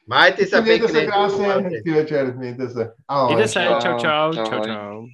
Majte 0.09 0.45
sa 0.49 0.61
pekne. 0.65 0.87
se 0.89 1.05
krásně, 1.05 1.47
hezký 1.47 1.91
večer, 1.91 2.35
mějte 2.35 2.69
se. 2.69 2.93
Ahoj. 3.07 3.35
Mějte 3.35 3.47
se, 3.47 3.59
čau, 3.65 3.79
čau, 3.79 3.99
čau, 3.99 4.33
čau. 4.33 4.65
čau. 4.65 5.05